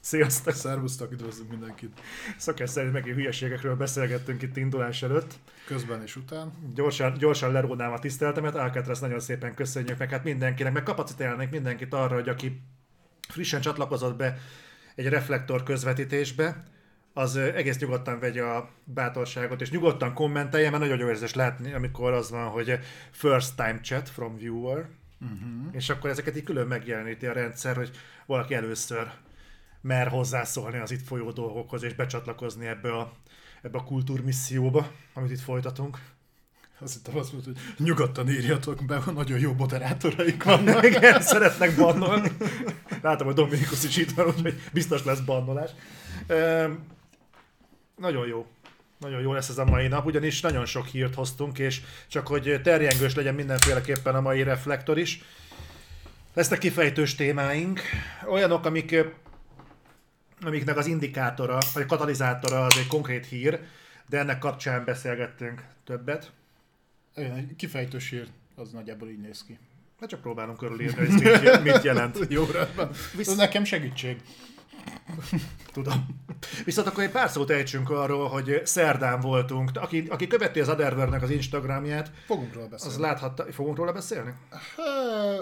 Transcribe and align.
Sziasztok! 0.00 0.54
Szervusztok, 0.54 1.12
üdvözlünk 1.12 1.50
mindenkit. 1.50 2.00
Szokás 2.38 2.70
szerint 2.70 2.92
megint 2.92 3.16
hülyeségekről 3.16 3.76
beszélgettünk 3.76 4.42
itt 4.42 4.56
indulás 4.56 5.02
előtt. 5.02 5.34
Közben 5.66 6.02
és 6.02 6.16
után. 6.16 6.52
Gyorsan, 6.74 7.18
gyorsan 7.18 7.52
lerónám 7.52 7.92
a 7.92 7.98
tiszteltemet, 7.98 8.54
Alcatraz 8.54 9.00
nagyon 9.00 9.20
szépen 9.20 9.54
köszönjük 9.54 9.98
meg 9.98 10.10
hát 10.10 10.24
mindenkinek, 10.24 10.72
meg 10.72 10.82
kapacitálnék 10.82 11.50
mindenkit 11.50 11.94
arra, 11.94 12.14
hogy 12.14 12.28
aki 12.28 12.60
frissen 13.28 13.60
csatlakozott 13.60 14.16
be 14.16 14.38
egy 14.94 15.06
reflektor 15.06 15.62
közvetítésbe, 15.62 16.64
az 17.14 17.36
egész 17.36 17.78
nyugodtan 17.78 18.18
vegye 18.18 18.42
a 18.42 18.70
bátorságot, 18.84 19.60
és 19.60 19.70
nyugodtan 19.70 20.14
kommentelje, 20.14 20.70
mert 20.70 20.82
nagyon 20.82 20.98
jó 20.98 21.08
érzés 21.08 21.34
látni, 21.34 21.72
amikor 21.72 22.12
az 22.12 22.30
van, 22.30 22.48
hogy 22.48 22.78
first 23.10 23.56
time 23.56 23.80
chat 23.82 24.08
from 24.08 24.36
viewer, 24.36 24.88
uh-huh. 25.20 25.38
és 25.72 25.88
akkor 25.88 26.10
ezeket 26.10 26.36
így 26.36 26.42
külön 26.42 26.66
megjeleníti 26.66 27.26
a 27.26 27.32
rendszer, 27.32 27.76
hogy 27.76 27.90
valaki 28.26 28.54
először 28.54 29.10
mer 29.82 30.08
hozzászólni 30.08 30.78
az 30.78 30.90
itt 30.90 31.06
folyó 31.06 31.30
dolgokhoz, 31.30 31.82
és 31.82 31.94
becsatlakozni 31.94 32.66
ebbe 32.66 32.92
a, 32.92 33.12
ebbe 33.62 33.78
a 33.78 33.84
kultúrmisszióba, 33.84 34.90
amit 35.14 35.30
itt 35.30 35.40
folytatunk. 35.40 35.98
Azt 36.80 36.94
hittem 36.94 37.16
azt 37.16 37.32
mondta, 37.32 37.50
hogy 37.50 37.86
nyugodtan 37.86 38.28
írjatok 38.28 38.84
be, 38.84 39.02
nagyon 39.14 39.38
jó 39.38 39.52
moderátoraik 39.52 40.42
vannak. 40.42 40.84
Igen, 40.90 41.20
szeretnek 41.22 41.76
bannolni. 41.76 42.32
Látom, 43.02 43.26
hogy 43.26 43.36
Dominikus 43.36 43.84
is 43.84 43.96
itt 43.96 44.10
van, 44.10 44.26
úgyhogy 44.26 44.60
biztos 44.72 45.04
lesz 45.04 45.20
bannolás. 45.20 45.70
Ehm, 46.26 46.72
nagyon 47.96 48.26
jó. 48.26 48.46
Nagyon 48.98 49.20
jó 49.20 49.32
lesz 49.32 49.48
ez 49.48 49.58
a 49.58 49.64
mai 49.64 49.88
nap, 49.88 50.06
ugyanis 50.06 50.40
nagyon 50.40 50.66
sok 50.66 50.86
hírt 50.86 51.14
hoztunk, 51.14 51.58
és 51.58 51.80
csak 52.08 52.26
hogy 52.26 52.60
terjengős 52.62 53.14
legyen 53.14 53.34
mindenféleképpen 53.34 54.14
a 54.14 54.20
mai 54.20 54.42
reflektor 54.42 54.98
is. 54.98 55.22
Lesznek 56.34 56.58
kifejtős 56.58 57.14
témáink, 57.14 57.80
olyanok, 58.28 58.66
amik, 58.66 58.96
amiknek 60.44 60.76
az 60.76 60.86
indikátora, 60.86 61.58
vagy 61.74 61.82
a 61.82 61.86
katalizátora 61.86 62.64
az 62.64 62.76
egy 62.78 62.86
konkrét 62.86 63.26
hír, 63.26 63.60
de 64.08 64.18
ennek 64.18 64.38
kapcsán 64.38 64.84
beszélgettünk 64.84 65.64
többet. 65.84 66.32
Egy 67.14 67.56
kifejtős 67.56 68.10
hír, 68.10 68.26
az 68.54 68.70
nagyjából 68.70 69.08
így 69.08 69.20
néz 69.20 69.44
ki. 69.46 69.58
Hát 70.00 70.08
csak 70.08 70.20
próbálunk 70.20 70.58
körülírni, 70.58 70.98
hogy 71.06 71.08
mit, 71.22 71.22
jel- 71.42 71.62
mit 71.62 71.82
jelent. 71.82 72.18
Jó, 72.28 72.44
rendben. 72.44 72.90
Ez 73.18 73.36
nekem 73.36 73.64
segítség. 73.64 74.20
Tudom. 75.72 76.20
Viszont 76.64 76.86
akkor 76.86 77.02
egy 77.02 77.10
pár 77.10 77.30
szót 77.30 77.50
ejtsünk 77.50 77.90
arról, 77.90 78.28
hogy 78.28 78.60
szerdán 78.64 79.20
voltunk. 79.20 79.70
Aki, 79.74 80.06
aki 80.10 80.26
követi 80.26 80.60
az 80.60 80.68
Otherworld-nek 80.68 81.22
az 81.22 81.30
Instagramját, 81.30 82.10
Fogunk 82.26 82.52
róla 82.54 82.64
az 82.64 82.70
beszélni. 82.70 83.00
láthatta... 83.02 83.44
Fogunk 83.52 83.76
róla 83.76 83.92
beszélni? 83.92 84.32
Há, 84.50 84.58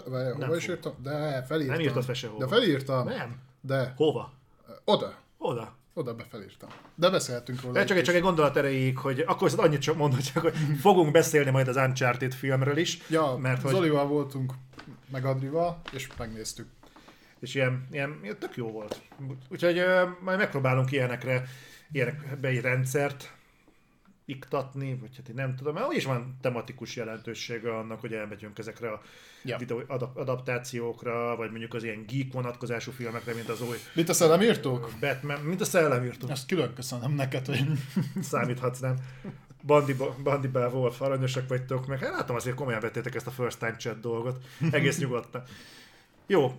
várjál, 0.06 0.32
Nem 0.32 0.40
hova 0.40 0.56
is 0.56 0.64
fog. 0.64 0.74
írtam? 0.74 0.92
De, 1.02 1.44
felírtam. 1.48 1.76
Nem 1.76 1.84
írtad 1.84 2.04
fel 2.04 2.14
sehova. 2.14 2.44
De 2.44 2.46
felírtam. 2.54 3.06
Nem. 3.06 3.36
De, 3.60 3.92
Hova? 3.96 4.32
Oda. 4.84 5.14
Oda. 5.38 5.78
Oda 5.94 6.14
befelírtam. 6.14 6.68
De 6.94 7.10
beszélhetünk 7.10 7.60
róla. 7.60 7.74
De 7.74 7.84
csak, 7.84 7.96
egy 7.96 8.02
csak 8.04 8.14
egy 8.14 8.22
gondolat 8.22 8.56
erejéig, 8.56 8.98
hogy 8.98 9.20
akkor 9.20 9.48
viszont 9.50 9.66
annyit 9.66 9.80
csak 9.80 9.96
mondod, 9.96 10.20
csak, 10.20 10.42
hogy 10.42 10.54
fogunk 10.80 11.12
beszélni 11.12 11.50
majd 11.50 11.68
az 11.68 11.76
Uncharted 11.76 12.32
filmről 12.34 12.76
is, 12.76 12.98
Ja, 13.08 13.36
mert 13.40 13.62
hogy 13.62 13.70
Zolival 13.70 14.06
voltunk, 14.06 14.52
meg 15.10 15.24
Adrival, 15.24 15.80
és 15.92 16.08
megnéztük. 16.18 16.66
és 17.40 17.54
ilyen, 17.54 17.86
ilyen, 17.90 18.18
ilyen 18.22 18.38
tök 18.38 18.56
jó 18.56 18.70
volt. 18.70 19.00
Úgyhogy 19.48 19.78
ö, 19.78 20.04
majd 20.20 20.38
megpróbálunk 20.38 20.90
ilyenekre, 20.92 21.44
ilyenekbe 21.92 22.48
egy 22.48 22.60
rendszert 22.60 23.32
iktatni, 24.30 24.94
vagy 25.00 25.16
hát 25.16 25.28
én 25.28 25.34
nem 25.34 25.56
tudom, 25.56 25.74
mert 25.74 25.86
úgyis 25.86 26.04
van 26.04 26.36
tematikus 26.40 26.96
jelentősége 26.96 27.76
annak, 27.76 28.00
hogy 28.00 28.12
elmegyünk 28.12 28.58
ezekre 28.58 28.90
a 28.92 29.00
Ja. 29.44 29.56
videó 29.56 29.82
adap- 29.86 30.16
adaptációkra, 30.16 31.36
vagy 31.36 31.50
mondjuk 31.50 31.74
az 31.74 31.84
ilyen 31.84 32.04
geek 32.06 32.32
vonatkozású 32.32 32.90
filmekre, 32.92 33.34
mint 33.34 33.48
az 33.48 33.60
új 33.62 33.76
Mit 33.94 34.08
a 34.08 34.12
szellemírtók? 34.12 34.90
Batman, 35.00 35.40
mint 35.40 35.60
a 35.60 35.64
szellemírtó. 35.64 36.28
Ezt 36.28 36.46
külön 36.46 36.74
köszönöm 36.74 37.12
neked, 37.14 37.46
hogy 37.46 37.64
Számíthatsz, 38.22 38.78
nem? 38.78 38.96
Bandi, 39.62 39.94
Bandi 40.22 40.48
Wolf, 40.52 41.00
aranyosak 41.00 41.48
vagytok, 41.48 41.86
meg 41.86 41.98
hát 41.98 42.10
látom 42.10 42.36
azért 42.36 42.56
komolyan 42.56 42.80
vettétek 42.80 43.14
ezt 43.14 43.26
a 43.26 43.30
first 43.30 43.58
time 43.58 43.76
chat 43.76 44.00
dolgot. 44.00 44.44
Egész 44.70 44.98
nyugodtan. 44.98 45.42
Jó, 46.26 46.52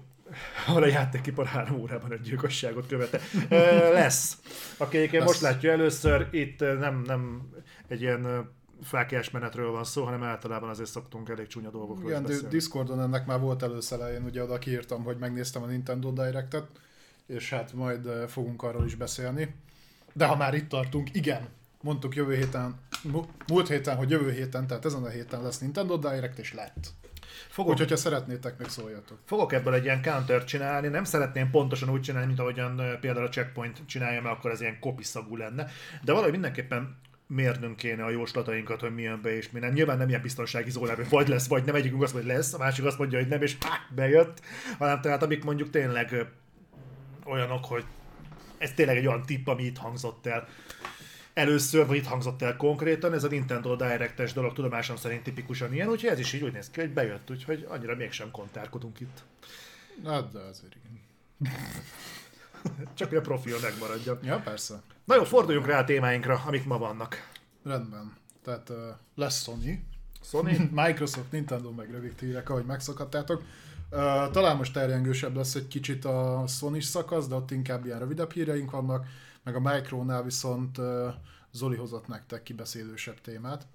ahol 0.68 0.84
a 0.84 0.88
játékipar 0.88 1.46
három 1.46 1.80
órában 1.80 2.12
egy 2.12 2.22
gyilkosságot 2.22 2.88
követte. 2.88 3.20
Ö, 3.50 3.94
lesz. 3.94 4.38
Aki 4.78 4.98
egyébként 4.98 5.24
most 5.24 5.42
látja 5.42 5.72
először, 5.72 6.28
itt 6.32 6.60
nem, 6.60 7.04
nem 7.06 7.50
egy 7.88 8.02
ilyen 8.02 8.50
fákjás 8.84 9.30
menetről 9.30 9.72
van 9.72 9.84
szó, 9.84 10.04
hanem 10.04 10.24
általában 10.24 10.70
azért 10.70 10.90
szoktunk 10.90 11.30
elég 11.30 11.48
csúnya 11.48 11.70
dolgokról 11.70 12.10
Igen, 12.10 12.24
beszélni. 12.24 12.48
Discordon 12.48 13.02
ennek 13.02 13.26
már 13.26 13.40
volt 13.40 13.64
előszele, 13.64 14.14
én 14.14 14.24
ugye 14.24 14.44
oda 14.44 14.58
kiírtam, 14.58 15.04
hogy 15.04 15.18
megnéztem 15.18 15.64
a 15.64 15.66
Nintendo 15.66 16.12
Direct-et, 16.12 16.68
és 17.26 17.50
hát 17.50 17.74
majd 17.74 18.08
fogunk 18.28 18.64
arról 18.64 18.86
is 18.86 18.96
beszélni. 18.96 19.56
De 20.14 20.26
ha 20.26 20.36
már 20.36 20.54
itt 20.54 20.70
tartunk, 20.70 21.16
igen, 21.16 21.48
mondtuk 21.82 22.16
jövő 22.16 22.36
héten, 22.36 22.80
múlt 23.48 23.68
héten, 23.68 23.96
hogy 23.96 24.10
jövő 24.10 24.32
héten, 24.32 24.68
tehát 24.68 24.86
ezen 24.86 25.04
a 25.04 25.10
héten 25.10 25.42
lesz 25.42 25.60
Nintendo 25.60 25.98
Direct, 25.98 26.40
és 26.40 26.54
lett. 26.54 26.94
Fogok, 27.50 27.72
Úgyhogy 27.72 27.90
ha 27.90 27.96
szeretnétek, 27.96 28.58
még 28.58 28.68
szóljatok. 28.68 29.18
fogok 29.26 29.54
ebből 29.54 29.74
egy 29.74 29.84
ilyen 29.84 30.02
counter 30.02 30.44
csinálni, 30.44 30.88
nem 30.88 31.04
szeretném 31.04 31.50
pontosan 31.50 31.90
úgy 31.90 32.02
csinálni, 32.02 32.28
mint 32.28 32.40
ahogyan 32.40 32.80
ö, 32.80 33.00
például 33.00 33.26
a 33.26 33.30
checkpoint 33.30 33.82
csinálja, 33.86 34.22
mert 34.22 34.36
akkor 34.36 34.52
ez 34.52 34.62
ilyen 34.62 34.80
kopiszagú 34.80 35.36
lenne, 35.36 35.68
de 36.04 36.12
valahogy 36.12 36.32
mindenképpen 36.32 37.00
mérnünk 37.28 37.76
kéne 37.76 38.04
a 38.04 38.10
jóslatainkat, 38.10 38.80
hogy 38.80 38.94
mi 38.94 39.02
jön 39.02 39.22
be 39.22 39.36
és 39.36 39.52
mi 39.52 39.60
nem. 39.60 39.72
Nyilván 39.74 39.98
nem 39.98 40.10
ilyen 40.10 40.22
biztonsági 40.22 40.70
zónában, 40.70 40.96
hogy 40.96 41.10
vagy 41.10 41.28
lesz, 41.28 41.48
vagy 41.48 41.64
nem. 41.64 41.76
Egyikünk 41.76 42.02
azt 42.02 42.14
mondja, 42.14 42.32
hogy 42.32 42.42
lesz, 42.42 42.54
a 42.54 42.58
másik 42.58 42.86
azt 42.86 42.98
mondja, 42.98 43.20
hogy 43.20 43.28
nem, 43.28 43.42
és 43.42 43.56
pá, 43.56 43.70
bejött. 43.96 44.42
Hanem 44.78 45.02
tehát 45.02 45.24
amik 45.24 45.44
mondjuk 45.44 45.70
tényleg 45.70 46.28
olyanok, 47.26 47.66
hogy 47.66 47.84
ez 48.58 48.72
tényleg 48.74 48.98
egy 48.98 49.08
olyan 49.08 49.26
tipp, 49.26 49.48
ami 49.48 49.64
itt 49.64 49.78
hangzott 49.78 50.26
el 50.26 50.48
először, 51.34 51.88
vagy 51.88 51.98
itt 51.98 52.06
hangzott 52.06 52.42
el 52.42 52.58
konkrétan, 52.58 53.14
ez 53.14 53.24
a 53.24 53.28
Nintendo 53.28 53.76
Direct-es 53.76 54.34
dolog 54.34 54.54
tudomásom 54.54 54.96
szerint 54.96 55.24
tipikusan 55.24 55.74
ilyen, 55.74 55.90
úgyhogy 55.90 56.10
ez 56.10 56.20
is 56.20 56.34
így 56.34 56.44
úgy 56.44 56.54
néz 56.54 56.70
ki, 56.70 56.80
hogy 56.80 56.94
bejött, 56.94 57.32
úgyhogy 57.32 57.66
annyira 57.70 57.96
mégsem 57.96 58.32
kontárkodunk 58.32 59.00
itt. 59.00 59.24
Hát, 60.06 60.32
de 60.32 60.40
azért 60.40 60.76
igen. 60.76 61.00
Csak 62.96 63.10
hogy 63.10 63.18
a 63.18 63.22
profil 63.22 63.56
megmaradjon. 63.62 64.20
Ja, 64.24 64.40
persze. 64.40 64.82
Na 65.04 65.16
jó, 65.16 65.24
forduljunk 65.24 65.68
rá 65.68 65.80
a 65.80 65.84
témáinkra, 65.84 66.44
amik 66.46 66.66
ma 66.66 66.78
vannak. 66.78 67.30
Rendben. 67.64 68.18
Tehát 68.44 68.70
uh, 68.70 68.78
lesz 69.16 69.44
Sony, 69.44 69.86
Sony, 70.24 70.70
Microsoft, 70.84 71.32
Nintendo 71.32 71.72
meg 71.72 71.92
rövid 71.92 72.20
hírek, 72.20 72.50
ahogy 72.50 72.66
megszokhattátok. 72.66 73.44
Uh, 73.92 74.32
talán 74.32 74.56
most 74.58 74.74
terjengősebb 74.74 75.36
lesz 75.36 75.56
egy 75.56 75.68
kicsit 75.68 76.06
a 76.06 76.44
sony 76.48 76.82
szakasz, 76.82 77.28
de 77.28 77.36
ott 77.36 77.52
inkább 77.52 77.86
ilyen 77.86 78.00
rövidebb 78.00 78.32
híreink 78.32 78.72
vannak, 78.72 79.06
meg 79.44 79.56
a 79.56 79.60
Micronál 79.60 80.24
viszont 80.24 80.78
Zoli 81.52 81.78
hozott 81.78 82.08
nektek 82.08 82.44
kibeszélősebb 82.44 83.22
témát, 83.22 83.68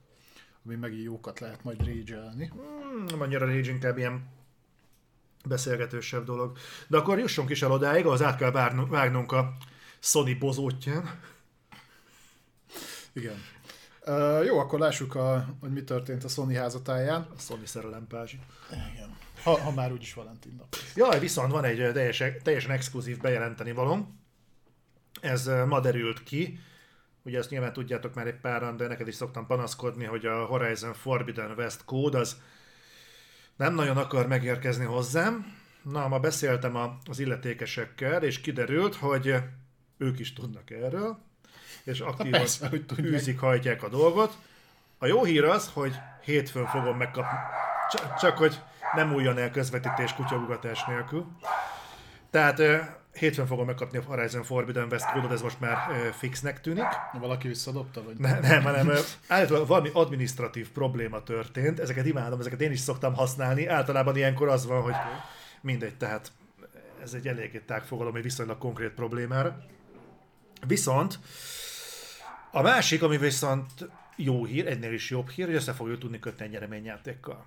ami 0.64 0.74
megint 0.74 1.02
jókat 1.02 1.40
lehet 1.40 1.64
majd 1.64 1.86
rage 1.86 2.30
hmm, 2.30 3.04
nem 3.04 3.20
annyira 3.20 3.46
rage, 3.46 3.70
inkább 3.70 3.98
ilyen 3.98 4.28
beszélgetősebb 5.44 6.24
dolog. 6.24 6.58
De 6.88 6.96
akkor 6.96 7.18
jussunk 7.18 7.50
is 7.50 7.62
el 7.62 7.70
odáig, 7.70 8.06
az 8.06 8.22
át 8.22 8.36
kell 8.36 8.50
vágnunk 8.88 9.32
a 9.32 9.56
Sony 9.98 10.38
bozótján. 10.38 11.20
Igen. 13.12 13.42
Uh, 14.06 14.44
jó, 14.44 14.58
akkor 14.58 14.78
lássuk, 14.78 15.14
a, 15.14 15.46
hogy 15.60 15.72
mi 15.72 15.84
történt 15.84 16.24
a 16.24 16.28
Sony 16.28 16.56
házatáján. 16.56 17.28
A 17.36 17.40
Sony 17.40 17.66
szerelempázsi. 17.66 18.38
Igen. 18.92 19.16
Ha, 19.42 19.60
ha 19.60 19.70
már 19.70 19.92
úgyis 19.92 20.14
Valentin 20.14 20.54
nap. 20.58 20.76
Jaj, 20.94 21.18
viszont 21.18 21.52
van 21.52 21.64
egy 21.64 21.92
teljesen, 21.92 22.42
teljesen 22.42 22.70
exkluzív 22.70 23.18
bejelenteni 23.20 23.72
valom. 23.72 24.24
Ez 25.20 25.50
ma 25.66 25.80
derült 25.80 26.22
ki. 26.22 26.58
Ugye 27.22 27.38
ezt 27.38 27.50
nyilván 27.50 27.72
tudjátok 27.72 28.14
már 28.14 28.26
egy 28.26 28.40
páran, 28.40 28.76
de 28.76 28.86
neked 28.86 29.08
is 29.08 29.14
szoktam 29.14 29.46
panaszkodni, 29.46 30.04
hogy 30.04 30.26
a 30.26 30.44
Horizon 30.44 30.94
Forbidden 30.94 31.54
West 31.56 31.84
kód 31.84 32.14
az 32.14 32.36
nem 33.56 33.74
nagyon 33.74 33.96
akar 33.96 34.26
megérkezni 34.26 34.84
hozzám. 34.84 35.54
Na, 35.82 36.08
ma 36.08 36.18
beszéltem 36.18 36.76
az 37.08 37.18
illetékesekkel, 37.18 38.22
és 38.22 38.40
kiderült, 38.40 38.94
hogy 38.94 39.34
ők 39.98 40.18
is 40.18 40.32
tudnak 40.32 40.70
erről, 40.70 41.18
és 41.84 42.00
aktívan 42.00 42.30
persze, 42.30 42.68
hogy 42.68 42.84
űzik, 42.98 43.38
hajtják 43.38 43.82
a 43.82 43.88
dolgot. 43.88 44.38
A 44.98 45.06
jó 45.06 45.24
hír 45.24 45.44
az, 45.44 45.70
hogy 45.72 45.94
hétfőn 46.24 46.66
fogom 46.66 46.96
megkapni, 46.96 47.38
csak, 47.90 48.14
csak 48.14 48.38
hogy 48.38 48.60
nem 48.94 49.14
újjon 49.14 49.38
el 49.38 49.50
közvetítés 49.50 50.14
kutyaugatás 50.14 50.84
nélkül. 50.84 51.26
Tehát 52.30 52.62
hétfőn 53.18 53.46
fogom 53.46 53.66
megkapni 53.66 53.98
a 53.98 54.02
Horizon 54.02 54.42
Forbidden 54.42 54.88
West 54.90 55.10
kódot, 55.12 55.32
ez 55.32 55.42
most 55.42 55.60
már 55.60 55.76
fixnek 56.12 56.60
tűnik. 56.60 56.86
Valaki 57.12 57.48
visszadobta, 57.48 58.02
vagy? 58.02 58.16
Ne, 58.16 58.40
nem, 58.40 58.62
hanem 58.62 58.90
állítólag 59.28 59.66
valami 59.66 59.90
administratív 59.92 60.70
probléma 60.70 61.22
történt, 61.22 61.80
ezeket 61.80 62.06
imádom, 62.06 62.40
ezeket 62.40 62.60
én 62.60 62.70
is 62.70 62.80
szoktam 62.80 63.14
használni. 63.14 63.66
Általában 63.66 64.16
ilyenkor 64.16 64.48
az 64.48 64.66
van, 64.66 64.82
hogy 64.82 64.94
mindegy, 65.60 65.96
tehát 65.96 66.32
ez 67.02 67.14
egy 67.14 67.28
eléggé 67.28 67.58
tág 67.58 67.82
fogalom, 67.82 68.16
egy 68.16 68.22
viszonylag 68.22 68.58
konkrét 68.58 68.90
problémára. 68.90 69.64
Viszont 70.66 71.18
a 72.50 72.62
másik, 72.62 73.02
ami 73.02 73.16
viszont 73.16 73.70
jó 74.16 74.44
hír, 74.44 74.66
egynél 74.66 74.92
is 74.92 75.10
jobb 75.10 75.28
hír, 75.28 75.46
hogy 75.46 75.54
össze 75.54 75.72
fogjuk 75.72 75.98
tudni 75.98 76.18
kötni 76.18 76.44
egy 76.44 76.50
nyereményjátékkal. 76.50 77.44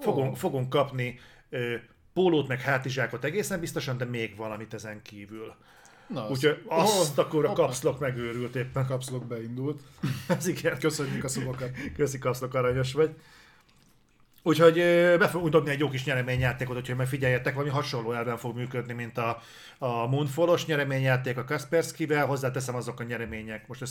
Fogunk, 0.00 0.36
fogunk 0.36 0.68
kapni 0.68 1.20
ö, 1.50 1.74
pólót 2.14 2.48
meg 2.48 2.60
hátizsákot 2.60 3.24
egészen 3.24 3.60
biztosan, 3.60 3.96
de 3.96 4.04
még 4.04 4.36
valamit 4.36 4.74
ezen 4.74 5.02
kívül. 5.02 5.54
Na, 6.06 6.28
Úgyhogy 6.28 6.62
azt 6.66 7.18
oh, 7.18 7.24
akkor 7.24 7.44
a 7.44 7.52
kapszlok 7.52 7.98
megőrült 7.98 8.56
éppen. 8.56 8.86
kapszlok 8.86 9.26
beindult. 9.26 9.80
Ez 10.28 10.46
igen. 10.46 10.78
Köszönjük 10.78 11.24
a 11.24 11.28
szobokat. 11.28 11.70
Köszi 11.96 12.18
kapszlok, 12.18 12.54
aranyos 12.54 12.92
vagy. 12.92 13.14
Úgyhogy 14.46 14.74
be 15.18 15.28
fogunk 15.28 15.50
dobni 15.52 15.70
egy 15.70 15.78
jó 15.78 15.88
kis 15.88 16.04
nyereményjátékot, 16.04 16.76
úgyhogy 16.76 16.96
megfigyeljetek, 16.96 17.54
valami 17.54 17.72
hasonló 17.72 18.12
elven 18.12 18.36
fog 18.36 18.56
működni, 18.56 18.92
mint 18.92 19.18
a, 19.18 19.42
a 19.78 20.06
Moonfallos 20.06 20.66
nyereményjáték 20.66 21.36
a 21.38 21.44
Kaspersky-vel, 21.44 22.26
hozzáteszem 22.26 22.74
azok 22.74 23.00
a 23.00 23.02
nyeremények, 23.02 23.66
most 23.66 23.82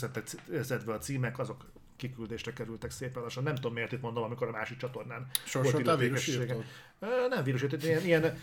összedve 0.50 0.94
a 0.94 0.98
címek, 0.98 1.40
azok 1.40 1.66
kiküldésre 1.96 2.54
kerültek 2.54 2.92
szépen 2.92 3.24
lassan. 3.24 3.44
Nem 3.44 3.56
tudom 3.56 3.74
miért 3.74 3.92
itt 3.92 4.02
mondom, 4.02 4.24
amikor 4.24 4.48
a 4.48 4.52
másik 4.52 4.78
csatornán 4.78 5.28
illetékessége. 5.54 5.96
vírusírtót? 5.96 6.66
Ö, 7.00 7.28
Nem 7.30 7.44
vírus, 7.44 7.62
ilyen, 7.62 8.04
ilyen, 8.04 8.38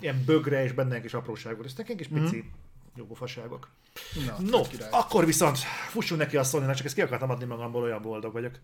ilyen 0.00 0.22
bögre 0.26 0.62
és 0.62 0.72
benne 0.72 0.94
egy 0.94 1.02
kis 1.02 1.14
apróság 1.14 1.54
volt. 1.54 1.66
Ez 1.66 1.74
nekem 1.76 1.96
kis 1.96 2.08
pici 2.08 2.36
mm. 2.36 2.48
jópofaságok. 2.96 3.68
Na, 4.26 4.36
No, 4.50 4.60
akkor 4.90 5.24
viszont 5.24 5.58
fussunk 5.88 6.20
neki 6.20 6.36
a 6.36 6.42
sony 6.42 6.74
csak 6.74 6.86
ezt 6.86 6.94
ki 6.94 7.02
akartam 7.02 7.30
adni 7.30 7.44
magamból, 7.44 7.82
olyan 7.82 8.02
boldog 8.02 8.32
vagyok. 8.32 8.58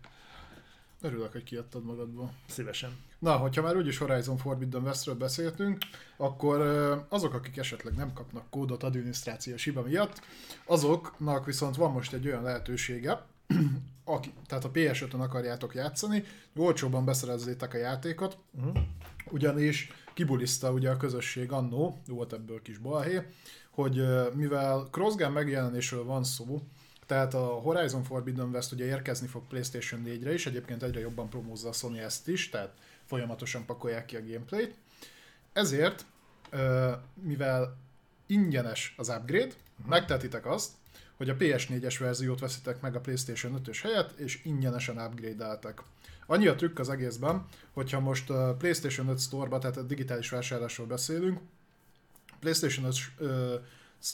Örülök, 1.01 1.31
hogy 1.31 1.43
kiadtad 1.43 1.83
magadból. 1.83 2.33
Szívesen. 2.47 2.97
Na, 3.19 3.35
hogyha 3.35 3.61
már 3.61 3.75
úgyis 3.75 3.97
Horizon 3.97 4.37
Forbidden 4.37 4.83
Westről 4.83 5.15
beszéltünk, 5.15 5.77
akkor 6.17 6.59
azok, 7.09 7.33
akik 7.33 7.57
esetleg 7.57 7.93
nem 7.93 8.13
kapnak 8.13 8.49
kódot 8.49 8.83
adminisztrációs 8.83 9.63
hiba 9.63 9.81
miatt, 9.81 10.21
azoknak 10.65 11.45
viszont 11.45 11.75
van 11.75 11.91
most 11.91 12.13
egy 12.13 12.27
olyan 12.27 12.43
lehetősége, 12.43 13.25
aki, 14.03 14.33
tehát 14.47 14.65
a 14.65 14.71
PS5-ön 14.71 15.19
akarjátok 15.19 15.75
játszani, 15.75 16.23
olcsóban 16.55 17.05
beszerezzétek 17.05 17.73
a 17.73 17.77
játékot, 17.77 18.37
Uh-huh. 18.57 18.77
ugyanis 19.29 19.91
kibuliszta 20.13 20.71
ugye 20.71 20.89
a 20.89 20.97
közösség 20.97 21.51
annó, 21.51 22.01
volt 22.07 22.33
ebből 22.33 22.61
kis 22.61 22.77
balhé, 22.77 23.21
hogy 23.71 24.03
mivel 24.33 24.87
crossgen 24.91 25.31
megjelenésről 25.31 26.03
van 26.03 26.23
szó, 26.23 26.61
tehát 27.09 27.33
a 27.33 27.45
Horizon 27.45 28.03
Forbidden 28.03 28.49
West 28.49 28.71
ugye 28.71 28.85
érkezni 28.85 29.27
fog 29.27 29.47
PlayStation 29.47 30.03
4-re 30.05 30.33
is, 30.33 30.45
egyébként 30.45 30.83
egyre 30.83 30.99
jobban 30.99 31.29
promózza 31.29 31.69
a 31.69 31.73
Sony 31.73 31.97
ezt 31.97 32.27
is, 32.27 32.49
tehát 32.49 32.73
folyamatosan 33.05 33.65
pakolják 33.65 34.05
ki 34.05 34.15
a 34.15 34.25
gameplayt. 34.25 34.75
Ezért, 35.53 36.05
mivel 37.13 37.77
ingyenes 38.25 38.93
az 38.97 39.09
upgrade, 39.09 39.53
megtehetitek 39.87 40.45
azt, 40.45 40.71
hogy 41.17 41.29
a 41.29 41.35
PS4-es 41.35 41.95
verziót 41.99 42.39
veszitek 42.39 42.81
meg 42.81 42.95
a 42.95 42.99
PlayStation 42.99 43.61
5-ös 43.63 43.79
helyett, 43.81 44.19
és 44.19 44.41
ingyenesen 44.43 44.97
upgrade-eltek. 44.97 45.81
Annyi 46.25 46.47
a 46.47 46.55
trükk 46.55 46.79
az 46.79 46.89
egészben, 46.89 47.45
hogyha 47.73 47.99
most 47.99 48.29
a 48.29 48.55
PlayStation 48.57 49.07
5 49.07 49.19
Store-ba, 49.19 49.57
tehát 49.59 49.77
a 49.77 49.83
digitális 49.83 50.29
vásárlásról 50.29 50.87
beszélünk, 50.87 51.39
PlayStation 52.39 52.85
5, 52.85 52.95
ö, 53.17 53.55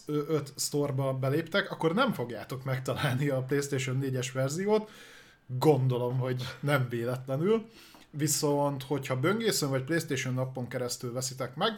5 0.06 0.54
Store-ba 0.58 1.14
beléptek, 1.14 1.72
akkor 1.72 1.94
nem 1.94 2.14
fogjátok 2.14 2.64
megtalálni 2.64 3.30
a 3.30 3.42
PlayStation 3.42 4.00
4-es 4.02 4.30
verziót, 4.34 4.90
gondolom, 5.48 6.18
hogy 6.18 6.44
nem 6.60 6.88
véletlenül, 6.90 7.70
viszont 8.10 8.84
hogyha 8.84 9.20
böngészőn 9.20 9.70
vagy 9.70 9.84
PlayStation 9.84 10.34
napon 10.34 10.68
keresztül 10.68 11.14
veszitek 11.14 11.56
meg, 11.56 11.72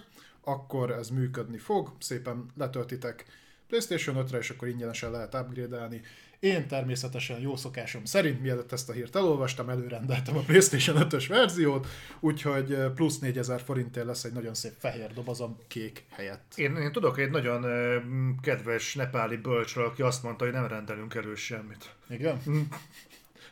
akkor 0.44 0.92
ez 0.92 1.09
működni 1.09 1.57
fog, 1.57 1.92
szépen 2.00 2.45
letöltitek 2.57 3.25
PlayStation 3.68 4.25
5-re, 4.27 4.38
és 4.38 4.50
akkor 4.50 4.68
ingyenesen 4.68 5.12
lehet 5.12 5.33
upgrade-elni. 5.33 6.01
Én 6.39 6.68
természetesen 6.68 7.39
jó 7.39 7.56
szokásom 7.56 8.06
szerint, 8.06 8.42
mielőtt 8.42 8.72
ezt 8.72 8.89
a 8.89 8.94
hírt 8.94 9.16
elolvastam, 9.16 9.69
előrendeltem 9.69 10.38
a 10.38 10.39
PlayStation 10.39 11.07
5-ös 11.10 11.25
verziót, 11.28 11.88
úgyhogy 12.19 12.78
plusz 12.95 13.19
4000 13.19 13.62
forintért 13.62 14.06
lesz 14.06 14.24
egy 14.24 14.34
nagyon 14.34 14.54
szép 14.54 14.74
fehér 14.78 15.13
dobozom 15.13 15.57
kék 15.68 16.06
helyett. 16.12 16.54
Én, 16.56 16.75
én 16.75 16.92
tudok 16.92 17.19
egy 17.19 17.30
nagyon 17.30 17.63
ö, 17.63 17.98
kedves 18.42 18.95
nepáli 18.95 19.36
bölcsről, 19.36 19.86
aki 19.86 20.01
azt 20.01 20.24
mondta, 20.24 20.44
hogy 20.44 20.54
nem 20.54 20.68
rendelünk 20.68 21.16
elő 21.16 21.36
semmit. 21.36 21.95
Igen? 22.10 22.42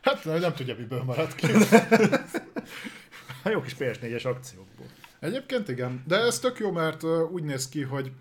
Hát 0.02 0.24
nem, 0.24 0.38
nem 0.38 0.54
tudja, 0.54 0.74
miből 0.78 1.02
maradt 1.02 1.34
ki. 1.34 1.46
Jó 3.52 3.60
kis 3.60 3.74
PS4-es 3.78 4.26
akciókból. 4.26 4.86
Egyébként 5.20 5.68
igen, 5.68 6.02
de 6.06 6.16
ez 6.16 6.38
tök 6.38 6.58
jó, 6.58 6.70
mert 6.70 7.02
úgy 7.30 7.42
néz 7.42 7.68
ki, 7.68 7.82
hogy 7.82 8.12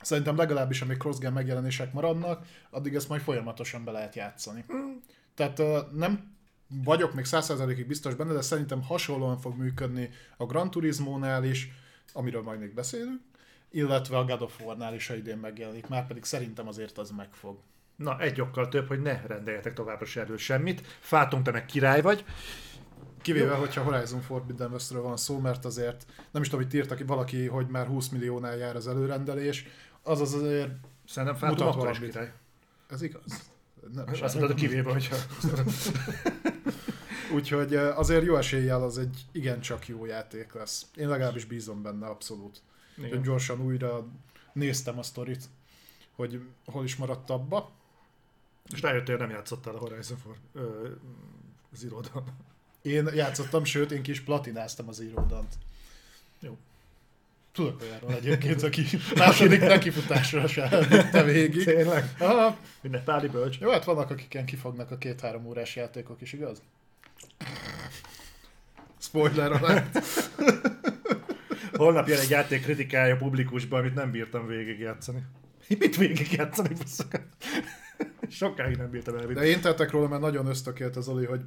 szerintem 0.00 0.36
legalábbis 0.36 0.82
amíg 0.82 0.96
crossgen 0.96 1.32
megjelenések 1.32 1.92
maradnak, 1.92 2.46
addig 2.70 2.94
ezt 2.94 3.08
majd 3.08 3.20
folyamatosan 3.20 3.84
be 3.84 3.90
lehet 3.90 4.14
játszani. 4.14 4.64
Tehát 5.34 5.58
ö, 5.58 5.78
nem 5.92 6.38
vagyok 6.84 7.14
még 7.14 7.24
100%-ig 7.28 7.86
biztos 7.86 8.14
benne, 8.14 8.32
de 8.32 8.40
szerintem 8.40 8.82
hasonlóan 8.82 9.38
fog 9.38 9.56
működni 9.56 10.10
a 10.36 10.44
Gran 10.46 10.70
Turismo-nál 10.70 11.44
is, 11.44 11.70
amiről 12.12 12.42
majd 12.42 12.60
még 12.60 12.74
beszélünk, 12.74 13.20
illetve 13.70 14.18
a 14.18 14.24
God 14.24 14.42
of 14.42 14.60
War-nál 14.60 14.94
is, 14.94 15.06
ha 15.06 15.14
idén 15.14 15.38
megjelenik, 15.38 15.88
már 15.88 16.06
pedig 16.06 16.24
szerintem 16.24 16.68
azért 16.68 16.98
az 16.98 17.10
megfog. 17.10 17.58
Na, 17.96 18.20
egy 18.20 18.40
okkal 18.40 18.68
több, 18.68 18.88
hogy 18.88 19.02
ne 19.02 19.20
rendeljetek 19.26 19.72
továbbra 19.72 20.04
se 20.04 20.20
elő 20.20 20.36
semmit. 20.36 20.86
Fátunk, 21.00 21.44
te 21.44 21.50
meg 21.50 21.66
király 21.66 22.02
vagy. 22.02 22.24
Kivéve, 23.22 23.54
hogyha 23.54 23.82
Horizon 23.82 24.20
Forbidden 24.20 24.72
Westről 24.72 25.02
van 25.02 25.16
szó, 25.16 25.38
mert 25.38 25.64
azért 25.64 26.06
nem 26.30 26.42
is 26.42 26.48
tudom, 26.48 26.64
hogy 26.64 26.74
írtak 26.74 27.06
valaki, 27.06 27.46
hogy 27.46 27.66
már 27.66 27.86
20 27.86 28.08
milliónál 28.08 28.56
jár 28.56 28.76
az 28.76 28.88
előrendelés, 28.88 29.66
az 30.02 30.20
az 30.20 30.32
azért, 30.34 30.70
Szerintem 31.06 31.50
is 31.52 31.58
valamit. 31.58 31.98
király. 31.98 32.32
ez 32.88 33.02
igaz? 33.02 33.50
Nem, 33.92 34.06
Azt 34.22 34.34
mondod, 34.34 34.56
kivéve, 34.56 34.92
hogyha... 34.92 35.16
Úgyhogy 37.34 37.74
azért 37.74 38.24
jó 38.24 38.36
eséllyel 38.36 38.82
az 38.82 38.98
egy 38.98 39.24
igencsak 39.32 39.88
jó 39.88 40.04
játék 40.04 40.52
lesz. 40.52 40.86
Én 40.96 41.08
legalábbis 41.08 41.44
bízom 41.44 41.82
benne 41.82 42.06
abszolút. 42.06 42.62
Igen. 42.96 43.22
Gyorsan 43.22 43.60
újra 43.60 44.06
néztem 44.52 44.98
a 44.98 45.02
sztorit, 45.02 45.44
hogy 46.14 46.42
hol 46.66 46.84
is 46.84 46.96
maradt 46.96 47.30
abba. 47.30 47.70
És 48.72 48.80
rájöttél, 48.80 49.16
nem 49.16 49.30
játszottál 49.30 49.74
a 49.74 49.78
Horizon 49.78 50.16
for 50.18 50.36
ö, 50.52 50.88
Zero 51.72 52.00
Dawn. 52.00 52.24
Én 52.82 53.06
játszottam, 53.14 53.64
sőt, 53.64 53.90
én 53.90 54.02
kis 54.02 54.20
platináztam 54.20 54.88
az 54.88 55.00
íródant. 55.00 55.54
Jó. 56.40 56.58
Tudok 57.60 57.82
olyanról 57.82 58.12
egyébként, 58.14 58.62
aki 58.68 58.82
második 59.16 59.60
nekifutásra 59.60 60.46
se 60.48 60.62
elvitte 60.70 61.22
végig. 61.22 61.64
Tényleg? 61.64 62.04
Aha, 62.18 62.56
Minden 62.80 63.04
páli 63.04 63.28
bölcs. 63.28 63.58
jó, 63.58 63.70
hát 63.70 63.84
vannak, 63.84 64.10
akiken 64.10 64.44
kifognak 64.44 64.90
a 64.90 64.98
két-három 64.98 65.46
órás 65.46 65.76
játékok 65.76 66.20
is, 66.20 66.32
igaz? 66.32 66.62
Spoiler 68.98 69.52
alert. 69.52 69.98
Holnap 71.72 72.08
jön 72.08 72.18
egy 72.18 72.30
játék 72.30 72.62
kritikája 72.62 73.16
publikusban, 73.16 73.78
amit 73.80 73.94
nem 73.94 74.10
bírtam 74.10 74.46
végigjátszani. 74.46 75.22
Mit 75.78 75.96
végigjátszani? 75.96 76.68
Sokáig 78.28 78.76
nem 78.76 78.90
bírtam 78.90 79.14
De 79.14 79.20
elvinni. 79.20 79.46
én 79.46 79.60
tettek 79.60 79.90
róla, 79.90 80.08
mert 80.08 80.20
nagyon 80.20 80.46
ösztökélt 80.46 80.96
az 80.96 81.08
Oli, 81.08 81.24
hogy 81.26 81.40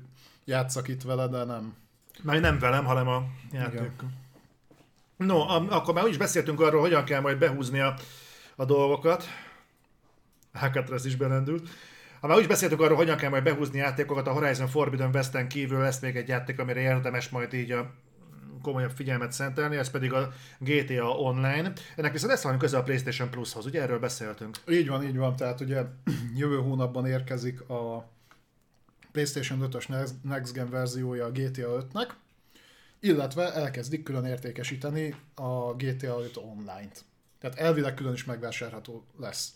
játszak 0.46 0.88
itt 0.88 1.02
vele, 1.02 1.28
de 1.28 1.44
nem. 1.44 1.76
Már 2.22 2.40
nem 2.40 2.60
velem, 2.60 2.86
hanem 2.86 3.08
a 3.08 3.24
játékkal. 3.52 4.10
No, 5.18 5.40
akkor 5.70 5.94
már 5.94 6.04
úgy 6.04 6.10
is 6.10 6.18
beszéltünk 6.18 6.62
arról, 6.62 6.82
hogyan 6.82 7.04
kell 7.04 7.22
majd 7.22 7.38
behúzni 7.38 7.80
a, 7.80 7.96
a 8.56 8.66
dolgokat. 8.66 9.26
Alcatraz 10.54 11.06
is 11.06 11.16
belendült. 11.16 11.70
Ha 12.22 12.28
már 12.28 12.38
úgy 12.38 12.44
is 12.44 12.50
beszéltünk 12.50 12.82
arról, 12.82 12.98
hogyan 12.98 13.18
kell 13.18 13.30
majd 13.30 13.44
behúzni 13.44 13.78
játékokat, 13.78 14.28
a 14.28 14.32
Horizon 14.32 14.68
Forbidden 14.68 15.10
West-en 15.14 15.48
kívül 15.48 15.80
lesz 15.80 16.00
még 16.00 16.16
egy 16.16 16.28
játék, 16.28 16.60
amire 16.60 16.80
érdemes 16.80 17.30
majd 17.30 17.54
így 17.54 17.72
a 17.72 17.92
komolyabb 18.62 18.92
figyelmet 18.92 19.32
szentelni, 19.32 19.76
ez 19.76 19.90
pedig 19.90 20.14
a 20.14 20.32
GTA 20.60 21.10
Online. 21.10 21.72
Ennek 21.96 22.12
viszont 22.12 22.32
lesz 22.32 22.42
valami 22.42 22.60
köze 22.60 22.78
a 22.78 22.84
PlayStation 22.84 23.30
Plushoz, 23.30 23.66
ugye 23.66 23.82
erről 23.82 24.00
beszéltünk. 24.00 24.58
Így 24.70 24.88
van, 24.88 25.04
így 25.04 25.18
van. 25.18 25.36
Tehát 25.36 25.62
ugye 25.62 25.84
jövő 26.36 26.58
hónapban 26.58 27.06
érkezik 27.06 27.70
a 27.70 28.10
PlayStation 29.12 29.70
5-ös 29.72 29.88
Next- 29.88 30.24
Next 30.24 30.54
Gen 30.54 30.70
verziója 30.70 31.26
a 31.26 31.32
GTA 31.32 31.86
5-nek, 31.94 32.10
illetve 33.04 33.54
elkezdik 33.54 34.04
külön 34.04 34.26
értékesíteni 34.26 35.16
a 35.36 35.74
GTA 35.74 36.20
5 36.24 36.38
online-t. 36.38 37.06
Tehát 37.40 37.58
elvileg 37.58 37.94
külön 37.94 38.14
is 38.14 38.26
megvásárható 38.26 39.06
lesz. 39.20 39.56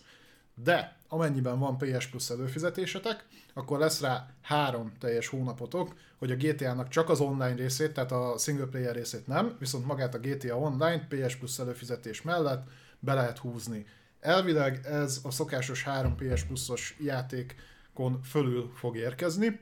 De 0.54 0.96
amennyiben 1.08 1.58
van 1.58 1.78
PS 1.78 2.06
Plus 2.06 2.30
előfizetésetek, 2.30 3.26
akkor 3.54 3.78
lesz 3.78 4.00
rá 4.00 4.30
három 4.42 4.92
teljes 4.98 5.28
hónapotok, 5.28 5.94
hogy 6.18 6.30
a 6.30 6.36
GTA-nak 6.36 6.88
csak 6.88 7.08
az 7.08 7.20
online 7.20 7.54
részét, 7.54 7.92
tehát 7.92 8.12
a 8.12 8.34
single 8.38 8.66
player 8.66 8.94
részét 8.94 9.26
nem, 9.26 9.56
viszont 9.58 9.86
magát 9.86 10.14
a 10.14 10.18
GTA 10.18 10.58
Online 10.58 11.06
PS 11.08 11.36
Plus 11.36 11.58
előfizetés 11.58 12.22
mellett 12.22 12.68
be 12.98 13.14
lehet 13.14 13.38
húzni. 13.38 13.86
Elvileg 14.20 14.80
ez 14.84 15.20
a 15.22 15.30
szokásos 15.30 15.82
3 15.82 16.16
PS 16.16 16.42
Plus-os 16.42 16.96
játékon 17.00 18.22
fölül 18.22 18.72
fog 18.74 18.96
érkezni. 18.96 19.60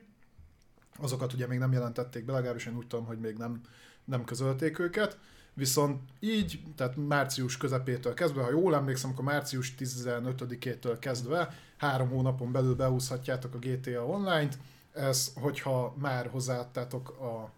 Azokat 0.99 1.33
ugye 1.33 1.47
még 1.47 1.59
nem 1.59 1.71
jelentették 1.71 2.25
be, 2.25 2.33
legalábbis 2.33 2.65
én 2.65 2.77
úgy 2.77 2.87
tudom, 2.87 3.05
hogy 3.05 3.19
még 3.19 3.37
nem, 3.37 3.61
nem 4.05 4.25
közölték 4.25 4.79
őket. 4.79 5.17
Viszont 5.53 6.01
így, 6.19 6.63
tehát 6.75 6.95
március 6.95 7.57
közepétől 7.57 8.13
kezdve, 8.13 8.41
ha 8.41 8.49
jól 8.49 8.75
emlékszem, 8.75 9.09
akkor 9.09 9.23
március 9.23 9.73
15-től 9.79 10.97
kezdve 10.99 11.53
három 11.77 12.09
hónapon 12.09 12.51
belül 12.51 12.75
behúzhatjátok 12.75 13.53
a 13.53 13.57
GTA 13.57 14.05
Online-t. 14.05 14.57
Ez, 14.93 15.33
hogyha 15.35 15.95
már 15.97 16.27
hozzáadtátok 16.27 17.09
a 17.09 17.51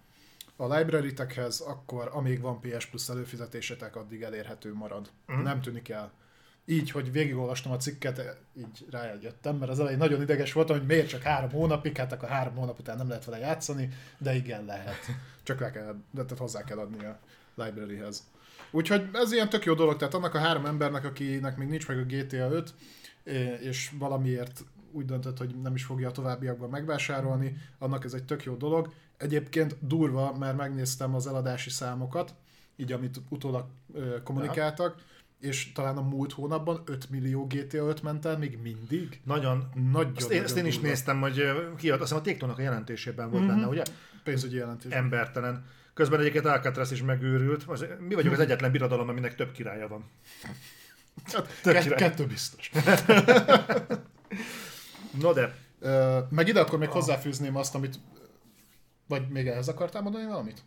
a 0.62 0.76
library-tekhez, 0.76 1.60
akkor 1.60 2.10
amíg 2.14 2.42
van 2.42 2.60
PS 2.60 2.86
Plus 2.86 3.10
előfizetésetek, 3.10 3.96
addig 3.96 4.22
elérhető 4.22 4.74
marad. 4.74 5.12
Uh-huh. 5.28 5.44
Nem 5.44 5.62
tűnik 5.62 5.90
el. 5.90 6.12
Így, 6.72 6.92
hogy 6.92 7.12
végigolvastam 7.12 7.72
a 7.72 7.78
cikket, 7.78 8.38
így 8.58 8.86
rájöttem, 8.90 9.56
mert 9.56 9.72
az 9.72 9.80
elején 9.80 9.98
nagyon 9.98 10.22
ideges 10.22 10.54
voltam, 10.54 10.78
hogy 10.78 10.88
miért 10.88 11.08
csak 11.08 11.22
három 11.22 11.50
hónapig, 11.50 11.98
hát 11.98 12.12
akkor 12.12 12.30
három 12.30 12.56
hónap 12.56 12.80
után 12.80 12.98
nem 12.98 13.08
lehet 13.08 13.26
vele 13.26 13.38
játszani, 13.38 13.90
de 14.18 14.36
igen 14.36 14.66
lehet. 14.66 15.06
Csak 15.44 15.60
le 15.60 15.72
kell, 15.72 15.96
de 16.12 16.24
tehát 16.24 16.38
hozzá 16.38 16.64
kell 16.64 16.78
adni 16.78 17.06
a 17.06 17.20
libraryhez. 17.56 18.28
Úgyhogy 18.72 19.10
ez 19.14 19.32
ilyen 19.32 19.50
tök 19.50 19.66
jó 19.66 19.74
dolog, 19.74 19.98
tehát 19.98 20.14
annak 20.14 20.34
a 20.34 20.40
három 20.40 20.66
embernek, 20.66 21.06
akinek 21.06 21.58
még 21.58 21.68
nincs 21.68 21.88
meg 21.88 21.98
a 21.98 22.04
GTA 22.04 22.52
5, 22.52 22.74
és 23.60 23.92
valamiért 23.98 24.64
úgy 24.92 25.06
döntött, 25.06 25.38
hogy 25.38 25.56
nem 25.62 25.76
is 25.76 25.84
fogja 25.84 26.08
a 26.08 26.12
továbbiakban 26.12 26.70
megvásárolni, 26.70 27.58
annak 27.78 28.04
ez 28.04 28.14
egy 28.14 28.24
tök 28.24 28.44
jó 28.44 28.56
dolog. 28.56 28.94
Egyébként 29.18 29.76
durva, 29.88 30.38
mert 30.38 30.58
megnéztem 30.58 31.16
az 31.16 31.28
eladási 31.28 31.70
számokat, 31.70 32.34
így 32.76 32.92
amit 32.92 33.22
utólag 33.30 33.66
kommunikáltak, 34.24 34.96
ja. 34.98 35.04
És 35.40 35.72
talán 35.72 35.98
a 35.98 36.02
múlt 36.02 36.34
hónapban 36.34 36.82
5 36.86 37.10
millió 37.10 37.48
GTA 37.48 37.88
5 37.88 38.02
ment 38.02 38.26
el 38.26 38.38
még 38.38 38.58
mindig. 38.62 39.22
Nagyon. 39.24 39.70
Nagyon, 39.92 40.14
azt 40.16 40.32
én, 40.32 40.44
azt 40.44 40.58
én 40.58 40.66
is 40.66 40.74
durva. 40.74 40.88
néztem, 40.88 41.22
hogy 41.22 41.34
kiad, 41.78 42.02
azt 42.02 42.02
hiszem 42.02 42.18
a 42.18 42.22
Téktónak 42.22 42.58
a 42.58 42.62
jelentésében 42.62 43.30
volt 43.30 43.44
mm-hmm. 43.44 43.56
benne, 43.56 43.68
ugye? 43.68 43.84
Pénzügyi 44.24 44.56
jelentés. 44.56 44.92
Embertelen. 44.92 45.66
Közben 45.94 46.20
egyébként 46.20 46.46
Alcatraz 46.46 46.92
is 46.92 47.04
megőrült. 47.04 47.66
Mi 48.00 48.16
vagyunk 48.16 48.34
az 48.34 48.40
egyetlen 48.40 48.72
birodalom, 48.72 49.10
aminek 49.10 49.36
több 49.36 49.52
királya 49.52 49.88
van. 49.88 50.04
Hát, 51.24 51.60
Tök 51.62 51.80
király. 51.80 51.98
Kettő 51.98 52.26
biztos. 52.26 52.72
No 55.22 55.34
de. 55.34 55.56
Meg 56.30 56.48
ide 56.48 56.60
akkor 56.60 56.80
még 56.80 56.90
hozzáfűzném 56.90 57.56
azt, 57.56 57.76
amit... 57.76 58.00
Vagy 59.08 59.28
még 59.30 59.48
ehhez 59.48 59.68
akartál 59.68 60.02
mondani 60.02 60.26
valamit? 60.26 60.64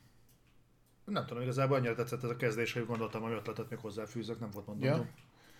Nem 1.12 1.26
tudom, 1.26 1.42
igazából 1.42 1.76
annyira 1.76 1.94
tetszett 1.94 2.22
ez 2.24 2.30
a 2.30 2.36
kezdés, 2.36 2.72
hogy 2.72 2.86
gondoltam, 2.86 3.22
hogy 3.22 3.32
ötletet 3.32 3.70
még 3.70 3.78
hozzáfűzök, 3.78 4.40
nem 4.40 4.50
volt 4.52 4.66
mondani. 4.66 4.90
Ja. 4.90 5.06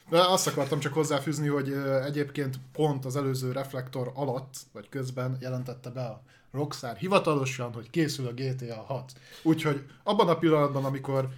De 0.09 0.21
azt 0.21 0.47
akartam 0.47 0.79
csak 0.79 0.93
hozzáfűzni, 0.93 1.49
hogy 1.49 1.73
egyébként 2.05 2.57
pont 2.73 3.05
az 3.05 3.17
előző 3.17 3.53
reflektor 3.53 4.11
alatt, 4.15 4.55
vagy 4.73 4.89
közben 4.89 5.37
jelentette 5.41 5.91
be 5.91 6.05
a 6.05 6.23
Rockstar 6.53 6.97
hivatalosan, 6.97 7.73
hogy 7.73 7.91
készül 7.91 8.27
a 8.27 8.33
GTA 8.33 8.83
6. 8.83 9.13
Úgyhogy 9.43 9.87
abban 10.03 10.29
a 10.29 10.39
pillanatban, 10.39 10.85
amikor 10.85 11.29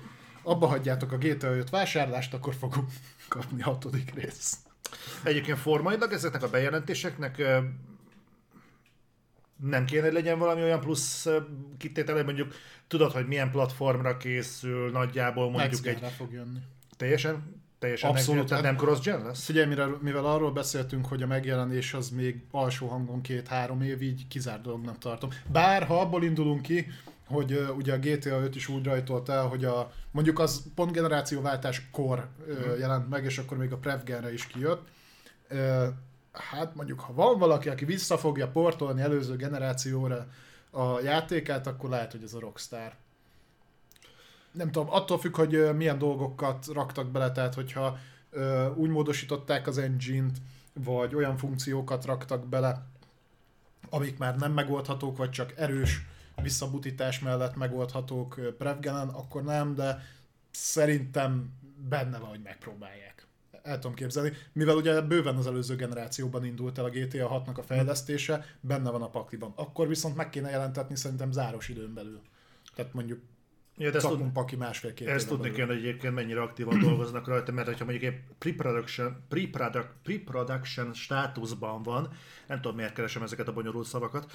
abba 0.42 0.66
hagyjátok 0.66 1.12
a 1.12 1.18
GTA 1.18 1.56
5 1.56 1.70
vásárlást, 1.70 2.34
akkor 2.34 2.54
fogunk 2.54 2.88
kapni 3.28 3.62
a 3.62 3.64
hatodik 3.64 4.14
részt. 4.14 4.56
Egyébként 5.22 5.58
formailag 5.58 6.12
ezeknek 6.12 6.42
a 6.42 6.50
bejelentéseknek 6.50 7.42
nem 9.68 9.84
kéne, 9.84 10.02
hogy 10.02 10.12
legyen 10.12 10.38
valami 10.38 10.62
olyan 10.62 10.80
plusz 10.80 11.28
kitétele, 11.78 12.22
mondjuk 12.22 12.54
tudod, 12.86 13.12
hogy 13.12 13.26
milyen 13.26 13.50
platformra 13.50 14.16
készül, 14.16 14.90
nagyjából 14.90 15.50
mondjuk 15.50 15.86
egy... 15.86 15.98
fog 16.16 16.32
jönni. 16.32 16.58
Teljesen? 16.96 17.62
Teljesen 17.78 18.10
Abszolút. 18.10 18.48
Tehát 18.48 18.64
nem 18.64 18.76
cross-gen 18.76 19.22
lesz? 19.22 19.44
Figyelj, 19.44 19.66
mivel, 19.66 19.98
mivel 20.02 20.24
arról 20.24 20.52
beszéltünk, 20.52 21.06
hogy 21.06 21.22
a 21.22 21.26
megjelenés 21.26 21.94
az 21.94 22.10
még 22.10 22.42
alsó 22.50 22.86
hangon 22.86 23.20
két-három 23.20 23.82
év, 23.82 24.02
így 24.02 24.28
kizárt 24.28 24.62
dolognak 24.62 24.98
tartom. 24.98 25.30
Bár 25.52 25.82
ha 25.82 26.00
abból 26.00 26.24
indulunk 26.24 26.62
ki, 26.62 26.86
hogy 27.26 27.52
uh, 27.52 27.76
ugye 27.76 27.92
a 27.92 27.98
GTA 27.98 28.40
5 28.40 28.56
is 28.56 28.68
úgy 28.68 28.84
rajtolt 28.84 29.28
el, 29.28 29.46
hogy 29.46 29.64
a, 29.64 29.92
mondjuk 30.10 30.38
az 30.38 30.62
pont 30.74 30.92
generációváltás 30.92 31.88
kor 31.90 32.28
uh, 32.46 32.78
jelent 32.78 33.08
meg, 33.08 33.24
és 33.24 33.38
akkor 33.38 33.56
még 33.56 33.72
a 33.72 33.76
Prevgenre 33.76 34.32
is 34.32 34.46
kijött. 34.46 34.88
Uh, 35.50 35.86
hát 36.34 36.74
mondjuk, 36.74 37.00
ha 37.00 37.12
van 37.12 37.38
valaki, 37.38 37.68
aki 37.68 37.84
vissza 37.84 38.18
fogja 38.18 38.48
portolni 38.48 39.00
előző 39.00 39.36
generációra 39.36 40.26
a 40.70 41.00
játékát, 41.00 41.66
akkor 41.66 41.90
lehet, 41.90 42.12
hogy 42.12 42.22
ez 42.22 42.34
a 42.34 42.40
Rockstar. 42.40 42.92
Nem 44.52 44.70
tudom, 44.70 44.90
attól 44.90 45.18
függ, 45.18 45.36
hogy 45.36 45.76
milyen 45.76 45.98
dolgokat 45.98 46.66
raktak 46.66 47.10
bele, 47.10 47.32
tehát 47.32 47.54
hogyha 47.54 47.98
uh, 48.32 48.76
úgy 48.76 48.90
módosították 48.90 49.66
az 49.66 49.78
engine-t, 49.78 50.36
vagy 50.72 51.14
olyan 51.14 51.36
funkciókat 51.36 52.04
raktak 52.04 52.46
bele, 52.46 52.86
amik 53.90 54.18
már 54.18 54.36
nem 54.36 54.52
megoldhatók, 54.52 55.16
vagy 55.16 55.30
csak 55.30 55.52
erős 55.56 56.06
visszabutítás 56.42 57.18
mellett 57.18 57.56
megoldhatók 57.56 58.40
Prevgenen, 58.58 59.08
akkor 59.08 59.42
nem, 59.42 59.74
de 59.74 60.02
szerintem 60.50 61.52
benne 61.88 62.18
van, 62.18 62.28
hogy 62.28 62.42
megpróbálják. 62.42 63.13
El 63.64 63.78
tudom 63.78 63.96
képzelni. 63.96 64.32
Mivel 64.52 64.76
ugye 64.76 65.00
bőven 65.00 65.36
az 65.36 65.46
előző 65.46 65.76
generációban 65.76 66.44
indult 66.44 66.78
el 66.78 66.84
a 66.84 66.90
GTA 66.90 67.42
6-nak 67.44 67.58
a 67.58 67.62
fejlesztése, 67.62 68.44
benne 68.60 68.90
van 68.90 69.02
a 69.02 69.10
pakliban. 69.10 69.52
Akkor 69.56 69.88
viszont 69.88 70.16
meg 70.16 70.30
kéne 70.30 70.50
jelentetni 70.50 70.96
szerintem 70.96 71.32
záros 71.32 71.68
időn 71.68 71.94
belül. 71.94 72.20
Tehát 72.74 72.92
mondjuk 72.92 73.20
Ja, 73.76 73.90
de 73.90 73.98
tud, 73.98 74.32
paki 74.32 74.56
másfél-két 74.56 75.08
Ezt 75.08 75.28
tudni 75.28 75.50
kell, 75.50 75.66
hogy 75.66 75.76
egyébként 75.76 76.14
mennyire 76.14 76.42
aktívan 76.42 76.80
dolgoznak 76.88 77.26
rajta, 77.26 77.52
mert 77.52 77.78
ha 77.78 77.84
mondjuk 77.84 78.12
egy 78.12 78.20
pre-production, 78.38 79.16
pre-production, 79.28 79.92
pre-production 80.02 80.92
státuszban 80.92 81.82
van, 81.82 82.08
nem 82.46 82.60
tudom 82.60 82.76
miért 82.76 82.94
keresem 82.94 83.22
ezeket 83.22 83.48
a 83.48 83.52
bonyolult 83.52 83.86
szavakat, 83.86 84.32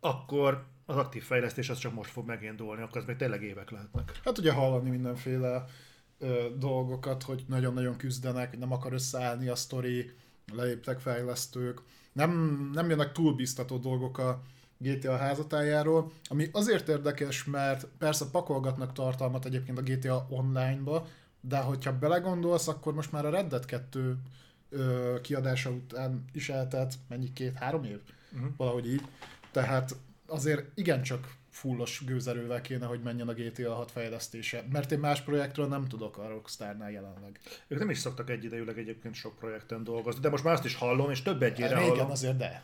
akkor 0.00 0.64
az 0.86 0.96
aktív 0.96 1.22
fejlesztés 1.22 1.68
az 1.68 1.78
csak 1.78 1.94
most 1.94 2.10
fog 2.10 2.26
megindulni, 2.26 2.82
akkor 2.82 2.96
az 2.96 3.04
még 3.04 3.16
tényleg 3.16 3.42
évek 3.42 3.70
lehetnek. 3.70 4.20
Hát 4.24 4.38
ugye 4.38 4.52
hallani 4.52 4.90
mindenféle 4.90 5.64
ö, 6.18 6.46
dolgokat, 6.58 7.22
hogy 7.22 7.44
nagyon-nagyon 7.48 7.96
küzdenek, 7.96 8.50
hogy 8.50 8.58
nem 8.58 8.72
akar 8.72 8.92
összeállni 8.92 9.48
a 9.48 9.54
sztori, 9.54 10.10
leéptek 10.52 11.00
fejlesztők, 11.00 11.82
nem, 12.12 12.30
nem 12.72 12.88
jönnek 12.88 13.12
túl 13.12 13.34
biztató 13.34 13.76
dolgok 13.76 14.18
a 14.18 14.42
GTA 14.78 15.16
házatájáról, 15.16 16.12
ami 16.24 16.48
azért 16.52 16.88
érdekes, 16.88 17.44
mert 17.44 17.86
persze 17.98 18.24
pakolgatnak 18.30 18.92
tartalmat 18.92 19.44
egyébként 19.44 19.78
a 19.78 19.82
GTA 19.82 20.26
Online-ba, 20.30 21.06
de 21.40 21.58
hogyha 21.58 21.98
belegondolsz, 21.98 22.68
akkor 22.68 22.94
most 22.94 23.12
már 23.12 23.26
a 23.26 23.30
Red 23.30 23.46
Dead 23.46 23.64
2 23.64 24.16
ö, 24.70 25.16
kiadása 25.22 25.70
után 25.70 26.24
is 26.32 26.48
eltelt 26.48 26.94
mennyi, 27.08 27.32
két-három 27.32 27.84
év? 27.84 28.00
Uh-huh. 28.32 28.50
Valahogy 28.56 28.92
így. 28.92 29.02
Tehát 29.50 29.96
azért 30.26 30.70
igencsak 30.74 31.34
fullos 31.56 32.04
gőzerővel 32.04 32.60
kéne, 32.60 32.86
hogy 32.86 33.00
menjen 33.02 33.28
a 33.28 33.32
GTA 33.32 33.74
6 33.74 33.90
fejlesztése, 33.90 34.64
mert 34.72 34.92
én 34.92 34.98
más 34.98 35.20
projektről 35.20 35.66
nem 35.66 35.88
tudok 35.88 36.18
a 36.18 36.28
Rockstarnál 36.28 36.90
jelenleg. 36.90 37.38
Ők 37.68 37.78
nem 37.78 37.90
is 37.90 37.98
szoktak 37.98 38.30
egyidejűleg 38.30 38.78
egyébként 38.78 39.14
sok 39.14 39.38
projekten 39.38 39.84
dolgozni, 39.84 40.20
de 40.20 40.28
most 40.28 40.44
már 40.44 40.54
azt 40.54 40.64
is 40.64 40.74
hallom, 40.74 41.10
és 41.10 41.22
több 41.22 41.42
egyére 41.42 41.68
Régen 41.78 41.90
hallom. 41.90 42.10
azért 42.10 42.36
de. 42.36 42.62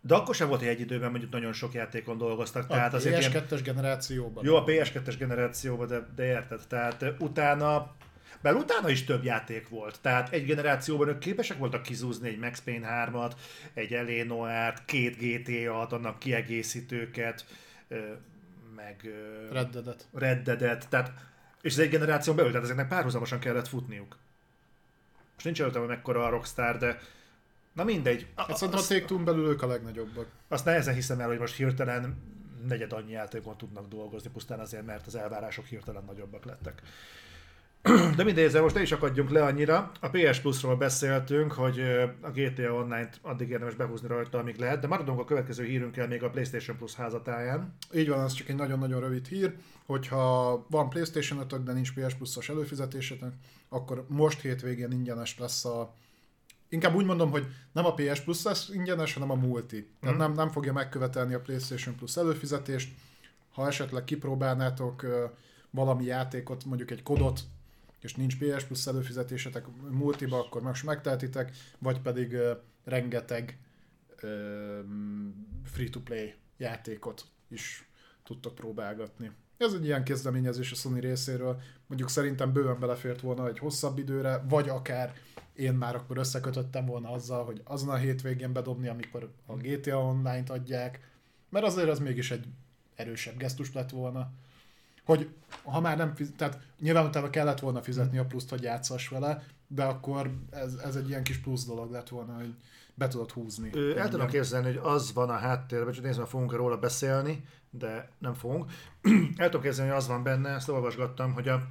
De 0.00 0.14
akkor 0.14 0.34
sem 0.34 0.48
volt, 0.48 0.60
hogy 0.60 0.68
egy 0.68 0.80
időben 0.80 1.10
mondjuk 1.10 1.32
nagyon 1.32 1.52
sok 1.52 1.72
játékon 1.72 2.18
dolgoztak. 2.18 2.62
A 2.62 2.66
tehát 2.66 2.94
azért 2.94 3.24
PS2-es 3.24 3.50
ilyen... 3.50 3.62
generációban. 3.62 4.44
Jó, 4.44 4.56
a 4.56 4.64
PS2-es 4.64 5.14
generációban, 5.18 5.86
de, 5.86 6.08
de 6.14 6.24
érted. 6.24 6.60
Tehát 6.68 7.04
utána 7.18 7.94
bár 8.42 8.54
utána 8.54 8.90
is 8.90 9.04
több 9.04 9.24
játék 9.24 9.68
volt, 9.68 9.98
tehát 10.00 10.32
egy 10.32 10.44
generációban 10.44 11.08
ők 11.08 11.18
képesek 11.18 11.58
voltak 11.58 11.82
kizúzni 11.82 12.28
egy 12.28 12.38
Max 12.38 12.60
Payne 12.60 13.08
3-at, 13.12 13.32
egy 13.74 13.92
Eleanor-t, 13.92 14.84
két 14.84 15.16
GTA-t, 15.16 15.92
annak 15.92 16.18
kiegészítőket, 16.18 17.44
meg 18.74 19.10
Reddedet. 19.50 20.06
Reddedet, 20.12 20.88
tehát 20.88 21.12
és 21.62 21.72
ez 21.72 21.78
egy 21.78 21.90
generáción 21.90 22.36
belül, 22.36 22.50
tehát 22.50 22.66
ezeknek 22.66 22.88
párhuzamosan 22.88 23.38
kellett 23.38 23.68
futniuk. 23.68 24.16
Most 25.32 25.44
nincs 25.44 25.60
előttem, 25.60 25.80
hogy 25.80 25.90
mekkora 25.90 26.26
a 26.26 26.28
Rockstar, 26.28 26.78
de 26.78 26.98
na 27.72 27.84
mindegy. 27.84 28.26
Hát 28.36 28.56
szerintem 28.56 28.84
a 28.84 28.86
take 28.86 29.22
belül 29.24 29.46
ők 29.46 29.62
a 29.62 29.66
legnagyobbak. 29.66 30.26
Azt 30.48 30.64
nehezen 30.64 30.94
hiszem 30.94 31.20
el, 31.20 31.26
hogy 31.26 31.38
most 31.38 31.56
hirtelen 31.56 32.16
negyed 32.68 32.92
annyi 32.92 33.10
játékon 33.10 33.56
tudnak 33.56 33.88
dolgozni, 33.88 34.30
pusztán 34.30 34.60
azért, 34.60 34.86
mert 34.86 35.06
az 35.06 35.14
elvárások 35.14 35.66
hirtelen 35.66 36.04
nagyobbak 36.04 36.44
lettek. 36.44 36.82
De 38.16 38.24
mindegy, 38.24 38.44
ezzel 38.44 38.62
most 38.62 38.74
ne 38.74 38.82
is 38.82 38.92
akadjunk 38.92 39.30
le 39.30 39.44
annyira. 39.44 39.90
A 40.00 40.08
PS 40.08 40.40
Plus-ról 40.40 40.76
beszéltünk, 40.76 41.52
hogy 41.52 41.80
a 42.20 42.30
GTA 42.30 42.72
Online-t 42.72 43.18
addig 43.22 43.50
érdemes 43.50 43.74
behúzni 43.74 44.08
rajta, 44.08 44.38
amíg 44.38 44.56
lehet, 44.56 44.80
de 44.80 44.86
maradunk 44.86 45.20
a 45.20 45.24
következő 45.24 45.64
hírünkkel 45.64 46.06
még 46.06 46.22
a 46.22 46.30
PlayStation 46.30 46.76
Plus 46.76 46.94
házatáján. 46.94 47.74
Így 47.94 48.08
van, 48.08 48.18
az 48.18 48.32
csak 48.32 48.48
egy 48.48 48.56
nagyon-nagyon 48.56 49.00
rövid 49.00 49.26
hír, 49.26 49.54
hogyha 49.86 50.66
van 50.70 50.88
PlayStation 50.88 51.38
5 51.38 51.62
de 51.62 51.72
nincs 51.72 51.92
PS 51.92 52.14
Plus-os 52.14 52.48
előfizetésetek, 52.48 53.32
akkor 53.68 54.04
most 54.08 54.40
hétvégén 54.40 54.90
ingyenes 54.90 55.38
lesz 55.38 55.64
a 55.64 55.94
Inkább 56.68 56.94
úgy 56.94 57.04
mondom, 57.04 57.30
hogy 57.30 57.46
nem 57.72 57.84
a 57.84 57.94
PS 57.94 58.20
Plus 58.20 58.42
lesz 58.42 58.68
ingyenes, 58.72 59.14
hanem 59.14 59.30
a 59.30 59.34
multi. 59.34 59.88
Tehát 60.00 60.16
mm. 60.16 60.18
nem, 60.18 60.32
nem 60.32 60.50
fogja 60.50 60.72
megkövetelni 60.72 61.34
a 61.34 61.40
PlayStation 61.40 61.94
Plus 61.94 62.16
előfizetést. 62.16 62.92
Ha 63.52 63.66
esetleg 63.66 64.04
kipróbálnátok 64.04 65.06
valami 65.70 66.04
játékot, 66.04 66.64
mondjuk 66.64 66.90
egy 66.90 67.02
kodot, 67.02 67.40
és 68.02 68.14
nincs 68.14 68.38
PS 68.38 68.64
Plus 68.64 68.86
előfizetésetek 68.86 69.66
multiba, 69.90 70.38
akkor 70.38 70.62
most 70.62 70.84
megtehetitek, 70.84 71.56
vagy 71.78 72.00
pedig 72.00 72.32
uh, 72.32 72.50
rengeteg 72.84 73.58
uh, 74.22 74.30
free-to-play 75.64 76.34
játékot 76.56 77.24
is 77.48 77.88
tudtok 78.22 78.54
próbálgatni. 78.54 79.30
Ez 79.56 79.72
egy 79.72 79.84
ilyen 79.84 80.04
kezdeményezés 80.04 80.72
a 80.72 80.74
Sony 80.74 80.98
részéről. 80.98 81.60
Mondjuk 81.86 82.10
szerintem 82.10 82.52
bőven 82.52 82.78
belefért 82.78 83.20
volna 83.20 83.48
egy 83.48 83.58
hosszabb 83.58 83.98
időre, 83.98 84.44
vagy 84.48 84.68
akár 84.68 85.14
én 85.54 85.72
már 85.74 85.94
akkor 85.94 86.16
összekötöttem 86.16 86.86
volna 86.86 87.10
azzal, 87.10 87.44
hogy 87.44 87.60
azon 87.64 87.88
a 87.88 87.96
hétvégén 87.96 88.52
bedobni, 88.52 88.88
amikor 88.88 89.32
a 89.46 89.56
GTA 89.56 89.98
Online-t 89.98 90.50
adják, 90.50 91.10
mert 91.48 91.64
azért 91.64 91.88
az 91.88 91.98
mégis 91.98 92.30
egy 92.30 92.46
erősebb 92.94 93.36
gesztus 93.36 93.72
lett 93.72 93.90
volna. 93.90 94.30
Hogy 95.04 95.28
ha 95.64 95.80
már 95.80 95.96
nem 95.96 96.14
fizet, 96.14 96.36
tehát 96.36 96.60
nyilván 96.80 97.06
utána 97.06 97.30
kellett 97.30 97.60
volna 97.60 97.82
fizetni 97.82 98.18
a 98.18 98.24
pluszt, 98.24 98.50
hogy 98.50 98.62
játszass 98.62 99.08
vele, 99.08 99.44
de 99.66 99.84
akkor 99.84 100.30
ez, 100.50 100.74
ez 100.74 100.96
egy 100.96 101.08
ilyen 101.08 101.22
kis 101.22 101.38
plusz 101.38 101.64
dolog 101.64 101.90
lett 101.90 102.08
volna, 102.08 102.34
hogy 102.34 102.54
be 102.94 103.08
tudod 103.08 103.30
húzni. 103.30 103.70
Ö, 103.72 103.96
el 103.96 104.08
tudom 104.08 104.26
képzelni, 104.26 104.66
hogy 104.66 104.80
az 104.82 105.12
van 105.12 105.30
a 105.30 105.36
háttérben, 105.36 105.92
csak 105.92 106.04
nézve, 106.04 106.24
fogunk 106.24 106.52
róla 106.52 106.78
beszélni, 106.78 107.44
de 107.70 108.10
nem 108.18 108.34
fogunk. 108.34 108.70
el 109.36 109.46
tudom 109.48 109.60
képzelni, 109.60 109.90
hogy 109.90 110.00
az 110.00 110.06
van 110.06 110.22
benne, 110.22 110.48
ezt 110.48 110.68
olvasgattam, 110.68 111.32
hogy 111.32 111.48
a 111.48 111.62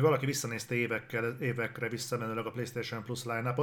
valaki 0.00 0.26
visszanézte 0.26 0.74
évekkel, 0.74 1.36
évekre 1.40 1.88
visszamenőleg 1.88 2.46
a 2.46 2.50
PlayStation 2.50 3.02
Plus 3.02 3.24
line 3.24 3.54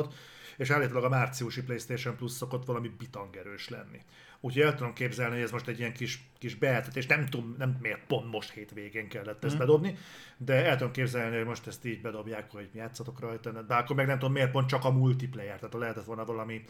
és 0.58 0.70
állítólag 0.70 1.04
a 1.04 1.10
márciusi 1.10 1.64
PlayStation 1.64 2.16
Plus 2.16 2.32
szokott 2.32 2.66
valami 2.66 2.92
bitangerős 2.98 3.70
lenni. 3.70 4.02
Úgyhogy 4.40 4.62
el 4.62 4.76
tudom 4.76 4.94
képzelni, 4.94 5.34
hogy 5.34 5.44
ez 5.44 5.52
most 5.52 5.68
egy 5.68 5.80
ilyen 5.80 5.94
kis, 5.94 6.30
kis 6.38 6.56
beeltetés, 6.56 7.06
nem 7.06 7.26
tudom, 7.26 7.56
nem 7.58 7.78
miért 7.82 8.06
pont 8.08 8.32
most 8.32 8.52
hétvégén 8.52 9.10
kellett 9.10 9.44
ezt 9.44 9.56
mm. 9.56 9.58
bedobni, 9.58 9.98
de 10.38 10.66
el 10.66 10.78
tudom 10.78 10.94
képzelni, 10.94 11.36
hogy 11.36 11.46
most 11.46 11.68
ezt 11.68 11.86
így 11.86 12.02
bedobják, 12.02 12.52
hogy 12.52 12.70
játszatok 12.74 13.20
rajta, 13.20 13.62
de 13.62 13.76
akkor 13.76 13.96
meg 13.96 14.08
nem 14.08 14.20
tudom 14.20 14.34
miért 14.34 14.52
pont 14.52 14.68
csak 14.68 14.86
a 14.86 14.92
multiplayer, 14.92 15.60
tehát 15.60 15.74
lehetett 15.74 16.06
volna 16.06 16.26
valami 16.26 16.64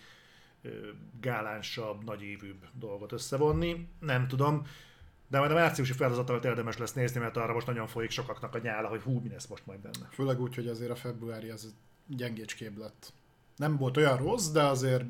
gálánsabb, 1.21 2.03
nagyévűbb 2.03 2.65
dolgot 2.73 3.11
összevonni, 3.11 3.87
nem 3.99 4.27
tudom. 4.27 4.67
De 5.29 5.39
majd 5.39 5.51
a 5.51 5.53
márciusi 5.53 5.93
felhozatot 5.93 6.45
érdemes 6.45 6.77
lesz 6.77 6.93
nézni, 6.93 7.19
mert 7.19 7.37
arra 7.37 7.53
most 7.53 7.67
nagyon 7.67 7.87
folyik 7.87 8.09
sokaknak 8.09 8.55
a 8.55 8.59
nyála, 8.59 8.87
hogy 8.87 9.01
hú, 9.01 9.19
mi 9.19 9.29
lesz 9.29 9.47
most 9.47 9.65
majd 9.65 9.79
benne. 9.79 10.09
Főleg 10.11 10.41
úgy, 10.41 10.55
hogy 10.55 10.67
azért 10.67 10.91
a 10.91 10.95
februári 10.95 11.49
az 11.49 11.73
gyengécskébb 12.07 12.77
lett. 12.77 13.13
Nem 13.55 13.77
volt 13.77 13.97
olyan 13.97 14.17
rossz, 14.17 14.47
de 14.47 14.63
azért 14.63 15.03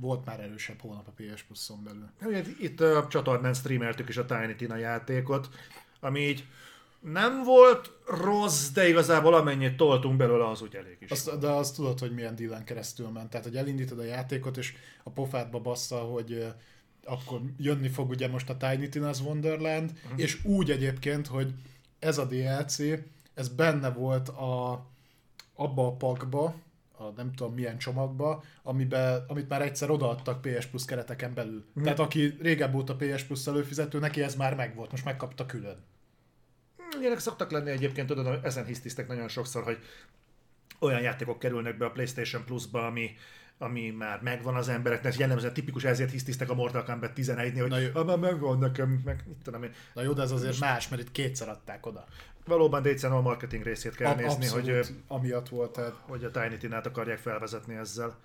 volt 0.00 0.24
már 0.24 0.40
erősebb 0.40 0.80
hónap 0.80 1.06
a 1.06 1.12
PS 1.16 1.42
Plus-on 1.42 1.84
belül. 1.84 2.10
Ugye, 2.22 2.42
itt 2.60 2.80
a 2.80 3.06
csatornán 3.08 3.54
streameltük 3.54 4.08
is 4.08 4.16
a 4.16 4.26
Tiny 4.26 4.56
Tina 4.56 4.76
játékot, 4.76 5.48
ami 6.00 6.20
így 6.20 6.44
nem 7.00 7.42
volt 7.42 7.92
rossz, 8.06 8.68
de 8.68 8.88
igazából 8.88 9.34
amennyit 9.34 9.76
toltunk 9.76 10.16
belőle, 10.16 10.48
az 10.48 10.62
úgy 10.62 10.76
elég 10.76 10.96
is. 11.00 11.10
Azt, 11.10 11.38
de 11.38 11.48
azt 11.48 11.74
tudod, 11.74 11.98
hogy 11.98 12.14
milyen 12.14 12.34
dílen 12.34 12.64
keresztül 12.64 13.08
ment. 13.08 13.30
Tehát, 13.30 13.46
hogy 13.46 13.56
elindítod 13.56 13.98
a 13.98 14.04
játékot, 14.04 14.56
és 14.56 14.74
a 15.02 15.10
pofádba 15.10 15.60
bassza, 15.60 15.96
hogy 15.96 16.46
akkor 17.08 17.40
jönni 17.56 17.88
fog 17.88 18.10
ugye 18.10 18.28
most 18.28 18.50
a 18.50 18.56
Tiny 18.56 18.88
Tina's 18.90 19.22
Wonderland, 19.22 19.92
uh-huh. 20.04 20.20
és 20.20 20.44
úgy 20.44 20.70
egyébként, 20.70 21.26
hogy 21.26 21.54
ez 21.98 22.18
a 22.18 22.24
DLC, 22.24 22.78
ez 23.34 23.48
benne 23.48 23.90
volt 23.90 24.28
a, 24.28 24.86
abba 25.54 25.86
a 25.86 25.92
pakba, 25.92 26.54
a 26.92 27.04
nem 27.16 27.32
tudom 27.32 27.54
milyen 27.54 27.78
csomagba, 27.78 28.44
amibe, 28.62 29.24
amit 29.28 29.48
már 29.48 29.62
egyszer 29.62 29.90
odaadtak 29.90 30.40
PS 30.40 30.66
Plus 30.66 30.84
kereteken 30.84 31.34
belül. 31.34 31.64
Uh-huh. 31.68 31.82
Tehát 31.82 31.98
aki 31.98 32.36
régebb 32.40 32.74
óta 32.74 32.96
PS 32.96 33.22
Plus 33.22 33.46
előfizető, 33.46 33.98
neki 33.98 34.22
ez 34.22 34.34
már 34.34 34.54
megvolt, 34.54 34.90
most 34.90 35.04
megkapta 35.04 35.46
külön. 35.46 35.84
Ilyenek 37.00 37.18
szoktak 37.18 37.50
lenni 37.50 37.70
egyébként, 37.70 38.06
tudod, 38.06 38.44
ezen 38.44 38.64
hisztisztek 38.64 39.08
nagyon 39.08 39.28
sokszor, 39.28 39.62
hogy 39.62 39.78
olyan 40.78 41.00
játékok 41.00 41.38
kerülnek 41.38 41.78
be 41.78 41.84
a 41.84 41.90
PlayStation 41.90 42.44
Plus-ba, 42.44 42.86
ami, 42.86 43.10
ami 43.58 43.90
már 43.90 44.20
megvan 44.22 44.54
az 44.54 44.68
embereknek, 44.68 45.16
jellemzően 45.16 45.52
tipikus, 45.52 45.84
ezért 45.84 46.10
hisztisztek 46.10 46.50
a 46.50 46.54
Mortal 46.54 46.84
Kombat 46.84 47.12
11-nél, 47.16 47.66
hogy 47.70 47.90
Na, 47.94 48.04
már 48.04 48.18
megvan 48.18 48.58
nekem, 48.58 49.02
meg 49.04 49.24
mit 49.26 49.36
tudom 49.42 49.62
én. 49.62 49.70
Na 49.94 50.02
jó, 50.02 50.12
de 50.12 50.22
ez 50.22 50.30
azért 50.30 50.60
más, 50.60 50.88
mert 50.88 51.02
itt 51.02 51.12
kétszer 51.12 51.48
adták 51.48 51.86
oda. 51.86 52.04
Valóban 52.44 52.82
de 52.82 53.06
a 53.06 53.20
marketing 53.20 53.62
részét 53.62 53.94
kell 53.94 54.10
Ab- 54.10 54.18
nézni, 54.18 54.46
hogy, 54.46 54.80
amiatt 55.06 55.48
volt, 55.48 55.72
tehát... 55.72 55.94
hogy 56.00 56.24
a 56.24 56.30
Tiny 56.30 56.58
Tina-t 56.58 56.86
akarják 56.86 57.18
felvezetni 57.18 57.74
ezzel. 57.74 58.16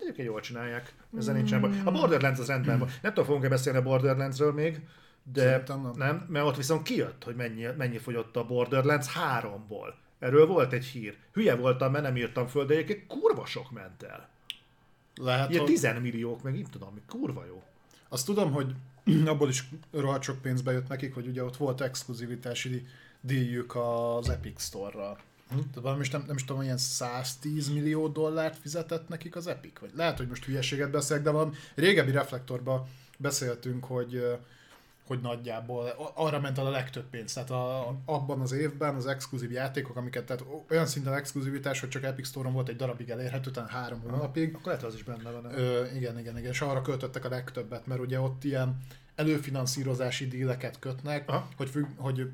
Egyébként 0.00 0.28
jól 0.28 0.40
csinálják, 0.40 0.94
ezzel 1.18 1.34
mm. 1.34 1.36
nincsen 1.36 1.64
A 1.84 1.90
Borderlands 1.90 2.38
az 2.38 2.46
rendben 2.46 2.78
van. 2.78 2.88
Nem 2.88 3.12
tudom, 3.12 3.24
fogunk-e 3.24 3.48
beszélni 3.48 3.78
a 3.78 3.82
Borderlandsről 3.82 4.52
még, 4.52 4.80
de 5.32 5.62
nem. 5.66 5.90
nem, 5.94 6.26
mert 6.28 6.46
ott 6.46 6.56
viszont 6.56 6.82
kijött, 6.82 7.24
hogy 7.24 7.34
mennyi, 7.34 7.66
mennyi 7.76 7.98
fogyott 7.98 8.36
a 8.36 8.46
Borderlands 8.46 9.06
3-ból. 9.40 9.94
Erről 10.18 10.46
volt 10.46 10.72
egy 10.72 10.84
hír. 10.84 11.16
Hülye 11.32 11.56
voltam, 11.56 11.92
mert 11.92 12.04
nem 12.04 12.16
írtam 12.16 12.46
föl, 12.46 12.64
de 12.64 12.74
egyébként 12.74 13.06
kurva 13.06 13.46
sok 13.46 13.70
ment 13.70 14.02
el. 14.02 14.28
Lehet, 15.20 15.50
Ilyen 15.50 15.62
hogy... 15.62 15.72
10 15.72 15.86
milliók, 16.00 16.42
meg 16.42 16.54
nem 16.54 16.64
tudom, 16.64 17.00
kurva 17.06 17.44
jó. 17.46 17.62
Azt 18.08 18.26
tudom, 18.26 18.52
hogy 18.52 18.74
abból 19.26 19.48
is 19.48 19.68
rohadt 19.90 20.22
sok 20.22 20.42
pénz 20.42 20.62
bejött 20.62 20.88
nekik, 20.88 21.14
hogy 21.14 21.26
ugye 21.26 21.44
ott 21.44 21.56
volt 21.56 21.80
exkluzivitási 21.80 22.86
díjük 23.20 23.74
az 23.74 24.28
Epic 24.28 24.62
Store-ral. 24.62 25.18
Hm? 25.48 25.56
Tehát 25.56 25.80
valami 25.80 26.06
nem, 26.12 26.24
nem 26.26 26.36
is 26.36 26.44
tudom, 26.44 26.62
ilyen 26.62 26.78
110 26.78 27.68
millió 27.68 28.08
dollárt 28.08 28.58
fizetett 28.58 29.08
nekik 29.08 29.36
az 29.36 29.46
Epic, 29.46 29.78
vagy 29.80 29.90
lehet, 29.94 30.16
hogy 30.16 30.28
most 30.28 30.44
hülyeséget 30.44 30.90
beszélek, 30.90 31.22
de 31.22 31.30
valami 31.30 31.54
régebbi 31.74 32.10
reflektorban 32.10 32.86
beszéltünk, 33.18 33.84
hogy 33.84 34.38
hogy 35.06 35.20
nagyjából 35.20 36.12
arra 36.14 36.40
ment 36.40 36.58
a 36.58 36.70
legtöbb 36.70 37.04
pénz. 37.10 37.32
Tehát 37.32 37.50
a, 37.50 37.96
abban 38.04 38.40
az 38.40 38.52
évben 38.52 38.94
az 38.94 39.06
exkluzív 39.06 39.50
játékok, 39.50 39.96
amiket, 39.96 40.24
tehát 40.24 40.44
olyan 40.70 40.86
szinten 40.86 41.14
exkluzivitás, 41.14 41.80
hogy 41.80 41.88
csak 41.88 42.02
Epic 42.02 42.26
Store-on 42.26 42.52
volt 42.52 42.68
egy 42.68 42.76
darabig 42.76 43.10
elérhető, 43.10 43.50
tehát 43.50 43.70
három 43.70 44.00
hónapig. 44.00 44.54
Akkor 44.54 44.66
lehet, 44.66 44.82
az 44.82 44.94
is 44.94 45.02
benne 45.02 45.30
van. 45.30 45.44
Ö, 45.44 45.84
igen, 45.94 46.18
igen, 46.18 46.38
igen, 46.38 46.50
és 46.50 46.60
arra 46.60 46.82
költöttek 46.82 47.24
a 47.24 47.28
legtöbbet, 47.28 47.86
mert 47.86 48.00
ugye 48.00 48.20
ott 48.20 48.44
ilyen 48.44 48.76
előfinanszírozási 49.14 50.28
díleket 50.28 50.78
kötnek, 50.78 51.28
Aha. 51.28 51.48
hogy, 51.56 51.70
függ, 51.70 51.86
hogy 51.96 52.30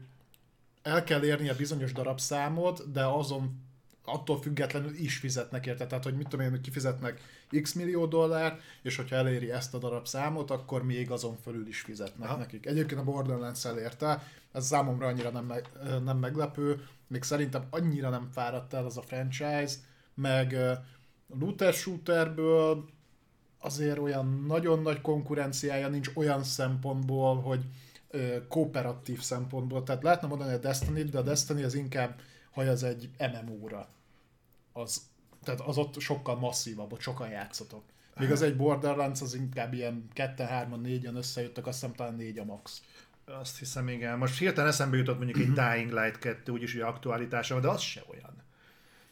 el 0.82 1.04
kell 1.04 1.22
érni 1.22 1.48
a 1.48 1.56
bizonyos 1.56 1.92
darabszámot, 1.92 2.92
de 2.92 3.04
azon 3.04 3.60
attól 4.04 4.40
függetlenül 4.40 4.94
is 4.94 5.16
fizetnek 5.16 5.66
érte. 5.66 5.86
Tehát, 5.86 6.04
hogy 6.04 6.16
mit 6.16 6.28
tudom 6.28 6.44
én, 6.46 6.50
hogy 6.50 6.60
kifizetnek 6.60 7.20
x 7.60 7.72
millió 7.72 8.06
dollár, 8.06 8.58
és 8.82 8.96
hogyha 8.96 9.16
eléri 9.16 9.50
ezt 9.50 9.74
a 9.74 9.78
darab 9.78 10.06
számot, 10.06 10.50
akkor 10.50 10.84
még 10.84 11.10
azon 11.10 11.36
fölül 11.42 11.66
is 11.66 11.80
fizetnek 11.80 12.28
Aha. 12.28 12.38
nekik. 12.38 12.66
Egyébként 12.66 13.00
a 13.00 13.04
Borderlands 13.04 13.64
elérte, 13.64 14.22
ez 14.52 14.66
számomra 14.66 15.06
annyira 15.06 15.30
nem, 15.30 15.44
meg, 15.44 15.68
nem 16.04 16.18
meglepő, 16.18 16.86
még 17.06 17.22
szerintem 17.22 17.66
annyira 17.70 18.08
nem 18.08 18.28
fáradt 18.32 18.74
el 18.74 18.84
az 18.84 18.96
a 18.96 19.02
franchise, 19.02 19.74
meg 20.14 20.56
looter 21.38 21.72
shooterből 21.72 22.84
azért 23.58 23.98
olyan 23.98 24.44
nagyon 24.46 24.82
nagy 24.82 25.00
konkurenciája 25.00 25.88
nincs 25.88 26.10
olyan 26.14 26.44
szempontból, 26.44 27.40
hogy 27.40 27.64
kooperatív 28.48 29.20
szempontból. 29.20 29.82
Tehát 29.82 30.02
lehetne 30.02 30.28
mondani 30.28 30.52
a 30.52 30.58
Destiny, 30.58 31.10
de 31.10 31.18
a 31.18 31.22
Destiny 31.22 31.64
az 31.64 31.74
inkább 31.74 32.20
az 32.54 32.82
egy 32.82 33.10
MMO-ra. 33.18 33.88
Az, 34.72 35.02
tehát 35.44 35.60
az 35.60 35.78
ott 35.78 36.00
sokkal 36.00 36.36
masszívabb, 36.36 36.92
ott 36.92 37.00
sokan 37.00 37.28
játszatok. 37.28 37.82
Míg 38.16 38.30
az 38.30 38.42
egy 38.42 38.56
Borderlands 38.56 39.20
az 39.20 39.34
inkább 39.34 39.72
ilyen 39.72 40.08
2-3-4-en 40.14 41.14
összejöttek, 41.14 41.66
azt 41.66 41.80
hiszem 41.80 41.94
talán 41.94 42.14
4 42.14 42.38
a 42.38 42.44
max. 42.44 42.82
Azt 43.24 43.58
hiszem, 43.58 43.88
igen. 43.88 44.18
Most 44.18 44.38
hirtelen 44.38 44.70
eszembe 44.70 44.96
jutott 44.96 45.16
mondjuk 45.16 45.38
egy 45.38 45.52
Dying 45.62 45.92
Light 45.92 46.18
2, 46.18 46.52
úgyis 46.52 46.72
hogy 46.72 46.80
aktualitása, 46.80 47.60
de 47.60 47.68
az 47.68 47.80
se 47.80 48.02
olyan. 48.10 48.42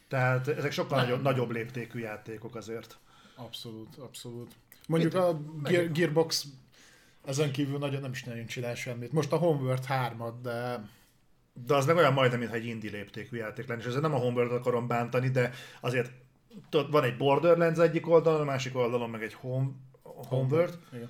Tehát 0.07 0.47
ezek 0.47 0.71
sokkal 0.71 1.01
nagyobb, 1.01 1.21
nagyobb 1.21 1.51
léptékű 1.51 1.99
játékok 1.99 2.55
azért. 2.55 2.97
Abszolút, 3.35 3.95
abszolút. 3.95 4.55
Mondjuk 4.87 5.13
Itt, 5.13 5.19
a 5.19 5.41
Gear, 5.63 5.91
Gearbox 5.91 6.47
ezen 7.25 7.51
kívül 7.51 7.77
nagyon 7.77 8.01
nem 8.01 8.11
is 8.11 8.23
nagyon 8.23 8.45
csinál 8.45 8.75
semmit. 8.75 9.11
Most 9.11 9.31
a 9.31 9.37
Homeworld 9.37 9.85
3 9.85 10.39
de 10.41 10.89
de 11.53 11.75
az 11.75 11.85
meg 11.85 11.95
olyan 11.95 12.13
majdnem, 12.13 12.39
mintha 12.39 12.57
egy 12.57 12.65
indie 12.65 12.91
léptékű 12.91 13.37
játék 13.37 13.67
lenne, 13.67 13.81
és 13.81 13.87
ezzel 13.87 14.01
nem 14.01 14.13
a 14.13 14.17
Homeworld 14.17 14.51
akarom 14.51 14.87
bántani, 14.87 15.29
de 15.29 15.53
azért 15.81 16.11
van 16.89 17.03
egy 17.03 17.17
Borderlands 17.17 17.79
egyik 17.79 18.09
oldalon, 18.09 18.41
a 18.41 18.43
másik 18.43 18.75
oldalon 18.75 19.09
meg 19.09 19.23
egy 19.23 19.33
Home, 19.33 19.69
Homeworld. 20.03 20.79
Igen. 20.93 21.09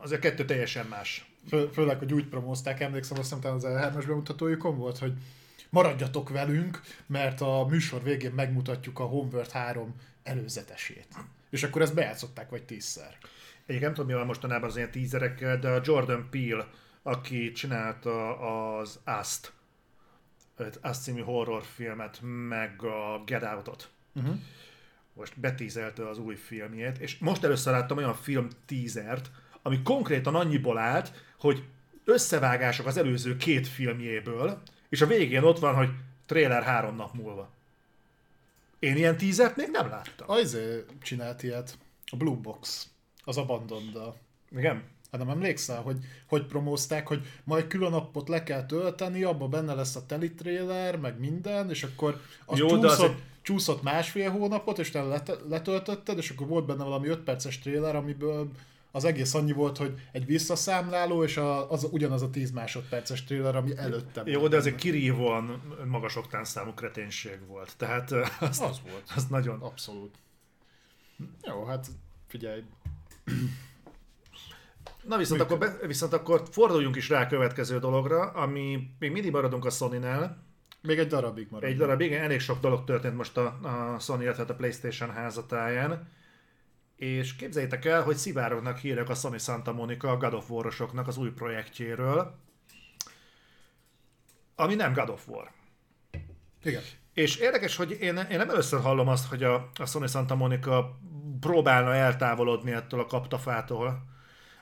Azért 0.00 0.20
kettő 0.20 0.44
teljesen 0.44 0.86
más. 0.86 1.30
Fő, 1.48 1.66
főleg, 1.66 1.98
hogy 1.98 2.12
úgy 2.12 2.26
promózták, 2.26 2.80
emlékszem, 2.80 3.18
azt 3.18 3.34
hiszem, 3.34 3.54
az 3.54 3.64
E3-as 3.66 4.04
bemutatójukon 4.06 4.76
volt, 4.76 4.98
hogy 4.98 5.12
maradjatok 5.70 6.28
velünk, 6.28 6.80
mert 7.06 7.40
a 7.40 7.66
műsor 7.70 8.02
végén 8.02 8.32
megmutatjuk 8.32 8.98
a 8.98 9.04
Homeworld 9.04 9.50
3 9.50 9.94
előzetesét. 10.22 11.08
És 11.50 11.62
akkor 11.62 11.82
ezt 11.82 11.94
bejátszották 11.94 12.50
vagy 12.50 12.64
tízszer. 12.64 13.16
Egyébként 13.66 13.80
nem 13.80 13.92
tudom, 13.92 14.06
mi 14.06 14.12
van 14.12 14.26
mostanában 14.26 14.68
az 14.68 14.76
ilyen 14.76 14.90
tízerekkel, 14.90 15.58
de 15.58 15.68
a 15.68 15.80
Jordan 15.84 16.28
Peele 16.30 16.68
aki 17.08 17.52
csinálta 17.52 18.38
az 18.76 19.00
Azt, 19.04 19.52
Azt 20.80 21.02
című 21.02 21.20
horrorfilmet, 21.20 22.18
meg 22.22 22.82
a 22.82 23.22
Get 23.26 23.42
Out-ot. 23.42 23.90
Uh-huh. 24.18 24.36
Most 25.12 25.40
betízelte 25.40 26.08
az 26.08 26.18
új 26.18 26.34
filmjét, 26.34 26.98
és 26.98 27.18
most 27.18 27.44
először 27.44 27.72
láttam 27.72 27.96
olyan 27.96 28.14
film 28.14 28.48
tízert, 28.66 29.30
ami 29.62 29.82
konkrétan 29.82 30.34
annyiból 30.34 30.78
állt, 30.78 31.12
hogy 31.38 31.64
összevágások 32.04 32.86
az 32.86 32.96
előző 32.96 33.36
két 33.36 33.68
filmjéből, 33.68 34.62
és 34.88 35.00
a 35.00 35.06
végén 35.06 35.42
ott 35.42 35.58
van, 35.58 35.74
hogy 35.74 35.88
trailer 36.26 36.62
három 36.62 36.96
nap 36.96 37.14
múlva. 37.14 37.50
Én 38.78 38.96
ilyen 38.96 39.16
tízert 39.16 39.56
még 39.56 39.68
nem 39.70 39.88
láttam. 39.88 40.30
Ajzé 40.30 40.84
csinált 41.02 41.42
ilyet. 41.42 41.78
A 42.06 42.16
Blue 42.16 42.36
Box. 42.36 42.88
Az 43.24 43.36
Abandoned. 43.36 43.96
Igen? 44.50 44.82
Hát 45.10 45.20
nem 45.20 45.28
emlékszel, 45.28 45.82
hogy 45.82 45.96
hogy 46.26 46.46
promózták, 46.46 47.06
hogy 47.06 47.26
majd 47.44 47.66
külön 47.66 47.92
appot 47.92 48.28
le 48.28 48.42
kell 48.42 48.66
tölteni, 48.66 49.22
abban 49.22 49.50
benne 49.50 49.74
lesz 49.74 49.96
a 49.96 50.06
teli 50.06 50.32
trailer, 50.32 50.96
meg 50.96 51.18
minden, 51.18 51.70
és 51.70 51.82
akkor 51.82 52.20
az 52.44 52.58
Jó, 52.58 52.68
csúszott, 52.68 52.90
azért... 52.90 53.14
csúszott 53.48 53.82
másfél 53.82 54.30
hónapot, 54.30 54.78
és 54.78 54.90
te 54.90 55.02
letöltötted, 55.48 56.18
és 56.18 56.30
akkor 56.30 56.46
volt 56.46 56.66
benne 56.66 56.84
valami 56.84 57.08
5 57.08 57.18
perces 57.18 57.58
trailer, 57.58 57.96
amiből 57.96 58.50
az 58.90 59.04
egész 59.04 59.34
annyi 59.34 59.52
volt, 59.52 59.76
hogy 59.76 59.94
egy 60.12 60.26
visszaszámláló, 60.26 61.24
és 61.24 61.36
a, 61.36 61.70
az 61.70 61.88
ugyanaz 61.90 62.22
a 62.22 62.30
10 62.30 62.50
másodperces 62.50 63.24
trailer, 63.24 63.56
ami 63.56 63.76
előtte 63.76 64.22
Jó, 64.24 64.48
de 64.48 64.56
ez 64.56 64.66
egy 64.66 64.74
kirívóan 64.74 65.76
magas 65.86 66.16
oktánszámú 66.16 66.72
kreténség 66.72 67.46
volt. 67.46 67.74
Tehát 67.76 68.10
az, 68.40 68.60
Az 68.60 68.80
volt. 68.90 69.12
az 69.16 69.26
nagyon... 69.26 69.60
Abszolút. 69.60 70.14
Jó, 71.42 71.64
hát 71.64 71.86
figyelj. 72.26 72.62
Na 75.02 75.16
viszont 75.16 75.40
akkor, 75.40 75.58
be, 75.58 75.78
viszont 75.86 76.12
akkor 76.12 76.42
forduljunk 76.50 76.96
is 76.96 77.08
rá 77.08 77.22
a 77.22 77.26
következő 77.26 77.78
dologra, 77.78 78.22
ami 78.30 78.90
még 78.98 79.10
mindig 79.10 79.30
maradunk 79.30 79.64
a 79.64 79.70
Sony-nál. 79.70 80.47
Még 80.82 80.98
egy 80.98 81.06
darabig 81.06 81.46
marad. 81.50 81.70
Egy 81.70 81.76
darab, 81.76 82.00
igen, 82.00 82.22
elég 82.22 82.40
sok 82.40 82.60
dolog 82.60 82.84
történt 82.84 83.16
most 83.16 83.36
a, 83.36 83.58
a 83.62 83.98
Sony, 83.98 84.20
illetve 84.20 84.44
a 84.48 84.54
PlayStation 84.54 85.10
házatáján. 85.10 86.08
És 86.96 87.36
képzeljétek 87.36 87.84
el, 87.84 88.02
hogy 88.02 88.16
szivárognak 88.16 88.78
hírek 88.78 89.08
a 89.08 89.14
Sony 89.14 89.38
Santa 89.38 89.72
Monica 89.72 90.10
a 90.10 90.16
God 90.16 90.34
of 90.34 90.50
War-osoknak 90.50 91.08
az 91.08 91.16
új 91.16 91.30
projektjéről, 91.30 92.38
ami 94.54 94.74
nem 94.74 94.92
God 94.92 95.08
of 95.08 95.28
War. 95.28 95.50
Igen. 96.62 96.82
És 97.12 97.36
érdekes, 97.36 97.76
hogy 97.76 97.90
én, 97.90 98.16
én 98.16 98.38
nem 98.38 98.50
először 98.50 98.80
hallom 98.80 99.08
azt, 99.08 99.28
hogy 99.28 99.42
a, 99.42 99.70
a 99.74 99.86
Sony 99.86 100.06
Santa 100.06 100.34
Monica 100.34 100.98
próbálna 101.40 101.94
eltávolodni 101.94 102.72
ettől 102.72 103.00
a 103.00 103.06
kaptafától. 103.06 104.02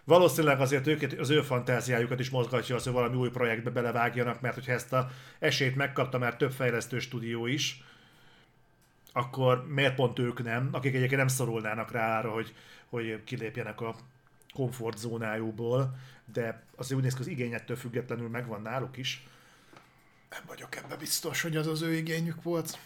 Valószínűleg 0.06 0.60
azért 0.60 0.86
őket, 0.86 1.12
az 1.12 1.30
ő 1.30 1.42
fantáziájukat 1.42 2.20
is 2.20 2.30
mozgatja 2.30 2.74
az, 2.74 2.84
hogy 2.84 2.92
valami 2.92 3.16
új 3.16 3.30
projektbe 3.30 3.70
belevágjanak, 3.70 4.40
mert 4.40 4.54
hogyha 4.54 4.72
ezt 4.72 4.92
a 4.92 5.10
esélyt 5.38 5.76
megkapta 5.76 6.18
már 6.18 6.36
több 6.36 6.52
fejlesztő 6.52 6.98
stúdió 6.98 7.46
is, 7.46 7.82
akkor 9.12 9.66
miért 9.68 9.94
pont 9.94 10.18
ők 10.18 10.42
nem, 10.42 10.68
akik 10.72 10.94
egyébként 10.94 11.20
nem 11.20 11.28
szorulnának 11.28 11.90
rá 11.90 12.18
arra, 12.18 12.30
hogy, 12.30 12.54
hogy 12.88 13.24
kilépjenek 13.24 13.80
a 13.80 13.96
komfortzónájukból, 14.54 15.96
de 16.32 16.62
azért 16.76 16.98
úgy 16.98 17.02
néz 17.02 17.14
ki, 17.14 17.20
az 17.20 17.26
igényettől 17.26 17.76
függetlenül 17.76 18.28
megvan 18.28 18.62
náluk 18.62 18.96
is. 18.96 19.26
Nem 20.30 20.42
vagyok 20.46 20.76
ebbe 20.76 20.96
biztos, 20.96 21.42
hogy 21.42 21.56
az 21.56 21.66
az 21.66 21.82
ő 21.82 21.94
igényük 21.94 22.42
volt. 22.42 22.78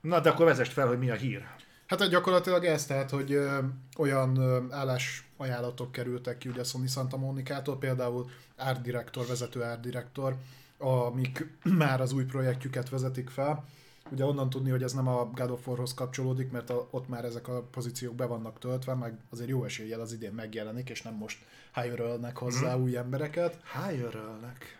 Na, 0.00 0.20
de 0.20 0.30
akkor 0.30 0.46
vezest 0.46 0.72
fel, 0.72 0.86
hogy 0.86 0.98
mi 0.98 1.10
a 1.10 1.14
hír. 1.14 1.46
Hát 1.86 2.08
gyakorlatilag 2.08 2.64
ez, 2.64 2.86
tehát, 2.86 3.10
hogy 3.10 3.32
ö, 3.32 3.58
olyan 3.98 4.36
ö, 4.36 4.62
állásajánlatok 4.70 5.92
kerültek 5.92 6.38
ki 6.38 6.48
ugye 6.48 6.64
Sony 6.64 6.86
Santa 6.86 7.16
Monicától, 7.16 7.78
például 7.78 8.30
art 8.56 8.82
director, 8.82 9.26
vezető 9.26 9.60
art 9.60 9.80
director, 9.80 10.36
amik 10.78 11.46
már 11.78 12.00
az 12.00 12.12
új 12.12 12.24
projektjüket 12.24 12.88
vezetik 12.88 13.30
fel. 13.30 13.64
Ugye 14.10 14.24
onnan 14.24 14.50
tudni, 14.50 14.70
hogy 14.70 14.82
ez 14.82 14.92
nem 14.92 15.08
a 15.08 15.30
God 15.34 15.50
of 15.50 15.66
War-hoz 15.66 15.94
kapcsolódik, 15.94 16.50
mert 16.50 16.70
a, 16.70 16.88
ott 16.90 17.08
már 17.08 17.24
ezek 17.24 17.48
a 17.48 17.62
pozíciók 17.62 18.14
be 18.14 18.24
vannak 18.24 18.58
töltve, 18.58 18.94
meg 18.94 19.18
azért 19.30 19.48
jó 19.48 19.64
eséllyel 19.64 20.00
az 20.00 20.12
idén 20.12 20.32
megjelenik, 20.32 20.90
és 20.90 21.02
nem 21.02 21.14
most 21.14 21.38
hire 21.74 22.32
hozzá 22.34 22.76
mm. 22.76 22.82
új 22.82 22.96
embereket. 22.96 23.60
Hájörölnek. 23.62 24.78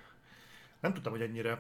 Nem 0.81 0.95
tudtam, 0.95 1.13
hogy 1.13 1.21
ennyire 1.21 1.59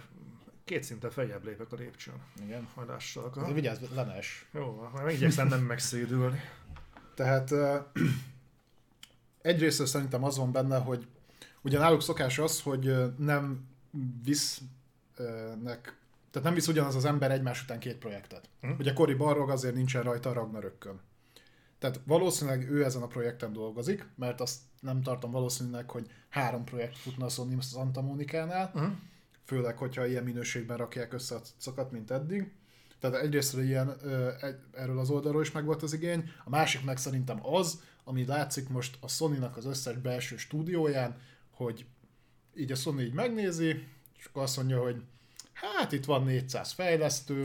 két 0.66 0.82
szinten 0.82 1.10
feljebb 1.10 1.44
lépek 1.44 1.72
a 1.72 1.76
lépcsőn. 1.76 2.14
Igen. 2.44 2.68
Majd 2.74 2.88
lássalak. 2.88 3.46
De 3.46 3.52
vigyázz, 3.52 3.80
lenes. 3.94 4.46
Jó, 4.52 4.88
majd 4.92 5.04
megigyekszem 5.04 5.48
nem 5.48 5.60
megszédülni. 5.60 6.40
Tehát 7.14 7.52
egyrészt 9.42 9.86
szerintem 9.86 10.24
az 10.24 10.36
van 10.36 10.52
benne, 10.52 10.78
hogy 10.78 11.06
ugye 11.62 11.78
náluk 11.78 12.02
szokás 12.02 12.38
az, 12.38 12.62
hogy 12.62 13.14
nem 13.18 13.68
visznek, 14.24 15.96
tehát 16.30 16.42
nem 16.42 16.54
visz 16.54 16.68
ugyanaz 16.68 16.94
az 16.94 17.04
ember 17.04 17.30
egymás 17.30 17.62
után 17.62 17.78
két 17.78 17.96
projektet. 17.96 18.48
Hm. 18.60 18.70
Ugye 18.78 18.92
Cory 18.92 19.14
Barrog 19.14 19.50
azért 19.50 19.74
nincsen 19.74 20.02
rajta 20.02 20.30
a 20.30 20.32
Ragnarökkön. 20.32 21.00
Tehát 21.78 22.00
valószínűleg 22.04 22.70
ő 22.70 22.84
ezen 22.84 23.02
a 23.02 23.06
projekten 23.06 23.52
dolgozik, 23.52 24.06
mert 24.14 24.40
azt 24.40 24.58
nem 24.80 25.02
tartom 25.02 25.30
valószínűleg, 25.30 25.90
hogy 25.90 26.06
három 26.28 26.64
projekt 26.64 26.98
futna 26.98 27.24
a 27.24 27.28
Sony 27.28 27.60
Santa 27.60 28.00
Monicánál, 28.00 28.70
Uh-huh. 28.74 28.92
Főleg, 29.46 29.76
hogyha 29.78 30.06
ilyen 30.06 30.24
minőségben 30.24 30.76
rakják 30.76 31.12
össze 31.12 31.34
a 31.34 31.40
szokat, 31.56 31.92
mint 31.92 32.10
eddig. 32.10 32.50
Tehát 33.00 33.16
egyrészt 33.16 33.56
ilyen, 33.56 33.96
erről 34.72 34.98
az 34.98 35.10
oldalról 35.10 35.42
is 35.42 35.50
megvolt 35.50 35.82
az 35.82 35.92
igény, 35.92 36.30
a 36.44 36.50
másik 36.50 36.84
meg 36.84 36.96
szerintem 36.96 37.46
az, 37.46 37.80
ami 38.04 38.24
látszik 38.24 38.68
most 38.68 38.96
a 39.00 39.08
Sony-nak 39.08 39.56
az 39.56 39.64
összes 39.64 39.96
belső 39.96 40.36
stúdióján, 40.36 41.20
hogy 41.50 41.86
így 42.56 42.72
a 42.72 42.74
Sony 42.74 43.00
így 43.00 43.12
megnézi, 43.12 43.86
és 44.18 44.24
akkor 44.24 44.42
azt 44.42 44.56
mondja, 44.56 44.82
hogy 44.82 45.02
hát 45.52 45.92
itt 45.92 46.04
van 46.04 46.24
400 46.24 46.72
fejlesztő, 46.72 47.40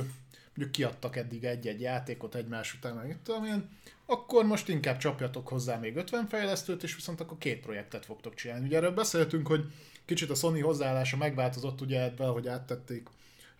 mondjuk 0.47 0.71
kiadtak 0.71 1.15
eddig 1.15 1.43
egy-egy 1.43 1.81
játékot 1.81 2.35
egymás 2.35 2.73
után, 2.73 2.95
meg 2.95 3.19
én, 3.45 3.69
akkor 4.05 4.45
most 4.45 4.69
inkább 4.69 4.97
csapjatok 4.97 5.47
hozzá 5.47 5.77
még 5.77 5.95
50 5.95 6.27
fejlesztőt, 6.27 6.83
és 6.83 6.95
viszont 6.95 7.19
akkor 7.19 7.37
két 7.37 7.59
projektet 7.59 8.05
fogtok 8.05 8.33
csinálni. 8.33 8.65
Ugye 8.65 8.77
erről 8.77 8.91
beszéltünk, 8.91 9.47
hogy 9.47 9.71
kicsit 10.05 10.29
a 10.29 10.35
Sony 10.35 10.61
hozzáállása 10.61 11.17
megváltozott 11.17 11.81
ugye 11.81 12.03
ebben, 12.03 12.29
hogy 12.29 12.47
áttették 12.47 13.07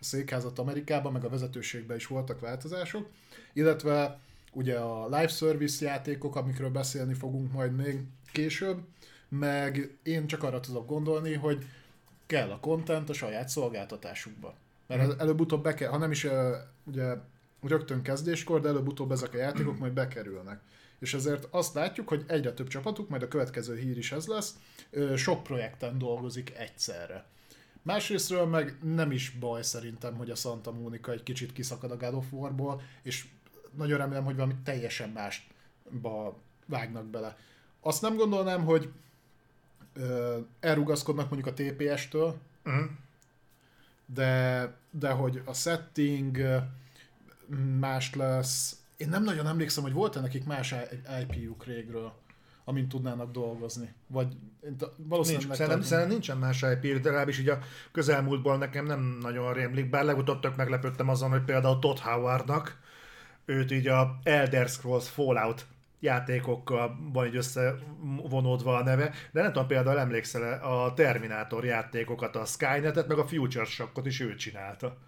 a 0.00 0.04
székházat 0.04 0.58
Amerikába, 0.58 1.10
meg 1.10 1.24
a 1.24 1.28
vezetőségben 1.28 1.96
is 1.96 2.06
voltak 2.06 2.40
változások, 2.40 3.08
illetve 3.52 4.20
ugye 4.52 4.78
a 4.78 5.04
live 5.04 5.28
service 5.28 5.84
játékok, 5.84 6.36
amikről 6.36 6.70
beszélni 6.70 7.14
fogunk 7.14 7.52
majd 7.52 7.76
még 7.76 8.00
később, 8.32 8.80
meg 9.28 9.96
én 10.02 10.26
csak 10.26 10.42
arra 10.42 10.60
tudok 10.60 10.86
gondolni, 10.86 11.34
hogy 11.34 11.64
kell 12.26 12.50
a 12.50 12.60
content 12.60 13.08
a 13.08 13.12
saját 13.12 13.48
szolgáltatásukba. 13.48 14.54
Mert 14.86 15.02
ez 15.02 15.14
előbb-utóbb 15.18 15.62
be 15.62 15.74
kell, 15.74 15.90
ha 15.90 15.98
nem 15.98 16.10
is 16.10 16.26
ugye 16.84 17.14
rögtön 17.62 18.02
kezdéskor, 18.02 18.60
de 18.60 18.68
előbb-utóbb 18.68 19.12
ezek 19.12 19.34
a 19.34 19.36
játékok 19.36 19.78
majd 19.78 19.92
bekerülnek. 19.92 20.60
És 21.02 21.14
ezért 21.14 21.46
azt 21.50 21.74
látjuk, 21.74 22.08
hogy 22.08 22.24
egyre 22.26 22.52
több 22.52 22.68
csapatuk, 22.68 23.08
majd 23.08 23.22
a 23.22 23.28
következő 23.28 23.76
hír 23.76 23.98
is 23.98 24.12
ez 24.12 24.26
lesz, 24.26 24.54
sok 25.16 25.42
projekten 25.42 25.98
dolgozik 25.98 26.52
egyszerre. 26.56 27.24
Másrésztről 27.82 28.46
meg 28.46 28.76
nem 28.82 29.10
is 29.10 29.30
baj 29.30 29.62
szerintem, 29.62 30.14
hogy 30.14 30.30
a 30.30 30.34
Santa 30.34 30.72
Monica 30.72 31.12
egy 31.12 31.22
kicsit 31.22 31.52
kiszakad 31.52 31.90
a 31.90 31.96
God 31.96 32.14
of 32.14 32.32
War-ból, 32.32 32.82
és 33.02 33.26
nagyon 33.76 33.98
remélem, 33.98 34.24
hogy 34.24 34.34
valami 34.34 34.54
teljesen 34.64 35.08
másba 35.08 36.38
vágnak 36.66 37.04
bele. 37.06 37.36
Azt 37.80 38.02
nem 38.02 38.16
gondolnám, 38.16 38.64
hogy 38.64 38.92
ö, 39.94 40.38
elrugaszkodnak 40.60 41.30
mondjuk 41.30 41.56
a 41.56 41.62
TPS-től, 41.62 42.36
Uh-huh. 42.64 42.90
de, 44.06 44.74
de 44.90 45.10
hogy 45.10 45.42
a 45.44 45.52
setting 45.52 46.38
más 47.78 48.14
lesz. 48.14 48.76
Én 49.02 49.08
nem 49.08 49.24
nagyon 49.24 49.46
emlékszem, 49.46 49.82
hogy 49.82 49.92
volt-e 49.92 50.20
nekik 50.20 50.44
más 50.44 50.74
IP-juk 51.20 51.64
régről, 51.64 52.12
amint 52.64 52.88
tudnának 52.88 53.30
dolgozni. 53.30 53.94
Vagy 54.06 54.36
valószínűleg 54.96 55.46
Nincs, 55.46 55.56
szerintem, 55.58 55.82
szerintem 55.82 56.12
nincsen 56.12 56.38
más 56.38 56.62
IP, 56.62 56.82
de 56.82 57.08
legalábbis 57.08 57.38
így 57.38 57.48
a 57.48 57.58
közelmúltból 57.92 58.58
nekem 58.58 58.84
nem 58.84 59.18
nagyon 59.20 59.52
rémlik, 59.52 59.90
bár 59.90 60.04
legutóbb 60.04 60.40
tök 60.40 60.56
meglepődtem 60.56 61.08
azon, 61.08 61.30
hogy 61.30 61.44
például 61.44 61.78
Todd 61.78 61.98
Howardnak, 61.98 62.78
őt 63.44 63.70
így 63.70 63.86
a 63.86 64.18
Elder 64.22 64.68
Scrolls 64.68 65.08
Fallout 65.08 65.66
játékokkal 66.00 66.98
van 67.12 67.26
így 67.26 67.36
összevonódva 67.36 68.76
a 68.76 68.82
neve, 68.82 69.12
de 69.32 69.42
nem 69.42 69.52
tudom, 69.52 69.68
például 69.68 69.98
emlékszel 69.98 70.62
a 70.62 70.94
Terminátor 70.94 71.64
játékokat, 71.64 72.36
a 72.36 72.44
Skynetet, 72.44 73.08
meg 73.08 73.18
a 73.18 73.26
Future 73.26 73.64
Shockot 73.64 74.06
is 74.06 74.20
ő 74.20 74.34
csinálta. 74.34 74.98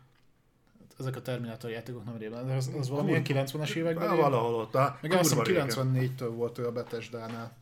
Ezek 0.98 1.16
a 1.16 1.22
Terminátor 1.22 1.70
játékok 1.70 2.04
nem 2.04 2.16
régen, 2.16 2.50
az, 2.50 2.70
az 2.78 2.88
valamilyen 2.88 3.22
90-es 3.24 3.74
években. 3.74 4.10
Élt? 4.10 4.20
valahol 4.20 4.54
ott. 4.54 4.72
Meg 5.00 5.12
azt 5.12 5.20
hiszem 5.20 5.42
régen. 5.44 5.68
94-től 5.70 6.30
volt 6.34 6.58
ő 6.58 6.66
a 6.66 6.72
Bethesda-nál. 6.72 7.56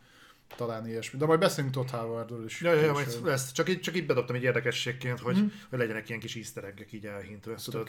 Talán 0.56 0.86
ilyesmi. 0.86 1.18
De 1.18 1.26
majd 1.26 1.40
beszélünk 1.40 1.72
Todd 1.72 1.88
Howardról 1.90 2.44
is. 2.44 2.60
Ja, 2.60 2.72
ja, 2.72 2.80
ja, 2.80 2.92
majd 2.92 3.26
ezt 3.26 3.54
csak, 3.54 3.68
így, 3.68 3.80
csak 3.80 3.96
így 3.96 4.06
bedobtam 4.06 4.36
egy 4.36 4.42
érdekességként, 4.42 5.20
hogy, 5.20 5.36
mm. 5.36 5.46
hogy 5.70 5.78
legyenek 5.78 6.08
ilyen 6.08 6.20
kis 6.20 6.36
easter 6.36 6.74
így 6.90 7.06
elhintve. 7.06 7.54
Tudod, 7.54 7.88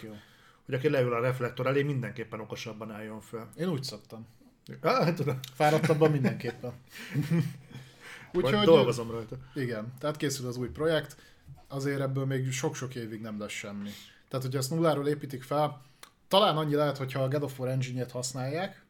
hogy 0.66 0.74
aki 0.74 0.90
leül 0.90 1.14
a 1.14 1.20
reflektor 1.20 1.68
elé, 1.68 1.84
mindenképpen 1.84 2.40
okosabban 2.40 2.92
álljon 2.92 3.22
fel. 3.22 3.50
Én 3.58 3.68
úgy 3.68 3.84
szoktam. 3.84 4.28
Ah, 4.82 5.14
tudom. 5.14 5.40
Fáradtabban 5.54 6.12
mindenképpen. 6.12 6.72
Úgyhogy 8.34 8.66
dolgozom 8.66 9.12
rajta. 9.12 9.38
igen, 9.56 9.94
tehát 10.00 10.18
készül 10.18 10.48
az 10.48 10.58
új 10.58 10.68
projekt, 10.70 11.16
azért 11.68 12.00
ebből 12.00 12.26
még 12.26 12.52
sok-sok 12.52 12.96
évig 12.96 13.22
nem 13.22 13.40
lesz 13.40 13.52
semmi. 13.52 13.90
Tehát, 14.34 14.48
hogyha 14.48 14.62
ezt 14.64 14.72
nulláról 14.72 15.08
építik 15.08 15.44
fel, 15.44 15.82
talán 16.28 16.58
annyi 16.58 16.74
lehet, 16.76 16.98
hogyha 16.98 17.24
a 17.24 17.28
God 17.28 17.44
of 17.44 17.60
War 17.60 17.70
engine 17.70 18.06
használják, 18.12 18.86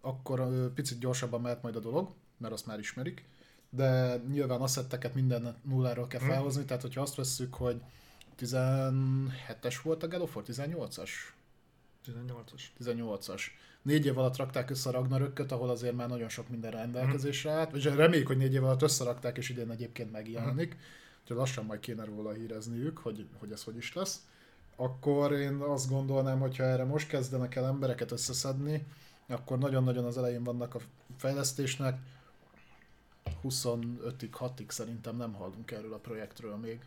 akkor 0.00 0.70
picit 0.74 0.98
gyorsabban 0.98 1.40
mehet 1.40 1.62
majd 1.62 1.76
a 1.76 1.80
dolog, 1.80 2.10
mert 2.38 2.52
azt 2.52 2.66
már 2.66 2.78
ismerik, 2.78 3.24
de 3.70 4.16
nyilván 4.30 4.60
asszetteket 4.60 5.14
minden 5.14 5.56
nulláról 5.62 6.06
kell 6.06 6.20
Mhm. 6.20 6.28
felhozni, 6.30 6.64
tehát 6.64 6.82
hogyha 6.82 7.00
azt 7.00 7.14
vesszük, 7.14 7.54
hogy 7.54 7.80
17-es 8.38 9.76
volt 9.82 10.02
a 10.02 10.08
God 10.08 10.20
of 10.20 10.34
War, 10.36 10.44
18-as? 10.48 11.10
18-as. 12.06 12.62
18-as. 12.78 13.42
Négy 13.82 14.06
év 14.06 14.18
alatt 14.18 14.36
rakták 14.36 14.70
össze 14.70 14.88
a 14.88 14.92
Ragnarökköt, 14.92 15.52
ahol 15.52 15.70
azért 15.70 15.94
már 15.94 16.08
nagyon 16.08 16.28
sok 16.28 16.48
minden 16.48 16.70
rendelkezésre 16.70 17.50
állt. 17.50 17.70
Vagy 17.70 17.82
reméljük, 17.84 18.26
hogy 18.26 18.36
négy 18.36 18.54
év 18.54 18.64
alatt 18.64 18.82
összerakták, 18.82 19.36
és 19.36 19.48
idén 19.48 19.70
egyébként 19.70 20.12
megjelenik. 20.12 20.76
Úgyhogy 21.22 21.36
lassan 21.36 21.64
majd 21.64 21.80
kéne 21.80 22.04
róla 22.04 22.32
hírezniük, 22.32 22.98
hogy, 22.98 23.26
hogy 23.38 23.52
ez 23.52 23.62
hogy 23.64 23.76
is 23.76 23.92
lesz. 23.94 24.20
Akkor 24.80 25.32
én 25.32 25.54
azt 25.54 25.88
gondolnám, 25.88 26.38
hogy 26.40 26.56
ha 26.56 26.64
erre 26.64 26.84
most 26.84 27.08
kezdenek 27.08 27.54
el 27.54 27.66
embereket 27.66 28.10
összeszedni, 28.12 28.86
akkor 29.26 29.58
nagyon-nagyon 29.58 30.04
az 30.04 30.18
elején 30.18 30.44
vannak 30.44 30.74
a 30.74 30.78
fejlesztésnek. 31.16 31.98
25-ig, 33.44 34.28
6-ig 34.32 34.68
szerintem 34.68 35.16
nem 35.16 35.32
hallunk 35.32 35.70
erről 35.70 35.92
a 35.92 35.96
projektről 35.98 36.56
még. 36.56 36.80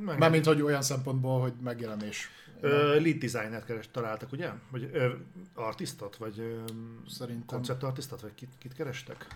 Meg, 0.00 0.18
Mármint, 0.18 0.44
hogy 0.44 0.62
olyan 0.62 0.82
szempontból, 0.82 1.40
hogy 1.40 1.52
megjelenés. 1.62 2.28
ö, 2.60 3.00
lead 3.00 3.16
designert 3.16 3.64
keres, 3.64 3.88
találtak, 3.90 4.32
ugye? 4.32 4.50
Vagy 4.70 4.90
ö, 4.92 5.14
artistot? 5.54 6.16
Vagy 6.16 6.38
ö, 6.38 6.64
Szerintem. 7.08 7.46
konceptartistot? 7.46 8.20
Vagy 8.20 8.34
kit, 8.34 8.50
kit 8.58 8.74
kerestek? 8.74 9.26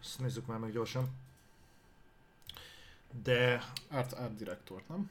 Ezt 0.00 0.18
nézzük 0.20 0.46
már 0.46 0.58
meg 0.58 0.72
gyorsan. 0.72 1.08
De 3.22 3.62
Art, 3.90 4.12
art 4.12 4.36
directort, 4.36 4.88
nem? 4.88 5.10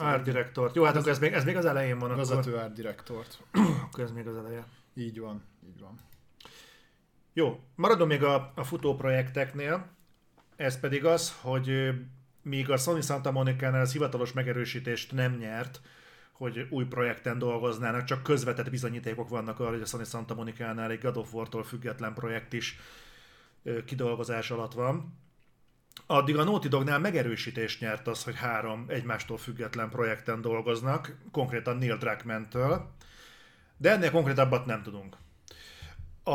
Art 0.00 0.22
director. 0.24 0.70
Jó, 0.74 0.84
hát 0.84 0.96
akkor 0.96 1.10
ez 1.10 1.18
még, 1.18 1.32
ez 1.32 1.44
még 1.44 1.56
az 1.56 1.64
elején 1.64 1.98
van. 1.98 2.10
Akkor, 2.10 2.26
Vezető 2.26 2.54
art 2.54 2.72
directort. 2.72 3.38
akkor 3.82 4.04
ez 4.04 4.12
még 4.12 4.26
az 4.26 4.36
eleje. 4.36 4.66
Így 4.94 5.20
van, 5.20 5.42
így 5.66 5.80
van. 5.80 5.98
Jó, 7.32 7.60
maradom 7.74 8.08
még 8.08 8.22
a, 8.22 8.52
a 8.54 8.64
futó 8.64 8.94
projekteknél. 8.96 9.86
Ez 10.56 10.80
pedig 10.80 11.04
az, 11.04 11.36
hogy 11.40 11.90
míg 12.42 12.70
a 12.70 12.76
Sony 12.76 13.00
Santa 13.00 13.30
Monica-nál 13.30 13.80
az 13.80 13.92
hivatalos 13.92 14.32
megerősítést 14.32 15.12
nem 15.12 15.36
nyert, 15.36 15.80
hogy 16.32 16.66
új 16.70 16.84
projekten 16.84 17.38
dolgoznának, 17.38 18.04
csak 18.04 18.22
közvetett 18.22 18.70
bizonyítékok 18.70 19.28
vannak 19.28 19.60
arra, 19.60 19.70
hogy 19.70 19.80
a 19.80 19.86
Sony 19.86 20.04
Santa 20.04 20.34
Monica-nál 20.34 20.90
egy 20.90 21.00
God 21.00 21.16
of 21.16 21.32
War-tól 21.34 21.64
független 21.64 22.14
projekt 22.14 22.52
is 22.52 22.78
kidolgozás 23.84 24.50
alatt 24.50 24.72
van. 24.72 25.18
Addig 26.06 26.36
a 26.36 26.44
Naughty 26.44 26.68
Dognál 26.68 26.98
megerősítést 26.98 27.80
nyert 27.80 28.06
az, 28.06 28.24
hogy 28.24 28.34
három 28.36 28.84
egymástól 28.88 29.36
független 29.36 29.90
projekten 29.90 30.40
dolgoznak, 30.40 31.16
konkrétan 31.32 31.76
Neil 31.76 31.96
Druckmann-től, 31.96 32.90
de 33.76 33.90
ennél 33.90 34.10
konkrétabbat 34.10 34.66
nem 34.66 34.82
tudunk. 34.82 35.16
A, 36.22 36.30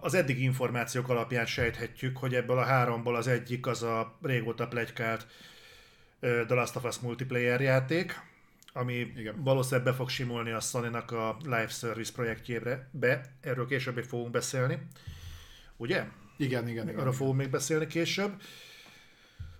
az 0.00 0.14
eddigi 0.14 0.42
információk 0.42 1.08
alapján 1.08 1.46
sejthetjük, 1.46 2.16
hogy 2.16 2.34
ebből 2.34 2.58
a 2.58 2.64
háromból 2.64 3.16
az 3.16 3.26
egyik 3.26 3.66
az 3.66 3.82
a 3.82 4.18
régóta 4.22 4.68
plegykált 4.68 5.26
The 6.20 6.54
Last 6.54 6.76
of 6.76 6.84
Us 6.84 6.98
multiplayer 6.98 7.60
játék, 7.60 8.20
ami 8.72 8.94
Igen. 8.94 9.18
Igen. 9.18 9.42
valószínűleg 9.42 9.84
be 9.84 9.92
fog 9.92 10.08
simulni 10.08 10.50
a 10.50 10.60
sony 10.60 10.94
a 10.94 11.36
live 11.42 11.68
service 11.68 12.12
projektjébe, 12.12 12.88
be, 12.90 13.20
erről 13.40 13.66
később 13.66 13.94
még 13.94 14.04
fogunk 14.04 14.30
beszélni. 14.30 14.78
Ugye? 15.76 16.04
Igen, 16.36 16.68
igen, 16.68 16.88
igen. 16.88 17.00
Arra 17.00 17.12
fogunk 17.12 17.36
még 17.36 17.50
beszélni 17.50 17.86
később. 17.86 18.32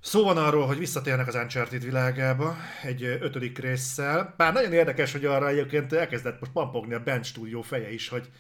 Szó 0.05 0.25
van 0.25 0.37
arról, 0.37 0.67
hogy 0.67 0.79
visszatérnek 0.79 1.27
az 1.27 1.35
Uncharted 1.35 1.83
világába 1.83 2.57
egy 2.83 3.03
ötödik 3.03 3.59
résszel. 3.59 4.35
Bár 4.37 4.53
nagyon 4.53 4.73
érdekes, 4.73 5.12
hogy 5.12 5.25
arra 5.25 5.49
egyébként 5.49 5.93
elkezdett 5.93 6.40
most 6.40 6.53
pampogni 6.53 6.95
a 6.95 7.03
Band 7.03 7.25
Studio 7.25 7.62
feje 7.62 7.93
is, 7.93 8.09
hogy 8.09 8.31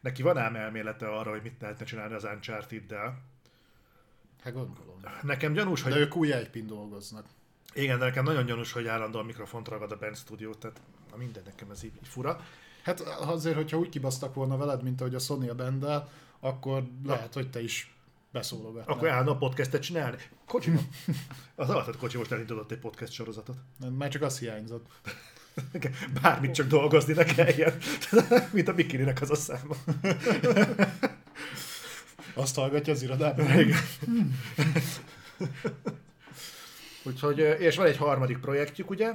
neki 0.00 0.22
van 0.22 0.38
ám 0.38 0.56
elmélete 0.56 1.06
arra, 1.06 1.30
hogy 1.30 1.42
mit 1.42 1.60
lehetne 1.60 1.84
csinálni 1.84 2.14
az 2.14 2.24
Uncharted-del. 2.24 3.22
Hát 4.42 4.52
gondolom. 4.52 5.00
Nekem 5.22 5.52
gyanús, 5.52 5.82
hogy... 5.82 5.92
De 5.92 5.98
ők 5.98 6.16
új 6.16 6.28
IP-n 6.28 6.66
dolgoznak. 6.66 7.26
Igen, 7.74 7.98
de 7.98 8.04
nekem 8.04 8.24
nagyon 8.24 8.46
gyanús, 8.46 8.72
hogy 8.72 8.86
állandóan 8.86 9.26
mikrofont 9.26 9.68
ragad 9.68 9.92
a 9.92 9.98
Band 9.98 10.16
Studio, 10.16 10.54
tehát 10.54 10.80
na 11.10 11.16
minden 11.16 11.42
nekem 11.46 11.70
ez 11.70 11.84
így, 11.84 11.94
így 11.94 12.08
fura. 12.08 12.40
Hát 12.82 13.00
azért, 13.00 13.56
hogyha 13.56 13.78
úgy 13.78 13.88
kibasztak 13.88 14.34
volna 14.34 14.56
veled, 14.56 14.82
mint 14.82 15.00
ahogy 15.00 15.14
a 15.14 15.18
Sony 15.18 15.48
a 15.48 15.54
bendel, 15.54 16.08
akkor 16.40 16.82
lehet, 17.04 17.34
hogy 17.34 17.50
te 17.50 17.62
is 17.62 17.94
beszólogatnál. 18.32 18.96
Akkor 18.96 19.08
állandóan 19.08 19.38
podcastet 19.38 19.82
csinálni. 19.82 20.16
Kocsi, 20.46 20.72
az 21.54 21.70
alatt 21.70 21.96
kocsi 21.96 22.16
most 22.16 22.32
elindított 22.32 22.70
egy 22.70 22.78
podcast 22.78 23.12
sorozatot. 23.12 23.56
Már 23.98 24.10
csak 24.10 24.22
az 24.22 24.38
hiányzott. 24.38 24.86
Bármit 26.22 26.54
csak 26.54 26.66
dolgozni 26.66 27.12
ne 27.12 27.24
kelljen. 27.24 27.78
Mint 28.52 28.68
a 28.68 28.74
Bikininek 28.74 29.20
az 29.20 29.30
a 29.30 29.34
száma. 29.34 29.74
Azt 32.34 32.54
hallgatja 32.54 32.92
az 32.92 33.02
irodában. 33.02 33.58
Igen. 33.58 33.78
Úgyhogy, 37.02 37.38
és 37.38 37.76
van 37.76 37.86
egy 37.86 37.96
harmadik 37.96 38.38
projektjük, 38.38 38.90
ugye? 38.90 39.12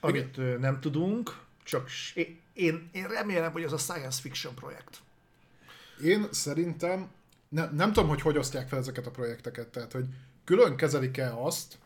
Amit 0.00 0.38
ö, 0.38 0.58
nem 0.58 0.80
tudunk, 0.80 1.36
csak 1.62 1.90
én, 2.14 2.40
én, 2.52 2.88
én 2.92 3.08
remélem, 3.08 3.52
hogy 3.52 3.64
az 3.64 3.72
a 3.72 3.78
science 3.78 4.20
fiction 4.20 4.54
projekt. 4.54 4.98
Én 6.04 6.26
szerintem, 6.30 7.10
ne, 7.52 7.70
nem 7.70 7.92
tudom, 7.92 8.08
hogy 8.08 8.20
hogy 8.20 8.36
osztják 8.38 8.68
fel 8.68 8.78
ezeket 8.78 9.06
a 9.06 9.10
projekteket, 9.10 9.68
tehát 9.68 9.92
hogy 9.92 10.06
külön 10.44 10.76
kezelik-e 10.76 11.36
azt, 11.36 11.78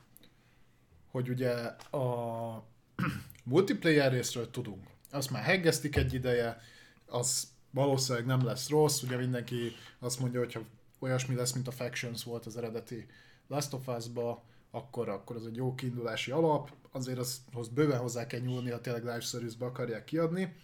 hogy 1.11 1.29
ugye 1.29 1.53
a 1.91 2.65
multiplayer 3.45 4.13
részről 4.13 4.51
tudunk. 4.51 4.87
Azt 5.11 5.31
már 5.31 5.43
heggeztik 5.43 5.97
egy 5.97 6.15
ideje, 6.15 6.61
az 7.07 7.49
valószínűleg 7.71 8.27
nem 8.27 8.45
lesz 8.45 8.69
rossz, 8.69 9.03
ugye 9.03 9.17
mindenki 9.17 9.73
azt 9.99 10.21
mondja, 10.21 10.39
hogy 10.39 10.53
ha 10.53 10.61
olyasmi 10.99 11.35
lesz, 11.35 11.53
mint 11.53 11.69
a 11.69 11.71
Factions 11.71 12.25
volt 12.25 12.47
az 12.47 12.57
eredeti 12.57 13.07
Last 13.49 13.73
of 13.73 13.89
Us-ba, 13.89 14.45
akkor, 14.71 15.09
akkor 15.09 15.37
az 15.37 15.47
egy 15.47 15.57
jó 15.57 15.75
kiindulási 15.75 16.31
alap, 16.31 16.71
azért 16.91 17.19
azhoz 17.19 17.69
bőven 17.69 17.99
hozzá 17.99 18.27
kell 18.27 18.41
nyúlni, 18.41 18.71
ha 18.71 18.81
tényleg 18.81 19.03
live 19.03 19.21
service-be 19.21 19.65
akarják 19.67 20.05
kiadni, 20.05 20.55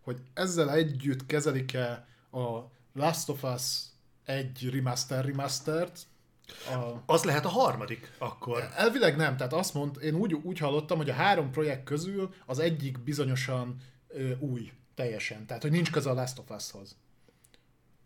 hogy 0.00 0.20
ezzel 0.34 0.70
együtt 0.70 1.26
kezelik-e 1.26 2.06
a 2.30 2.70
Last 2.92 3.28
of 3.28 3.42
Us 3.42 3.87
egy 4.28 4.70
remaster 4.72 5.24
remastert, 5.24 6.06
a, 6.48 7.02
Az 7.06 7.24
lehet 7.24 7.44
a 7.44 7.48
harmadik 7.48 8.12
akkor. 8.18 8.68
Elvileg 8.76 9.16
nem, 9.16 9.36
tehát 9.36 9.52
azt 9.52 9.74
mond, 9.74 9.98
én 10.02 10.14
úgy, 10.14 10.32
úgy 10.34 10.58
hallottam, 10.58 10.96
hogy 10.96 11.10
a 11.10 11.14
három 11.14 11.50
projekt 11.50 11.84
közül 11.84 12.34
az 12.46 12.58
egyik 12.58 12.98
bizonyosan 12.98 13.76
ö, 14.08 14.30
új, 14.38 14.72
teljesen. 14.94 15.46
Tehát, 15.46 15.62
hogy 15.62 15.70
nincs 15.70 15.90
köze 15.90 16.10
a 16.10 16.14
Last 16.14 16.38
of 16.38 16.50
Us-hoz. 16.56 16.96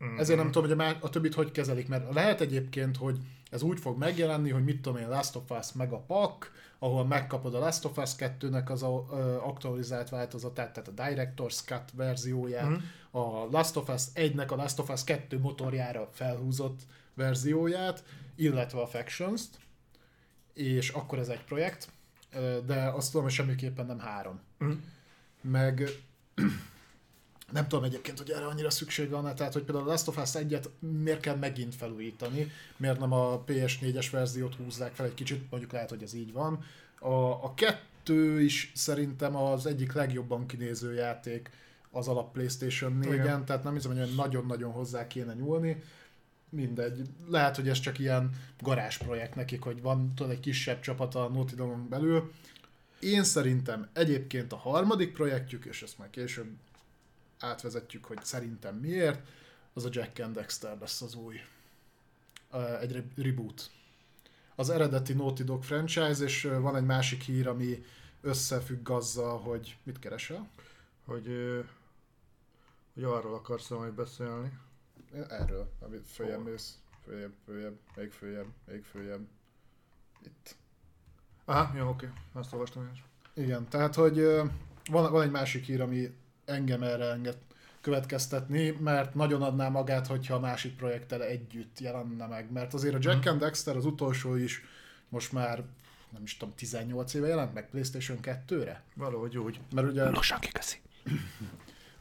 Mm-hmm. 0.04 0.18
Ezért 0.18 0.38
nem 0.38 0.50
tudom, 0.50 0.68
hogy 0.68 0.86
a, 0.86 0.96
a 1.00 1.10
többit 1.10 1.34
hogy 1.34 1.50
kezelik, 1.50 1.88
mert 1.88 2.14
lehet 2.14 2.40
egyébként, 2.40 2.96
hogy 2.96 3.18
ez 3.50 3.62
úgy 3.62 3.80
fog 3.80 3.98
megjelenni, 3.98 4.50
hogy 4.50 4.64
mit 4.64 4.80
tudom 4.80 4.98
én, 4.98 5.08
Last 5.08 5.36
of 5.36 5.50
Us 5.50 5.72
meg 5.72 5.92
a 5.92 5.98
pak, 5.98 6.52
ahol 6.78 7.06
megkapod 7.06 7.54
a 7.54 7.58
Last 7.58 7.84
of 7.84 7.96
Us 7.96 8.10
2-nek 8.18 8.70
az 8.70 8.82
a, 8.82 9.06
ö, 9.12 9.36
aktualizált 9.36 10.08
változatát, 10.08 10.72
tehát 10.72 10.88
a 10.88 11.02
Director's 11.02 11.64
Cut 11.64 11.90
verzióját, 11.94 12.68
mm-hmm. 12.68 12.84
A 13.12 13.46
Last 13.50 13.76
of 13.76 13.88
Us 13.88 14.02
1-nek 14.14 14.50
a 14.50 14.56
Last 14.56 14.78
of 14.78 14.88
Us 14.88 15.04
2 15.04 15.38
motorjára 15.38 16.08
felhúzott 16.12 16.80
verzióját, 17.14 18.04
illetve 18.34 18.80
a 18.80 18.86
Factions-t, 18.86 19.58
és 20.54 20.88
akkor 20.88 21.18
ez 21.18 21.28
egy 21.28 21.44
projekt, 21.44 21.88
de 22.66 22.74
azt 22.74 23.10
tudom, 23.10 23.22
hogy 23.22 23.32
semmiképpen 23.32 23.86
nem 23.86 23.98
három. 23.98 24.40
Mhm. 24.58 24.72
Meg 25.40 25.88
nem 27.52 27.68
tudom 27.68 27.84
egyébként, 27.84 28.18
hogy 28.18 28.30
erre 28.30 28.46
annyira 28.46 28.70
szükség 28.70 29.08
van, 29.08 29.34
tehát 29.34 29.52
hogy 29.52 29.62
például 29.62 29.86
a 29.86 29.90
Last 29.90 30.08
of 30.08 30.18
Us 30.18 30.30
1-et 30.32 30.64
miért 30.78 31.20
kell 31.20 31.36
megint 31.36 31.74
felújítani, 31.74 32.50
miért 32.76 32.98
nem 32.98 33.12
a 33.12 33.44
PS4-es 33.44 34.08
verziót 34.10 34.54
húzzák 34.54 34.94
fel 34.94 35.06
egy 35.06 35.14
kicsit, 35.14 35.50
mondjuk 35.50 35.72
lehet, 35.72 35.90
hogy 35.90 36.02
ez 36.02 36.14
így 36.14 36.32
van. 36.32 36.64
A, 36.98 37.14
a 37.44 37.54
kettő 37.54 38.42
is 38.42 38.72
szerintem 38.74 39.36
az 39.36 39.66
egyik 39.66 39.92
legjobban 39.92 40.46
kinéző 40.46 40.94
játék 40.94 41.50
az 41.92 42.08
alap 42.08 42.32
PlayStation 42.32 43.00
4-en, 43.02 43.12
Igen. 43.12 43.44
tehát 43.44 43.64
nem 43.64 43.74
hiszem, 43.74 43.96
hogy 43.96 44.14
nagyon-nagyon 44.14 44.72
hozzá 44.72 45.06
kéne 45.06 45.34
nyúlni. 45.34 45.82
Mindegy. 46.48 47.02
Lehet, 47.28 47.56
hogy 47.56 47.68
ez 47.68 47.80
csak 47.80 47.98
ilyen 47.98 48.30
garázsprojekt 48.60 49.34
nekik, 49.34 49.62
hogy 49.62 49.82
van 49.82 50.14
tudod, 50.14 50.32
egy 50.32 50.40
kisebb 50.40 50.80
csapat 50.80 51.14
a 51.14 51.28
Naughty 51.28 51.54
Dogon 51.54 51.88
belül. 51.88 52.32
Én 53.00 53.24
szerintem 53.24 53.88
egyébként 53.92 54.52
a 54.52 54.56
harmadik 54.56 55.12
projektjük, 55.12 55.64
és 55.64 55.82
ezt 55.82 55.98
már 55.98 56.10
később 56.10 56.50
átvezetjük, 57.38 58.04
hogy 58.04 58.24
szerintem 58.24 58.76
miért, 58.76 59.20
az 59.72 59.84
a 59.84 59.88
Jack 59.92 60.18
and 60.18 60.34
Dexter 60.34 60.78
lesz 60.80 61.02
az 61.02 61.14
új. 61.14 61.40
Egy 62.80 62.92
re- 62.92 63.04
reboot. 63.16 63.70
Az 64.54 64.70
eredeti 64.70 65.12
Naughty 65.12 65.42
Dog 65.42 65.62
franchise, 65.62 66.24
és 66.24 66.42
van 66.42 66.76
egy 66.76 66.84
másik 66.84 67.22
hír, 67.22 67.48
ami 67.48 67.84
összefügg 68.20 68.90
azzal, 68.90 69.38
hogy 69.38 69.76
mit 69.82 69.98
keresel? 69.98 70.48
Hogy, 71.04 71.26
hogy 72.94 73.04
arról 73.04 73.34
akarsz 73.34 73.68
majd 73.68 73.92
beszélni. 73.92 74.58
Erről, 75.28 75.72
amit 75.80 76.06
följebb 76.06 76.42
Hol? 76.42 76.50
mész. 76.50 76.78
Följebb, 77.04 77.32
följebb, 77.44 77.78
még 77.96 78.10
följebb, 78.10 78.46
még 78.66 78.84
följebb. 78.84 79.26
Itt. 80.24 80.56
Aha, 81.44 81.76
jó, 81.76 81.88
oké. 81.88 82.08
Azt 82.32 82.52
olvastam 82.52 82.82
én 82.82 82.90
is. 82.92 83.04
Igen, 83.34 83.68
tehát, 83.68 83.94
hogy 83.94 84.20
van, 84.90 85.12
van 85.12 85.22
egy 85.22 85.30
másik 85.30 85.64
hír, 85.64 85.80
ami 85.80 86.16
engem 86.44 86.82
erre 86.82 87.10
enged 87.10 87.38
következtetni, 87.80 88.70
mert 88.70 89.14
nagyon 89.14 89.42
adná 89.42 89.68
magát, 89.68 90.06
hogyha 90.06 90.34
a 90.34 90.40
másik 90.40 90.76
projekttel 90.76 91.22
együtt 91.22 91.80
jelenne 91.80 92.26
meg. 92.26 92.52
Mert 92.52 92.74
azért 92.74 92.94
a 92.94 92.98
Jack 93.00 93.26
and 93.26 93.40
Dexter 93.40 93.76
az 93.76 93.84
utolsó 93.84 94.34
is 94.34 94.64
most 95.08 95.32
már 95.32 95.64
nem 96.10 96.22
is 96.22 96.36
tudom, 96.36 96.54
18 96.54 97.14
éve 97.14 97.26
jelent 97.26 97.54
meg 97.54 97.70
PlayStation 97.70 98.18
2-re? 98.22 98.82
Valahogy 98.94 99.38
úgy. 99.38 99.60
Mert 99.74 99.88
ugye 99.88 100.10
Lassan 100.10 100.38
kikeszi. 100.38 100.76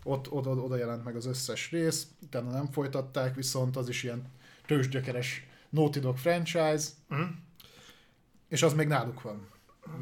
Ott 0.03 0.31
oda, 0.31 0.49
oda 0.49 0.75
jelent 0.77 1.03
meg 1.03 1.15
az 1.15 1.25
összes 1.25 1.71
rész, 1.71 2.07
utána 2.21 2.51
nem 2.51 2.71
folytatták, 2.71 3.35
viszont 3.35 3.75
az 3.77 3.89
is 3.89 4.03
ilyen 4.03 4.23
tőzsgyökeres 4.65 5.45
Naughty 5.69 5.99
Dog 5.99 6.17
franchise, 6.17 6.87
Mhm. 7.07 7.21
és 8.47 8.63
az 8.63 8.73
még 8.73 8.87
náluk 8.87 9.21
van. 9.21 9.47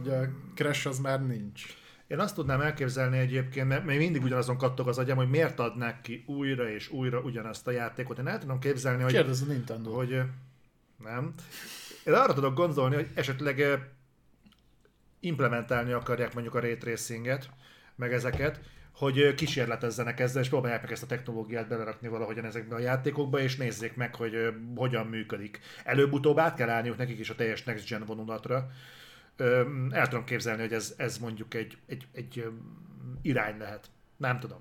Ugye 0.01 0.27
Crash 0.55 0.87
az 0.87 0.99
már 0.99 1.25
nincs. 1.25 1.63
Én 2.07 2.19
azt 2.19 2.35
tudnám 2.35 2.61
elképzelni 2.61 3.17
egyébként, 3.17 3.67
mert 3.67 3.85
még 3.85 3.97
mindig 3.97 4.23
ugyanazon 4.23 4.57
kattog 4.57 4.87
az 4.87 4.97
agyam, 4.97 5.17
hogy 5.17 5.29
miért 5.29 5.59
adnák 5.59 6.01
ki 6.01 6.23
újra 6.27 6.69
és 6.69 6.89
újra 6.91 7.19
ugyanazt 7.19 7.67
a 7.67 7.71
játékot. 7.71 8.17
Én 8.17 8.27
el 8.27 8.39
tudom 8.39 8.59
képzelni, 8.59 9.03
hogy, 9.03 9.11
Kérdezz 9.11 9.41
a 9.41 9.45
Nintendo. 9.45 9.91
hogy 9.95 10.21
Nem. 11.03 11.33
Én 12.05 12.13
arra 12.13 12.33
tudok 12.33 12.53
gondolni, 12.55 12.95
hogy 12.95 13.07
esetleg 13.13 13.79
implementálni 15.19 15.91
akarják 15.91 16.33
mondjuk 16.33 16.55
a 16.55 16.59
ray 16.59 16.77
tracinget, 16.77 17.49
meg 17.95 18.13
ezeket, 18.13 18.59
hogy 18.99 19.33
kísérletezzenek 19.33 20.19
ezzel, 20.19 20.41
és 20.41 20.49
próbálják 20.49 20.81
meg 20.81 20.91
ezt 20.91 21.03
a 21.03 21.07
technológiát 21.07 21.67
belerakni 21.67 22.07
valahogyan 22.07 22.45
ezekbe 22.45 22.75
a 22.75 22.79
játékokba, 22.79 23.39
és 23.39 23.55
nézzék 23.55 23.95
meg, 23.95 24.15
hogy 24.15 24.53
hogyan 24.75 25.07
működik. 25.07 25.59
Előbb-utóbb 25.83 26.37
át 26.37 26.55
kell 26.55 26.69
állniuk 26.69 26.97
nekik 26.97 27.19
is 27.19 27.29
a 27.29 27.35
teljes 27.35 27.63
Next 27.63 27.87
Gen 27.87 28.05
vonulatra. 28.05 28.71
El 29.89 30.07
tudom 30.07 30.25
képzelni, 30.25 30.61
hogy 30.61 30.73
ez, 30.73 30.93
ez 30.97 31.17
mondjuk 31.17 31.53
egy, 31.53 31.77
egy, 31.85 32.07
egy 32.13 32.45
irány 33.21 33.57
lehet. 33.57 33.89
Nem 34.17 34.39
tudom. 34.39 34.59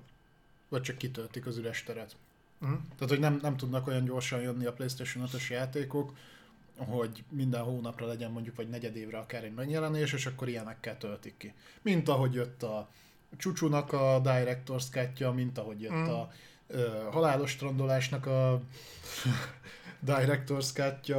Vagy 0.69 0.81
csak 0.81 0.97
kitöltik 0.97 1.45
az 1.45 1.57
üres 1.57 1.83
teret. 1.83 2.15
Mhm. 2.57 2.71
Tehát, 2.71 3.09
hogy 3.09 3.19
nem, 3.19 3.39
nem 3.41 3.57
tudnak 3.57 3.87
olyan 3.87 4.05
gyorsan 4.05 4.41
jönni 4.41 4.65
a 4.65 4.73
PlayStation 4.73 5.27
5-ös 5.27 5.49
játékok, 5.49 6.13
hogy 6.77 7.23
minden 7.29 7.61
hónapra 7.61 8.07
legyen 8.07 8.31
mondjuk, 8.31 8.55
vagy 8.55 8.69
negyed 8.69 8.95
évre 8.95 9.17
akár 9.17 9.43
egy 9.43 9.53
megjelenés, 9.53 10.13
és 10.13 10.25
akkor 10.25 10.47
ilyenekkel 10.47 10.97
töltik 10.97 11.37
ki. 11.37 11.53
Mint 11.81 12.09
ahogy 12.09 12.33
jött 12.33 12.63
a 12.63 12.89
Csúcsúnak 13.37 13.93
a 13.93 14.21
Director's 14.23 14.83
cut 14.91 15.33
mint 15.35 15.57
ahogy 15.57 15.81
jött 15.81 15.91
Mm. 15.93 16.07
a 16.07 16.31
ö, 16.67 16.87
Halálos 17.11 17.51
Strandolásnak 17.51 18.25
a 18.25 18.61
Director's 20.05 20.73
cut 20.73 21.15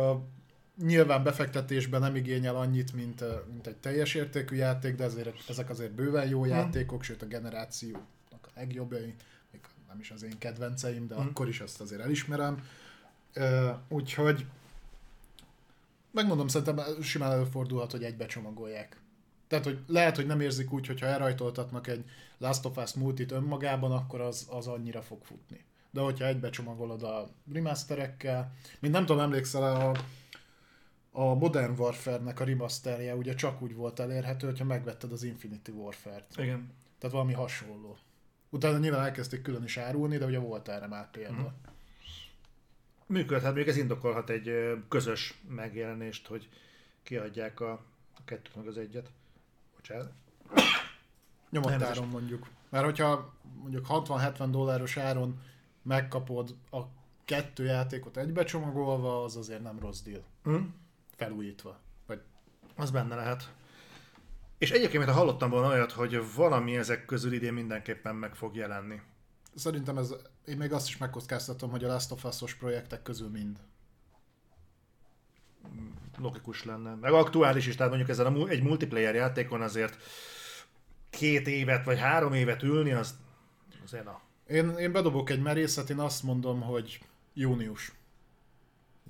Nyilván 0.82 1.22
befektetésben 1.22 2.00
nem 2.00 2.16
igényel 2.16 2.56
annyit, 2.56 2.92
mint, 2.92 3.24
mint 3.52 3.66
egy 3.66 3.76
teljes 3.76 4.14
értékű 4.14 4.56
játék, 4.56 4.94
de 4.94 5.04
ezért, 5.04 5.48
ezek 5.48 5.70
azért 5.70 5.90
bőven 5.92 6.28
jó 6.28 6.44
játékok, 6.44 7.02
sőt 7.02 7.22
a 7.22 7.26
generációnak 7.26 8.40
a 8.42 8.48
legjobbjai, 8.54 9.14
még 9.52 9.60
nem 9.88 10.00
is 10.00 10.10
az 10.10 10.22
én 10.22 10.38
kedvenceim, 10.38 11.06
de 11.06 11.14
Mm. 11.14 11.18
akkor 11.18 11.48
is 11.48 11.60
azt 11.60 11.80
azért 11.80 12.00
elismerem. 12.00 12.64
Ö, 13.32 13.70
úgyhogy 13.88 14.46
megmondom, 16.10 16.48
szerintem 16.48 17.02
simán 17.02 17.30
előfordulhat, 17.30 17.90
hogy 17.90 18.04
egybe 18.04 18.26
csomagolják. 18.26 18.96
Tehát, 19.50 19.64
hogy 19.64 19.78
lehet, 19.86 20.16
hogy 20.16 20.26
nem 20.26 20.40
érzik 20.40 20.72
úgy, 20.72 20.86
hogyha 20.86 21.06
elrajtoltatnak 21.06 21.86
egy 21.86 22.04
Last 22.38 22.64
of 22.64 22.76
Us 22.76 22.94
multit 22.94 23.32
önmagában, 23.32 23.92
akkor 23.92 24.20
az, 24.20 24.46
az 24.50 24.66
annyira 24.66 25.02
fog 25.02 25.24
futni. 25.24 25.64
De 25.90 26.00
hogyha 26.00 26.26
egybe 26.26 26.50
csomagolod 26.50 27.02
a 27.02 27.28
remasterekkel, 27.52 28.52
mint 28.80 28.92
nem 28.92 29.06
tudom, 29.06 29.22
emlékszel 29.22 29.62
a, 29.62 29.96
a 31.10 31.34
Modern 31.34 31.78
Warfare-nek 31.78 32.40
a 32.40 32.44
remasterje 32.44 33.16
ugye 33.16 33.34
csak 33.34 33.62
úgy 33.62 33.74
volt 33.74 34.00
elérhető, 34.00 34.46
hogyha 34.46 34.64
megvetted 34.64 35.12
az 35.12 35.22
Infinity 35.22 35.68
Warfare-t. 35.68 36.36
Igen. 36.36 36.72
Tehát 36.98 37.14
valami 37.14 37.32
hasonló. 37.32 37.98
Utána 38.50 38.78
nyilván 38.78 39.04
elkezdték 39.04 39.42
külön 39.42 39.64
is 39.64 39.76
árulni, 39.76 40.16
de 40.16 40.24
ugye 40.24 40.38
volt 40.38 40.68
erre 40.68 40.86
már 40.86 41.10
példa. 41.10 41.32
Mhm. 41.32 41.46
Működhet, 43.06 43.44
mondjuk 43.44 43.68
ez 43.68 43.76
indokolhat 43.76 44.30
egy 44.30 44.52
közös 44.88 45.40
megjelenést, 45.48 46.26
hogy 46.26 46.48
kiadják 47.02 47.60
a, 47.60 47.72
a 48.14 48.24
kettőt 48.24 48.56
meg 48.56 48.66
az 48.66 48.78
egyet. 48.78 49.10
Bocsánat. 49.80 50.12
Nyomott 51.50 51.70
Nem, 51.70 51.82
ez 51.82 51.88
áron 51.88 52.08
mondjuk. 52.08 52.48
Mert 52.68 52.84
hogyha 52.84 53.32
mondjuk 53.60 53.86
60-70 53.88 54.48
dolláros 54.50 54.96
áron 54.96 55.40
megkapod 55.82 56.56
a 56.70 56.80
kettő 57.24 57.64
játékot 57.64 58.16
egybe 58.16 58.44
csomagolva, 58.44 59.24
az 59.24 59.36
azért 59.36 59.62
nem 59.62 59.78
rossz 59.78 60.00
deal. 60.00 60.24
Hm? 60.42 60.56
Felújítva. 61.16 61.78
Vagy 62.06 62.20
Az 62.76 62.90
benne 62.90 63.14
lehet. 63.14 63.52
És 64.58 64.70
egyébként, 64.70 65.04
ha 65.04 65.12
hallottam 65.12 65.50
volna 65.50 65.68
olyat, 65.68 65.92
hogy 65.92 66.34
valami 66.34 66.76
ezek 66.76 67.04
közül 67.04 67.32
idén 67.32 67.52
mindenképpen 67.52 68.14
meg 68.14 68.34
fog 68.34 68.56
jelenni. 68.56 69.00
szerintem 69.54 69.98
ez, 69.98 70.14
én 70.44 70.56
még 70.56 70.72
azt 70.72 70.88
is 70.88 70.96
megkockáztatom, 70.96 71.70
hogy 71.70 71.84
a 71.84 71.88
Last 71.88 72.12
of 72.12 72.24
Us-os 72.24 72.54
projektek 72.54 73.02
közül 73.02 73.28
mind. 73.28 73.58
Logikus 76.20 76.64
lenne. 76.64 76.94
Meg 76.94 77.12
aktuális 77.12 77.66
is, 77.66 77.74
tehát 77.74 77.88
mondjuk 77.88 78.10
ezen 78.10 78.26
a, 78.26 78.48
egy 78.48 78.62
multiplayer 78.62 79.14
játékon 79.14 79.60
azért 79.60 79.96
két 81.10 81.46
évet 81.48 81.84
vagy 81.84 81.98
három 81.98 82.32
évet 82.32 82.62
ülni, 82.62 82.92
az 82.92 83.14
azért 83.84 84.04
na, 84.04 84.20
Én, 84.46 84.68
én 84.68 84.92
bedobok 84.92 85.30
egy 85.30 85.42
merészet, 85.42 85.90
én 85.90 85.98
azt 85.98 86.22
mondom, 86.22 86.60
hogy 86.60 87.00
június. 87.34 87.92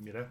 mire? 0.03 0.31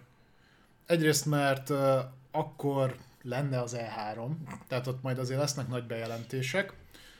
Egyrészt, 0.85 1.25
mert 1.25 1.69
uh, 1.69 1.99
akkor 2.31 2.95
lenne 3.21 3.61
az 3.61 3.77
E3, 3.79 4.31
tehát 4.67 4.87
ott 4.87 5.01
majd 5.01 5.19
azért 5.19 5.39
lesznek 5.39 5.67
nagy 5.67 5.85
bejelentések, 5.85 6.73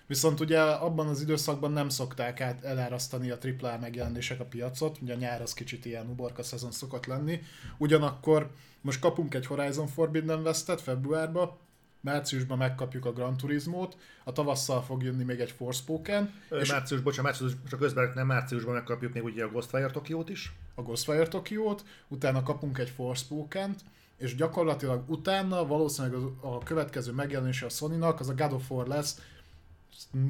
viszont 0.07 0.39
ugye 0.39 0.61
abban 0.61 1.07
az 1.07 1.21
időszakban 1.21 1.71
nem 1.71 1.89
szokták 1.89 2.41
át 2.41 2.63
elárasztani 2.63 3.29
a 3.29 3.37
AAA 3.61 3.77
megjelenések 3.77 4.39
a 4.39 4.45
piacot, 4.45 4.97
ugye 5.01 5.13
a 5.13 5.17
nyár 5.17 5.41
az 5.41 5.53
kicsit 5.53 5.85
ilyen 5.85 6.07
uborka 6.07 6.43
szezon 6.43 6.71
szokott 6.71 7.05
lenni, 7.05 7.41
ugyanakkor 7.77 8.51
most 8.81 8.99
kapunk 8.99 9.33
egy 9.33 9.45
Horizon 9.45 9.87
Forbidden 9.87 10.39
West-et 10.41 10.81
februárban, 10.81 11.57
márciusban 12.01 12.57
megkapjuk 12.57 13.05
a 13.05 13.13
Gran 13.13 13.37
Turismo-t, 13.37 13.97
a 14.23 14.31
tavasszal 14.31 14.81
fog 14.81 15.03
jönni 15.03 15.23
még 15.23 15.39
egy 15.39 15.51
Forspoken, 15.51 16.33
És... 16.49 16.61
és 16.61 16.71
Március, 16.71 17.01
bocsánat, 17.01 17.31
március, 17.31 17.51
csak 17.69 17.79
közben 17.79 18.11
nem 18.15 18.27
márciusban 18.27 18.73
megkapjuk 18.73 19.13
még 19.13 19.23
ugye 19.23 19.43
a 19.43 19.47
Ghostwire 19.47 19.89
Tokiót 19.89 20.29
is. 20.29 20.51
a 20.75 20.81
Ghostwire 20.81 21.27
Tokyo-t, 21.27 21.83
utána 22.07 22.43
kapunk 22.43 22.77
egy 22.77 22.89
Forspoken-t, 22.89 23.81
és 24.17 24.35
gyakorlatilag 24.35 25.09
utána 25.09 25.65
valószínűleg 25.65 26.17
az- 26.17 26.31
a 26.41 26.57
következő 26.57 27.11
megjelenése 27.11 27.65
a 27.65 27.69
Sony-nak 27.69 28.19
az 28.19 28.29
a 28.29 28.33
God 28.33 28.53
of 28.53 28.71
War 28.71 28.87
lesz 28.87 29.21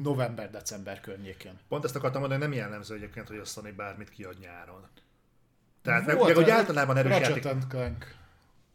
november-december 0.02 1.00
környékén. 1.00 1.58
Pont 1.68 1.84
ezt 1.84 1.96
akartam 1.96 2.20
mondani, 2.20 2.40
nem 2.40 2.52
jellemző 2.52 2.94
egyébként, 2.94 3.28
hogy 3.28 3.38
a 3.38 3.44
Sony 3.44 3.74
bármit 3.76 4.10
kiad 4.10 4.38
nyáron. 4.40 4.86
Tehát 5.82 6.04
Volt 6.04 6.16
meg, 6.18 6.26
meg, 6.26 6.36
hogy 6.36 6.50
a 6.50 6.54
általában 6.54 6.96
erős 6.96 7.18
játék, 7.18 7.68
Clank. 7.68 8.14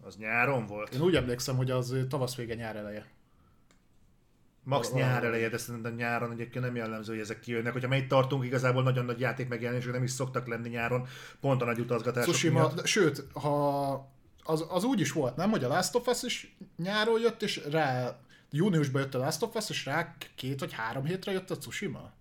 Az 0.06 0.16
nyáron 0.18 0.66
volt. 0.66 0.94
Én 0.94 1.02
úgy 1.02 1.16
emlékszem, 1.16 1.56
hogy 1.56 1.72
az 1.72 1.96
tavasz 2.10 2.36
vége 2.36 2.54
nyár 2.54 2.76
eleje. 2.76 3.06
Max 4.64 4.90
Valahol. 4.90 5.12
nyár 5.12 5.24
eleje, 5.24 5.50
de 5.50 5.58
szerintem 5.58 5.96
nyáron 5.96 6.32
egyébként 6.32 6.66
nem 6.66 6.76
jellemző, 6.76 7.12
hogy 7.12 7.22
ezek 7.22 7.40
kijönnek. 7.40 7.74
Hogyha 7.74 7.88
még 7.88 8.08
tartunk, 8.08 8.46
igazából 8.46 8.84
nagyon 8.84 9.06
nagy 9.06 9.20
játék 9.20 9.48
megjelenések 9.48 9.92
nem 9.92 10.04
is 10.04 10.12
szoktak 10.12 10.48
lenni 10.48 10.70
nyáron, 10.70 11.08
pont 11.40 11.62
a 11.62 11.66
nagy 11.66 11.80
utazgatások 11.80 12.34
Tsushima, 12.34 12.60
miatt. 12.60 12.76
de, 12.76 12.86
sőt, 12.86 13.28
ha 13.34 13.92
az, 14.44 14.66
az 14.70 14.84
úgy 14.84 15.00
is 15.00 15.12
volt, 15.12 15.36
nem, 15.36 15.50
hogy 15.50 15.64
a 15.64 15.68
Last 15.68 15.96
of 15.96 16.08
Us 16.08 16.24
is 16.24 16.58
nyáron 16.78 17.20
jött, 17.20 17.42
és 17.42 17.62
rá 17.70 18.20
júniusban 18.52 19.02
jött 19.02 19.16
a 19.16 19.18
Last 19.18 19.42
of 19.42 19.56
Us, 19.56 19.70
és 19.70 19.86
rá 19.86 20.16
két 20.36 20.60
vagy 20.60 20.74
három 20.74 21.06
hétre 21.06 21.32
jött 21.32 21.50
a 21.50 21.58
Tsushima. 21.58 22.12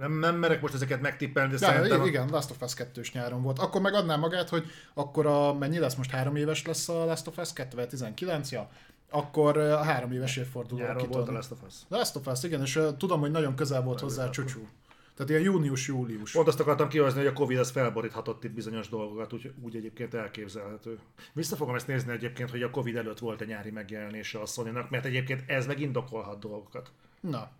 Nem, 0.00 0.18
nem, 0.18 0.36
merek 0.36 0.60
most 0.60 0.74
ezeket 0.74 1.00
megtippelni, 1.00 1.50
de, 1.52 1.58
De 1.58 1.66
szerintem... 1.66 2.06
igen, 2.06 2.28
Last 2.28 2.50
of 2.50 2.62
Us 2.62 2.74
2 2.74 3.02
nyáron 3.12 3.42
volt. 3.42 3.58
Akkor 3.58 3.80
megadná 3.80 4.16
magát, 4.16 4.48
hogy 4.48 4.64
akkor 4.94 5.26
a, 5.26 5.54
mennyi 5.54 5.78
lesz 5.78 5.94
most 5.94 6.10
három 6.10 6.36
éves 6.36 6.66
lesz 6.66 6.88
a 6.88 7.04
Last 7.04 7.26
of 7.26 7.38
Us 7.38 7.52
2019, 7.52 8.50
ja? 8.50 8.70
Akkor 9.10 9.56
a 9.56 9.82
három 9.82 10.12
éves 10.12 10.36
évfordulóra 10.36 10.86
Nyáron 10.86 11.08
volt 11.08 11.28
a. 11.28 11.32
Last 11.32 11.50
of 11.50 11.58
Us. 11.66 11.74
Last 11.88 12.16
of 12.16 12.26
Us, 12.26 12.42
igen, 12.42 12.60
és 12.60 12.76
uh, 12.76 12.96
tudom, 12.96 13.20
hogy 13.20 13.30
nagyon 13.30 13.54
közel 13.54 13.82
volt 13.82 14.00
hozzá 14.00 14.24
a 14.24 14.30
csúcsú. 14.30 14.68
Tehát 15.14 15.30
ilyen 15.30 15.52
június-július. 15.52 16.32
Pont 16.32 16.48
azt 16.48 16.60
akartam 16.60 16.88
kihozni, 16.88 17.18
hogy 17.18 17.28
a 17.28 17.32
Covid 17.32 17.58
az 17.58 17.70
felboríthatott 17.70 18.44
itt 18.44 18.52
bizonyos 18.52 18.88
dolgokat, 18.88 19.32
úgy, 19.32 19.52
úgy 19.62 19.76
egyébként 19.76 20.14
elképzelhető. 20.14 20.98
Vissza 21.32 21.56
fogom 21.56 21.74
ezt 21.74 21.86
nézni 21.86 22.12
egyébként, 22.12 22.50
hogy 22.50 22.62
a 22.62 22.70
Covid 22.70 22.96
előtt 22.96 23.18
volt 23.18 23.40
a 23.40 23.44
nyári 23.44 23.70
megjelenése 23.70 24.38
a 24.38 24.46
sony 24.46 24.72
mert 24.90 25.04
egyébként 25.04 25.42
ez 25.46 25.66
meg 25.66 25.80
indokolhat 25.80 26.38
dolgokat. 26.38 26.90
Na, 27.20 27.50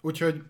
úgyhogy 0.00 0.42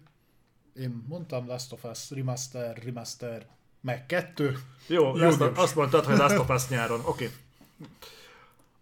én 0.79 1.05
mondtam 1.09 1.47
Last 1.47 1.73
of 1.73 1.85
Us, 1.85 2.11
remaster, 2.11 2.83
remaster, 2.85 3.47
meg 3.81 4.07
kettő. 4.07 4.59
Jó, 4.87 5.05
azt, 5.05 5.39
Június. 5.39 5.59
azt 5.59 5.75
mondtad, 5.75 6.05
hogy 6.05 6.17
Last 6.17 6.39
of 6.39 6.49
Us 6.49 6.69
nyáron. 6.69 7.01
Oké. 7.01 7.09
Okay. 7.09 7.37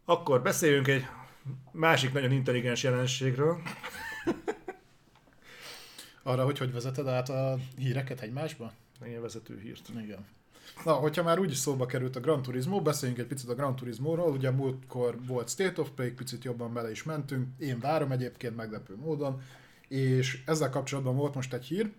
Akkor 0.05 0.43
beszéljünk 0.43 0.89
egy 0.89 1.07
másik 1.71 2.13
nagyon 2.13 2.33
intelligens 2.33 2.83
jelenségről. 2.83 3.61
Arra, 6.23 6.45
hogy 6.45 6.59
hogy 6.59 6.73
vezeted 6.73 7.07
át 7.07 7.29
a 7.29 7.59
híreket 7.77 8.21
egymásba? 8.21 8.73
Ilyen 9.05 9.23
vezető 9.23 9.61
hírt. 9.61 9.89
Igen. 10.03 10.27
Na, 10.85 10.93
hogyha 10.93 11.23
már 11.23 11.39
úgyis 11.39 11.57
szóba 11.57 11.87
került 11.87 12.17
a 12.17 12.21
Gran 12.21 12.43
Turismo, 12.43 12.83
beszéljünk 12.83 13.21
egy 13.21 13.27
picit 13.27 13.49
a 13.49 13.55
Gran 13.55 13.77
Turismo-ról. 13.77 14.31
Ugye 14.31 14.51
múltkor 14.51 15.19
volt 15.27 15.49
State 15.49 15.81
of 15.81 15.91
Play, 15.95 16.11
picit 16.11 16.45
jobban 16.45 16.73
bele 16.73 16.91
is 16.91 17.03
mentünk. 17.03 17.49
Én 17.59 17.79
várom 17.81 18.13
egyébként 18.13 18.57
meglepő 18.57 18.97
módon. 18.97 19.43
És 19.89 20.43
ezzel 20.47 20.71
kapcsolatban 20.71 21.17
volt 21.17 21.35
most 21.35 21.53
egy 21.53 21.65
hír. 21.65 21.93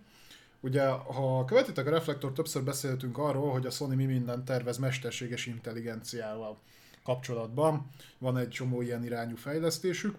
Ugye, 0.60 0.88
ha 0.88 1.44
követitek 1.44 1.86
a 1.86 1.90
Reflektor, 1.90 2.32
többször 2.32 2.64
beszéltünk 2.64 3.18
arról, 3.18 3.52
hogy 3.52 3.66
a 3.66 3.70
Sony 3.70 3.96
mi 3.96 4.04
mindent 4.04 4.44
tervez 4.44 4.78
mesterséges 4.78 5.46
intelligenciával 5.46 6.58
kapcsolatban. 7.04 7.90
Van 8.18 8.36
egy 8.36 8.48
csomó 8.48 8.82
ilyen 8.82 9.04
irányú 9.04 9.36
fejlesztésük. 9.36 10.16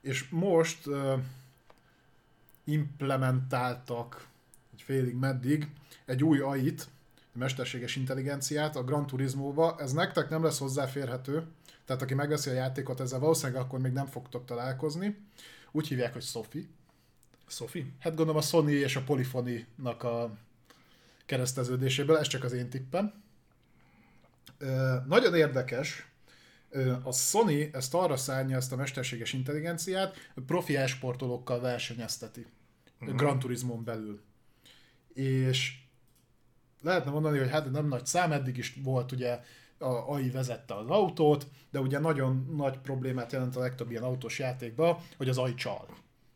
És 0.00 0.28
most 0.28 0.86
uh, 0.86 1.12
implementáltak 2.64 4.26
egy 4.72 4.82
félig 4.82 5.14
meddig 5.14 5.68
egy 6.04 6.24
új 6.24 6.40
AI-t, 6.40 6.88
mesterséges 7.32 7.96
intelligenciát 7.96 8.76
a 8.76 8.84
Gran 8.84 9.06
Turismo-ba. 9.06 9.76
Ez 9.78 9.92
nektek 9.92 10.28
nem 10.28 10.42
lesz 10.42 10.58
hozzáférhető, 10.58 11.46
tehát 11.84 12.02
aki 12.02 12.14
megveszi 12.14 12.50
a 12.50 12.52
játékot, 12.52 13.00
ezzel 13.00 13.18
valószínűleg 13.18 13.62
akkor 13.62 13.78
még 13.78 13.92
nem 13.92 14.06
fogtok 14.06 14.44
találkozni. 14.44 15.16
Úgy 15.72 15.88
hívják, 15.88 16.12
hogy 16.12 16.22
Sophie. 16.22 16.64
Sophie? 17.46 17.84
Hát 18.00 18.14
gondolom 18.14 18.40
a 18.40 18.44
Sony 18.44 18.68
és 18.68 18.96
a 18.96 19.02
Polyphony-nak 19.02 20.02
a 20.02 20.36
kereszteződéséből, 21.26 22.16
ez 22.16 22.26
csak 22.26 22.44
az 22.44 22.52
én 22.52 22.70
tippem. 22.70 23.22
nagyon 25.06 25.34
érdekes, 25.34 26.06
a 27.02 27.12
Sony 27.12 27.70
ezt 27.72 27.94
arra 27.94 28.16
szárnya, 28.16 28.56
ezt 28.56 28.72
a 28.72 28.76
mesterséges 28.76 29.32
intelligenciát, 29.32 30.30
profi 30.46 30.76
esportolókkal 30.76 31.60
versenyezteti. 31.60 32.46
Uh-huh. 33.00 33.16
Gran 33.16 33.38
Turismon 33.38 33.84
belül. 33.84 34.20
És 35.14 35.78
lehetne 36.82 37.10
mondani, 37.10 37.38
hogy 37.38 37.50
hát 37.50 37.70
nem 37.70 37.88
nagy 37.88 38.06
szám, 38.06 38.32
eddig 38.32 38.56
is 38.56 38.78
volt 38.82 39.12
ugye 39.12 39.40
a 39.78 39.86
AI 39.86 40.30
vezette 40.30 40.74
az 40.74 40.88
autót, 40.88 41.46
de 41.70 41.80
ugye 41.80 41.98
nagyon 41.98 42.54
nagy 42.56 42.78
problémát 42.78 43.32
jelent 43.32 43.56
a 43.56 43.60
legtöbb 43.60 43.90
ilyen 43.90 44.02
autós 44.02 44.38
játékban, 44.38 44.98
hogy 45.16 45.28
az 45.28 45.38
AI 45.38 45.54
csal. 45.54 45.86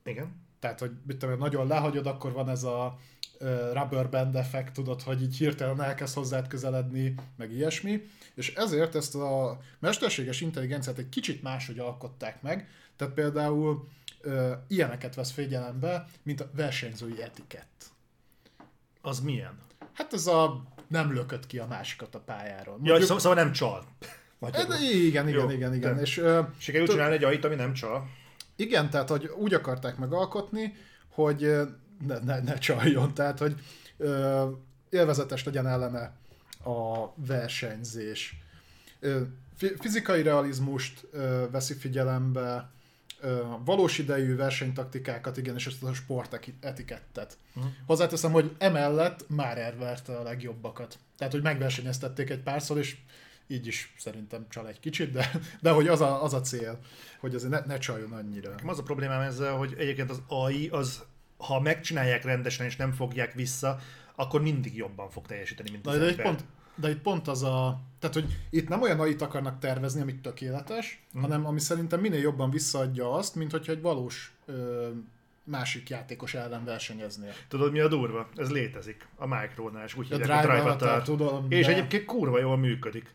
Igen. 0.04 0.39
Tehát, 0.61 0.80
hogy 0.80 0.90
mit 1.06 1.16
tudom, 1.16 1.38
nagyon 1.38 1.66
lehagyod, 1.66 2.06
akkor 2.06 2.32
van 2.32 2.48
ez 2.48 2.62
a 2.62 2.98
rubber 3.72 4.08
band 4.08 4.36
effekt, 4.36 4.72
tudod, 4.72 5.02
hogy 5.02 5.22
így 5.22 5.36
hirtelen 5.36 5.82
elkezd 5.82 6.14
hozzád 6.14 6.46
közeledni, 6.46 7.14
meg 7.36 7.52
ilyesmi. 7.52 8.02
És 8.34 8.54
ezért 8.54 8.94
ezt 8.94 9.14
a 9.14 9.61
mesterséges 9.78 10.40
intelligenciát 10.40 10.98
egy 10.98 11.08
kicsit 11.08 11.42
máshogy 11.42 11.78
alkották 11.78 12.42
meg. 12.42 12.68
Tehát 12.96 13.14
például 13.14 13.88
uh, 14.24 14.50
ilyeneket 14.68 15.14
vesz 15.14 15.30
figyelembe, 15.30 16.06
mint 16.22 16.40
a 16.40 16.50
versenyzői 16.54 17.22
etikett. 17.22 17.84
Az 19.02 19.20
milyen? 19.20 19.58
Hát 19.92 20.12
ez 20.12 20.26
a 20.26 20.62
nem 20.88 21.12
lökött 21.12 21.46
ki 21.46 21.58
a 21.58 21.66
másikat 21.66 22.14
a 22.14 22.18
pályáról. 22.18 22.74
Mondjuk... 22.74 22.96
Ja, 22.96 23.02
szóval, 23.02 23.18
szóval 23.18 23.44
nem 23.44 23.52
csal. 23.52 23.84
Magyarul. 24.38 24.74
Igen, 24.74 25.28
igen, 25.28 25.28
Jó, 25.28 25.50
igen, 25.50 25.74
igen. 25.74 25.98
És, 25.98 26.16
uh, 26.18 26.46
Sikerült 26.58 26.90
csinálni 26.90 27.14
egy 27.14 27.24
ajt, 27.24 27.44
ami 27.44 27.54
nem 27.54 27.72
csal. 27.72 28.08
Igen, 28.61 28.90
tehát 28.90 29.08
hogy 29.08 29.26
úgy 29.26 29.54
akarták 29.54 29.96
megalkotni, 29.96 30.74
hogy 31.08 31.40
ne, 32.06 32.18
ne, 32.18 32.40
ne 32.40 32.58
csaljon, 32.58 33.14
tehát 33.14 33.38
hogy 33.38 33.54
ö, 33.96 34.46
élvezetes 34.90 35.44
legyen 35.44 35.66
ellene 35.66 36.12
a 36.64 37.08
versenyzés. 37.14 38.42
Ö, 39.00 39.20
fizikai 39.56 40.22
realizmust 40.22 41.06
ö, 41.12 41.44
veszi 41.50 41.74
figyelembe, 41.74 42.70
ö, 43.20 43.42
valós 43.64 43.98
idejű 43.98 44.36
versenytaktikákat, 44.36 45.36
igen, 45.36 45.54
és 45.54 45.66
ezt 45.66 45.82
a 45.82 45.94
sportetikettet. 45.94 47.36
Uh-huh. 47.54 47.72
Hozzáteszem, 47.86 48.32
hogy 48.32 48.56
emellett 48.58 49.24
már 49.28 49.58
elverte 49.58 50.16
a 50.16 50.22
legjobbakat. 50.22 50.98
Tehát, 51.18 51.32
hogy 51.32 51.42
megversenyeztették 51.42 52.30
egy 52.30 52.42
párszor, 52.42 52.78
és 52.78 52.96
így 53.51 53.66
is 53.66 53.94
szerintem 53.98 54.46
csal 54.48 54.68
egy 54.68 54.80
kicsit, 54.80 55.11
de, 55.11 55.30
de 55.61 55.70
hogy 55.70 55.88
az 55.88 56.01
a, 56.01 56.22
az 56.22 56.34
a 56.34 56.40
cél, 56.40 56.78
hogy 57.20 57.34
azért 57.34 57.53
ne, 57.53 57.61
ne 57.66 57.78
csaljon 57.78 58.12
annyira. 58.12 58.55
Az 58.66 58.78
a 58.78 58.82
problémám 58.82 59.20
ezzel, 59.20 59.57
hogy 59.57 59.74
egyébként 59.78 60.11
az 60.11 60.22
AI, 60.28 60.68
az, 60.68 61.05
ha 61.36 61.61
megcsinálják 61.61 62.24
rendesen 62.24 62.66
és 62.66 62.76
nem 62.76 62.92
fogják 62.92 63.34
vissza, 63.34 63.78
akkor 64.14 64.42
mindig 64.42 64.76
jobban 64.76 65.11
fog 65.11 65.26
teljesíteni, 65.26 65.70
mint 65.70 65.86
az 65.86 65.98
de, 65.98 66.14
de 66.14 66.22
pont, 66.22 66.44
de 66.74 66.90
itt 66.90 67.01
pont 67.01 67.28
az 67.28 67.42
a... 67.42 67.80
Tehát, 67.98 68.14
hogy 68.14 68.38
itt 68.51 68.68
nem 68.68 68.82
olyan 68.82 69.01
AI-t 69.01 69.22
akarnak 69.22 69.59
tervezni, 69.59 70.01
amit 70.01 70.22
tökéletes, 70.22 71.03
mm. 71.18 71.20
hanem 71.20 71.46
ami 71.46 71.61
szerintem 71.61 72.01
minél 72.01 72.20
jobban 72.20 72.51
visszaadja 72.51 73.12
azt, 73.12 73.34
mint 73.34 73.51
hogyha 73.51 73.72
egy 73.72 73.80
valós 73.80 74.32
ö, 74.46 74.88
másik 75.44 75.88
játékos 75.88 76.34
ellen 76.34 76.64
versenyeznél. 76.64 77.32
Tudod, 77.48 77.72
mi 77.72 77.80
a 77.80 77.88
durva? 77.88 78.28
Ez 78.36 78.51
létezik. 78.51 79.09
A 79.16 79.26
Micronál, 79.26 79.84
és 79.84 79.96
úgy 79.96 80.09
hívják 80.09 80.44
a 80.44 80.76
Drive 80.76 81.03
tudom, 81.03 81.46
És 81.48 81.66
de... 81.66 81.72
egyébként 81.72 82.05
kurva 82.05 82.38
jól 82.38 82.57
működik. 82.57 83.14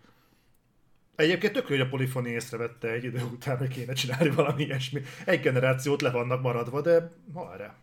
Egyébként 1.15 1.53
tök 1.53 1.67
hogy 1.67 1.79
a 1.79 1.87
polifoni 1.87 2.29
észrevette 2.29 2.91
egy 2.91 3.03
idő 3.03 3.23
után, 3.33 3.57
hogy 3.57 3.67
kéne 3.67 3.93
csinálni 3.93 4.29
valami 4.29 4.63
ilyesmi. 4.63 5.01
Egy 5.25 5.39
generációt 5.39 6.01
le 6.01 6.11
vannak 6.11 6.41
maradva, 6.41 6.81
de 6.81 7.11
erre. 7.53 7.75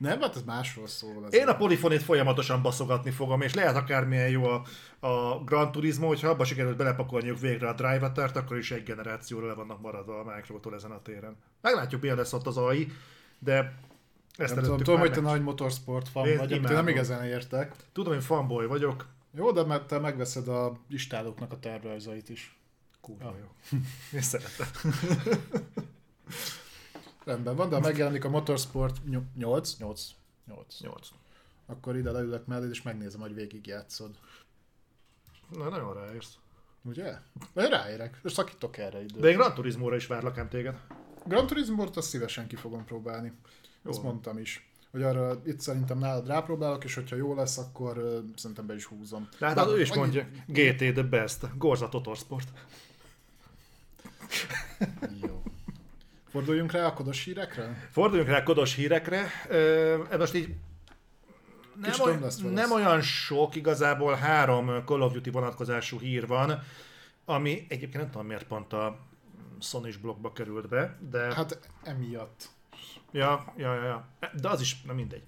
Nem, 0.00 0.20
hát 0.20 0.36
ez 0.36 0.42
másról 0.42 0.86
szól. 0.86 1.26
Én 1.30 1.48
a 1.48 1.56
polifonét 1.56 2.02
folyamatosan 2.02 2.62
baszogatni 2.62 3.10
fogom, 3.10 3.40
és 3.40 3.54
lehet 3.54 3.76
akármilyen 3.76 4.28
jó 4.28 4.44
a, 4.44 4.62
a 5.06 5.44
Gran 5.44 5.72
Turismo, 5.72 6.06
hogyha 6.06 6.28
abba 6.28 6.44
sikerült 6.44 6.76
belepakolniuk 6.76 7.38
végre 7.38 7.68
a 7.68 7.72
drive 7.72 8.12
akkor 8.34 8.58
is 8.58 8.70
egy 8.70 8.82
generációra 8.82 9.46
le 9.46 9.54
vannak 9.54 9.80
maradva 9.80 10.20
a 10.20 10.34
Micro-tól 10.34 10.74
ezen 10.74 10.90
a 10.90 11.02
téren. 11.02 11.36
Meglátjuk, 11.60 12.00
milyen 12.00 12.16
lesz 12.16 12.32
ott 12.32 12.46
az 12.46 12.56
AI, 12.56 12.92
de 13.38 13.74
ezt 14.36 14.54
nem 14.54 14.64
tudom, 14.64 14.78
tudom 14.78 15.00
hogy 15.00 15.12
te 15.12 15.20
nagy 15.20 15.42
motorsport 15.42 16.08
fan 16.08 16.36
vagy, 16.36 16.60
nem 16.60 16.88
igazán 16.88 17.24
értek. 17.24 17.74
Tudom, 17.92 18.14
hogy 18.14 18.24
fanboy 18.24 18.66
vagyok. 18.66 19.06
Jó, 19.34 19.50
de 19.50 19.64
mert 19.64 19.86
te 19.86 19.98
megveszed 19.98 20.48
a 20.48 20.72
istálóknak 20.88 21.52
a 21.52 21.58
tervrajzait 21.58 22.28
is. 22.28 22.59
Kurva 23.00 23.28
ah. 23.28 23.34
jó. 23.38 23.78
Én 24.18 24.22
szeretem. 24.22 24.66
Rendben 27.24 27.56
van, 27.56 27.68
de 27.68 27.74
ha 27.74 27.80
megjelenik 27.80 28.24
a 28.24 28.28
Motorsport 28.28 28.96
8, 29.36 29.76
8, 29.76 30.10
8, 30.46 30.80
8. 30.80 31.08
akkor 31.66 31.96
ide 31.96 32.10
leülök 32.10 32.46
mellé, 32.46 32.68
és 32.68 32.82
megnézem, 32.82 33.20
hogy 33.20 33.34
végig 33.34 33.66
játszod. 33.66 34.10
Na, 35.48 35.68
nagyon 35.68 35.94
ráérsz. 35.94 36.34
Ugye? 36.82 37.16
Én 37.54 37.68
ráérek, 37.68 38.20
és 38.24 38.32
szakítok 38.32 38.76
erre 38.76 39.02
időt. 39.02 39.20
De 39.20 39.28
én 39.28 39.36
Gran 39.36 39.54
Turismo-ra 39.54 39.96
is 39.96 40.06
várlak 40.06 40.38
ám 40.38 40.48
téged. 40.48 40.80
Gran 41.24 41.46
Turismo-t 41.46 41.96
azt 41.96 42.08
szívesen 42.08 42.46
ki 42.46 42.56
fogom 42.56 42.84
próbálni. 42.84 43.32
Jó. 43.82 43.90
Ezt 43.90 44.02
mondtam 44.02 44.38
is 44.38 44.70
hogy 44.90 45.02
arra 45.02 45.40
itt 45.44 45.60
szerintem 45.60 45.98
nálad 45.98 46.26
rápróbálok, 46.26 46.84
és 46.84 46.94
hogyha 46.94 47.16
jó 47.16 47.34
lesz, 47.34 47.58
akkor 47.58 47.98
uh, 47.98 48.18
szerintem 48.36 48.66
be 48.66 48.74
is 48.74 48.84
húzom. 48.84 49.28
Hát, 49.40 49.58
hát 49.58 49.68
ő 49.68 49.80
is 49.80 49.94
mondja, 49.94 50.26
GT 50.46 50.76
the 50.76 51.02
best, 51.02 51.58
Gorza 51.58 51.88
Totorsport. 51.88 52.48
Jó. 55.22 55.42
Forduljunk 56.28 56.72
rá 56.72 56.86
a 56.86 56.92
kodos 56.92 57.24
hírekre? 57.24 57.88
Forduljunk 57.90 58.28
rá 58.28 58.38
a 58.38 58.42
kodos 58.42 58.74
hírekre. 58.74 59.26
Ez 60.10 60.18
most 60.18 60.34
így 60.34 60.54
nem, 61.74 62.00
olyan, 62.00 62.22
nem 62.42 62.72
olyan 62.72 63.02
sok, 63.02 63.54
igazából 63.54 64.14
három 64.14 64.84
Call 64.84 65.00
of 65.00 65.12
Duty 65.12 65.30
vonatkozású 65.30 65.98
hír 65.98 66.26
van, 66.26 66.62
ami 67.24 67.66
egyébként 67.68 68.02
nem 68.02 68.10
tudom 68.10 68.26
miért 68.26 68.46
pont 68.46 68.72
a 68.72 68.98
Sony 69.60 69.94
blogba 70.00 70.32
került 70.32 70.68
be, 70.68 70.98
de... 71.10 71.34
Hát 71.34 71.70
emiatt. 71.82 72.48
Ja, 73.12 73.52
ja, 73.56 73.74
ja, 73.74 73.84
ja. 73.84 74.08
De 74.40 74.48
az 74.48 74.60
is, 74.60 74.82
na 74.82 74.92
mindegy. 74.92 75.22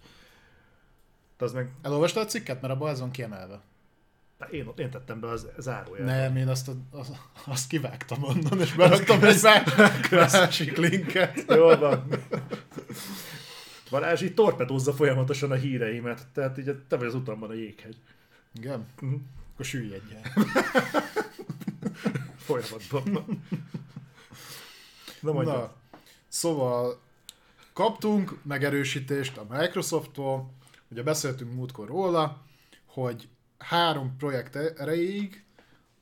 De 1.36 1.44
az 1.44 1.52
meg... 1.52 1.72
Elolvastad 1.82 2.24
a 2.24 2.28
cikket? 2.28 2.60
Mert 2.60 2.74
abban 2.74 2.88
ez 2.88 3.00
van 3.00 3.10
kiemelve. 3.10 3.60
De 4.50 4.56
én, 4.56 4.72
én 4.76 4.90
tettem 4.90 5.20
be 5.20 5.28
az 5.28 5.46
záróját. 5.58 6.06
Nem, 6.06 6.36
én 6.36 6.48
azt, 6.48 6.70
az, 6.90 7.12
azt 7.44 7.66
kivágtam 7.66 8.22
onnan, 8.22 8.60
és 8.60 8.72
beraktam 8.74 9.24
egy 9.24 9.42
másik 10.10 10.76
linket. 10.76 11.44
Jól 11.48 11.78
van. 11.78 12.06
Balázs 13.90 14.22
így 14.22 14.34
torpedózza 14.34 14.92
folyamatosan 14.92 15.50
a 15.50 15.54
híreimet, 15.54 16.26
tehát 16.32 16.58
így 16.58 16.76
te 16.88 16.96
vagy 16.96 17.06
az 17.06 17.14
utamban 17.14 17.50
a 17.50 17.52
jéghegy. 17.52 17.96
Igen? 18.54 18.86
Uh-huh. 19.02 19.20
Akkor 19.52 19.64
süllyedj 19.64 20.14
el. 20.14 20.32
Folyamatban. 22.36 23.42
Na, 25.20 25.42
Na, 25.42 25.72
szóval 26.28 27.00
kaptunk 27.72 28.38
megerősítést 28.42 29.36
a 29.36 29.46
Microsofttól, 29.50 30.50
ugye 30.88 31.02
beszéltünk 31.02 31.54
múltkor 31.54 31.88
róla, 31.88 32.42
hogy 32.86 33.28
három 33.62 34.16
projekt 34.16 34.56
erejéig 34.56 35.44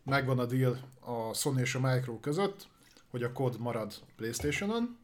megvan 0.03 0.39
a 0.39 0.47
deal 0.47 0.79
a 1.01 1.35
Sony 1.35 1.59
és 1.59 1.75
a 1.75 1.81
Micro 1.81 2.21
között, 2.21 2.69
hogy 3.11 3.23
a 3.23 3.33
kód 3.33 3.59
marad 3.59 3.95
Playstation-on. 4.17 4.99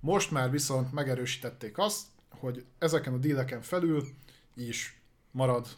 Most 0.00 0.30
már 0.30 0.50
viszont 0.50 0.92
megerősítették 0.92 1.78
azt, 1.78 2.06
hogy 2.30 2.64
ezeken 2.78 3.12
a 3.12 3.18
dealeken 3.18 3.60
felül 3.60 4.04
is 4.54 5.00
marad 5.30 5.68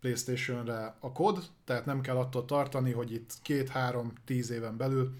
PlayStation-re 0.00 0.96
a 1.00 1.12
kod, 1.12 1.44
tehát 1.64 1.86
nem 1.86 2.00
kell 2.00 2.16
attól 2.16 2.44
tartani, 2.44 2.92
hogy 2.92 3.12
itt 3.12 3.32
két-három-tíz 3.42 4.50
éven 4.50 4.76
belül 4.76 5.14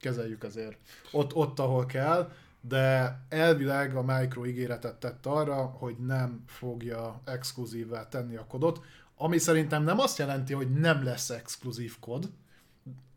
kezeljük 0.00 0.42
azért 0.42 0.76
ott, 1.12 1.34
ott, 1.34 1.58
ahol 1.58 1.86
kell, 1.86 2.32
de 2.68 3.18
elvileg 3.28 3.96
a 3.96 4.02
Micro 4.02 4.46
ígéretet 4.46 4.96
tett 4.96 5.26
arra, 5.26 5.62
hogy 5.64 5.96
nem 5.98 6.42
fogja 6.46 7.20
exkluzívvá 7.24 8.08
tenni 8.08 8.36
a 8.36 8.46
kodot, 8.46 8.84
ami 9.16 9.38
szerintem 9.38 9.82
nem 9.82 9.98
azt 9.98 10.18
jelenti, 10.18 10.52
hogy 10.52 10.70
nem 10.70 11.04
lesz 11.04 11.30
exkluzív 11.30 11.98
kod, 12.00 12.30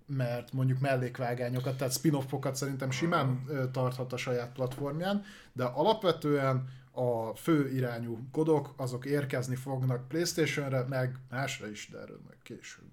mert 0.07 0.53
mondjuk 0.53 0.79
mellékvágányokat, 0.79 1.77
tehát 1.77 1.93
spin-offokat 1.93 2.55
szerintem 2.55 2.91
simán 2.91 3.45
tarthat 3.71 4.13
a 4.13 4.17
saját 4.17 4.51
platformján, 4.51 5.23
de 5.53 5.63
alapvetően 5.63 6.69
a 6.91 7.35
fő 7.35 7.69
irányú 7.69 8.27
kodok, 8.31 8.73
azok 8.77 9.05
érkezni 9.05 9.55
fognak 9.55 10.07
Playstation-re, 10.07 10.83
meg 10.89 11.15
másra 11.29 11.67
is, 11.67 11.89
de 11.91 11.97
erről 11.97 12.21
meg 12.27 12.37
később. 12.43 12.91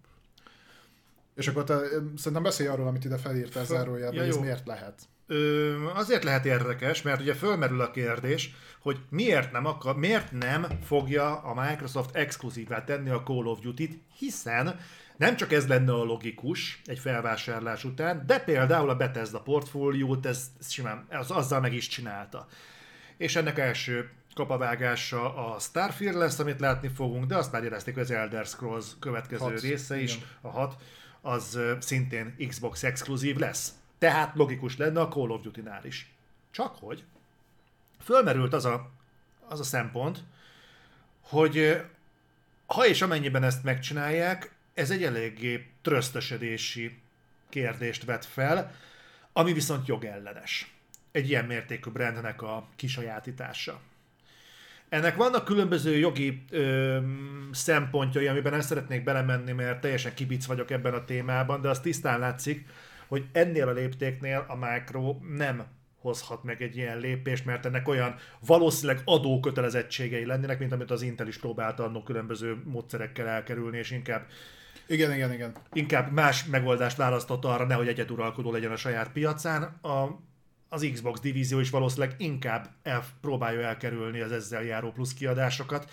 És 1.34 1.48
akkor 1.48 1.64
te 1.64 1.78
szerintem 2.16 2.42
beszélj 2.42 2.68
arról, 2.68 2.86
amit 2.86 3.04
ide 3.04 3.16
felírtál 3.16 3.64
zárójelben, 3.64 4.24
ja, 4.24 4.28
ez 4.28 4.36
miért 4.36 4.66
lehet. 4.66 5.02
Azért 5.94 6.24
lehet 6.24 6.44
érdekes, 6.44 7.02
mert 7.02 7.20
ugye 7.20 7.34
fölmerül 7.34 7.80
a 7.80 7.90
kérdés, 7.90 8.54
hogy 8.80 9.00
miért 9.08 9.52
nem, 9.52 9.66
akar, 9.66 9.96
miért 9.96 10.32
nem 10.32 10.66
fogja 10.84 11.38
a 11.38 11.68
Microsoft 11.68 12.16
exkluzívá 12.16 12.84
tenni 12.84 13.10
a 13.10 13.22
Call 13.22 13.46
of 13.46 13.60
Duty-t, 13.60 13.98
hiszen 14.18 14.80
nem 15.16 15.36
csak 15.36 15.52
ez 15.52 15.66
lenne 15.66 15.92
a 15.92 16.04
logikus 16.04 16.80
egy 16.84 16.98
felvásárlás 16.98 17.84
után, 17.84 18.22
de 18.26 18.38
például 18.38 18.90
a 18.90 18.96
Bethesda 18.96 19.40
portfóliót 19.40 20.26
ez 20.26 20.50
simán, 20.68 21.06
az, 21.10 21.30
azzal 21.30 21.60
meg 21.60 21.74
is 21.74 21.88
csinálta. 21.88 22.46
És 23.16 23.36
ennek 23.36 23.58
első 23.58 24.10
kapavágása 24.34 25.52
a 25.52 25.58
Starfield 25.58 26.16
lesz, 26.16 26.38
amit 26.38 26.60
látni 26.60 26.88
fogunk, 26.88 27.24
de 27.24 27.36
azt 27.36 27.52
már 27.52 27.64
érezték, 27.64 27.94
hogy 27.94 28.02
az 28.02 28.10
Elder 28.10 28.44
Scrolls 28.46 28.86
következő 29.00 29.44
Hat, 29.44 29.60
része 29.60 30.00
is, 30.00 30.14
igen. 30.14 30.28
a 30.40 30.48
6, 30.48 30.74
az 31.20 31.58
szintén 31.78 32.34
Xbox 32.48 32.82
exkluzív 32.82 33.36
lesz. 33.36 33.72
Tehát 34.02 34.34
logikus 34.34 34.76
lenne 34.76 35.00
a 35.00 35.08
Call 35.08 35.30
of 35.30 35.42
Duty-nál 35.42 35.84
is. 35.84 36.10
Csak 36.50 36.76
hogy 36.76 37.04
fölmerült 38.00 38.52
az 38.52 38.64
a, 38.64 38.90
az 39.48 39.60
a 39.60 39.64
szempont, 39.64 40.22
hogy 41.20 41.82
ha 42.66 42.86
és 42.86 43.02
amennyiben 43.02 43.42
ezt 43.42 43.64
megcsinálják, 43.64 44.54
ez 44.74 44.90
egy 44.90 45.04
eléggé 45.04 45.66
trösztösödési 45.82 46.98
kérdést 47.48 48.04
vet 48.04 48.24
fel, 48.24 48.74
ami 49.32 49.52
viszont 49.52 49.88
jogellenes. 49.88 50.74
Egy 51.12 51.28
ilyen 51.28 51.44
mértékű 51.44 51.90
brandnek 51.90 52.42
a 52.42 52.68
kisajátítása. 52.76 53.80
Ennek 54.88 55.16
vannak 55.16 55.44
különböző 55.44 55.96
jogi 55.96 56.44
ö, 56.50 56.98
szempontjai, 57.52 58.26
amiben 58.26 58.52
nem 58.52 58.60
szeretnék 58.60 59.04
belemenni, 59.04 59.52
mert 59.52 59.80
teljesen 59.80 60.14
kibic 60.14 60.46
vagyok 60.46 60.70
ebben 60.70 60.94
a 60.94 61.04
témában, 61.04 61.60
de 61.60 61.68
az 61.68 61.80
tisztán 61.80 62.18
látszik, 62.18 62.66
hogy 63.12 63.26
ennél 63.32 63.68
a 63.68 63.72
léptéknél 63.72 64.44
a 64.48 64.54
Micro 64.54 65.16
nem 65.36 65.64
hozhat 65.98 66.44
meg 66.44 66.62
egy 66.62 66.76
ilyen 66.76 66.98
lépést, 66.98 67.44
mert 67.44 67.66
ennek 67.66 67.88
olyan 67.88 68.14
valószínűleg 68.46 69.02
adókötelezettségei 69.04 70.24
lennének, 70.24 70.58
mint 70.58 70.72
amit 70.72 70.90
az 70.90 71.02
Intel 71.02 71.26
is 71.26 71.38
próbálta 71.38 71.84
annó 71.84 72.02
különböző 72.02 72.62
módszerekkel 72.64 73.26
elkerülni, 73.26 73.78
és 73.78 73.90
inkább 73.90 74.26
Igen, 74.86 75.12
igen, 75.12 75.32
igen. 75.32 75.52
inkább 75.72 76.12
más 76.12 76.44
megoldást 76.44 76.96
választott 76.96 77.44
arra, 77.44 77.66
nehogy 77.66 77.88
egyeduralkodó 77.88 78.52
legyen 78.52 78.72
a 78.72 78.76
saját 78.76 79.12
piacán. 79.12 79.62
A, 79.62 80.18
az 80.68 80.88
Xbox 80.92 81.20
divízió 81.20 81.58
is 81.58 81.70
valószínűleg 81.70 82.14
inkább 82.18 82.68
el, 82.82 83.04
próbálja 83.20 83.60
elkerülni 83.60 84.20
az 84.20 84.32
ezzel 84.32 84.62
járó 84.62 84.90
plusz 84.92 85.14
kiadásokat, 85.14 85.90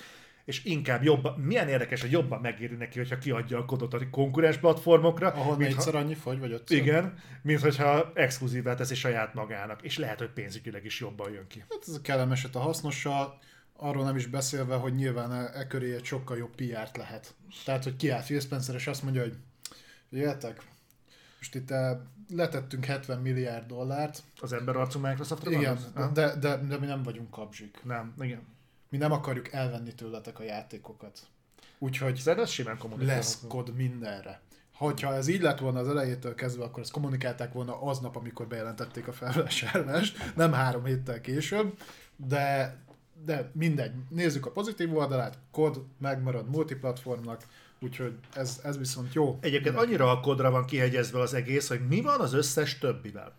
és 0.50 0.64
inkább 0.64 1.04
jobban, 1.04 1.40
milyen 1.40 1.68
érdekes, 1.68 2.02
hogy 2.02 2.12
jobban 2.12 2.42
megéri 2.42 2.76
neki, 2.76 2.98
hogyha 2.98 3.18
kiadja 3.18 3.58
a 3.58 3.66
kodot 3.66 3.94
a 3.94 4.10
konkurens 4.12 4.58
platformokra, 4.58 5.28
Ahol 5.28 5.58
mint 5.58 5.70
négyszer 5.70 5.96
annyi 5.96 6.14
fogy, 6.14 6.40
vagy 6.40 6.52
ötször? 6.52 6.78
igen, 6.78 7.18
mint 7.42 7.62
hogyha 7.62 8.12
exkluzívá 8.14 8.76
teszi 8.76 8.96
saját 8.96 9.34
magának, 9.34 9.82
és 9.82 9.98
lehet, 9.98 10.20
hogy 10.20 10.30
pénzügyileg 10.30 10.86
is 10.86 11.00
jobban 11.00 11.32
jön 11.32 11.48
ki. 11.48 11.60
Hát 11.60 11.84
ez 11.88 11.94
a 11.94 12.02
kellemeset 12.02 12.56
a 12.56 12.60
hasznossal, 12.60 13.40
arról 13.76 14.04
nem 14.04 14.16
is 14.16 14.26
beszélve, 14.26 14.76
hogy 14.76 14.96
nyilván 14.96 15.32
e, 15.32 15.52
e 15.54 15.68
köré 15.68 15.94
egy 15.94 16.06
sokkal 16.06 16.38
jobb 16.38 16.56
PR-t 16.56 16.98
lehet. 16.98 17.34
Tehát, 17.66 17.84
hogy 17.84 17.96
kiállt 17.96 18.26
Phil 18.26 18.40
Spencer, 18.40 18.76
és 18.76 18.88
azt 18.88 19.04
mondja, 19.04 19.22
hogy 19.22 19.36
jöjjetek, 20.10 20.62
most 21.38 21.56
itt 21.56 21.72
eh, 21.72 21.98
letettünk 22.30 22.86
70 22.86 23.20
milliárd 23.20 23.68
dollárt, 23.68 24.24
Az 24.40 24.54
emberarcú 24.54 25.00
Microsoftra 25.00 25.52
igen, 25.52 25.78
az? 25.94 26.12
de, 26.14 26.36
de, 26.36 26.58
de 26.58 26.78
mi 26.78 26.86
nem 26.86 27.04
vagyunk 27.04 27.32
kapzsik. 27.32 27.80
Nem, 27.84 28.14
igen. 28.20 28.58
Mi 28.90 28.98
nem 28.98 29.12
akarjuk 29.12 29.52
elvenni 29.52 29.94
tőletek 29.94 30.40
a 30.40 30.44
játékokat. 30.44 31.20
Úgyhogy 31.78 32.16
Szerintem 32.16 32.44
ez 32.44 32.50
simán 32.50 32.78
lesz 32.98 33.44
kod 33.48 33.76
mindenre. 33.76 34.42
Hogyha 34.74 35.14
ez 35.14 35.28
így 35.28 35.42
lett 35.42 35.60
volna 35.60 35.80
az 35.80 35.88
elejétől 35.88 36.36
kezdve, 36.36 36.64
akkor 36.64 36.82
ezt 36.82 36.92
kommunikálták 36.92 37.54
volna 37.54 37.82
aznap, 37.82 38.16
amikor 38.16 38.48
bejelentették 38.48 39.08
a 39.08 39.14
felvásárlást, 39.14 40.36
nem 40.36 40.52
három 40.52 40.86
héttel 40.86 41.22
később, 41.22 41.78
de, 42.16 42.78
de 43.26 43.52
mindegy. 43.54 43.92
Nézzük 44.10 44.46
a 44.46 44.52
pozitív 44.52 44.96
oldalát, 44.96 45.38
kod 45.52 45.84
megmarad 45.98 46.50
multiplatformnak, 46.50 47.46
úgyhogy 47.80 48.18
ez, 48.34 48.60
ez 48.64 48.78
viszont 48.78 49.14
jó. 49.14 49.38
Egyébként 49.42 49.76
annyira 49.76 50.12
a 50.12 50.20
kodra 50.20 50.52
van 50.52 50.66
kihegyezve 50.66 51.20
az 51.20 51.34
egész, 51.34 51.68
hogy 51.68 51.88
mi 51.88 52.02
van 52.02 52.20
az 52.20 52.34
összes 52.34 52.78
többivel. 52.78 53.34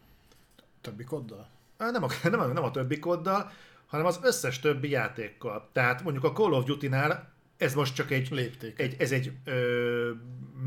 Többi 0.81 1.05
koddal? 1.05 1.49
Nem 1.79 2.03
a, 2.03 2.09
nem 2.31 2.41
a, 2.41 2.47
nem 2.47 2.65
a 2.65 2.71
többi 2.71 2.99
koddal, 2.99 3.53
hanem 3.91 4.07
az 4.07 4.21
összes 4.23 4.59
többi 4.61 4.91
játékkal. 4.91 5.69
Tehát 5.73 6.03
mondjuk 6.03 6.25
a 6.25 6.33
Call 6.33 6.53
of 6.53 6.65
Duty-nál 6.65 7.33
ez 7.57 7.75
most 7.75 7.95
csak 7.95 8.11
egy, 8.11 8.29
Lépték. 8.31 8.79
egy, 8.81 8.97
ez 8.99 9.13
egy 9.13 9.33
ö, 9.45 10.11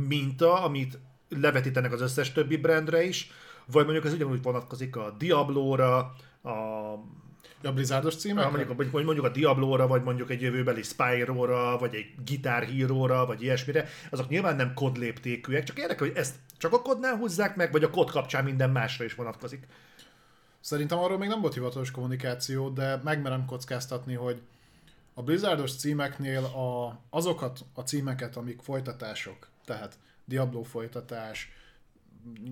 minta, 0.07 0.63
amit 0.63 0.99
levetítenek 1.29 1.91
az 1.91 2.01
összes 2.01 2.31
többi 2.31 2.57
brandre 2.57 3.03
is, 3.03 3.31
vagy 3.65 3.83
mondjuk 3.83 4.05
ez 4.05 4.13
ugyanúgy 4.13 4.41
vonatkozik 4.41 4.95
a 4.95 5.15
Diablo-ra, 5.17 5.97
a 6.43 6.53
Ja, 7.61 7.73
Blizzardos 7.73 8.15
címek? 8.15 8.43
mondjuk, 8.49 8.69
a- 8.69 8.73
mondjuk, 8.73 9.03
mondjuk 9.03 9.25
a 9.25 9.29
Diablo-ra, 9.29 9.87
vagy 9.87 10.03
mondjuk 10.03 10.29
egy 10.31 10.41
jövőbeli 10.41 10.81
Spyro-ra, 10.81 11.77
vagy 11.77 11.95
egy 11.95 12.05
Guitar 12.25 12.63
Hero-ra, 12.63 13.25
vagy 13.25 13.41
ilyesmire, 13.41 13.87
azok 14.09 14.29
nyilván 14.29 14.55
nem 14.55 14.73
kod 14.73 14.97
léptékűek, 14.97 15.63
csak 15.63 15.79
érdekel, 15.79 16.07
hogy 16.07 16.17
ezt 16.17 16.35
csak 16.57 16.73
a 16.73 16.81
kodnál 16.81 17.15
húzzák 17.15 17.55
meg, 17.55 17.71
vagy 17.71 17.83
a 17.83 17.89
kod 17.89 18.11
kapcsán 18.11 18.43
minden 18.43 18.69
másra 18.69 19.05
is 19.05 19.15
vonatkozik. 19.15 19.63
Szerintem 20.63 20.97
arról 20.97 21.17
még 21.17 21.29
nem 21.29 21.41
volt 21.41 21.53
hivatalos 21.53 21.91
kommunikáció, 21.91 22.69
de 22.69 22.95
megmerem 23.03 23.45
kockáztatni, 23.45 24.13
hogy 24.13 24.41
a 25.13 25.23
Blizzardos 25.23 25.75
címeknél 25.75 26.43
a, 26.43 26.99
azokat 27.09 27.65
a 27.73 27.81
címeket, 27.81 28.35
amik 28.35 28.61
folytatások, 28.61 29.47
tehát 29.65 29.97
Diablo 30.25 30.63
folytatás, 30.63 31.51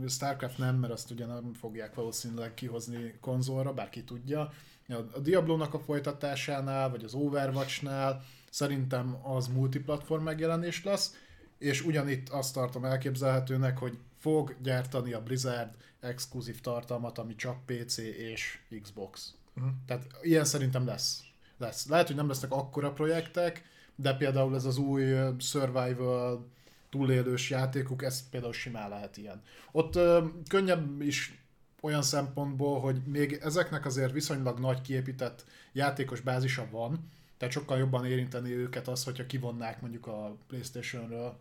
Starcraft 0.07 0.57
nem, 0.57 0.75
mert 0.75 0.93
azt 0.93 1.11
ugye 1.11 1.25
nem 1.25 1.53
fogják 1.53 1.95
valószínűleg 1.95 2.53
kihozni 2.53 3.17
konzolra, 3.21 3.73
bárki 3.73 4.03
tudja. 4.03 4.51
A, 4.87 5.19
Diablo-nak 5.19 5.73
a 5.73 5.79
folytatásánál, 5.79 6.89
vagy 6.89 7.03
az 7.03 7.13
Overwatch-nál 7.13 8.23
szerintem 8.49 9.19
az 9.23 9.47
multiplatform 9.47 10.23
megjelenés 10.23 10.83
lesz, 10.83 11.15
és 11.57 11.81
ugyanitt 11.81 12.29
azt 12.29 12.53
tartom 12.53 12.85
elképzelhetőnek, 12.85 13.77
hogy 13.77 13.97
fog 14.17 14.55
gyártani 14.61 15.13
a 15.13 15.23
Blizzard 15.23 15.75
exkluzív 16.01 16.61
tartalmat, 16.61 17.17
ami 17.17 17.35
csak 17.35 17.65
PC 17.65 17.97
és 17.97 18.59
Xbox. 18.81 19.33
Uh-huh. 19.55 19.71
Tehát 19.85 20.07
ilyen 20.21 20.45
szerintem 20.45 20.85
lesz. 20.85 21.23
lesz. 21.57 21.87
Lehet, 21.87 22.07
hogy 22.07 22.15
nem 22.15 22.27
lesznek 22.27 22.51
akkora 22.51 22.91
projektek, 22.91 23.63
de 23.95 24.13
például 24.13 24.55
ez 24.55 24.65
az 24.65 24.77
új 24.77 25.03
survival 25.39 26.47
túlélős 26.89 27.49
játékuk, 27.49 28.03
ez 28.03 28.29
például 28.29 28.53
simán 28.53 28.89
lehet 28.89 29.17
ilyen. 29.17 29.41
Ott 29.71 29.95
ö, 29.95 30.25
könnyebb 30.49 31.01
is 31.01 31.41
olyan 31.81 32.01
szempontból, 32.01 32.79
hogy 32.79 33.01
még 33.05 33.39
ezeknek 33.41 33.85
azért 33.85 34.11
viszonylag 34.11 34.59
nagy 34.59 34.81
kiépített 34.81 35.45
játékos 35.71 36.21
bázisa 36.21 36.67
van, 36.71 37.11
tehát 37.37 37.53
sokkal 37.53 37.77
jobban 37.77 38.05
érinteni 38.05 38.51
őket 38.51 38.87
az, 38.87 39.03
hogyha 39.03 39.25
kivonnák 39.25 39.81
mondjuk 39.81 40.07
a 40.07 40.37
Playstation-ről, 40.47 41.39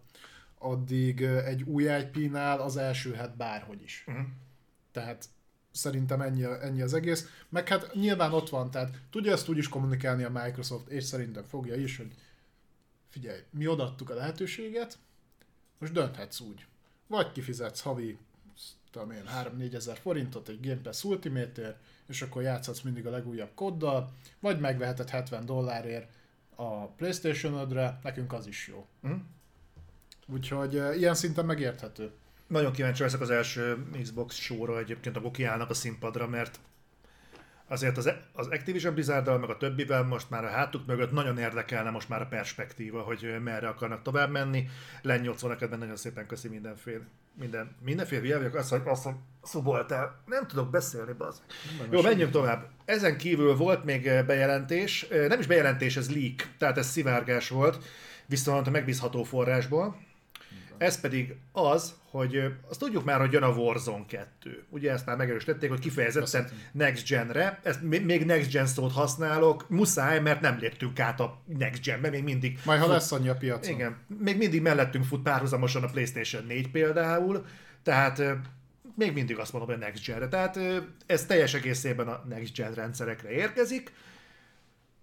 addig 0.59 1.23
egy 1.23 1.63
új 1.63 1.85
IP-nál 1.85 2.61
az 2.61 2.77
elsülhet 2.77 3.37
bárhogy 3.37 3.83
is. 3.83 4.05
Uh-huh. 4.07 4.25
Tehát 4.93 5.25
szerintem 5.71 6.21
ennyi, 6.21 6.45
ennyi 6.45 6.83
az 6.83 6.95
egész. 6.95 7.29
Meg 7.49 7.69
hát 7.69 7.95
nyilván 7.95 8.33
ott 8.33 8.49
van, 8.49 8.71
tehát 8.71 9.01
tudja 9.11 9.33
ezt 9.33 9.49
úgy 9.49 9.59
is 9.59 9.69
kommunikálni 9.69 10.23
a 10.23 10.31
Microsoft, 10.31 10.89
és 10.89 11.05
szerintem 11.05 11.45
fogja 11.45 11.75
is, 11.75 11.97
hogy 11.97 12.13
figyelj, 13.09 13.41
mi 13.51 13.67
odaadtuk 13.67 14.11
a 14.11 14.15
lehetőséget, 14.15 14.99
most 15.79 15.93
dönthetsz 15.93 16.41
úgy. 16.41 16.67
Vagy 17.07 17.33
kifizetsz 17.33 17.81
havi 17.81 18.19
tudom 18.91 19.11
én, 19.11 19.25
3-4 19.43 19.75
ezer 19.75 19.99
forintot 19.99 20.49
egy 20.49 20.61
Game 20.61 20.81
Pass 20.81 21.05
ultimate 21.05 21.79
és 22.11 22.23
akkor 22.23 22.43
játszhatsz 22.43 22.81
mindig 22.81 23.07
a 23.07 23.11
legújabb 23.11 23.51
koddal, 23.55 24.13
vagy 24.41 24.61
megveheted 24.61 25.09
70 25.11 25.47
dollárért 25.47 26.13
a 26.55 26.87
Playstation-ödre, 26.87 27.99
nekünk 28.03 28.33
az 28.33 28.47
is 28.47 28.69
jó. 28.69 28.87
Mhm. 29.01 29.15
Úgyhogy 30.27 30.75
ilyen 30.75 31.15
szinten 31.15 31.45
megérthető. 31.45 32.13
Nagyon 32.51 32.73
kíváncsi 32.73 33.03
leszek 33.03 33.21
az 33.21 33.31
első 33.31 33.87
Xbox 34.03 34.35
showra 34.35 34.79
egyébként, 34.79 35.17
akkor 35.17 35.31
kiállnak 35.31 35.71
a 35.71 35.75
színpadra, 35.75 36.29
mert 36.29 36.61
azért 37.69 37.97
az, 37.97 38.13
az 38.33 38.47
Activision 38.47 38.95
blizzard 38.95 39.41
meg 39.41 39.51
a 39.51 39.57
többivel 39.57 40.03
most 40.03 40.31
már 40.31 40.45
a 40.45 40.49
hátuk 40.49 40.87
mögött 40.87 41.13
nagyon 41.13 41.39
érdekelne 41.39 41.91
most 41.91 42.09
már 42.09 42.21
a 42.21 42.27
perspektíva, 42.27 43.01
hogy 43.01 43.35
merre 43.45 43.69
akarnak 43.69 44.03
tovább 44.03 44.31
menni. 44.31 44.69
Len 45.03 45.21
80 45.21 45.51
neked 45.51 45.79
nagyon 45.79 45.97
szépen 45.97 46.27
köszi 46.27 46.49
mindenféle. 46.49 47.05
Minden, 47.35 47.77
mindenféle 47.85 48.21
világok, 48.21 48.55
azt, 48.55 48.71
hogy 48.71 48.83
azt, 48.85 49.03
hogy 49.03 49.15
szuboltál. 49.43 50.23
Nem 50.27 50.47
tudok 50.47 50.71
beszélni, 50.71 51.13
bazd. 51.13 51.43
Jó, 51.91 52.03
menjünk 52.03 52.31
tovább. 52.31 52.67
Ezen 52.85 53.17
kívül 53.17 53.57
volt 53.57 53.85
még 53.85 54.07
eh, 54.07 54.27
bejelentés, 54.27 55.03
eh, 55.03 55.29
nem 55.29 55.41
is 55.41 55.47
bejelentés, 55.47 55.97
ez 55.97 56.15
leak, 56.15 56.49
tehát 56.59 56.79
ez 56.79 56.87
szivárgás 56.87 57.49
volt, 57.49 57.85
viszont 58.27 58.67
a 58.67 58.71
megbízható 58.71 59.23
forrásból. 59.23 60.09
Ez 60.81 61.01
pedig 61.01 61.35
az, 61.53 61.95
hogy 62.11 62.53
azt 62.69 62.79
tudjuk 62.81 63.05
már, 63.05 63.21
hogy 63.21 63.33
jön 63.33 63.43
a 63.43 63.49
Warzone 63.49 64.05
2. 64.09 64.65
Ugye 64.69 64.93
ezt 64.93 65.07
már 65.07 65.17
megerősítették, 65.17 65.69
hogy 65.71 65.79
kifejezetten 65.79 66.49
Next 66.73 67.09
Gen-re. 67.09 67.61
Ezt 67.63 67.83
még- 67.83 68.25
Next 68.27 68.51
Gen 68.51 68.67
szót 68.67 68.93
használok, 68.93 69.69
muszáj, 69.69 70.21
mert 70.21 70.41
nem 70.41 70.59
léptünk 70.59 71.01
át 71.01 71.21
a 71.21 71.41
Next 71.59 71.83
Gen-be, 71.83 72.11
még 72.11 72.23
mindig. 72.23 72.59
Majd 72.65 72.79
ha 72.79 72.85
fut- 72.85 72.95
lesz 72.95 73.13
annyi 73.13 73.29
a 73.29 73.35
piacon. 73.37 73.75
Igen, 73.75 73.97
még 74.19 74.37
mindig 74.37 74.63
mellettünk 74.63 75.05
fut 75.05 75.23
párhuzamosan 75.23 75.83
a 75.83 75.87
PlayStation 75.91 76.45
4 76.47 76.71
például, 76.71 77.45
tehát 77.83 78.23
még 78.97 79.13
mindig 79.13 79.39
azt 79.39 79.53
mondom, 79.53 79.71
hogy 79.75 79.83
a 79.83 79.87
Next 79.87 80.07
Gen-re. 80.07 80.29
Tehát 80.29 80.59
ez 81.07 81.27
teljes 81.27 81.55
egészében 81.55 82.09
a 82.09 82.25
Next 82.29 82.55
Gen 82.55 82.75
rendszerekre 82.75 83.31
érkezik. 83.31 83.93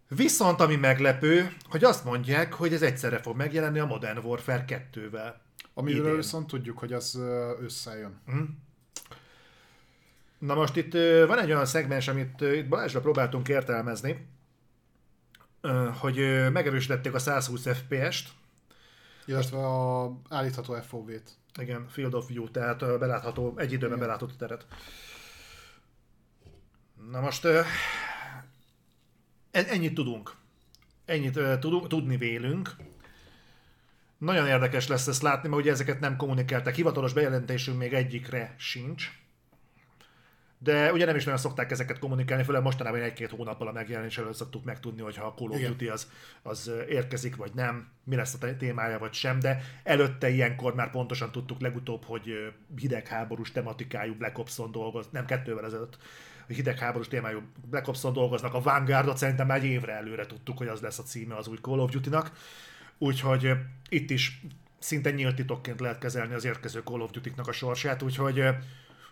Viszont 0.07 0.61
ami 0.61 0.75
meglepő, 0.75 1.51
hogy 1.69 1.83
azt 1.83 2.03
mondják, 2.03 2.53
hogy 2.53 2.73
ez 2.73 2.81
egyszerre 2.81 3.17
fog 3.17 3.35
megjelenni 3.35 3.79
a 3.79 3.85
Modern 3.85 4.17
Warfare 4.17 4.65
2-vel. 4.67 5.33
Amiről 5.77 6.05
idén. 6.05 6.15
viszont 6.15 6.47
tudjuk, 6.47 6.77
hogy 6.77 6.93
az 6.93 7.19
összejön. 7.61 8.21
Na 10.39 10.53
most 10.53 10.75
itt 10.75 10.93
van 11.27 11.39
egy 11.39 11.51
olyan 11.51 11.65
szegmens, 11.65 12.07
amit 12.07 12.41
itt 12.41 12.67
Balázsra 12.67 12.99
próbáltunk 13.01 13.47
értelmezni, 13.47 14.27
hogy 15.99 16.15
megerősítették 16.51 17.13
a 17.13 17.19
120 17.19 17.67
FPS-t, 17.67 18.29
Illetve 19.25 19.57
a 19.57 20.11
állítható 20.29 20.73
FOV-t. 20.73 21.31
igen, 21.59 21.87
Field 21.87 22.13
of 22.13 22.27
View, 22.27 22.49
tehát 22.51 22.99
belátható, 22.99 23.53
egy 23.57 23.71
időben 23.71 23.95
Igen. 23.97 23.99
belátható 24.07 24.33
teret. 24.37 24.65
Na 27.11 27.19
most 27.19 27.47
ennyit 29.51 29.93
tudunk. 29.93 30.35
Ennyit 31.05 31.39
tudunk, 31.59 31.87
tudni 31.87 32.17
vélünk. 32.17 32.75
Nagyon 34.17 34.47
érdekes 34.47 34.87
lesz 34.87 35.07
ezt 35.07 35.21
látni, 35.21 35.49
mert 35.49 35.61
ugye 35.61 35.71
ezeket 35.71 35.99
nem 35.99 36.15
kommunikálták. 36.15 36.75
Hivatalos 36.75 37.13
bejelentésünk 37.13 37.77
még 37.77 37.93
egyikre 37.93 38.55
sincs. 38.57 39.11
De 40.59 40.91
ugye 40.91 41.05
nem 41.05 41.15
is 41.15 41.23
nagyon 41.23 41.39
szokták 41.39 41.71
ezeket 41.71 41.99
kommunikálni, 41.99 42.43
főleg 42.43 42.61
mostanában 42.61 43.01
egy-két 43.01 43.29
hónappal 43.29 43.67
a 43.67 43.71
megjelenés 43.71 44.17
előtt 44.17 44.33
szoktuk 44.33 44.63
megtudni, 44.63 45.01
hogy 45.01 45.17
ha 45.17 45.25
a 45.25 45.33
Call 45.33 45.49
of. 45.49 45.61
Duty 45.61 45.87
az, 45.87 46.11
az 46.41 46.71
érkezik, 46.89 47.35
vagy 47.35 47.51
nem, 47.53 47.87
mi 48.03 48.15
lesz 48.15 48.33
a 48.33 48.37
té- 48.37 48.57
témája, 48.57 48.99
vagy 48.99 49.13
sem, 49.13 49.39
de 49.39 49.61
előtte 49.83 50.29
ilyenkor 50.29 50.75
már 50.75 50.91
pontosan 50.91 51.31
tudtuk 51.31 51.61
legutóbb, 51.61 52.03
hogy 52.05 52.53
hidegháborús 52.77 53.51
tematikájú 53.51 54.13
Black 54.13 54.37
Ops-on 54.37 54.71
dolgoz, 54.71 55.07
nem 55.11 55.25
kettővel 55.25 55.65
ezelőtt, 55.65 55.97
hidegháborús 56.47 57.07
témájú 57.07 57.41
Black 57.69 57.87
Ops-on 57.87 58.13
dolgoznak, 58.13 58.53
a 58.53 58.61
Vanguardot 58.61 59.17
szerintem 59.17 59.47
már 59.47 59.57
egy 59.57 59.65
évre 59.65 59.93
előre 59.93 60.25
tudtuk, 60.25 60.57
hogy 60.57 60.67
az 60.67 60.81
lesz 60.81 60.99
a 60.99 61.03
címe 61.03 61.35
az 61.35 61.47
új 61.47 61.57
Call 61.61 61.79
of 61.79 61.91
Duty-nak. 61.91 62.31
Úgyhogy 62.97 63.51
itt 63.89 64.09
is 64.09 64.41
szinte 64.79 65.11
nyílt 65.11 65.35
titokként 65.35 65.79
lehet 65.79 65.99
kezelni 65.99 66.33
az 66.33 66.45
érkező 66.45 66.81
Call 66.81 67.01
of 67.01 67.11
Duty-nak 67.11 67.47
a 67.47 67.51
sorsát, 67.51 68.01
úgyhogy 68.01 68.43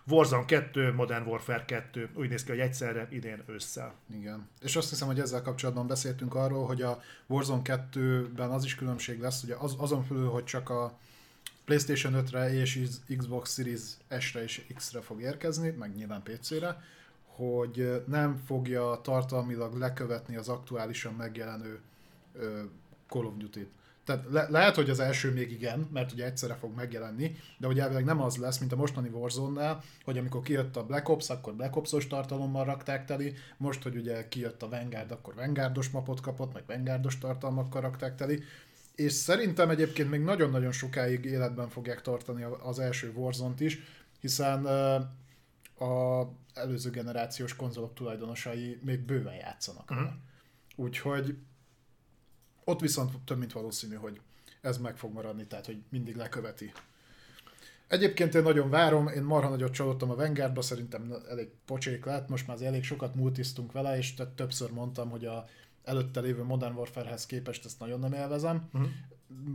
Warzone 0.08 0.44
2, 0.44 0.92
Modern 0.92 1.26
Warfare 1.26 1.64
2, 1.64 2.08
úgy 2.14 2.28
néz 2.28 2.44
ki, 2.44 2.50
hogy 2.50 2.60
egyszerre 2.60 3.08
idén 3.10 3.42
ősszel. 3.46 3.94
Igen. 4.14 4.48
És 4.60 4.76
azt 4.76 4.88
hiszem, 4.88 5.06
hogy 5.06 5.20
ezzel 5.20 5.42
kapcsolatban 5.42 5.86
beszéltünk 5.86 6.34
arról, 6.34 6.66
hogy 6.66 6.82
a 6.82 7.02
Warzone 7.26 7.62
2-ben 7.64 8.50
az 8.50 8.64
is 8.64 8.74
különbség 8.74 9.20
lesz, 9.20 9.42
ugye 9.42 9.54
az, 9.54 9.74
azon 9.78 10.04
felül, 10.04 10.28
hogy 10.28 10.44
csak 10.44 10.70
a 10.70 10.98
PlayStation 11.64 12.24
5-re 12.26 12.54
és 12.54 12.88
Xbox 13.16 13.54
Series 13.54 13.80
S-re 14.18 14.42
és 14.42 14.66
X-re 14.74 15.00
fog 15.00 15.20
érkezni, 15.20 15.70
meg 15.70 15.94
nyilván 15.94 16.22
PC-re, 16.22 16.82
hogy 17.26 18.02
nem 18.06 18.36
fogja 18.46 19.00
tartalmilag 19.02 19.78
lekövetni 19.78 20.36
az 20.36 20.48
aktuálisan 20.48 21.14
megjelenő 21.14 21.80
Call 23.08 23.24
of 23.24 23.36
Duty-t. 23.36 23.68
Tehát 24.04 24.24
le- 24.30 24.48
lehet, 24.50 24.74
hogy 24.74 24.90
az 24.90 25.00
első 25.00 25.32
még 25.32 25.52
igen, 25.52 25.88
mert 25.92 26.12
ugye 26.12 26.24
egyszerre 26.24 26.54
fog 26.54 26.74
megjelenni, 26.74 27.36
de 27.58 27.66
hogy 27.66 27.78
elvileg 27.78 28.04
nem 28.04 28.20
az 28.20 28.36
lesz, 28.36 28.58
mint 28.58 28.72
a 28.72 28.76
mostani 28.76 29.08
Warzone-nál, 29.08 29.82
hogy 30.04 30.18
amikor 30.18 30.42
kijött 30.42 30.76
a 30.76 30.86
Black 30.86 31.08
Ops, 31.08 31.30
akkor 31.30 31.54
Black 31.54 31.76
Ops-os 31.76 32.06
tartalommal 32.06 32.64
rakták 32.64 33.04
teli, 33.04 33.34
most, 33.56 33.82
hogy 33.82 33.96
ugye 33.96 34.28
kijött 34.28 34.62
a 34.62 34.68
Vanguard, 34.68 35.10
akkor 35.10 35.34
Vanguardos 35.34 35.88
mapot 35.88 36.20
kapott, 36.20 36.52
meg 36.52 36.62
Vanguardos 36.66 37.18
tartalmakkal 37.18 37.80
rakták 37.80 38.14
teli, 38.14 38.42
és 38.94 39.12
szerintem 39.12 39.70
egyébként 39.70 40.10
még 40.10 40.20
nagyon-nagyon 40.20 40.72
sokáig 40.72 41.24
életben 41.24 41.68
fogják 41.68 42.02
tartani 42.02 42.42
az 42.62 42.78
első 42.78 43.12
Warzone-t 43.14 43.60
is, 43.60 43.78
hiszen 44.20 44.64
a 45.78 46.22
előző 46.54 46.90
generációs 46.90 47.56
konzolok 47.56 47.94
tulajdonosai 47.94 48.78
még 48.82 49.00
bőven 49.00 49.34
játszanak. 49.34 49.90
Uh-huh. 49.90 50.08
Úgyhogy 50.76 51.36
ott 52.68 52.80
viszont 52.80 53.12
több 53.24 53.38
mint 53.38 53.52
valószínű, 53.52 53.94
hogy 53.94 54.20
ez 54.60 54.78
meg 54.78 54.96
fog 54.96 55.12
maradni, 55.12 55.46
tehát 55.46 55.66
hogy 55.66 55.82
mindig 55.88 56.16
leköveti. 56.16 56.72
Egyébként 57.88 58.34
én 58.34 58.42
nagyon 58.42 58.70
várom, 58.70 59.08
én 59.08 59.22
marha 59.22 59.48
nagyot 59.48 59.72
csalódtam 59.72 60.10
a 60.10 60.14
Vanguardba, 60.14 60.62
szerintem 60.62 61.14
elég 61.28 61.48
pocsék 61.66 62.04
lett, 62.04 62.28
most 62.28 62.46
már 62.46 62.62
elég 62.62 62.84
sokat 62.84 63.14
multisztunk 63.14 63.72
vele, 63.72 63.96
és 63.96 64.14
tehát 64.14 64.32
többször 64.32 64.70
mondtam, 64.70 65.10
hogy 65.10 65.24
a 65.24 65.46
előtte 65.84 66.20
lévő 66.20 66.42
Modern 66.42 66.74
Warfare-hez 66.74 67.26
képest 67.26 67.64
ezt 67.64 67.78
nagyon 67.78 67.98
nem 67.98 68.12
élvezem. 68.12 68.68
Mhm. 68.72 68.84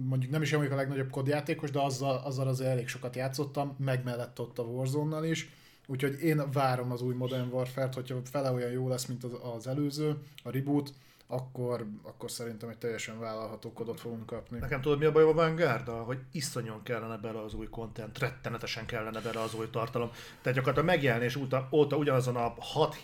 Mondjuk 0.07 0.31
nem 0.31 0.41
is 0.41 0.51
vagyok 0.51 0.71
a 0.71 0.75
legnagyobb 0.75 1.09
kodjátékos, 1.09 1.71
de 1.71 1.79
azzal, 1.79 2.17
azzal 2.17 2.47
azért 2.47 2.69
elég 2.69 2.87
sokat 2.87 3.15
játszottam, 3.15 3.75
meg 3.77 4.03
mellett 4.03 4.39
ott 4.39 4.59
a 4.59 4.63
Warzone-nal 4.63 5.25
is. 5.25 5.49
Úgyhogy 5.87 6.21
én 6.21 6.51
várom 6.51 6.91
az 6.91 7.01
új 7.01 7.13
Modern 7.13 7.51
Warfare-t, 7.51 7.93
hogyha 7.93 8.21
fele 8.23 8.51
olyan 8.51 8.71
jó 8.71 8.87
lesz, 8.87 9.05
mint 9.05 9.23
az, 9.23 9.31
az 9.55 9.67
előző, 9.67 10.17
a 10.43 10.51
reboot, 10.51 10.93
akkor, 11.31 11.87
akkor 12.03 12.31
szerintem 12.31 12.69
egy 12.69 12.77
teljesen 12.77 13.19
vállalható 13.19 13.73
kodot 13.73 13.99
fogunk 13.99 14.25
kapni. 14.25 14.59
Nekem 14.59 14.81
tudod 14.81 14.99
mi 14.99 15.05
a 15.05 15.11
baj 15.11 15.23
a 15.23 15.33
vanguard 15.33 15.87
hogy 15.87 16.19
iszonyon 16.31 16.83
kellene 16.83 17.17
bele 17.17 17.41
az 17.41 17.53
új 17.53 17.67
content, 17.69 18.19
rettenetesen 18.19 18.85
kellene 18.85 19.19
bele 19.19 19.41
az 19.41 19.53
új 19.53 19.69
tartalom. 19.69 20.09
Tehát 20.41 20.57
gyakorlatilag 20.57 20.77
a 20.77 20.91
megjelenés 20.91 21.35
óta, 21.35 21.67
óta 21.71 21.95
ugyanazon 21.95 22.35
a 22.35 22.53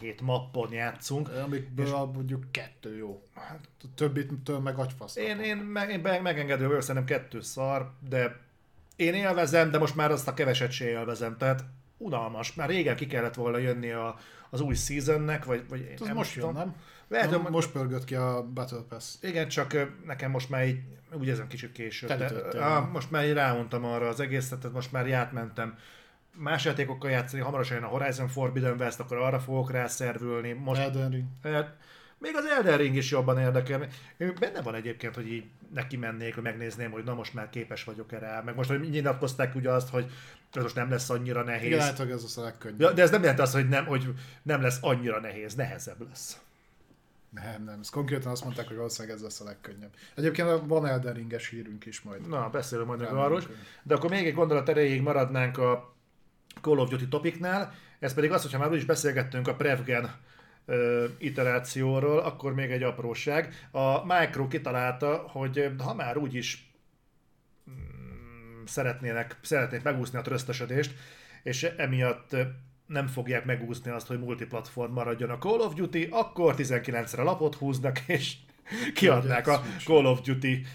6-7 0.01 0.21
mappon 0.21 0.71
játszunk. 0.71 1.29
Amikből 1.45 1.85
és... 1.85 1.91
mondjuk 1.91 2.51
kettő 2.51 2.97
jó. 2.97 3.21
Hát, 3.33 3.67
a 3.83 3.85
többit 3.95 4.61
meg 4.63 4.77
agyfasz. 4.77 5.15
Én, 5.15 5.39
én, 5.39 5.57
meg, 5.57 5.89
én 5.89 6.21
megengedő 6.21 6.67
vagyok, 6.67 6.81
szerintem 6.81 7.17
kettő 7.17 7.41
szar, 7.41 7.91
de 8.09 8.39
én 8.95 9.13
élvezem, 9.13 9.71
de 9.71 9.77
most 9.77 9.95
már 9.95 10.11
azt 10.11 10.27
a 10.27 10.33
keveset 10.33 10.71
se 10.71 10.89
élvezem, 10.89 11.37
tehát 11.37 11.63
unalmas. 11.97 12.53
Már 12.53 12.69
régen 12.69 12.95
ki 12.95 13.07
kellett 13.07 13.33
volna 13.33 13.57
jönni 13.57 13.91
a, 13.91 14.17
az 14.49 14.61
új 14.61 14.75
seasonnek, 14.75 15.45
vagy, 15.45 15.65
vagy 15.69 15.79
én 15.79 16.07
Ez 16.07 16.13
most 16.13 16.35
jön, 16.35 16.53
nem? 16.53 16.75
Lehet, 17.07 17.31
Na, 17.31 17.37
hogy 17.37 17.51
most 17.51 17.71
pörgött 17.71 18.03
ki 18.03 18.15
a 18.15 18.43
Battle 18.53 18.85
Pass. 18.89 19.13
Igen, 19.21 19.47
csak 19.47 19.75
nekem 20.05 20.31
most 20.31 20.49
már 20.49 20.67
így, 20.67 20.79
úgy 21.13 21.27
érzem 21.27 21.47
kicsit 21.47 21.71
később. 21.71 22.09
Telítettél, 22.09 22.61
á, 22.61 22.79
most 22.79 23.11
már 23.11 23.25
így 23.25 23.33
ráuntam 23.33 23.85
arra 23.85 24.07
az 24.07 24.19
egészet, 24.19 24.59
tehát 24.59 24.75
most 24.75 24.91
már 24.91 25.05
így 25.05 25.11
átmentem 25.11 25.77
más 26.37 26.65
játékokkal 26.65 27.09
játszani, 27.09 27.41
hamarosan 27.41 27.75
jön 27.75 27.85
a 27.85 27.87
Horizon 27.87 28.27
Forbidden 28.27 28.79
West, 28.79 28.99
akkor 28.99 29.17
arra 29.17 29.39
fogok 29.39 29.71
rászervülni. 29.71 30.51
Most, 30.51 30.81
Elden 30.81 31.09
Ring. 31.09 31.25
hát, 31.43 31.75
még 32.17 32.35
az 32.35 32.45
Elden 32.45 32.77
Ring 32.77 32.95
is 32.95 33.11
jobban 33.11 33.39
érdekel. 33.39 33.87
Benne 34.39 34.61
van 34.61 34.75
egyébként, 34.75 35.15
hogy 35.15 35.31
így 35.31 35.43
neki 35.73 35.97
mennék, 35.97 36.33
hogy 36.33 36.43
megnézném, 36.43 36.91
hogy 36.91 37.03
na 37.03 37.13
most 37.13 37.33
már 37.33 37.49
képes 37.49 37.83
vagyok 37.83 38.11
erre. 38.11 38.41
Meg 38.45 38.55
most, 38.55 38.69
hogy 38.69 38.89
nyilatkozták 38.89 39.55
ugye 39.55 39.69
azt, 39.69 39.89
hogy 39.89 40.11
ez 40.53 40.61
most 40.63 40.75
nem 40.75 40.89
lesz 40.89 41.09
annyira 41.09 41.43
nehéz. 41.43 41.65
Igen, 41.65 41.79
általában 41.79 42.17
ez 42.17 42.23
az 42.23 42.37
a 42.37 42.41
legkönnyebb. 42.41 42.79
Ja, 42.79 42.91
de 42.91 43.01
ez 43.01 43.11
nem 43.11 43.21
jelenti 43.21 43.41
azt, 43.41 43.53
hogy 43.53 43.69
nem, 43.69 43.85
hogy 43.85 44.13
nem 44.41 44.61
lesz 44.61 44.77
annyira 44.81 45.19
nehéz, 45.19 45.55
nehezebb 45.55 46.07
lesz. 46.07 46.37
Nem, 47.29 47.63
nem, 47.63 47.79
ez 47.79 47.89
konkrétan 47.89 48.31
azt 48.31 48.43
mondták, 48.43 48.67
hogy 48.67 48.75
valószínűleg 48.75 49.17
ez 49.17 49.23
lesz 49.23 49.39
a 49.39 49.43
legkönnyebb. 49.43 49.93
Egyébként 50.15 50.61
van 50.65 50.87
Elden 50.87 51.13
Ringes 51.13 51.49
hírünk 51.49 51.85
is 51.85 52.01
majd. 52.01 52.27
Na, 52.27 52.49
beszélünk 52.49 52.87
majd 52.87 53.01
arról. 53.01 53.41
De 53.83 53.95
akkor 53.95 54.09
még 54.09 54.25
egy 54.25 54.33
gondolat 54.33 54.69
erejéig 54.69 55.01
maradnánk 55.01 55.57
a 55.57 55.95
Call 56.61 56.77
of 56.77 56.89
Duty 56.89 57.07
topiknál, 57.07 57.73
ez 57.99 58.13
pedig 58.13 58.31
az, 58.31 58.41
hogyha 58.41 58.57
már 58.57 58.69
úgyis 58.69 58.85
beszélgettünk 58.85 59.47
a 59.47 59.55
Prevgen 59.55 60.15
iterációról, 61.17 62.19
akkor 62.19 62.53
még 62.53 62.71
egy 62.71 62.83
apróság. 62.83 63.67
A 63.71 64.05
Micro 64.05 64.47
kitalálta, 64.47 65.15
hogy 65.15 65.71
ha 65.77 65.93
már 65.93 66.17
úgyis 66.17 66.71
mm, 67.69 68.63
szeretnének, 68.65 69.39
szeretnék 69.41 69.83
megúszni 69.83 70.17
a 70.17 70.21
trösztösödést, 70.21 70.95
és 71.43 71.63
emiatt 71.63 72.35
nem 72.87 73.07
fogják 73.07 73.45
megúszni 73.45 73.91
azt, 73.91 74.07
hogy 74.07 74.19
multiplatform 74.19 74.93
maradjon 74.93 75.29
a 75.29 75.37
Call 75.37 75.59
of 75.59 75.73
Duty, 75.73 76.07
akkor 76.11 76.55
19-re 76.57 77.21
lapot 77.21 77.55
húznak, 77.55 77.99
és 78.07 78.35
kiadnák 78.93 79.47
a. 79.47 79.61
Call 79.85 80.05
of 80.05 80.21
Duty, 80.21 80.65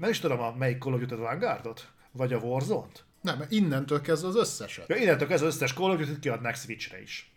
nem 0.00 0.10
is 0.10 0.18
tudom, 0.18 0.40
a 0.40 0.54
melyik 0.58 0.78
Call 0.78 0.92
of 0.92 1.00
Duty-t, 1.00 1.18
a 1.18 1.22
Vanguardot? 1.22 1.90
Vagy 2.12 2.32
a 2.32 2.38
Warzone-t? 2.38 3.04
Nem, 3.20 3.44
innentől 3.48 4.00
kezdve 4.00 4.28
az 4.28 4.36
összeset. 4.36 4.88
Ja, 4.88 4.96
innentől 4.96 5.28
kezdve 5.28 5.48
az 5.48 5.54
összes 5.54 5.72
Call 5.72 5.90
of 5.90 5.98
Duty-t 5.98 6.18
kiadnák 6.18 6.56
Switchre 6.56 7.02
is. 7.02 7.32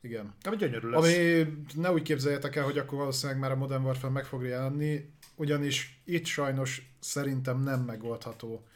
Igen. 0.00 0.34
Ami 0.42 0.56
gyönyörű 0.56 0.88
lesz. 0.88 1.04
Ami 1.04 1.46
ne 1.74 1.92
úgy 1.92 2.02
képzeljétek 2.02 2.56
el, 2.56 2.64
hogy 2.64 2.78
akkor 2.78 2.98
valószínűleg 2.98 3.40
már 3.40 3.50
a 3.50 3.56
Modern 3.56 3.84
Warfare 3.84 4.12
meg 4.12 4.24
fog 4.24 4.44
jelenni, 4.44 5.12
ugyanis 5.36 6.00
itt 6.04 6.24
sajnos 6.24 6.82
szerintem 6.98 7.62
nem 7.62 7.80
megoldható, 7.80 8.66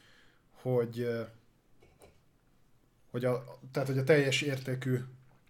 hogy, 0.50 1.08
hogy 3.14 3.24
a, 3.24 3.58
tehát, 3.72 3.88
hogy 3.88 3.98
a 3.98 4.04
teljes 4.04 4.40
értékű 4.40 4.98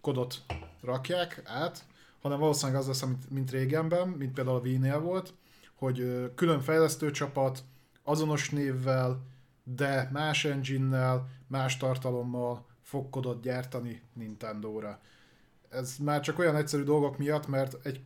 kodot 0.01 0.43
rakják 0.81 1.43
át, 1.45 1.85
hanem 2.21 2.39
valószínűleg 2.39 2.81
az 2.81 2.87
lesz, 2.87 3.03
mint, 3.03 3.31
mint 3.31 3.51
régenben, 3.51 4.09
mint 4.09 4.33
például 4.33 4.57
a 4.57 4.61
Wii-nél 4.61 5.01
volt, 5.01 5.35
hogy 5.75 6.31
külön 6.35 6.61
fejlesztő 6.61 7.11
csapat, 7.11 7.63
azonos 8.03 8.51
névvel, 8.51 9.21
de 9.63 10.09
más 10.13 10.45
engine-nel, 10.45 11.29
más 11.47 11.77
tartalommal 11.77 12.67
fog 12.83 13.11
kodot 13.11 13.43
gyártani 13.43 14.03
Nintendo-ra 14.13 15.01
ez 15.75 15.97
már 15.99 16.21
csak 16.21 16.39
olyan 16.39 16.57
egyszerű 16.57 16.83
dolgok 16.83 17.19
miatt, 17.19 17.47
mert 17.47 17.87
egy, 17.87 18.01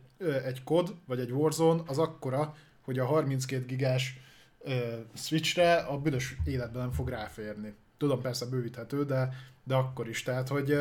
egy 0.45 0.63
kod, 0.63 0.95
vagy 1.05 1.19
egy 1.19 1.31
Warzone 1.31 1.81
az 1.85 1.97
akkora, 1.97 2.55
hogy 2.81 2.99
a 2.99 3.05
32 3.05 3.65
gigás 3.65 4.19
ö, 4.59 4.99
Switchre 5.13 5.75
a 5.75 5.97
büdös 5.97 6.35
életben 6.45 6.81
nem 6.81 6.91
fog 6.91 7.09
ráférni. 7.09 7.75
Tudom, 7.99 8.21
persze 8.21 8.45
bővíthető, 8.45 9.05
de, 9.05 9.33
de 9.63 9.75
akkor 9.75 10.09
is. 10.09 10.23
Tehát, 10.23 10.47
hogy 10.47 10.77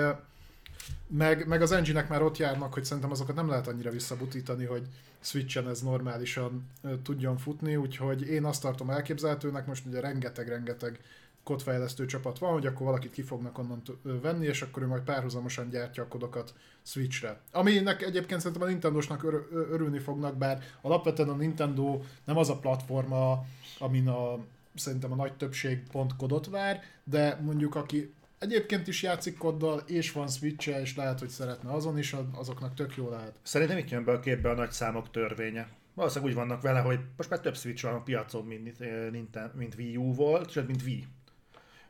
meg, 1.06 1.46
meg 1.46 1.62
az 1.62 1.72
engine 1.72 2.06
már 2.08 2.22
ott 2.22 2.36
járnak, 2.36 2.72
hogy 2.72 2.84
szerintem 2.84 3.10
azokat 3.10 3.34
nem 3.36 3.48
lehet 3.48 3.68
annyira 3.68 3.90
visszabutítani, 3.90 4.64
hogy 4.64 4.86
Switchen 5.20 5.68
ez 5.68 5.80
normálisan 5.80 6.70
tudjon 7.02 7.36
futni, 7.36 7.76
úgyhogy 7.76 8.28
én 8.28 8.44
azt 8.44 8.62
tartom 8.62 8.90
elképzelhetőnek, 8.90 9.66
most 9.66 9.86
ugye 9.86 10.00
rengeteg-rengeteg 10.00 11.00
kodfejlesztő 11.42 12.06
csapat 12.06 12.38
van, 12.38 12.52
hogy 12.52 12.66
akkor 12.66 12.86
valakit 12.86 13.12
ki 13.12 13.22
fognak 13.22 13.58
onnan 13.58 13.82
venni, 14.02 14.46
és 14.46 14.62
akkor 14.62 14.82
ő 14.82 14.86
majd 14.86 15.02
párhuzamosan 15.02 15.70
gyártja 15.70 16.02
a 16.02 16.08
kodokat 16.08 16.54
Switchre. 16.82 17.40
Aminek 17.52 18.02
egyébként 18.02 18.40
szerintem 18.40 18.66
a 18.66 18.70
Nintendo-snak 18.70 19.24
ör- 19.24 19.52
örülni 19.52 19.98
fognak, 19.98 20.36
bár 20.36 20.62
alapvetően 20.80 21.28
a 21.28 21.34
Nintendo 21.34 22.00
nem 22.24 22.36
az 22.36 22.48
a 22.48 22.58
platforma, 22.58 23.44
amin 23.78 24.08
a, 24.08 24.38
szerintem 24.78 25.12
a 25.12 25.16
nagy 25.16 25.36
többség 25.36 25.82
pont 25.90 26.16
kodot 26.16 26.46
vár, 26.46 26.80
de 27.04 27.38
mondjuk 27.42 27.74
aki 27.74 28.12
egyébként 28.38 28.86
is 28.86 29.02
játszik 29.02 29.36
koddal, 29.36 29.82
és 29.86 30.12
van 30.12 30.28
switch 30.28 30.68
és 30.68 30.96
lehet, 30.96 31.18
hogy 31.18 31.28
szeretne 31.28 31.70
azon 31.72 31.98
is, 31.98 32.16
azoknak 32.32 32.74
tök 32.74 32.96
jó 32.96 33.08
lehet. 33.10 33.38
Szerintem 33.42 33.78
itt 33.78 33.90
jön 33.90 34.04
be 34.04 34.12
a 34.12 34.20
képbe 34.20 34.50
a 34.50 34.54
nagy 34.54 34.70
számok 34.70 35.10
törvénye. 35.10 35.68
Valószínűleg 35.98 36.34
úgy 36.34 36.38
vannak 36.38 36.62
vele, 36.62 36.80
hogy 36.80 37.00
most 37.16 37.30
már 37.30 37.40
több 37.40 37.56
Switch 37.56 37.82
van 37.82 37.94
a 37.94 38.02
piacon, 38.02 38.44
mint, 38.44 38.78
mint, 39.10 39.54
mint 39.54 39.74
Wii 39.74 39.96
U 39.96 40.14
volt, 40.14 40.50
sőt, 40.50 40.66
mint 40.66 40.82
Wii. 40.82 41.06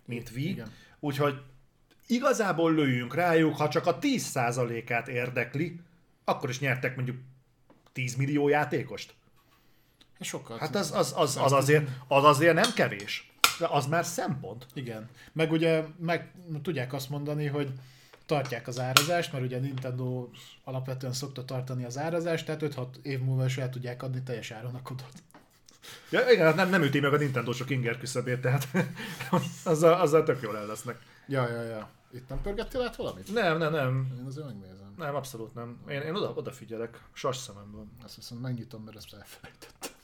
Mint 0.05 0.31
Wii. 0.35 0.49
Igen. 0.49 0.73
Úgyhogy 1.01 1.43
igazából 2.07 2.75
lőjünk 2.75 3.15
rájuk, 3.15 3.57
ha 3.57 3.69
csak 3.69 3.87
a 3.87 3.99
10%-át 3.99 5.09
érdekli, 5.09 5.81
akkor 6.25 6.49
is 6.49 6.61
nyertek 6.61 6.97
mondjuk 6.97 7.17
10 7.93 8.15
millió 8.15 8.49
játékost. 8.49 9.15
Sokat. 10.21 10.59
Hát 10.59 10.75
az, 10.75 10.93
az, 10.93 11.13
az, 11.17 11.37
az, 11.37 11.53
azért, 11.53 11.89
az 12.09 12.25
azért 12.25 12.55
nem 12.55 12.73
kevés. 12.75 13.33
De 13.59 13.67
az 13.67 13.87
már 13.87 14.05
szempont. 14.05 14.67
Igen. 14.75 15.09
Meg 15.33 15.53
ugye 15.53 15.85
meg 15.99 16.33
tudják 16.63 16.93
azt 16.93 17.11
mondani, 17.11 17.47
hogy 17.47 17.73
tartják 18.27 18.69
az 18.69 18.79
árazást, 18.79 19.33
mert 19.33 19.45
ugye 19.45 19.59
Nintendo 19.59 20.29
alapvetően 20.65 21.13
szokta 21.13 21.45
tartani 21.45 21.85
az 21.85 21.99
árazást, 21.99 22.47
tehát 22.47 22.63
5-6 22.65 22.87
év 23.03 23.21
múlva 23.21 23.45
is 23.45 23.57
el 23.57 23.71
tudják 23.71 24.03
adni 24.03 24.23
teljes 24.23 24.51
áron 24.51 24.75
a 24.75 24.83
kodot. 24.83 25.13
Ja, 26.11 26.31
igen, 26.31 26.45
hát 26.45 26.55
nem, 26.55 26.69
nem 26.69 26.83
üti 26.83 27.01
meg 27.01 27.13
a 27.13 27.17
Nintendo 27.17 27.53
sok 27.53 27.71
inger 27.71 27.99
küszöbét, 27.99 28.41
tehát 28.41 28.69
azzal, 29.65 30.01
azzal 30.01 30.23
tök 30.23 30.43
jól 30.43 30.57
el 30.57 30.67
lesznek. 30.67 30.99
Ja, 31.27 31.49
ja, 31.49 31.63
ja. 31.63 31.91
Itt 32.13 32.29
nem 32.29 32.41
pörgettél 32.43 32.83
át 32.83 32.97
valamit? 32.97 33.33
Nem, 33.33 33.59
nem, 33.59 33.73
nem. 33.73 34.15
Én 34.19 34.27
azért 34.27 34.47
megnézem. 34.47 34.95
Nem, 34.97 35.15
abszolút 35.15 35.55
nem. 35.55 35.81
Én, 35.89 36.01
én 36.01 36.15
oda, 36.15 36.33
odafigyelek. 36.37 37.03
Sas 37.13 37.37
szememben. 37.37 37.91
Azt 38.05 38.17
viszont 38.17 38.41
megnyitom, 38.41 38.83
mert 38.83 38.97
ezt 38.97 39.15
elfelejtettem. 39.15 39.98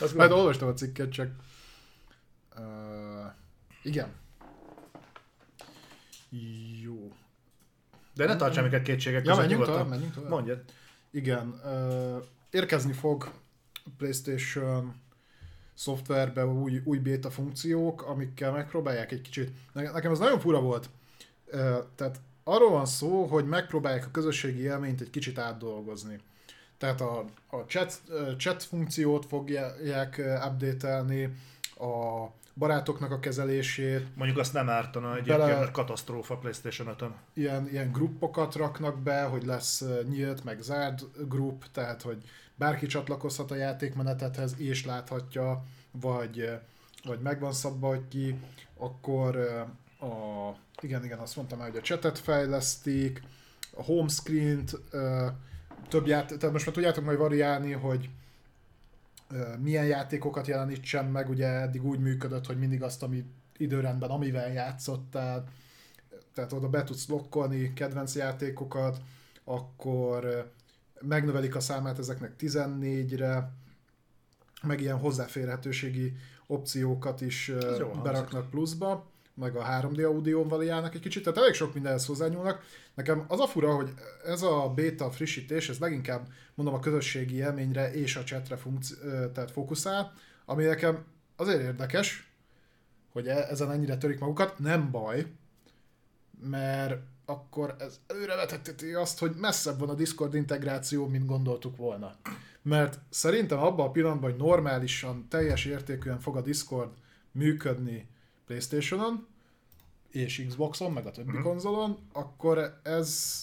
Azt 0.00 0.14
Majd 0.14 0.30
olvastam 0.30 0.68
a 0.68 0.72
cikket, 0.72 1.12
csak... 1.12 1.30
Uh, 2.56 3.32
igen. 3.82 4.08
Jó. 6.82 7.12
De 8.14 8.26
ne 8.26 8.36
tartsál 8.36 8.62
minket 8.62 8.82
kétségek 8.82 9.26
ja, 9.26 9.36
menjünk 9.36 9.64
tovább, 9.64 9.88
menjünk 9.88 10.14
tovább. 10.14 10.30
Mondjad. 10.30 10.64
Igen. 11.10 11.60
Uh, 11.64 12.24
érkezni 12.50 12.92
fog 12.92 13.32
PlayStation 13.96 14.94
szoftverbe 15.74 16.46
új, 16.46 16.80
új 16.84 16.98
beta 16.98 17.30
funkciók, 17.30 18.02
amikkel 18.02 18.52
megpróbálják 18.52 19.12
egy 19.12 19.20
kicsit. 19.20 19.50
Nekem 19.72 20.12
ez 20.12 20.18
nagyon 20.18 20.40
fura 20.40 20.60
volt. 20.60 20.90
Uh, 21.46 21.76
tehát 21.94 22.20
arról 22.44 22.70
van 22.70 22.86
szó, 22.86 23.24
hogy 23.24 23.46
megpróbálják 23.46 24.06
a 24.06 24.10
közösségi 24.10 24.60
élményt 24.60 25.00
egy 25.00 25.10
kicsit 25.10 25.38
átdolgozni. 25.38 26.20
Tehát 26.84 27.00
a, 27.00 27.24
a 27.46 27.56
chat, 27.66 28.02
chat 28.36 28.62
funkciót 28.62 29.26
fogják 29.26 30.22
update-elni, 30.46 31.24
a 31.78 32.26
barátoknak 32.54 33.10
a 33.10 33.20
kezelését. 33.20 34.16
Mondjuk 34.16 34.38
azt 34.38 34.52
nem 34.52 34.68
ártana 34.68 35.12
egyébként, 35.12 35.38
bele, 35.38 35.58
mert 35.58 35.70
katasztrófa 35.70 36.36
PlayStation 36.36 36.88
5 36.88 37.04
ilyen, 37.34 37.68
ilyen 37.70 37.92
gruppokat 37.92 38.54
raknak 38.54 38.98
be, 38.98 39.22
hogy 39.22 39.44
lesz 39.44 39.84
nyílt, 40.08 40.44
meg 40.44 40.60
zárt 40.60 41.28
grup, 41.28 41.64
tehát 41.72 42.02
hogy 42.02 42.22
bárki 42.54 42.86
csatlakozhat 42.86 43.50
a 43.50 43.54
játékmenetethez 43.54 44.54
és 44.58 44.86
láthatja, 44.86 45.64
vagy, 45.90 46.50
vagy 47.04 47.20
megvan 47.20 47.52
szabva, 47.52 47.88
hogy 47.88 48.08
ki, 48.08 48.38
akkor 48.76 49.36
a, 50.00 50.06
igen, 50.80 51.04
igen, 51.04 51.18
azt 51.18 51.36
mondtam 51.36 51.58
már, 51.58 51.68
hogy 51.68 51.78
a 51.78 51.82
chatet 51.82 52.18
fejlesztik, 52.18 53.22
a 53.76 53.82
homescreen-t, 53.82 54.80
több 55.88 56.06
ját, 56.06 56.26
tehát 56.26 56.52
most 56.52 56.66
már 56.66 56.74
tudjátok 56.74 57.04
majd 57.04 57.18
variálni, 57.18 57.72
hogy 57.72 58.10
milyen 59.60 59.86
játékokat 59.86 60.46
jelenítsen 60.46 61.04
meg, 61.04 61.28
ugye 61.28 61.46
eddig 61.46 61.84
úgy 61.84 61.98
működött, 61.98 62.46
hogy 62.46 62.58
mindig 62.58 62.82
azt, 62.82 63.02
ami 63.02 63.24
időrendben, 63.56 64.10
amivel 64.10 64.52
játszottál, 64.52 65.44
tehát 66.34 66.52
oda 66.52 66.68
be 66.68 66.84
tudsz 66.84 67.08
lokkolni 67.08 67.72
kedvenc 67.72 68.14
játékokat, 68.14 69.00
akkor 69.44 70.50
megnövelik 71.00 71.54
a 71.54 71.60
számát 71.60 71.98
ezeknek 71.98 72.32
14-re, 72.38 73.52
meg 74.62 74.80
ilyen 74.80 74.98
hozzáférhetőségi 74.98 76.16
opciókat 76.46 77.20
is 77.20 77.52
beraknak 78.02 78.50
pluszba 78.50 79.12
meg 79.34 79.56
a 79.56 79.64
3D 79.64 80.04
audióval 80.04 80.64
járnak 80.64 80.94
egy 80.94 81.00
kicsit, 81.00 81.22
tehát 81.22 81.38
elég 81.38 81.54
sok 81.54 81.74
mindenhez 81.74 82.06
hozzányúlnak. 82.06 82.64
Nekem 82.94 83.24
az 83.28 83.40
a 83.40 83.46
fura, 83.46 83.74
hogy 83.74 83.90
ez 84.24 84.42
a 84.42 84.72
beta 84.74 85.10
frissítés, 85.10 85.68
ez 85.68 85.78
leginkább 85.78 86.28
mondom 86.54 86.74
a 86.74 86.80
közösségi 86.80 87.34
élményre 87.34 87.92
és 87.92 88.16
a 88.16 88.24
chatre 88.24 88.56
funkci- 88.56 88.98
tehát 89.32 89.50
fókuszál, 89.50 90.12
ami 90.44 90.64
nekem 90.64 91.04
azért 91.36 91.62
érdekes, 91.62 92.32
hogy 93.12 93.28
e- 93.28 93.46
ezen 93.50 93.70
ennyire 93.70 93.96
törik 93.96 94.18
magukat, 94.18 94.58
nem 94.58 94.90
baj, 94.90 95.26
mert 96.40 97.02
akkor 97.26 97.76
ez 97.78 98.00
előreveteti 98.06 98.92
azt, 98.92 99.18
hogy 99.18 99.34
messzebb 99.36 99.78
van 99.78 99.88
a 99.88 99.94
Discord 99.94 100.34
integráció, 100.34 101.06
mint 101.06 101.26
gondoltuk 101.26 101.76
volna. 101.76 102.16
Mert 102.62 102.98
szerintem 103.10 103.58
abban 103.58 103.86
a 103.86 103.90
pillanatban, 103.90 104.30
hogy 104.30 104.40
normálisan, 104.40 105.26
teljes 105.28 105.64
értékűen 105.64 106.20
fog 106.20 106.36
a 106.36 106.42
Discord 106.42 106.90
működni 107.32 108.08
Playstation-on, 108.54 109.26
és 110.10 110.44
Xboxon, 110.48 110.92
meg 110.92 111.06
a 111.06 111.10
többi 111.10 111.28
uh-huh. 111.28 111.44
konzolon, 111.44 111.98
akkor 112.12 112.80
ez 112.82 113.42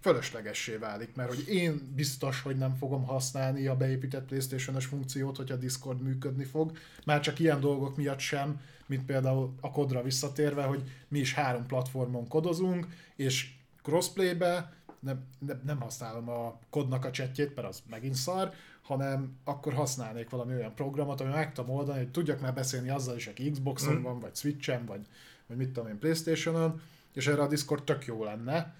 fölöslegessé 0.00 0.76
válik, 0.76 1.14
mert 1.14 1.28
hogy 1.28 1.48
én 1.48 1.92
biztos, 1.94 2.40
hogy 2.40 2.56
nem 2.56 2.74
fogom 2.74 3.04
használni 3.04 3.66
a 3.66 3.76
beépített 3.76 4.26
Playstation-es 4.26 4.86
funkciót, 4.86 5.36
hogy 5.36 5.50
a 5.50 5.56
Discord 5.56 6.02
működni 6.02 6.44
fog, 6.44 6.78
már 7.04 7.20
csak 7.20 7.38
ilyen 7.38 7.60
dolgok 7.60 7.96
miatt 7.96 8.18
sem, 8.18 8.60
mint 8.86 9.04
például 9.04 9.54
a 9.60 9.70
kodra 9.70 10.02
visszatérve, 10.02 10.62
hogy 10.62 10.82
mi 11.08 11.18
is 11.18 11.34
három 11.34 11.66
platformon 11.66 12.28
kodozunk, 12.28 12.86
és 13.16 13.54
crossplaybe 13.82 14.72
nem, 15.00 15.24
nem, 15.38 15.60
nem 15.64 15.80
használom 15.80 16.28
a 16.28 16.58
kodnak 16.70 17.04
a 17.04 17.10
chatjét, 17.10 17.54
mert 17.54 17.68
az 17.68 17.82
megint 17.90 18.14
szar, 18.14 18.52
hanem 18.82 19.38
akkor 19.44 19.72
használnék 19.72 20.30
valami 20.30 20.54
olyan 20.54 20.74
programot, 20.74 21.20
ami 21.20 21.30
meg 21.30 21.52
tudom 21.52 21.70
oldani, 21.70 21.98
hogy 21.98 22.10
tudjak 22.10 22.40
már 22.40 22.54
beszélni 22.54 22.90
azzal 22.90 23.16
is, 23.16 23.26
aki 23.26 23.50
Xboxon 23.50 23.94
mm. 23.94 24.02
van, 24.02 24.20
vagy 24.20 24.36
Switchen, 24.36 24.86
vagy, 24.86 25.06
vagy 25.46 25.56
mit 25.56 25.70
tudom 25.70 25.88
én, 25.88 25.98
Playstation-on, 25.98 26.80
és 27.12 27.26
erre 27.26 27.42
a 27.42 27.48
Discord 27.48 27.84
tök 27.84 28.04
jó 28.04 28.24
lenne, 28.24 28.74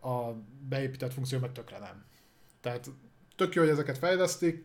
a 0.00 0.32
beépített 0.68 1.12
funkció 1.12 1.38
meg 1.38 1.52
tökre 1.52 1.78
nem. 1.78 2.04
Tehát 2.60 2.90
tök 3.36 3.54
jó, 3.54 3.62
hogy 3.62 3.70
ezeket 3.70 3.98
fejlesztik, 3.98 4.64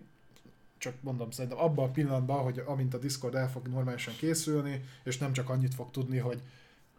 csak 0.77 0.93
mondom, 1.01 1.31
szerintem 1.31 1.59
abban 1.59 1.89
a 1.89 1.91
pillanatban, 1.91 2.43
hogy 2.43 2.63
amint 2.65 2.93
a 2.93 2.97
Discord 2.97 3.35
el 3.35 3.49
fog 3.49 3.67
normálisan 3.67 4.13
készülni, 4.17 4.83
és 5.03 5.17
nem 5.17 5.33
csak 5.33 5.49
annyit 5.49 5.73
fog 5.73 5.91
tudni, 5.91 6.17
hogy 6.17 6.41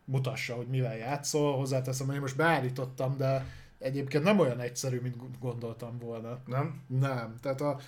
mutassa, 0.04 0.54
hogy 0.54 0.66
mivel 0.66 0.96
játszol, 0.96 1.56
hozzáteszem, 1.56 2.06
hogy 2.06 2.14
én 2.14 2.20
most 2.20 2.36
beállítottam, 2.36 3.16
de 3.16 3.46
egyébként 3.84 4.24
nem 4.24 4.38
olyan 4.38 4.60
egyszerű, 4.60 5.00
mint 5.00 5.38
gondoltam 5.40 5.98
volna. 5.98 6.38
Nem? 6.46 6.82
Nem. 6.86 7.34
Tehát 7.40 7.60
a 7.60 7.78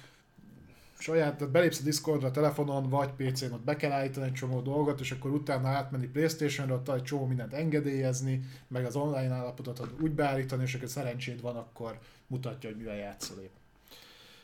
saját, 0.98 1.36
tehát 1.36 1.52
belépsz 1.52 1.80
a 1.80 1.82
Discordra 1.82 2.30
telefonon, 2.30 2.88
vagy 2.88 3.10
PC-n, 3.10 3.52
ott 3.52 3.64
be 3.64 3.76
kell 3.76 3.90
állítani 3.90 4.26
egy 4.26 4.32
csomó 4.32 4.60
dolgot, 4.60 5.00
és 5.00 5.10
akkor 5.10 5.30
utána 5.30 5.68
átmenni 5.68 6.06
Playstation-ra, 6.06 6.74
ott 6.74 6.88
egy 6.88 7.02
csomó 7.02 7.26
mindent 7.26 7.52
engedélyezni, 7.52 8.40
meg 8.68 8.84
az 8.84 8.96
online 8.96 9.34
állapotot 9.34 9.88
úgy 10.00 10.10
beállítani, 10.10 10.62
és 10.62 10.74
akkor 10.74 10.88
szerencséd 10.88 11.40
van, 11.40 11.56
akkor 11.56 11.98
mutatja, 12.26 12.68
hogy 12.68 12.78
mivel 12.78 12.96
játszol 12.96 13.38
épp. 13.42 13.54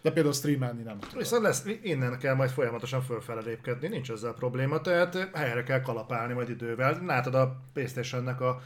De 0.03 0.13
például 0.13 0.35
streamelni 0.35 0.83
nem 0.83 0.99
tudom. 0.99 1.19
Viszont 1.19 1.43
lesz, 1.43 1.65
innen 1.83 2.19
kell 2.19 2.35
majd 2.35 2.51
folyamatosan 2.51 3.03
fölfele 3.03 3.41
lépkedni, 3.41 3.89
nincs 3.89 4.11
ezzel 4.11 4.33
probléma, 4.33 4.81
tehát 4.81 5.31
helyre 5.35 5.63
kell 5.63 5.81
kalapálni 5.81 6.33
majd 6.33 6.49
idővel. 6.49 7.03
Látod 7.05 7.35
a 7.35 7.61
Playstation-nek 7.73 8.41
a 8.41 8.63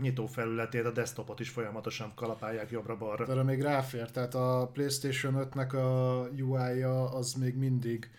nyitó 0.00 0.26
felületét, 0.26 0.84
a 0.84 0.90
desktopot 0.90 1.40
is 1.40 1.48
folyamatosan 1.48 2.12
kalapálják 2.14 2.70
jobbra-balra. 2.70 3.26
Erre 3.26 3.42
még 3.42 3.62
ráfér, 3.62 4.10
tehát 4.10 4.34
a 4.34 4.70
PlayStation 4.72 5.48
5-nek 5.52 5.72
a 5.72 6.28
UI-ja 6.42 7.14
az 7.14 7.32
még 7.32 7.56
mindig 7.56 8.10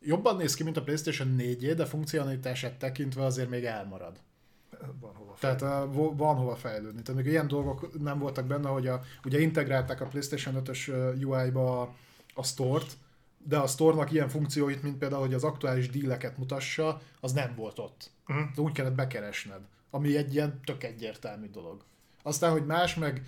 jobban 0.00 0.36
néz 0.36 0.54
ki, 0.54 0.62
mint 0.62 0.76
a 0.76 0.82
PlayStation 0.82 1.28
4 1.28 1.74
de 1.74 1.84
funkcionalitását 1.84 2.78
tekintve 2.78 3.24
azért 3.24 3.48
még 3.48 3.64
elmarad. 3.64 4.20
Van 5.00 5.14
hova 5.14 5.34
fejlődni. 5.34 5.60
Tehát 5.62 5.86
uh, 5.86 6.16
van 6.16 6.36
hova 6.36 6.56
fejlődni. 6.56 7.02
Tehát 7.02 7.22
még 7.22 7.32
ilyen 7.32 7.48
dolgok 7.48 8.02
nem 8.02 8.18
voltak 8.18 8.46
benne, 8.46 8.68
hogy 8.68 8.86
a, 8.86 9.02
ugye 9.24 9.40
integrálták 9.40 10.00
a 10.00 10.06
PlayStation 10.06 10.62
5-ös 10.64 10.88
UI-ba 11.24 11.80
a, 11.80 11.94
a 12.34 12.44
store-t, 12.44 12.96
de 13.44 13.58
a 13.58 13.66
store 13.66 14.06
ilyen 14.10 14.28
funkcióit, 14.28 14.82
mint 14.82 14.98
például, 14.98 15.20
hogy 15.20 15.34
az 15.34 15.44
aktuális 15.44 15.90
díleket 15.90 16.38
mutassa, 16.38 17.00
az 17.20 17.32
nem 17.32 17.54
volt 17.56 17.78
ott. 17.78 18.10
Uh-huh. 18.28 18.64
Úgy 18.64 18.72
kellett 18.72 18.94
bekeresned 18.94 19.60
ami 19.90 20.16
egy 20.16 20.34
ilyen 20.34 20.60
tök 20.64 20.84
egyértelmű 20.84 21.48
dolog. 21.50 21.84
Aztán, 22.22 22.50
hogy 22.50 22.66
más 22.66 22.94
meg 22.94 23.22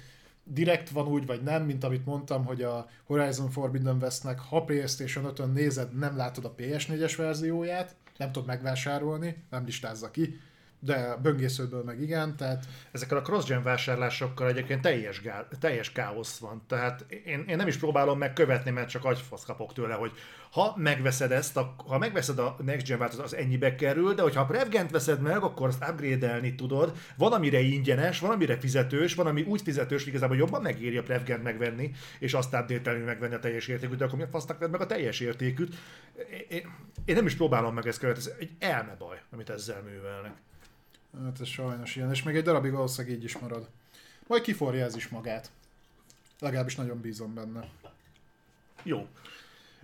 direkt 0.44 0.90
van 0.90 1.06
úgy, 1.06 1.26
vagy 1.26 1.42
nem, 1.42 1.64
mint 1.64 1.84
amit 1.84 2.04
mondtam, 2.04 2.44
hogy 2.44 2.62
a 2.62 2.88
Horizon 3.04 3.50
Forbidden 3.50 3.96
Westnek, 4.00 4.40
ha 4.40 4.64
PlayStation 4.64 5.32
5-ön 5.34 5.50
nézed, 5.50 5.98
nem 5.98 6.16
látod 6.16 6.44
a 6.44 6.54
PS4-es 6.54 7.14
verzióját, 7.16 7.94
nem 8.16 8.32
tud 8.32 8.46
megvásárolni, 8.46 9.44
nem 9.50 9.64
listázza 9.64 10.11
ki, 10.11 10.40
de 10.80 11.16
böngészőből 11.22 11.82
meg 11.82 12.00
igen, 12.00 12.36
tehát... 12.36 12.64
Ezekkel 12.92 13.16
a 13.16 13.22
cross-gen 13.22 13.62
vásárlásokkal 13.62 14.48
egyébként 14.48 14.80
teljes, 14.80 15.22
gál, 15.22 15.48
teljes 15.60 15.92
káosz 15.92 16.38
van. 16.38 16.62
Tehát 16.66 17.06
én, 17.24 17.44
én 17.48 17.56
nem 17.56 17.66
is 17.66 17.76
próbálom 17.76 18.18
megkövetni, 18.18 18.70
mert 18.70 18.88
csak 18.88 19.04
agyfasz 19.04 19.44
kapok 19.44 19.72
tőle, 19.72 19.94
hogy 19.94 20.12
ha 20.50 20.74
megveszed 20.76 21.32
ezt, 21.32 21.56
a, 21.56 21.74
ha 21.86 21.98
megveszed 21.98 22.38
a 22.38 22.56
Next 22.64 22.86
Gen 22.86 22.98
változat, 22.98 23.24
az 23.24 23.34
ennyibe 23.34 23.74
kerül, 23.74 24.14
de 24.14 24.22
hogyha 24.22 24.40
a 24.40 24.46
Prevgent 24.46 24.90
veszed 24.90 25.20
meg, 25.20 25.42
akkor 25.42 25.68
azt 25.68 25.84
upgrade-elni 25.90 26.54
tudod. 26.54 26.92
Van, 27.16 27.32
amire 27.32 27.60
ingyenes, 27.60 28.20
van, 28.20 28.30
amire 28.30 28.58
fizetős, 28.58 29.14
van, 29.14 29.26
ami 29.26 29.42
úgy 29.42 29.62
fizetős, 29.62 30.02
hogy 30.02 30.12
igazából 30.12 30.36
jobban 30.36 30.62
megéri 30.62 30.96
a 30.96 31.02
Prevgent 31.02 31.42
megvenni, 31.42 31.90
és 32.18 32.34
azt 32.34 32.54
update 32.54 32.92
megvenni 32.92 33.34
a 33.34 33.38
teljes 33.38 33.68
értékűt, 33.68 33.98
de 33.98 34.04
akkor 34.04 34.18
mi 34.18 34.24
a 34.24 34.28
fasznak 34.30 34.58
vedd 34.58 34.70
meg 34.70 34.80
a 34.80 34.86
teljes 34.86 35.20
értékűt? 35.20 35.74
Én, 36.48 36.62
én, 37.04 37.14
nem 37.14 37.26
is 37.26 37.34
próbálom 37.34 37.74
meg 37.74 37.86
ezt 37.86 37.98
követni, 37.98 38.22
ez 38.22 38.32
egy 38.38 38.50
elmebaj, 38.58 39.20
amit 39.30 39.50
ezzel 39.50 39.82
művelnek. 39.82 40.32
Hát 41.24 41.40
ez 41.40 41.46
sajnos 41.46 41.96
ilyen, 41.96 42.11
és 42.11 42.22
még 42.22 42.36
egy 42.36 42.42
darabig 42.42 42.72
valószínűleg 42.72 43.16
így 43.16 43.24
is 43.24 43.38
marad. 43.38 43.68
Majd 44.26 44.42
kiforja 44.42 44.84
ez 44.84 44.96
is 44.96 45.08
magát. 45.08 45.50
Legalábbis 46.38 46.76
nagyon 46.76 47.00
bízom 47.00 47.34
benne. 47.34 47.68
Jó. 48.82 49.08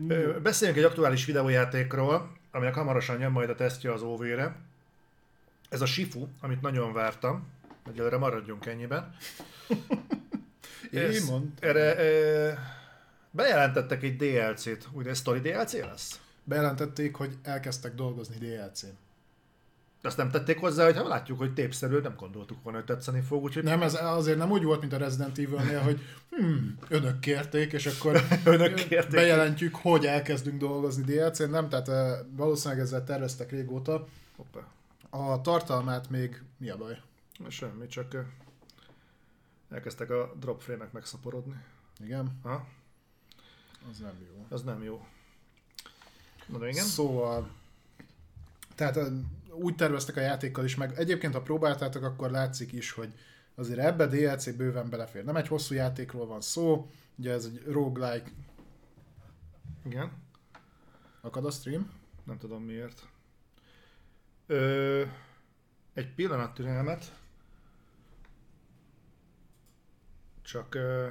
Mm. 0.03 0.43
Beszéljünk 0.43 0.79
egy 0.79 0.85
aktuális 0.85 1.25
videójátékról, 1.25 2.37
aminek 2.51 2.75
hamarosan 2.75 3.21
jön 3.21 3.31
majd 3.31 3.51
a 3.51 3.55
tesztje 3.55 3.93
az 3.93 4.03
OV-re. 4.03 4.57
Ez 5.69 5.81
a 5.81 5.87
Shifu, 5.87 6.27
amit 6.41 6.61
nagyon 6.61 6.93
vártam. 6.93 7.47
Egyelőre 7.89 8.17
maradjunk 8.17 8.67
ennyiben. 8.67 9.17
Én 10.91 11.23
mond. 11.29 11.53
Erre 11.61 11.97
e, 11.97 12.59
bejelentettek 13.31 14.03
egy 14.03 14.17
DLC-t. 14.17 14.89
Ugye 14.93 15.11
ez 15.11 15.19
Story 15.19 15.41
DLC 15.41 15.73
lesz? 15.73 16.21
Bejelentették, 16.45 17.15
hogy 17.15 17.37
elkezdtek 17.43 17.95
dolgozni 17.95 18.37
DLC-n. 18.37 19.06
Azt 20.03 20.17
nem 20.17 20.31
tették 20.31 20.59
hozzá, 20.59 20.85
hogy 20.85 20.97
ha 20.97 21.09
látjuk, 21.09 21.39
hogy 21.39 21.55
tépszerű, 21.55 21.99
nem 21.99 22.15
gondoltuk 22.17 22.63
volna, 22.63 22.79
hogy 22.79 22.87
tetszeni 22.87 23.21
fog. 23.21 23.43
Úgyhogy... 23.43 23.63
Nem, 23.63 23.83
ez 23.83 23.95
azért 23.95 24.39
nem 24.39 24.51
úgy 24.51 24.63
volt, 24.63 24.81
mint 24.81 24.93
a 24.93 24.97
Resident 24.97 25.39
Evil-nél, 25.39 25.81
hogy 25.81 26.01
hmm, 26.31 26.79
önök 26.89 27.21
kérték, 27.21 27.73
és 27.73 27.87
akkor 27.87 28.23
önök 28.45 28.75
kérték. 28.75 29.11
bejelentjük, 29.11 29.75
hogy 29.75 30.07
elkezdünk 30.07 30.59
dolgozni 30.59 31.03
DLC-n. 31.03 31.51
Nem, 31.51 31.69
tehát 31.69 31.91
valószínűleg 32.31 32.83
ezzel 32.83 33.05
terveztek 33.05 33.51
régóta. 33.51 34.07
Hoppá. 34.37 34.61
A 35.11 35.41
tartalmát 35.41 36.11
még 36.11 36.43
mi 36.57 36.69
a 36.69 36.77
baj? 36.77 37.01
Semmi, 37.49 37.87
csak 37.87 38.25
elkezdtek 39.71 40.11
a 40.11 40.33
drop 40.41 40.61
frame-ek 40.61 40.93
megszaporodni. 40.93 41.57
Igen? 42.05 42.41
Ha? 42.43 42.67
Az 43.91 43.99
nem 43.99 44.15
jó. 44.27 44.47
Az 44.49 44.63
nem 44.63 44.83
jó. 44.83 45.07
Na, 46.47 46.69
igen? 46.69 46.85
Szóval, 46.85 47.51
tehát 48.75 48.99
úgy 49.59 49.75
terveztek 49.75 50.17
a 50.17 50.21
játékkal 50.21 50.65
is, 50.65 50.75
meg 50.75 50.99
egyébként 50.99 51.35
ha 51.35 51.43
próbáltátok, 51.43 52.03
akkor 52.03 52.31
látszik 52.31 52.73
is, 52.73 52.91
hogy 52.91 53.13
azért 53.55 53.79
ebbe 53.79 54.07
DLC 54.07 54.57
bőven 54.57 54.91
belefér. 54.91 55.25
Nem 55.25 55.37
egy 55.37 55.49
hosszú 55.49 55.75
játékról 55.75 56.27
van 56.27 56.41
szó, 56.41 56.91
ugye 57.17 57.33
ez 57.33 57.45
egy 57.45 57.63
roguelike. 57.67 58.31
Igen. 59.85 60.13
Akad 61.21 61.45
a 61.45 61.51
stream? 61.51 61.91
Nem 62.25 62.39
tudom 62.39 62.63
miért. 62.63 63.09
Ö, 64.47 65.05
egy 65.95 66.15
pillanat 66.15 66.55
türelmet. 66.55 67.13
Csak... 70.43 70.75
Ö, 70.75 71.09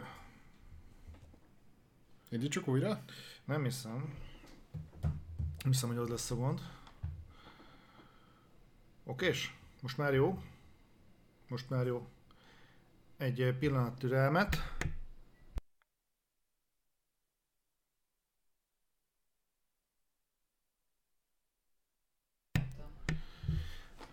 Indítsuk 2.30 2.68
újra? 2.68 3.04
Nem 3.46 3.64
hiszem. 3.64 4.14
Nem 5.64 5.72
hiszem, 5.72 5.90
hogy 5.90 5.98
az 5.98 6.08
lesz 6.08 6.32
a 6.32 6.36
gond. 6.36 6.62
Okés? 9.08 9.54
Most 9.82 9.98
már 9.98 10.14
jó? 10.14 10.40
Most 11.48 11.70
már 11.70 11.86
jó. 11.86 12.08
Egy 13.18 13.56
pillanat 13.60 13.98
türelmet. 13.98 14.58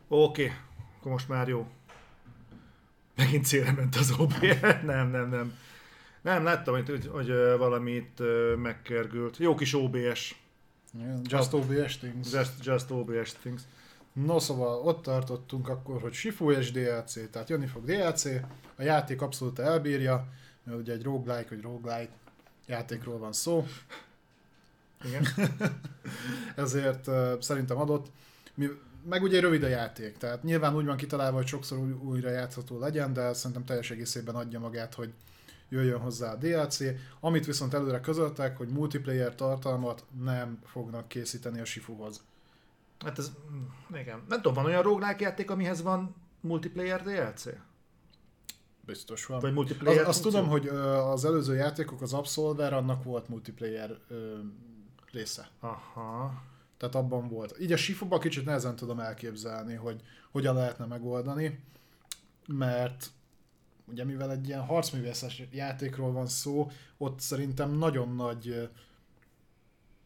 Oké, 0.09 0.45
okay. 0.45 0.57
akkor 0.99 1.13
most 1.13 1.29
már 1.29 1.49
jó. 1.49 1.67
Megint 3.15 3.45
célra 3.45 3.73
ment 3.73 3.97
az 3.97 4.11
OB. 4.19 4.33
nem, 4.85 5.09
nem, 5.09 5.29
nem. 5.29 5.59
Nem, 6.23 6.45
láttam, 6.45 6.75
hogy, 6.75 6.89
hogy, 6.89 7.07
hogy 7.07 7.27
valamit 7.59 8.23
megkergült. 8.57 9.37
Jó 9.37 9.55
kis 9.55 9.75
OBS. 9.75 10.41
Yeah, 10.99 11.21
just 11.23 11.53
OBS 11.53 11.99
things. 11.99 12.33
Just, 12.33 12.65
just 12.65 12.91
OBS 12.91 13.33
things. 13.33 13.63
No 14.13 14.39
szóval 14.39 14.81
ott 14.81 15.03
tartottunk 15.03 15.69
akkor, 15.69 16.01
hogy 16.01 16.13
Shifu 16.13 16.51
és 16.51 16.73
DLC, 16.73 17.31
tehát 17.31 17.49
jönni 17.49 17.67
fog 17.67 17.85
DLC, 17.85 18.25
a 18.77 18.83
játék 18.83 19.23
abszolút 19.23 19.59
elbírja, 19.59 20.29
mert 20.65 20.79
ugye 20.79 20.93
egy 20.93 21.03
roguelike 21.03 21.55
vagy 21.55 21.63
roguelike 21.63 22.13
játékról 22.67 23.19
van 23.19 23.33
szó. 23.33 23.67
Igen. 25.05 25.27
Ezért 26.57 27.07
uh, 27.07 27.41
szerintem 27.41 27.77
adott. 27.79 28.07
Mi, 28.55 28.69
meg 29.09 29.23
ugye 29.23 29.41
rövid 29.41 29.63
a 29.63 29.69
játék, 29.69 30.17
tehát 30.17 30.43
nyilván 30.43 30.75
úgy 30.75 30.87
van 30.87 30.97
kitalálva, 30.97 31.37
hogy 31.37 31.47
sokszor 31.47 31.79
új, 31.79 31.91
újra 31.91 32.31
játszható 32.31 32.79
legyen, 32.79 33.13
de 33.13 33.33
szerintem 33.33 33.65
teljes 33.65 33.91
egészében 33.91 34.35
adja 34.35 34.59
magát, 34.59 34.95
hogy 34.95 35.13
jöjjön 35.69 36.01
hozzá 36.01 36.33
a 36.33 36.37
DLC. 36.37 36.79
Amit 37.21 37.47
viszont 37.47 37.75
előre 37.75 38.01
közöltek, 38.01 38.57
hogy 38.57 38.69
multiplayer 38.69 39.35
tartalmat 39.35 40.05
nem 40.23 40.59
fognak 40.65 41.09
készíteni 41.09 41.61
a 41.61 41.65
Shifuhoz. 41.65 42.21
Hát 43.05 43.19
ez, 43.19 43.33
igen. 43.95 44.23
Nem 44.29 44.43
tudom, 44.43 44.55
van 44.55 44.65
olyan 44.65 44.83
roguelike 44.83 45.25
játék, 45.25 45.51
amihez 45.51 45.83
van 45.83 46.15
multiplayer 46.41 47.03
DLC? 47.03 47.45
Biztos 48.81 49.27
van. 49.27 49.41
Vagy 49.41 49.53
multiplayer 49.53 50.01
az, 50.01 50.09
azt 50.09 50.23
tudom, 50.23 50.49
hogy 50.49 50.69
az 50.69 51.25
előző 51.25 51.55
játékok, 51.55 52.03
az 52.03 52.13
Absolver, 52.13 52.73
annak 52.73 53.05
volt 53.05 53.29
multiplayer 53.29 53.99
ö, 54.09 54.39
része. 55.13 55.49
Aha. 55.61 56.43
Tehát 56.77 56.95
abban 56.95 57.29
volt. 57.29 57.57
Így 57.61 57.73
a 57.73 57.77
Shifuba 57.77 58.19
kicsit 58.19 58.45
nehezen 58.45 58.77
tudom 58.77 59.01
elképzelni, 59.01 59.75
hogy 59.75 60.01
hogyan 60.31 60.55
lehetne 60.55 60.85
megoldani, 60.85 61.65
mert 62.47 63.11
ugye 63.85 64.05
mivel 64.05 64.31
egy 64.31 64.49
ilyen 64.49 64.65
harcművészes 64.65 65.43
játékról 65.51 66.13
van 66.13 66.27
szó, 66.27 66.71
ott 66.97 67.21
szerintem 67.21 67.71
nagyon 67.71 68.15
nagy 68.15 68.71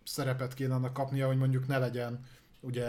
szerepet 0.04 0.54
kéne 0.54 0.74
annak 0.74 0.92
kapnia, 0.92 1.26
hogy 1.26 1.38
mondjuk 1.38 1.66
ne 1.66 1.78
legyen 1.78 2.24
ugye 2.66 2.86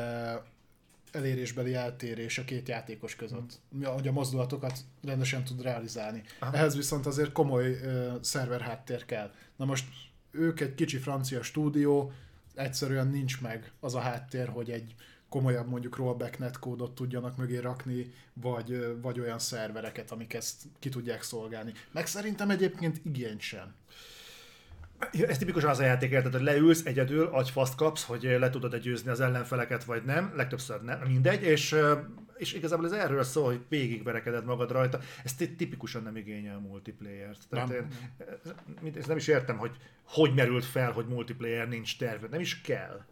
elérésbeli 1.11 1.73
eltérés 1.73 2.37
a 2.37 2.43
két 2.43 2.67
játékos 2.67 3.15
között, 3.15 3.59
mm. 3.75 3.83
hogy 3.83 4.07
a 4.07 4.11
mozdulatokat 4.11 4.79
rendesen 5.03 5.43
tud 5.43 5.61
realizálni. 5.61 6.23
Aha. 6.39 6.53
Ehhez 6.53 6.75
viszont 6.75 7.05
azért 7.05 7.31
komoly 7.31 7.71
uh, 7.71 8.13
szerver 8.21 8.61
háttér 8.61 9.05
kell. 9.05 9.31
Na 9.55 9.65
most 9.65 9.85
ők 10.31 10.59
egy 10.59 10.75
kicsi 10.75 10.97
francia 10.97 11.43
stúdió, 11.43 12.11
egyszerűen 12.55 13.07
nincs 13.07 13.41
meg 13.41 13.71
az 13.79 13.95
a 13.95 13.99
háttér, 13.99 14.47
hogy 14.47 14.71
egy 14.71 14.95
komolyabb 15.29 15.67
mondjuk 15.67 15.95
rollback 15.95 16.37
netkódot 16.37 16.95
tudjanak 16.95 17.37
mögé 17.37 17.57
rakni, 17.57 18.13
vagy, 18.33 19.01
vagy 19.01 19.19
olyan 19.19 19.39
szervereket, 19.39 20.11
amik 20.11 20.33
ezt 20.33 20.63
ki 20.79 20.89
tudják 20.89 21.23
szolgálni. 21.23 21.73
Meg 21.91 22.07
szerintem 22.07 22.49
egyébként 22.49 23.01
igény 23.03 23.39
sem 23.39 23.75
ez 25.11 25.37
tipikusan 25.37 25.69
az 25.69 25.79
a 25.79 25.83
játék, 25.83 26.11
érted, 26.11 26.31
hogy 26.31 26.41
leülsz 26.41 26.85
egyedül, 26.85 27.25
agyfaszt 27.25 27.75
kapsz, 27.75 28.03
hogy 28.03 28.23
le 28.39 28.49
tudod-e 28.49 28.77
győzni 28.77 29.09
az 29.09 29.19
ellenfeleket, 29.19 29.83
vagy 29.83 30.03
nem, 30.03 30.33
legtöbbször 30.35 30.81
nem, 30.81 30.99
mindegy, 31.07 31.43
és, 31.43 31.75
és 32.37 32.53
igazából 32.53 32.85
ez 32.85 32.91
erről 32.91 33.23
szól, 33.23 33.45
hogy 33.45 33.61
végigverekeded 33.69 34.45
magad 34.45 34.71
rajta. 34.71 34.99
Ez 35.23 35.33
tipikusan 35.33 36.03
nem 36.03 36.15
igényel 36.15 36.59
multiplayer-t. 36.59 37.39
Tehát 37.49 37.67
nem. 37.67 37.87
Én, 38.83 38.93
ezt 38.97 39.07
nem 39.07 39.17
is 39.17 39.27
értem, 39.27 39.57
hogy 39.57 39.71
hogy 40.03 40.33
merült 40.33 40.65
fel, 40.65 40.91
hogy 40.91 41.07
multiplayer 41.07 41.67
nincs 41.67 41.97
terve. 41.97 42.27
Nem 42.27 42.39
is 42.39 42.61
kell. 42.61 43.05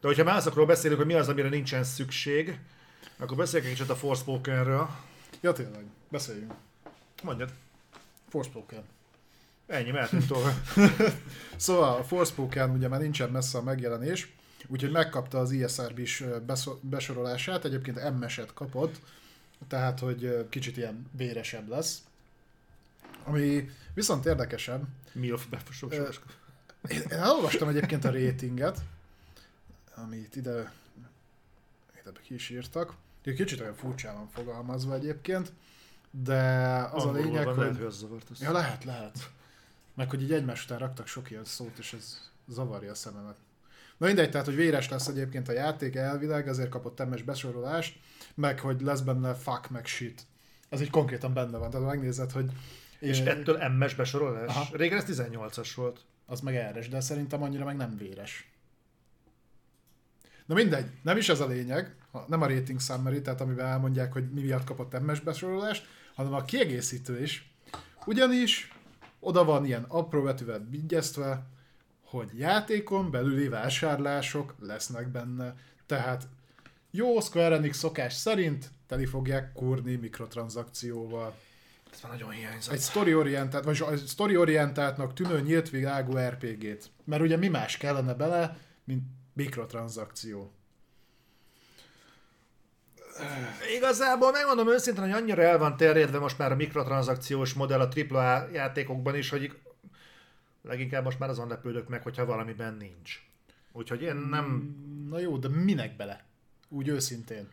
De 0.00 0.06
hogyha 0.06 0.24
másokról 0.24 0.66
beszélünk, 0.66 0.98
hogy 0.98 1.08
mi 1.08 1.14
az, 1.14 1.28
amire 1.28 1.48
nincsen 1.48 1.84
szükség, 1.84 2.58
akkor 3.16 3.36
beszéljünk 3.36 3.72
kicsit 3.72 3.90
a 3.90 3.94
Forspokenről. 3.96 4.88
Ja, 5.40 5.52
tényleg. 5.52 5.84
Beszéljünk. 6.10 6.52
Mondjad. 7.22 7.52
Forspoken. 8.28 8.84
Ennyi, 9.68 9.90
mehetünk 9.90 10.26
tovább. 10.26 10.56
szóval 11.56 11.98
a 11.98 12.04
Forspoken 12.04 12.70
ugye 12.70 12.88
már 12.88 13.00
nincsen 13.00 13.30
messze 13.30 13.58
a 13.58 13.62
megjelenés, 13.62 14.32
úgyhogy 14.66 14.90
megkapta 14.90 15.38
az 15.38 15.50
ISRB 15.50 15.98
is 15.98 16.24
besorolását, 16.80 17.64
egyébként 17.64 18.18
MS-et 18.18 18.54
kapott, 18.54 19.00
tehát 19.68 19.98
hogy 19.98 20.46
kicsit 20.48 20.76
ilyen 20.76 21.10
véresebb 21.16 21.68
lesz. 21.68 22.02
Ami 23.24 23.70
viszont 23.94 24.26
érdekesebb. 24.26 24.82
Milf 25.12 25.46
befosorolás. 25.46 26.20
Én, 26.88 27.02
elolvastam 27.08 27.68
egyébként 27.68 28.04
a 28.04 28.10
ratinget, 28.10 28.80
amit 29.94 30.36
ide, 30.36 30.72
ide 32.00 32.10
ki 32.22 32.34
is 32.34 32.50
írtak. 32.50 32.94
Kicsit 33.22 33.60
olyan 33.60 33.74
furcsán 33.74 34.14
van 34.14 34.28
fogalmazva 34.28 34.94
egyébként, 34.94 35.52
de 36.10 36.42
az 36.92 37.04
Angolul 37.04 37.20
a 37.20 37.24
lényeg, 37.24 37.44
van, 37.44 37.54
hogy... 37.54 37.62
Lehet, 37.64 37.76
hogy 37.76 37.86
az 37.86 37.96
zavart, 37.96 38.30
ja, 38.40 38.52
lehet, 38.52 38.84
lehet. 38.84 39.30
Meg 39.98 40.10
hogy 40.10 40.22
így 40.22 40.32
egymás 40.32 40.64
után 40.64 40.78
raktak 40.78 41.06
sok 41.06 41.30
ilyen 41.30 41.44
szót, 41.44 41.78
és 41.78 41.92
ez 41.92 42.30
zavarja 42.48 42.90
a 42.90 42.94
szememet. 42.94 43.36
Na 43.96 44.06
mindegy, 44.06 44.30
tehát, 44.30 44.46
hogy 44.46 44.56
véres 44.56 44.88
lesz 44.88 45.08
egyébként 45.08 45.48
a 45.48 45.52
játék 45.52 45.94
elvileg, 45.94 46.48
ezért 46.48 46.68
kapott 46.68 47.08
MS 47.08 47.22
besorolást, 47.22 47.98
meg 48.34 48.60
hogy 48.60 48.80
lesz 48.80 49.00
benne 49.00 49.34
fuck, 49.34 49.70
meg 49.70 49.86
shit. 49.86 50.22
Ez 50.68 50.80
így 50.80 50.90
konkrétan 50.90 51.32
benne 51.32 51.58
van, 51.58 51.70
tehát 51.70 51.86
megnézed, 51.86 52.30
hogy... 52.30 52.50
És 52.98 53.20
eh, 53.20 53.26
ettől 53.26 53.68
MS 53.68 53.94
besorolás? 53.94 54.48
Aha. 54.48 54.76
Régen 54.76 54.98
ez 54.98 55.04
18-as 55.08 55.72
volt. 55.74 56.00
az 56.26 56.40
meg 56.40 56.56
erres, 56.56 56.88
de 56.88 57.00
szerintem 57.00 57.42
annyira 57.42 57.64
meg 57.64 57.76
nem 57.76 57.96
véres. 57.96 58.52
Na 60.46 60.54
mindegy, 60.54 60.86
nem 61.02 61.16
is 61.16 61.28
ez 61.28 61.40
a 61.40 61.46
lényeg, 61.46 61.96
nem 62.26 62.42
a 62.42 62.48
rating 62.48 62.80
summary, 62.80 63.22
tehát 63.22 63.40
amivel 63.40 63.66
elmondják, 63.66 64.12
hogy 64.12 64.30
mi 64.30 64.40
miatt 64.40 64.64
kapott 64.64 65.00
MS 65.00 65.20
besorolást, 65.20 65.86
hanem 66.14 66.34
a 66.34 66.44
kiegészítő 66.44 67.22
is. 67.22 67.52
Ugyanis 68.04 68.72
oda 69.20 69.44
van 69.44 69.64
ilyen 69.64 69.84
apró 69.88 70.22
betűvel 70.22 70.66
vigyeztve, 70.70 71.46
hogy 72.04 72.38
játékon 72.38 73.10
belüli 73.10 73.48
vásárlások 73.48 74.54
lesznek 74.60 75.08
benne. 75.08 75.54
Tehát 75.86 76.28
jó 76.90 77.20
Square 77.20 77.54
Enix 77.54 77.78
szokás 77.78 78.12
szerint 78.12 78.70
teli 78.86 79.06
fogják 79.06 79.52
kurni 79.52 79.94
mikrotranszakcióval. 79.94 81.34
Ez 81.92 82.00
már 82.02 82.12
nagyon 82.12 82.30
hiányzott. 82.30 82.74
Egy 82.74 82.80
story-orientált, 82.80 83.64
vagy 83.64 83.84
egy 83.90 84.06
story-orientáltnak 84.06 85.14
tűnő 85.14 85.40
nyílt 85.40 85.70
világú 85.70 86.16
RPG-t. 86.16 86.90
Mert 87.04 87.22
ugye 87.22 87.36
mi 87.36 87.48
más 87.48 87.76
kellene 87.76 88.14
bele, 88.14 88.58
mint 88.84 89.02
mikrotranszakció. 89.32 90.52
Igazából 93.76 94.32
megmondom 94.32 94.68
őszintén, 94.68 95.02
hogy 95.02 95.12
annyira 95.12 95.42
el 95.42 95.58
van 95.58 95.76
terjedve 95.76 96.18
most 96.18 96.38
már 96.38 96.52
a 96.52 96.56
mikrotranszakciós 96.56 97.52
modell 97.52 97.80
a 97.80 97.88
AAA 98.10 98.48
játékokban 98.52 99.16
is, 99.16 99.28
hogy 99.28 99.58
leginkább 100.62 101.04
most 101.04 101.18
már 101.18 101.28
azon 101.28 101.48
lepődök 101.48 101.88
meg, 101.88 102.02
hogyha 102.02 102.24
valamiben 102.24 102.74
nincs. 102.74 103.22
Úgyhogy 103.72 104.02
én 104.02 104.16
nem... 104.16 104.76
Na 105.08 105.18
jó, 105.18 105.36
de 105.36 105.48
minek 105.48 105.96
bele? 105.96 106.24
Úgy 106.68 106.88
őszintén. 106.88 107.48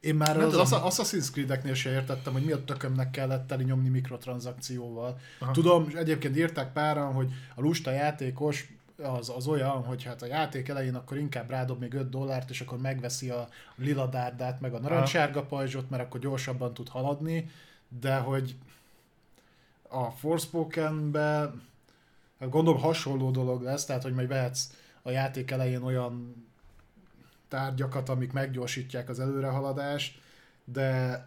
Én 0.00 0.14
már 0.14 0.36
Nem 0.36 0.46
az 0.46 0.50
tudom. 0.50 0.66
Assa- 0.66 1.08
Assassin's 1.08 1.32
Creed-eknél 1.32 1.74
se 1.74 1.90
értettem, 1.90 2.32
hogy 2.32 2.44
mi 2.44 2.52
a 2.52 2.64
tökömnek 2.64 3.10
kellett 3.10 3.46
teli 3.46 3.64
nyomni 3.64 3.88
mikrotranszakcióval. 3.88 5.18
Aha. 5.38 5.52
Tudom, 5.52 5.86
és 5.88 5.94
egyébként 5.94 6.36
írták 6.36 6.72
páran, 6.72 7.12
hogy 7.12 7.32
a 7.54 7.60
lusta 7.60 7.90
játékos 7.90 8.68
az, 9.02 9.28
az 9.28 9.46
olyan, 9.46 9.84
hogy 9.84 10.02
hát 10.02 10.22
a 10.22 10.26
játék 10.26 10.68
elején 10.68 10.94
akkor 10.94 11.16
inkább 11.16 11.50
rádob 11.50 11.80
még 11.80 11.94
5 11.94 12.08
dollárt, 12.08 12.50
és 12.50 12.60
akkor 12.60 12.78
megveszi 12.78 13.30
a 13.30 13.48
lila 13.76 14.06
dárdát, 14.06 14.60
meg 14.60 14.74
a 14.74 14.78
narancssárga 14.78 15.42
pajzsot, 15.42 15.90
mert 15.90 16.02
akkor 16.02 16.20
gyorsabban 16.20 16.74
tud 16.74 16.88
haladni, 16.88 17.50
de 18.00 18.16
hogy 18.16 18.56
a 19.88 20.10
Forspokenbe 20.10 21.52
hát 22.38 22.48
gondolom 22.50 22.80
hasonló 22.80 23.30
dolog 23.30 23.62
lesz, 23.62 23.84
tehát 23.84 24.02
hogy 24.02 24.14
majd 24.14 24.28
vehetsz 24.28 24.70
a 25.02 25.10
játék 25.10 25.50
elején 25.50 25.82
olyan 25.82 26.46
tárgyakat, 27.48 28.08
amik 28.08 28.32
meggyorsítják 28.32 29.08
az 29.08 29.20
előrehaladást, 29.20 30.20
de 30.64 31.26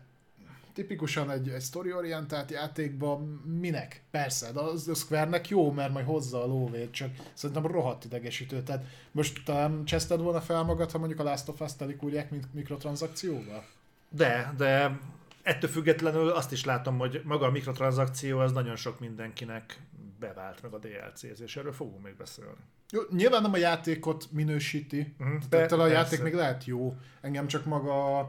tipikusan 0.78 1.32
egy, 1.32 1.50
egy 1.50 1.62
story-orientált 1.62 2.52
játékban 2.52 3.22
minek? 3.60 4.02
Persze, 4.12 4.52
de 4.52 4.60
az 4.60 4.88
a 4.88 4.94
Square-nek 4.94 5.50
jó, 5.50 5.72
mert 5.72 5.94
majd 5.94 6.06
hozza 6.06 6.44
a 6.44 6.46
lóvét, 6.46 6.92
csak 6.92 7.10
szerintem 7.34 7.66
rohadt 7.66 8.06
idegesítő. 8.06 8.62
Tehát 8.62 8.86
most 9.12 9.44
talán 9.46 9.86
cseszted 9.86 10.22
volna 10.22 10.42
fel 10.42 10.64
magad, 10.64 10.92
ha 10.92 10.98
mondjuk 10.98 11.20
a 11.20 11.24
Last 11.24 11.50
of 11.50 11.62
Us-t 11.62 11.82
elikúrják 11.82 12.32
mint 12.32 12.54
mikrotranszakcióval? 12.54 13.66
De, 14.10 14.54
de 14.58 15.00
ettől 15.44 15.70
függetlenül 15.70 16.30
azt 16.30 16.52
is 16.52 16.66
látom, 16.66 16.98
hogy 16.98 17.22
maga 17.24 17.46
a 17.46 17.52
mikrotranszakció 17.52 18.40
az 18.40 18.52
nagyon 18.52 18.76
sok 18.76 19.00
mindenkinek 19.00 19.82
bevált 20.20 20.62
meg 20.62 20.74
a 20.74 20.80
DLC-z, 20.80 21.42
és 21.42 21.56
erről 21.56 21.74
fogunk 21.74 22.04
még 22.04 22.16
beszélni. 22.16 22.62
Jó, 22.90 23.02
nyilván 23.10 23.42
nem 23.42 23.54
a 23.54 23.58
játékot 23.58 24.28
minősíti, 24.32 25.16
mm, 25.24 25.38
tehát 25.50 25.72
a 25.72 25.88
játék 25.88 26.22
még 26.22 26.34
lehet 26.34 26.66
jó, 26.66 26.98
engem 27.22 27.48
csak 27.48 27.66
maga 27.66 28.20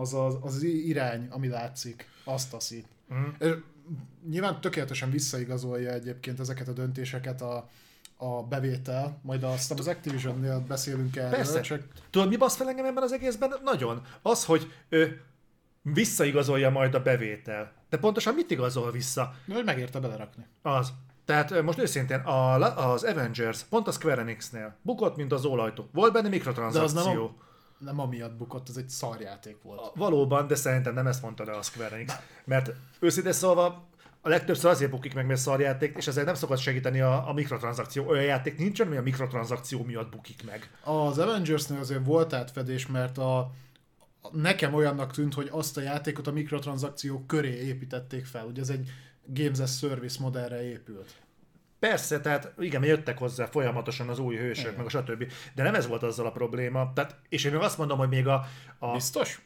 az 0.00 0.14
az, 0.14 0.36
az 0.40 0.62
irány, 0.62 1.28
ami 1.30 1.48
látszik, 1.48 2.08
azt 2.24 2.50
taszi. 2.50 2.84
Mhm. 3.08 3.20
És 3.38 3.54
Nyilván 4.28 4.60
tökéletesen 4.60 5.10
visszaigazolja 5.10 5.90
egyébként 5.90 6.40
ezeket 6.40 6.68
a 6.68 6.72
döntéseket 6.72 7.42
a, 7.42 7.68
a 8.16 8.42
bevétel, 8.42 9.18
majd 9.22 9.42
azt 9.42 9.72
az 9.72 9.86
Activision-nél 9.86 10.64
beszélünk 10.68 11.16
erről, 11.16 11.30
Persze. 11.30 11.60
csak 11.60 11.82
Tudod, 12.10 12.28
mi 12.28 12.36
basz 12.36 12.56
fel 12.56 12.68
engem 12.68 12.84
ebben 12.84 13.02
az 13.02 13.12
egészben? 13.12 13.52
Nagyon. 13.64 14.02
Az, 14.22 14.44
hogy 14.44 14.72
ő 14.88 15.20
visszaigazolja 15.82 16.70
majd 16.70 16.94
a 16.94 17.02
bevétel. 17.02 17.72
De 17.88 17.98
pontosan 17.98 18.34
mit 18.34 18.50
igazol 18.50 18.90
vissza? 18.90 19.34
hogy 19.52 19.64
megérte 19.64 20.00
belerakni. 20.00 20.46
Az. 20.62 20.92
Tehát 21.24 21.62
most 21.62 21.78
őszintén, 21.78 22.18
a, 22.18 22.54
az 22.92 23.02
Avengers 23.02 23.62
pont 23.62 23.88
a 23.88 23.92
Square 23.92 24.20
Enix-nél 24.20 24.76
bukott, 24.82 25.16
mint 25.16 25.32
az 25.32 25.44
ólajtó. 25.44 25.88
Volt 25.92 26.12
benne 26.12 26.28
De 26.28 26.28
az 26.28 26.34
mikrotranszakció. 26.34 27.12
nem, 27.12 27.22
a, 27.22 27.34
nem 27.78 28.00
amiatt 28.00 28.36
bukott, 28.36 28.68
ez 28.68 28.76
egy 28.76 28.88
szarjáték 28.88 29.62
volt. 29.62 29.92
Valóban, 29.94 30.46
de 30.46 30.54
szerintem 30.54 30.94
nem 30.94 31.06
ezt 31.06 31.22
mondta 31.22 31.44
le 31.44 31.52
a 31.52 31.62
Square 31.62 31.94
Enix. 31.94 32.14
Mert 32.44 32.72
őszintén 33.00 33.32
szólva, 33.32 33.88
a 34.20 34.28
legtöbbször 34.28 34.70
azért 34.70 34.90
bukik 34.90 35.14
meg, 35.14 35.26
mert 35.26 35.40
szarjáték, 35.40 35.96
és 35.96 36.06
ezért 36.06 36.26
nem 36.26 36.34
szokott 36.34 36.58
segíteni 36.58 37.00
a, 37.00 37.28
a 37.28 37.32
mikrotranszakció. 37.32 38.06
Olyan 38.08 38.24
játék 38.24 38.58
nincsen, 38.58 38.86
ami 38.86 38.96
a 38.96 39.02
mikrotranszakció 39.02 39.82
miatt 39.84 40.10
bukik 40.10 40.44
meg. 40.44 40.70
Az 40.84 41.18
Avengersnél 41.18 41.78
azért 41.78 42.04
volt 42.06 42.32
átfedés, 42.32 42.86
mert 42.86 43.18
a, 43.18 43.38
a- 43.38 43.50
nekem 44.32 44.74
olyannak 44.74 45.12
tűnt, 45.12 45.34
hogy 45.34 45.48
azt 45.50 45.76
a 45.76 45.80
játékot 45.80 46.26
a 46.26 46.32
mikrotranszakciók 46.32 47.26
köré 47.26 47.66
építették 47.66 48.26
fel. 48.26 48.46
Ugye 48.46 48.60
ez 48.60 48.68
egy 48.68 48.90
Games 49.26 49.58
as 49.58 49.78
Service 49.78 50.16
modellre 50.20 50.62
épült. 50.62 51.14
Persze, 51.88 52.20
tehát 52.20 52.52
igen, 52.58 52.84
jöttek 52.84 53.18
hozzá 53.18 53.44
folyamatosan 53.44 54.08
az 54.08 54.18
új 54.18 54.36
hősök, 54.36 54.64
Igen. 54.64 54.76
meg 54.76 54.86
a 54.86 54.88
stb. 54.88 55.32
De 55.54 55.62
nem 55.62 55.74
ez 55.74 55.86
volt 55.86 56.02
azzal 56.02 56.26
a 56.26 56.30
probléma. 56.30 56.92
Tehát, 56.94 57.16
és 57.28 57.44
én 57.44 57.52
még 57.52 57.60
azt 57.60 57.78
mondom, 57.78 57.98
hogy 57.98 58.08
még 58.08 58.26
a, 58.26 58.46
a 58.78 58.92
Biztos? 58.92 59.40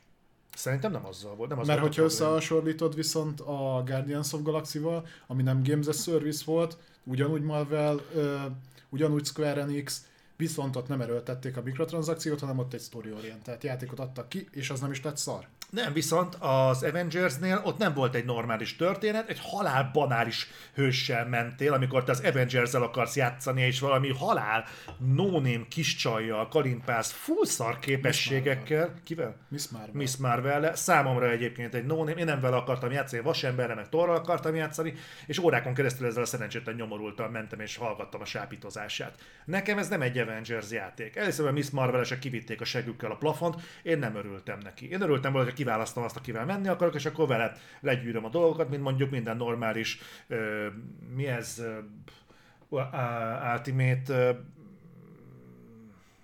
szerintem 0.54 0.92
nem 0.92 1.06
azzal 1.06 1.34
volt. 1.34 1.48
Nem 1.48 1.58
az 1.58 1.66
Mert 1.66 1.80
volt 1.80 1.94
hogyha 1.94 2.08
összehasonlítod 2.08 2.94
viszont 2.94 3.40
a 3.40 3.82
Guardians 3.86 4.32
of 4.32 4.42
Galaxy-val, 4.42 5.06
ami 5.26 5.42
nem 5.42 5.62
Games 5.62 5.86
as 5.86 6.02
Service 6.02 6.42
volt, 6.46 6.78
ugyanúgy 7.04 7.42
Marvel, 7.42 8.00
ugyanúgy 8.88 9.26
Square 9.26 9.60
Enix, 9.60 10.04
viszont 10.36 10.76
ott 10.76 10.88
nem 10.88 11.00
erőltették 11.00 11.56
a 11.56 11.62
mikrotranszakciót, 11.62 12.40
hanem 12.40 12.58
ott 12.58 12.72
egy 12.72 12.80
story-orientált 12.80 13.64
játékot 13.64 13.98
adtak 13.98 14.28
ki, 14.28 14.48
és 14.50 14.70
az 14.70 14.80
nem 14.80 14.90
is 14.90 15.02
lett 15.02 15.16
szar. 15.16 15.46
Nem, 15.70 15.92
viszont 15.92 16.34
az 16.34 16.82
Avengersnél 16.82 17.60
ott 17.64 17.78
nem 17.78 17.94
volt 17.94 18.14
egy 18.14 18.24
normális 18.24 18.76
történet, 18.76 19.28
egy 19.28 19.40
halál 19.42 19.90
banális 19.92 20.46
hőssel 20.74 21.26
mentél, 21.26 21.72
amikor 21.72 22.04
te 22.04 22.10
az 22.10 22.20
Avengers-el 22.24 22.82
akarsz 22.82 23.16
játszani, 23.16 23.62
és 23.62 23.80
valami 23.80 24.12
halál 24.12 24.64
no-name 25.14 25.66
kis 25.68 25.94
csajjal 25.94 26.48
kalimpálsz 26.48 27.10
full 27.10 27.44
szar 27.44 27.78
képességekkel. 27.78 28.94
Kivel? 29.04 29.36
Miss 29.48 29.68
Marvel. 29.68 29.90
Miss 29.92 30.16
marvel 30.16 30.74
Számomra 30.74 31.30
egyébként 31.30 31.74
egy 31.74 31.86
no 31.86 32.08
én 32.08 32.24
nem 32.24 32.40
vele 32.40 32.56
akartam 32.56 32.90
játszani, 32.90 33.22
vasemberre 33.22 33.74
meg 33.74 33.88
torral 33.88 34.16
akartam 34.16 34.54
játszani, 34.54 34.94
és 35.26 35.38
órákon 35.38 35.74
keresztül 35.74 36.06
ezzel 36.06 36.22
a 36.22 36.26
szerencsétlen 36.26 36.74
nyomorultan 36.74 37.30
mentem 37.30 37.60
és 37.60 37.76
hallgattam 37.76 38.20
a 38.20 38.24
sápítozását. 38.24 39.14
Nekem 39.44 39.78
ez 39.78 39.88
nem 39.88 40.02
egy 40.02 40.18
Avengers 40.18 40.70
játék. 40.70 41.16
Először 41.16 41.46
a 41.46 41.52
Miss 41.52 41.70
marvel 41.70 42.18
kivitték 42.18 42.60
a 42.60 42.64
segükkel 42.64 43.10
a 43.10 43.16
plafont, 43.16 43.54
én 43.82 43.98
nem 43.98 44.16
örültem 44.16 44.58
neki. 44.62 44.90
Én 44.90 45.00
örültem 45.00 45.32
volna, 45.32 45.46
hogy 45.46 45.56
kiválasztom 45.60 46.04
azt, 46.04 46.16
akivel 46.16 46.44
menni 46.44 46.68
akarok, 46.68 46.94
és 46.94 47.06
akkor 47.06 47.26
vele 47.26 47.52
legyűröm 47.80 48.24
a 48.24 48.28
dolgokat, 48.28 48.70
mint 48.70 48.82
mondjuk 48.82 49.10
minden 49.10 49.36
normális, 49.36 49.98
ö, 50.28 50.66
mi 51.14 51.26
ez, 51.26 51.58
ö, 51.58 51.78
Ultimate 53.52 54.12
ö, 54.12 54.30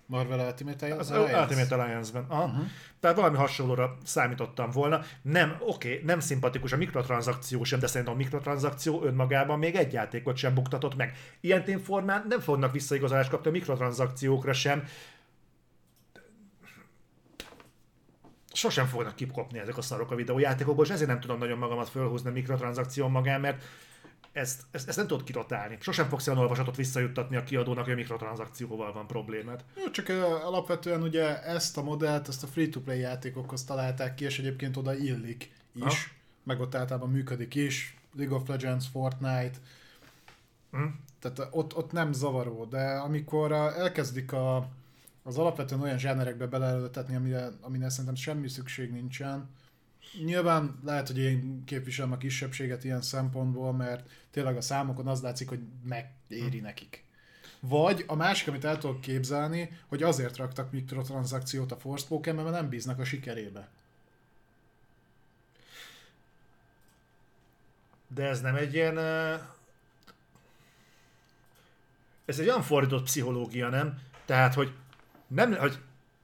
Marvel 0.05 0.39
Ultimate 0.39 0.95
az 0.95 1.11
Alliance? 1.11 1.39
Ultimate 1.39 1.75
Alliance-ben. 1.75 2.25
Aha. 2.27 2.43
Uh-huh. 2.43 2.65
Tehát 2.99 3.17
valami 3.17 3.37
hasonlóra 3.37 3.97
számítottam 4.03 4.69
volna. 4.69 5.01
Nem, 5.21 5.57
oké, 5.59 5.93
okay, 5.93 6.05
nem 6.05 6.19
szimpatikus 6.19 6.71
a 6.71 6.77
mikrotranszakció 6.77 7.63
sem, 7.63 7.79
de 7.79 7.87
szerintem 7.87 8.15
a 8.15 8.17
mikrotranszakció 8.17 9.03
önmagában 9.03 9.59
még 9.59 9.75
egy 9.75 9.93
játékot 9.93 10.37
sem 10.37 10.53
buktatott 10.53 10.95
meg. 10.95 11.13
Ilyen 11.39 11.63
témformán 11.63 12.25
nem 12.29 12.39
fognak 12.39 12.71
visszaigazolást 12.71 13.29
kapni 13.29 13.49
a 13.49 13.51
mikrotranszakciókra 13.51 14.53
sem. 14.53 14.83
Sosem 18.57 18.85
fognak 18.85 19.15
kipkopni 19.15 19.59
ezek 19.59 19.77
a 19.77 19.81
szarok 19.81 20.11
a 20.11 20.15
videójátékokból, 20.15 20.85
és 20.85 20.91
ezért 20.91 21.09
nem 21.09 21.19
tudom 21.19 21.37
nagyon 21.37 21.57
magamat 21.57 21.89
fölhúzni 21.89 22.29
a 22.29 22.31
mikrotranszakció 22.31 23.07
magán, 23.07 23.41
mert 23.41 23.63
ezt, 24.31 24.61
ezt, 24.71 24.87
ezt 24.87 24.97
nem 24.97 25.07
tudod 25.07 25.23
kirotálni. 25.23 25.77
Sosem 25.79 26.07
fogsz 26.07 26.27
olyan 26.27 26.39
olvasatot 26.39 26.75
visszajuttatni 26.75 27.35
a 27.35 27.43
kiadónak, 27.43 27.83
hogy 27.83 27.93
a 27.93 27.95
mikrotranszakcióval 27.95 28.93
van 28.93 29.07
problémád. 29.07 29.63
Jó, 29.75 29.89
csak 29.91 30.09
alapvetően 30.43 31.01
ugye 31.01 31.43
ezt 31.43 31.77
a 31.77 31.83
modellt, 31.83 32.27
ezt 32.27 32.43
a 32.43 32.47
free-to-play 32.47 32.99
játékokhoz 32.99 33.63
találták 33.63 34.15
ki, 34.15 34.25
és 34.25 34.39
egyébként 34.39 34.77
oda 34.77 34.95
illik 34.95 35.51
is, 35.73 36.05
Ha. 36.05 36.11
meg 36.43 36.59
ott 36.59 36.75
általában 36.75 37.09
működik 37.09 37.55
is. 37.55 37.97
League 38.15 38.35
of 38.35 38.47
Legends, 38.47 38.85
Fortnite, 38.91 39.57
Hm? 40.71 40.85
tehát 41.19 41.47
ott, 41.51 41.75
ott 41.75 41.91
nem 41.91 42.13
zavaró, 42.13 42.65
de 42.65 42.89
amikor 42.89 43.51
elkezdik 43.51 44.31
a, 44.31 44.67
az 45.27 45.37
alapvetően 45.37 45.81
olyan 45.81 45.97
zsánerekbe 45.97 46.45
beleöltetni, 46.45 47.15
amire, 47.15 47.49
amire 47.61 47.89
szerintem 47.89 48.15
semmi 48.15 48.47
szükség 48.47 48.91
nincsen, 48.91 49.49
Nyilván 50.23 50.79
lehet, 50.83 51.07
hogy 51.07 51.17
én 51.17 51.63
képviselem 51.65 52.11
a 52.11 52.17
kisebbséget 52.17 52.83
ilyen 52.83 53.01
szempontból, 53.01 53.73
mert 53.73 54.09
tényleg 54.31 54.57
a 54.57 54.61
számokon 54.61 55.07
az 55.07 55.21
látszik, 55.21 55.49
hogy 55.49 55.59
megéri 55.83 56.59
nekik. 56.59 57.03
Vagy 57.59 58.03
a 58.07 58.15
másik, 58.15 58.47
amit 58.47 58.65
el 58.65 58.77
tudok 58.77 59.01
képzelni, 59.01 59.79
hogy 59.87 60.03
azért 60.03 60.37
raktak 60.37 60.71
mikrotranszakciót 60.71 61.71
a 61.71 61.77
Forspoken, 61.77 62.35
mert 62.35 62.49
nem 62.49 62.69
bíznak 62.69 62.99
a 62.99 63.03
sikerébe. 63.03 63.69
De 68.07 68.23
ez 68.23 68.41
nem 68.41 68.55
egy 68.55 68.73
ilyen... 68.73 68.97
Ez 72.25 72.39
egy 72.39 72.47
olyan 72.47 72.61
fordított 72.61 73.03
pszichológia, 73.03 73.69
nem? 73.69 74.01
Tehát, 74.25 74.53
hogy 74.53 74.73
nem, 75.27 75.53
hogy 75.53 75.79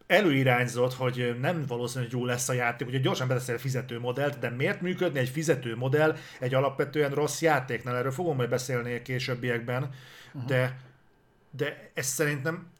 előirányzott, 0.07 0.93
hogy 0.93 1.35
nem 1.41 1.65
valószínű, 1.67 2.03
hogy 2.03 2.13
jó 2.13 2.25
lesz 2.25 2.49
a 2.49 2.53
játék, 2.53 2.87
ugye 2.87 2.97
gyorsan 2.97 3.27
beteszel 3.27 3.57
fizető 3.57 3.99
modellt, 3.99 4.39
de 4.39 4.49
miért 4.49 4.81
működni 4.81 5.19
egy 5.19 5.29
fizető 5.29 5.75
modell 5.75 6.15
egy 6.39 6.53
alapvetően 6.53 7.11
rossz 7.11 7.41
játéknál? 7.41 7.95
Erről 7.95 8.11
fogom 8.11 8.35
majd 8.35 8.49
beszélni 8.49 8.95
a 8.95 9.01
későbbiekben, 9.01 9.89
uh-huh. 10.27 10.45
de, 10.45 10.79
de 11.51 11.91
ez 11.93 12.05
szerintem 12.05 12.71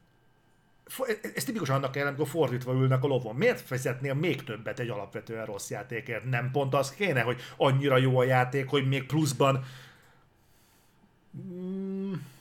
ez 1.36 1.43
tipikusan 1.43 1.76
annak 1.76 1.95
ellen, 1.95 2.07
amikor 2.07 2.28
fordítva 2.28 2.74
ülnek 2.74 3.03
a 3.03 3.07
lovon. 3.07 3.36
Miért 3.36 3.61
fizetnél 3.61 4.13
még 4.13 4.43
többet 4.43 4.80
egy 4.80 4.89
alapvetően 4.89 5.45
rossz 5.45 5.69
játékért? 5.69 6.30
Nem 6.30 6.51
pont 6.51 6.74
az 6.74 6.91
kéne, 6.91 7.21
hogy 7.21 7.41
annyira 7.57 7.97
jó 7.97 8.17
a 8.17 8.24
játék, 8.24 8.69
hogy 8.69 8.88
még 8.88 9.05
pluszban 9.05 9.63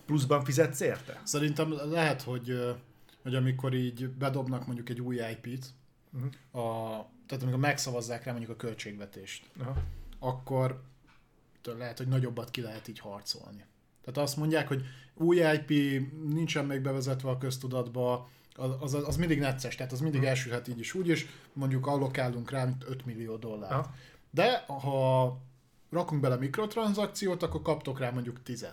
pluszban 0.06 0.44
fizetsz 0.44 0.80
érte? 0.80 1.20
Szerintem 1.22 1.74
lehet, 1.90 2.22
hogy, 2.22 2.76
hogy 3.22 3.34
amikor 3.34 3.74
így 3.74 4.08
bedobnak 4.08 4.66
mondjuk 4.66 4.88
egy 4.88 5.00
új 5.00 5.16
IP-t, 5.16 5.66
uh-huh. 6.12 6.30
Mhm. 6.52 6.64
a, 6.64 7.10
tehát 7.26 7.42
amikor 7.42 7.60
megszavazzák 7.60 8.24
rá 8.24 8.30
mondjuk 8.32 8.52
a 8.52 8.56
költségvetést, 8.56 9.50
uh-huh. 9.58 9.76
akkor 10.18 10.82
lehet, 11.64 11.98
hogy 11.98 12.08
nagyobbat 12.08 12.50
ki 12.50 12.60
lehet 12.60 12.88
így 12.88 12.98
harcolni. 12.98 13.64
Tehát 14.04 14.28
azt 14.28 14.36
mondják, 14.36 14.68
hogy 14.68 14.84
új 15.14 15.36
IP 15.36 16.00
nincsen 16.28 16.64
még 16.64 16.80
bevezetve 16.80 17.30
a 17.30 17.38
köztudatba, 17.38 18.30
az, 18.54 18.70
az, 18.80 19.08
az 19.08 19.16
mindig 19.16 19.38
necces, 19.38 19.74
tehát 19.74 19.92
az 19.92 20.00
mindig 20.00 20.20
hmm. 20.20 20.28
elsülhet 20.28 20.68
így 20.68 20.78
is 20.78 20.94
úgy, 20.94 21.08
és 21.08 21.26
mondjuk 21.52 21.86
allokálunk 21.86 22.50
rá, 22.50 22.64
mint 22.64 22.84
5 22.88 23.06
millió 23.06 23.36
dollár. 23.36 23.72
Ha. 23.72 23.94
De 24.30 24.64
ha 24.66 25.38
rakunk 25.90 26.20
bele 26.20 26.36
mikrotranszakciót, 26.36 27.42
akkor 27.42 27.62
kaptok 27.62 27.98
rá 27.98 28.10
mondjuk 28.10 28.42
10 28.42 28.66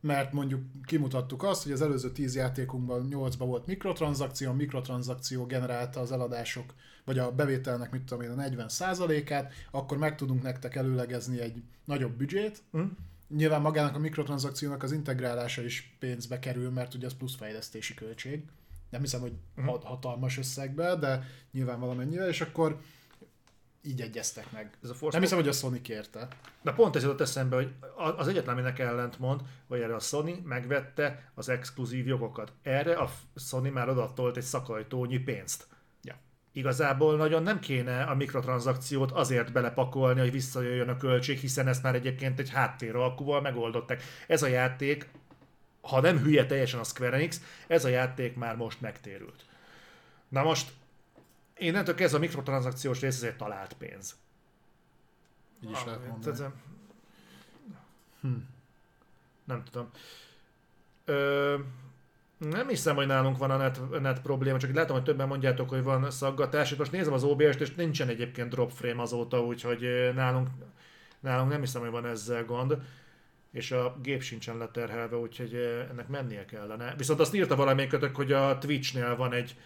mert 0.00 0.32
mondjuk 0.32 0.62
kimutattuk 0.84 1.42
azt, 1.42 1.62
hogy 1.62 1.72
az 1.72 1.82
előző 1.82 2.12
10 2.12 2.34
játékunkban 2.34 3.08
8-ban 3.10 3.34
volt 3.38 3.66
mikrotranszakció, 3.66 4.50
a 4.50 4.54
mikrotranszakció 4.54 5.46
generálta 5.46 6.00
az 6.00 6.12
eladások, 6.12 6.74
vagy 7.04 7.18
a 7.18 7.32
bevételnek, 7.32 7.90
mit 7.90 8.02
tudom 8.02 8.22
én, 8.22 8.30
a 8.30 8.42
40%-át, 8.42 9.52
akkor 9.70 9.98
meg 9.98 10.16
tudunk 10.16 10.42
nektek 10.42 10.74
előlegezni 10.74 11.40
egy 11.40 11.62
nagyobb 11.84 12.12
büdzsét, 12.12 12.62
mm 12.76 12.86
Nyilván 13.36 13.60
magának 13.60 13.94
a 13.94 13.98
mikrotranszakciónak 13.98 14.82
az 14.82 14.92
integrálása 14.92 15.62
is 15.62 15.96
pénzbe 15.98 16.38
kerül, 16.38 16.70
mert 16.70 16.94
ugye 16.94 17.06
az 17.06 17.16
plusz 17.16 17.36
fejlesztési 17.36 17.94
költség. 17.94 18.44
Nem 18.90 19.00
hiszem, 19.00 19.20
hogy 19.20 19.32
uh-huh. 19.56 19.82
hatalmas 19.82 20.38
összegbe, 20.38 20.96
de 20.96 21.24
nyilván 21.52 21.80
valamennyire, 21.80 22.28
és 22.28 22.40
akkor 22.40 22.80
így 23.82 24.00
egyeztek 24.00 24.52
meg. 24.52 24.78
Ez 24.82 24.90
a 24.90 24.94
Force 24.94 25.18
nem 25.18 25.20
hiszem, 25.20 25.38
hogy 25.38 25.48
a 25.48 25.52
Sony 25.52 25.82
kérte. 25.82 26.28
De 26.62 26.72
pont 26.72 26.96
ez 26.96 27.02
jutott 27.02 27.20
eszembe, 27.20 27.56
hogy 27.56 27.72
az 28.16 28.28
egyetlen, 28.28 28.54
aminek 28.54 28.78
ellent 28.78 29.18
mond, 29.18 29.40
hogy 29.68 29.80
erre 29.80 29.94
a 29.94 30.00
Sony 30.00 30.42
megvette 30.44 31.30
az 31.34 31.48
exkluzív 31.48 32.06
jogokat. 32.06 32.52
Erre 32.62 32.94
a 32.94 33.10
Sony 33.36 33.72
már 33.72 33.88
adatolt 33.88 34.36
egy 34.36 34.42
szakajtónyi 34.42 35.18
pénzt 35.18 35.66
igazából 36.52 37.16
nagyon 37.16 37.42
nem 37.42 37.60
kéne 37.60 38.02
a 38.02 38.14
mikrotranszakciót 38.14 39.10
azért 39.10 39.52
belepakolni, 39.52 40.20
hogy 40.20 40.30
visszajöjjön 40.30 40.88
a 40.88 40.96
költség, 40.96 41.38
hiszen 41.38 41.68
ezt 41.68 41.82
már 41.82 41.94
egyébként 41.94 42.38
egy 42.38 42.50
háttéralkúval 42.50 43.40
megoldották. 43.40 44.02
Ez 44.26 44.42
a 44.42 44.46
játék, 44.46 45.08
ha 45.80 46.00
nem 46.00 46.18
hülye 46.18 46.46
teljesen 46.46 46.80
a 46.80 46.84
Square 46.84 47.16
Enix, 47.16 47.40
ez 47.66 47.84
a 47.84 47.88
játék 47.88 48.36
már 48.36 48.56
most 48.56 48.80
megtérült. 48.80 49.44
Na 50.28 50.42
most, 50.42 50.72
én 51.60 51.72
nem 51.72 51.84
ez 51.96 52.14
a 52.14 52.18
mikrotranszakciós 52.18 53.00
rész, 53.00 53.16
ez 53.16 53.22
egy 53.22 53.36
talált 53.36 53.72
pénz. 53.72 54.18
Így 55.64 55.70
is 55.70 55.84
lehet 55.84 56.06
mondani. 56.06 56.52
Hm. 58.20 58.28
Nem 59.44 59.62
tudom. 59.64 59.90
Ö, 61.04 61.56
nem 62.38 62.68
hiszem, 62.68 62.94
hogy 62.94 63.06
nálunk 63.06 63.38
van 63.38 63.50
a 63.50 63.56
net, 63.56 64.00
net 64.00 64.20
probléma, 64.20 64.58
csak 64.58 64.74
látom, 64.74 64.96
hogy 64.96 65.04
többen 65.04 65.28
mondjátok, 65.28 65.68
hogy 65.68 65.82
van 65.82 66.10
szaggatás. 66.10 66.70
Itt 66.70 66.78
most 66.78 66.92
nézem 66.92 67.12
az 67.12 67.24
OBS-t, 67.24 67.60
és 67.60 67.74
nincsen 67.74 68.08
egyébként 68.08 68.50
drop 68.50 68.70
frame 68.72 69.02
azóta, 69.02 69.44
úgyhogy 69.44 70.10
nálunk, 70.14 70.48
nálunk 71.20 71.50
nem 71.50 71.60
hiszem, 71.60 71.80
hogy 71.80 71.90
van 71.90 72.06
ezzel 72.06 72.44
gond. 72.44 72.78
És 73.52 73.72
a 73.72 73.96
gép 74.02 74.22
sincsen 74.22 74.56
leterhelve, 74.56 75.16
úgyhogy 75.16 75.54
ennek 75.90 76.08
mennie 76.08 76.44
kellene. 76.44 76.94
Viszont 76.96 77.20
azt 77.20 77.34
írta 77.34 77.56
valamelyikötök, 77.56 78.16
hogy 78.16 78.32
a 78.32 78.58
Twitch-nél 78.58 79.16
van 79.16 79.32
egy 79.32 79.56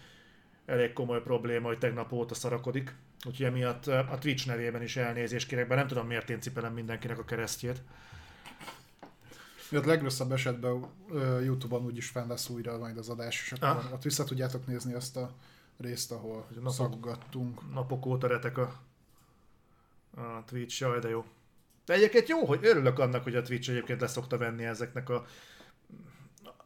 elég 0.65 0.93
komoly 0.93 1.21
probléma, 1.21 1.67
hogy 1.67 1.77
tegnap 1.77 2.11
óta 2.11 2.33
szarakodik. 2.33 2.95
Úgyhogy 3.25 3.45
emiatt 3.45 3.87
a 3.87 4.17
Twitch 4.19 4.47
nevében 4.47 4.81
is 4.81 4.95
elnézést 4.95 5.47
kérek, 5.47 5.67
bár 5.67 5.77
nem 5.77 5.87
tudom 5.87 6.07
miért 6.07 6.29
én 6.29 6.41
cipelem 6.41 6.73
mindenkinek 6.73 7.19
a 7.19 7.25
keresztjét. 7.25 7.81
Miatt 9.69 9.85
legrosszabb 9.85 10.31
esetben 10.31 10.71
uh, 10.73 11.43
Youtube-on 11.43 11.85
úgyis 11.85 12.09
fenn 12.09 12.27
lesz 12.27 12.49
újra 12.49 12.77
majd 12.77 12.97
az 12.97 13.09
adás, 13.09 13.41
és 13.41 13.51
akkor 13.51 13.67
ah. 13.67 13.93
ott 13.93 14.03
vissza 14.03 14.23
tudjátok 14.23 14.67
nézni 14.67 14.93
azt 14.93 15.17
a 15.17 15.31
részt, 15.77 16.11
ahol 16.11 16.47
napok, 16.55 16.73
szaggattunk. 16.73 17.73
Napok 17.73 18.05
óta 18.05 18.27
retek 18.27 18.57
a, 18.57 18.79
a 20.15 20.43
Twitch, 20.45 20.81
jaj, 20.81 20.99
de 20.99 21.09
jó. 21.09 21.25
De 21.85 21.93
egyébként 21.93 22.27
jó, 22.27 22.45
hogy 22.45 22.59
örülök 22.65 22.99
annak, 22.99 23.23
hogy 23.23 23.35
a 23.35 23.41
Twitch 23.41 23.69
egyébként 23.69 24.01
leszokta 24.01 24.37
venni 24.37 24.63
ezeknek 24.63 25.09
a 25.09 25.25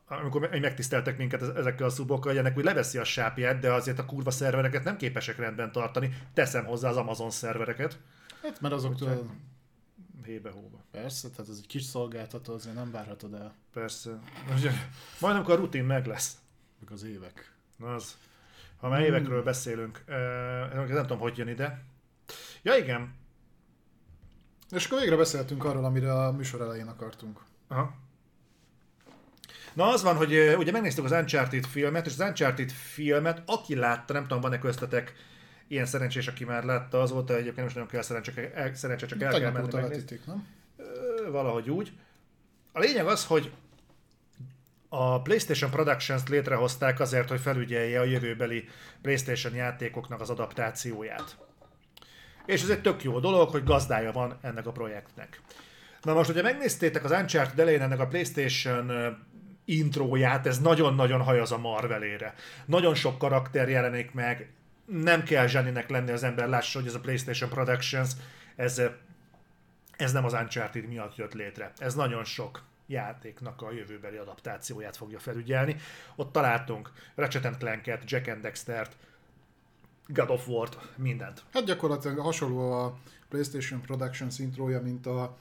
amikor 0.10 0.50
megtiszteltek 0.50 1.18
minket 1.18 1.42
ezekkel 1.42 1.86
a 1.86 1.90
szubokkal, 1.90 2.32
hogy 2.32 2.40
ennek 2.40 2.58
úgy 2.58 2.64
leveszi 2.64 2.98
a 2.98 3.04
sápját, 3.04 3.60
de 3.60 3.74
azért 3.74 4.00
a 4.00 4.06
kurva 4.06 4.32
szervereket 4.32 4.84
nem 4.84 4.98
képesek 4.98 5.38
rendben 5.38 5.72
tartani. 5.72 6.18
Teszem 6.34 6.66
hozzá 6.66 6.90
az 6.90 6.98
Amazon 6.98 7.30
szervereket. 7.30 8.00
Hát, 8.42 8.62
mert 8.62 8.74
azok 8.74 8.96
tudod, 8.96 9.30
hébe-hóba. 10.26 10.84
Persze, 10.92 11.30
tehát 11.30 11.50
ez 11.52 11.58
egy 11.58 11.68
kis 11.68 11.84
szolgáltató, 11.84 12.54
azért 12.54 12.76
nem 12.76 12.92
várhatod 12.92 13.34
el. 13.34 13.56
Persze. 13.74 14.20
Majd 15.20 15.36
amikor 15.36 15.54
a 15.54 15.58
rutin 15.58 15.84
meg 15.84 16.06
lesz. 16.06 16.38
Meg 16.80 16.92
az 16.92 17.04
évek. 17.04 17.54
Az. 17.80 18.18
Ha 18.78 18.88
már 18.88 18.98
hmm. 18.98 19.08
évekről 19.08 19.44
beszélünk, 19.44 20.04
nem 20.88 21.02
tudom, 21.02 21.20
hogy 21.20 21.38
jön 21.38 21.48
ide. 21.48 21.84
Ja, 22.62 22.76
igen. 22.76 23.16
És 24.70 24.86
akkor 24.86 25.00
végre 25.00 25.16
beszéltünk 25.16 25.64
arról, 25.64 25.86
amire 25.86 26.14
a 26.14 26.32
műsor 26.32 26.62
elején 26.62 26.88
akartunk. 26.88 27.42
Aha. 27.68 27.94
Na 29.80 29.88
az 29.88 30.04
van, 30.04 30.16
hogy 30.16 30.56
ugye 30.58 30.72
megnéztük 30.72 31.06
az 31.06 31.12
Uncharted 31.12 31.66
filmet, 31.66 32.06
és 32.06 32.12
az 32.12 32.28
Uncharted 32.28 32.72
filmet, 32.72 33.42
aki 33.46 33.76
látta, 33.76 34.14
nem 34.14 34.22
tudom, 34.22 34.42
van-e 34.42 34.60
köztetek 34.60 35.14
ilyen 35.68 35.86
szerencsés, 35.86 36.28
aki 36.28 36.46
már 36.46 36.64
látta, 36.64 37.02
az 37.02 37.12
volt, 37.12 37.30
egyébként 37.30 37.76
nem 37.76 37.88
kell 37.88 38.02
szerencse, 38.02 38.52
el, 38.54 38.76
szerencse 38.76 39.06
csak 39.06 39.22
el 39.22 39.40
kell 39.40 39.52
menni 39.52 39.68
megnézni. 39.74 40.20
nem? 40.26 40.48
Valahogy 41.32 41.70
úgy. 41.70 41.92
A 42.72 42.80
lényeg 42.80 43.06
az, 43.06 43.26
hogy 43.26 43.52
a 44.90 45.22
PlayStation 45.22 45.72
Productions 45.72 46.28
létrehozták 46.28 47.00
azért, 47.00 47.30
hogy 47.30 47.40
felügyelje 47.40 48.00
a 48.00 48.04
jövőbeli 48.04 48.68
PlayStation 49.02 49.54
játékoknak 49.54 50.22
az 50.22 50.30
adaptációját. 50.30 51.38
És 52.46 52.62
ez 52.62 52.70
egy 52.70 52.82
tök 52.82 53.04
jó 53.04 53.20
dolog, 53.20 53.50
hogy 53.50 53.64
gazdája 53.64 54.12
van 54.12 54.38
ennek 54.42 54.68
a 54.68 54.72
projektnek. 54.72 55.42
Na 56.02 56.14
most, 56.14 56.26
hogyha 56.26 56.44
megnéztétek 56.44 57.04
az 57.04 57.12
Uncharted 57.12 57.60
elején 57.60 57.82
ennek 57.82 58.00
a 58.00 58.08
PlayStation 58.08 58.92
intróját, 59.78 60.48
ez 60.48 60.60
nagyon-nagyon 60.60 61.22
hajaz 61.22 61.52
a 61.52 61.58
Marvelére. 61.58 62.34
Nagyon 62.66 62.96
sok 62.96 63.18
karakter 63.18 63.70
jelenik 63.70 64.12
meg, 64.12 64.52
nem 64.86 65.24
kell 65.24 65.48
zseninek 65.48 65.90
lenni 65.90 66.12
az 66.12 66.24
ember, 66.24 66.48
lássa, 66.48 66.80
hogy 66.80 66.88
ez 66.88 66.94
a 66.94 67.00
PlayStation 67.00 67.50
Productions, 67.50 68.12
ez, 68.56 68.82
ez 69.98 70.12
nem 70.12 70.26
az 70.26 70.34
Uncharted 70.34 70.88
miatt 70.88 71.16
jött 71.16 71.34
létre. 71.34 71.72
Ez 71.78 71.96
nagyon 71.96 72.24
sok 72.24 72.64
játéknak 72.88 73.62
a 73.62 73.72
jövőbeli 73.72 74.18
adaptációját 74.18 74.98
fogja 74.98 75.20
felügyelni. 75.20 75.76
Ott 76.16 76.32
találtunk 76.32 76.92
Ratchet 77.16 77.58
Clank-et, 77.58 78.12
Jack 78.12 78.28
and 78.28 78.42
Dexter-t, 78.42 78.96
God 80.08 80.30
of 80.30 80.48
War-t, 80.48 80.78
mindent. 80.96 81.44
Hát 81.54 81.66
gyakorlatilag 81.66 82.18
hasonló 82.18 82.72
a 82.72 82.98
PlayStation 83.30 83.82
Productions 83.82 84.40
intrója, 84.40 84.82
mint 84.82 85.06
a 85.06 85.38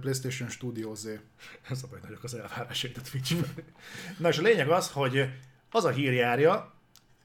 PlayStation 0.00 0.48
Studios 0.48 1.00
Ez 1.70 1.82
a 1.82 1.86
baj, 1.90 1.98
nagyok 2.02 2.24
az 2.24 2.34
elvárásait 2.34 2.96
a 2.96 3.00
twitch 3.10 3.36
Na 4.18 4.28
és 4.28 4.38
a 4.38 4.42
lényeg 4.42 4.68
az, 4.68 4.90
hogy 4.90 5.28
az 5.70 5.84
a 5.84 5.90
hír 5.90 6.12
járja, 6.12 6.72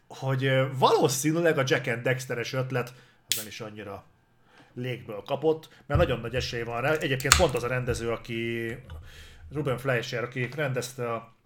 hogy 0.07 0.49
valószínűleg 0.77 1.57
a 1.57 1.64
Jack 1.65 1.88
and 1.88 2.02
Dexteres 2.02 2.53
ötlet 2.53 2.94
az 3.27 3.36
nem 3.36 3.48
is 3.48 3.61
annyira 3.61 4.03
légből 4.73 5.23
kapott, 5.26 5.69
mert 5.86 5.99
nagyon 5.99 6.19
nagy 6.19 6.36
esély 6.36 6.64
van 6.64 6.81
rá. 6.81 6.91
Egyébként 6.91 7.36
pont 7.36 7.56
az 7.56 7.64
a 7.64 7.68
rendező, 7.68 8.11
aki 8.11 8.76
Ruben 9.52 9.77
Fleischer, 9.77 10.23
aki 10.23 10.49
rendezte 10.56 11.14
a 11.14 11.38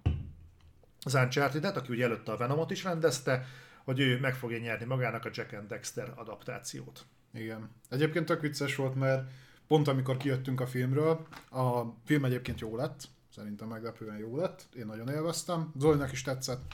az 1.05 1.13
uncharted 1.13 1.65
aki 1.65 1.91
ugye 1.91 2.03
előtte 2.03 2.31
a 2.31 2.37
Venomot 2.37 2.71
is 2.71 2.83
rendezte, 2.83 3.45
hogy 3.83 3.99
ő 3.99 4.19
meg 4.19 4.35
fogja 4.35 4.57
nyerni 4.57 4.85
magának 4.85 5.25
a 5.25 5.29
Jack 5.33 5.53
and 5.53 5.67
Dexter 5.67 6.11
adaptációt. 6.15 7.05
Igen. 7.33 7.69
Egyébként 7.89 8.25
tök 8.25 8.41
vicces 8.41 8.75
volt, 8.75 8.95
mert 8.95 9.31
pont 9.73 9.87
amikor 9.87 10.17
kijöttünk 10.17 10.61
a 10.61 10.67
filmről, 10.67 11.27
a 11.51 11.81
film 12.05 12.25
egyébként 12.25 12.59
jó 12.59 12.75
lett, 12.75 13.07
Szerintem 13.35 13.67
meglepően 13.67 14.17
jó 14.17 14.37
lett, 14.37 14.67
én 14.75 14.85
nagyon 14.85 15.09
élveztem. 15.09 15.71
Zolinak 15.79 16.11
is 16.11 16.21
tetszett, 16.21 16.73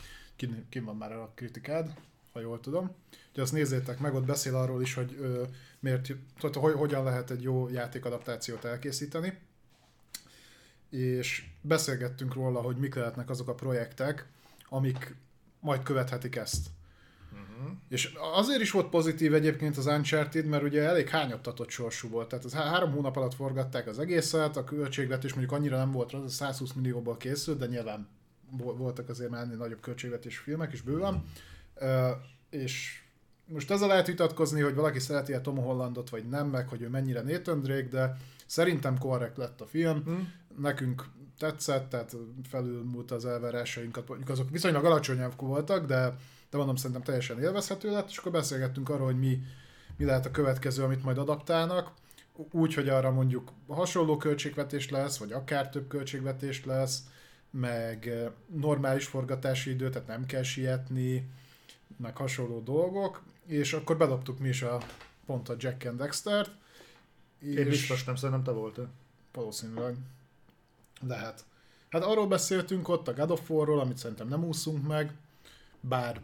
kin 0.70 0.84
van 0.84 0.98
már 0.98 1.12
a 1.12 1.32
kritikád, 1.36 1.94
ha 2.34 2.40
jól 2.40 2.60
tudom. 2.60 2.84
Úgyhogy 3.12 3.44
azt 3.44 3.54
nézzétek 3.54 4.00
meg, 4.00 4.14
ott 4.14 4.26
beszél 4.26 4.56
arról 4.56 4.82
is, 4.82 4.94
hogy 4.94 5.18
ö, 5.20 5.44
miért, 5.80 6.12
tehát, 6.40 6.56
hogy, 6.56 6.74
hogyan 6.74 7.04
lehet 7.04 7.32
egy 7.32 7.42
jó 7.42 7.70
játékadaptációt 7.70 8.66
elkészíteni. 8.66 9.40
És 10.90 11.46
beszélgettünk 11.62 12.34
róla, 12.34 12.62
hogy 12.62 12.78
mik 12.78 12.96
lehetnek 12.96 13.30
azok 13.30 13.48
a 13.48 13.56
projektek, 13.56 14.28
amik 14.70 15.16
majd 15.60 15.84
követhetik 15.84 16.36
ezt. 16.36 16.68
Uh-huh. 17.32 17.72
És 17.90 18.14
azért 18.34 18.62
is 18.62 18.72
volt 18.72 18.90
pozitív 18.90 19.34
egyébként 19.34 19.78
az 19.78 19.86
Uncharted, 19.86 20.46
mert 20.46 20.64
ugye 20.64 20.84
elég 20.84 21.10
hányattatott 21.10 21.70
sorsú 21.70 22.10
volt. 22.10 22.28
Tehát 22.28 22.46
az 22.46 22.54
három 22.54 22.92
hónap 22.92 23.16
alatt 23.16 23.34
forgatták 23.34 23.88
az 23.88 24.00
egészet, 24.00 24.58
a 24.58 24.64
költségvetés 24.64 25.34
mondjuk 25.34 25.52
annyira 25.54 25.78
nem 25.78 25.92
volt 25.92 26.14
az 26.14 26.34
120 26.34 26.74
millióból 26.74 27.18
készült, 27.18 27.58
de 27.58 27.66
nyilván 27.66 28.08
voltak 28.58 29.10
azért 29.10 29.30
már 29.30 29.48
nagyobb 29.48 29.80
költségvetés 29.80 30.38
filmek 30.38 30.74
is 30.74 30.82
bőven. 30.82 31.24
Uh, 31.82 32.10
és 32.50 33.02
most 33.46 33.72
ezzel 33.72 33.88
lehet 33.88 34.08
vitatkozni, 34.08 34.62
hogy 34.62 34.76
valaki 34.76 35.00
szereti 35.00 35.34
a 35.34 35.42
Tom 35.42 35.58
Hollandot, 35.58 36.10
vagy 36.10 36.28
nem, 36.30 36.48
meg 36.48 36.68
hogy 36.68 36.82
ő 36.82 36.90
mennyire 36.90 37.22
Nathan 37.22 37.62
Drake, 37.62 37.88
de 37.88 38.18
szerintem 38.46 38.98
korrekt 38.98 39.38
lett 39.38 39.62
a 39.62 39.66
film. 39.66 40.04
Mm. 40.10 40.20
Nekünk 40.62 41.06
tetszett, 41.38 41.90
tehát 41.90 42.16
felülmúlt 42.50 43.12
az 43.12 43.26
elvárásainkat, 43.26 44.08
mondjuk 44.08 44.30
azok 44.30 44.50
viszonylag 44.50 44.86
alacsonyabb 44.86 45.34
voltak, 45.38 45.86
de, 45.86 46.16
de 46.50 46.58
mondom, 46.58 46.76
szerintem 46.76 47.02
teljesen 47.02 47.42
élvezhető 47.42 47.92
lett, 47.92 48.10
és 48.10 48.18
akkor 48.18 48.32
beszélgettünk 48.32 48.90
arról, 48.90 49.06
hogy 49.06 49.20
mi, 49.20 49.40
mi 49.98 50.06
lehet 50.06 50.26
a 50.26 50.32
következő, 50.32 50.84
amit 50.84 51.04
majd 51.04 51.18
adaptálnak, 51.18 51.92
úgy, 52.52 52.74
hogy 52.74 52.90
arra 52.90 53.12
mondjuk 53.12 53.52
hasonló 53.68 54.18
költségvetés 54.18 54.90
lesz, 54.90 55.18
vagy 55.18 55.32
akár 55.32 55.70
több 55.70 55.88
költségvetés 55.88 56.66
lesz, 56.66 57.04
meg 57.52 58.14
normális 58.48 59.06
forgatási 59.06 59.70
idő, 59.70 59.90
tehát 59.90 60.08
nem 60.08 60.26
kell 60.26 60.44
sietni, 60.44 61.30
meg 61.98 62.18
hasonló 62.18 62.60
dolgok, 62.60 63.22
és 63.46 63.74
akkor 63.74 63.98
bedobtuk 63.98 64.40
mi 64.40 64.48
is 64.48 64.62
a 64.62 64.78
pont 65.26 65.50
a 65.50 65.56
Jack 65.58 65.86
and 65.86 65.98
Dexter-t. 65.98 66.52
Én 67.42 67.68
biztos 67.70 68.04
nem, 68.04 68.16
szerintem 68.16 68.44
te 68.44 68.52
voltál. 68.52 68.90
Valószínűleg. 69.34 69.96
Lehet. 71.08 71.46
Hát 71.90 72.04
arról 72.04 72.28
beszéltünk 72.28 72.88
ott 72.88 73.08
a 73.08 73.14
God 73.14 73.32
of 73.32 73.50
War-ról, 73.50 73.80
amit 73.80 73.98
szerintem 73.98 74.28
nem 74.28 74.44
úszunk 74.44 74.88
meg, 74.88 75.14
bár 75.80 76.22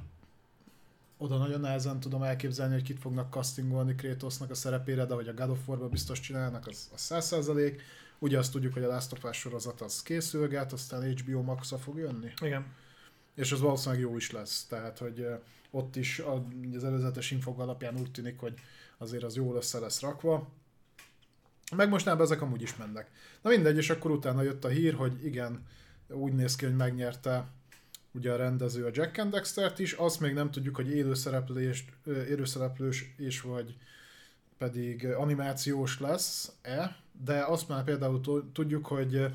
oda 1.17 1.37
nagyon 1.37 1.59
nehezen 1.59 1.99
tudom 1.99 2.23
elképzelni, 2.23 2.73
hogy 2.73 2.83
kit 2.83 2.99
fognak 2.99 3.33
castingolni 3.33 3.95
Kratosnak 3.95 4.49
a 4.49 4.55
szerepére, 4.55 5.05
de 5.05 5.13
hogy 5.13 5.27
a 5.27 5.33
God 5.33 5.49
of 5.49 5.67
War-ba 5.67 5.89
biztos 5.89 6.19
csinálnak, 6.19 6.67
az, 6.67 6.89
az 6.93 7.07
100%. 7.09 7.79
Ugye 8.19 8.37
azt 8.37 8.51
tudjuk, 8.51 8.73
hogy 8.73 8.83
a 8.83 8.87
Last 8.87 9.11
of 9.11 9.23
Us 9.23 9.37
sorozat 9.37 9.81
az 9.81 10.01
készülget, 10.01 10.73
aztán 10.73 11.15
HBO 11.15 11.41
max 11.41 11.73
fog 11.79 11.97
jönni. 11.97 12.31
Igen. 12.41 12.65
És 13.35 13.51
az 13.51 13.59
valószínűleg 13.59 14.03
jó 14.03 14.17
is 14.17 14.31
lesz, 14.31 14.65
tehát 14.65 14.97
hogy 14.97 15.27
ott 15.71 15.95
is 15.95 16.21
az 16.75 16.83
előzetes 16.83 17.31
infok 17.31 17.59
alapján 17.59 17.99
úgy 17.99 18.11
tűnik, 18.11 18.39
hogy 18.39 18.53
azért 18.97 19.23
az 19.23 19.35
jól 19.35 19.55
össze 19.55 19.79
lesz 19.79 20.01
rakva. 20.01 20.49
Meg 21.75 21.89
mostanában 21.89 22.25
ezek 22.25 22.41
amúgy 22.41 22.61
is 22.61 22.75
mennek. 22.75 23.11
Na 23.41 23.49
mindegy, 23.49 23.77
és 23.77 23.89
akkor 23.89 24.11
utána 24.11 24.41
jött 24.41 24.65
a 24.65 24.67
hír, 24.67 24.93
hogy 24.93 25.25
igen, 25.25 25.65
úgy 26.07 26.33
néz 26.33 26.55
ki, 26.55 26.65
hogy 26.65 26.75
megnyerte 26.75 27.47
ugye 28.15 28.31
a 28.31 28.35
rendező 28.35 28.85
a 28.85 28.89
Jack 28.93 29.17
and 29.17 29.31
Dexter-t 29.31 29.79
is, 29.79 29.93
azt 29.93 30.19
még 30.19 30.33
nem 30.33 30.51
tudjuk, 30.51 30.75
hogy 30.75 30.89
élőszereplős, 30.89 31.85
élőszereplős 32.05 33.13
és 33.17 33.41
vagy 33.41 33.75
pedig 34.57 35.05
animációs 35.05 35.99
lesz-e, 35.99 36.95
de 37.25 37.43
azt 37.43 37.67
már 37.67 37.83
például 37.83 38.21
tudjuk, 38.53 38.85
hogy 38.85 39.25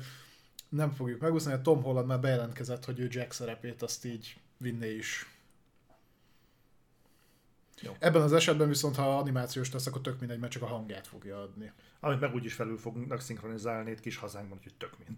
nem 0.69 0.91
fogjuk 0.91 1.21
megúszni, 1.21 1.51
hogy 1.51 1.61
Tom 1.61 1.83
Holland 1.83 2.07
már 2.07 2.19
bejelentkezett, 2.19 2.85
hogy 2.85 2.99
ő 2.99 3.07
Jack 3.11 3.31
szerepét 3.31 3.81
azt 3.81 4.05
így 4.05 4.37
vinné 4.57 4.95
is. 4.95 5.35
Jó. 7.81 7.95
Ebben 7.99 8.21
az 8.21 8.33
esetben 8.33 8.67
viszont, 8.67 8.95
ha 8.95 9.17
animációs 9.17 9.71
lesz, 9.71 9.87
akkor 9.87 10.01
tök 10.01 10.19
mindegy, 10.19 10.39
mert 10.39 10.51
csak 10.51 10.61
a 10.61 10.67
hangját 10.67 11.07
fogja 11.07 11.41
adni. 11.41 11.71
Amit 11.99 12.19
meg 12.19 12.33
úgyis 12.33 12.53
felül 12.53 12.77
fognak 12.77 13.21
szinkronizálni 13.21 13.91
itt 13.91 13.99
kis 13.99 14.17
hazánkban, 14.17 14.59
hogy 14.63 14.73
tök 14.77 14.97
mind. 14.97 15.17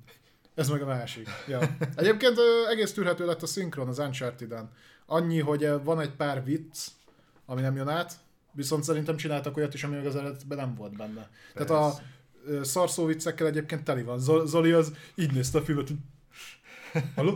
Ez 0.55 0.69
meg 0.69 0.81
a 0.81 0.85
másik. 0.85 1.29
Ja. 1.47 1.59
Egyébként 1.95 2.37
egész 2.71 2.93
tűrhető 2.93 3.25
lett 3.25 3.41
a 3.41 3.47
szinkron 3.47 3.87
az 3.87 3.99
Uncharted-en. 3.99 4.71
Annyi, 5.05 5.39
hogy 5.39 5.69
van 5.83 5.99
egy 5.99 6.11
pár 6.11 6.43
vicc, 6.43 6.87
ami 7.45 7.61
nem 7.61 7.75
jön 7.75 7.87
át, 7.87 8.13
viszont 8.51 8.83
szerintem 8.83 9.17
csináltak 9.17 9.57
olyat 9.57 9.73
is, 9.73 9.83
ami 9.83 9.95
meg 9.95 10.05
az 10.05 10.15
eredetben 10.15 10.57
nem 10.57 10.75
volt 10.75 10.97
benne. 10.97 11.29
Persze. 11.53 11.73
Tehát 11.73 11.93
a 11.93 12.01
szarszó 12.63 13.05
viccekkel 13.05 13.47
egyébként 13.47 13.83
teli 13.83 14.03
van. 14.03 14.19
Zoli 14.45 14.71
az 14.71 14.93
így 15.15 15.33
nézte 15.33 15.57
a 15.57 15.61
filmet, 15.61 15.87
hogy 15.87 15.97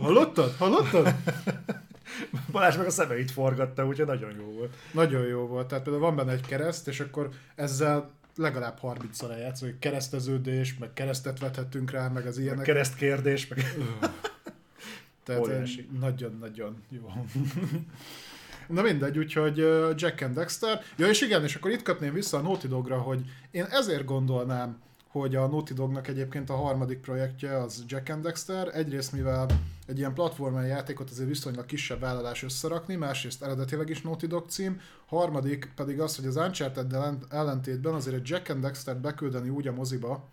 Hallottad? 0.00 0.54
Hallottad? 0.58 1.14
Balázs 2.52 2.76
meg 2.76 2.86
a 2.86 2.90
szemeit 2.90 3.30
forgatta, 3.30 3.86
úgyhogy 3.86 4.06
nagyon 4.06 4.34
jó 4.38 4.44
volt. 4.44 4.74
Nagyon 4.92 5.26
jó 5.26 5.46
volt. 5.46 5.66
Tehát 5.66 5.84
például 5.84 6.04
van 6.04 6.16
benne 6.16 6.32
egy 6.32 6.46
kereszt, 6.46 6.88
és 6.88 7.00
akkor 7.00 7.28
ezzel 7.54 8.10
legalább 8.38 8.78
30-szor 8.82 9.30
eljátsz, 9.30 9.60
hogy 9.60 9.78
kereszteződés, 9.78 10.78
meg 10.78 10.92
keresztet 10.92 11.38
vethetünk 11.38 11.90
rá, 11.90 12.08
meg 12.08 12.26
az 12.26 12.38
ilyenek. 12.38 12.56
Meg 12.56 12.66
keresztkérdés, 12.66 13.48
meg... 13.48 13.64
Tehát 15.24 15.68
nagyon-nagyon 16.00 16.82
jó. 16.88 17.12
Na 18.68 18.82
mindegy, 18.82 19.18
úgyhogy 19.18 19.56
Jack 19.96 20.22
and 20.22 20.34
Dexter. 20.34 20.82
Ja 20.96 21.08
és 21.08 21.20
igen, 21.20 21.42
és 21.42 21.54
akkor 21.54 21.70
itt 21.70 21.82
kötném 21.82 22.12
vissza 22.12 22.38
a 22.38 22.40
Naughty 22.40 22.66
Dogra, 22.66 22.98
hogy 22.98 23.24
én 23.50 23.64
ezért 23.64 24.04
gondolnám 24.04 24.78
hogy 25.18 25.36
a 25.36 25.46
Naughty 25.46 25.72
Dognak 25.72 26.08
egyébként 26.08 26.50
a 26.50 26.56
harmadik 26.56 27.00
projektje 27.00 27.58
az 27.58 27.84
Jack 27.86 28.08
and 28.08 28.22
Dexter. 28.22 28.70
Egyrészt, 28.76 29.12
mivel 29.12 29.46
egy 29.86 29.98
ilyen 29.98 30.14
platformai 30.14 30.68
játékot 30.68 31.10
azért 31.10 31.28
viszonylag 31.28 31.66
kisebb 31.66 32.00
vállalás 32.00 32.42
összerakni, 32.42 32.94
másrészt 32.94 33.42
eredetileg 33.42 33.88
is 33.88 34.02
Naughty 34.02 34.26
Dog 34.26 34.48
cím, 34.48 34.80
harmadik 35.06 35.72
pedig 35.76 36.00
az, 36.00 36.16
hogy 36.16 36.26
az 36.26 36.36
uncharted 36.36 36.96
ellentétben 37.30 37.94
azért 37.94 38.16
egy 38.16 38.28
Jack 38.28 38.48
and 38.48 38.60
Dexter 38.60 38.96
beküldeni 38.96 39.48
úgy 39.48 39.68
a 39.68 39.72
moziba, 39.72 40.28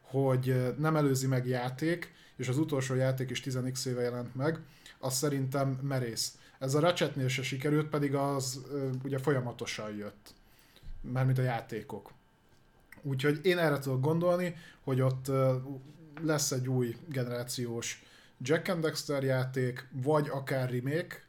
hogy 0.00 0.74
nem 0.78 0.96
előzi 0.96 1.26
meg 1.26 1.46
játék, 1.46 2.12
és 2.36 2.48
az 2.48 2.58
utolsó 2.58 2.94
játék 2.94 3.30
is 3.30 3.42
10x 3.44 3.86
éve 3.86 4.02
jelent 4.02 4.34
meg, 4.34 4.58
az 4.98 5.14
szerintem 5.14 5.78
merész. 5.82 6.36
Ez 6.58 6.74
a 6.74 6.80
Ratchetnél 6.80 7.28
se 7.28 7.42
sikerült, 7.42 7.88
pedig 7.88 8.14
az 8.14 8.60
ugye 9.04 9.18
folyamatosan 9.18 9.96
jött. 9.96 10.34
Mármint 11.00 11.38
a 11.38 11.42
játékok. 11.42 12.12
Úgyhogy 13.02 13.40
én 13.42 13.58
erre 13.58 13.78
tudok 13.78 14.00
gondolni, 14.00 14.56
hogy 14.80 15.00
ott 15.00 15.30
lesz 16.22 16.50
egy 16.50 16.68
új 16.68 16.96
generációs 17.08 18.02
Jack 18.38 18.68
and 18.68 18.82
Dexter 18.82 19.22
játék, 19.22 19.88
vagy 19.90 20.28
akár 20.28 20.70
remake, 20.70 21.22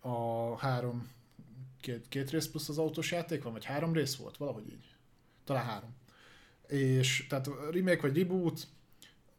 a 0.00 0.56
három, 0.58 1.08
két, 1.80 2.08
két 2.08 2.30
rész 2.30 2.46
plusz 2.46 2.68
az 2.68 2.78
autós 2.78 3.12
játék 3.12 3.42
van, 3.42 3.52
vagy 3.52 3.64
három 3.64 3.92
rész 3.92 4.16
volt, 4.16 4.36
valahogy 4.36 4.66
így. 4.68 4.94
Talán 5.44 5.64
három. 5.64 5.94
És 6.66 7.26
tehát 7.28 7.48
remake 7.70 8.00
vagy 8.00 8.18
reboot, 8.18 8.66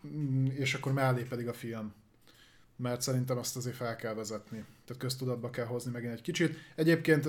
mm, 0.08 0.46
és 0.46 0.74
akkor 0.74 0.94
mellé 0.94 1.24
pedig 1.24 1.48
a 1.48 1.54
film 1.54 1.94
mert 2.80 3.02
szerintem 3.02 3.38
azt 3.38 3.56
azért 3.56 3.76
fel 3.76 3.96
kell 3.96 4.14
vezetni. 4.14 4.66
Tehát 4.86 5.02
köztudatba 5.02 5.50
kell 5.50 5.66
hozni 5.66 5.92
megint 5.92 6.14
egy 6.14 6.22
kicsit. 6.22 6.58
Egyébként 6.76 7.28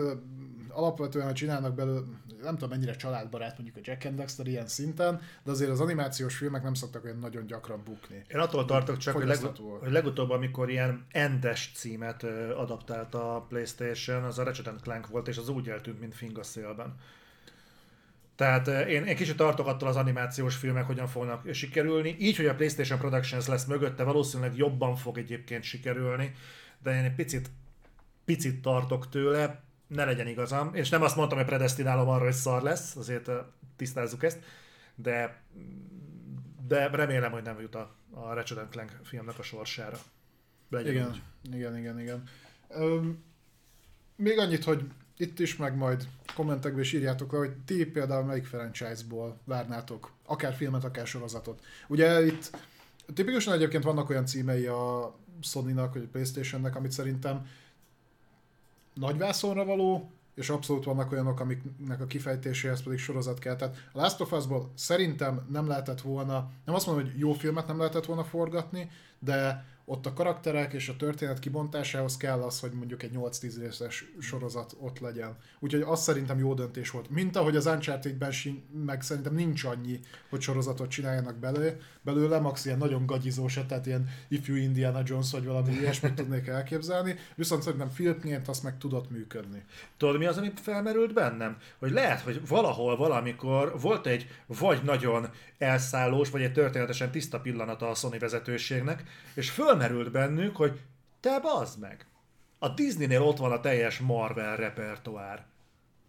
alapvetően, 0.72 1.26
ha 1.26 1.32
csinálnak 1.32 1.74
belőle, 1.74 2.00
nem 2.42 2.54
tudom 2.54 2.68
mennyire 2.68 2.96
családbarát 2.96 3.58
mondjuk 3.58 3.76
a 3.76 3.80
Jack 3.82 4.04
and 4.04 4.16
Dexter 4.16 4.46
ilyen 4.46 4.66
szinten, 4.66 5.20
de 5.42 5.50
azért 5.50 5.70
az 5.70 5.80
animációs 5.80 6.36
filmek 6.36 6.62
nem 6.62 6.74
szoktak 6.74 7.04
olyan 7.04 7.18
nagyon 7.18 7.46
gyakran 7.46 7.82
bukni. 7.84 8.24
Én 8.28 8.38
attól 8.38 8.64
tartok 8.64 8.96
csak, 8.96 9.14
hogy, 9.14 9.26
legut- 9.26 9.60
hogy 9.80 9.92
legutóbb, 9.92 10.30
amikor 10.30 10.70
ilyen 10.70 11.06
endes 11.10 11.72
címet 11.74 12.22
adaptált 12.56 13.14
a 13.14 13.46
Playstation, 13.48 14.24
az 14.24 14.38
a 14.38 14.42
Ratchet 14.42 14.80
Clank 14.82 15.06
volt, 15.06 15.28
és 15.28 15.36
az 15.36 15.48
úgy 15.48 15.68
eltűnt, 15.68 16.00
mint 16.00 16.14
Fing 16.14 16.38
a 16.38 16.42
szélben. 16.42 16.94
Tehát 18.36 18.68
én, 18.68 19.04
én 19.04 19.16
kicsit 19.16 19.36
tartok 19.36 19.66
attól 19.66 19.88
az 19.88 19.96
animációs 19.96 20.56
filmek, 20.56 20.86
hogyan 20.86 21.06
fognak 21.06 21.54
sikerülni. 21.54 22.16
Így, 22.18 22.36
hogy 22.36 22.46
a 22.46 22.54
PlayStation 22.54 22.98
Productions 22.98 23.46
lesz 23.46 23.64
mögötte, 23.64 24.02
valószínűleg 24.02 24.56
jobban 24.56 24.96
fog 24.96 25.18
egyébként 25.18 25.62
sikerülni, 25.62 26.34
de 26.82 26.98
én 26.98 27.04
egy 27.04 27.14
picit, 27.14 27.50
picit 28.24 28.62
tartok 28.62 29.08
tőle, 29.08 29.62
ne 29.90 30.04
legyen 30.04 30.26
igazam. 30.26 30.74
És 30.74 30.88
nem 30.88 31.02
azt 31.02 31.16
mondtam, 31.16 31.38
hogy 31.38 31.46
predestinálom 31.46 32.08
arra, 32.08 32.24
hogy 32.24 32.32
szar 32.32 32.62
lesz, 32.62 32.96
azért 32.96 33.30
tisztázzuk 33.76 34.22
ezt, 34.22 34.38
de, 34.94 35.42
de 36.66 36.88
remélem, 36.88 37.32
hogy 37.32 37.42
nem 37.42 37.60
jut 37.60 37.74
a, 37.74 37.94
a 38.10 38.32
Ratchet 38.32 38.68
Clank 38.70 38.98
filmnek 39.02 39.38
a 39.38 39.42
sorsára. 39.42 39.98
Legyen 40.70 40.92
igen, 40.92 41.08
úgy. 41.08 41.54
igen, 41.54 41.78
igen, 41.78 42.00
igen. 42.00 42.22
Üm, 42.76 43.24
még 44.16 44.38
annyit, 44.38 44.64
hogy 44.64 44.84
itt 45.16 45.38
is, 45.38 45.56
meg 45.56 45.76
majd 45.76 46.08
kommentekben 46.34 46.80
is 46.80 46.92
írjátok 46.92 47.32
le, 47.32 47.38
hogy 47.38 47.52
ti 47.64 47.86
például 47.86 48.24
melyik 48.24 48.46
franchise-ból 48.46 49.40
várnátok, 49.44 50.12
akár 50.24 50.54
filmet, 50.54 50.84
akár 50.84 51.06
sorozatot. 51.06 51.64
Ugye 51.88 52.24
itt 52.26 52.50
tipikusan 53.14 53.54
egyébként 53.54 53.84
vannak 53.84 54.10
olyan 54.10 54.26
címei 54.26 54.66
a 54.66 55.14
Sony-nak, 55.42 55.92
vagy 55.92 56.02
a 56.02 56.10
Playstation-nek, 56.12 56.76
amit 56.76 56.92
szerintem 56.92 57.46
nagyvászonra 59.00 59.64
való, 59.64 60.10
és 60.34 60.50
abszolút 60.50 60.84
vannak 60.84 61.12
olyanok, 61.12 61.40
amiknek 61.40 62.00
a 62.00 62.06
kifejtéséhez 62.06 62.82
pedig 62.82 62.98
sorozat 62.98 63.38
kell. 63.38 63.56
Tehát 63.56 63.76
a 63.92 64.00
Last 64.00 64.20
of 64.20 64.32
Us-ból 64.32 64.70
szerintem 64.74 65.46
nem 65.50 65.66
lehetett 65.66 66.00
volna, 66.00 66.50
nem 66.64 66.74
azt 66.74 66.86
mondom, 66.86 67.04
hogy 67.04 67.18
jó 67.18 67.32
filmet 67.32 67.66
nem 67.66 67.78
lehetett 67.78 68.04
volna 68.04 68.24
forgatni, 68.24 68.90
de 69.18 69.64
ott 69.90 70.06
a 70.06 70.12
karakterek 70.12 70.72
és 70.72 70.88
a 70.88 70.96
történet 70.96 71.38
kibontásához 71.38 72.16
kell 72.16 72.42
az, 72.42 72.60
hogy 72.60 72.72
mondjuk 72.72 73.02
egy 73.02 73.10
8-10 73.14 73.54
részes 73.58 74.04
sorozat 74.20 74.76
ott 74.78 74.98
legyen. 74.98 75.36
Úgyhogy 75.58 75.80
az 75.80 76.02
szerintem 76.02 76.38
jó 76.38 76.54
döntés 76.54 76.90
volt. 76.90 77.10
Mint 77.10 77.36
ahogy 77.36 77.56
az 77.56 77.66
Uncharted-ben 77.66 78.32
meg 78.84 79.02
szerintem 79.02 79.34
nincs 79.34 79.64
annyi, 79.64 80.00
hogy 80.28 80.40
sorozatot 80.40 80.90
csináljanak 80.90 81.36
belőle, 81.36 81.76
belőle 82.02 82.38
max 82.40 82.64
ilyen 82.64 82.78
nagyon 82.78 83.06
gagyizós, 83.06 83.58
tehát 83.68 83.86
ilyen 83.86 84.08
ifjú 84.28 84.54
Indiana 84.54 85.02
Jones 85.04 85.30
vagy 85.30 85.44
valami 85.44 85.72
ilyesmit 85.72 86.14
tudnék 86.14 86.46
elképzelni, 86.46 87.16
viszont 87.34 87.62
szerintem 87.62 87.90
filmként 87.90 88.48
azt 88.48 88.62
meg 88.62 88.78
tudott 88.78 89.10
működni. 89.10 89.64
Tudod, 89.96 90.18
mi 90.18 90.26
az, 90.26 90.38
ami 90.38 90.52
felmerült 90.62 91.12
bennem? 91.12 91.56
Hogy 91.78 91.90
lehet, 91.90 92.20
hogy 92.20 92.48
valahol, 92.48 92.96
valamikor 92.96 93.80
volt 93.80 94.06
egy 94.06 94.28
vagy 94.46 94.82
nagyon 94.82 95.30
elszállós, 95.60 96.30
vagy 96.30 96.42
egy 96.42 96.52
történetesen 96.52 97.10
tiszta 97.10 97.40
pillanata 97.40 97.88
a 97.88 97.94
Sony 97.94 98.18
vezetőségnek, 98.18 99.02
és 99.34 99.50
fölmerült 99.50 100.10
bennük, 100.10 100.56
hogy 100.56 100.80
te 101.20 101.40
bazd 101.40 101.80
meg! 101.80 102.06
A 102.58 102.68
Disneynél 102.68 103.22
ott 103.22 103.36
van 103.36 103.52
a 103.52 103.60
teljes 103.60 103.98
Marvel 103.98 104.56
repertoár. 104.56 105.44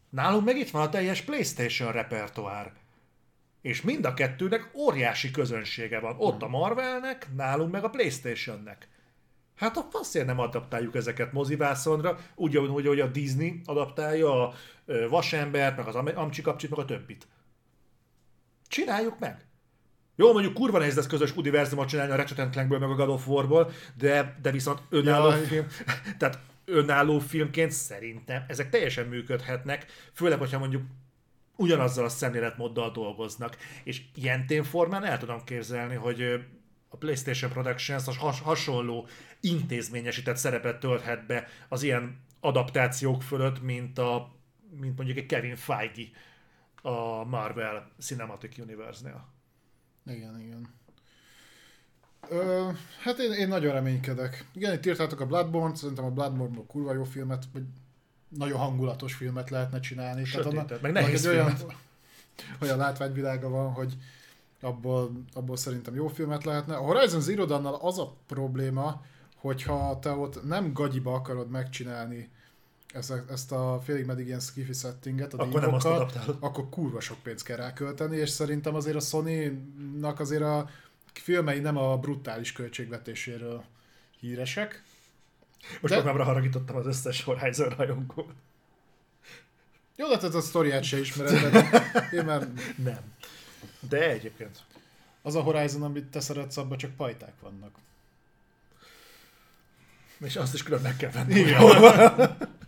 Nálunk 0.10 0.46
meg 0.46 0.58
itt 0.58 0.70
van 0.70 0.82
a 0.82 0.90
teljes 0.90 1.22
PlayStation 1.22 1.92
repertoár. 1.92 2.72
És 3.62 3.82
mind 3.82 4.06
a 4.06 4.14
kettőnek 4.14 4.72
óriási 4.74 5.32
közönsége 5.32 6.00
van. 6.00 6.16
Ott 6.18 6.42
a 6.42 6.48
Marvelnek, 6.48 7.28
nálunk 7.36 7.72
meg 7.72 7.84
a 7.84 7.90
Playstationnek. 7.90 8.88
Hát 9.56 9.78
a 9.78 9.88
faszért 9.92 10.26
nem 10.26 10.40
adaptáljuk 10.40 10.96
ezeket 10.96 11.32
mozivászonra, 11.32 12.18
ugyanúgy, 12.36 12.86
hogy 12.86 13.00
a 13.00 13.08
Disney 13.08 13.62
adaptálja 13.66 14.48
a 14.48 14.54
Vasembert, 15.10 15.78
meg 15.78 15.88
az 15.88 15.96
Amcsi 15.96 16.42
kapcsit, 16.42 16.70
meg 16.70 16.80
a 16.80 16.86
többit. 16.86 17.28
Csináljuk 18.72 19.20
meg! 19.20 19.46
Jó, 20.16 20.32
mondjuk 20.34 20.54
kurva 20.54 20.78
nehéz 20.78 20.96
lesz 20.96 21.08
közös 21.08 21.36
univerzumot 21.36 21.88
csinálni 21.88 22.12
a 22.12 22.16
Ratchet 22.16 22.50
Clankből, 22.50 22.80
meg 22.80 22.90
a 22.90 22.96
God 22.96 23.10
of 23.10 23.28
War-ból, 23.28 23.72
de, 23.98 24.38
de 24.42 24.52
viszont 24.52 24.82
önálló 24.90 25.30
Jaj. 25.30 25.46
film, 25.46 25.68
tehát 26.20 26.40
önálló 26.66 27.20
filmként 27.20 27.72
szerintem 27.72 28.44
ezek 28.48 28.70
teljesen 28.70 29.08
működhetnek, 29.08 29.86
főleg, 30.14 30.40
hogyha 30.40 30.60
mondjuk 30.60 30.84
ugyanazzal 31.56 32.06
a 32.06 32.10
szemléletmóddal 32.10 32.92
dolgoznak. 32.92 33.58
És 33.84 34.02
ilyen 34.16 34.46
témformán 34.46 35.06
el 35.06 35.18
tudom 35.18 35.44
képzelni, 35.44 35.96
hogy 35.96 36.22
a 36.90 36.98
PlayStation 36.98 37.52
Productions 37.52 38.18
has, 38.18 38.40
hasonló 38.40 39.08
intézményesített 39.40 40.38
szerepet 40.38 40.80
tölthet 40.80 41.26
be 41.26 41.48
az 41.70 41.84
ilyen 41.84 42.20
adaptációk 42.40 43.22
fölött, 43.22 43.62
mint, 43.62 43.98
a, 43.98 44.36
mint 44.80 44.96
mondjuk 44.98 45.18
egy 45.18 45.26
Kevin 45.26 45.56
Feige 45.56 46.04
a 46.82 47.24
Marvel 47.24 47.92
Cinematic 48.00 48.58
Universe-nél. 48.58 49.26
Igen, 50.06 50.40
igen. 50.40 50.68
Ö, 52.30 52.70
hát 53.02 53.20
én, 53.20 53.32
én 53.32 53.48
nagyon 53.48 53.74
reménykedek. 53.74 54.46
Igen, 54.54 54.74
itt 54.74 54.86
írtátok 54.86 55.20
a 55.20 55.26
Bloodborne-t, 55.26 55.76
szerintem 55.76 56.06
a 56.06 56.10
Bloodborne-ból 56.10 56.66
kurva 56.66 56.94
jó 56.94 57.04
filmet, 57.04 57.44
vagy 57.54 57.64
nagyon 58.30 58.60
hangulatos 58.60 59.14
filmet 59.14 59.50
lehetne 59.50 59.80
csinálni. 59.80 60.26
Sötétet, 60.26 60.52
Tehát 60.52 60.70
annak, 60.72 60.82
meg 60.82 60.92
nehéz 60.92 61.28
olyan, 61.28 61.54
olyan 62.62 62.78
látványvilága 62.78 63.50
van, 63.50 63.74
hogy 63.74 63.98
abból, 64.62 65.12
abból 65.34 65.58
szerintem 65.58 65.96
jó 65.96 66.08
filmet 66.08 66.44
lehetne. 66.44 66.76
A 66.76 66.82
Horizon 66.82 67.22
Zero 67.22 67.46
Dawn-nal 67.46 67.76
az 67.82 68.00
a 68.00 68.16
probléma, 68.28 69.02
hogyha 69.36 70.00
te 70.00 70.12
ott 70.12 70.44
nem 70.44 70.74
gagyiba 70.74 71.14
akarod 71.14 71.50
megcsinálni 71.50 72.30
ezt, 72.94 73.14
ezt 73.30 73.52
a 73.52 73.82
félig 73.84 74.06
meddig 74.06 74.28
ilyen 74.28 74.40
skiffy 74.40 74.74
settinget, 74.74 75.34
a 75.34 75.38
akkor, 75.38 75.62
nem 75.62 75.74
azt 75.74 75.86
akkor 76.40 76.70
kurva 76.70 77.00
sok 77.00 77.20
pénzt 77.24 77.46
kell 77.46 77.58
rákölteni, 77.58 78.18
és 78.18 78.30
szerintem 78.30 78.76
azért 78.76 78.96
a 78.96 79.00
Sony-nak 79.00 80.20
azért 80.20 80.42
a 80.42 80.70
filmei 81.14 81.60
nem 81.60 81.78
a 81.78 81.98
brutális 81.98 82.52
költségvetéséről 82.52 83.64
híresek. 84.20 84.84
Most 85.82 85.94
De... 85.94 86.00
magamra 86.00 86.24
haragítottam 86.24 86.76
az 86.76 86.86
összes 86.86 87.24
Horizon 87.24 87.70
rajongót. 87.70 88.34
Jó, 89.96 90.08
de 90.08 90.18
tehát 90.18 90.36
a 90.36 90.42
sztoriát 90.42 90.84
se 90.84 91.00
ismered, 91.00 91.52
de 91.52 91.84
én 92.18 92.26
már... 92.26 92.48
Nem. 92.76 93.14
De 93.80 94.10
egyébként. 94.10 94.60
Az 95.22 95.36
a 95.36 95.42
Horizon, 95.42 95.84
amit 95.84 96.06
te 96.06 96.20
szeretsz, 96.20 96.58
abban 96.58 96.78
csak 96.78 96.96
pajták 96.96 97.34
vannak. 97.42 97.76
És 100.20 100.36
azt 100.36 100.54
is 100.54 100.64
külön 100.64 100.82
meg 100.82 100.98
kell 100.98 101.12
venni. 101.12 101.40
Igen. 101.40 101.62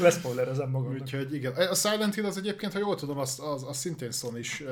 Leszpoilerezem 0.00 0.70
magam. 0.70 0.92
Úgyhogy 0.92 1.34
igen. 1.34 1.52
A 1.52 1.74
Silent 1.74 2.14
Hill 2.14 2.24
az 2.24 2.36
egyébként, 2.36 2.72
ha 2.72 2.78
jól 2.78 2.96
tudom, 2.96 3.18
az, 3.18 3.40
az, 3.40 3.62
az 3.62 3.76
szintén 3.76 4.10
Sony 4.10 4.38
is 4.38 4.62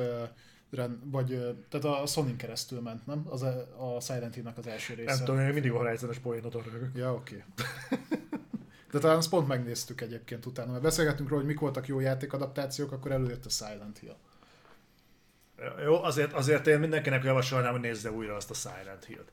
vagy, 1.05 1.27
tehát 1.69 2.01
a 2.01 2.07
sony 2.07 2.37
keresztül 2.37 2.81
ment, 2.81 3.07
nem? 3.07 3.27
Az 3.28 3.43
a, 3.43 3.66
a 3.97 4.01
Silent 4.01 4.35
Hill-nek 4.35 4.59
az 4.59 4.66
első 4.66 4.95
része. 4.95 5.15
Nem 5.15 5.24
tudom, 5.24 5.41
én 5.41 5.53
mindig 5.53 5.73
a 5.73 5.77
Horizon-es 5.77 6.19
poénot 6.19 6.57
Ja, 6.95 7.12
oké. 7.12 7.45
Okay. 7.57 7.99
De 8.91 8.99
talán 8.99 9.16
azt 9.16 9.28
pont 9.28 9.49
megnéztük 9.49 10.01
egyébként 10.01 10.47
utána, 10.47 10.70
mert 10.70 10.83
beszélgettünk 10.83 11.28
róla, 11.28 11.41
hogy 11.41 11.51
mik 11.51 11.61
voltak 11.61 11.87
jó 11.87 12.01
játékadaptációk, 12.01 12.93
akkor 12.93 13.11
előjött 13.11 13.45
a 13.45 13.49
Silent 13.49 13.99
Hill. 13.99 14.16
Jó, 15.85 16.03
azért, 16.03 16.33
azért 16.33 16.66
én 16.66 16.78
mindenkinek 16.78 17.24
javasolnám, 17.24 17.73
hogy 17.73 17.81
nézze 17.81 18.11
újra 18.11 18.35
azt 18.37 18.51
a 18.51 18.55
Silent 18.55 19.05
Hill-t. 19.05 19.33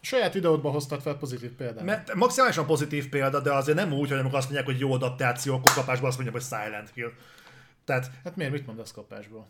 Saját 0.00 0.32
videódban 0.32 0.72
hoztad 0.72 1.00
fel 1.00 1.14
pozitív 1.14 1.50
példát. 1.50 1.84
Mert 1.84 2.14
maximálisan 2.14 2.66
pozitív 2.66 3.08
példa, 3.08 3.40
de 3.40 3.52
azért 3.52 3.76
nem 3.76 3.92
úgy, 3.92 4.08
hogy 4.08 4.18
amikor 4.18 4.38
azt 4.38 4.50
mondják, 4.50 4.68
hogy 4.68 4.80
jó 4.80 4.92
adaptáció, 4.92 5.54
akkor 5.54 5.74
kapásban 5.74 6.08
azt 6.08 6.18
mondják, 6.18 6.42
hogy 6.42 6.58
Silent 6.58 6.90
Hill. 6.94 7.12
Tehát, 7.84 8.10
hát 8.24 8.36
miért, 8.36 8.52
mit 8.52 8.66
mondasz 8.66 8.92
kapásból? 8.92 9.46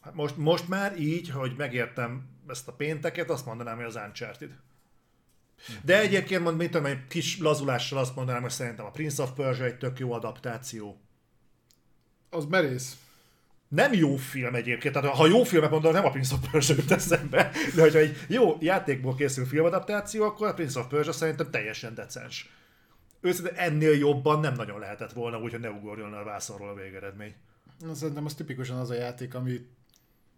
Hát 0.00 0.14
most, 0.14 0.36
most 0.36 0.68
már 0.68 0.98
így, 1.00 1.30
hogy 1.30 1.54
megértem 1.56 2.28
ezt 2.48 2.68
a 2.68 2.72
pénteket, 2.72 3.30
azt 3.30 3.46
mondanám, 3.46 3.76
hogy 3.76 3.84
az 3.84 3.98
Uncharted. 4.06 4.50
De 5.82 6.00
egyébként, 6.00 6.42
mond, 6.42 6.56
mit 6.56 6.70
tudom, 6.70 6.86
egy 6.86 7.06
kis 7.06 7.38
lazulással 7.38 7.98
azt 7.98 8.16
mondanám, 8.16 8.42
hogy 8.42 8.50
szerintem 8.50 8.84
a 8.84 8.90
Prince 8.90 9.22
of 9.22 9.30
Persia 9.30 9.64
egy 9.64 9.78
tök 9.78 9.98
jó 9.98 10.12
adaptáció. 10.12 11.00
Az 12.30 12.44
merész. 12.44 12.96
Nem 13.68 13.92
jó 13.92 14.16
film 14.16 14.54
egyébként, 14.54 14.94
tehát 14.94 15.16
ha 15.16 15.26
jó 15.26 15.42
filmet 15.42 15.70
mondom, 15.70 15.92
nem 15.92 16.04
a 16.04 16.10
Prince 16.10 16.34
of 16.34 16.50
Persia 16.50 16.74
jut 16.74 16.90
eszembe, 16.90 17.50
de 17.74 17.80
hogyha 17.82 17.98
egy 17.98 18.16
jó 18.28 18.56
játékból 18.60 19.14
készül 19.14 19.46
filmadaptáció, 19.46 20.24
akkor 20.24 20.48
a 20.48 20.54
Prince 20.54 20.80
of 20.80 20.86
Persia 20.86 21.12
szerintem 21.12 21.50
teljesen 21.50 21.94
decens. 21.94 22.50
Őszintén 23.20 23.54
ennél 23.54 23.98
jobban 23.98 24.40
nem 24.40 24.54
nagyon 24.54 24.78
lehetett 24.78 25.12
volna, 25.12 25.40
úgyhogy 25.40 25.60
ne 25.60 25.70
ugorjon 25.70 26.12
a 26.12 26.24
vászonról 26.24 26.68
a 26.68 26.74
végeredmény. 26.74 27.34
Szerintem 27.92 28.24
az 28.24 28.34
tipikusan 28.34 28.78
az 28.78 28.90
a 28.90 28.94
játék, 28.94 29.34
ami 29.34 29.66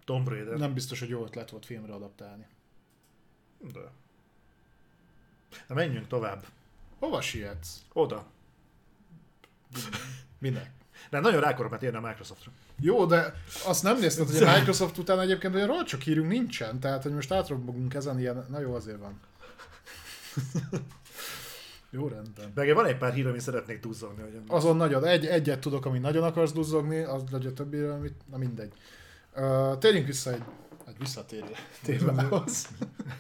Tomb 0.05 0.29
Raider. 0.29 0.59
nem 0.59 0.75
biztos, 0.75 0.99
hogy 0.99 1.09
jó 1.09 1.25
ötlet 1.25 1.51
volt 1.51 1.67
filmre 1.67 1.93
adaptálni. 1.93 2.47
De. 3.73 3.81
Na 5.69 5.75
menjünk 5.75 6.07
tovább. 6.07 6.47
Hova 6.99 7.21
sietsz? 7.21 7.85
Oda. 7.93 8.27
Minek? 10.39 10.71
De 11.11 11.21
nagyon 11.21 11.41
rá 11.41 11.51
akarok 11.51 11.83
érni 11.83 11.97
a 11.97 12.01
Microsoftra. 12.01 12.53
Jó, 12.81 13.07
de 13.07 13.35
azt 13.65 13.83
nem 13.83 13.99
nézted, 13.99 14.31
hogy 14.31 14.43
a 14.43 14.57
Microsoft 14.59 14.99
után 14.99 15.21
egyébként 15.21 15.55
olyan 15.55 15.85
csak 15.85 16.01
hírünk 16.01 16.29
nincsen, 16.29 16.81
tehát 16.81 17.03
hogy 17.03 17.13
most 17.13 17.33
átrobbogunk 17.33 17.95
ezen 17.95 18.19
ilyen, 18.19 18.47
na 18.49 18.61
jó, 18.61 18.75
azért 18.75 18.99
van. 18.99 19.21
Jó, 21.91 22.09
rendben. 22.09 22.53
Meg 22.55 22.75
van 22.75 22.87
egy 22.87 22.97
pár 22.97 23.13
hír, 23.13 23.27
amit 23.27 23.41
szeretnék 23.41 23.81
duzzogni. 23.81 24.23
Hogy 24.23 24.41
Azon 24.47 24.77
nagyon. 24.77 25.05
Egy, 25.05 25.27
egyet 25.27 25.61
tudok, 25.61 25.87
ami 25.87 25.99
nagyon 25.99 26.23
akarsz 26.23 26.53
duzzogni, 26.53 27.01
az 27.01 27.23
a 27.33 27.53
többiről, 27.53 27.93
amit, 27.93 28.15
na 28.31 28.37
mindegy. 28.37 28.73
Uh, 29.37 29.79
térjünk 29.79 30.07
vissza 30.07 30.33
egy, 30.33 30.43
egy 30.89 30.99
visszatérő 30.99 31.51
témához. 31.83 32.69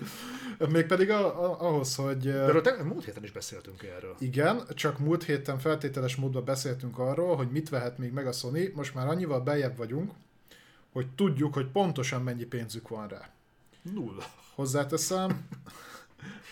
Mégpedig 0.68 1.10
a, 1.10 1.44
a, 1.44 1.68
ahhoz, 1.68 1.94
hogy... 1.94 2.18
De 2.18 2.32
erről 2.32 2.60
te, 2.60 2.82
múlt 2.82 3.04
héten 3.04 3.24
is 3.24 3.32
beszéltünk 3.32 3.82
erről. 3.82 4.14
Igen, 4.18 4.62
csak 4.74 4.98
múlt 4.98 5.24
héten 5.24 5.58
feltételes 5.58 6.16
módon 6.16 6.44
beszéltünk 6.44 6.98
arról, 6.98 7.36
hogy 7.36 7.50
mit 7.50 7.68
vehet 7.68 7.98
még 7.98 8.12
meg 8.12 8.26
a 8.26 8.32
Sony. 8.32 8.72
Most 8.74 8.94
már 8.94 9.06
annyival 9.06 9.40
beljebb 9.40 9.76
vagyunk, 9.76 10.12
hogy 10.92 11.06
tudjuk, 11.14 11.54
hogy 11.54 11.66
pontosan 11.66 12.22
mennyi 12.22 12.44
pénzük 12.44 12.88
van 12.88 13.08
rá. 13.08 13.30
Nulla. 13.82 14.24
Hozzáteszem, 14.54 15.48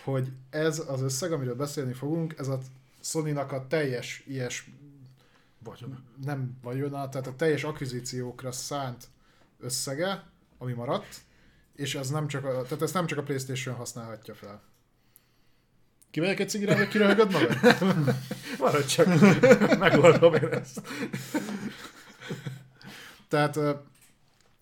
hogy 0.05 0.33
ez 0.51 0.83
az 0.89 1.03
összeg, 1.03 1.33
amiről 1.33 1.55
beszélni 1.55 1.93
fogunk, 1.93 2.35
ez 2.39 2.49
a 2.49 2.59
sony 3.01 3.37
a 3.37 3.67
teljes 3.67 4.25
ilyes 4.27 4.71
vagyona. 5.59 5.99
Nem 6.25 6.59
vagyona, 6.63 7.09
tehát 7.09 7.27
a 7.27 7.37
teljes 7.37 7.65
akvizíciókra 7.65 8.53
szánt 8.53 9.09
összege, 9.61 10.25
ami 10.59 10.73
maradt, 10.73 11.17
és 11.75 11.95
ez 11.95 12.09
nem 12.09 12.29
csak 12.29 12.45
a, 12.45 12.63
tehát 12.63 12.83
ezt 12.83 12.95
nem 12.95 13.07
csak 13.07 13.19
a 13.19 13.23
Playstation 13.23 13.75
használhatja 13.75 14.35
fel. 14.35 14.63
Kimegyek 16.11 16.41
egy 16.41 16.49
cigire, 16.49 16.77
vagy 16.77 16.89
kiröhögöd 16.89 17.33
magad? 17.33 17.57
Maradj 18.59 18.87
csak, 18.87 19.07
megoldom 19.79 20.35
én 20.35 20.49
ezt. 20.49 20.81
Tehát 23.29 23.59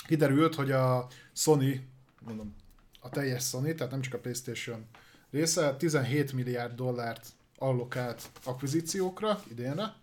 kiderült, 0.07 0.55
hogy 0.55 0.71
a 0.71 1.07
Sony, 1.33 1.89
mondom, 2.21 2.55
a 3.01 3.09
teljes 3.09 3.45
Sony, 3.45 3.77
tehát 3.77 3.93
nem 3.93 4.01
csak 4.01 4.15
a 4.15 4.19
Playstation 4.19 4.87
része 5.31 5.75
17 5.77 6.33
milliárd 6.33 6.75
dollárt 6.75 7.27
allokált 7.59 8.31
akvizíciókra 8.45 9.43
idénre, 9.51 9.95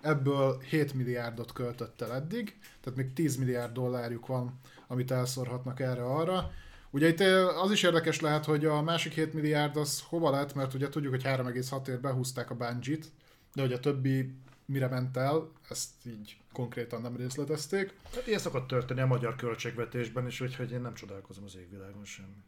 ebből 0.00 0.60
7 0.60 0.94
milliárdot 0.94 1.52
költött 1.52 2.00
el 2.00 2.14
eddig, 2.14 2.58
tehát 2.80 2.98
még 2.98 3.12
10 3.12 3.36
milliárd 3.36 3.72
dollárjuk 3.72 4.26
van, 4.26 4.60
amit 4.86 5.10
elszorhatnak 5.10 5.80
erre-arra. 5.80 6.50
Ugye 6.90 7.08
itt 7.08 7.20
az 7.62 7.70
is 7.70 7.82
érdekes 7.82 8.20
lehet, 8.20 8.44
hogy 8.44 8.64
a 8.64 8.82
másik 8.82 9.12
7 9.12 9.34
milliárd 9.34 9.76
az 9.76 10.02
hova 10.08 10.30
lett, 10.30 10.54
mert 10.54 10.74
ugye 10.74 10.88
tudjuk, 10.88 11.12
hogy 11.12 11.24
3,6 11.24 11.88
ért 11.88 12.00
behúzták 12.00 12.50
a 12.50 12.54
Bungie-t, 12.54 13.12
de 13.54 13.62
hogy 13.62 13.72
a 13.72 13.80
többi 13.80 14.34
mire 14.66 14.88
ment 14.88 15.16
el, 15.16 15.50
ezt 15.68 15.90
így 16.06 16.36
konkrétan 16.52 17.00
nem 17.00 17.16
részletezték. 17.16 17.94
Hát 18.14 18.26
ilyen 18.26 18.38
szokott 18.38 18.66
történni 18.66 19.00
a 19.00 19.06
magyar 19.06 19.36
költségvetésben 19.36 20.26
is, 20.26 20.40
úgyhogy 20.40 20.70
én 20.70 20.80
nem 20.80 20.94
csodálkozom 20.94 21.44
az 21.44 21.56
égvilágon 21.56 22.04
semmi. 22.04 22.44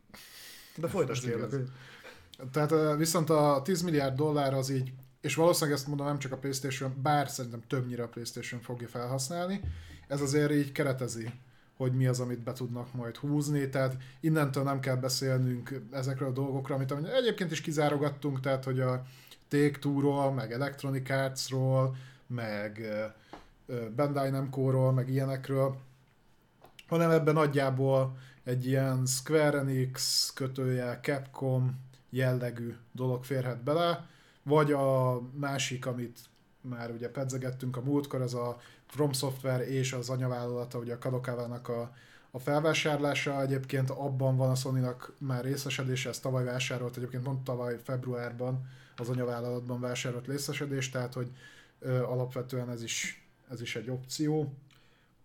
De 0.76 0.88
folytasd 0.88 1.24
kérlek. 1.24 1.50
Tehát 2.52 2.96
viszont 2.96 3.30
a 3.30 3.60
10 3.64 3.82
milliárd 3.82 4.16
dollár 4.16 4.54
az 4.54 4.70
így, 4.70 4.92
és 5.20 5.34
valószínűleg 5.34 5.78
ezt 5.78 5.86
mondom 5.86 6.06
nem 6.06 6.18
csak 6.18 6.32
a 6.32 6.36
Playstation, 6.36 6.94
bár 7.02 7.28
szerintem 7.28 7.62
többnyire 7.66 8.02
a 8.02 8.08
Playstation 8.08 8.60
fogja 8.60 8.88
felhasználni, 8.88 9.60
ez 10.08 10.20
azért 10.20 10.52
így 10.52 10.72
keretezi 10.72 11.32
hogy 11.76 11.92
mi 11.92 12.06
az, 12.06 12.20
amit 12.20 12.42
be 12.42 12.52
tudnak 12.52 12.94
majd 12.94 13.16
húzni, 13.16 13.68
tehát 13.68 13.96
innentől 14.20 14.62
nem 14.62 14.80
kell 14.80 14.96
beszélnünk 14.96 15.80
ezekről 15.90 16.28
a 16.28 16.32
dolgokról, 16.32 16.76
amit 16.76 17.06
egyébként 17.06 17.50
is 17.50 17.60
kizárogattunk, 17.60 18.40
tehát 18.40 18.64
hogy 18.64 18.80
a 18.80 19.02
Take-Two-ról, 19.48 20.32
meg 20.32 20.52
Electronic 20.52 21.10
Arts-ról, 21.10 21.96
meg 22.26 22.80
Bandai 23.96 24.30
Namco-ról, 24.30 24.92
meg 24.92 25.08
ilyenekről, 25.08 25.76
hanem 26.88 27.10
ebben 27.10 27.34
nagyjából 27.34 28.16
egy 28.44 28.66
ilyen 28.66 29.06
Square 29.06 29.58
Enix 29.58 30.32
kötője, 30.34 30.98
Capcom 31.02 31.80
jellegű 32.10 32.74
dolog 32.92 33.24
férhet 33.24 33.62
bele, 33.62 34.06
vagy 34.42 34.72
a 34.72 35.20
másik, 35.34 35.86
amit 35.86 36.18
már 36.60 36.90
ugye 36.90 37.10
pedzegettünk 37.10 37.76
a 37.76 37.82
múltkor, 37.82 38.20
az 38.20 38.34
a 38.34 38.60
From 38.86 39.12
Software 39.12 39.66
és 39.68 39.92
az 39.92 40.10
anyavállalata, 40.10 40.78
ugye 40.78 40.94
a 40.94 40.98
Kadokavának 40.98 41.68
a, 41.68 41.94
a 42.30 42.38
felvásárlása. 42.38 43.40
Egyébként 43.40 43.90
abban 43.90 44.36
van 44.36 44.50
a 44.50 44.54
sony 44.54 44.86
már 45.18 45.44
részesedése, 45.44 46.08
ezt 46.08 46.22
tavaly 46.22 46.44
vásárolt, 46.44 46.96
egyébként 46.96 47.22
pont 47.22 47.44
tavaly 47.44 47.78
februárban 47.84 48.68
az 48.96 49.08
anyavállalatban 49.08 49.80
vásárolt 49.80 50.26
részesedés, 50.26 50.90
tehát 50.90 51.14
hogy 51.14 51.30
ö, 51.78 52.02
alapvetően 52.02 52.70
ez 52.70 52.82
is, 52.82 53.26
ez 53.50 53.60
is 53.60 53.76
egy 53.76 53.90
opció. 53.90 54.54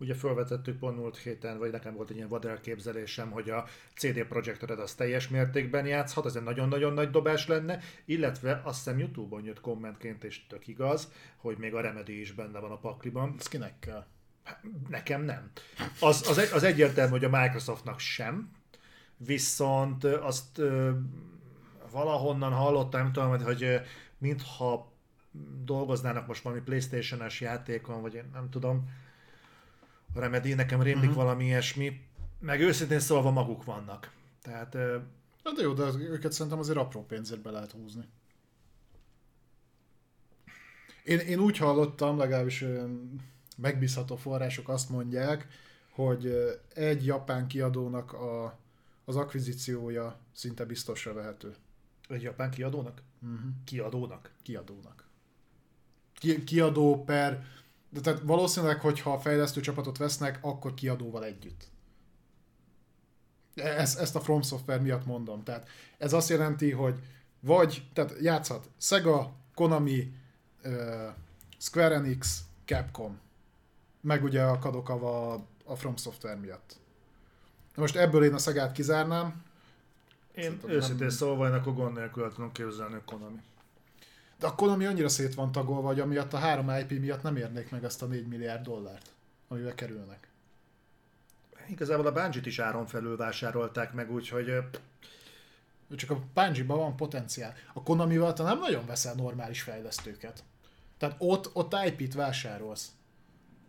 Ugye 0.02 0.14
felvetettük 0.14 0.80
pont 0.80 0.98
múlt 0.98 1.18
héten, 1.18 1.57
vagy 1.57 1.72
nekem 1.72 1.94
volt 1.94 2.10
egy 2.10 2.15
ilyen 2.15 2.28
vad 2.28 2.45
elképzelésem, 2.45 3.32
hogy 3.32 3.49
a 3.49 3.65
CD 3.95 4.23
Projekt 4.23 4.61
Red 4.61 4.80
az 4.80 4.94
teljes 4.94 5.28
mértékben 5.28 5.86
játszhat, 5.86 6.26
ez 6.26 6.36
egy 6.36 6.44
nagyon-nagyon 6.44 6.94
nagy 6.94 7.10
dobás 7.10 7.48
lenne, 7.48 7.80
illetve 8.06 8.61
azt 8.64 8.84
hiszem 8.84 8.99
Youtube-on 8.99 9.44
jött 9.44 9.61
kommentként, 9.61 10.23
és 10.23 10.48
tök 10.48 10.68
igaz, 10.68 11.11
hogy 11.38 11.57
még 11.57 11.73
a 11.73 11.82
Remedy 11.82 12.19
is 12.19 12.32
benne 12.32 12.60
van 12.60 12.72
a 12.72 12.78
pakliban. 12.78 13.36
Ez 13.40 13.48
kinek 13.48 13.80
kell? 13.80 14.06
Hát, 14.44 14.64
nekem 14.90 15.22
nem. 15.22 15.52
Az, 15.99 16.28
az, 16.30 16.38
egy, 16.38 16.49
az 16.53 16.64
egyértelmű, 16.64 17.11
hogy 17.11 17.26
a 17.26 17.41
Microsoftnak 17.41 17.99
sem, 17.99 18.52
viszont 19.18 20.03
azt 20.03 20.57
ö, 20.57 20.91
valahonnan 21.91 22.52
hallottam, 22.52 23.02
nem 23.02 23.11
tudom, 23.11 23.44
hogy 23.44 23.82
mintha 24.18 24.91
dolgoznának 25.64 26.28
most 26.28 26.44
valami 26.44 26.61
Playstation-es 26.61 27.41
játékon, 27.41 28.02
vagy 28.02 28.14
én 28.14 28.30
nem 28.34 28.49
tudom, 28.49 28.90
Remedy, 30.13 30.53
nekem 30.53 30.81
rémlik 30.81 31.09
uh-huh. 31.09 31.23
valami 31.23 31.45
ilyesmi, 31.45 32.01
meg 32.39 32.61
őszintén 32.61 32.99
szólva 32.99 33.31
maguk 33.31 33.63
vannak. 33.63 34.11
Tehát... 34.41 34.73
Na 35.43 35.51
de 35.55 35.61
jó, 35.61 35.73
de 35.73 35.83
őket 35.99 36.31
szerintem 36.31 36.59
azért 36.59 36.77
apró 36.77 37.05
pénzért 37.05 37.41
be 37.41 37.51
lehet 37.51 37.71
húzni. 37.71 38.07
Én, 41.03 41.19
én 41.19 41.39
úgy 41.39 41.57
hallottam, 41.57 42.17
legalábbis 42.17 42.65
megbízható 43.57 44.15
források 44.15 44.69
azt 44.69 44.89
mondják, 44.89 45.47
hogy 45.89 46.35
egy 46.73 47.05
japán 47.05 47.47
kiadónak 47.47 48.13
a, 48.13 48.59
az 49.05 49.15
akvizíciója 49.15 50.19
szinte 50.33 50.65
biztosra 50.65 51.13
vehető. 51.13 51.55
Egy 52.07 52.21
japán 52.21 52.51
kiadónak? 52.51 53.01
Uh-huh. 53.21 53.39
Kiadónak? 53.63 54.31
Kiadónak. 54.43 55.09
Ki, 56.13 56.43
kiadó 56.43 57.03
per 57.03 57.45
de 57.91 57.99
tehát 57.99 58.22
valószínűleg, 58.23 58.80
hogyha 58.80 59.13
a 59.13 59.19
fejlesztő 59.19 59.61
csapatot 59.61 59.97
vesznek, 59.97 60.39
akkor 60.41 60.73
kiadóval 60.73 61.26
együtt. 61.26 61.68
Ezt, 63.55 63.99
ezt 63.99 64.15
a 64.15 64.19
From 64.19 64.41
Software 64.41 64.81
miatt 64.81 65.05
mondom. 65.05 65.43
Tehát 65.43 65.68
ez 65.97 66.13
azt 66.13 66.30
jelenti, 66.30 66.72
hogy 66.72 66.99
vagy, 67.39 67.84
tehát 67.93 68.15
játszhat 68.22 68.69
Sega, 68.77 69.31
Konami, 69.55 70.13
uh, 70.63 71.09
Square 71.57 71.95
Enix, 71.95 72.41
Capcom, 72.65 73.19
meg 74.01 74.23
ugye 74.23 74.43
a 74.43 74.59
Kadokawa 74.59 75.34
a 75.65 75.76
From 75.76 75.95
Software 75.95 76.35
miatt. 76.35 76.80
Most 77.76 77.95
ebből 77.95 78.23
én 78.23 78.34
a 78.34 78.38
Szegát 78.38 78.72
kizárnám. 78.72 79.43
Én 80.35 80.59
őszintén 80.65 81.05
nem... 81.05 81.15
szólva, 81.15 81.47
én 81.47 81.53
akkor 81.53 81.73
gond 81.73 81.95
nélkül 81.95 82.31
tudom 82.34 82.51
képzelni 82.51 82.95
a 82.95 83.01
Konami. 83.05 83.41
De 84.41 84.47
a 84.47 84.55
Konami 84.55 84.85
annyira 84.85 85.09
szét 85.09 85.35
van 85.35 85.51
tagolva, 85.51 85.88
hogy 85.88 85.99
amiatt 85.99 86.34
a 86.34 86.38
három 86.38 86.69
IP 86.69 86.99
miatt 86.99 87.22
nem 87.22 87.35
érnék 87.35 87.72
meg 87.72 87.84
azt 87.84 88.01
a 88.01 88.05
4 88.05 88.27
milliárd 88.27 88.63
dollárt, 88.63 89.09
amivel 89.47 89.76
kerülnek. 89.76 90.27
Igazából 91.68 92.05
a 92.05 92.11
Bungie-t 92.11 92.45
is 92.45 92.59
áron 92.59 92.85
felül 92.85 93.18
vásárolták 93.18 93.93
meg, 93.93 94.11
úgyhogy... 94.11 94.57
Csak 95.95 96.09
a 96.09 96.19
Bungie-ban 96.34 96.77
van 96.77 96.95
potenciál. 96.95 97.53
A 97.73 97.84
Konami-val 97.84 98.34
te 98.34 98.43
nem 98.43 98.59
nagyon 98.59 98.85
veszel 98.85 99.13
normális 99.13 99.61
fejlesztőket. 99.61 100.43
Tehát 100.97 101.15
ott, 101.19 101.49
ott 101.53 101.76
IP-t 101.85 102.13
vásárolsz. 102.13 102.91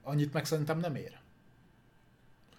Annyit 0.02 0.32
meg 0.32 0.44
szerintem 0.44 0.78
nem 0.78 0.94
ér. 0.94 1.18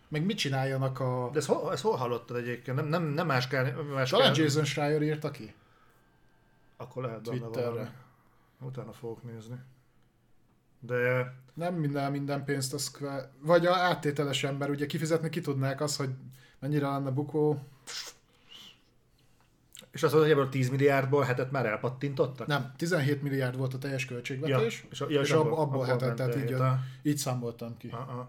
Meg 0.07 0.26
mit 0.26 0.38
csináljanak 0.38 0.99
a... 0.99 1.30
De 1.31 1.38
ezt 1.38 1.48
hol, 1.48 1.72
ezt 1.72 1.84
hol 1.84 1.95
hallottad 1.95 2.38
egyébként? 2.38 2.77
Nem, 2.77 2.88
nem, 2.88 3.03
nem 3.03 3.27
más 3.27 3.48
kell... 3.48 3.72
Más 3.72 4.10
Talán 4.10 4.34
kell... 4.34 4.44
Jason 4.44 4.65
Schreier 4.65 5.02
írta 5.02 5.31
ki. 5.31 5.53
Akkor 6.77 7.03
lehet 7.03 7.23
benne 7.23 7.48
valami. 7.48 7.88
Utána 8.65 8.91
fogok 8.91 9.23
nézni. 9.23 9.56
De... 10.80 11.34
Nem 11.53 11.76
minden, 11.76 12.11
minden 12.11 12.44
pénzt 12.44 12.73
az... 12.73 12.98
Vagy 13.40 13.65
a 13.65 13.76
áttételes 13.76 14.44
ember, 14.44 14.69
ugye 14.69 14.85
kifizetni 14.85 15.30
ki 15.30 15.41
tudnák 15.41 15.81
az, 15.81 15.95
hogy 15.95 16.10
mennyire 16.60 16.88
lenne 16.88 17.10
bukó. 17.10 17.68
És 19.91 20.03
azt 20.03 20.14
mondod, 20.14 20.31
hogy 20.31 20.40
ebből 20.40 20.52
10 20.52 20.69
milliárdból 20.69 21.23
hetet 21.23 21.52
már 21.52 21.65
elpattintottak? 21.65 22.48
Nem, 22.48 22.73
17 22.77 23.22
milliárd 23.22 23.57
volt 23.57 23.73
a 23.73 23.77
teljes 23.77 24.06
költségvetés, 24.06 24.81
ja, 24.81 24.88
és, 24.91 25.02
a, 25.02 25.06
ja, 25.10 25.22
és 25.22 25.31
abból, 25.31 25.57
abból 25.57 25.85
hetet, 25.85 26.15
tehát 26.15 26.35
így, 26.35 26.53
a... 26.53 26.80
így 27.02 27.18
számoltam 27.18 27.77
ki. 27.77 27.88
Uh-uh. 27.88 28.27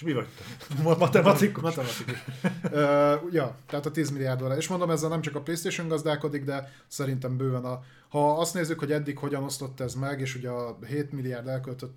És 0.00 0.06
mi 0.06 0.12
vagy 0.12 0.26
te? 0.26 0.82
Matematikus. 0.98 1.62
Matematikus. 1.62 2.24
uh, 2.64 3.32
ja, 3.32 3.56
tehát 3.66 3.86
a 3.86 3.90
10 3.90 4.10
milliárd 4.10 4.38
dollár. 4.38 4.56
És 4.56 4.68
mondom, 4.68 4.90
ezzel 4.90 5.08
nem 5.08 5.20
csak 5.20 5.34
a 5.34 5.40
Playstation 5.40 5.88
gazdálkodik, 5.88 6.44
de 6.44 6.72
szerintem 6.86 7.36
bőven 7.36 7.64
a... 7.64 7.82
Ha 8.08 8.38
azt 8.38 8.54
nézzük, 8.54 8.78
hogy 8.78 8.92
eddig 8.92 9.18
hogyan 9.18 9.42
osztott 9.42 9.80
ez 9.80 9.94
meg, 9.94 10.20
és 10.20 10.34
ugye 10.34 10.48
a 10.48 10.78
7 10.86 11.12
milliárd 11.12 11.48
elköltött 11.48 11.96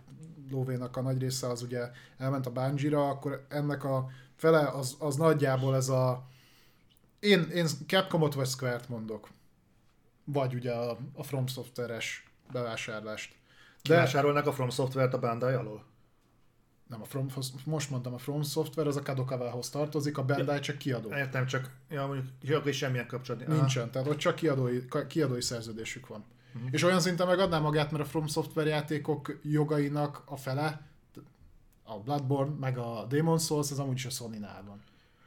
lóvénak 0.51 0.97
a 0.97 1.01
nagy 1.01 1.19
része 1.19 1.47
az 1.47 1.61
ugye 1.61 1.91
elment 2.17 2.45
a 2.45 2.51
Bungie-ra, 2.51 3.09
akkor 3.09 3.45
ennek 3.49 3.83
a 3.83 4.07
fele 4.35 4.67
az, 4.67 4.95
az 4.99 5.15
nagyjából 5.15 5.75
ez 5.75 5.89
a... 5.89 6.27
Én, 7.19 7.41
én 7.53 7.67
Capcomot 7.87 8.33
vagy 8.33 8.47
Square-t 8.47 8.89
mondok. 8.89 9.29
Vagy 10.23 10.53
ugye 10.53 10.71
a, 10.71 10.97
a 11.13 11.23
From 11.23 11.47
Software-es 11.47 12.27
bevásárlást. 12.51 13.35
De... 13.83 13.95
Vásárolnak 13.95 14.47
a 14.47 14.51
From 14.51 14.69
Software-t 14.69 15.13
a 15.13 15.19
Bandai 15.19 15.53
alól? 15.53 15.91
Nem 16.93 17.01
a 17.01 17.05
From, 17.05 17.27
most 17.65 17.89
mondtam, 17.89 18.13
a 18.13 18.17
From 18.17 18.43
Software, 18.43 18.89
az 18.89 18.95
a 18.95 19.01
Kadokavához 19.01 19.69
tartozik, 19.69 20.17
a 20.17 20.23
Bandai 20.23 20.59
csak 20.59 20.77
kiadó. 20.77 21.13
Értem, 21.15 21.45
csak 21.45 21.69
ja, 21.89 22.05
mondjuk 22.05 22.65
is 22.65 22.77
semmilyen 22.77 23.07
kapcsolat. 23.07 23.47
Nincsen, 23.47 23.91
tehát 23.91 24.07
ott 24.07 24.17
csak 24.17 24.35
kiadói, 24.35 24.79
kiadói 25.07 25.41
szerződésük 25.41 26.07
van. 26.07 26.23
Uh-huh. 26.55 26.69
És 26.71 26.83
olyan 26.83 26.99
szinten 26.99 27.27
megadná 27.27 27.59
magát, 27.59 27.91
mert 27.91 28.03
a 28.03 28.07
From 28.07 28.27
Software 28.27 28.69
játékok 28.69 29.39
jogainak 29.41 30.21
a 30.25 30.37
fele, 30.37 30.81
a 31.83 31.99
Bloodborne, 31.99 32.53
meg 32.59 32.77
a 32.77 33.05
Demon 33.09 33.39
Souls, 33.39 33.71
az 33.71 33.79
amúgy 33.79 33.95
is 33.95 34.05
a 34.05 34.09
sony 34.09 34.47
van. 34.65 34.81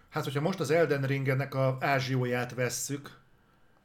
Hát, 0.09 0.25
hogyha 0.25 0.41
most 0.41 0.61
az 0.61 0.71
Elden 0.71 1.03
Ringnek 1.03 1.55
a 1.55 1.77
ázsióját 1.81 2.55
vesszük, 2.55 3.19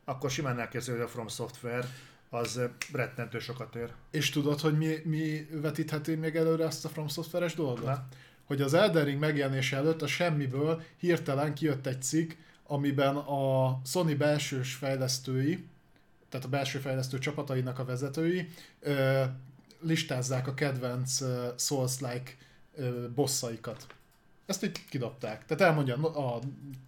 akkor 0.06 0.30
simán 0.30 0.60
elkezdődik 0.60 1.04
a 1.04 1.08
From 1.08 1.28
Software 1.28 1.88
az 2.34 2.60
rettentő 2.92 3.40
sokat 3.40 3.76
ér. 3.76 3.92
És 4.12 4.30
tudod, 4.30 4.60
hogy 4.60 4.78
mi, 4.78 4.96
mi 5.04 5.48
vetítheti 5.52 6.16
még 6.16 6.36
előre 6.36 6.66
ezt 6.66 6.86
a 6.86 6.90
From 6.90 7.08
Software-es 7.08 7.54
dolgot? 7.54 7.86
Na. 7.86 8.08
Hogy 8.46 8.62
az 8.62 8.74
Elden 8.74 9.06
Ring 9.06 9.20
megjelenése 9.20 9.78
előtt 9.78 10.02
a 10.02 10.08
semmiből 10.08 10.82
hirtelen 10.98 11.54
kijött 11.54 11.86
egy 11.86 12.02
cikk, 12.02 12.32
amiben 12.64 13.16
a 13.16 13.82
Sony 13.86 14.18
belsős 14.18 14.74
fejlesztői, 14.74 15.66
tehát 16.30 16.46
a 16.46 16.50
belső 16.50 16.80
fejlesztő 16.80 17.20
csapatainak 17.20 17.80
a 17.80 17.86
vezetői 17.86 18.50
ö, 18.80 19.24
listázzák 19.82 20.48
a 20.48 20.54
kedvenc 20.54 21.22
uh, 21.22 21.30
Souls-like 21.58 22.32
uh, 22.78 23.10
bosszaikat. 23.16 23.88
Ezt 24.46 24.64
így 24.64 24.86
kidobták. 24.90 25.46
Tehát 25.46 25.64
elmondja 25.64 25.96
a 25.96 26.40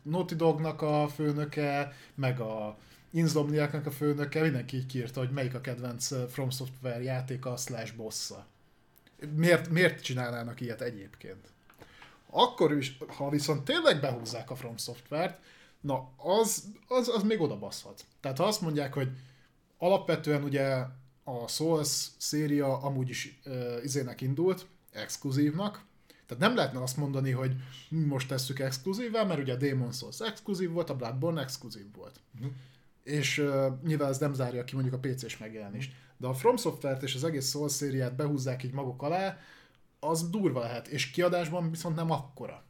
Naughty 0.02 0.34
Dognak 0.34 0.82
a 0.82 1.08
főnöke, 1.08 1.94
meg 2.16 2.40
a 2.40 2.78
Insomniaknak 3.16 3.86
a 3.86 3.92
főnöke, 3.92 4.42
mindenki 4.42 4.78
így 4.78 4.86
kiírta, 4.86 5.20
hogy 5.20 5.32
melyik 5.32 5.54
a 5.54 5.62
kedvenc 5.62 6.32
From 6.32 6.50
Software 6.50 7.02
játéka 7.02 7.58
slash 7.58 7.96
bossa. 7.96 8.48
Miért, 9.36 9.70
miért 9.70 10.04
csinálnának 10.04 10.62
ilyet 10.62 10.82
egyébként? 10.82 11.48
Akkor 12.30 12.78
is, 12.78 12.98
ha 13.08 13.30
viszont 13.30 13.66
tényleg 13.66 14.00
behúzzák 14.00 14.50
a 14.50 14.56
From 14.56 14.78
Software-t, 14.78 15.40
na 15.82 16.10
az, 16.18 16.64
az, 16.88 17.10
az 17.10 17.24
még 17.24 17.42
oda 17.42 17.60
baszhat. 17.60 18.06
Tehát 18.20 18.38
ha 18.38 18.44
azt 18.44 18.62
mondják, 18.62 18.94
hogy 18.94 19.10
alapvetően 19.78 20.44
ugye 20.44 20.86
a 21.24 21.48
Souls 21.48 22.08
széria 22.18 22.78
amúgy 22.78 23.10
is 23.10 23.40
uh, 23.46 23.80
izének 23.84 24.22
indult, 24.22 24.66
exkluzívnak, 24.92 25.86
tehát 26.26 26.44
nem 26.44 26.56
lehetne 26.56 26.82
azt 26.82 26.98
mondani, 26.98 27.32
hogy 27.32 27.56
most 27.90 28.28
tesszük 28.28 28.60
exkluzívvá, 28.60 29.24
mert 29.24 29.40
ugye 29.40 29.54
a 29.54 29.58
Demon 29.58 29.92
Souls 29.92 30.20
exkluzív 30.20 30.72
volt, 30.72 30.90
a 30.90 30.96
Bloodborne 30.96 31.42
exkluzív 31.42 31.86
volt. 31.96 32.20
Uh-huh. 32.36 32.52
És 33.04 33.38
uh, 33.38 33.66
nyilván 33.84 34.10
ez 34.10 34.18
nem 34.18 34.34
zárja 34.34 34.64
ki 34.64 34.74
mondjuk 34.74 34.96
a 34.96 35.08
PC-s 35.08 35.38
megjelenést. 35.38 35.94
De 36.18 36.28
a 36.28 36.34
From 36.34 36.58
Software-t 36.58 37.04
és 37.04 37.16
az 37.16 37.24
egész 37.24 37.50
Souls 37.50 37.72
szériát 37.72 38.16
behúzzák 38.16 38.64
így 38.64 38.74
maguk 38.74 39.02
alá, 39.02 39.38
az 40.00 40.30
durva 40.30 40.60
lehet, 40.60 40.88
és 40.88 41.12
kiadásban 41.12 41.70
viszont 41.70 41.96
nem 41.96 42.12
akkora. 42.12 42.64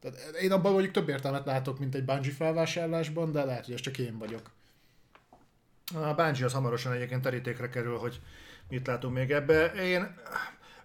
Tehát 0.00 0.18
én 0.40 0.52
abban 0.52 0.72
mondjuk 0.72 0.92
több 0.92 1.08
értelmet 1.08 1.46
látok, 1.46 1.78
mint 1.78 1.94
egy 1.94 2.04
Bungie 2.04 2.32
felvásárlásban, 2.32 3.32
de 3.32 3.44
lehet, 3.44 3.64
hogy 3.64 3.74
ez 3.74 3.80
csak 3.80 3.98
én 3.98 4.18
vagyok. 4.18 4.50
A 5.94 6.14
Bungie 6.14 6.44
az 6.44 6.52
hamarosan 6.52 6.92
egyébként 6.92 7.22
terítékre 7.22 7.68
kerül, 7.68 7.96
hogy 7.98 8.20
mit 8.68 8.86
látunk 8.86 9.14
még 9.14 9.30
ebbe. 9.30 9.72
Én 9.72 10.14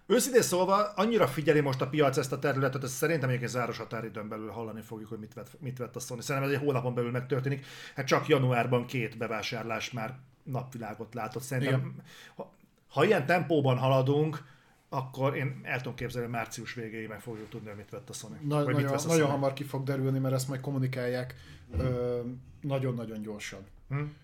Őszintén 0.06 0.42
szólva, 0.42 0.92
annyira 0.94 1.26
figyeli 1.26 1.60
most 1.60 1.80
a 1.80 1.88
piac 1.88 2.16
ezt 2.16 2.32
a 2.32 2.38
területet, 2.38 2.80
hogy 2.80 2.90
szerintem 2.90 3.28
egyébként 3.28 3.50
záros 3.50 3.78
határidőn 3.78 4.28
belül 4.28 4.50
hallani 4.50 4.80
fogjuk, 4.80 5.08
hogy 5.08 5.18
mit 5.18 5.34
vett, 5.34 5.60
mit 5.60 5.78
vett 5.78 5.96
a 5.96 6.00
Sony. 6.00 6.20
Szerintem 6.20 6.50
ez 6.50 6.56
egy 6.56 6.64
hónapon 6.64 6.94
belül 6.94 7.10
megtörténik. 7.10 7.66
Hát 7.94 8.06
csak 8.06 8.26
januárban 8.26 8.86
két 8.86 9.18
bevásárlás 9.18 9.90
már 9.90 10.18
napvilágot 10.42 11.14
látott. 11.14 11.42
Szerintem, 11.42 11.94
ha, 12.36 12.52
ha 12.88 13.04
ilyen 13.04 13.26
tempóban 13.26 13.78
haladunk, 13.78 14.44
akkor 14.88 15.36
én 15.36 15.60
el 15.62 15.78
tudom 15.78 15.94
képzelni, 15.94 16.26
hogy 16.26 16.36
március 16.36 16.74
végéig 16.74 17.08
meg 17.08 17.20
fogjuk 17.20 17.48
tudni, 17.48 17.68
hogy 17.68 17.76
mit 17.76 17.90
vett 17.90 18.08
a 18.08 18.12
Sony. 18.12 18.38
Na, 18.42 18.56
nagyon, 18.56 18.80
mit 18.80 18.90
a 18.90 18.98
Sony. 18.98 19.10
nagyon 19.10 19.30
hamar 19.30 19.52
ki 19.52 19.64
fog 19.64 19.82
derülni, 19.82 20.18
mert 20.18 20.34
ezt 20.34 20.48
majd 20.48 20.60
kommunikálják 20.60 21.34
ö, 21.78 22.20
nagyon-nagyon 22.60 23.22
gyorsan. 23.22 23.60
Hmm. 23.88 24.16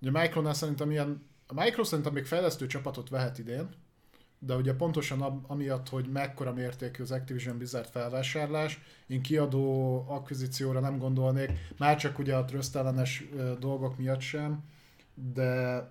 Ugye 0.00 0.20
Micronál 0.20 0.54
szerintem 0.54 0.90
ilyen, 0.90 1.26
a 1.46 1.62
Micro 1.62 1.84
szerintem 1.84 2.12
még 2.12 2.26
fejlesztő 2.26 2.66
csapatot 2.66 3.08
vehet 3.08 3.38
idén, 3.38 3.68
de 4.38 4.54
ugye 4.54 4.74
pontosan 4.74 5.20
amiatt, 5.46 5.88
hogy 5.88 6.08
mekkora 6.12 6.52
mértékű 6.52 7.02
az 7.02 7.10
Activision 7.10 7.56
Blizzard 7.56 7.88
felvásárlás, 7.88 8.80
én 9.06 9.22
kiadó 9.22 10.04
akvizícióra 10.08 10.80
nem 10.80 10.98
gondolnék, 10.98 11.50
már 11.78 11.96
csak 11.96 12.18
ugye 12.18 12.36
a 12.36 12.44
trösztellenes 12.44 13.24
dolgok 13.58 13.98
miatt 13.98 14.20
sem, 14.20 14.64
de 15.14 15.82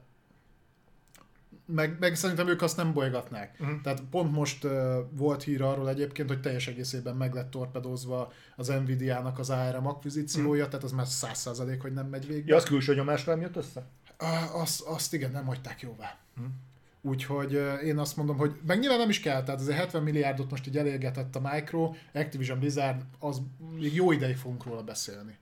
meg, 1.65 1.97
meg 1.99 2.15
szerintem 2.15 2.47
ők 2.47 2.61
azt 2.61 2.77
nem 2.77 2.93
bolygatnák. 2.93 3.57
Uh-huh. 3.59 3.81
Tehát 3.81 4.01
pont 4.09 4.31
most 4.31 4.63
uh, 4.63 4.71
volt 5.11 5.43
hír 5.43 5.61
arról 5.61 5.89
egyébként, 5.89 6.27
hogy 6.27 6.41
teljes 6.41 6.67
egészében 6.67 7.15
meg 7.15 7.33
lett 7.33 7.51
torpedózva 7.51 8.31
az 8.55 8.67
Nvidia-nak 8.67 9.39
az 9.39 9.49
ARM 9.49 9.87
akvizíciója, 9.87 10.49
uh-huh. 10.49 10.67
tehát 10.67 10.83
az 10.83 10.91
már 10.91 11.05
száz 11.05 11.37
százalék, 11.37 11.81
hogy 11.81 11.93
nem 11.93 12.07
megy 12.07 12.27
végig. 12.27 12.47
Ja, 12.47 12.55
az 12.55 12.63
külső 12.63 12.95
nyomásra 12.95 13.31
nem 13.31 13.41
jött 13.41 13.55
össze? 13.55 13.87
Uh, 14.21 14.61
azt, 14.61 14.81
azt 14.81 15.13
igen, 15.13 15.31
nem 15.31 15.45
hagyták 15.45 15.81
jóvá. 15.81 16.17
Uh-huh. 16.37 16.53
Úgyhogy 17.07 17.53
én 17.83 17.97
azt 17.97 18.17
mondom, 18.17 18.37
hogy 18.37 18.59
meg 18.65 18.79
nyilván 18.79 18.97
nem 18.97 19.09
is 19.09 19.19
kell, 19.19 19.43
tehát 19.43 19.59
azért 19.59 19.77
70 19.77 20.03
milliárdot 20.03 20.49
most 20.49 20.67
így 20.67 20.77
elégetett 20.77 21.35
a 21.35 21.49
Micro, 21.51 21.93
Activision 22.13 22.59
Blizzard, 22.59 23.01
az 23.19 23.41
még 23.79 23.95
jó 23.95 24.11
ideig 24.11 24.35
fogunk 24.35 24.63
róla 24.63 24.83
beszélni. 24.83 25.37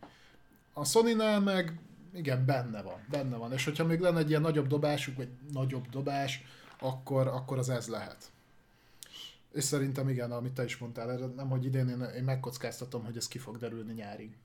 A 0.73 0.85
sony 0.85 1.15
meg 1.43 1.79
igen, 2.13 2.45
benne 2.45 2.81
van, 2.81 3.05
benne 3.09 3.35
van. 3.35 3.51
És 3.51 3.63
hogyha 3.63 3.85
még 3.85 3.99
lenne 3.99 4.19
egy 4.19 4.29
ilyen 4.29 4.41
nagyobb 4.41 4.67
dobásuk, 4.67 5.15
vagy 5.15 5.27
nagyobb 5.51 5.89
dobás, 5.89 6.43
akkor, 6.79 7.27
akkor 7.27 7.57
az 7.57 7.69
ez 7.69 7.87
lehet. 7.87 8.31
És 9.53 9.63
szerintem 9.63 10.09
igen, 10.09 10.31
amit 10.31 10.53
te 10.53 10.63
is 10.63 10.77
mondtál, 10.77 11.17
nem, 11.17 11.49
hogy 11.49 11.65
idén 11.65 11.87
én, 11.87 12.01
én 12.01 12.23
megkockáztatom, 12.23 13.03
hogy 13.05 13.17
ez 13.17 13.27
ki 13.27 13.37
fog 13.37 13.57
derülni 13.57 13.93
nyárig. 13.93 14.37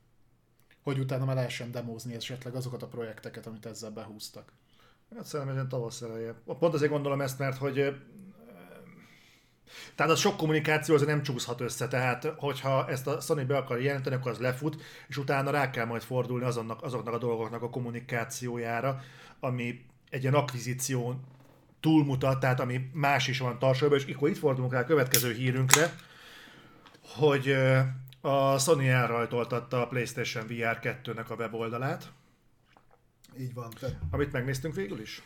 Hogy 0.83 0.99
utána 0.99 1.25
már 1.25 1.37
lehessen 1.37 1.71
demózni 1.71 2.15
esetleg 2.15 2.55
azokat 2.55 2.83
a 2.83 2.89
projekteket, 2.89 3.47
amit 3.47 3.67
ezzel 3.67 3.91
behúztak. 3.91 4.53
Hát 5.17 5.27
szerintem 5.27 5.59
ez 5.59 5.65
tavasz 5.69 6.03
eleje. 6.03 6.35
Pont 6.59 6.75
azért 6.75 6.91
gondolom 6.91 7.21
ezt, 7.21 7.39
mert 7.39 7.57
hogy 7.57 7.95
tehát 9.95 10.13
a 10.13 10.17
sok 10.17 10.37
kommunikáció 10.37 10.95
azért 10.95 11.11
nem 11.11 11.23
csúszhat 11.23 11.61
össze, 11.61 11.89
tehát 11.89 12.33
hogyha 12.37 12.89
ezt 12.89 13.07
a 13.07 13.21
Sony 13.21 13.47
be 13.47 13.57
akar 13.57 13.81
jelenteni, 13.81 14.15
akkor 14.17 14.31
az 14.31 14.39
lefut, 14.39 14.83
és 15.09 15.17
utána 15.17 15.51
rá 15.51 15.71
kell 15.71 15.85
majd 15.85 16.03
fordulni 16.03 16.45
azonnak, 16.45 16.83
azoknak 16.83 17.15
a 17.15 17.19
dolgoknak 17.19 17.63
a 17.63 17.71
kommunikációjára, 17.71 19.01
ami 19.41 19.85
egy 20.11 20.23
ilyen 20.23 20.35
akvizíció 20.35 21.21
túlmutat, 21.81 22.41
tehát 22.41 22.61
ami 22.61 22.91
más 22.93 23.29
is 23.29 23.39
van 23.39 23.59
tartsóban, 23.59 23.99
és 23.99 24.15
akkor 24.15 24.29
itt 24.29 24.39
fordulunk 24.39 24.73
rá 24.73 24.81
a 24.81 24.85
következő 24.85 25.33
hírünkre, 25.33 25.95
hogy 27.03 27.57
a 28.21 28.59
Sony 28.59 28.87
elrajtoltatta 28.87 29.83
a 29.83 29.87
PlayStation 29.87 30.47
VR 30.47 30.79
2-nek 30.83 31.27
a 31.29 31.35
weboldalát, 31.35 32.13
így 33.39 33.55
van. 33.55 33.71
Te... 33.81 33.99
Amit 34.11 34.33
megnéztünk 34.33 34.75
végül 34.75 35.01
is? 35.01 35.23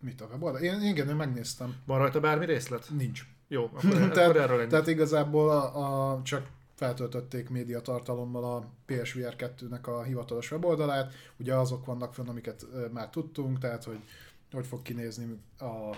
Mit 0.00 0.20
a 0.20 0.26
weboldal? 0.26 0.60
Én, 0.60 0.82
igen, 0.82 1.08
én 1.08 1.14
megnéztem. 1.14 1.76
Van 1.84 1.98
rajta 1.98 2.20
bármi 2.20 2.44
részlet? 2.44 2.90
Nincs. 2.90 3.26
Jó, 3.48 3.64
akkor, 3.74 3.90
tehát, 3.90 4.16
akkor 4.16 4.36
erről 4.36 4.60
ennyi. 4.60 4.68
Tehát 4.70 4.86
igazából 4.86 5.50
a, 5.50 6.12
a, 6.12 6.22
csak 6.22 6.46
feltöltötték 6.74 7.48
média 7.48 7.80
tartalommal 7.80 8.44
a 8.44 8.68
PSVR 8.86 9.34
2-nek 9.38 9.82
a 9.82 10.02
hivatalos 10.02 10.50
weboldalát. 10.50 11.14
Ugye 11.36 11.54
azok 11.54 11.84
vannak 11.84 12.14
fönn, 12.14 12.28
amiket 12.28 12.66
már 12.92 13.10
tudtunk, 13.10 13.58
tehát 13.58 13.84
hogy 13.84 13.98
hogy 14.52 14.66
fog 14.66 14.82
kinézni 14.82 15.38
a 15.58 15.96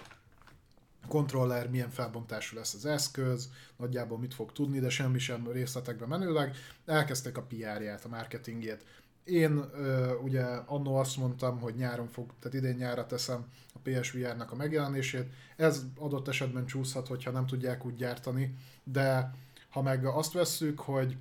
kontroller, 1.09 1.71
milyen 1.71 1.91
felbontású 1.91 2.57
lesz 2.57 2.75
az 2.75 2.87
eszköz, 2.87 3.51
nagyjából 3.77 4.19
mit 4.19 4.35
fog 4.35 4.53
tudni, 4.53 4.81
de 4.81 4.89
semmi 4.89 5.19
sem 5.19 5.51
részletekbe 5.51 6.07
menőleg. 6.07 6.57
Elkezdték 6.87 7.37
a 7.37 7.43
PR-ját, 7.43 8.05
a 8.05 8.09
marketingjét. 8.09 8.85
Én 9.25 9.65
ö, 9.73 10.15
ugye 10.15 10.43
annó 10.45 10.97
azt 10.97 11.17
mondtam, 11.17 11.61
hogy 11.61 11.75
nyáron 11.75 12.09
fog, 12.09 12.33
tehát 12.41 12.57
idén 12.57 12.77
nyára 12.77 13.07
teszem 13.07 13.47
a 13.75 13.79
PSVR-nak 13.83 14.53
a 14.53 14.57
megjelenését. 14.57 15.33
Ez 15.57 15.85
adott 15.99 16.29
esetben 16.29 16.67
csúszhat, 16.67 17.09
hogyha 17.09 17.31
nem 17.31 17.47
tudják 17.47 17.85
úgy 17.85 17.95
gyártani, 17.95 18.55
de 18.85 19.35
ha 19.69 19.83
meg 19.83 20.07
azt 20.07 20.33
vesszük, 20.33 20.81
hogy 20.81 21.17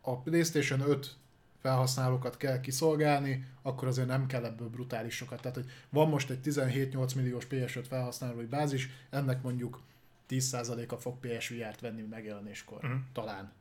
a 0.00 0.18
PlayStation 0.18 0.80
5 0.80 1.16
felhasználókat 1.60 2.36
kell 2.36 2.60
kiszolgálni, 2.60 3.46
akkor 3.62 3.88
azért 3.88 4.06
nem 4.06 4.26
kell 4.26 4.44
ebből 4.44 4.68
brutális 4.68 5.14
sokat. 5.16 5.40
Tehát, 5.40 5.56
hogy 5.56 5.70
van 5.88 6.08
most 6.08 6.30
egy 6.30 6.40
17-8 6.44 7.14
milliós 7.14 7.46
PS5 7.50 7.84
felhasználói 7.88 8.44
bázis, 8.44 8.90
ennek 9.10 9.42
mondjuk 9.42 9.80
10%-a 10.28 10.96
fog 10.96 11.18
PSVR-t 11.18 11.80
venni 11.80 12.02
megjelenéskor, 12.02 12.84
uh-huh. 12.84 13.00
talán. 13.12 13.52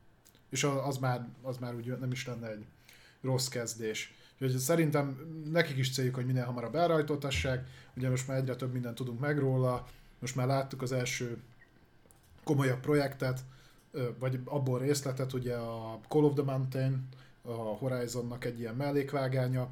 És 0.49 0.64
az 0.64 0.98
már, 0.98 1.28
az 1.41 1.57
már 1.57 1.76
úgy 1.76 1.98
nem 1.99 2.11
is 2.11 2.28
lenne 2.28 2.49
egy 2.49 2.65
rossz 3.24 3.48
kezdés. 3.48 4.14
Úgyhogy 4.34 4.60
szerintem 4.60 5.18
nekik 5.52 5.78
is 5.78 5.94
céljuk, 5.94 6.16
hogy 6.16 6.26
minél 6.26 6.44
hamarabb 6.44 6.76
elrajtoltassák, 6.76 7.68
ugye 7.98 8.10
most 8.10 8.28
már 8.28 8.38
egyre 8.38 8.56
több 8.56 8.72
mindent 8.72 8.95
tudunk 8.95 9.20
meg 9.20 9.40
róla, 9.40 9.88
most 10.20 10.36
már 10.36 10.48
láttuk 10.48 10.82
az 10.82 10.91
első 10.91 11.38
komolyabb 12.44 12.80
projektet, 12.80 13.40
vagy 14.20 14.40
abból 14.45 14.80
részletet, 14.80 15.34
ugye 15.34 15.56
a 15.56 16.00
Call 16.08 16.24
of 16.24 16.34
the 16.34 16.44
Mountain, 16.44 17.08
a 17.41 17.52
Horizonnak 17.52 18.45
egy 18.45 18.60
ilyen 18.60 18.76
mellékvágánya, 18.76 19.70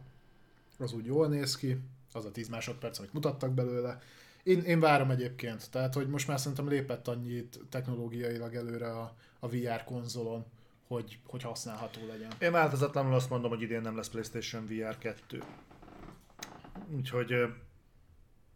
az 0.77 0.93
úgy 0.93 1.05
jól 1.05 1.27
néz 1.27 1.55
ki, 1.55 1.79
az 2.13 2.25
a 2.25 2.31
10 2.31 2.47
másodperc, 2.47 2.99
amit 2.99 3.13
mutattak 3.13 3.53
belőle. 3.53 3.99
Én, 4.43 4.61
én 4.61 4.79
várom 4.79 5.11
egyébként, 5.11 5.71
tehát 5.71 5.93
hogy 5.93 6.07
most 6.07 6.27
már 6.27 6.39
szerintem 6.39 6.67
lépett 6.67 7.07
annyit 7.07 7.59
technológiailag 7.69 8.55
előre 8.55 8.91
a, 8.91 9.15
a 9.39 9.49
VR 9.49 9.83
konzolon, 9.83 10.45
hogy, 10.91 11.19
hogy 11.27 11.41
használható 11.43 12.07
legyen. 12.07 12.31
Én 12.39 12.51
változatlanul 12.51 13.13
azt 13.13 13.29
mondom, 13.29 13.49
hogy 13.49 13.61
idén 13.61 13.81
nem 13.81 13.95
lesz 13.95 14.09
PlayStation 14.09 14.65
VR 14.65 14.97
2. 14.97 15.43
Úgyhogy 16.95 17.53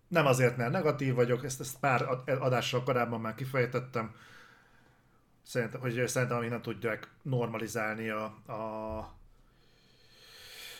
nem 0.08 0.26
azért, 0.26 0.58
mert 0.58 0.72
negatív 0.72 1.14
vagyok, 1.14 1.44
ezt, 1.44 1.60
ezt 1.60 1.80
pár 1.80 2.08
adással 2.26 2.84
korábban 2.84 3.22
már 3.22 3.36
kifejtettem, 3.36 4.16
szerintem, 5.44 5.82
hogy 5.82 6.08
szerintem 6.08 6.38
amíg 6.38 6.50
nem 6.50 6.62
tudják 6.62 7.08
normalizálni 7.22 8.10
a, 8.10 8.24
a 8.54 9.14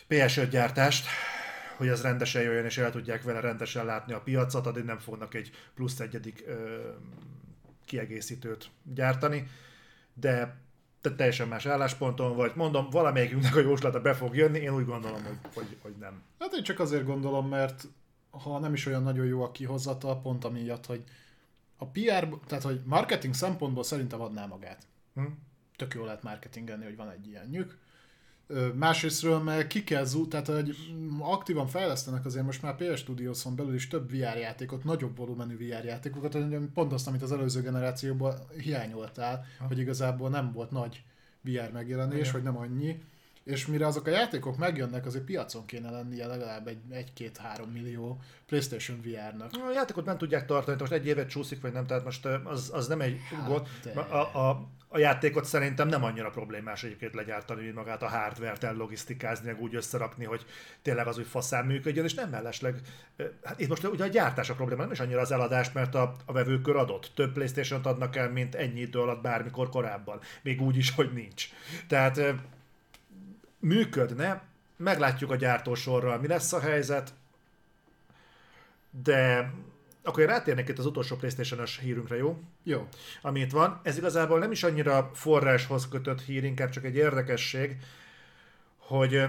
PS5 0.08 0.48
gyártást, 0.50 1.06
hogy 1.76 1.88
ez 1.88 2.02
rendesen 2.02 2.42
jöjjön, 2.42 2.64
és 2.64 2.78
el 2.78 2.90
tudják 2.90 3.22
vele 3.22 3.40
rendesen 3.40 3.84
látni 3.84 4.12
a 4.12 4.20
piacot, 4.20 4.66
addig 4.66 4.84
nem 4.84 4.98
fognak 4.98 5.34
egy 5.34 5.50
plusz 5.74 6.00
egyedik 6.00 6.44
ö, 6.46 6.90
kiegészítőt 7.84 8.70
gyártani, 8.82 9.50
de 10.14 10.64
te 11.08 11.14
teljesen 11.14 11.48
más 11.48 11.66
állásponton 11.66 12.36
vagy. 12.36 12.52
Mondom, 12.54 12.90
valamelyikünknek 12.90 13.56
a 13.56 13.60
jóslata 13.60 14.00
be 14.00 14.14
fog 14.14 14.36
jönni, 14.36 14.58
én 14.58 14.74
úgy 14.74 14.84
gondolom, 14.84 15.24
hogy, 15.24 15.38
hogy, 15.54 15.76
hogy 15.82 15.94
nem. 16.00 16.22
Hát 16.38 16.52
én 16.52 16.62
csak 16.62 16.80
azért 16.80 17.04
gondolom, 17.04 17.48
mert 17.48 17.88
ha 18.30 18.58
nem 18.58 18.72
is 18.72 18.86
olyan 18.86 19.02
nagyon 19.02 19.26
jó 19.26 19.42
a 19.42 19.50
kihozata, 19.50 20.16
pont 20.16 20.44
amiatt, 20.44 20.86
hogy 20.86 21.04
a 21.76 21.86
PR, 21.86 22.28
tehát 22.46 22.64
hogy 22.64 22.80
marketing 22.84 23.34
szempontból 23.34 23.82
szerintem 23.82 24.20
adná 24.20 24.46
magát. 24.46 24.86
Hm? 25.14 25.24
Tök 25.76 25.94
jó 25.94 26.04
lehet 26.04 26.22
marketingelni, 26.22 26.84
hogy 26.84 26.96
van 26.96 27.10
egy 27.10 27.26
ilyen 27.26 27.46
nyük. 27.50 27.78
Másrésztről 28.74 29.38
meg 29.38 29.66
ki 29.66 29.84
kell 29.84 30.04
zú, 30.04 30.28
tehát 30.28 30.46
hogy 30.46 30.76
aktívan 31.20 31.66
fejlesztenek 31.66 32.24
azért 32.24 32.44
most 32.44 32.62
már 32.62 32.76
PS 32.76 32.98
Studios-on 32.98 33.56
belül 33.56 33.74
is 33.74 33.88
több 33.88 34.10
VR 34.10 34.36
játékot, 34.36 34.84
nagyobb 34.84 35.16
volumenű 35.16 35.56
VR 35.56 35.84
játékokat, 35.84 36.38
pont 36.74 36.92
azt, 36.92 37.06
amit 37.06 37.22
az 37.22 37.32
előző 37.32 37.60
generációban 37.60 38.34
hiányoltál, 38.56 39.44
ha. 39.58 39.66
hogy 39.66 39.78
igazából 39.78 40.28
nem 40.28 40.52
volt 40.52 40.70
nagy 40.70 41.02
VR 41.40 41.70
megjelenés, 41.72 42.18
Igen. 42.18 42.32
vagy 42.32 42.42
nem 42.42 42.56
annyi 42.56 43.00
és 43.46 43.66
mire 43.66 43.86
azok 43.86 44.06
a 44.06 44.10
játékok 44.10 44.56
megjönnek, 44.56 45.06
azért 45.06 45.24
piacon 45.24 45.66
kéne 45.66 45.90
lennie 45.90 46.26
legalább 46.26 46.66
egy, 46.66 46.78
egy-két-három 46.90 47.70
millió 47.70 48.20
PlayStation 48.46 49.00
VR-nak. 49.00 49.50
A 49.52 49.72
játékot 49.72 50.04
nem 50.04 50.18
tudják 50.18 50.46
tartani, 50.46 50.76
most 50.80 50.92
egy 50.92 51.06
évet 51.06 51.28
csúszik, 51.28 51.60
vagy 51.60 51.72
nem, 51.72 51.86
tehát 51.86 52.04
most 52.04 52.26
az, 52.44 52.70
az 52.72 52.86
nem 52.86 53.00
egy 53.00 53.18
hát 53.30 53.48
gond. 53.48 53.66
A, 53.94 54.38
a, 54.38 54.68
a 54.88 54.98
játékot 54.98 55.44
szerintem 55.44 55.88
nem 55.88 56.04
annyira 56.04 56.30
problémás 56.30 56.82
egyébként 56.82 57.14
legyártani, 57.14 57.62
mint 57.62 57.74
magát 57.74 58.02
a 58.02 58.08
hardware-t 58.08 58.64
ellogisztikázni, 58.64 59.46
meg 59.46 59.60
úgy 59.60 59.74
összerakni, 59.74 60.24
hogy 60.24 60.46
tényleg 60.82 61.06
az 61.06 61.18
úgy 61.18 61.26
faszán 61.26 61.66
működjön, 61.66 62.04
és 62.04 62.14
nem 62.14 62.30
mellesleg. 62.30 62.80
Hát 63.44 63.60
itt 63.60 63.68
most 63.68 63.84
ugye 63.84 64.04
a 64.04 64.08
gyártás 64.08 64.50
a 64.50 64.54
probléma, 64.54 64.82
nem 64.82 64.90
is 64.90 65.00
annyira 65.00 65.20
az 65.20 65.32
eladás, 65.32 65.72
mert 65.72 65.94
a, 65.94 66.14
a 66.24 66.32
vevőkör 66.32 66.76
adott. 66.76 67.10
Több 67.14 67.32
Playstation-t 67.32 67.86
adnak 67.86 68.16
el, 68.16 68.30
mint 68.30 68.54
ennyi 68.54 68.80
idő 68.80 69.00
alatt 69.00 69.22
bármikor 69.22 69.68
korábban. 69.68 70.20
Még 70.42 70.60
úgy 70.60 70.76
is, 70.76 70.90
hogy 70.90 71.12
nincs. 71.12 71.48
Tehát 71.88 72.20
működne, 73.58 74.42
meglátjuk 74.76 75.30
a 75.30 75.36
gyártósorral, 75.36 76.18
mi 76.18 76.26
lesz 76.26 76.52
a 76.52 76.60
helyzet, 76.60 77.14
de 79.02 79.50
akkor 80.06 80.22
én 80.22 80.28
rátérnék 80.28 80.68
itt 80.68 80.78
az 80.78 80.86
utolsó 80.86 81.16
playstation 81.16 81.66
hírünkre, 81.80 82.16
jó? 82.16 82.38
Jó. 82.62 82.88
Ami 83.22 83.40
itt 83.40 83.50
van. 83.50 83.80
Ez 83.82 83.96
igazából 83.96 84.38
nem 84.38 84.50
is 84.50 84.62
annyira 84.62 85.10
forráshoz 85.14 85.88
kötött 85.88 86.22
hír, 86.22 86.44
inkább 86.44 86.70
csak 86.70 86.84
egy 86.84 86.96
érdekesség, 86.96 87.76
hogy, 88.76 89.22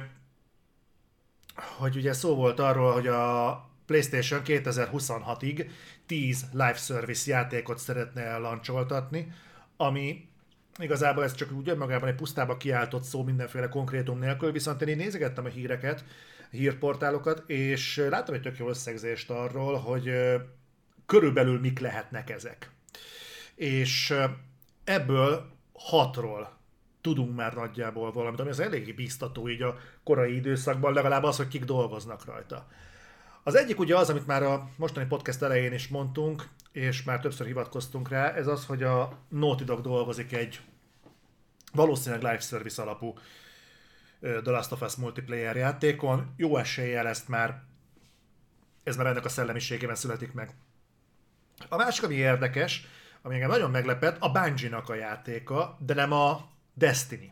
hogy 1.56 1.96
ugye 1.96 2.14
szó 2.14 2.36
volt 2.36 2.60
arról, 2.60 2.94
hogy 2.94 3.08
a 3.08 3.70
PlayStation 3.86 4.42
2026-ig 4.46 5.70
10 6.06 6.46
live 6.52 6.74
service 6.74 7.32
játékot 7.32 7.78
szeretne 7.78 8.38
lancsoltatni, 8.38 9.32
ami 9.78 10.26
Igazából 10.80 11.24
ez 11.24 11.36
csak 11.36 11.52
úgy 11.52 11.70
önmagában 11.70 12.10
egy 12.10 12.16
pusztába 12.16 12.58
kiáltott 12.58 13.04
szó 13.04 13.24
mindenféle 13.24 13.70
konkrétum 13.70 14.20
nélkül, 14.20 14.52
viszont 14.52 14.82
én 14.82 14.98
nézegettem 14.98 15.46
a 15.46 15.48
híreket, 15.48 16.04
hírportálokat, 16.52 17.44
és 17.50 18.06
láttam 18.10 18.36
egy 18.36 18.42
tök 18.42 18.58
jó 18.58 18.70
összegzést 18.70 19.30
arról, 19.30 19.76
hogy 19.76 20.12
körülbelül 21.08 21.60
mik 21.60 21.80
lehetnek 21.80 22.30
ezek. 22.30 22.72
És 23.56 24.14
ebből 24.84 25.52
hatról 25.74 26.58
tudunk 27.02 27.36
már 27.36 27.54
nagyjából 27.54 28.12
valamit, 28.12 28.40
ami 28.40 28.50
az 28.50 28.60
eléggé 28.60 28.92
biztató 28.92 29.50
így 29.50 29.62
a 29.62 29.78
korai 30.04 30.36
időszakban, 30.36 30.94
legalább 30.94 31.24
az, 31.24 31.38
hogy 31.38 31.48
kik 31.48 31.64
dolgoznak 31.64 32.26
rajta. 32.26 32.68
Az 33.44 33.56
egyik 33.56 33.80
ugye 33.80 33.98
az, 33.98 34.10
amit 34.10 34.28
már 34.28 34.44
a 34.44 34.70
mostani 34.76 35.06
podcast 35.06 35.42
elején 35.42 35.74
is 35.74 35.88
mondtunk, 35.88 36.48
és 36.72 37.04
már 37.04 37.20
többször 37.20 37.48
hivatkoztunk 37.48 38.10
rá, 38.10 38.32
ez 38.32 38.48
az, 38.48 38.66
hogy 38.66 38.84
a 38.84 39.18
Naughty 39.30 39.64
Dog 39.64 39.82
dolgozik 39.82 40.34
egy 40.34 40.62
valószínűleg 41.74 42.24
live 42.24 42.40
service 42.40 42.82
alapú 42.82 43.14
The 44.20 44.52
Last 44.52 44.72
of 44.72 44.82
Us 44.82 44.96
multiplayer 44.96 45.56
játékon. 45.56 46.34
Jó 46.38 46.58
eséllyel 46.58 47.08
ezt 47.08 47.28
már, 47.28 47.64
ez 48.84 48.96
már 48.96 49.06
ennek 49.06 49.26
a 49.26 49.30
szellemiségében 49.30 49.96
születik 49.96 50.34
meg. 50.34 50.56
A 51.70 51.76
másik, 51.76 52.04
ami 52.04 52.16
érdekes, 52.16 52.88
ami 53.22 53.34
engem 53.34 53.50
nagyon 53.50 53.72
meglepett, 53.72 54.18
a 54.20 54.32
Bungie-nak 54.32 54.90
a 54.90 54.96
játéka, 54.96 55.78
de 55.80 55.94
nem 55.94 56.12
a 56.12 56.50
Destiny. 56.74 57.32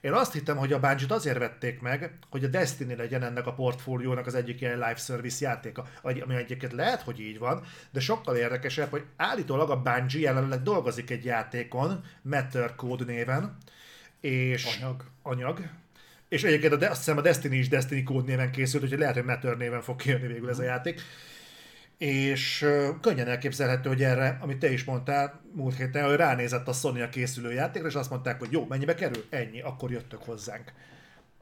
Én 0.00 0.12
azt 0.12 0.32
hittem, 0.32 0.56
hogy 0.56 0.72
a 0.72 0.80
bungie 0.80 1.14
azért 1.14 1.38
vették 1.38 1.80
meg, 1.80 2.18
hogy 2.30 2.44
a 2.44 2.48
Destiny 2.48 2.96
legyen 2.96 3.22
ennek 3.22 3.46
a 3.46 3.52
portfóliónak 3.52 4.26
az 4.26 4.34
egyik 4.34 4.60
ilyen 4.60 4.72
live 4.72 4.96
service 4.96 5.44
játéka, 5.44 5.86
ami 6.02 6.34
egyébként 6.34 6.72
lehet, 6.72 7.02
hogy 7.02 7.20
így 7.20 7.38
van, 7.38 7.62
de 7.90 8.00
sokkal 8.00 8.36
érdekesebb, 8.36 8.90
hogy 8.90 9.04
állítólag 9.16 9.70
a 9.70 9.82
Bungie 9.82 10.20
jelenleg 10.20 10.62
dolgozik 10.62 11.10
egy 11.10 11.24
játékon, 11.24 12.04
Matter 12.22 12.74
Code 12.74 13.04
néven, 13.04 13.56
és 14.20 14.76
anyag. 14.76 15.04
anyag 15.22 15.60
és 16.28 16.42
egyébként 16.42 16.72
a, 16.72 16.90
azt 16.90 16.98
hiszem 16.98 17.16
a 17.16 17.20
Destiny 17.20 17.52
is 17.52 17.68
Destiny 17.68 18.04
Code 18.04 18.26
néven 18.26 18.50
készült, 18.50 18.82
úgyhogy 18.82 18.98
lehet, 18.98 19.14
hogy 19.14 19.24
Matter 19.24 19.56
néven 19.56 19.82
fog 19.82 19.96
kijönni 19.96 20.26
végül 20.26 20.48
ez 20.48 20.58
a 20.58 20.62
játék 20.62 21.00
és 22.02 22.66
könnyen 23.00 23.28
elképzelhető, 23.28 23.88
hogy 23.88 24.02
erre, 24.02 24.38
amit 24.40 24.58
te 24.58 24.72
is 24.72 24.84
mondtál 24.84 25.40
múlt 25.54 25.76
héten, 25.76 26.04
hogy 26.04 26.16
ránézett 26.16 26.68
a 26.68 26.72
Sony 26.72 27.02
a 27.02 27.08
készülő 27.08 27.52
játékra, 27.52 27.88
és 27.88 27.94
azt 27.94 28.10
mondták, 28.10 28.38
hogy 28.38 28.52
jó, 28.52 28.66
mennyibe 28.68 28.94
kerül? 28.94 29.24
Ennyi, 29.30 29.60
akkor 29.60 29.90
jöttök 29.90 30.22
hozzánk. 30.22 30.72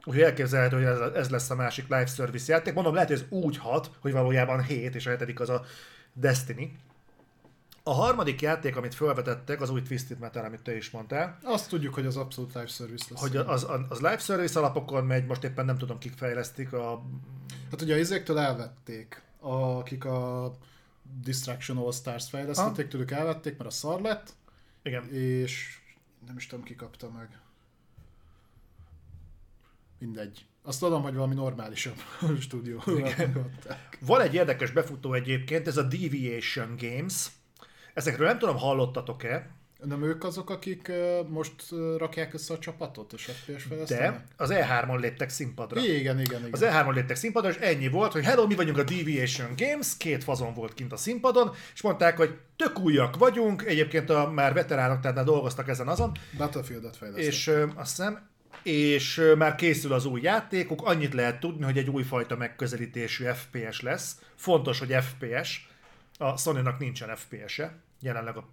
Úgyhogy 0.05 0.23
elképzelhető, 0.23 0.75
hogy 0.75 0.85
ez, 0.85 0.99
ez 0.99 1.29
lesz 1.29 1.49
a 1.49 1.55
másik 1.55 1.83
live 1.83 2.05
service 2.05 2.51
játék. 2.51 2.73
Mondom, 2.73 2.93
lehet, 2.93 3.09
hogy 3.09 3.17
ez 3.17 3.25
úgy 3.29 3.57
hat, 3.57 3.91
hogy 3.99 4.11
valójában 4.11 4.63
7, 4.63 4.95
és 4.95 5.05
a 5.05 5.09
hetedik 5.09 5.39
az 5.39 5.49
a 5.49 5.65
Destiny. 6.13 6.77
A 7.83 7.93
harmadik 7.93 8.41
játék, 8.41 8.75
amit 8.75 8.95
felvetettek, 8.95 9.61
az 9.61 9.69
új 9.69 9.81
Twisted 9.81 10.19
Metal, 10.19 10.45
amit 10.45 10.61
te 10.61 10.75
is 10.75 10.89
mondtál. 10.89 11.37
Azt 11.43 11.69
tudjuk, 11.69 11.93
hogy 11.93 12.05
az 12.05 12.17
abszolút 12.17 12.53
live 12.53 12.67
service 12.67 13.05
lesz. 13.09 13.21
Hogy 13.21 13.37
az, 13.37 13.65
az, 13.69 13.81
az 13.89 13.97
live 13.97 14.17
service 14.17 14.59
alapokon 14.59 15.05
megy, 15.05 15.25
most 15.25 15.43
éppen 15.43 15.65
nem 15.65 15.77
tudom, 15.77 15.97
kik 15.97 16.13
fejlesztik. 16.13 16.73
A... 16.73 17.01
Hát 17.71 17.81
ugye 17.81 17.93
a 17.93 17.97
izéktől 17.97 18.39
elvették 18.39 19.21
akik 19.41 20.05
a 20.05 20.51
Distraction 21.23 21.77
All 21.77 21.91
Stars 21.91 22.29
fejlesztették, 22.29 22.87
tőlük 22.87 23.11
elvették, 23.11 23.57
mert 23.57 23.69
a 23.69 23.73
szar 23.73 24.01
lett. 24.01 24.33
Igen. 24.83 25.13
És 25.13 25.79
nem 26.27 26.37
is 26.37 26.47
tudom, 26.47 26.65
ki 26.65 26.75
kapta 26.75 27.09
meg. 27.09 27.39
Mindegy. 29.97 30.45
Azt 30.63 30.79
tudom, 30.79 31.01
hogy 31.01 31.13
valami 31.13 31.33
normálisabb 31.33 31.97
stúdió. 32.39 32.83
Van 33.99 34.21
egy 34.21 34.33
érdekes 34.33 34.71
befutó 34.71 35.13
egyébként, 35.13 35.67
ez 35.67 35.77
a 35.77 35.83
Deviation 35.83 36.75
Games. 36.77 37.31
Ezekről 37.93 38.27
nem 38.27 38.39
tudom, 38.39 38.57
hallottatok-e, 38.57 39.49
nem 39.85 40.03
ők 40.03 40.23
azok, 40.23 40.49
akik 40.49 40.91
most 41.27 41.53
rakják 41.97 42.33
össze 42.33 42.53
a 42.53 42.59
csapatot 42.59 43.13
és 43.13 43.23
FPS 43.23 43.67
De 43.87 44.25
az 44.37 44.49
E3-on 44.53 44.99
léptek 44.99 45.29
színpadra. 45.29 45.81
Igen, 45.81 46.19
igen, 46.19 46.19
igen. 46.19 46.49
Az 46.51 46.61
E3-on 46.63 46.93
léptek 46.93 47.15
színpadra, 47.15 47.49
és 47.49 47.55
ennyi 47.55 47.87
volt, 47.87 48.11
hogy 48.11 48.23
hello, 48.23 48.47
mi 48.47 48.55
vagyunk 48.55 48.77
a 48.77 48.83
Deviation 48.83 49.53
Games, 49.57 49.97
két 49.97 50.23
fazon 50.23 50.53
volt 50.53 50.73
kint 50.73 50.91
a 50.91 50.97
színpadon, 50.97 51.51
és 51.73 51.81
mondták, 51.81 52.17
hogy 52.17 52.37
tök 52.55 52.79
újak 52.79 53.17
vagyunk, 53.17 53.65
egyébként 53.65 54.09
a 54.09 54.31
már 54.31 54.53
veteránok, 54.53 54.99
tehát 54.99 55.15
már 55.15 55.25
dolgoztak 55.25 55.67
ezen 55.67 55.87
azon. 55.87 56.11
Battlefield-et 56.37 56.97
fejlesztettek. 56.97 57.33
És 57.33 57.47
ö, 57.47 57.65
azt 57.75 57.95
hiszem, 57.95 58.29
és 58.63 59.21
már 59.37 59.55
készül 59.55 59.93
az 59.93 60.05
új 60.05 60.21
játékuk, 60.21 60.81
annyit 60.81 61.13
lehet 61.13 61.39
tudni, 61.39 61.63
hogy 61.63 61.77
egy 61.77 61.89
újfajta 61.89 62.35
megközelítésű 62.37 63.25
FPS 63.25 63.81
lesz. 63.81 64.15
Fontos, 64.35 64.79
hogy 64.79 64.95
FPS, 65.01 65.69
a 66.17 66.37
Sony-nak 66.37 66.79
nincsen 66.79 67.15
FPS-e, 67.15 67.75
jelenleg 67.99 68.37
a 68.37 68.49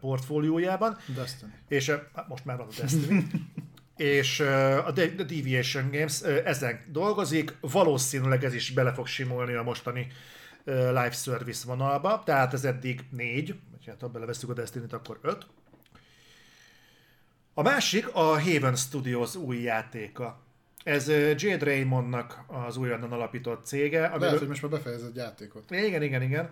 portfóliójában. 0.00 0.96
Destiny. 1.14 1.52
És 1.68 1.90
hát 2.14 2.28
most 2.28 2.44
már 2.44 2.56
van 2.56 2.66
a 2.66 2.80
Destiny. 2.80 3.26
és 3.96 4.40
a 4.86 4.90
Deviation 5.26 5.90
Games 5.90 6.20
ezen 6.22 6.80
dolgozik, 6.88 7.56
valószínűleg 7.60 8.44
ez 8.44 8.54
is 8.54 8.70
bele 8.70 8.92
fog 8.92 9.06
simulni 9.06 9.54
a 9.54 9.62
mostani 9.62 10.06
live 10.64 11.10
service 11.10 11.66
vonalba, 11.66 12.22
tehát 12.24 12.52
ez 12.52 12.64
eddig 12.64 13.04
négy, 13.10 13.54
vagy 13.70 13.86
hát 13.86 14.00
ha 14.00 14.08
beleveszünk 14.08 14.52
a 14.52 14.54
Destiny-t, 14.54 14.92
akkor 14.92 15.18
öt. 15.22 15.46
A 17.54 17.62
másik 17.62 18.08
a 18.14 18.40
Haven 18.40 18.76
Studios 18.76 19.34
új 19.34 19.60
játéka. 19.60 20.40
Ez 20.84 21.08
Jade 21.08 21.64
Raymondnak 21.64 22.44
az 22.46 22.76
újonnan 22.76 23.12
alapított 23.12 23.66
cége. 23.66 24.00
Lehet, 24.00 24.14
amiről... 24.14 24.38
hogy 24.38 24.48
most 24.48 24.62
már 24.62 24.70
befejezett 24.70 25.16
játékot. 25.16 25.70
Igen, 25.70 26.02
igen, 26.02 26.22
igen. 26.22 26.50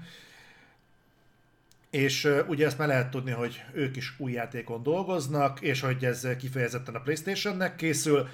És 1.95 2.29
ugye 2.47 2.67
ezt 2.67 2.79
már 2.79 2.89
lehet 2.89 3.11
tudni, 3.11 3.31
hogy 3.31 3.65
ők 3.73 3.97
is 3.97 4.15
új 4.19 4.33
játékon 4.33 4.83
dolgoznak, 4.83 5.61
és 5.61 5.81
hogy 5.81 6.05
ez 6.05 6.29
kifejezetten 6.39 6.95
a 6.95 7.01
Playstation-nek 7.01 7.77
készül. 7.77 8.29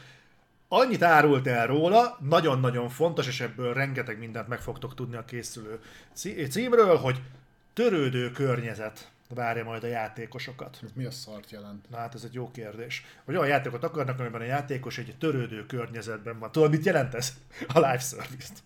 Annyit 0.68 1.02
árult 1.02 1.46
el 1.46 1.66
róla, 1.66 2.18
nagyon-nagyon 2.20 2.88
fontos, 2.88 3.26
és 3.26 3.40
ebből 3.40 3.74
rengeteg 3.74 4.18
mindent 4.18 4.48
meg 4.48 4.60
fogtok 4.60 4.94
tudni 4.94 5.16
a 5.16 5.24
készülő 5.24 5.80
címről, 6.48 6.96
hogy 6.96 7.22
törődő 7.72 8.30
környezet 8.30 9.10
várja 9.34 9.64
majd 9.64 9.84
a 9.84 9.86
játékosokat. 9.86 10.78
Ez 10.82 10.90
mi 10.94 11.04
a 11.04 11.10
szart 11.10 11.50
jelent? 11.50 11.90
Na 11.90 11.96
hát 11.96 12.14
ez 12.14 12.24
egy 12.24 12.34
jó 12.34 12.50
kérdés. 12.50 13.04
Hogy 13.24 13.36
olyan 13.36 13.48
játékot 13.48 13.84
akarnak, 13.84 14.20
amiben 14.20 14.40
a 14.40 14.44
játékos 14.44 14.98
egy 14.98 15.14
törődő 15.18 15.66
környezetben 15.66 16.38
van. 16.38 16.52
Tudod, 16.52 16.70
mit 16.70 16.84
jelent 16.84 17.14
ez? 17.14 17.32
A 17.68 17.78
live 17.78 17.98
service-t. 17.98 18.62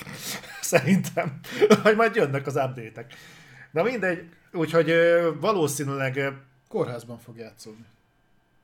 Szerintem. 0.60 1.40
Hogy 1.82 1.96
majd 1.96 2.14
jönnek 2.14 2.46
az 2.46 2.56
update-ek. 2.56 3.14
Na 3.70 3.82
mindegy, 3.82 4.28
úgyhogy 4.52 4.92
valószínűleg... 5.40 6.32
Kórházban 6.68 7.18
fog 7.18 7.36
játszódni. 7.36 7.84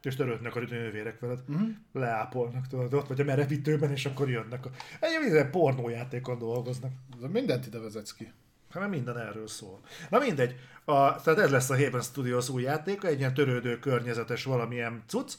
És 0.03 0.15
törődnek 0.15 0.57
a 0.57 0.61
nővérek 0.61 1.21
veled. 1.21 1.39
Uh-huh. 1.49 1.69
Leápolnak, 1.93 2.67
tudod, 2.67 2.95
ott 2.95 3.09
vagy 3.09 3.21
a 3.21 3.25
merevítőben, 3.25 3.91
és 3.91 4.07
akkor 4.07 4.31
jönnek. 4.31 4.65
Egy 5.01 5.19
minden 5.21 5.51
pornójátékon 5.51 6.39
dolgoznak. 6.39 6.93
Mindent 7.33 7.67
ide 7.67 7.79
vezetsz 7.79 8.15
ki. 8.15 8.33
Hát 8.71 8.83
mert 8.83 8.91
minden 8.91 9.19
erről 9.19 9.49
szól. 9.49 9.81
Na 10.11 10.19
mindegy, 10.19 10.55
a, 10.85 11.23
tehát 11.23 11.39
ez 11.39 11.51
lesz 11.51 11.71
a 11.71 11.77
Haven 11.77 12.01
Studios 12.01 12.49
új 12.49 12.63
játéka, 12.63 13.07
egy 13.07 13.19
ilyen 13.19 13.35
törődő 13.35 13.79
környezetes 13.79 14.45
valamilyen 14.45 15.03
cucc, 15.07 15.35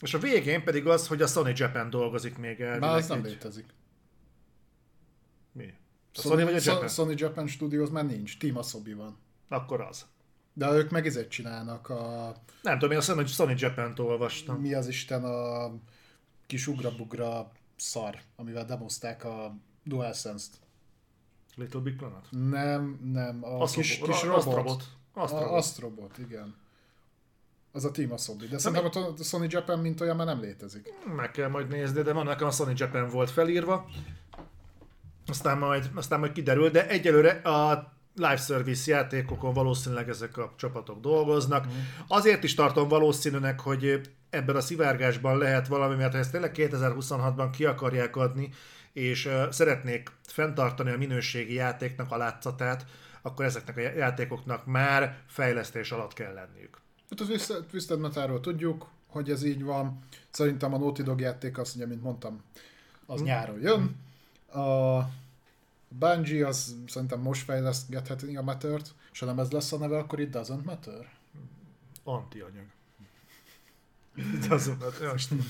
És 0.00 0.14
a 0.14 0.18
végén 0.18 0.64
pedig 0.64 0.86
az, 0.86 1.06
hogy 1.06 1.22
a 1.22 1.26
Sony 1.26 1.52
Japan 1.56 1.90
dolgozik 1.90 2.38
még 2.38 2.60
el. 2.60 2.78
Már 2.78 2.96
az 2.96 3.08
nem 3.08 3.24
létezik. 3.24 3.66
Mi? 5.52 5.74
A 6.14 6.20
Sony, 6.20 6.32
Sony 6.32 6.44
vagy 6.44 6.54
a 6.54 6.60
Japan? 6.64 6.88
Sony 6.88 7.14
Japan 7.16 7.46
Studios 7.46 7.88
már 7.88 8.06
nincs, 8.06 8.38
Team 8.38 8.56
Asobi 8.56 8.92
van. 8.92 9.18
Akkor 9.48 9.80
az. 9.80 10.06
De 10.52 10.70
ők 10.72 10.90
meg 10.90 11.06
ezért 11.06 11.30
csinálnak 11.30 11.88
a... 11.88 12.34
Nem 12.62 12.78
tudom, 12.78 12.90
én 12.90 12.98
a 12.98 13.00
Sony, 13.00 13.26
Sony 13.26 13.54
Japan-t 13.56 13.98
olvastam. 13.98 14.60
Mi 14.60 14.74
az 14.74 14.88
Isten 14.88 15.24
a 15.24 15.70
kis 16.46 16.66
ugrabugra 16.66 17.50
szar, 17.76 18.18
amivel 18.36 18.64
demozták 18.64 19.24
a 19.24 19.54
DualSense-t. 19.84 20.52
Little 21.54 21.80
Big 21.80 21.96
Planet? 21.96 22.26
Nem, 22.30 22.98
nem, 23.12 23.44
a 23.44 23.60
Azt 23.60 23.74
kis, 23.74 23.98
kis 23.98 24.08
Azt 24.08 24.22
robot. 24.22 24.54
robot. 24.54 24.84
Azt 25.12 25.32
A 25.32 25.38
robot. 25.38 25.58
Astrobot, 25.58 26.18
igen. 26.18 26.54
Az 27.72 27.84
a 27.84 27.90
Team 27.90 28.12
Asobi. 28.12 28.46
De 28.46 28.58
szerintem 28.58 29.04
a 29.18 29.22
Sony 29.22 29.46
Japan 29.50 29.78
mint 29.78 30.00
olyan 30.00 30.16
már 30.16 30.26
nem 30.26 30.40
létezik. 30.40 30.92
Meg 31.16 31.30
kell 31.30 31.48
majd 31.48 31.68
nézni, 31.68 32.02
de 32.02 32.12
van 32.12 32.24
nekem 32.26 32.46
a 32.46 32.50
Sony 32.50 32.72
Japan 32.76 33.08
volt 33.08 33.30
felírva. 33.30 33.88
Aztán 35.30 35.58
majd, 35.58 35.90
aztán 35.94 36.18
majd 36.18 36.32
kiderül, 36.32 36.70
de 36.70 36.88
egyelőre 36.88 37.30
a 37.30 37.92
live 38.14 38.36
service 38.36 38.90
játékokon 38.90 39.52
valószínűleg 39.52 40.08
ezek 40.08 40.36
a 40.36 40.52
csapatok 40.56 41.00
dolgoznak. 41.00 41.66
Azért 42.08 42.44
is 42.44 42.54
tartom 42.54 42.88
valószínűnek, 42.88 43.60
hogy 43.60 44.00
ebben 44.30 44.56
a 44.56 44.60
szivárgásban 44.60 45.38
lehet 45.38 45.68
valami, 45.68 45.94
mert 45.94 46.12
ha 46.12 46.18
ezt 46.18 46.30
tényleg 46.30 46.54
2026-ban 46.56 47.48
ki 47.52 47.64
akarják 47.64 48.16
adni, 48.16 48.50
és 48.92 49.26
uh, 49.26 49.50
szeretnék 49.50 50.10
fenntartani 50.22 50.90
a 50.90 50.96
minőségi 50.96 51.54
játéknak 51.54 52.12
a 52.12 52.16
látszatát, 52.16 52.86
akkor 53.22 53.44
ezeknek 53.44 53.76
a 53.76 53.80
játékoknak 53.80 54.66
már 54.66 55.18
fejlesztés 55.26 55.92
alatt 55.92 56.12
kell 56.12 56.32
lenniük. 56.32 56.78
Hát 57.10 57.20
az 57.20 57.62
Twisted- 57.70 58.00
Metalról 58.00 58.40
tudjuk, 58.40 58.86
hogy 59.06 59.30
ez 59.30 59.42
így 59.42 59.62
van. 59.62 59.98
Szerintem 60.30 60.74
a 60.74 60.78
Naughty 60.78 61.02
Dog 61.02 61.20
játék 61.20 61.58
az, 61.58 61.72
ugye, 61.76 61.86
mint 61.86 62.02
mondtam, 62.02 62.42
az 63.06 63.22
nyáron 63.22 63.60
jön. 63.60 63.96
A 64.52 65.08
Bungie 65.88 66.46
az 66.46 66.76
szerintem 66.86 67.20
most 67.20 67.44
fejlesztheti 67.44 68.36
a 68.36 68.42
Matter-t, 68.42 68.94
és 69.12 69.18
ha 69.18 69.26
nem 69.26 69.38
ez 69.38 69.50
lesz 69.50 69.72
a 69.72 69.78
neve, 69.78 69.98
akkor 69.98 70.20
it 70.20 70.36
doesn't 70.36 70.62
matter. 70.64 71.08
Antianyag. 72.04 72.66
Azokat, 74.50 74.98
ja, 75.00 75.12
Istenem. 75.14 75.46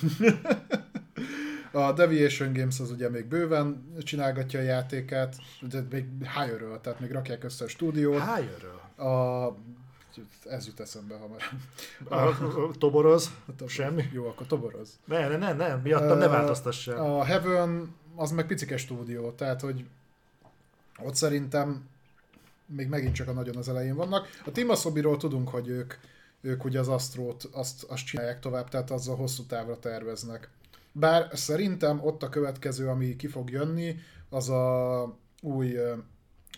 A 1.72 1.92
Deviation 1.92 2.52
Games 2.52 2.80
az 2.80 2.90
ugye 2.90 3.08
még 3.08 3.26
bőven 3.26 3.94
csinálgatja 3.98 4.60
a 4.60 4.62
játékát, 4.62 5.36
de 5.60 5.86
még 5.90 6.06
higher 6.18 6.80
tehát 6.82 7.00
még 7.00 7.10
rakják 7.10 7.44
össze 7.44 7.64
a 7.64 7.68
stúdiót. 7.68 8.20
Higher-ről. 8.20 9.06
A... 9.08 9.56
Ez 10.44 10.66
jut 10.66 10.80
eszembe 10.80 11.16
hamar. 11.16 11.42
A, 12.08 12.14
a, 12.14 12.28
a 12.68 12.70
toboroz, 12.78 13.30
semmi. 13.66 14.04
Jó, 14.12 14.26
akkor 14.26 14.46
toboroz. 14.46 14.98
Ne, 15.04 15.28
ne, 15.28 15.36
ne, 15.36 15.52
ne, 15.52 15.74
miattam 15.74 16.18
ne 16.18 16.24
Ö, 16.24 16.28
változtassál. 16.28 16.96
A 16.96 17.24
Heaven 17.24 17.94
az 18.20 18.30
meg 18.30 18.46
picike 18.46 18.76
stúdió, 18.76 19.30
tehát 19.30 19.60
hogy 19.60 19.84
ott 20.98 21.14
szerintem 21.14 21.88
még 22.66 22.88
megint 22.88 23.14
csak 23.14 23.28
a 23.28 23.32
nagyon 23.32 23.56
az 23.56 23.68
elején 23.68 23.94
vannak. 23.94 24.28
A 24.44 24.52
Team 24.52 24.68
Asobiról 24.68 25.16
tudunk, 25.16 25.48
hogy 25.48 25.68
ők, 25.68 25.94
ők 26.40 26.64
ugye 26.64 26.78
az 26.78 26.88
Astrót, 26.88 27.44
azt, 27.52 27.82
azt 27.82 28.04
csinálják 28.04 28.40
tovább, 28.40 28.68
tehát 28.68 28.90
azzal 28.90 29.16
hosszú 29.16 29.42
távra 29.42 29.78
terveznek. 29.78 30.48
Bár 30.92 31.28
szerintem 31.32 32.04
ott 32.04 32.22
a 32.22 32.28
következő, 32.28 32.88
ami 32.88 33.16
ki 33.16 33.26
fog 33.26 33.50
jönni, 33.50 33.96
az 34.28 34.48
a 34.48 35.16
új, 35.42 35.72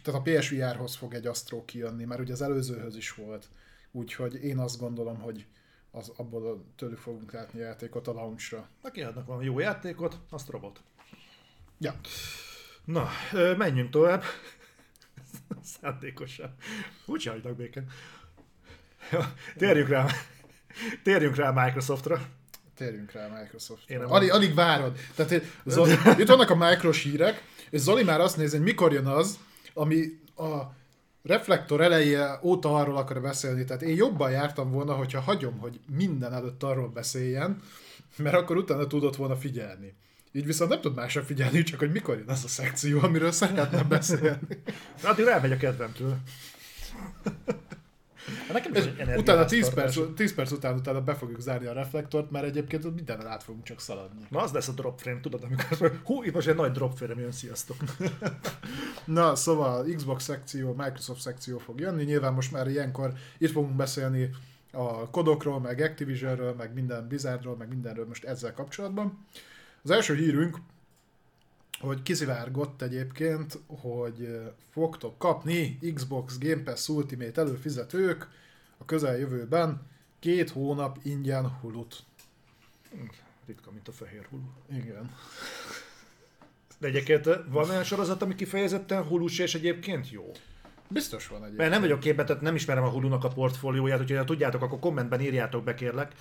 tehát 0.03 0.21
a 0.21 0.23
PSVR-hoz 0.23 0.95
fog 0.95 1.15
egy 1.15 1.27
Astro 1.27 1.65
kijönni, 1.65 2.05
mert 2.05 2.21
ugye 2.21 2.33
az 2.33 2.43
előzőhöz 2.43 2.97
is 2.97 3.15
volt. 3.15 3.49
Úgyhogy 3.91 4.45
én 4.45 4.59
azt 4.59 4.79
gondolom, 4.79 5.21
hogy 5.21 5.47
az, 5.91 6.13
abból 6.17 6.65
tőlük 6.77 6.99
fogunk 6.99 7.33
látni 7.33 7.61
játékot 7.61 8.09
a 8.09 8.13
launchra. 8.13 8.69
Na 8.83 8.91
kiadnak 8.91 9.27
valami 9.27 9.45
jó 9.45 9.59
játékot, 9.59 10.19
azt 10.31 10.49
robot. 10.49 10.83
Ja. 11.83 11.95
Na, 12.85 13.09
menjünk 13.57 13.91
tovább. 13.91 14.23
Szándékosan. 15.81 16.55
Úgy 17.07 17.25
hagynak 17.25 17.57
békén. 17.57 17.91
Ja, 19.11 19.35
térjünk 19.57 19.89
rá. 19.89 20.07
Térjünk 21.03 21.37
rá 21.37 21.51
Microsoftra. 21.51 22.23
Térjünk 22.77 23.13
rá 23.13 23.41
Microsoft. 23.41 23.91
Én 23.91 23.99
nem 23.99 24.11
Alig, 24.11 24.31
alig 24.31 24.55
várod. 24.55 24.99
Tehát 25.15 25.43
Zoli, 25.65 25.93
itt 26.21 26.29
vannak 26.29 26.51
a 26.51 26.55
Micros 26.57 27.03
hírek, 27.03 27.43
és 27.71 27.81
Zoli 27.81 28.03
már 28.03 28.21
azt 28.21 28.37
nézi, 28.37 28.57
hogy 28.57 28.65
mikor 28.65 28.93
jön 28.93 29.07
az, 29.07 29.39
ami 29.75 30.21
a 30.37 30.61
reflektor 31.23 31.81
eleje 31.81 32.39
óta 32.43 32.75
arról 32.75 32.97
akar 32.97 33.21
beszélni. 33.21 33.65
Tehát 33.65 33.83
én 33.83 33.97
jobban 33.97 34.31
jártam 34.31 34.71
volna, 34.71 34.95
hogyha 34.95 35.21
hagyom, 35.21 35.59
hogy 35.59 35.81
minden 35.97 36.33
előtt 36.33 36.63
arról 36.63 36.89
beszéljen, 36.89 37.63
mert 38.17 38.37
akkor 38.37 38.57
utána 38.57 38.87
tudott 38.87 39.17
volna 39.17 39.37
figyelni. 39.37 39.95
Így 40.33 40.47
viszont 40.47 40.71
nem 40.71 40.81
tud 40.81 40.95
másra 40.95 41.23
figyelni, 41.23 41.63
csak 41.63 41.79
hogy 41.79 41.93
mikor 41.93 42.17
jön 42.17 42.29
az 42.29 42.45
a 42.45 42.49
szekció, 42.49 43.01
amiről 43.03 43.33
szeretne 43.33 43.83
beszélni. 43.97 44.39
Addig 45.03 45.27
elmegy 45.27 45.53
a 45.53 45.57
kedvemtől. 45.57 46.17
Hát 48.25 48.53
Nekem 48.53 48.75
is 48.75 48.85
Utána 49.17 49.45
10 49.45 49.67
energiaháztartás. 49.67 49.95
perc, 49.97 50.15
10 50.17 50.35
perc 50.35 50.51
után 50.51 50.75
utána 50.75 51.01
be 51.01 51.15
fogjuk 51.15 51.41
zárni 51.41 51.67
a 51.67 51.73
reflektort, 51.73 52.31
mert 52.31 52.45
egyébként 52.45 52.85
ott 52.85 52.95
mindenen 52.95 53.27
át 53.27 53.43
fogunk 53.43 53.65
csak 53.65 53.81
szaladni. 53.81 54.27
Na 54.29 54.41
az 54.41 54.53
lesz 54.53 54.69
a 54.69 54.73
drop 54.73 55.01
frame, 55.01 55.21
tudod, 55.21 55.43
amikor 55.45 56.01
hú, 56.05 56.23
itt 56.23 56.33
most 56.35 56.49
egy 56.49 56.55
nagy 56.55 56.73
drop 56.73 56.97
frame 56.97 57.21
jön, 57.21 57.33
sziasztok. 57.33 57.77
Na, 59.05 59.35
szóval 59.35 59.85
Xbox 59.97 60.25
szekció, 60.25 60.75
Microsoft 60.75 61.21
szekció 61.21 61.59
fog 61.59 61.81
jönni, 61.81 62.05
nyilván 62.05 62.33
most 62.33 62.53
már 62.53 62.69
ilyenkor 62.69 63.13
itt 63.39 63.51
fogunk 63.51 63.77
beszélni 63.77 64.31
a 64.73 65.11
kodokról, 65.11 65.61
meg 65.61 65.81
Activisionről, 65.81 66.55
meg 66.55 66.75
minden 66.75 67.09
Blizzardról, 67.09 67.57
meg 67.57 67.69
mindenről 67.69 68.07
most 68.07 68.25
ezzel 68.25 68.53
kapcsolatban. 68.53 69.27
Az 69.85 69.91
első 69.91 70.15
hírünk, 70.15 70.59
hogy 71.81 72.03
kiszivárgott 72.03 72.83
egyébként, 72.83 73.59
hogy 73.67 74.41
fogtok 74.71 75.19
kapni 75.19 75.79
Xbox 75.95 76.39
Game 76.39 76.63
Pass 76.63 76.89
Ultimate 76.89 77.41
előfizetők 77.41 78.29
a 78.79 78.85
közeljövőben 78.85 79.87
két 80.19 80.51
hónap 80.51 80.99
ingyen 81.03 81.49
hulut. 81.49 82.05
Ritka, 83.47 83.71
mint 83.71 83.89
a 83.89 83.93
fehér 83.93 84.27
hulló. 84.31 84.53
Igen. 84.71 85.11
De 86.79 86.87
egyébként 86.87 87.29
van 87.49 87.71
olyan 87.71 87.85
sorozat, 87.85 88.23
ami 88.23 88.35
kifejezetten 88.35 89.03
hullus 89.03 89.39
és 89.39 89.55
egyébként 89.55 90.11
jó? 90.11 90.31
Biztos 90.89 91.27
van 91.27 91.39
egyébként. 91.39 91.59
Mert 91.59 91.71
nem 91.71 91.81
vagyok 91.81 92.01
képben, 92.01 92.27
tehát 92.27 92.43
nem 92.43 92.55
ismerem 92.55 92.85
a 92.85 92.91
Hulunak 92.91 93.25
a 93.25 93.29
portfólióját, 93.29 94.01
úgyhogy 94.01 94.17
ha 94.17 94.25
tudjátok, 94.25 94.63
akkor 94.63 94.79
kommentben 94.79 95.21
írjátok 95.21 95.65
be 95.65 95.75
kérlek. 95.75 96.13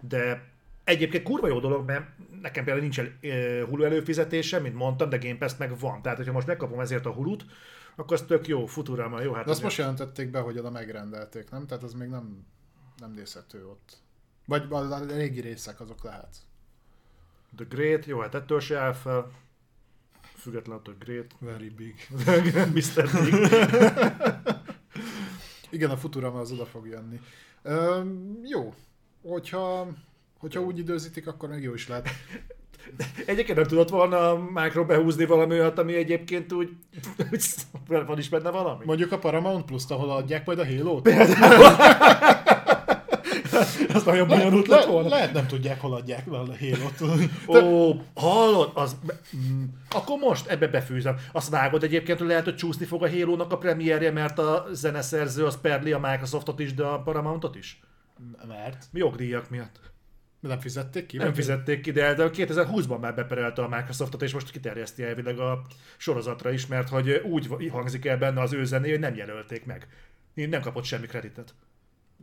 De 0.00 0.48
egyébként 0.90 1.22
kurva 1.22 1.48
jó 1.48 1.60
dolog, 1.60 1.86
mert 1.86 2.06
nekem 2.40 2.64
például 2.64 2.84
nincs 2.84 2.98
el, 2.98 3.12
eh, 3.20 3.64
Hulu 3.68 3.84
előfizetése, 3.84 4.58
mint 4.58 4.74
mondtam, 4.74 5.08
de 5.08 5.18
Game 5.18 5.36
Pass 5.36 5.56
meg 5.58 5.78
van. 5.78 6.02
Tehát, 6.02 6.18
hogyha 6.18 6.32
most 6.32 6.46
megkapom 6.46 6.80
ezért 6.80 7.06
a 7.06 7.12
Hulut, 7.12 7.44
akkor 7.96 8.12
az 8.16 8.22
tök 8.22 8.48
jó, 8.48 8.66
Futurama, 8.66 9.22
jó, 9.22 9.32
hát 9.32 9.44
De 9.44 9.50
azt 9.50 9.62
most 9.62 9.78
jelentették 9.78 10.30
be, 10.30 10.38
hogy 10.38 10.58
oda 10.58 10.70
megrendelték, 10.70 11.50
nem? 11.50 11.66
Tehát 11.66 11.82
az 11.82 11.92
még 11.92 12.08
nem, 12.08 12.46
nem 12.98 13.12
nézhető 13.12 13.66
ott. 13.66 13.96
Vagy 14.46 14.66
a, 14.70 14.76
a 14.76 15.04
régi 15.06 15.40
részek 15.40 15.80
azok 15.80 16.04
lehet. 16.04 16.36
The 17.56 17.66
Great, 17.68 18.06
jó, 18.06 18.20
hát 18.20 18.34
ettől 18.34 18.60
se 18.60 18.78
áll 18.78 18.92
fel. 18.92 19.30
Független 20.34 20.76
attól, 20.76 20.94
hogy 20.98 21.06
Great. 21.06 21.34
Very 21.38 21.68
big. 21.68 22.08
Mr. 22.76 23.10
Big. 23.24 23.34
Igen, 25.70 25.90
a 25.90 25.96
Futurama 25.96 26.38
az 26.38 26.52
oda 26.52 26.66
fog 26.66 26.86
jönni. 26.86 27.20
Ö, 27.62 28.02
jó. 28.42 28.74
Hogyha, 29.22 29.88
hogyha 30.40 30.60
úgy 30.60 30.78
időzítik, 30.78 31.26
akkor 31.26 31.48
meg 31.48 31.62
jó 31.62 31.74
is 31.74 31.88
lehet. 31.88 32.08
Egyébként 33.26 33.58
nem 33.58 33.66
tudott 33.66 33.88
volna 33.88 34.30
a 34.30 34.50
Micro 34.54 34.84
behúzni 34.84 35.24
valami 35.24 35.52
olyat, 35.52 35.78
ami 35.78 35.94
egyébként 35.94 36.52
úgy, 36.52 36.70
úgy 37.32 37.44
van 38.06 38.18
is 38.18 38.28
benne 38.28 38.50
valami. 38.50 38.84
Mondjuk 38.84 39.12
a 39.12 39.18
Paramount 39.18 39.64
Plus-t, 39.64 39.90
ahol 39.90 40.10
adják 40.10 40.46
majd 40.46 40.58
a 40.58 40.66
Halo-t. 40.66 41.08
Az 43.94 44.04
nagyon 44.04 44.28
bonyolult 44.28 44.66
lett 44.66 44.84
volna. 44.84 45.08
lehet 45.08 45.32
nem 45.32 45.46
tudják, 45.46 45.80
hol 45.80 45.94
adják 45.94 46.26
a 46.26 46.36
Halo-t. 46.36 47.00
Ó, 47.46 47.94
hallod? 48.14 48.70
Az, 48.74 48.96
mm, 49.36 49.64
akkor 49.90 50.18
most 50.18 50.46
ebbe 50.46 50.68
befűzem. 50.68 51.16
Azt 51.32 51.48
vágod 51.50 51.82
egyébként, 51.82 52.18
hogy 52.18 52.26
lehet, 52.26 52.44
hogy 52.44 52.56
csúszni 52.56 52.84
fog 52.84 53.02
a 53.02 53.10
halo 53.10 53.44
a 53.48 53.58
premierje, 53.58 54.10
mert 54.10 54.38
a 54.38 54.66
zeneszerző 54.72 55.44
az 55.44 55.60
perli 55.60 55.92
a 55.92 55.98
Microsoftot 55.98 56.60
is, 56.60 56.74
de 56.74 56.84
a 56.84 57.02
Paramountot 57.02 57.56
is? 57.56 57.80
Mert? 58.48 58.84
Jogdíjak 58.92 59.50
miatt. 59.50 59.89
Nem 60.40 60.60
fizették 60.60 61.06
ki? 61.06 61.16
Nem 61.16 61.34
fizették 61.34 61.80
ki, 61.80 61.90
de 61.90 62.14
de 62.14 62.30
2020-ban 62.32 63.00
már 63.00 63.14
beperelte 63.14 63.62
a 63.62 63.68
Microsoftot, 63.68 64.22
és 64.22 64.32
most 64.32 64.50
kiterjeszti 64.50 65.02
elvileg 65.02 65.38
a 65.38 65.62
sorozatra 65.96 66.50
is, 66.50 66.66
mert 66.66 66.88
hogy 66.88 67.10
úgy 67.10 67.70
hangzik 67.70 68.04
el 68.06 68.18
benne 68.18 68.40
az 68.40 68.52
ő 68.52 68.64
zené, 68.64 68.90
hogy 68.90 69.00
nem 69.00 69.14
jelölték 69.14 69.64
meg. 69.64 69.88
Nem 70.34 70.60
kapott 70.60 70.84
semmi 70.84 71.06
kreditet. 71.06 71.54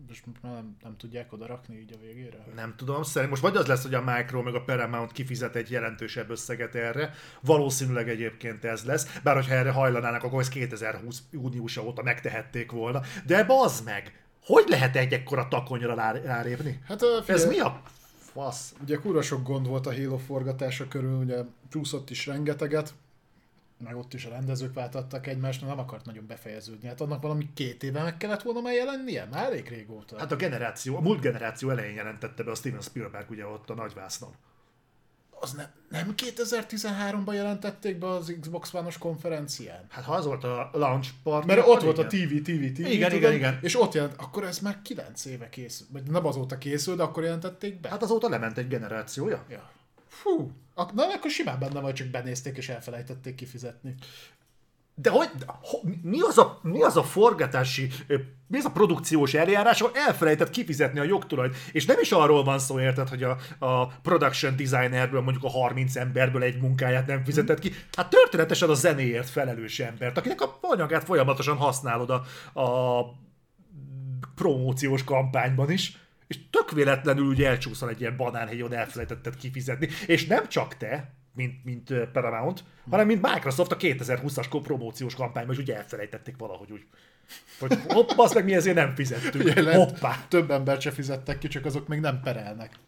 Most 0.08 0.24
nem, 0.42 0.78
nem 0.84 0.98
tudják 0.98 1.34
oda 1.34 1.46
rakni 1.46 1.76
így 1.80 1.94
a 1.94 1.98
végére? 2.06 2.46
Nem 2.56 2.74
tudom, 2.76 3.04
szerint 3.04 3.32
most 3.32 3.42
vagy 3.42 3.56
az 3.56 3.66
lesz, 3.66 3.84
hogy 3.84 3.94
a 3.94 4.02
Micro 4.02 4.42
meg 4.42 4.56
a 4.56 4.62
Paramount 4.64 5.12
kifizet 5.12 5.56
egy 5.56 5.72
jelentősebb 5.72 6.30
összeget 6.30 6.76
erre, 6.76 7.14
valószínűleg 7.42 8.10
egyébként 8.10 8.64
ez 8.64 8.84
lesz, 8.84 9.20
bár 9.24 9.36
hogyha 9.36 9.54
erre 9.54 9.72
hajlanának, 9.72 10.24
akkor 10.24 10.40
ezt 10.40 10.50
2020 10.50 11.22
júniusa 11.32 11.84
óta 11.84 12.04
megtehették 12.04 12.72
volna. 12.72 13.02
De 13.26 13.44
bazd 13.44 13.86
meg! 13.86 14.26
Hogy 14.46 14.64
lehet 14.68 14.96
egy 14.96 15.14
ekkora 15.14 15.48
takonyra 15.48 15.96
rá- 15.96 16.24
rálépni? 16.26 16.82
Hát 16.88 17.00
figyelj, 17.00 17.24
Ez 17.28 17.46
mi 17.46 17.60
a 17.60 17.82
fasz. 18.38 18.74
Ugye 18.82 18.98
kurva 18.98 19.22
sok 19.22 19.44
gond 19.44 19.68
volt 19.68 19.86
a 19.86 19.94
Halo 19.94 20.18
forgatása 20.18 20.88
körül, 20.88 21.18
ugye 21.18 21.44
csúszott 21.70 22.10
is 22.10 22.26
rengeteget, 22.26 22.94
meg 23.78 23.96
ott 23.96 24.14
is 24.14 24.26
a 24.26 24.30
rendezők 24.30 24.74
váltattak 24.74 25.28
egymást, 25.28 25.62
nem 25.62 25.80
akart 25.80 26.06
nagyon 26.06 26.28
befejeződni. 26.28 26.88
Hát 26.88 27.02
annak 27.02 27.22
valami 27.22 27.50
két 27.54 27.84
éve 27.84 28.04
meg 28.04 28.18
kellett 28.18 28.42
volna 28.42 28.62
már 28.62 28.74
jelennie? 28.74 29.28
Már 29.32 29.44
elég 29.46 29.68
régóta. 29.68 30.18
Hát 30.18 30.32
a 30.32 30.36
generáció, 30.36 30.98
a 30.98 31.02
múlt 31.02 31.20
generáció 31.20 31.70
elején 31.70 31.96
jelentette 31.96 32.44
be 32.44 32.52
a 32.52 32.56
Steven 32.56 32.82
Spielberg 32.82 33.30
ugye 33.30 33.46
ott 33.46 33.70
a 33.70 33.74
nagyvásznon. 33.74 34.32
Az 35.40 35.52
ne, 35.52 35.70
nem 35.90 36.14
2013-ban 36.18 37.34
jelentették 37.34 37.98
be 37.98 38.08
az 38.08 38.36
Xbox 38.42 38.74
One-os 38.74 38.98
konferencián? 38.98 39.86
Hát 39.90 40.04
ha 40.04 40.14
az 40.14 40.26
volt 40.26 40.44
a 40.44 40.70
launch 40.74 41.10
party, 41.24 41.48
Mert 41.48 41.68
ott 41.68 41.82
volt 41.82 41.98
a 41.98 42.08
igen. 42.12 42.28
TV, 42.28 42.52
TV, 42.52 42.82
TV. 42.82 42.92
Igen, 42.92 43.14
igen, 43.14 43.34
igen. 43.34 43.60
És 43.62 43.80
ott 43.80 43.94
jelent, 43.94 44.14
akkor 44.18 44.44
ez 44.44 44.60
már 44.60 44.82
9 44.82 45.26
éve 45.26 45.50
készül. 45.50 45.88
Vagy 45.92 46.04
nem 46.04 46.26
azóta 46.26 46.58
készül, 46.58 46.96
de 46.96 47.04
akkor 47.04 47.24
jelentették 47.24 47.80
be. 47.80 47.90
Hát 47.90 48.04
azóta 48.04 48.30
lement 48.30 48.58
egy 48.58 48.68
generációja. 48.68 49.46
Ja. 49.50 49.70
Fú, 50.08 50.52
na 50.76 51.14
akkor 51.14 51.32
simán 51.32 51.60
benne 51.60 51.80
vagy, 51.80 51.94
csak 51.94 52.08
benézték 52.08 52.58
és 52.58 52.70
elfelejtették 52.70 53.36
kifizetni. 53.36 53.96
De 55.00 55.10
hogy, 55.10 55.30
mi 56.02 56.20
az 56.22 56.38
a, 56.38 56.60
mi 56.62 56.84
az 56.84 56.98
a 56.98 57.04
forgatási, 57.04 57.90
mi 58.48 58.58
az 58.58 58.66
a 58.66 58.72
produkciós 58.72 59.34
eljárás, 59.34 59.82
ahol 59.82 59.96
elfelejtett 59.96 60.50
kifizetni 60.50 61.00
a 61.00 61.04
jogtulajt, 61.04 61.56
és 61.72 61.86
nem 61.86 61.98
is 62.02 62.12
arról 62.12 62.44
van 62.44 62.60
szó, 62.60 62.80
érted, 62.80 63.10
hogy 63.10 63.24
a, 63.24 63.38
a 63.60 63.88
production 63.88 64.56
designerből 64.56 65.22
mondjuk 65.22 65.44
a 65.44 65.50
30 65.50 65.96
emberből 65.96 66.44
egy 66.44 66.62
munkáját 66.62 67.08
nem 67.08 67.24
fizetett 67.24 67.60
ki, 67.60 67.74
hát 67.92 68.10
történetesen 68.10 68.70
a 68.70 68.74
zenéért 68.74 69.30
felelős 69.30 69.80
embert, 69.80 70.18
akinek 70.18 70.42
a 70.42 70.58
anyagát 70.62 71.04
folyamatosan 71.04 71.58
használod 71.58 72.10
a, 72.10 72.24
a 72.62 73.06
promóciós 74.36 75.04
kampányban 75.04 75.72
is, 75.72 75.98
és 76.28 76.50
tök 76.50 76.72
véletlenül 76.72 77.26
ugye 77.26 77.48
elcsúszol 77.48 77.90
egy 77.90 78.02
ilyen 78.02 78.18
banánhegyon 78.18 78.74
elfelejtetted 78.74 79.36
kifizetni, 79.36 79.88
és 80.06 80.26
nem 80.26 80.48
csak 80.48 80.78
te, 80.78 81.12
mint, 81.38 81.64
mint 81.64 81.94
Paramount, 82.14 82.64
hanem 82.90 83.06
mint 83.06 83.22
Microsoft 83.22 83.72
a 83.72 83.78
2020-as 83.78 84.46
ko- 84.50 84.64
promóciós 84.64 85.16
kampányban 85.16 85.56
is 85.56 85.62
ugye 85.62 85.76
elfelejtették 85.76 86.36
valahogy 86.38 86.72
úgy. 86.72 86.86
Hogy 87.60 87.78
hopp, 87.88 88.10
azt 88.16 88.34
meg 88.34 88.44
mi 88.44 88.54
ezért 88.54 88.76
nem 88.76 88.96
fizettünk. 88.96 89.44
Ugye 89.44 89.62
lehet, 89.62 89.90
Hoppá. 89.90 90.26
több 90.28 90.52
embert 90.52 90.82
se 90.82 90.92
fizettek 90.92 91.38
ki, 91.38 91.48
csak 91.48 91.66
azok 91.66 91.88
még 91.88 92.00
nem 92.00 92.20
perelnek. 92.24 92.72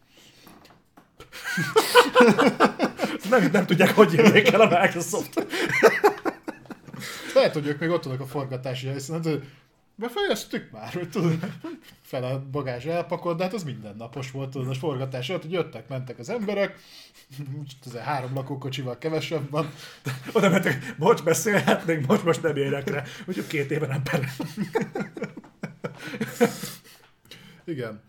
Nem, 3.29 3.49
nem 3.51 3.65
tudják, 3.65 3.95
hogy 3.95 4.13
jönnék 4.13 4.51
el 4.51 4.61
a 4.61 4.79
Microsoft. 4.81 5.45
Lehet, 7.33 7.53
hogy 7.53 7.67
ők 7.67 7.79
még 7.79 7.89
ott 7.89 8.03
vannak 8.03 8.19
a 8.19 8.25
forgatási 8.25 8.87
helyszínen, 8.87 9.23
hogy 9.23 9.43
befejeztük 9.99 10.71
már, 10.71 10.93
hogy 10.93 11.09
tudod, 11.09 11.39
fel 12.01 12.23
a 12.23 12.43
bagázs 12.51 12.85
elpakolt, 12.85 13.37
de 13.37 13.43
hát 13.43 13.53
az 13.53 13.63
mindennapos 13.63 14.31
volt, 14.31 14.49
tudod, 14.49 14.69
a 14.69 14.73
forgatás 14.73 15.29
ott, 15.29 15.41
hogy 15.41 15.51
jöttek, 15.51 15.87
mentek 15.87 16.19
az 16.19 16.29
emberek, 16.29 16.79
azért 17.85 18.03
három 18.03 18.33
lakókocsival 18.33 18.97
kevesebb 18.97 19.49
van, 19.49 19.71
Oda 20.33 20.49
mentek, 20.49 20.95
bocs, 20.97 21.23
beszélhetnénk, 21.23 22.07
most 22.07 22.23
most 22.23 22.41
nem 22.41 22.55
érek 22.55 22.89
rá. 22.89 23.03
Úgyhogy 23.25 23.47
két 23.47 23.71
éve 23.71 23.87
nem 23.87 24.03
perel. 24.03 24.29
Igen. 27.65 28.01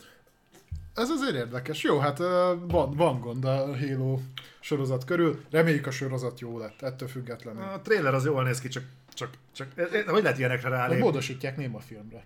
Ez 0.94 1.08
azért 1.08 1.34
érdekes. 1.34 1.82
Jó, 1.82 1.98
hát 1.98 2.18
van, 2.58 2.90
van 2.96 3.20
gond 3.20 3.44
a 3.44 3.76
Halo 3.76 4.18
sorozat 4.60 5.04
körül. 5.04 5.44
Reméljük 5.50 5.86
a 5.86 5.90
sorozat 5.90 6.40
jó 6.40 6.58
lett, 6.58 6.82
ettől 6.82 7.08
függetlenül. 7.08 7.62
A 7.62 7.80
trailer 7.80 8.14
az 8.14 8.24
jól 8.24 8.44
néz 8.44 8.60
ki, 8.60 8.68
csak, 8.68 8.84
csak, 9.20 9.34
csak 9.54 9.68
hogy 10.06 10.22
lehet 10.22 10.38
ilyenekre 10.38 10.68
rálépni? 10.68 11.02
módosítják 11.02 11.56
néma 11.56 11.80
filmre. 11.80 12.24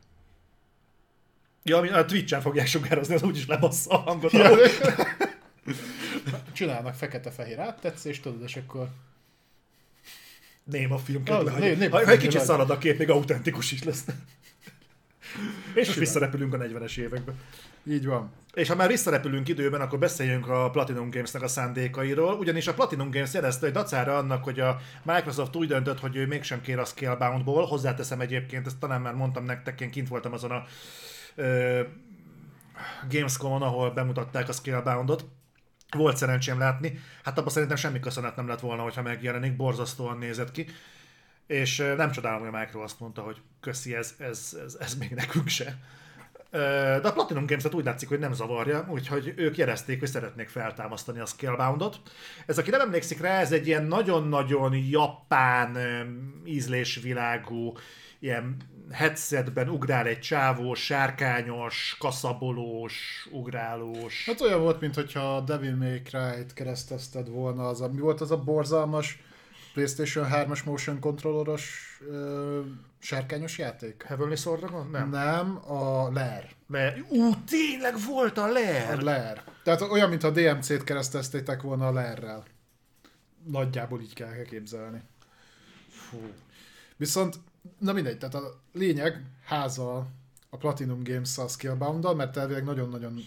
Ja, 1.62 1.76
ami 1.76 1.88
a 1.88 2.04
Twitch-en 2.04 2.40
fogják 2.40 2.66
sugározni, 2.66 3.14
az 3.14 3.22
úgyis 3.22 3.46
lebassza 3.46 3.90
a 3.90 3.96
hangot. 3.96 4.32
Ja, 4.32 4.50
Ja. 4.50 6.42
Csinálnak 6.52 6.94
fekete-fehér 6.94 7.58
áttetszést, 7.58 8.22
tudod, 8.22 8.42
és 8.42 8.56
akkor 8.56 8.88
Néma 10.64 10.98
film 10.98 11.22
Az, 11.22 11.28
kell, 11.28 11.42
né- 11.42 11.68
hogy, 11.68 11.78
néma 11.78 11.96
ha, 11.98 12.04
ha 12.04 12.10
egy 12.10 12.18
kicsit 12.18 12.32
vagy. 12.34 12.42
szarad 12.44 12.70
a 12.70 12.78
kép, 12.78 12.98
még 12.98 13.10
autentikus 13.10 13.72
is 13.72 13.82
lesz. 13.82 14.04
És 15.74 15.86
most 15.86 15.98
visszarepülünk 15.98 16.54
a 16.54 16.58
40-es 16.58 16.98
évekbe. 16.98 17.32
így 17.84 18.06
van. 18.06 18.32
És 18.54 18.68
ha 18.68 18.74
már 18.74 18.88
visszarepülünk 18.88 19.48
időben, 19.48 19.80
akkor 19.80 19.98
beszéljünk 19.98 20.48
a 20.48 20.70
Platinum 20.70 21.10
Games-nek 21.10 21.42
a 21.42 21.48
szándékairól, 21.48 22.34
ugyanis 22.34 22.66
a 22.66 22.74
Platinum 22.74 23.10
Games 23.10 23.32
jelezte, 23.32 23.64
hogy 23.64 23.74
dacára 23.74 24.16
annak, 24.16 24.44
hogy 24.44 24.60
a 24.60 24.80
Microsoft 25.02 25.56
úgy 25.56 25.68
döntött, 25.68 26.00
hogy 26.00 26.16
ő 26.16 26.26
mégsem 26.26 26.60
kér 26.60 26.78
a 26.78 26.84
Scalebound-ból, 26.84 27.66
hozzáteszem 27.66 28.20
egyébként, 28.20 28.66
ezt 28.66 28.78
talán 28.78 29.00
már 29.00 29.14
mondtam 29.14 29.44
nektek, 29.44 29.80
én 29.80 29.90
kint 29.90 30.08
voltam 30.08 30.32
azon 30.32 30.50
a 30.50 30.64
ö, 31.34 31.80
Gamescom-on, 33.10 33.62
ahol 33.62 33.90
bemutatták 33.90 34.48
a 34.48 34.52
Scalebound-ot, 34.52 35.24
volt 35.96 36.16
szerencsém 36.16 36.58
látni, 36.58 36.98
hát 37.24 37.38
abban 37.38 37.50
szerintem 37.50 37.76
semmi 37.76 38.00
köszönet 38.00 38.36
nem 38.36 38.48
lett 38.48 38.60
volna, 38.60 38.82
hogyha 38.82 39.02
megjelenik, 39.02 39.56
borzasztóan 39.56 40.18
nézett 40.18 40.50
ki. 40.50 40.66
És 41.46 41.92
nem 41.96 42.10
csodálom, 42.10 42.40
hogy 42.40 42.54
a 42.54 42.58
Micro 42.58 42.82
azt 42.82 43.00
mondta, 43.00 43.22
hogy 43.22 43.40
köszi, 43.64 43.94
ez, 43.94 44.14
ez, 44.18 44.56
ez, 44.64 44.76
ez 44.80 44.94
még 44.94 45.10
nekünk 45.10 45.48
se. 45.48 45.78
De 47.00 47.08
a 47.08 47.12
Platinum 47.12 47.46
Games-et 47.46 47.74
úgy 47.74 47.84
látszik, 47.84 48.08
hogy 48.08 48.18
nem 48.18 48.32
zavarja, 48.32 48.86
úgyhogy 48.90 49.32
ők 49.36 49.56
jelezték, 49.56 49.98
hogy 49.98 50.08
szeretnék 50.08 50.48
feltámasztani 50.48 51.18
a 51.18 51.26
Scalebound-ot. 51.26 52.00
Ez, 52.46 52.58
aki 52.58 52.70
nem 52.70 52.80
emlékszik 52.80 53.20
rá, 53.20 53.40
ez 53.40 53.52
egy 53.52 53.66
ilyen 53.66 53.84
nagyon-nagyon 53.84 54.74
japán 54.74 55.78
ízlésvilágú, 56.44 57.72
ilyen 58.18 58.56
headsetben 58.90 59.68
ugrál 59.68 60.06
egy 60.06 60.20
csávó, 60.20 60.74
sárkányos, 60.74 61.96
kaszabolós, 61.98 63.26
ugrálós. 63.30 64.24
Hát 64.26 64.40
olyan 64.40 64.60
volt, 64.60 64.80
mintha 64.80 65.36
a 65.36 65.40
Devil 65.40 65.76
May 65.76 66.02
Cry-t 66.02 66.52
keresztezted 66.54 67.28
volna, 67.28 67.68
az 67.68 67.80
a, 67.80 67.88
mi 67.88 68.00
volt 68.00 68.20
az 68.20 68.30
a 68.30 68.38
borzalmas 68.38 69.18
PlayStation 69.74 70.26
3-as 70.32 70.64
motion 70.64 71.00
controlleros 71.00 71.98
ö, 72.08 72.60
sárkányos 72.98 73.58
játék? 73.58 74.02
Heavenly 74.02 74.36
Sword 74.36 74.60
Dragon? 74.60 74.90
Nem. 74.90 75.10
Nem, 75.10 75.70
a 75.72 76.10
Lair. 76.12 76.50
Le... 76.68 76.94
Ú, 77.08 77.34
tényleg 77.46 77.94
volt 78.08 78.38
a 78.38 78.42
A 78.42 78.52
Lair! 78.52 79.02
Lair. 79.02 79.42
Tehát 79.62 79.80
olyan, 79.80 80.08
mintha 80.08 80.28
a 80.28 80.30
DMC-t 80.30 80.84
kereszteztétek 80.84 81.62
volna 81.62 81.86
a 81.86 81.92
Lairrel. 81.92 82.44
Nagyjából 83.44 84.00
így 84.00 84.14
kell 84.14 84.42
képzelni. 84.42 85.02
Fú. 85.88 86.18
Viszont, 86.96 87.36
na 87.78 87.92
mindegy, 87.92 88.18
tehát 88.18 88.34
a 88.34 88.60
lényeg 88.72 89.22
háza 89.44 90.06
a 90.50 90.56
Platinum 90.56 91.02
Games 91.04 91.38
a 91.38 91.48
Skillbound-dal, 91.48 92.14
mert 92.14 92.36
elvileg 92.36 92.64
nagyon-nagyon 92.64 93.18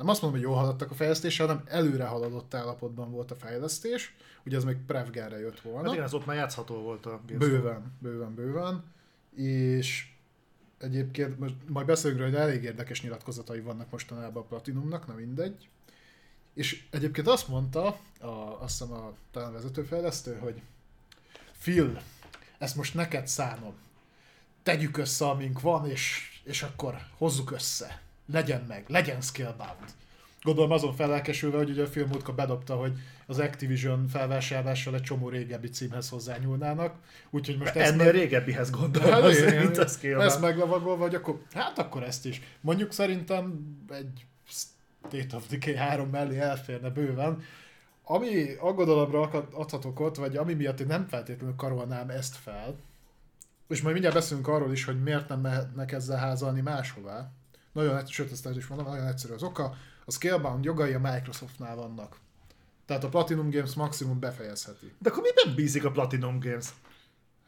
nem 0.00 0.08
azt 0.08 0.22
mondom, 0.22 0.40
hogy 0.40 0.48
jól 0.48 0.58
haladtak 0.58 0.90
a 0.90 0.94
fejlesztéssel, 0.94 1.46
hanem 1.46 1.62
előre 1.66 2.04
haladott 2.04 2.54
állapotban 2.54 3.10
volt 3.10 3.30
a 3.30 3.34
fejlesztés. 3.34 4.14
Ugye 4.44 4.56
ez 4.56 4.64
még 4.64 4.76
Prevgerre 4.86 5.38
jött 5.38 5.54
Hát 5.54 5.62
volna. 5.62 5.92
igen, 5.92 6.04
az 6.04 6.14
ott 6.14 6.26
már 6.26 6.36
játszható 6.36 6.74
volt 6.74 7.06
a 7.06 7.20
Games 7.26 7.48
Bőven, 7.48 7.96
bőven, 7.98 8.34
bőven. 8.34 8.84
És 9.34 10.08
egyébként 10.78 11.38
most 11.38 11.54
majd 11.66 11.86
beszélünk 11.86 12.20
róla, 12.20 12.30
hogy 12.30 12.40
elég 12.40 12.62
érdekes 12.62 13.02
nyilatkozatai 13.02 13.60
vannak 13.60 13.90
mostanában 13.90 14.42
a 14.42 14.46
Platinumnak, 14.46 15.06
na 15.06 15.14
mindegy. 15.14 15.68
És 16.54 16.84
egyébként 16.90 17.28
azt 17.28 17.48
mondta, 17.48 17.86
a, 18.20 18.26
azt 18.60 18.78
hiszem 18.78 18.92
a 18.92 19.12
talán 19.30 19.52
vezetőfejlesztő, 19.52 20.36
hogy 20.36 20.62
Phil, 21.60 22.00
ezt 22.58 22.76
most 22.76 22.94
neked 22.94 23.26
szánom. 23.26 23.74
Tegyük 24.62 24.96
össze, 24.96 25.28
amink 25.28 25.60
van, 25.60 25.90
és, 25.90 26.28
és 26.44 26.62
akkor 26.62 26.96
hozzuk 27.18 27.50
össze. 27.50 28.02
Legyen 28.32 28.64
meg, 28.68 28.84
legyen 28.88 29.20
skillbound. 29.20 29.84
Gondolom 30.42 30.70
azon 30.70 30.94
felelkesülve, 30.94 31.56
hogy 31.56 31.70
ugye 31.70 31.82
a 31.82 31.86
film 31.86 32.08
múltkor 32.08 32.34
bedobta, 32.34 32.74
hogy 32.76 32.92
az 33.26 33.38
Activision 33.38 34.08
felvásárlással 34.08 34.94
egy 34.94 35.02
csomó 35.02 35.28
régebbi 35.28 35.68
címhez 35.68 36.08
hozzányúlnának. 36.08 36.94
Úgyhogy 37.30 37.58
most 37.58 37.74
ezt 37.76 37.90
Ennél 37.92 38.04
meg- 38.04 38.14
régebbihez 38.14 38.70
gondolom, 38.70 39.10
Hát 39.10 39.22
az, 39.22 39.38
igen, 39.38 39.62
mint 39.62 39.78
a 39.78 39.86
skill 39.86 40.20
ezt 40.20 40.40
meglavagolva, 40.40 40.96
vagy 40.96 41.14
akkor, 41.14 41.42
hát 41.54 41.78
akkor 41.78 42.02
ezt 42.02 42.26
is. 42.26 42.40
Mondjuk 42.60 42.92
szerintem 42.92 43.60
egy 43.90 44.24
State 44.48 45.36
of 45.36 45.46
Decay 45.48 45.76
3 45.76 46.08
mellé 46.08 46.38
elférne 46.38 46.88
bőven. 46.90 47.42
Ami 48.04 48.54
aggodalomra 48.60 49.20
adhatok 49.52 50.00
ott, 50.00 50.16
vagy 50.16 50.36
ami 50.36 50.54
miatt 50.54 50.80
én 50.80 50.86
nem 50.86 51.06
feltétlenül 51.08 51.56
karolnám 51.56 52.08
ezt 52.10 52.36
fel, 52.36 52.76
és 53.68 53.80
majd 53.80 53.92
mindjárt 53.92 54.16
beszélünk 54.16 54.48
arról 54.48 54.72
is, 54.72 54.84
hogy 54.84 55.02
miért 55.02 55.28
nem 55.28 55.40
mehetnek 55.40 55.92
ezzel 55.92 56.18
házalni 56.18 56.60
máshová. 56.60 57.30
Nagyon 57.72 58.06
sőt, 58.06 58.32
ezt 58.32 58.46
el 58.46 58.56
is 58.56 58.66
mondom, 58.66 58.86
nagyon 58.86 59.06
egyszerű 59.06 59.32
az 59.34 59.42
oka. 59.42 59.74
A 60.04 60.10
Scalebound 60.10 60.64
jogai 60.64 60.92
a 60.92 60.98
Microsoftnál 60.98 61.76
vannak. 61.76 62.16
Tehát 62.86 63.04
a 63.04 63.08
Platinum 63.08 63.50
Games 63.50 63.74
maximum 63.74 64.18
befejezheti. 64.18 64.92
De 64.98 65.10
akkor 65.10 65.22
miben 65.22 65.54
bízik 65.54 65.84
a 65.84 65.90
Platinum 65.90 66.40
Games? 66.40 66.66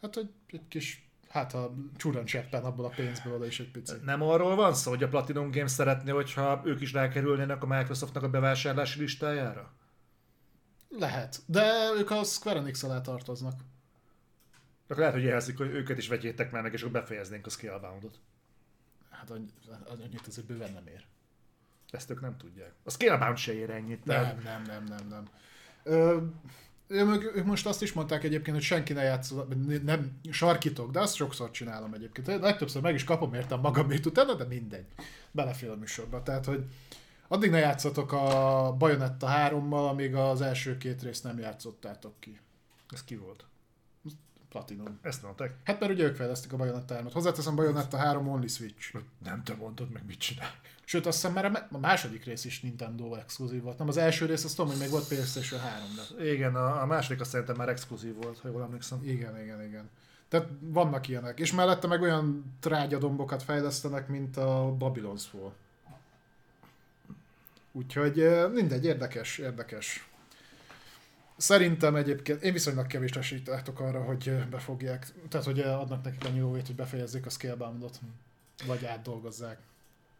Hát, 0.00 0.14
hogy 0.14 0.30
egy 0.46 0.68
kis, 0.68 1.08
hát 1.28 1.52
ha 1.52 1.74
csuran 1.96 2.24
cseppen 2.24 2.64
abból 2.64 2.84
a 2.84 2.88
pénzből 2.88 3.34
oda 3.34 3.46
is 3.46 3.60
egy 3.60 3.70
picit. 3.70 4.04
Nem 4.04 4.22
arról 4.22 4.54
van 4.54 4.74
szó, 4.74 4.90
hogy 4.90 5.02
a 5.02 5.08
Platinum 5.08 5.50
Games 5.50 5.70
szeretné, 5.70 6.10
hogyha 6.10 6.62
ők 6.64 6.80
is 6.80 6.92
rákerülnének 6.92 7.62
a 7.62 7.66
Microsoftnak 7.66 8.22
a 8.22 8.28
bevásárlási 8.28 9.00
listájára? 9.00 9.72
Lehet, 10.88 11.42
de 11.46 11.90
ők 11.98 12.10
a 12.10 12.24
Square 12.24 12.58
enix 12.58 12.82
alá 12.82 13.00
tartoznak. 13.00 13.60
Akkor 14.84 14.96
lehet, 14.96 15.12
hogy 15.12 15.22
jelzik, 15.22 15.56
hogy 15.56 15.70
őket 15.70 15.98
is 15.98 16.08
vegyétek 16.08 16.52
már 16.52 16.62
meg, 16.62 16.72
és 16.72 16.80
akkor 16.80 16.92
befejeznénk 16.92 17.46
a 17.46 17.50
Scalebound-ot. 17.50 18.18
Hát 19.22 19.30
annyi- 19.30 19.52
annyit 20.04 20.26
azért 20.26 20.46
bőven 20.46 20.72
nem 20.72 20.86
ér. 20.86 21.04
Ezt 21.90 22.10
ők 22.10 22.20
nem 22.20 22.36
tudják. 22.36 22.72
A 22.84 22.90
Scalebound 22.90 23.36
se 23.36 23.54
ér 23.54 23.70
ennyit. 23.70 24.02
Tehát... 24.04 24.42
Nem, 24.42 24.62
nem, 24.62 24.62
nem, 24.62 24.84
nem, 24.84 25.08
nem. 25.08 25.28
Ö, 25.82 26.20
ők 26.86 27.36
ők 27.36 27.44
most 27.44 27.66
azt 27.66 27.82
is 27.82 27.92
mondták 27.92 28.24
egyébként, 28.24 28.56
hogy 28.56 28.64
senki 28.64 28.92
ne 28.92 29.02
játszol, 29.02 29.48
nem 29.82 30.18
sarkítok, 30.30 30.90
de 30.90 31.00
azt 31.00 31.14
sokszor 31.14 31.50
csinálom 31.50 31.94
egyébként. 31.94 32.40
Legtöbbször 32.40 32.82
meg 32.82 32.94
is 32.94 33.04
kapom 33.04 33.34
értem 33.34 33.60
magamért 33.60 34.06
utána, 34.06 34.34
de 34.34 34.44
mindegy. 34.44 34.86
Belefér 35.30 35.70
a 35.70 35.76
műsorba. 35.76 36.22
Tehát, 36.22 36.44
hogy 36.44 36.64
addig 37.28 37.50
ne 37.50 37.58
játszatok 37.58 38.12
a 38.12 38.74
Bayonetta 38.78 39.28
3-mal, 39.30 39.88
amíg 39.88 40.14
az 40.14 40.40
első 40.40 40.76
két 40.76 41.02
részt 41.02 41.24
nem 41.24 41.38
játszottátok 41.38 42.14
ki. 42.18 42.40
Ez 42.88 43.04
ki 43.04 43.16
volt? 43.16 43.44
Platinum. 44.52 44.98
Ezt 45.02 45.22
mondták? 45.22 45.54
Hát 45.64 45.80
mert 45.80 45.92
ugye 45.92 46.04
ők 46.04 46.16
fejlesztik 46.16 46.52
a 46.52 46.56
Bayonetta 46.56 47.00
3-at. 47.02 47.10
Hozzáteszem 47.12 47.54
Bayonetta 47.54 47.96
3 47.96 48.28
only 48.28 48.46
Switch. 48.46 48.96
Nem 49.24 49.42
te 49.42 49.54
mondtad 49.54 49.90
meg, 49.90 50.02
mit 50.06 50.18
csinál. 50.18 50.50
Sőt, 50.84 51.06
azt 51.06 51.20
hiszem 51.20 51.32
már 51.32 51.68
a 51.70 51.78
második 51.78 52.24
rész 52.24 52.44
is 52.44 52.60
Nintendo 52.60 53.14
exkluzív 53.14 53.62
volt. 53.62 53.78
Nem, 53.78 53.88
az 53.88 53.96
első 53.96 54.26
rész 54.26 54.44
azt 54.44 54.56
tudom, 54.56 54.70
hogy 54.70 54.80
még 54.80 54.90
volt 54.90 55.08
PlayStation 55.08 55.60
3 55.60 55.86
de 56.16 56.30
Igen, 56.30 56.54
a, 56.54 56.86
második 56.86 57.20
azt 57.20 57.30
szerintem 57.30 57.56
már 57.56 57.68
exkluzív 57.68 58.14
volt, 58.14 58.38
ha 58.38 58.48
jól 58.48 58.62
emlékszem. 58.62 58.98
Igen, 59.04 59.40
igen, 59.40 59.62
igen. 59.62 59.90
Tehát 60.28 60.48
vannak 60.60 61.08
ilyenek. 61.08 61.38
És 61.38 61.52
mellette 61.52 61.86
meg 61.86 62.02
olyan 62.02 62.54
trágyadombokat 62.60 63.42
fejlesztenek, 63.42 64.08
mint 64.08 64.36
a 64.36 64.76
Babylon's 64.78 65.22
Fall. 65.30 65.52
Úgyhogy 67.72 68.28
mindegy, 68.52 68.84
érdekes, 68.84 69.38
érdekes. 69.38 70.11
Szerintem 71.42 71.96
egyébként, 71.96 72.42
én 72.42 72.52
viszonylag 72.52 72.86
kevés 72.86 73.10
esélyt 73.10 73.46
látok 73.46 73.80
arra, 73.80 74.02
hogy 74.02 74.28
eh, 74.28 74.46
befogják, 74.46 75.06
tehát 75.28 75.46
hogy 75.46 75.60
eh, 75.60 75.80
adnak 75.80 76.04
nekik 76.04 76.24
annyi 76.24 76.40
lóvét, 76.40 76.66
hogy 76.66 76.74
befejezzék 76.74 77.26
a 77.26 77.30
Scaleboundot, 77.30 78.00
vagy 78.66 78.84
átdolgozzák. 78.84 79.58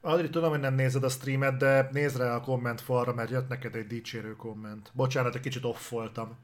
Adri, 0.01 0.31
tudom, 0.31 0.51
hogy 0.51 0.61
nem 0.61 0.75
nézed 0.75 1.05
a 1.05 1.09
streamet, 1.09 1.57
de 1.57 1.89
nézd 1.93 2.17
rá 2.17 2.35
a 2.35 2.41
komment 2.41 2.81
falra, 2.81 3.15
mert 3.15 3.31
jött 3.31 3.49
neked 3.49 3.75
egy 3.75 3.87
dicsérő 3.87 4.37
komment. 4.37 4.91
Bocsánat, 4.93 5.35
egy 5.35 5.41
kicsit 5.41 5.65
off 5.65 5.89
voltam. 5.89 6.37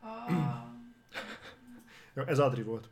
Ah, 0.00 0.30
Jó, 2.14 2.22
ez 2.26 2.38
Adri 2.38 2.62
volt. 2.62 2.88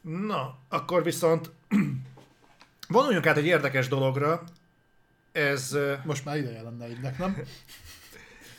Na, 0.00 0.58
akkor 0.68 1.02
viszont 1.02 1.50
vonuljunk 2.88 3.26
át 3.26 3.36
egy 3.36 3.46
érdekes 3.46 3.88
dologra. 3.88 4.44
Ez, 5.32 5.72
ö, 5.72 5.94
Most 6.04 6.24
már 6.24 6.36
ideje 6.36 6.62
lenne 6.62 6.84
egynek, 6.84 7.18
nem? 7.18 7.36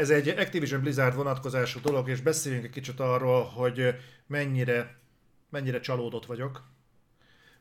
Ez 0.01 0.09
egy 0.09 0.27
Activision 0.27 0.81
Blizzard 0.81 1.15
vonatkozású 1.15 1.79
dolog, 1.79 2.09
és 2.09 2.21
beszéljünk 2.21 2.65
egy 2.65 2.71
kicsit 2.71 2.99
arról, 2.99 3.43
hogy 3.43 3.95
mennyire, 4.27 4.97
mennyire 5.49 5.79
csalódott 5.79 6.25
vagyok. 6.25 6.63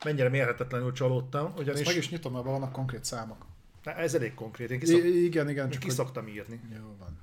Mennyire 0.04 0.28
mérhetetlenül 0.28 0.92
csalódtam, 0.92 1.46
Ezt 1.46 1.58
ugyanis 1.58 1.86
meg 1.86 1.96
is 1.96 2.10
nyitom, 2.10 2.32
mert 2.32 2.44
vannak 2.44 2.72
konkrét 2.72 3.04
számok. 3.04 3.46
Na, 3.82 3.92
ez 3.92 4.14
elég 4.14 4.34
konkrét. 4.34 4.70
Én 4.70 4.78
kiszok, 4.78 4.98
I- 4.98 5.24
igen, 5.24 5.48
igen, 5.48 5.70
csak 5.70 5.80
ki 5.80 5.90
hogy... 5.96 6.28
írni. 6.28 6.60
Jó 6.76 6.96
van. 6.98 7.20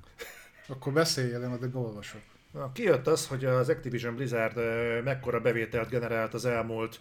Akkor 0.68 0.94
beszéljél, 0.94 1.42
én 1.42 1.50
addig 1.50 1.76
olvasok. 1.76 2.22
Na, 2.52 2.72
kijött 2.72 3.08
az, 3.08 3.28
hogy 3.28 3.46
az 3.46 3.70
Activision 3.70 4.16
Blizzard 4.16 4.56
mekkora 5.04 5.40
bevételt 5.40 5.90
generált 5.90 6.34
az 6.34 6.46
elmúlt, 6.46 7.00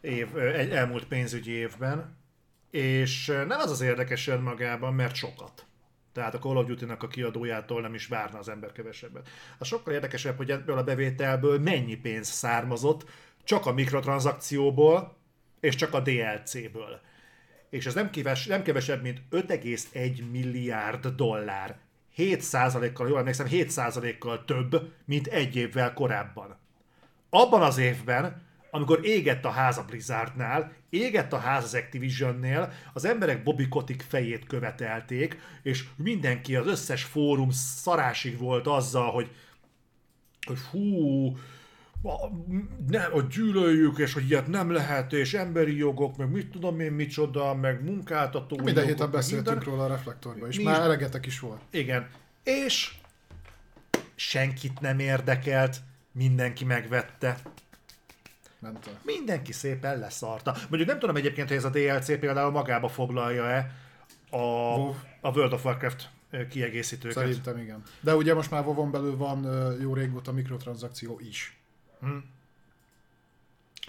év, 0.00 0.36
elmúlt 0.72 1.04
pénzügyi 1.04 1.50
évben, 1.50 2.16
és 2.70 3.26
nem 3.26 3.58
az 3.58 3.70
az 3.70 3.80
érdekes 3.80 4.28
önmagában, 4.28 4.94
mert 4.94 5.14
sokat. 5.14 5.66
Tehát 6.12 6.34
a 6.34 6.38
Call 6.38 6.56
of 6.56 6.66
Duty-nak 6.66 7.02
a 7.02 7.08
kiadójától 7.08 7.80
nem 7.80 7.94
is 7.94 8.06
várna 8.06 8.38
az 8.38 8.48
ember 8.48 8.72
kevesebbet. 8.72 9.28
A 9.58 9.64
sokkal 9.64 9.94
érdekesebb, 9.94 10.36
hogy 10.36 10.50
ebből 10.50 10.78
a 10.78 10.84
bevételből 10.84 11.58
mennyi 11.58 11.96
pénz 11.96 12.28
származott 12.28 13.04
csak 13.44 13.66
a 13.66 13.72
mikrotranszakcióból 13.72 15.16
és 15.60 15.74
csak 15.74 15.94
a 15.94 16.00
DLC-ből. 16.00 17.00
És 17.70 17.86
ez 17.86 17.94
nem, 17.94 18.10
keves, 18.10 18.46
nem 18.46 18.62
kevesebb, 18.62 19.02
mint 19.02 19.22
5,1 19.30 20.30
milliárd 20.30 21.06
dollár. 21.06 21.78
7%-kal, 22.16 23.08
jól 23.08 23.18
emlékszem, 23.18 23.46
7%-kal 23.50 24.44
több, 24.44 24.92
mint 25.04 25.26
egy 25.26 25.56
évvel 25.56 25.92
korábban. 25.92 26.56
Abban 27.30 27.62
az 27.62 27.78
évben, 27.78 28.42
amikor 28.74 29.06
égett 29.06 29.44
a 29.44 29.50
ház 29.50 29.78
a 29.78 29.84
Blizzardnál, 29.84 30.72
égett 30.90 31.32
a 31.32 31.38
ház 31.38 31.64
az 31.64 31.74
Activisionnél, 31.74 32.72
az 32.92 33.04
emberek 33.04 33.42
Bobby 33.42 33.68
Kotick 33.68 34.00
fejét 34.08 34.46
követelték, 34.46 35.38
és 35.62 35.84
mindenki, 35.96 36.56
az 36.56 36.66
összes 36.66 37.04
fórum 37.04 37.50
szarásig 37.50 38.38
volt 38.38 38.66
azzal, 38.66 39.10
hogy 39.10 39.30
hogy 40.46 40.58
hú, 40.70 41.26
a, 42.02 42.28
ne, 42.88 43.04
hogy 43.04 43.26
gyűlöljük, 43.26 43.98
és 43.98 44.12
hogy 44.12 44.28
ilyet 44.28 44.46
nem 44.46 44.70
lehet, 44.70 45.12
és 45.12 45.34
emberi 45.34 45.76
jogok, 45.76 46.16
meg 46.16 46.30
mit 46.30 46.50
tudom 46.50 46.80
én 46.80 46.92
micsoda, 46.92 47.54
meg 47.54 47.84
munkáltató 47.84 48.56
Minden 48.56 48.74
jogok, 48.74 48.88
héten 48.88 49.10
beszéltünk 49.10 49.56
minden. 49.56 49.74
róla 49.74 49.84
a 49.84 49.88
reflektorban, 49.88 50.48
és 50.48 50.56
Mi 50.56 50.62
már 50.62 50.80
elegetek 50.80 51.26
is 51.26 51.40
volt. 51.40 51.60
Igen. 51.70 52.08
És 52.42 52.94
senkit 54.14 54.80
nem 54.80 54.98
érdekelt, 54.98 55.76
mindenki 56.12 56.64
megvette. 56.64 57.38
Ment 58.62 58.86
a... 58.86 58.90
Mindenki 59.02 59.52
szépen 59.52 59.98
leszarta. 59.98 60.56
Mondjuk 60.68 60.88
nem 60.88 60.98
tudom 60.98 61.16
egyébként, 61.16 61.48
hogy 61.48 61.56
ez 61.56 61.64
a 61.64 61.70
DLC 61.70 62.18
például 62.20 62.50
magába 62.50 62.88
foglalja-e 62.88 63.74
a, 64.30 64.36
WoW. 64.36 64.94
a 65.20 65.30
World 65.30 65.52
of 65.52 65.64
Warcraft 65.64 66.10
kiegészítőket. 66.50 67.16
Szerintem 67.16 67.58
igen. 67.58 67.82
De 68.00 68.16
ugye 68.16 68.34
most 68.34 68.50
már 68.50 68.64
Vovon 68.64 68.90
belül 68.90 69.16
van 69.16 69.46
jó 69.80 69.94
régóta 69.94 70.32
mikrotranszakció 70.32 71.20
is. 71.20 71.56
Hm. 72.00 72.16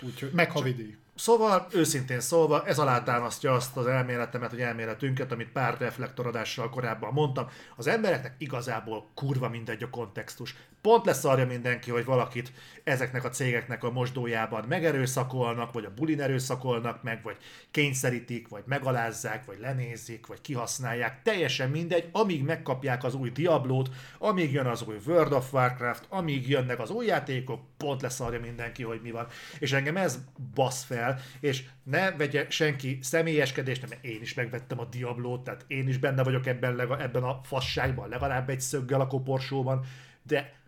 Úgyhogy 0.02 0.32
meg 0.32 0.52
havidíj. 0.52 0.98
Szóval, 1.16 1.68
őszintén 1.72 2.20
szólva, 2.20 2.66
ez 2.66 2.80
alátámasztja 2.80 3.54
azt 3.54 3.78
az 3.78 3.88
elméletemet, 3.88 4.50
hogy 4.50 4.62
elméletünket, 4.62 5.32
amit 5.32 5.52
pár 5.52 5.78
reflektoradással 5.80 6.70
korábban 6.70 7.14
mondtam. 7.14 7.50
Az 7.76 7.88
embereknek 7.88 8.36
igazából 8.38 9.08
kurva 9.14 9.50
mindegy 9.50 9.84
a 9.84 9.90
kontextus. 9.90 10.56
Pont 10.84 11.05
leszarja 11.05 11.45
mindenki, 11.45 11.91
hogy 11.91 12.05
valakit 12.05 12.51
ezeknek 12.84 13.23
a 13.23 13.30
cégeknek 13.30 13.84
a 13.84 13.91
mosdójában 13.91 14.65
megerőszakolnak, 14.68 15.73
vagy 15.73 15.85
a 15.85 15.93
bulin 15.95 16.22
erőszakolnak 16.22 17.03
meg, 17.03 17.23
vagy 17.23 17.38
kényszerítik, 17.72 18.47
vagy 18.47 18.64
megalázzák, 18.65 19.45
vagy 19.45 19.60
lenézik, 19.60 20.27
vagy 20.27 20.41
kihasználják. 20.41 21.22
Teljesen 21.22 21.69
mindegy, 21.69 22.10
amíg 22.11 22.43
megkapják 22.43 23.03
az 23.03 23.14
új 23.14 23.30
Diablót, 23.30 23.89
amíg 24.18 24.51
jön 24.51 24.65
az 24.65 24.84
új 24.88 24.95
World 25.05 25.34
of 25.34 25.53
Warcraft, 25.53 26.05
amíg 26.10 26.49
jönnek 26.49 26.80
az 26.80 26.89
új 26.89 27.05
játékok, 27.05 27.61
pont 27.77 28.01
leszarja 28.01 28.39
mindenki, 28.39 28.84
hogy 28.84 28.99
mi 29.03 29.11
van. 29.11 29.27
És 29.60 29.72
engem 29.72 29.97
ez 29.97 30.19
basz 30.53 30.84
fel, 30.84 31.19
és 31.39 31.64
ne 31.84 32.11
vegye 32.11 32.45
senki 32.49 32.99
személyeskedést, 33.01 33.89
mert 33.89 34.05
én 34.05 34.22
is 34.22 34.34
megvettem 34.34 34.80
a 34.80 34.85
Diablót, 34.85 35.43
tehát 35.43 35.65
én 35.68 35.88
is 35.88 35.97
benne 35.97 36.23
vagyok 36.23 36.45
ebben, 36.45 37.01
ebben 37.01 37.23
a 37.23 37.39
fasságban, 37.43 38.10
legalább 38.10 38.49
egy 38.49 38.61
szöggel 38.61 39.01
a 39.01 39.07
koporsóban, 39.07 39.85
de 40.23 40.61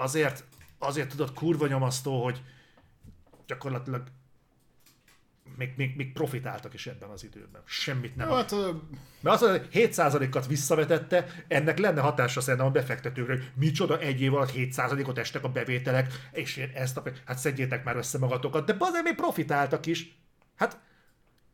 azért, 0.00 0.44
azért 0.78 1.08
tudod 1.08 1.32
kurva 1.32 1.66
nyomasztó, 1.66 2.22
hogy 2.22 2.42
gyakorlatilag 3.46 4.02
még, 5.56 5.72
még, 5.76 5.96
még 5.96 6.12
profitáltak 6.12 6.74
is 6.74 6.86
ebben 6.86 7.08
az 7.08 7.24
időben. 7.24 7.62
Semmit 7.64 8.16
nem. 8.16 8.28
Jó, 8.28 8.34
hát 8.34 8.50
Mert 9.20 9.34
azt 9.34 9.42
mondja, 9.42 9.60
hogy 9.60 9.68
7%-at 9.72 10.46
visszavetette, 10.46 11.44
ennek 11.48 11.78
lenne 11.78 12.00
hatása 12.00 12.40
szerintem 12.40 12.68
a 12.68 12.70
befektetőkre, 12.70 13.32
hogy 13.32 13.50
micsoda 13.54 13.98
egy 13.98 14.20
év 14.20 14.34
alatt 14.34 14.52
7%-ot 14.54 15.18
estek 15.18 15.44
a 15.44 15.48
bevételek, 15.48 16.28
és 16.32 16.56
én 16.56 16.70
ezt 16.74 16.96
a... 16.96 17.02
Hát 17.24 17.38
szedjétek 17.38 17.84
már 17.84 17.96
össze 17.96 18.18
magatokat, 18.18 18.66
de 18.66 18.76
azért 18.78 19.04
még 19.04 19.14
profitáltak 19.14 19.86
is. 19.86 20.18
Hát 20.56 20.80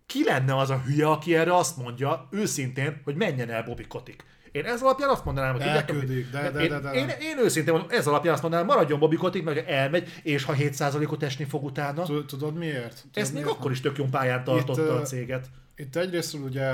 ki 0.06 0.24
lenne 0.24 0.56
az 0.56 0.70
a 0.70 0.80
hülye, 0.80 1.08
aki 1.08 1.34
erre 1.34 1.56
azt 1.56 1.76
mondja 1.76 2.28
őszintén, 2.30 3.00
hogy 3.04 3.14
menjen 3.14 3.50
el 3.50 3.62
Bobby 3.62 3.86
Kotick? 3.86 4.24
Én 4.56 4.64
ez 4.64 4.82
alapján 4.82 5.08
azt 5.10 5.24
mondanám, 5.24 5.52
hogy 5.52 5.60
Elküldik, 5.62 6.30
de- 6.30 6.50
de- 6.50 6.68
de- 6.68 6.80
de- 6.80 6.92
én, 6.92 7.08
én, 7.08 7.38
őszintén 7.38 7.72
mondom, 7.72 7.90
ez 7.90 8.06
alapján 8.06 8.32
azt 8.32 8.42
mondanám, 8.42 8.66
maradjon 8.66 8.98
Bobby 8.98 9.16
Kotick, 9.16 9.44
mert 9.44 9.68
elmegy, 9.68 10.08
és 10.22 10.44
ha 10.44 10.54
7%-ot 10.58 11.22
esni 11.22 11.44
fog 11.44 11.64
utána, 11.64 12.02
tu- 12.02 12.26
tudod 12.26 12.54
miért? 12.56 13.04
Ezt 13.12 13.34
még 13.34 13.46
akkor 13.46 13.70
is 13.70 13.80
tök 13.80 13.96
jó 13.96 14.04
pályán 14.04 14.44
tartotta 14.44 14.94
a 14.94 15.02
céget. 15.02 15.50
Itt 15.76 15.96
egyrésztről 15.96 16.42
ugye 16.42 16.72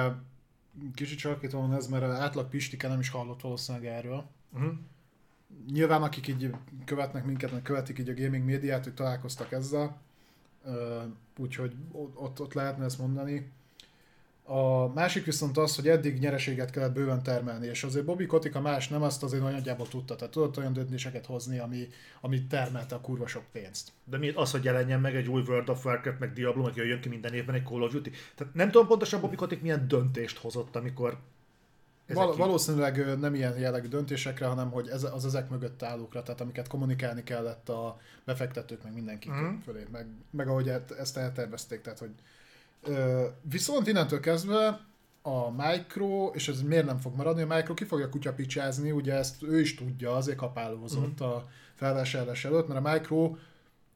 kicsit 0.95 1.19
sarkítom 1.19 1.73
ez, 1.73 1.87
mert 1.87 2.05
átlag 2.05 2.49
Pistike 2.49 2.89
nem 2.89 3.01
is 3.01 3.11
hallott 3.11 3.41
valószínűleg 3.41 3.87
erről. 3.87 4.25
Mhm. 4.51 4.67
Nyilván 5.73 6.03
akik 6.03 6.29
így 6.29 6.51
követnek 6.85 7.25
minket, 7.25 7.53
meg 7.53 7.63
követik 7.63 7.99
így 7.99 8.09
a 8.09 8.15
gaming 8.15 8.45
médiát, 8.45 8.85
hogy 8.85 8.95
találkoztak 8.95 9.53
ezzel, 9.53 10.01
úgyhogy 11.39 11.73
ott, 12.15 12.41
ott 12.41 12.53
lehetne 12.53 12.85
ezt 12.85 12.99
mondani. 12.99 13.51
A 14.53 14.93
másik 14.95 15.25
viszont 15.25 15.59
az, 15.59 15.77
hogy 15.77 15.89
eddig 15.89 16.19
nyereséget 16.19 16.71
kellett 16.71 16.93
bőven 16.93 17.23
termelni, 17.23 17.67
és 17.67 17.85
azért 17.85 18.05
Bobby 18.05 18.29
a 18.53 18.61
más 18.61 18.89
nem 18.89 19.03
azt 19.03 19.23
azért 19.23 19.43
nagyjából 19.43 19.89
tudta, 19.89 20.17
tehát 20.17 20.33
tudott 20.33 20.59
olyan 20.59 20.73
döntéseket 20.73 21.27
hozni, 21.27 21.59
ami, 21.59 21.89
ami 22.21 22.47
termelte 22.47 22.95
a 22.95 23.01
kurva 23.01 23.27
sok 23.27 23.43
pénzt. 23.53 23.93
De 24.05 24.19
mi 24.19 24.29
az, 24.29 24.51
hogy 24.51 24.65
jelenjen 24.65 25.01
meg 25.01 25.17
egy 25.17 25.29
új 25.29 25.43
World 25.47 25.69
of 25.69 25.85
Warcraft, 25.85 26.19
meg 26.19 26.33
Diablo, 26.33 26.63
meg 26.63 26.77
jöjjön 26.77 27.01
ki 27.01 27.09
minden 27.09 27.35
évben 27.35 27.55
egy 27.55 27.65
Call 27.65 27.83
of 27.83 27.93
Duty. 27.93 28.11
Tehát 28.35 28.55
nem 28.55 28.71
tudom 28.71 28.87
pontosan 28.87 29.21
Bobby 29.21 29.37
Kotick 29.37 29.63
milyen 29.63 29.89
döntést 29.89 30.39
hozott, 30.39 30.77
amikor 30.77 31.19
Val- 32.07 32.37
valószínűleg 32.37 33.19
nem 33.19 33.35
ilyen 33.35 33.59
jellegű 33.59 33.89
döntésekre, 33.89 34.47
hanem 34.47 34.71
hogy 34.71 34.89
ez, 34.89 35.03
az 35.03 35.25
ezek 35.25 35.49
mögött 35.49 35.83
állókra, 35.83 36.23
tehát 36.23 36.41
amiket 36.41 36.69
kommunikálni 36.69 37.23
kellett 37.23 37.69
a 37.69 38.01
befektetők, 38.25 38.83
meg 38.83 38.95
mindenki 38.95 39.31
mm. 39.31 39.59
fölé, 39.65 39.87
meg, 39.93 40.07
meg 40.31 40.49
ahogy 40.49 40.73
ezt 40.99 41.17
eltervezték, 41.17 41.81
tehát 41.81 41.99
hogy 41.99 42.11
viszont 43.43 43.87
innentől 43.87 44.21
kezdve 44.21 44.81
a 45.23 45.51
Micro, 45.51 46.31
és 46.35 46.49
ez 46.49 46.63
miért 46.63 46.87
nem 46.87 46.99
fog 46.99 47.17
maradni, 47.17 47.43
a 47.43 47.55
Micro 47.55 47.75
ki 47.75 47.85
fogja 47.85 48.09
kutyapicsázni, 48.09 48.91
ugye 48.91 49.15
ezt 49.15 49.43
ő 49.43 49.61
is 49.61 49.75
tudja, 49.75 50.15
azért 50.15 50.37
kapálózott 50.37 51.23
mm. 51.23 51.27
a 51.27 51.45
felvásárlás 51.75 52.45
előtt, 52.45 52.69
mert 52.69 52.87
a 52.87 52.93
Micro 52.93 53.37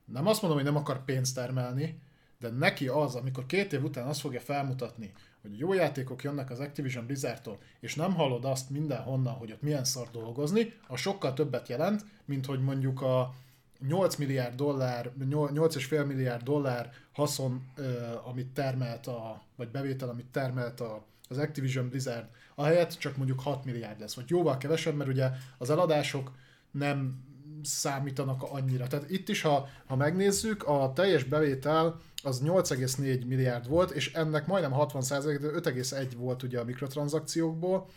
nem 0.05 0.27
azt 0.27 0.43
mondom, 0.43 0.61
hogy 0.61 0.71
nem 0.73 0.81
akar 0.81 1.05
pénzt 1.05 1.35
termelni, 1.35 2.01
de 2.39 2.49
neki 2.49 2.89
az, 2.89 3.15
amikor 3.15 3.47
két 3.47 3.73
év 3.73 3.85
után 3.85 4.07
azt 4.07 4.21
fogja 4.21 4.41
felmutatni, 4.41 5.13
hogy 5.43 5.59
jó 5.59 5.73
játékok 5.73 6.23
jönnek 6.23 6.51
az 6.51 6.61
Activision 6.61 7.07
Blizzardtól, 7.07 7.59
és 7.81 7.95
nem 7.95 8.15
hallod 8.15 8.45
azt 8.45 8.71
mindenhonnan, 8.71 9.33
hogy 9.33 9.53
ott 9.53 9.63
milyen 9.63 9.85
szar 9.85 10.09
dolgozni, 10.13 10.73
a 10.87 10.97
sokkal 10.97 11.33
többet 11.33 11.69
jelent, 11.69 12.05
mint 12.25 12.47
hogy 12.47 12.61
mondjuk 12.61 13.03
a 13.03 13.35
8 13.81 14.17
milliárd 14.17 14.55
dollár, 14.55 15.13
8,5 15.21 16.07
milliárd 16.07 16.43
dollár 16.43 16.93
haszon, 17.13 17.67
amit 18.25 18.47
termelt 18.47 19.07
a, 19.07 19.43
vagy 19.57 19.69
bevétel, 19.69 20.09
amit 20.09 20.27
termelt 20.27 20.81
a, 20.81 21.05
az 21.29 21.39
Activision 21.39 21.89
Blizzard, 21.89 22.27
ahelyett 22.55 22.99
csak 22.99 23.17
mondjuk 23.17 23.41
6 23.41 23.65
milliárd 23.65 24.01
lesz, 24.01 24.15
vagy 24.15 24.31
jóval 24.31 24.57
kevesebb, 24.57 24.95
mert 24.95 25.11
ugye 25.11 25.31
az 25.59 25.71
eladások 25.71 26.33
nem 26.71 27.25
számítanak 27.63 28.43
annyira. 28.43 28.87
Tehát 28.87 29.11
itt 29.11 29.29
is, 29.29 29.43
ha, 29.43 29.69
ha 29.87 29.97
megnézzük, 29.97 30.63
a 30.63 30.93
teljes 30.95 31.25
bevétel 31.25 32.01
az 32.23 32.43
8,4 32.45 33.27
milliárd 33.27 33.69
volt, 33.69 33.91
és 33.91 34.13
ennek 34.13 34.47
majdnem 34.47 34.73
60 34.73 35.03
de 35.09 35.17
5,1 35.17 36.13
volt 36.17 36.43
ugye 36.43 36.61
a 36.61 36.65
mikrotranszakciókból. 36.65 37.89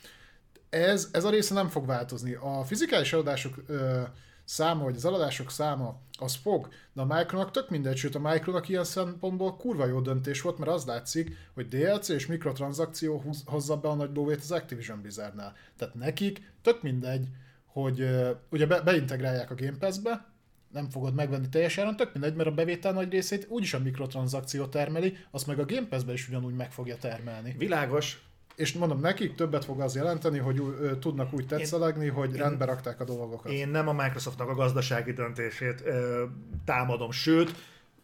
Ez, 0.70 1.10
ez 1.12 1.24
a 1.24 1.30
része 1.30 1.54
nem 1.54 1.68
fog 1.68 1.86
változni. 1.86 2.34
A 2.34 2.64
fizikális 2.64 3.14
eladások 3.14 3.64
ö, 3.68 4.02
száma, 4.50 4.84
vagy 4.84 4.96
az 4.96 5.06
eladások 5.06 5.52
száma, 5.52 6.00
az 6.20 6.36
fog, 6.36 6.68
de 6.94 7.02
a 7.02 7.06
Micronak 7.06 7.52
tök 7.52 7.70
mindegy, 7.70 7.98
sőt 7.98 8.16
a 8.16 8.20
Micronak 8.20 8.70
ilyen 8.70 8.84
szempontból 8.84 9.56
kurva 9.56 9.86
jó 9.86 10.00
döntés 10.00 10.42
volt, 10.42 10.58
mert 10.58 10.72
az 10.72 10.86
látszik, 10.86 11.36
hogy 11.54 11.68
DLC 11.68 12.10
és 12.10 12.26
mikrotranszakció 12.26 13.24
hozza 13.46 13.78
be 13.78 13.88
a 13.88 13.96
nagy 13.96 14.16
lóvét 14.16 14.40
az 14.42 14.52
Activision 14.52 15.02
Blizzardnál. 15.02 15.56
Tehát 15.78 15.96
nekik 15.96 16.54
tök 16.62 16.82
mindegy, 16.82 17.28
hogy 17.66 18.02
uh, 18.02 18.30
ugye 18.52 18.66
be, 18.66 18.82
beintegrálják 18.82 19.52
a 19.52 19.56
Game 19.56 19.78
Pass-be, 19.78 20.26
nem 20.72 20.90
fogod 20.90 21.14
megvenni 21.14 21.50
teljesen, 21.50 21.96
tök 21.96 22.14
mindegy, 22.14 22.36
mert 22.36 22.50
a 22.50 22.54
bevétel 22.54 22.94
nagy 22.94 23.12
részét 23.12 23.48
úgyis 23.50 23.74
a 23.74 23.80
mikrotranszakció 23.80 24.66
termeli, 24.66 25.18
azt 25.32 25.48
meg 25.48 25.60
a 25.60 25.66
Game 25.66 25.88
Pass-be 25.88 26.14
is 26.14 26.28
ugyanúgy 26.28 26.56
meg 26.56 26.72
fogja 26.72 26.98
termelni. 26.98 27.56
Világos, 27.58 28.29
és 28.60 28.74
mondom, 28.74 29.00
nekik 29.00 29.36
többet 29.36 29.66
fog 29.66 29.82
az 29.82 29.96
jelenteni, 29.96 30.38
hogy 30.38 30.60
ö, 30.60 30.98
tudnak 30.98 31.34
úgy 31.34 31.48
tetszelegni, 31.48 32.06
én, 32.06 32.12
hogy 32.12 32.34
én, 32.34 32.42
rendbe 32.42 32.66
rakták 32.66 33.00
a 33.00 33.04
dolgokat. 33.04 33.52
Én 33.52 33.70
nem 33.70 33.88
a 33.88 33.94
Microsoftnak 33.94 34.50
a 34.50 34.56
gazdasági 34.56 35.14
döntését 35.14 35.82
ö, 35.86 36.24
támadom, 36.66 37.12
sőt, 37.12 37.56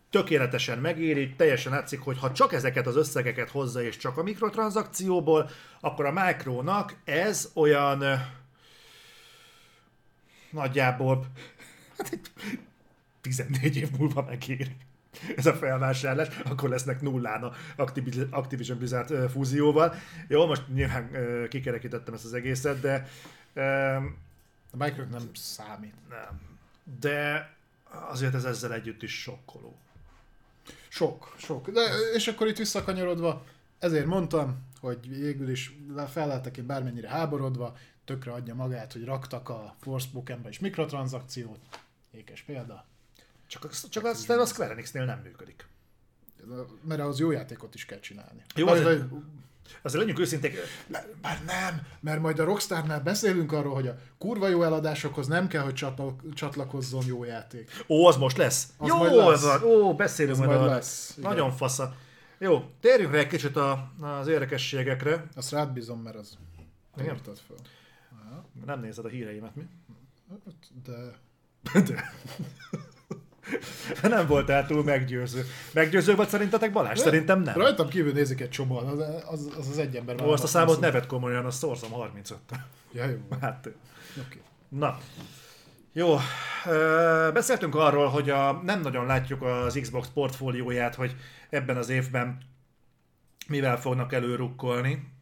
tökéletesen 0.09 0.77
megéri, 0.77 1.33
teljesen 1.35 1.71
látszik, 1.71 1.99
hogy 1.99 2.17
ha 2.17 2.31
csak 2.31 2.53
ezeket 2.53 2.87
az 2.87 2.95
összegeket 2.95 3.49
hozza, 3.49 3.81
és 3.81 3.97
csak 3.97 4.17
a 4.17 4.23
mikrotranszakcióból, 4.23 5.49
akkor 5.79 6.05
a 6.05 6.11
Micronak 6.11 6.95
ez 7.03 7.51
olyan 7.53 8.01
ö, 8.01 8.13
nagyjából 10.51 11.25
hát 11.97 12.19
14 13.21 13.77
év 13.77 13.89
múlva 13.97 14.21
megéri 14.21 14.75
ez 15.37 15.45
a 15.45 15.53
felvásárlás, 15.53 16.27
akkor 16.45 16.69
lesznek 16.69 17.01
nullán 17.01 17.43
a 17.43 17.51
Activision 18.31 18.77
Blizzard 18.77 19.29
fúzióval. 19.29 19.95
Jó, 20.27 20.45
most 20.45 20.67
nyilván 20.73 21.09
kikerekítettem 21.49 22.13
ezt 22.13 22.25
az 22.25 22.33
egészet, 22.33 22.79
de... 22.79 23.07
A 24.71 24.77
Microsoft 24.77 25.11
nem 25.11 25.29
számít. 25.33 25.93
Nem. 26.09 26.41
De 27.01 27.49
azért 28.09 28.33
ez 28.33 28.43
ezzel 28.43 28.73
együtt 28.73 29.03
is 29.03 29.21
sokkoló. 29.21 29.77
Sok, 30.87 31.35
sok. 31.37 31.69
De, 31.69 31.81
és 32.13 32.27
akkor 32.27 32.47
itt 32.47 32.57
visszakanyarodva, 32.57 33.45
ezért 33.79 34.05
mondtam, 34.05 34.63
hogy 34.79 35.09
végül 35.09 35.49
is 35.49 35.77
fel 36.07 36.27
lehetek 36.27 36.57
én 36.57 36.65
bármennyire 36.65 37.09
háborodva, 37.09 37.77
tökre 38.05 38.31
adja 38.31 38.55
magát, 38.55 38.93
hogy 38.93 39.05
raktak 39.05 39.49
a 39.49 39.75
Forspokenbe 39.79 40.49
is 40.49 40.59
mikrotranszakciót. 40.59 41.59
Ékes 42.11 42.41
példa. 42.41 42.85
Csak, 43.47 43.69
csak 43.89 44.05
aztán 44.05 44.39
a 44.39 44.45
Square 44.45 44.71
Enixnél 44.71 45.05
nem 45.05 45.19
működik. 45.19 45.67
Mert 46.81 47.01
az 47.01 47.19
jó 47.19 47.31
játékot 47.31 47.75
is 47.75 47.85
kell 47.85 47.99
csinálni. 47.99 48.43
Jó, 48.55 48.67
azért, 48.67 48.85
azért, 48.85 49.05
azért 49.81 50.01
legyünk 50.01 50.19
őszinték. 50.19 50.57
Már 51.21 51.43
nem, 51.45 51.87
mert 51.99 52.21
majd 52.21 52.39
a 52.39 52.43
Rockstarnál 52.43 52.99
beszélünk 52.99 53.51
arról, 53.51 53.73
hogy 53.73 53.87
a 53.87 53.97
kurva 54.17 54.47
jó 54.47 54.63
eladásokhoz 54.63 55.27
nem 55.27 55.47
kell, 55.47 55.63
hogy 55.63 55.85
csatlakozzon 56.33 57.05
jó 57.05 57.23
játék. 57.23 57.83
Ó, 57.87 58.05
az 58.05 58.17
most 58.17 58.37
lesz. 58.37 58.67
Az 58.77 58.87
jó, 58.87 58.97
majd 58.97 59.15
lesz. 59.15 59.43
Az, 59.43 59.63
ó, 59.63 59.95
beszélünk 59.95 60.39
az 60.39 60.45
majd, 60.45 60.59
majd 60.59 60.71
lesz. 60.71 61.13
Igen. 61.17 61.29
Nagyon 61.29 61.51
fasza. 61.51 61.95
Jó, 62.37 62.63
térjünk 62.79 63.11
rá 63.11 63.19
egy 63.19 63.27
kicsit 63.27 63.55
a, 63.55 63.91
az 63.99 64.27
érdekességekre. 64.27 65.27
Azt 65.35 65.51
rád 65.51 65.71
bízom, 65.71 66.01
mert 66.01 66.15
az 66.15 66.37
nem 66.95 67.17
fel. 67.23 67.57
Nem 68.65 68.79
nézed 68.79 69.05
a 69.05 69.07
híreimet, 69.07 69.55
mi? 69.55 69.67
De... 70.83 71.13
De. 71.87 72.13
nem 74.01 74.27
voltál 74.27 74.65
túl 74.65 74.83
meggyőző. 74.83 75.45
Meggyőző 75.73 76.15
vagy 76.15 76.27
szerintetek 76.27 76.71
Balázs? 76.71 76.99
Szerintem 76.99 77.41
nem. 77.41 77.57
Rajtam 77.57 77.87
kívül 77.87 78.11
nézik 78.11 78.41
egy 78.41 78.49
csomóan, 78.49 78.87
az 78.87 78.99
az, 79.27 79.49
az, 79.57 79.67
az 79.69 79.77
egy 79.77 79.95
ember. 79.95 80.21
Ó, 80.21 80.29
azt 80.29 80.43
a 80.43 80.47
számot 80.47 80.79
nevet 80.79 81.05
komolyan, 81.05 81.45
azt 81.45 81.57
szorzom 81.57 81.91
35 81.91 82.39
Ja, 82.91 83.05
jó. 83.05 83.17
Hát, 83.41 83.69
okay. 84.27 84.41
Na, 84.69 84.97
jó, 85.93 86.17
beszéltünk 87.33 87.75
arról, 87.75 88.07
hogy 88.07 88.29
a, 88.29 88.51
nem 88.63 88.81
nagyon 88.81 89.05
látjuk 89.05 89.41
az 89.41 89.79
Xbox 89.81 90.07
portfólióját, 90.13 90.95
hogy 90.95 91.15
ebben 91.49 91.77
az 91.77 91.89
évben 91.89 92.37
mivel 93.47 93.79
fognak 93.79 94.13
előrukkolni. 94.13 95.13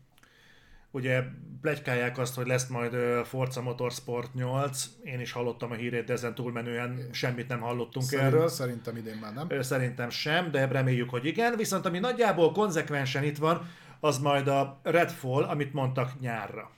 Ugye 0.95 1.23
plegykálják 1.61 2.17
azt, 2.17 2.35
hogy 2.35 2.47
lesz 2.47 2.67
majd 2.67 2.95
Forza 3.25 3.61
Motorsport 3.61 4.33
8, 4.33 4.85
én 5.03 5.19
is 5.19 5.31
hallottam 5.31 5.71
a 5.71 5.73
hírét, 5.73 6.05
de 6.05 6.13
ezen 6.13 6.35
túlmenően 6.35 7.09
semmit 7.11 7.47
nem 7.47 7.59
hallottunk 7.59 8.05
Szerint, 8.05 8.27
erről. 8.27 8.47
Szerintem 8.47 8.97
idén 8.97 9.15
már 9.15 9.33
nem. 9.33 9.61
Szerintem 9.61 10.09
sem, 10.09 10.51
de 10.51 10.67
reméljük, 10.67 11.09
hogy 11.09 11.25
igen. 11.25 11.55
Viszont 11.55 11.85
ami 11.85 11.99
nagyjából 11.99 12.51
konzekvensen 12.51 13.23
itt 13.23 13.37
van, 13.37 13.69
az 13.99 14.17
majd 14.17 14.47
a 14.47 14.79
Redfall, 14.83 15.43
amit 15.43 15.73
mondtak 15.73 16.19
nyárra. 16.19 16.71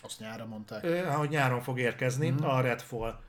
Azt 0.00 0.20
nyárra 0.20 0.46
mondták. 0.46 1.06
Hogy 1.06 1.28
nyáron 1.28 1.60
fog 1.60 1.78
érkezni 1.78 2.30
mm. 2.30 2.36
a 2.36 2.60
Redfall 2.60 3.20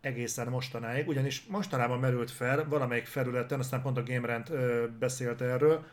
egészen 0.00 0.48
mostanáig, 0.48 1.08
ugyanis 1.08 1.46
mostanában 1.48 1.98
merült 1.98 2.30
fel 2.30 2.68
valamelyik 2.68 3.06
felületen, 3.06 3.58
aztán 3.58 3.82
pont 3.82 3.96
a 3.96 4.02
GameRant 4.02 4.52
beszélt 4.98 5.40
erről, 5.40 5.84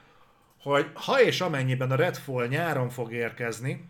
hogy 0.64 0.92
ha 0.94 1.22
és 1.22 1.42
amennyiben 1.42 1.92
a 1.92 1.96
Redfall 1.96 2.48
nyáron 2.48 2.90
fog 2.90 3.14
érkezni, 3.14 3.90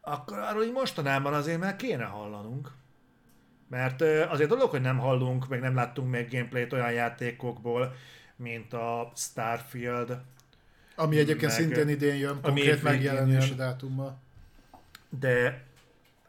akkor 0.00 0.38
arról 0.38 0.64
így 0.64 0.72
mostanában 0.72 1.34
azért 1.34 1.58
már 1.58 1.76
kéne 1.76 2.04
hallanunk. 2.04 2.70
Mert 3.68 4.00
azért 4.02 4.48
dolog, 4.48 4.70
hogy 4.70 4.80
nem 4.80 4.98
hallunk, 4.98 5.48
meg 5.48 5.60
nem 5.60 5.74
láttunk 5.74 6.10
még 6.10 6.30
gameplayt 6.30 6.72
olyan 6.72 6.92
játékokból, 6.92 7.94
mint 8.36 8.72
a 8.72 9.12
Starfield. 9.16 10.18
Ami 10.94 11.18
egyébként 11.18 11.50
meg, 11.50 11.60
szintén 11.60 11.88
idén 11.88 12.16
jön, 12.16 12.40
konkrét 12.40 12.82
megjelenési 12.82 13.54
dátummal. 13.54 14.18
De 15.08 15.62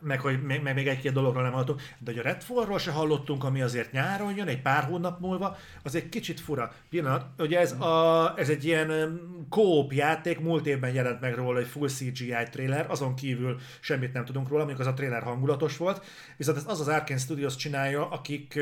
meg 0.04 0.20
hogy 0.20 0.44
még, 0.44 0.62
meg 0.62 0.74
még 0.74 0.88
egy-két 0.88 1.14
dologról 1.14 1.44
nem 1.44 1.52
hallottunk, 1.52 1.82
de 2.00 2.12
hogy 2.12 2.20
a 2.20 2.24
Redfallról 2.24 2.80
se 2.80 2.92
hallottunk, 2.92 3.44
ami 3.44 3.62
azért 3.62 3.92
nyáron 3.92 4.36
jön, 4.36 4.48
egy 4.48 4.62
pár 4.62 4.84
hónap 4.84 5.20
múlva, 5.20 5.58
az 5.84 5.96
egy 5.96 6.10
kicsit 6.10 6.40
fura. 6.40 6.72
Pillanat, 6.90 7.26
ugye 7.38 7.60
ez, 7.60 7.72
a, 7.72 8.34
ez 8.38 8.50
egy 8.50 8.66
ilyen 8.66 9.20
kóp 9.50 9.94
játék, 9.94 10.40
múlt 10.40 10.66
évben 10.66 10.94
jelent 10.94 11.22
meg 11.22 11.36
róla 11.36 11.60
egy 11.60 11.68
full 11.68 11.88
CGI 11.88 12.36
trailer, 12.52 12.86
azon 12.90 13.16
kívül 13.16 13.60
semmit 13.80 14.14
nem 14.14 14.26
tudunk 14.26 14.48
róla, 14.48 14.66
mondjuk 14.66 14.88
az 14.88 14.94
a 14.94 14.94
trailer 14.94 15.24
hangulatos 15.24 15.78
volt, 15.78 16.06
viszont 16.38 16.58
ez 16.58 16.64
az 16.68 16.80
az 16.80 16.88
Arkane 16.88 17.20
Studios 17.20 17.56
csinálja, 17.56 18.10
akik 18.10 18.60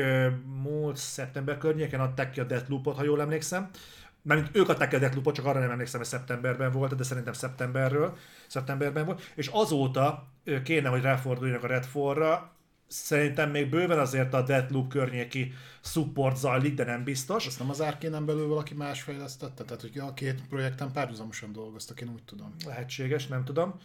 múlt 0.62 0.96
szeptember 0.96 1.58
környéken 1.58 2.00
adták 2.00 2.30
ki 2.30 2.40
a 2.40 2.44
Deathloop-ot, 2.44 2.96
ha 2.96 3.04
jól 3.04 3.20
emlékszem, 3.20 3.70
mert 4.22 4.56
ők 4.56 4.68
adták 4.68 4.92
el 4.92 5.00
Deathloop-ot, 5.00 5.34
csak 5.34 5.44
arra 5.44 5.60
nem 5.60 5.70
emlékszem, 5.70 6.00
hogy 6.00 6.08
szeptemberben 6.08 6.72
volt, 6.72 6.96
de 6.96 7.02
szerintem 7.02 7.32
szeptemberről, 7.32 8.16
szeptemberben 8.46 9.04
volt, 9.04 9.32
és 9.34 9.46
azóta 9.46 10.28
kéne, 10.64 10.88
hogy 10.88 11.02
ráforduljanak 11.02 11.64
a 11.64 11.66
Redfallra, 11.66 12.52
szerintem 12.92 13.50
még 13.50 13.68
bőven 13.68 13.98
azért 13.98 14.34
a 14.34 14.42
Deathloop 14.42 14.88
környéki 14.88 15.52
support 15.80 16.36
zajlik, 16.36 16.74
de 16.74 16.84
nem 16.84 17.04
biztos. 17.04 17.46
Azt 17.46 17.58
nem 17.58 17.70
az 17.70 17.82
árkénen 17.82 18.26
belül 18.26 18.46
valaki 18.46 18.74
más 18.74 19.02
fejlesztette? 19.02 19.64
Tehát, 19.64 19.80
hogy 19.80 19.98
a 19.98 20.14
két 20.14 20.46
projekten 20.48 20.92
párhuzamosan 20.92 21.52
dolgoztak, 21.52 22.00
én 22.00 22.08
úgy 22.08 22.22
tudom. 22.22 22.54
Lehetséges, 22.66 23.26
nem 23.26 23.44
tudom. 23.44 23.80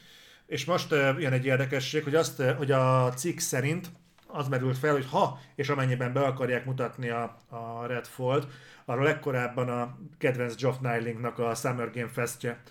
És 0.46 0.66
most 0.66 0.92
uh, 0.92 1.20
jön 1.20 1.32
egy 1.32 1.46
érdekesség, 1.46 2.04
hogy, 2.04 2.16
azt, 2.16 2.40
uh, 2.40 2.52
hogy 2.52 2.72
a 2.72 3.14
cikk 3.14 3.40
szerint 3.40 3.90
az 4.28 4.48
merült 4.48 4.78
fel, 4.78 4.92
hogy 4.92 5.06
ha 5.10 5.40
és 5.56 5.70
amennyiben 5.70 6.14
be 6.14 6.22
akarják 6.22 6.66
mutatni 6.66 7.10
a, 7.10 7.38
a 7.48 7.86
Redfall-t, 7.86 8.48
arról 8.90 9.04
legkorábban 9.04 9.70
a 9.70 9.98
kedvenc 10.18 10.56
Geoff 10.56 10.80
Nylingnak 10.80 11.40
a 11.40 11.56
Summer 11.56 11.92
Game 11.92 12.08
Festje 12.08 12.62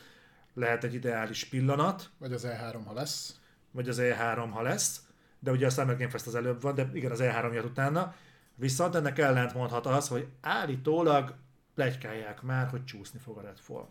lehet 0.55 0.85
egy 0.85 0.95
ideális 0.95 1.45
pillanat. 1.45 2.11
Vagy 2.19 2.33
az 2.33 2.47
E3, 2.49 2.79
ha 2.85 2.93
lesz. 2.93 3.41
Vagy 3.71 3.89
az 3.89 3.99
E3, 4.01 4.49
ha 4.51 4.63
lesz. 4.63 5.01
De 5.39 5.51
ugye 5.51 5.67
a 5.67 5.71
Summer 5.71 5.97
Game 5.97 6.11
Fest 6.11 6.27
az 6.27 6.35
előbb 6.35 6.63
van, 6.63 6.75
de 6.75 6.91
igen, 6.93 7.11
az 7.11 7.21
E3 7.23 7.53
jött 7.53 7.65
utána. 7.65 8.15
Viszont 8.55 8.95
ennek 8.95 9.19
ellent 9.19 9.55
mondhat 9.55 9.87
az, 9.87 10.09
hogy 10.09 10.29
állítólag 10.41 11.35
plegykálják 11.75 12.43
már, 12.43 12.69
hogy 12.69 12.85
csúszni 12.85 13.19
fog 13.19 13.39
a 13.39 13.41
Redfall. 13.41 13.89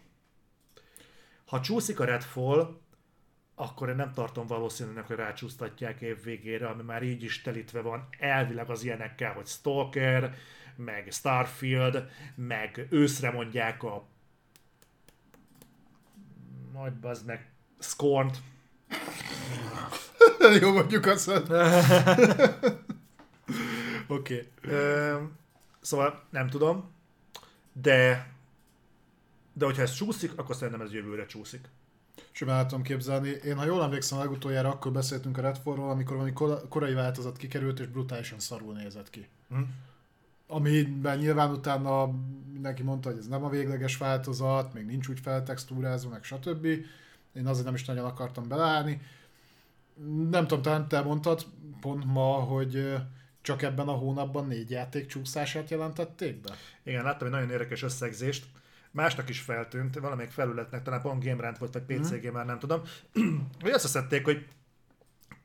Ha 1.45 1.61
csúszik 1.61 1.99
a 1.99 2.05
Redfall, 2.05 2.79
akkor 3.55 3.89
én 3.89 3.95
nem 3.95 4.13
tartom 4.13 4.47
valószínűnek, 4.47 5.07
hogy 5.07 5.15
rácsúsztatják 5.15 6.01
év 6.01 6.23
végére, 6.23 6.67
ami 6.67 6.83
már 6.83 7.03
így 7.03 7.23
is 7.23 7.41
telítve 7.41 7.81
van 7.81 8.07
elvileg 8.19 8.69
az 8.69 8.83
ilyenekkel, 8.83 9.33
hogy 9.33 9.45
Stalker, 9.45 10.35
meg 10.75 11.07
Starfield, 11.11 12.09
meg 12.35 12.87
őszre 12.89 13.31
mondják 13.31 13.83
a 13.83 14.05
majd 16.73 16.93
bazd 16.93 17.25
meg 17.25 17.51
Scorn-t. 17.79 18.37
Jó, 20.61 20.73
mondjuk 20.73 21.05
azt. 21.05 21.31
Oké. 24.07 24.51
Ö, 24.61 25.21
Szóval 25.81 26.23
nem 26.29 26.47
tudom, 26.49 26.91
de 27.73 28.27
de 29.53 29.65
hogyha 29.65 29.81
ez 29.81 29.93
csúszik, 29.93 30.37
akkor 30.37 30.55
szerintem 30.55 30.81
ez 30.81 30.93
jövőre 30.93 31.25
csúszik. 31.25 31.69
Simán 32.31 32.67
tudom 32.67 32.83
képzelni. 32.83 33.29
Én, 33.29 33.57
ha 33.57 33.65
jól 33.65 33.83
emlékszem, 33.83 34.17
legutoljára 34.17 34.69
akkor 34.69 34.91
beszéltünk 34.91 35.37
a 35.37 35.41
Redfallról, 35.41 35.89
amikor 35.89 36.15
valami 36.15 36.33
kora- 36.33 36.67
korai 36.67 36.93
változat 36.93 37.37
kikerült, 37.37 37.79
és 37.79 37.87
brutálisan 37.87 38.39
szarul 38.39 38.73
nézett 38.73 39.09
ki. 39.09 39.27
Hm? 39.49 39.61
Amiben 40.47 41.17
nyilván 41.17 41.51
utána 41.51 42.11
mindenki 42.51 42.83
mondta, 42.83 43.09
hogy 43.09 43.17
ez 43.17 43.27
nem 43.27 43.43
a 43.43 43.49
végleges 43.49 43.97
változat, 43.97 44.73
még 44.73 44.85
nincs 44.85 45.07
úgy 45.07 45.19
feltextúrázva, 45.19 46.09
meg 46.09 46.23
stb. 46.23 46.65
Én 47.33 47.47
azért 47.47 47.65
nem 47.65 47.73
is 47.73 47.85
nagyon 47.85 48.05
akartam 48.05 48.47
beleállni. 48.47 49.01
Nem 50.29 50.47
tudom, 50.47 50.61
talán 50.61 50.87
te 50.87 51.01
mondtad 51.01 51.45
pont 51.81 52.05
ma, 52.05 52.33
hogy 52.33 52.95
csak 53.41 53.61
ebben 53.61 53.87
a 53.87 53.91
hónapban 53.91 54.47
négy 54.47 54.69
játék 54.69 55.05
csúszását 55.05 55.69
jelentették 55.69 56.41
be? 56.41 56.55
Igen, 56.83 57.03
láttam 57.03 57.27
egy 57.27 57.33
nagyon 57.33 57.49
érdekes 57.49 57.83
összegzést. 57.83 58.45
Másnak 58.91 59.29
is 59.29 59.39
feltűnt, 59.39 59.99
valamelyik 59.99 60.31
felületnek, 60.31 60.83
talán 60.83 61.01
pont 61.01 61.23
Game 61.23 61.41
Rant 61.41 61.57
volt, 61.57 61.73
vagy 61.73 61.97
PC 61.97 62.21
Gamer, 62.21 62.45
nem 62.45 62.59
tudom, 62.59 62.81
hogy 63.61 63.71
azt 63.71 63.87
szedték, 63.87 64.23
hogy 64.25 64.45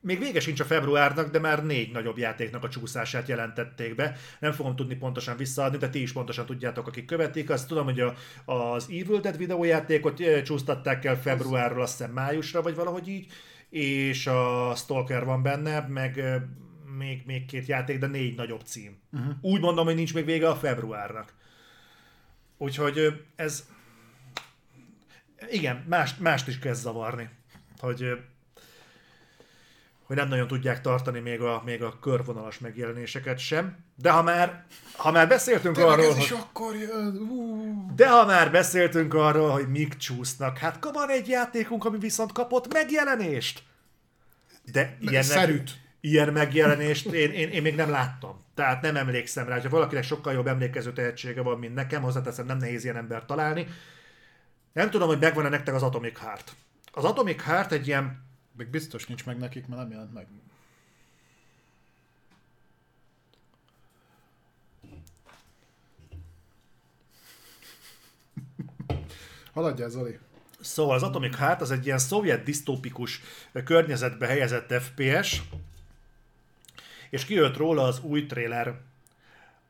még 0.01 0.19
vége 0.19 0.41
sincs 0.41 0.61
a 0.61 0.65
februárnak, 0.65 1.31
de 1.31 1.39
már 1.39 1.65
négy 1.65 1.93
nagyobb 1.93 2.19
játéknak 2.19 2.65
a 2.65 2.69
csúszását 2.69 3.29
jelentették 3.29 3.95
be. 3.95 4.17
Nem 4.39 4.53
fogom 4.53 4.77
tudni 4.77 4.95
pontosan 4.95 5.37
visszaadni, 5.37 5.79
de 5.79 5.89
ti 5.89 6.03
is 6.03 6.13
pontosan 6.13 6.47
tudjátok, 6.47 6.87
akik 6.87 7.05
követik. 7.05 7.51
Azt 7.51 7.69
tudom, 7.69 7.85
hogy 7.85 8.01
a, 8.01 8.15
az 8.53 8.85
Evil 8.85 9.21
Dead 9.21 9.37
videójátékot 9.37 10.21
eh, 10.21 10.43
csúsztatták 10.43 11.05
el 11.05 11.21
februárról, 11.21 11.83
azt 11.83 11.99
hiszem 11.99 12.13
májusra, 12.13 12.63
vagy 12.63 12.75
valahogy 12.75 13.09
így, 13.09 13.27
és 13.71 14.27
a 14.27 14.73
Stalker 14.77 15.25
van 15.25 15.43
benne, 15.43 15.81
meg 15.89 16.19
eh, 16.19 16.43
még, 16.99 17.23
még 17.27 17.47
két 17.47 17.67
játék, 17.67 17.99
de 17.99 18.07
négy 18.07 18.37
nagyobb 18.37 18.61
cím. 18.61 18.99
Uh-huh. 19.13 19.35
Úgy 19.41 19.61
mondom, 19.61 19.85
hogy 19.85 19.95
nincs 19.95 20.15
még 20.15 20.25
vége 20.25 20.49
a 20.49 20.57
februárnak. 20.57 21.35
Úgyhogy 22.59 22.99
ö, 22.99 23.09
ez... 23.37 23.69
Igen, 25.51 25.85
mást, 25.89 26.21
mást 26.21 26.49
is 26.49 26.59
kezd 26.59 26.83
zavarni. 26.83 27.29
Hogy, 27.79 28.19
hogy 30.11 30.19
nem 30.19 30.29
nagyon 30.29 30.47
tudják 30.47 30.81
tartani 30.81 31.21
még 31.21 31.41
a, 31.41 31.63
még 31.65 31.83
a 31.83 31.99
körvonalas 32.01 32.59
megjelenéseket 32.59 33.39
sem. 33.39 33.77
De 33.97 34.11
ha 34.11 34.23
már, 34.23 34.65
ha 34.97 35.11
már 35.11 35.29
beszéltünk 35.29 35.79
arról, 35.79 36.05
ez 36.05 36.29
hogy... 36.29 36.39
akkor 36.41 36.77
jön. 36.77 37.93
De 37.97 38.09
ha 38.09 38.25
már 38.25 38.51
beszéltünk 38.51 39.15
arról, 39.15 39.51
hogy 39.51 39.69
mik 39.69 39.97
csúsznak, 39.97 40.59
hát 40.59 40.89
van 40.93 41.09
egy 41.11 41.29
játékunk, 41.29 41.85
ami 41.85 41.99
viszont 41.99 42.33
kapott 42.33 42.73
megjelenést. 42.73 43.63
De 44.73 44.97
ilyennek, 45.01 45.23
szerűt. 45.23 45.71
ilyen 46.01 46.33
megjelenést 46.33 47.07
én, 47.07 47.33
én, 47.33 47.49
én, 47.49 47.63
még 47.63 47.75
nem 47.75 47.91
láttam. 47.91 48.45
Tehát 48.55 48.83
nem 48.83 48.97
emlékszem 48.97 49.49
rá. 49.49 49.61
Ha 49.61 49.69
valakinek 49.69 50.05
sokkal 50.05 50.33
jobb 50.33 50.47
emlékező 50.47 50.93
tehetsége 50.93 51.43
van, 51.43 51.59
mint 51.59 51.75
nekem, 51.75 52.03
hozzáteszem, 52.03 52.47
nem 52.47 52.59
nehéz 52.59 52.85
ilyen 52.85 52.97
embert 52.97 53.27
találni. 53.27 53.67
Nem 54.73 54.91
tudom, 54.91 55.09
hogy 55.09 55.19
megvan-e 55.19 55.49
nektek 55.49 55.75
az 55.75 55.83
Atomic 55.83 56.19
Heart. 56.19 56.53
Az 56.93 57.05
Atomic 57.05 57.43
Heart 57.43 57.73
egy 57.73 57.87
ilyen 57.87 58.29
Még 58.53 58.69
biztos 58.69 59.07
nincs 59.07 59.25
meg 59.25 59.39
nekik, 59.39 59.67
mert 59.67 59.81
nem 59.81 59.91
jelent 59.91 60.13
meg. 60.13 60.27
Haladjál, 69.53 69.89
Zoli. 69.89 70.19
Szóval 70.61 70.95
az 70.95 71.03
Atomic 71.03 71.37
Heart 71.37 71.61
az 71.61 71.71
egy 71.71 71.87
ilyen 71.87 71.99
szovjet 71.99 72.43
disztópikus 72.43 73.21
környezetbe 73.65 74.27
helyezett 74.27 74.73
FPS, 74.83 75.43
és 77.11 77.25
kijött 77.25 77.57
róla 77.57 77.83
az 77.83 78.01
új 78.01 78.27
trailer, 78.27 78.81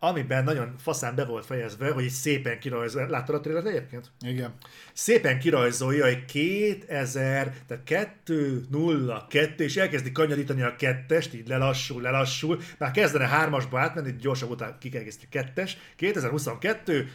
amiben 0.02 0.44
nagyon 0.44 0.74
faszán 0.78 1.14
be 1.14 1.24
volt 1.24 1.46
fejezve, 1.46 1.90
hogy 1.90 2.08
szépen 2.08 2.58
kirajzol. 2.58 3.06
Láttad 3.06 3.34
a 3.34 3.40
trailert 3.40 3.66
egyébként? 3.66 4.10
Igen. 4.20 4.54
Szépen 4.92 5.38
kirajzolja, 5.38 6.04
hogy 6.04 6.24
2000, 6.24 7.54
tehát 7.66 7.84
2, 7.84 8.66
0, 8.70 9.26
2, 9.28 9.64
és 9.64 9.76
elkezdi 9.76 10.12
kanyarítani 10.12 10.62
a 10.62 10.76
kettest, 10.76 11.34
így 11.34 11.48
lelassul, 11.48 12.02
lelassul, 12.02 12.60
már 12.78 12.90
kezdene 12.90 13.26
hármasba 13.26 13.80
átmenni, 13.80 14.16
gyorsabb 14.20 14.50
után 14.50 14.76
kikegészíti 14.78 15.28
kettes, 15.28 15.76
2022, 15.96 17.10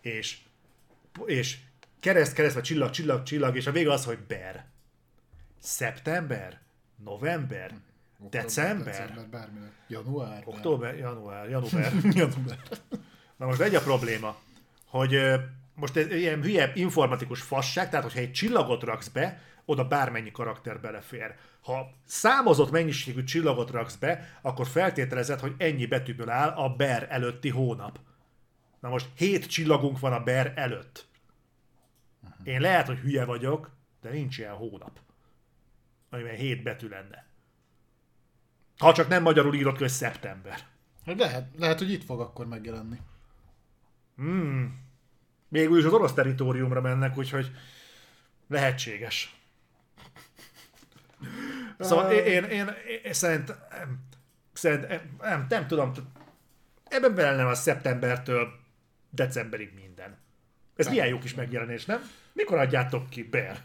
és, 0.00 0.36
és 1.26 1.56
kereszt, 2.00 2.32
kereszt, 2.32 2.54
vagy 2.54 2.64
csillag, 2.64 2.90
csillag, 2.90 3.22
csillag, 3.22 3.56
és 3.56 3.66
a 3.66 3.72
vége 3.72 3.92
az, 3.92 4.04
hogy 4.04 4.18
ber. 4.18 4.64
Szeptember? 5.58 6.60
November? 7.04 7.74
December? 8.18 8.84
December, 8.84 9.28
bármilyen. 9.28 9.72
Január. 9.88 10.42
Október? 10.44 10.98
Január? 10.98 11.48
Január? 11.48 11.92
Január. 12.20 12.58
Na 13.36 13.46
most 13.46 13.60
egy 13.60 13.74
a 13.74 13.80
probléma, 13.80 14.36
hogy 14.86 15.18
most 15.74 15.96
ez 15.96 16.10
ilyen 16.10 16.42
hülye 16.42 16.72
informatikus 16.74 17.40
fasság, 17.40 17.88
tehát 17.88 18.04
hogyha 18.04 18.20
egy 18.20 18.32
csillagot 18.32 18.82
raksz 18.82 19.08
be, 19.08 19.40
oda 19.64 19.88
bármennyi 19.88 20.30
karakter 20.30 20.80
belefér. 20.80 21.34
Ha 21.60 21.90
számozott 22.04 22.70
mennyiségű 22.70 23.24
csillagot 23.24 23.70
raksz 23.70 23.96
be, 23.96 24.38
akkor 24.42 24.66
feltételezed, 24.66 25.40
hogy 25.40 25.54
ennyi 25.58 25.86
betűből 25.86 26.30
áll 26.30 26.48
a 26.48 26.68
ber 26.68 27.06
előtti 27.10 27.48
hónap. 27.48 27.98
Na 28.80 28.88
most 28.88 29.08
hét 29.14 29.46
csillagunk 29.46 29.98
van 29.98 30.12
a 30.12 30.20
ber 30.20 30.52
előtt. 30.56 31.08
Én 32.44 32.60
lehet, 32.60 32.86
hogy 32.86 32.98
hülye 32.98 33.24
vagyok, 33.24 33.70
de 34.00 34.10
nincs 34.10 34.38
ilyen 34.38 34.52
hónap. 34.52 35.00
Amiben 36.10 36.34
hét 36.34 36.62
betű 36.62 36.88
lenne. 36.88 37.25
Ha 38.78 38.92
csak 38.92 39.08
nem 39.08 39.22
magyarul 39.22 39.54
írott, 39.54 39.78
hogy 39.78 39.88
szeptember. 39.88 40.58
Hát 41.06 41.18
Lehet, 41.18 41.48
lehet, 41.58 41.78
hogy 41.78 41.90
itt 41.90 42.04
fog 42.04 42.20
akkor 42.20 42.46
megjelenni. 42.46 43.00
Még 45.48 45.70
úgyis 45.70 45.84
az 45.84 45.92
orosz 45.92 46.12
teritoriumra 46.12 46.80
mennek, 46.80 47.18
úgyhogy 47.18 47.50
lehetséges. 48.48 49.34
Szóval 51.78 52.12
én, 52.12 52.24
én, 52.24 52.44
én, 52.44 52.68
én 53.04 53.12
szerintem, 53.12 53.56
szerintem 54.52 55.16
nem, 55.20 55.46
nem 55.48 55.66
tudom, 55.66 55.92
ebben 56.84 57.14
bele 57.14 57.36
nem 57.36 57.46
a 57.46 57.54
szeptembertől 57.54 58.48
decemberig 59.10 59.74
minden. 59.74 60.16
Ez 60.76 60.88
milyen 60.88 61.06
jó 61.06 61.18
kis 61.18 61.34
megjelenés, 61.34 61.84
nem? 61.84 62.10
Mikor 62.32 62.58
adjátok 62.58 63.10
ki, 63.10 63.22
Ber? 63.22 63.64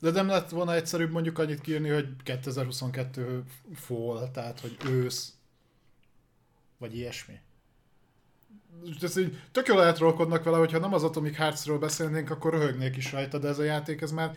De 0.00 0.10
nem 0.10 0.28
lett 0.28 0.50
volna 0.50 0.74
egyszerűbb 0.74 1.10
mondjuk 1.10 1.38
annyit 1.38 1.60
kiírni, 1.60 1.88
hogy 1.88 2.08
2022 2.22 3.42
fall, 3.74 4.30
tehát 4.30 4.60
hogy 4.60 4.76
ősz, 4.86 5.32
vagy 6.78 6.96
ilyesmi. 6.96 7.40
Ez 9.02 9.16
így 9.16 9.40
tök 9.52 9.66
jól 9.66 9.82
eltrollkodnak 9.82 10.44
vele, 10.44 10.56
hogyha 10.56 10.78
nem 10.78 10.94
az 10.94 11.04
Atomic 11.04 11.36
Hearts-ról 11.36 11.78
beszélnénk, 11.78 12.30
akkor 12.30 12.52
röhögnék 12.52 12.96
is 12.96 13.12
rajta, 13.12 13.38
de 13.38 13.48
ez 13.48 13.58
a 13.58 13.62
játék, 13.62 14.00
ez 14.00 14.10
már 14.10 14.36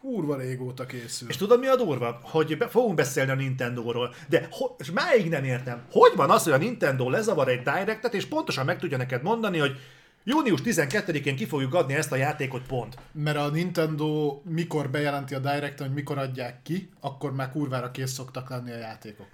kurva 0.00 0.36
régóta 0.36 0.86
készül. 0.86 1.28
És 1.28 1.36
tudod 1.36 1.60
mi 1.60 1.66
a 1.66 1.76
durva? 1.76 2.20
Hogy 2.22 2.56
be, 2.56 2.68
fogunk 2.68 2.94
beszélni 2.94 3.30
a 3.30 3.34
Nintendo-ról, 3.34 4.14
de 4.28 4.48
ho, 4.50 4.66
és 4.78 4.90
máig 4.90 5.28
nem 5.28 5.44
értem, 5.44 5.86
hogy 5.90 6.12
van 6.16 6.30
az, 6.30 6.44
hogy 6.44 6.52
a 6.52 6.56
Nintendo 6.56 7.08
lezavar 7.08 7.48
egy 7.48 7.62
Directet, 7.62 8.14
és 8.14 8.26
pontosan 8.26 8.64
meg 8.64 8.78
tudja 8.78 8.96
neked 8.96 9.22
mondani, 9.22 9.58
hogy 9.58 9.78
június 10.24 10.60
12-én 10.64 11.36
ki 11.36 11.46
fogjuk 11.46 11.74
adni 11.74 11.94
ezt 11.94 12.12
a 12.12 12.16
játékot 12.16 12.66
pont. 12.66 12.98
Mert 13.12 13.36
a 13.36 13.48
Nintendo 13.48 14.40
mikor 14.44 14.90
bejelenti 14.90 15.34
a 15.34 15.38
direct 15.38 15.78
hogy 15.78 15.92
mikor 15.92 16.18
adják 16.18 16.62
ki, 16.62 16.90
akkor 17.00 17.34
már 17.34 17.50
kurvára 17.50 17.90
kész 17.90 18.12
szoktak 18.12 18.50
lenni 18.50 18.72
a 18.72 18.76
játékok. 18.76 19.26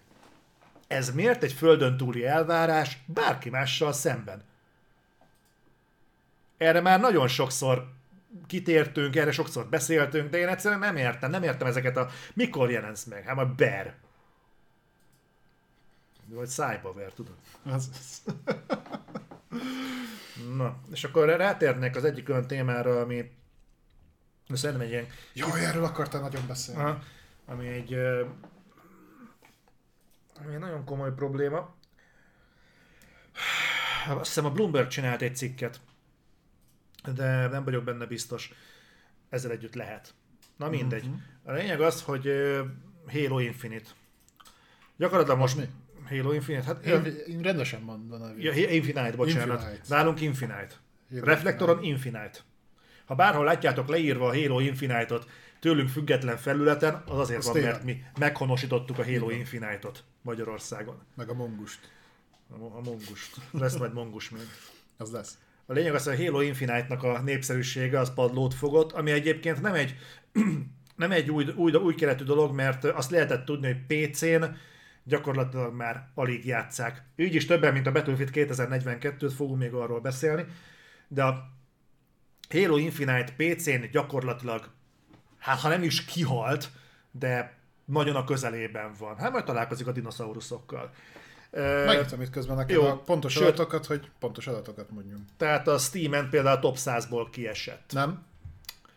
Ez 0.86 1.14
miért 1.14 1.42
egy 1.42 1.52
földön 1.52 1.96
túli 1.96 2.24
elvárás 2.24 3.02
bárki 3.06 3.50
mással 3.50 3.92
szemben? 3.92 4.42
Erre 6.56 6.80
már 6.80 7.00
nagyon 7.00 7.28
sokszor 7.28 7.92
kitértünk, 8.46 9.16
erre 9.16 9.32
sokszor 9.32 9.66
beszéltünk, 9.66 10.30
de 10.30 10.38
én 10.38 10.48
egyszerűen 10.48 10.80
nem 10.80 10.96
értem, 10.96 11.30
nem 11.30 11.42
értem 11.42 11.66
ezeket 11.66 11.96
a... 11.96 12.08
Mikor 12.34 12.70
jelensz 12.70 13.04
meg? 13.04 13.24
Hát 13.24 13.38
a 13.38 13.46
Bear. 13.46 13.94
Vagy 16.26 16.48
Cyberware, 16.48 17.10
tudod? 17.14 17.34
Az, 17.62 17.90
Na, 20.56 20.80
és 20.92 21.04
akkor 21.04 21.28
rátérnek 21.28 21.96
az 21.96 22.04
egyik 22.04 22.28
olyan 22.28 22.46
témára, 22.46 23.00
ami 23.00 23.30
szerintem 24.48 24.86
egy 24.86 24.90
ilyen 24.92 25.06
Jaj, 25.34 25.64
erről 25.64 25.84
akartál 25.84 26.20
nagyon 26.20 26.46
beszélni. 26.46 26.80
Aha, 26.80 27.02
ami 27.46 27.68
egy, 27.68 27.94
ami 30.40 30.54
egy 30.54 30.58
nagyon 30.58 30.84
komoly 30.84 31.14
probléma. 31.14 31.74
Azt 34.08 34.26
hiszem 34.26 34.44
a 34.44 34.50
Bloomberg 34.50 34.88
csinált 34.88 35.22
egy 35.22 35.36
cikket, 35.36 35.80
de 37.14 37.46
nem 37.46 37.64
vagyok 37.64 37.84
benne 37.84 38.06
biztos. 38.06 38.52
ezzel 39.28 39.50
együtt 39.50 39.74
lehet. 39.74 40.14
Na 40.56 40.68
mindegy. 40.68 41.10
A 41.44 41.52
lényeg 41.52 41.80
az, 41.80 42.02
hogy 42.02 42.30
Halo 43.06 43.38
Infinite. 43.38 43.90
Gyakorlatilag 44.96 45.38
most... 45.38 45.56
mi? 45.56 45.68
Halo 46.10 46.32
Infinite? 46.32 46.64
Hát, 46.64 46.86
Én, 46.86 47.40
rendesen 47.42 47.80
mondom 47.80 48.22
a 48.22 48.26
ja, 48.38 48.52
Infinite, 48.52 49.12
bocsánat. 49.16 49.60
Infinite. 49.60 49.82
Nálunk 49.88 50.20
Infinite. 50.20 50.68
Halo 51.10 51.24
Reflektoron 51.24 51.82
Infinite. 51.82 52.38
Ha 53.04 53.14
bárhol 53.14 53.44
látjátok 53.44 53.88
leírva 53.88 54.26
a 54.26 54.34
Halo 54.34 54.60
Infinite-ot 54.60 55.26
tőlünk 55.60 55.88
független 55.88 56.36
felületen, 56.36 57.02
az 57.06 57.18
azért 57.18 57.38
Az 57.38 57.44
van, 57.44 57.54
tényleg. 57.54 57.72
mert 57.72 57.84
mi 57.84 58.02
meghonosítottuk 58.18 58.98
a 58.98 59.04
Halo 59.04 59.30
Infinite-ot 59.30 60.04
Magyarországon. 60.22 61.02
Meg 61.16 61.28
a 61.28 61.34
mongust. 61.34 61.78
A, 62.50 62.54
a 62.54 62.80
mongust. 62.84 63.36
Lesz 63.50 63.76
majd 63.76 63.92
mongus 63.92 64.30
még. 64.30 64.42
Az 64.96 65.10
lesz. 65.10 65.38
A 65.66 65.72
lényeg 65.72 65.94
az, 65.94 66.04
hogy 66.04 66.14
a 66.14 66.24
Halo 66.24 66.40
Infinite-nak 66.40 67.02
a 67.02 67.20
népszerűsége 67.20 67.98
az 67.98 68.14
padlót 68.14 68.54
fogott, 68.54 68.92
ami 68.92 69.10
egyébként 69.10 69.60
nem 69.60 69.74
egy, 69.74 69.96
nem 70.96 71.10
egy 71.10 71.30
új, 71.30 71.46
új, 71.56 71.72
új 71.72 71.94
keletű 71.94 72.24
dolog, 72.24 72.54
mert 72.54 72.84
azt 72.84 73.10
lehetett 73.10 73.44
tudni, 73.44 73.66
hogy 73.66 74.10
PC-n 74.10 74.44
gyakorlatilag 75.04 75.74
már 75.74 76.08
alig 76.14 76.46
játszák. 76.46 77.02
Így 77.16 77.34
is 77.34 77.46
többen, 77.46 77.72
mint 77.72 77.86
a 77.86 77.92
Battlefield 77.92 78.30
2042-t 78.34 79.32
fogunk 79.36 79.58
még 79.58 79.72
arról 79.72 80.00
beszélni, 80.00 80.44
de 81.08 81.22
a 81.24 81.48
Halo 82.50 82.76
Infinite 82.76 83.32
PC-n 83.36 83.90
gyakorlatilag, 83.92 84.70
hát 85.38 85.60
ha 85.60 85.68
nem 85.68 85.82
is 85.82 86.04
kihalt, 86.04 86.70
de 87.10 87.58
nagyon 87.84 88.16
a 88.16 88.24
közelében 88.24 88.92
van. 88.98 89.16
Hát 89.18 89.32
majd 89.32 89.44
találkozik 89.44 89.86
a 89.86 89.92
dinoszauruszokkal. 89.92 90.92
Ö, 91.50 91.84
Megítem 91.84 92.20
itt 92.20 92.30
közben 92.30 92.56
nekem 92.56 92.76
jó, 92.76 92.84
a 92.86 92.96
pontos 92.96 93.32
sőt- 93.32 93.42
adatokat, 93.42 93.86
hogy 93.86 94.10
pontos 94.18 94.46
adatokat 94.46 94.90
mondjunk. 94.90 95.22
Tehát 95.36 95.68
a 95.68 95.78
Steam-en 95.78 96.28
például 96.30 96.56
a 96.56 96.60
top 96.60 96.76
100-ból 96.78 97.26
kiesett. 97.30 97.90
Nem? 97.92 98.24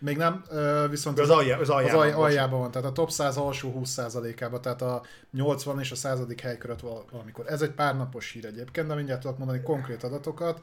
Még 0.03 0.17
nem, 0.17 0.43
viszont 0.89 1.19
Az, 1.19 1.29
alja, 1.29 1.55
az 1.55 1.61
az 1.61 1.69
aljában. 1.69 1.99
alj, 1.99 2.11
van. 2.11 2.23
aljában 2.23 2.59
van, 2.59 2.71
tehát 2.71 2.87
a 2.87 2.91
top 2.91 3.11
100 3.11 3.37
alsó 3.37 3.81
20%-ában, 3.85 4.61
tehát 4.61 4.81
a 4.81 5.01
80 5.31 5.79
és 5.79 5.91
a 5.91 5.95
100. 5.95 6.19
hely 6.41 6.57
között 6.57 6.79
val- 6.79 7.09
valamikor. 7.11 7.45
Ez 7.47 7.61
egy 7.61 7.71
pár 7.71 7.95
napos 7.95 8.31
hír 8.31 8.45
egyébként, 8.45 8.87
de 8.87 8.93
mindjárt 8.95 9.21
tudok 9.21 9.37
mondani 9.37 9.61
konkrét 9.61 10.03
adatokat. 10.03 10.61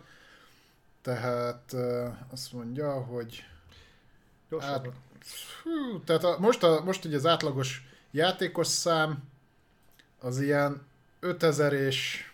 Tehát 1.02 1.72
azt 2.30 2.52
mondja, 2.52 2.92
hogy 2.92 3.44
Gyorsan. 4.50 4.70
Hát, 4.70 4.86
Hú, 5.62 6.00
tehát 6.04 6.24
a, 6.24 6.36
most, 6.38 6.62
a, 6.62 6.80
most 6.84 7.04
ugye 7.04 7.16
az 7.16 7.26
átlagos 7.26 7.86
játékos 8.10 8.66
szám 8.66 9.22
az 10.20 10.40
ilyen 10.40 10.82
5000 11.20 11.72
és 11.72 12.30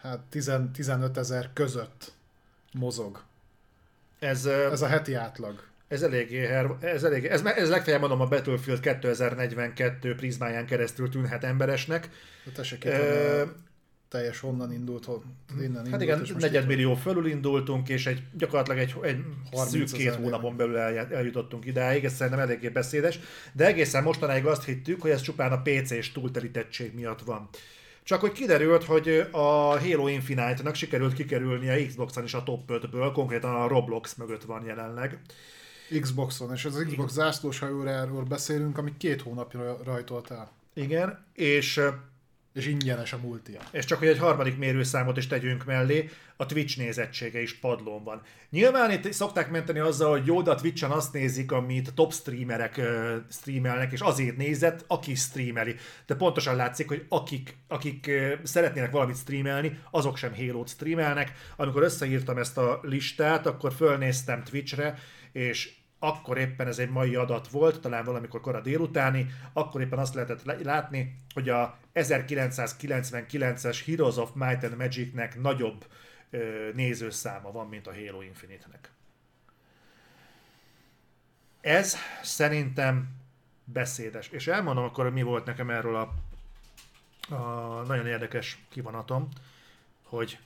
hát 0.00 0.18
10, 0.18 0.52
15 0.72 1.16
ezer 1.16 1.50
között 1.52 2.12
mozog. 2.72 3.22
Ez 4.18 4.46
ez, 4.46 4.82
a 4.82 4.86
heti 4.86 5.14
átlag. 5.14 5.72
Ez 5.94 6.02
eléggé, 6.02 6.46
her- 6.46 6.82
ez, 6.84 7.04
eléggé 7.04 7.28
ez, 7.28 7.42
ez 7.44 7.68
legfeljebb 7.68 8.00
mondom 8.00 8.20
a 8.20 8.26
Battlefield 8.26 8.80
2042 8.80 10.14
prizmáján 10.14 10.66
keresztül 10.66 11.08
tűnhet 11.08 11.44
emberesnek. 11.44 12.08
Ö, 12.84 13.42
itt 13.42 13.52
teljes 14.08 14.40
honnan 14.40 14.72
indult, 14.72 15.04
hon, 15.04 15.22
innen 15.58 15.74
Hát 15.76 15.84
indult, 15.84 16.02
igen, 16.02 16.22
és 16.22 16.32
most 16.32 16.44
negyed 16.44 16.62
itt- 16.62 16.68
millió 16.68 16.94
fölül 16.94 17.26
indultunk, 17.26 17.88
és 17.88 18.06
egy, 18.06 18.22
gyakorlatilag 18.32 18.78
egy, 18.78 18.94
egy 19.02 19.24
30 19.52 19.70
szűk 19.90 19.98
két 19.98 20.14
hónapon 20.14 20.56
belül 20.56 20.76
el, 20.76 20.98
eljutottunk 21.12 21.64
idáig, 21.66 22.04
ez 22.04 22.14
szerintem 22.14 22.42
eléggé 22.42 22.68
beszédes, 22.68 23.18
de 23.52 23.66
egészen 23.66 24.02
mostanáig 24.02 24.46
azt 24.46 24.64
hittük, 24.64 25.00
hogy 25.00 25.10
ez 25.10 25.20
csupán 25.20 25.52
a 25.52 25.62
PC-s 25.62 26.12
túlterítettség 26.12 26.94
miatt 26.94 27.20
van. 27.20 27.48
Csak 28.02 28.20
hogy 28.20 28.32
kiderült, 28.32 28.84
hogy 28.84 29.28
a 29.30 29.78
Halo 29.80 30.08
Infinite-nak 30.08 30.74
sikerült 30.74 31.12
kikerülnie 31.14 31.86
Xbox-on 31.86 32.24
is 32.24 32.34
a 32.34 32.42
top 32.42 32.70
5-ből, 32.72 33.10
konkrétan 33.12 33.54
a 33.54 33.68
Roblox 33.68 34.14
mögött 34.14 34.42
van 34.42 34.64
jelenleg. 34.64 35.18
Xboxon, 36.00 36.52
és 36.52 36.64
az 36.64 36.84
Xbox 36.86 37.12
zászlós 37.12 37.58
hajóráról 37.58 38.22
beszélünk, 38.22 38.78
ami 38.78 38.96
két 38.96 39.22
hónapja 39.22 39.78
rajtolt 39.84 40.30
el. 40.30 40.52
Igen, 40.74 41.24
és 41.32 41.80
És 42.54 42.66
ingyenes 42.66 43.12
a 43.12 43.18
multia. 43.22 43.60
És 43.70 43.84
csak 43.84 43.98
hogy 43.98 44.08
egy 44.08 44.18
harmadik 44.18 44.58
mérőszámot 44.58 45.16
is 45.16 45.26
tegyünk 45.26 45.64
mellé, 45.64 46.10
a 46.36 46.46
Twitch 46.46 46.78
nézettsége 46.78 47.40
is 47.40 47.54
padlón 47.54 48.04
van. 48.04 48.22
Nyilván 48.50 48.90
itt 48.90 49.12
szokták 49.12 49.50
menteni 49.50 49.78
azzal, 49.78 50.10
hogy 50.10 50.26
jó, 50.26 50.42
de 50.42 50.50
a 50.50 50.54
Twitch-en 50.54 50.90
azt 50.90 51.12
nézik, 51.12 51.52
amit 51.52 51.94
top 51.94 52.12
streamerek 52.12 52.80
streamelnek, 53.30 53.92
és 53.92 54.00
azért 54.00 54.36
nézett, 54.36 54.84
aki 54.86 55.14
streameli. 55.14 55.74
De 56.06 56.14
pontosan 56.14 56.56
látszik, 56.56 56.88
hogy 56.88 57.04
akik, 57.08 57.56
akik 57.68 58.10
szeretnének 58.42 58.90
valamit 58.90 59.16
streamelni, 59.16 59.78
azok 59.90 60.16
sem 60.16 60.34
halo 60.34 60.66
streamelnek. 60.66 61.32
Amikor 61.56 61.82
összeírtam 61.82 62.38
ezt 62.38 62.58
a 62.58 62.80
listát, 62.82 63.46
akkor 63.46 63.72
fölnéztem 63.72 64.42
Twitchre, 64.42 64.98
és 65.32 65.82
akkor 66.04 66.38
éppen 66.38 66.66
ez 66.66 66.78
egy 66.78 66.90
mai 66.90 67.14
adat 67.14 67.48
volt, 67.48 67.80
talán 67.80 68.04
valamikor 68.04 68.40
kora 68.40 68.60
délutáni, 68.60 69.26
akkor 69.52 69.80
éppen 69.80 69.98
azt 69.98 70.14
lehetett 70.14 70.42
le- 70.42 70.58
látni, 70.62 71.18
hogy 71.34 71.48
a 71.48 71.78
1999-es 71.94 73.82
Heroes 73.86 74.16
of 74.16 74.30
Might 74.34 74.64
and 74.64 74.76
Magicnek 74.76 75.40
nagyobb 75.40 75.84
ö, 76.30 76.70
nézőszáma 76.74 77.52
van, 77.52 77.68
mint 77.68 77.86
a 77.86 77.94
Halo 77.94 78.22
Infinite-nek. 78.22 78.90
Ez 81.60 81.96
szerintem 82.22 83.08
beszédes. 83.64 84.28
És 84.28 84.46
elmondom 84.46 84.84
akkor, 84.84 85.04
hogy 85.04 85.12
mi 85.12 85.22
volt 85.22 85.44
nekem 85.44 85.70
erről 85.70 85.96
a, 85.96 86.14
a 87.34 87.82
nagyon 87.82 88.06
érdekes 88.06 88.58
kivonatom, 88.68 89.28
hogy, 90.02 90.38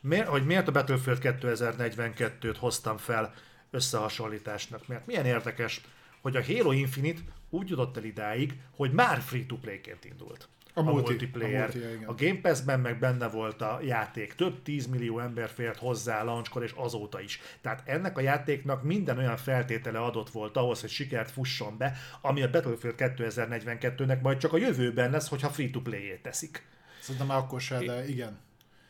miért, 0.00 0.26
hogy 0.26 0.46
miért 0.46 0.68
a 0.68 0.72
Battlefield 0.72 1.18
2042-t 1.22 2.56
hoztam 2.58 2.96
fel 2.96 3.34
összehasonlításnak. 3.72 4.88
Mert 4.88 5.06
milyen 5.06 5.26
érdekes, 5.26 5.80
hogy 6.20 6.36
a 6.36 6.44
Halo 6.44 6.72
Infinite 6.72 7.20
úgy 7.50 7.68
jutott 7.68 7.96
el 7.96 8.04
idáig, 8.04 8.54
hogy 8.76 8.92
már 8.92 9.20
free-to-play-ként 9.20 10.04
indult. 10.04 10.48
A 10.74 10.80
A, 10.80 10.82
multi- 10.82 11.08
multiplayer. 11.08 11.70
a 11.74 11.78
multi, 11.78 12.04
a 12.04 12.14
Game 12.14 12.40
Pass-ben 12.40 12.80
meg 12.80 12.98
benne 12.98 13.28
volt 13.28 13.62
a 13.62 13.80
játék. 13.84 14.34
Több 14.34 14.62
10 14.62 14.86
millió 14.86 15.18
ember 15.18 15.48
fért 15.48 15.78
hozzá 15.78 16.22
launchkor 16.22 16.62
és 16.62 16.72
azóta 16.76 17.20
is. 17.20 17.40
Tehát 17.60 17.82
ennek 17.88 18.18
a 18.18 18.20
játéknak 18.20 18.82
minden 18.82 19.18
olyan 19.18 19.36
feltétele 19.36 19.98
adott 19.98 20.30
volt 20.30 20.56
ahhoz, 20.56 20.80
hogy 20.80 20.90
sikert 20.90 21.30
fusson 21.30 21.76
be, 21.78 21.96
ami 22.20 22.42
a 22.42 22.50
Battlefield 22.50 22.94
2042-nek 22.98 24.20
majd 24.20 24.38
csak 24.38 24.52
a 24.52 24.56
jövőben 24.58 25.10
lesz, 25.10 25.28
hogyha 25.28 25.48
free-to-play-ét 25.48 26.22
teszik. 26.22 26.66
Szerintem 27.00 27.26
már 27.26 27.38
akkor 27.38 27.60
se, 27.60 27.78
de 27.78 28.08
igen. 28.08 28.38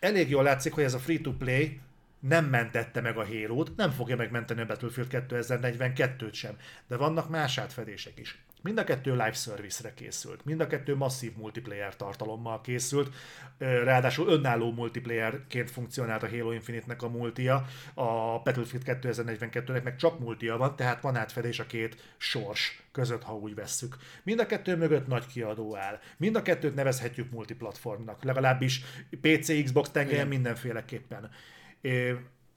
Elég 0.00 0.30
jól 0.30 0.42
látszik, 0.42 0.72
hogy 0.72 0.84
ez 0.84 0.94
a 0.94 0.98
free-to-play 0.98 1.80
nem 2.28 2.44
mentette 2.44 3.00
meg 3.00 3.16
a 3.16 3.26
halo 3.26 3.64
nem 3.76 3.90
fogja 3.90 4.16
megmenteni 4.16 4.60
a 4.60 4.66
Battlefield 4.66 5.08
2042-t 5.28 6.32
sem, 6.32 6.56
de 6.88 6.96
vannak 6.96 7.28
más 7.28 7.58
átfedések 7.58 8.18
is. 8.18 8.42
Mind 8.62 8.78
a 8.78 8.84
kettő 8.84 9.10
live 9.10 9.32
service-re 9.32 9.94
készült, 9.94 10.44
mind 10.44 10.60
a 10.60 10.66
kettő 10.66 10.96
masszív 10.96 11.32
multiplayer 11.36 11.96
tartalommal 11.96 12.60
készült, 12.60 13.14
ráadásul 13.58 14.28
önálló 14.28 14.72
multiplayerként 14.72 15.70
funkcionált 15.70 16.22
a 16.22 16.28
Halo 16.28 16.52
Infinite-nek 16.52 17.02
a 17.02 17.08
multia, 17.08 17.54
a 17.94 18.38
Battlefield 18.44 18.84
2042-nek 18.86 19.82
meg 19.82 19.96
csak 19.96 20.18
multia 20.18 20.56
van, 20.56 20.76
tehát 20.76 21.00
van 21.00 21.16
átfedés 21.16 21.58
a 21.58 21.66
két 21.66 22.14
sors 22.16 22.82
között, 22.92 23.22
ha 23.22 23.36
úgy 23.36 23.54
vesszük. 23.54 23.96
Mind 24.22 24.40
a 24.40 24.46
kettő 24.46 24.76
mögött 24.76 25.06
nagy 25.06 25.26
kiadó 25.26 25.76
áll. 25.76 26.00
Mind 26.16 26.36
a 26.36 26.42
kettőt 26.42 26.74
nevezhetjük 26.74 27.30
multiplatformnak, 27.30 28.24
legalábbis 28.24 28.84
PC, 29.20 29.62
Xbox 29.64 29.90
tengelyen 29.90 30.28
mindenféleképpen. 30.28 31.30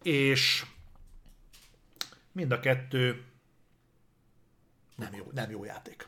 És 0.03 0.65
mind 2.31 2.51
a 2.51 2.59
kettő 2.59 3.23
nem 4.95 5.13
jó, 5.15 5.25
nem 5.33 5.49
jó 5.49 5.63
játék. 5.63 6.07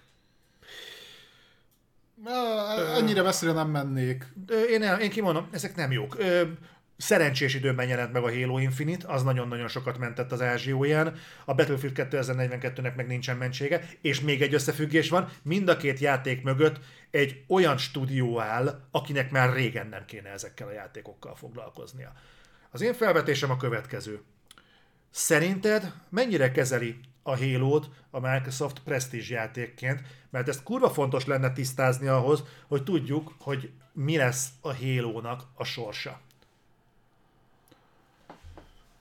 Ennyire 2.96 3.22
messzire 3.22 3.52
nem 3.52 3.70
mennék. 3.70 4.34
Én, 4.70 4.84
el, 4.84 5.02
én 5.02 5.10
kimondom, 5.10 5.48
ezek 5.52 5.76
nem 5.76 5.92
jók. 5.92 6.18
Szerencsés 6.98 7.54
időben 7.54 7.88
jelent 7.88 8.14
meg 8.14 8.24
a 8.24 8.32
Halo 8.32 8.58
Infinite, 8.58 9.08
az 9.08 9.24
nagyon-nagyon 9.24 9.68
sokat 9.68 9.98
mentett 9.98 10.32
az 10.32 10.42
ázsióján. 10.42 11.16
A 11.46 11.54
Battlefield 11.54 11.96
2042-nek 12.12 12.96
meg 12.96 13.08
nincsen 13.08 13.38
mentsége, 13.38 13.90
és 14.02 14.22
még 14.22 14.42
egy 14.42 14.54
összefüggés 14.54 15.10
van, 15.10 15.30
mind 15.42 15.70
a 15.70 15.78
két 15.78 16.00
játék 16.00 16.44
mögött 16.44 16.80
egy 17.12 17.44
olyan 17.48 17.78
stúdió 17.78 18.40
áll, 18.40 18.88
akinek 18.92 19.32
már 19.32 19.54
régen 19.54 19.88
nem 19.88 20.06
kéne 20.06 20.30
ezekkel 20.30 20.68
a 20.68 20.72
játékokkal 20.72 21.36
foglalkoznia. 21.36 22.14
Az 22.78 22.84
én 22.84 22.94
felvetésem 22.94 23.52
a 23.52 23.58
következő. 23.58 24.22
Szerinted 25.12 25.94
mennyire 26.10 26.52
kezeli 26.52 27.00
a 27.24 27.38
halo 27.38 27.82
a 28.10 28.20
Microsoft 28.20 28.80
Prestige 28.80 29.36
játékként? 29.36 30.02
Mert 30.30 30.48
ezt 30.48 30.64
kurva 30.64 30.90
fontos 30.90 31.26
lenne 31.26 31.54
tisztázni 31.54 32.08
ahhoz, 32.08 32.44
hogy 32.68 32.84
tudjuk, 32.84 33.34
hogy 33.40 33.72
mi 33.94 34.18
lesz 34.18 34.50
a 34.62 34.76
halo 34.76 35.22
a 35.56 35.64
sorsa. 35.64 36.20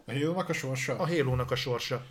A 0.05 0.13
halo 0.13 0.39
a 0.39 0.53
sorsa? 0.53 0.99
A 0.99 1.07
halo 1.07 1.45
a 1.49 1.55
sorsa. 1.55 2.07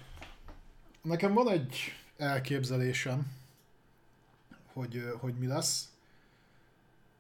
Nekem 1.02 1.34
van 1.34 1.50
egy 1.50 1.78
elképzelésem, 2.18 3.32
hogy, 4.74 5.04
hogy 5.20 5.34
mi 5.34 5.48
lesz. 5.48 5.90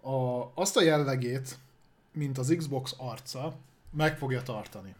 A, 0.01 0.43
azt 0.53 0.77
a 0.77 0.81
jellegét, 0.81 1.57
mint 2.11 2.37
az 2.37 2.53
Xbox 2.57 2.93
arca, 2.97 3.57
meg 3.95 4.17
fogja 4.17 4.41
tartani. 4.43 4.95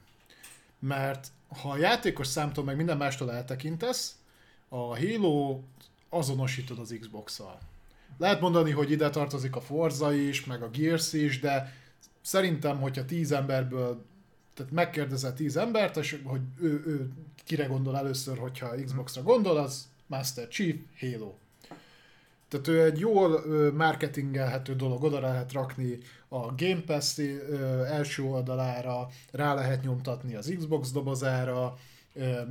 Mert 0.80 1.28
ha 1.62 1.70
a 1.70 1.78
játékos 1.78 2.28
számtól 2.28 2.64
meg 2.64 2.76
minden 2.76 2.98
mástól 2.98 3.32
eltekintesz, 3.32 4.16
a 4.70 4.98
Halo 4.98 5.62
azonosítod 6.10 6.80
az 6.80 6.96
Xbox-szal. 7.00 7.60
Lehet 8.18 8.42
mondani, 8.42 8.72
hogy 8.72 8.92
ide 8.92 9.10
tartozik 9.10 9.56
a 9.56 9.62
Forza 9.62 10.14
is, 10.14 10.46
meg 10.46 10.62
a 10.62 10.70
Gears 10.70 11.14
is, 11.14 11.40
de 11.40 11.74
szerintem, 12.22 12.80
hogyha 12.80 13.06
tíz 13.06 13.32
emberből, 13.32 14.06
tehát 14.54 14.72
megkérdezel 14.72 15.34
tíz 15.34 15.58
embert, 15.58 15.98
és 15.98 16.22
hogy 16.24 16.42
ő, 16.60 16.84
ő 16.86 17.12
kire 17.44 17.66
gondol 17.66 17.98
először, 17.98 18.38
hogyha 18.38 18.84
Xbox-ra 18.84 19.22
gondol, 19.22 19.58
az 19.58 19.88
Master 20.08 20.48
Chief, 20.48 20.76
Halo. 21.00 21.34
Tehát 22.48 22.68
ő 22.68 22.84
egy 22.84 23.00
jól 23.00 23.46
marketingelhető 23.72 24.76
dolog, 24.76 25.04
oda 25.04 25.20
lehet 25.20 25.52
rakni 25.52 25.98
a 26.28 26.56
Game 26.56 26.82
Pass 26.86 27.18
első 27.86 28.24
oldalára, 28.24 29.08
rá 29.32 29.54
lehet 29.54 29.84
nyomtatni 29.84 30.36
az 30.36 30.54
Xbox 30.58 30.92
dobozára, 30.92 31.78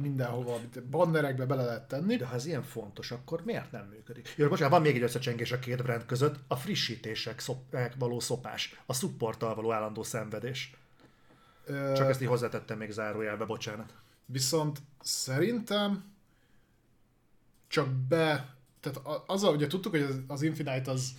mindenhova, 0.01 0.61
bannerekbe 0.91 1.47
bele 1.47 1.65
lehet 1.65 1.89
tenni. 1.89 2.17
De 2.17 2.27
ha 2.27 2.35
ez 2.35 2.47
ilyen 2.47 2.63
fontos, 2.63 3.11
akkor 3.11 3.43
miért 3.45 3.73
nem 3.73 3.87
működik? 3.91 4.35
Jó, 4.37 4.49
bocsánat, 4.49 4.73
van 4.73 4.83
még 4.83 4.97
egy 4.97 5.03
összecsengés 5.03 5.53
a 5.53 5.59
két 5.59 5.83
brand 5.83 6.07
között, 6.07 6.37
a 6.49 6.57
frissítések 6.57 7.41
szop, 7.41 7.77
való 7.99 8.21
szopás, 8.21 8.81
a 8.87 8.95
supporttal 8.95 9.55
való 9.55 9.73
állandó 9.73 10.03
szenvedés. 10.03 10.77
Csak 11.67 12.09
ezt 12.09 12.23
így 12.23 12.29
hozzátettem 12.29 12.79
még 12.79 12.91
zárójelbe, 12.91 13.45
bocsánat. 13.45 13.95
Viszont 14.27 14.79
szerintem 15.01 16.13
csak 17.69 17.89
be, 17.89 18.54
tehát 18.85 19.23
azzal 19.27 19.55
ugye 19.55 19.67
tudtuk, 19.67 19.93
hogy 19.93 20.25
az 20.27 20.43
Infinite 20.43 20.91
az 20.91 21.15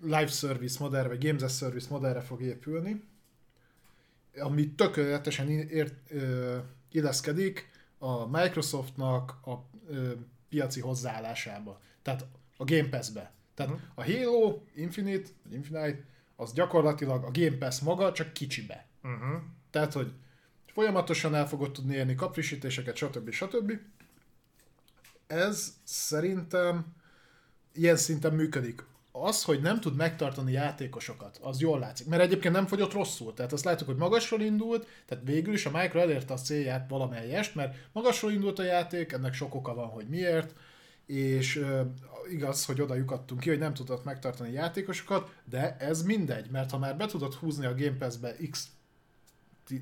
live 0.00 0.26
service 0.26 0.76
modellre, 0.80 1.08
vagy 1.08 1.24
games 1.24 1.42
as 1.42 1.56
service 1.56 1.86
modellre 1.90 2.20
fog 2.20 2.42
épülni, 2.42 3.04
ami 4.38 4.70
tökéletesen 4.74 5.48
ér, 5.48 5.92
ö, 6.08 6.58
illeszkedik 6.90 7.70
a 7.98 8.26
Microsoftnak 8.26 9.30
a 9.46 9.68
ö, 9.88 10.12
piaci 10.48 10.80
hozzáállásába. 10.80 11.80
Tehát 12.02 12.26
a 12.56 12.64
Game 12.64 12.88
Pass-be. 12.88 13.32
Tehát 13.54 13.72
uh-huh. 13.72 13.88
a 13.94 14.04
Halo 14.04 14.62
Infinite, 14.74 15.28
vagy 15.42 15.52
Infinite, 15.52 16.04
az 16.36 16.52
gyakorlatilag 16.52 17.24
a 17.24 17.30
Game 17.32 17.56
Pass 17.56 17.80
maga, 17.80 18.12
csak 18.12 18.32
kicsibe. 18.32 18.86
Uh-huh. 19.02 19.42
Tehát, 19.70 19.92
hogy 19.92 20.12
folyamatosan 20.66 21.34
el 21.34 21.48
fogod 21.48 21.72
tudni 21.72 21.94
érni 21.94 22.14
kapfrissítéseket, 22.14 22.96
stb. 22.96 23.30
stb. 23.30 23.72
Ez 25.26 25.74
szerintem 25.84 26.94
ilyen 27.74 27.96
szinten 27.96 28.34
működik. 28.34 28.84
Az, 29.12 29.44
hogy 29.44 29.60
nem 29.60 29.80
tud 29.80 29.96
megtartani 29.96 30.52
játékosokat, 30.52 31.38
az 31.42 31.60
jól 31.60 31.78
látszik. 31.78 32.06
Mert 32.06 32.22
egyébként 32.22 32.54
nem 32.54 32.66
fogyott 32.66 32.92
rosszul. 32.92 33.34
Tehát 33.34 33.52
azt 33.52 33.64
látjuk, 33.64 33.88
hogy 33.88 33.98
magasról 33.98 34.40
indult, 34.40 34.86
tehát 35.06 35.24
végül 35.24 35.54
is 35.54 35.66
a 35.66 35.70
Micro 35.70 36.00
elérte 36.00 36.32
a 36.32 36.36
célját 36.36 36.88
valamelyest, 36.88 37.54
mert 37.54 37.76
magasról 37.92 38.32
indult 38.32 38.58
a 38.58 38.62
játék, 38.62 39.12
ennek 39.12 39.34
sok 39.34 39.54
oka 39.54 39.74
van, 39.74 39.88
hogy 39.88 40.08
miért, 40.08 40.54
és 41.06 41.56
uh, 41.56 41.80
igaz, 42.30 42.64
hogy 42.64 42.80
oda 42.80 42.94
lyukadtunk 42.94 43.40
ki, 43.40 43.48
hogy 43.48 43.58
nem 43.58 43.74
tudott 43.74 44.04
megtartani 44.04 44.52
játékosokat, 44.52 45.34
de 45.44 45.76
ez 45.76 46.02
mindegy, 46.02 46.50
mert 46.50 46.70
ha 46.70 46.78
már 46.78 46.96
be 46.96 47.06
tudod 47.06 47.34
húzni 47.34 47.66
a 47.66 47.74
Game 47.74 47.96
Pass-be 47.98 48.36
x 48.50 48.68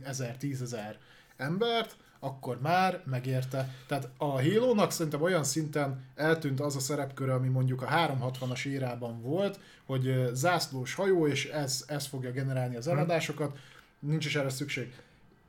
ezer, 0.02 0.36
tízezer 0.36 0.98
embert, 1.36 1.97
akkor 2.20 2.61
már 2.61 3.03
megérte. 3.05 3.74
Tehát 3.86 4.09
a 4.16 4.24
Halo-nak 4.24 4.90
szerintem 4.90 5.23
olyan 5.23 5.45
szinten 5.45 6.05
eltűnt 6.15 6.61
az 6.61 6.77
a 6.77 6.81
szerepköre, 6.81 7.35
ami 7.35 7.49
mondjuk 7.49 7.82
a 7.82 7.86
360-as 7.86 8.65
érában 8.65 9.23
volt, 9.23 9.61
hogy 9.86 10.31
zászlós 10.32 10.95
hajó, 10.95 11.27
és 11.27 11.47
ez, 11.47 11.85
ez 11.86 12.07
fogja 12.07 12.31
generálni 12.31 12.77
az 12.77 12.85
hm. 12.85 12.90
eladásokat, 12.90 13.59
nincs 13.99 14.27
is 14.27 14.36
erre 14.36 14.49
szükség. 14.49 14.93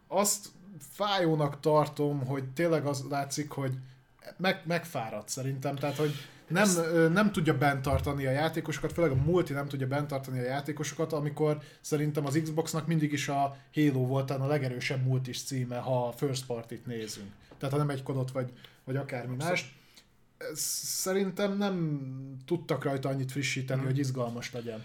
Azt 0.08 0.48
fájónak 0.91 1.60
tartom, 1.60 2.26
hogy 2.26 2.44
tényleg 2.44 2.86
az 2.86 3.06
látszik, 3.10 3.52
hogy 3.52 3.78
meg, 4.38 4.62
megfáradt 4.66 5.30
szerintem, 5.30 5.76
tehát 5.76 5.96
hogy 5.96 6.14
nem, 6.49 6.69
nem 7.11 7.31
tudja 7.31 7.57
bent 7.57 7.81
tartani 7.81 8.26
a 8.26 8.31
játékosokat, 8.31 8.93
főleg 8.93 9.11
a 9.11 9.15
multi 9.15 9.53
nem 9.53 9.67
tudja 9.67 9.88
bent 9.88 10.07
tartani 10.07 10.39
a 10.39 10.43
játékosokat, 10.43 11.13
amikor 11.13 11.57
szerintem 11.81 12.26
az 12.26 12.39
Xboxnak 12.43 12.88
mindig 12.88 13.11
is 13.11 13.27
a 13.27 13.57
Halo 13.73 14.05
volt 14.05 14.31
a 14.31 14.47
legerősebb 14.47 15.05
multis 15.05 15.43
címe, 15.43 15.77
ha 15.77 16.07
a 16.07 16.11
first 16.11 16.45
party-t 16.45 16.85
nézünk. 16.85 17.31
Tehát 17.57 17.73
ha 17.73 17.80
nem 17.81 17.89
egy 17.89 18.03
kodot 18.03 18.31
vagy, 18.31 18.51
vagy 18.84 18.95
akármi 18.95 19.35
más. 19.35 19.77
Szerintem 20.53 21.57
nem 21.57 22.01
tudtak 22.45 22.84
rajta 22.84 23.09
annyit 23.09 23.31
frissíteni, 23.31 23.80
hmm. 23.80 23.89
hogy 23.89 23.99
izgalmas 23.99 24.51
legyen. 24.51 24.84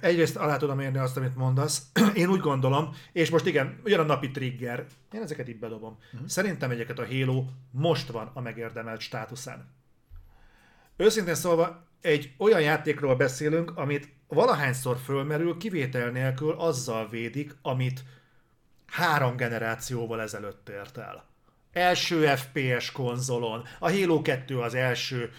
Egyrészt 0.00 0.36
alá 0.36 0.56
tudom 0.56 0.80
érni 0.80 0.98
azt, 0.98 1.16
amit 1.16 1.36
mondasz. 1.36 1.86
Én 2.14 2.28
úgy 2.28 2.40
gondolom, 2.40 2.94
és 3.12 3.30
most 3.30 3.46
igen, 3.46 3.80
ugyan 3.84 4.00
a 4.00 4.02
napi 4.02 4.30
trigger, 4.30 4.86
én 5.12 5.22
ezeket 5.22 5.48
így 5.48 5.58
bedobom. 5.58 5.98
Uh-huh. 6.12 6.28
Szerintem 6.28 6.70
egyeket 6.70 6.98
a 6.98 7.06
Halo 7.06 7.44
most 7.70 8.08
van 8.08 8.30
a 8.34 8.40
megérdemelt 8.40 9.00
státuszán. 9.00 9.68
Őszintén 10.96 11.34
szólva, 11.34 11.86
egy 12.00 12.32
olyan 12.38 12.60
játékról 12.60 13.16
beszélünk, 13.16 13.72
amit 13.76 14.08
valahányszor 14.28 14.96
fölmerül, 15.04 15.56
kivétel 15.56 16.10
nélkül 16.10 16.52
azzal 16.52 17.08
védik, 17.08 17.56
amit 17.62 18.04
három 18.86 19.36
generációval 19.36 20.20
ezelőtt 20.20 20.68
ért 20.68 20.98
el. 20.98 21.24
Első 21.72 22.26
FPS 22.26 22.92
konzolon, 22.92 23.64
a 23.78 23.90
Halo 23.90 24.22
2 24.22 24.60
az 24.60 24.74
első 24.74 25.30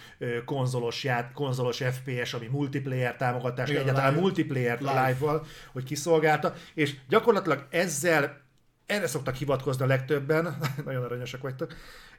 konzolos, 0.44 1.04
ját, 1.04 1.32
konzolos 1.32 1.76
FPS, 1.76 2.34
ami 2.34 2.46
multiplayer 2.46 3.16
támogatás, 3.16 3.68
Igen, 3.68 3.82
egyáltalán 3.82 4.10
live. 4.10 4.20
multiplayer 4.20 4.78
live. 4.80 5.06
live-val, 5.06 5.46
hogy 5.72 5.84
kiszolgálta, 5.84 6.54
és 6.74 6.94
gyakorlatilag 7.08 7.66
ezzel 7.70 8.40
erre 8.86 9.06
szoktak 9.06 9.34
hivatkozni 9.34 9.84
a 9.84 9.86
legtöbben, 9.86 10.56
nagyon 10.84 11.04
aranyosak 11.04 11.42
vagytok, 11.42 11.74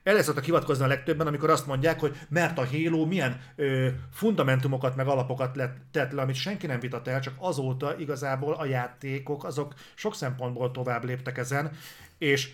erre 0.08 0.24
szoktak 0.24 0.44
hivatkozni 0.44 0.84
a 0.84 0.88
legtöbben, 0.88 1.28
amikor 1.28 1.50
azt 1.50 1.68
mondják, 1.68 2.00
hogy 2.00 2.18
mert 2.30 2.58
a 2.58 2.68
Halo 2.68 3.06
milyen 3.06 3.42
ö, 3.56 3.88
fundamentumokat 4.12 4.96
meg 4.96 5.08
alapokat 5.08 5.56
lett, 5.56 5.78
tett 5.92 6.12
le, 6.12 6.22
amit 6.22 6.36
senki 6.36 6.68
nem 6.68 6.80
vitat 6.80 7.08
el, 7.08 7.20
csak 7.20 7.34
azóta 7.38 7.98
igazából 7.98 8.54
a 8.54 8.66
játékok 8.66 9.44
azok 9.44 9.74
sok 9.96 10.16
szempontból 10.16 10.72
tovább 10.72 11.04
léptek 11.04 11.38
ezen, 11.38 11.72
és 12.18 12.50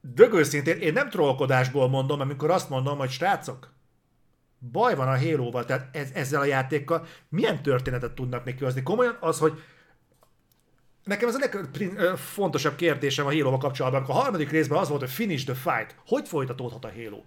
dögőszintén 0.00 0.78
én 0.78 0.92
nem 0.92 1.08
trollkodásból 1.08 1.88
mondom, 1.88 2.20
amikor 2.20 2.50
azt 2.50 2.68
mondom, 2.68 2.98
hogy 2.98 3.10
srácok, 3.10 3.72
baj 4.70 4.94
van 4.94 5.08
a 5.08 5.18
Halo-val, 5.18 5.64
tehát 5.64 5.96
ez, 5.96 6.10
ezzel 6.14 6.40
a 6.40 6.44
játékkal 6.44 7.06
milyen 7.28 7.62
történetet 7.62 8.12
tudnak 8.12 8.44
még 8.44 8.54
kihozni? 8.54 8.82
Komolyan 8.82 9.16
az, 9.20 9.38
hogy 9.38 9.62
Nekem 11.04 11.28
ez 11.28 11.34
a 11.34 11.38
legfontosabb 11.38 12.74
kérdésem 12.74 13.26
a 13.26 13.32
halo 13.32 13.58
kapcsolatban, 13.58 14.02
a 14.02 14.12
harmadik 14.12 14.50
részben 14.50 14.78
az 14.78 14.88
volt, 14.88 15.00
hogy 15.00 15.10
finish 15.10 15.44
the 15.44 15.54
fight. 15.54 15.94
Hogy 16.06 16.28
folytatódhat 16.28 16.84
a 16.84 16.92
Halo? 16.92 17.22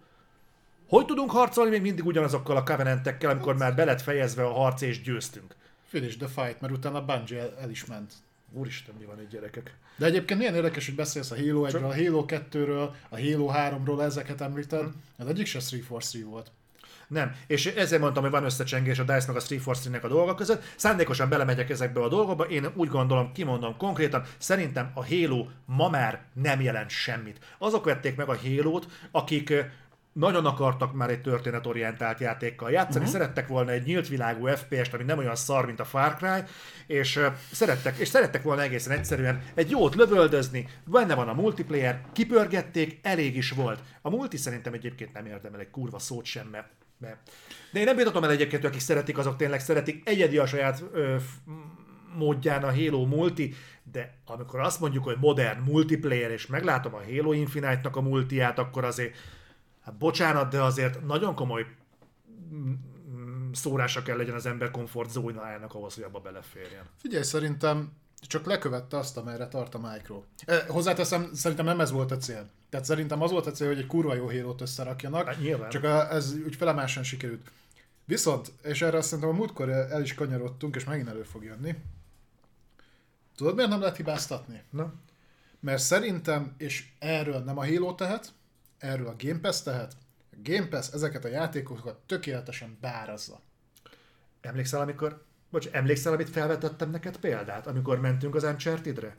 Hogy 0.88 1.06
tudunk 1.06 1.32
harcolni 1.32 1.70
még 1.70 1.82
mindig 1.82 2.06
ugyanazokkal 2.06 2.58
a 2.58 2.64
covenantekkel, 2.64 3.30
amikor 3.30 3.56
már 3.58 3.76
belet 3.76 4.02
fejezve 4.02 4.44
a 4.44 4.54
harc 4.54 4.82
és 4.82 5.02
győztünk? 5.02 5.56
Finish 5.88 6.18
the 6.18 6.28
fight, 6.28 6.62
mert 6.62 6.74
utána 6.74 6.98
a 6.98 7.06
Bungie 7.06 7.40
el, 7.40 7.58
el 7.62 7.70
is 7.70 7.86
ment. 7.86 8.14
Úristen, 8.54 8.96
mi 9.00 9.06
van 9.06 9.20
egy 9.20 9.28
gyerekek. 9.28 9.76
De 9.96 10.06
egyébként 10.06 10.40
milyen 10.40 10.56
érdekes, 10.56 10.86
hogy 10.86 10.96
beszélsz 10.96 11.32
a 11.32 11.36
Halo 11.36 11.68
1-ről, 11.68 11.84
a 11.84 11.96
Halo 11.96 12.26
2-ről, 12.28 12.90
a 13.10 13.20
Halo 13.20 13.52
3-ról, 13.54 14.02
ezeket 14.02 14.42
említed. 14.42 14.82
Hmm. 14.82 15.02
Az 15.18 15.28
egyik 15.28 15.46
se 15.46 15.60
343 15.60 16.30
volt. 16.30 16.52
Nem. 17.08 17.36
És 17.48 17.66
ezért 17.66 18.02
mondtam, 18.02 18.24
hogy 18.24 18.32
van 18.32 18.44
összecsengés 18.44 19.00
a 19.00 19.04
DICE 19.04 19.32
meg 19.32 19.36
a 19.36 19.46
343-nek 19.46 20.02
a 20.02 20.08
dolgok 20.08 20.36
között. 20.36 20.64
Szándékosan 20.76 21.30
belemegyek 21.30 21.70
ezekbe 21.70 22.02
a 22.02 22.08
dolgokba. 22.08 22.44
Én 22.44 22.68
úgy 22.76 22.90
gondolom, 22.90 23.32
kimondom 23.32 23.78
konkrétan, 23.78 24.24
szerintem 24.38 24.92
a 24.94 25.06
Halo 25.06 25.48
ma 25.66 25.90
már 25.90 26.22
nem 26.34 26.62
jelent 26.62 26.90
semmit. 26.90 27.40
Azok 27.58 27.86
vették 27.86 28.16
meg 28.16 28.30
a 28.30 28.38
Halo-t, 28.38 28.88
akik 29.12 29.54
nagyon 30.16 30.46
akartak 30.46 30.94
már 30.94 31.10
egy 31.10 31.22
történetorientált 31.22 32.20
játékkal 32.20 32.72
játszani, 32.72 33.06
uh-huh. 33.06 33.20
szerettek 33.20 33.48
volna 33.48 33.72
egy 33.72 33.86
nyílt 33.86 34.08
világú 34.08 34.48
FPS-t, 34.48 34.94
ami 34.94 35.04
nem 35.04 35.18
olyan 35.18 35.36
szar, 35.36 35.66
mint 35.66 35.80
a 35.80 35.86
Far 35.86 36.16
Cry, 36.16 36.44
és 36.88 37.16
uh, 37.16 37.26
szerettek, 37.52 37.98
és 37.98 38.08
szerettek 38.08 38.44
volna 38.44 38.62
egészen 38.62 38.98
egyszerűen 38.98 39.42
egy 39.54 39.70
jót 39.70 39.96
lövöldözni, 39.96 40.68
benne 40.86 41.16
van 41.16 41.28
a 41.28 41.34
multiplayer, 41.34 42.02
kipörgették, 42.14 43.00
elég 43.02 43.36
is 43.36 43.52
volt. 43.52 43.80
A 44.02 44.10
multi 44.10 44.38
szerintem 44.38 44.74
egyébként 44.74 45.14
nem 45.14 45.26
érdemel 45.26 45.60
egy 45.60 45.70
kurva 45.70 46.00
szót 46.00 46.26
sem, 46.26 46.48
mert 46.48 46.68
be. 46.98 47.22
De 47.72 47.80
én 47.80 47.86
nem 47.86 47.96
bíratom 47.96 48.24
el 48.24 48.32
egyébként, 48.32 48.64
akik 48.64 48.80
szeretik, 48.80 49.18
azok 49.18 49.36
tényleg 49.36 49.60
szeretik. 49.60 50.10
Egyedi 50.10 50.38
a 50.38 50.46
saját 50.46 50.84
ö, 50.92 51.16
módján 52.16 52.64
a 52.64 52.74
Halo 52.74 53.06
multi, 53.06 53.54
de 53.92 54.14
amikor 54.26 54.60
azt 54.60 54.80
mondjuk, 54.80 55.04
hogy 55.04 55.18
modern 55.20 55.62
multiplayer, 55.62 56.32
és 56.32 56.48
meglátom 56.48 56.94
a 56.94 57.04
Halo 57.04 57.32
Infinite-nak 57.32 57.96
a 57.96 58.02
multiát, 58.02 58.60
akkor 58.60 58.84
azért, 58.84 59.16
hát 59.84 59.98
bocsánat, 59.98 60.50
de 60.50 60.62
azért 60.62 61.06
nagyon 61.06 61.36
komoly 61.36 61.66
mm, 62.54 62.74
mm, 63.16 63.52
szórása 63.52 64.02
kell 64.02 64.18
legyen 64.18 64.36
az 64.36 64.46
ember 64.46 64.72
komfort 64.72 65.12
zónájának 65.12 65.74
ahhoz, 65.74 65.94
hogy 65.94 66.04
abba 66.04 66.20
beleférjen. 66.20 66.84
Figyelj, 66.98 67.24
szerintem 67.24 67.92
csak 68.28 68.46
lekövette 68.46 68.98
azt, 68.98 69.18
amerre 69.18 69.48
tart 69.48 69.76
a 69.76 69.92
Micro. 69.92 70.24
Eh, 70.46 70.64
hozzáteszem, 70.68 71.30
szerintem 71.34 71.66
nem 71.66 71.80
ez 71.80 71.92
volt 71.92 72.12
a 72.12 72.18
cél. 72.18 72.50
Tehát 72.76 72.90
szerintem 72.90 73.22
az 73.22 73.32
volt 73.32 73.46
a 73.46 73.52
cél, 73.52 73.68
hogy 73.68 73.78
egy 73.78 73.88
kurva 73.88 74.14
jó 74.14 74.28
hírót 74.28 74.62
összerakjanak, 74.62 75.28
hát, 75.28 75.40
nyilván. 75.40 75.70
csak 75.70 75.84
a, 75.84 76.12
ez 76.12 76.34
úgy 76.46 76.56
felemásan 76.56 77.04
sikerült. 77.04 77.52
Viszont, 78.06 78.52
és 78.64 78.82
erre 78.82 78.98
azt 78.98 79.08
szerintem 79.08 79.34
a 79.34 79.38
múltkor 79.38 79.70
el 79.70 80.02
is 80.02 80.14
kanyarodtunk, 80.14 80.76
és 80.76 80.84
megint 80.84 81.08
elő 81.08 81.24
fog 81.24 81.44
jönni. 81.44 81.76
Tudod, 83.36 83.56
miért 83.56 83.70
nem 83.70 83.80
lehet 83.80 83.96
hibáztatni? 83.96 84.64
Na. 84.70 84.94
Mert 85.60 85.82
szerintem, 85.82 86.54
és 86.58 86.88
erről 87.00 87.40
nem 87.40 87.58
a 87.58 87.66
Halo 87.66 87.96
tehet, 87.96 88.34
erről 88.78 89.08
a 89.08 89.16
Game 89.18 89.40
Pass 89.40 89.62
tehet, 89.62 89.94
Game 90.44 90.68
Pass 90.68 90.94
ezeket 90.94 91.26
a 91.26 91.28
játékokat 91.28 91.98
tökéletesen 92.06 92.78
bárazza. 92.82 93.40
Emlékszel, 94.42 94.82
amikor, 94.82 95.24
bocs, 95.50 95.68
emlékszel, 95.72 96.14
amit 96.14 96.30
felvetettem 96.30 96.90
neked 96.90 97.18
példát, 97.18 97.68
amikor 97.68 98.00
mentünk 98.00 98.36
az 98.36 98.44
Uncharted-re? 98.44 99.16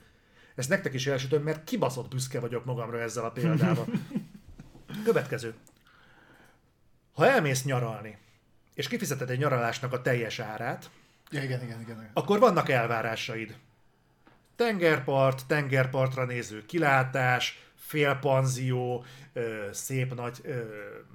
Ezt 0.56 0.68
nektek 0.68 0.94
is 0.94 1.06
elsütöm, 1.06 1.42
mert 1.42 1.64
kibaszott 1.64 2.10
büszke 2.10 2.40
vagyok 2.40 2.64
magamra 2.64 3.00
ezzel 3.00 3.24
a 3.24 3.30
példával. 3.30 3.86
Következő. 5.04 5.54
Ha 7.12 7.26
elmész 7.26 7.64
nyaralni, 7.64 8.18
és 8.74 8.88
kifizeted 8.88 9.30
egy 9.30 9.38
nyaralásnak 9.38 9.92
a 9.92 10.02
teljes 10.02 10.38
árát, 10.38 10.90
Ja, 11.30 11.42
igen, 11.42 11.62
igen, 11.62 11.80
igen. 11.80 11.96
igen. 11.96 12.10
akkor 12.12 12.38
vannak 12.38 12.68
elvárásaid. 12.68 13.56
Tengerpart, 14.56 15.46
tengerpartra 15.46 16.24
néző 16.24 16.66
kilátás, 16.66 17.60
félpanzió, 17.74 19.04
szép 19.70 20.14
nagy 20.14 20.40
ö, 20.42 20.60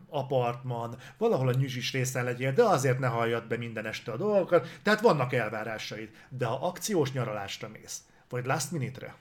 apartman, 0.10 0.98
valahol 1.18 1.48
a 1.48 1.54
nyüzsis 1.54 1.92
részen 1.92 2.24
legyél, 2.24 2.52
de 2.54 2.64
azért 2.64 3.00
ne 3.00 3.08
halljad 3.08 3.48
be 3.48 3.58
minden 3.58 3.86
este 3.86 4.12
a 4.12 4.18
dolgokat, 4.18 4.80
tehát 4.84 5.02
vannak 5.02 5.34
elvárásaid. 5.34 6.10
De 6.30 6.46
ha 6.46 6.68
akciós 6.68 7.12
nyaralásra 7.12 7.68
mész, 7.68 8.02
vagy 8.30 8.46
last 8.46 8.72
minute-re, 8.72 9.16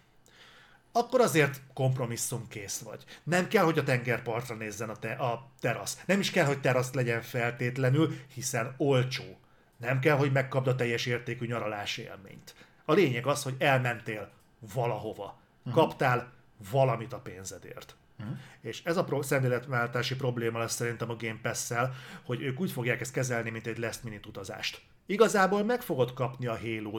akkor 0.93 1.21
azért 1.21 1.61
kompromisszum 1.75 2.49
kész 2.49 2.79
vagy. 2.79 3.05
Nem 3.23 3.49
kell, 3.49 3.65
hogy 3.65 3.79
a 3.79 3.83
tengerpartra 3.83 4.55
nézzen 4.55 4.89
a, 4.89 4.97
te- 4.97 5.13
a 5.13 5.51
terasz. 5.61 6.03
Nem 6.07 6.21
is 6.21 6.31
kell, 6.31 6.45
hogy 6.45 6.61
terasz 6.61 6.93
legyen 6.93 7.23
feltétlenül, 7.23 8.15
hiszen 8.35 8.75
olcsó. 8.77 9.39
Nem 9.77 9.99
kell, 9.99 10.17
hogy 10.17 10.33
megkapd 10.33 10.67
a 10.67 10.75
teljes 10.75 11.07
értékű 11.07 11.47
nyaralási 11.47 12.03
élményt. 12.03 12.55
A 12.85 12.93
lényeg 12.93 13.27
az, 13.27 13.43
hogy 13.43 13.55
elmentél 13.59 14.31
valahova. 14.75 15.41
Kaptál 15.73 16.33
valamit 16.71 17.13
a 17.13 17.19
pénzedért. 17.19 17.97
Uh-huh. 18.19 18.37
És 18.61 18.83
ez 18.85 18.97
a 18.97 19.05
pro- 19.05 19.25
szemléletváltási 19.25 20.17
probléma 20.17 20.59
lesz 20.59 20.75
szerintem 20.75 21.11
a 21.11 21.17
Game 21.17 21.39
Pass-szel, 21.43 21.95
hogy 22.25 22.43
ők 22.43 22.61
úgy 22.61 22.71
fogják 22.71 23.01
ezt 23.01 23.13
kezelni, 23.13 23.51
mint 23.51 23.67
egy 23.67 23.79
last 23.79 24.05
minute 24.05 24.29
utazást. 24.29 24.81
Igazából 25.07 25.65
meg 25.65 25.83
fogod 25.83 26.13
kapni 26.13 26.47
a 26.47 26.59
halo 26.59 26.99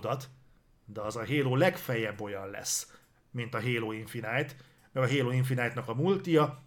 de 0.86 1.02
az 1.02 1.16
a 1.16 1.26
Halo 1.26 1.56
legfeljebb 1.56 2.22
olyan 2.22 2.50
lesz, 2.50 2.88
mint 3.32 3.56
a 3.56 3.62
Halo 3.62 3.91
Infinite, 3.91 4.48
meg 4.91 5.03
a 5.03 5.08
Halo 5.08 5.32
Infinite-nak 5.32 5.88
a 5.88 5.94
multia, 5.94 6.62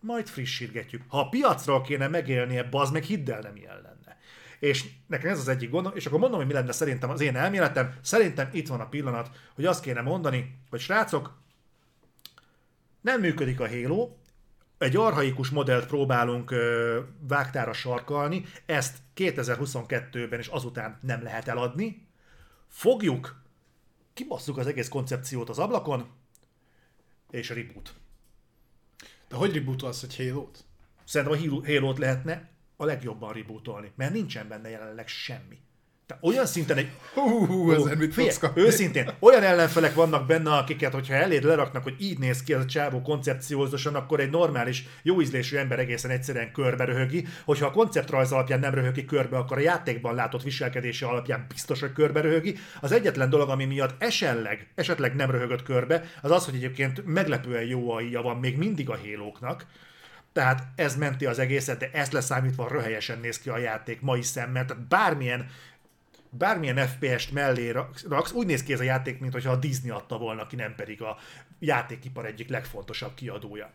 majd 0.00 0.28
frissítgetjük. 0.28 1.02
Ha 1.08 1.20
a 1.20 1.28
piacról 1.28 1.80
kéne 1.80 2.08
megélnie, 2.08 2.62
bazd 2.62 2.92
meg 2.92 3.02
hidd 3.02 3.30
el 3.30 3.40
nem 3.40 3.56
ilyen 3.56 3.80
lenne. 3.82 4.18
És 4.58 4.84
nekem 5.06 5.30
ez 5.30 5.38
az 5.38 5.48
egyik 5.48 5.70
gondom, 5.70 5.92
és 5.94 6.06
akkor 6.06 6.18
mondom, 6.18 6.38
hogy 6.38 6.48
mi 6.48 6.52
lenne 6.52 6.72
szerintem 6.72 7.10
az 7.10 7.20
én 7.20 7.36
elméletem. 7.36 7.94
Szerintem 8.02 8.48
itt 8.52 8.68
van 8.68 8.80
a 8.80 8.88
pillanat, 8.88 9.30
hogy 9.54 9.64
azt 9.64 9.82
kéne 9.82 10.00
mondani, 10.00 10.58
hogy 10.70 10.80
srácok, 10.80 11.38
nem 13.00 13.20
működik 13.20 13.60
a 13.60 13.68
Halo, 13.68 14.10
egy 14.78 14.96
arhaikus 14.96 15.48
modellt 15.50 15.86
próbálunk 15.86 16.50
ö, 16.50 17.00
vágtára 17.20 17.72
sarkalni, 17.72 18.44
ezt 18.66 18.96
2022-ben 19.16 20.38
és 20.38 20.46
azután 20.46 20.98
nem 21.02 21.22
lehet 21.22 21.48
eladni. 21.48 22.06
Fogjuk, 22.68 23.42
kibasszuk 24.18 24.56
az 24.56 24.66
egész 24.66 24.88
koncepciót 24.88 25.48
az 25.48 25.58
ablakon, 25.58 26.08
és 27.30 27.48
reboot. 27.48 27.94
De 29.28 29.36
hogy 29.36 29.54
rebootolsz 29.54 30.02
egy 30.02 30.16
Halo-t? 30.16 30.64
Szerintem 31.04 31.38
a 31.38 31.40
Halo- 31.40 31.66
Halo-t 31.66 31.98
lehetne 31.98 32.50
a 32.76 32.84
legjobban 32.84 33.32
rebootolni, 33.32 33.92
mert 33.94 34.12
nincsen 34.12 34.48
benne 34.48 34.68
jelenleg 34.68 35.08
semmi. 35.08 35.58
Tehát 36.08 36.24
olyan 36.24 36.46
szinten 36.46 36.76
egy... 36.76 36.90
Hú, 37.14 37.72
ezen 37.72 37.96
mit 37.96 38.14
Figyelj, 38.14 38.28
fogsz 38.28 38.38
kapni? 38.38 38.62
őszintén, 38.62 39.10
olyan 39.18 39.42
ellenfelek 39.42 39.94
vannak 39.94 40.26
benne, 40.26 40.50
akiket, 40.50 40.92
hogyha 40.92 41.14
eléd 41.14 41.44
leraknak, 41.44 41.82
hogy 41.82 41.94
így 41.98 42.18
néz 42.18 42.42
ki 42.42 42.52
ez 42.52 42.60
a 42.60 42.64
csávó 42.64 43.02
koncepciózosan, 43.02 43.94
akkor 43.94 44.20
egy 44.20 44.30
normális, 44.30 44.86
jó 45.02 45.20
ízlésű 45.20 45.56
ember 45.56 45.78
egészen 45.78 46.10
egyszerűen 46.10 46.52
körbe 46.52 46.84
röhögi. 46.84 47.26
Hogyha 47.44 47.66
a 47.66 47.70
konceptrajz 47.70 48.32
alapján 48.32 48.60
nem 48.60 48.74
röhögi 48.74 49.04
körbe, 49.04 49.36
akkor 49.36 49.56
a 49.56 49.60
játékban 49.60 50.14
látott 50.14 50.42
viselkedése 50.42 51.06
alapján 51.06 51.46
biztos, 51.48 51.80
hogy 51.80 51.92
körbe 51.92 52.20
röhögi. 52.20 52.56
Az 52.80 52.92
egyetlen 52.92 53.30
dolog, 53.30 53.48
ami 53.48 53.64
miatt 53.64 54.02
esetleg, 54.02 54.66
esetleg 54.74 55.14
nem 55.14 55.30
röhögött 55.30 55.62
körbe, 55.62 56.04
az 56.22 56.30
az, 56.30 56.44
hogy 56.44 56.54
egyébként 56.54 57.04
meglepően 57.04 57.64
jó 57.64 57.90
AI-ja 57.90 58.22
van 58.22 58.36
még 58.36 58.56
mindig 58.56 58.90
a 58.90 58.96
hélóknak. 58.96 59.66
Tehát 60.32 60.62
ez 60.76 60.96
menti 60.96 61.26
az 61.26 61.38
egészet, 61.38 61.78
de 61.78 61.90
ezt 61.92 62.12
leszámítva 62.12 62.68
röhelyesen 62.68 63.18
néz 63.20 63.38
ki 63.38 63.48
a 63.48 63.58
játék 63.58 64.00
mai 64.00 64.22
szemmel. 64.22 64.64
Tehát 64.64 64.88
bármilyen 64.88 65.46
bármilyen 66.30 66.86
FPS-t 66.86 67.30
mellé 67.30 67.70
rak- 67.70 68.04
raksz, 68.08 68.32
úgy 68.32 68.46
néz 68.46 68.62
ki 68.62 68.72
ez 68.72 68.80
a 68.80 68.82
játék, 68.82 69.20
mintha 69.20 69.50
a 69.50 69.56
Disney 69.56 69.90
adta 69.90 70.18
volna 70.18 70.46
ki, 70.46 70.56
nem 70.56 70.74
pedig 70.74 71.02
a 71.02 71.18
játékipar 71.58 72.26
egyik 72.26 72.48
legfontosabb 72.48 73.14
kiadója. 73.14 73.70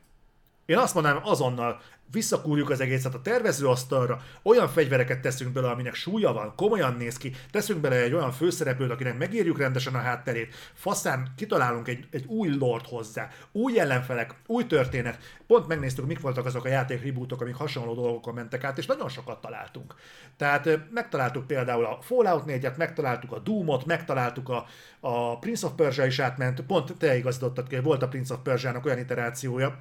Én 0.66 0.78
azt 0.78 0.94
mondanám, 0.94 1.22
azonnal 1.24 1.82
visszakúrjuk 2.14 2.70
az 2.70 2.80
egészet 2.80 3.14
a 3.14 3.22
tervezőasztalra, 3.22 4.22
olyan 4.44 4.68
fegyvereket 4.68 5.22
teszünk 5.22 5.54
bele, 5.54 5.70
aminek 5.70 5.94
súlya 5.94 6.34
van, 6.34 6.54
komolyan 6.56 6.96
néz 6.98 7.18
ki, 7.18 7.32
teszünk 7.52 7.80
bele 7.80 7.96
egy 7.96 8.14
olyan 8.14 8.32
főszereplőt, 8.32 8.92
akinek 8.92 9.18
megírjuk 9.18 9.58
rendesen 9.58 9.96
a 9.96 10.00
hátterét, 10.00 10.56
faszán 10.74 11.34
kitalálunk 11.36 11.88
egy, 11.88 12.08
egy 12.12 12.26
új 12.26 12.58
lord 12.58 12.86
hozzá, 12.86 13.30
új 13.52 13.80
ellenfelek, 13.80 14.36
új 14.46 14.68
történet. 14.68 15.18
Pont 15.48 15.68
megnéztük, 15.68 16.06
mik 16.06 16.20
voltak 16.20 16.46
azok 16.46 16.66
a 16.66 16.70
játék 16.70 17.04
rebootok, 17.04 17.42
amik 17.42 17.56
hasonló 17.56 17.94
dolgokon 17.94 18.34
mentek 18.34 18.64
át, 18.64 18.78
és 18.78 18.86
nagyon 18.86 19.10
sokat 19.10 19.42
találtunk. 19.42 19.96
Tehát 20.38 20.80
megtaláltuk 20.92 21.48
például 21.48 21.86
a 21.86 21.98
Fallout 22.02 22.44
4-et, 22.48 22.78
megtaláltuk 22.78 23.32
a 23.32 23.40
Doom-ot, 23.40 23.86
megtaláltuk 23.86 24.50
a, 24.50 24.66
a 25.00 25.40
Prince 25.40 25.66
of 25.66 25.74
Persia 25.76 26.06
is 26.06 26.20
átment, 26.20 26.62
pont 26.62 26.98
te 26.98 27.18
igazítottad 27.18 27.68
ki, 27.68 27.80
volt 27.80 28.04
a 28.04 28.08
Prince 28.08 28.34
of 28.34 28.40
Persia-nak 28.44 28.86
olyan 28.86 29.00
iterációja, 29.00 29.80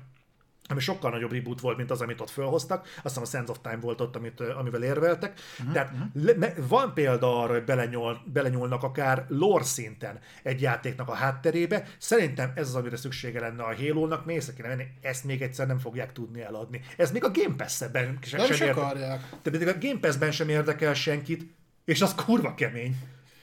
ami 0.72 0.80
sokkal 0.80 1.10
nagyobb 1.10 1.32
reboot 1.32 1.60
volt, 1.60 1.76
mint 1.76 1.90
az, 1.90 2.00
amit 2.00 2.20
ott 2.20 2.30
felhoztak. 2.30 2.82
Azt 3.02 3.02
hiszem 3.02 3.22
a 3.22 3.26
Sands 3.26 3.50
of 3.50 3.58
Time 3.62 3.80
volt 3.80 4.00
ott, 4.00 4.16
amit, 4.16 4.40
amivel 4.40 4.82
érveltek. 4.82 5.40
Uh-huh, 5.58 5.72
Tehát 5.74 5.92
le, 6.14 6.32
me, 6.36 6.54
van 6.68 6.94
példa 6.94 7.42
arra, 7.42 7.52
hogy 7.52 7.64
belenyúl, 7.64 8.18
belenyúlnak 8.32 8.82
akár 8.82 9.24
lore 9.28 9.64
szinten 9.64 10.18
egy 10.42 10.60
játéknak 10.60 11.08
a 11.08 11.14
hátterébe. 11.14 11.84
Szerintem 11.98 12.52
ez 12.54 12.68
az, 12.68 12.74
amire 12.74 12.96
szüksége 12.96 13.40
lenne 13.40 13.62
a 13.62 13.74
Halo-nak, 13.76 14.24
még 14.24 14.36
észre 14.36 14.52
kéne 14.52 14.68
venni, 14.68 14.84
ezt 15.00 15.24
még 15.24 15.42
egyszer 15.42 15.66
nem 15.66 15.78
fogják 15.78 16.12
tudni 16.12 16.40
eladni. 16.42 16.80
Ez 16.96 17.12
még 17.12 17.24
a 17.24 17.30
Game 17.30 17.54
Pass-ben 17.56 18.18
sem, 18.22 18.38
Nem 18.38 18.46
sem 18.46 18.54
is 18.54 18.60
érde- 18.60 18.82
akarják. 18.82 19.20
de 19.42 19.50
pedig 19.50 19.68
a 19.68 19.78
Game 19.80 20.00
Pass-ben 20.00 20.30
sem 20.30 20.48
érdekel 20.48 20.94
senkit, 20.94 21.50
és 21.84 22.02
az 22.02 22.14
kurva 22.14 22.54
kemény. 22.54 22.96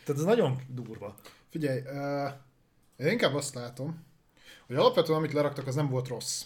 Tehát 0.04 0.22
ez 0.22 0.28
nagyon 0.28 0.62
durva. 0.68 1.16
Figyelj, 1.50 1.80
uh, 1.80 2.32
én 2.98 3.08
inkább 3.08 3.36
azt 3.36 3.56
látom, 3.56 4.06
hogy 4.68 4.76
alapvetően 4.76 5.18
amit 5.18 5.34
leraktak, 5.34 5.68
az 5.68 5.76
nem 5.76 5.90
volt 5.90 6.08
rossz. 6.08 6.44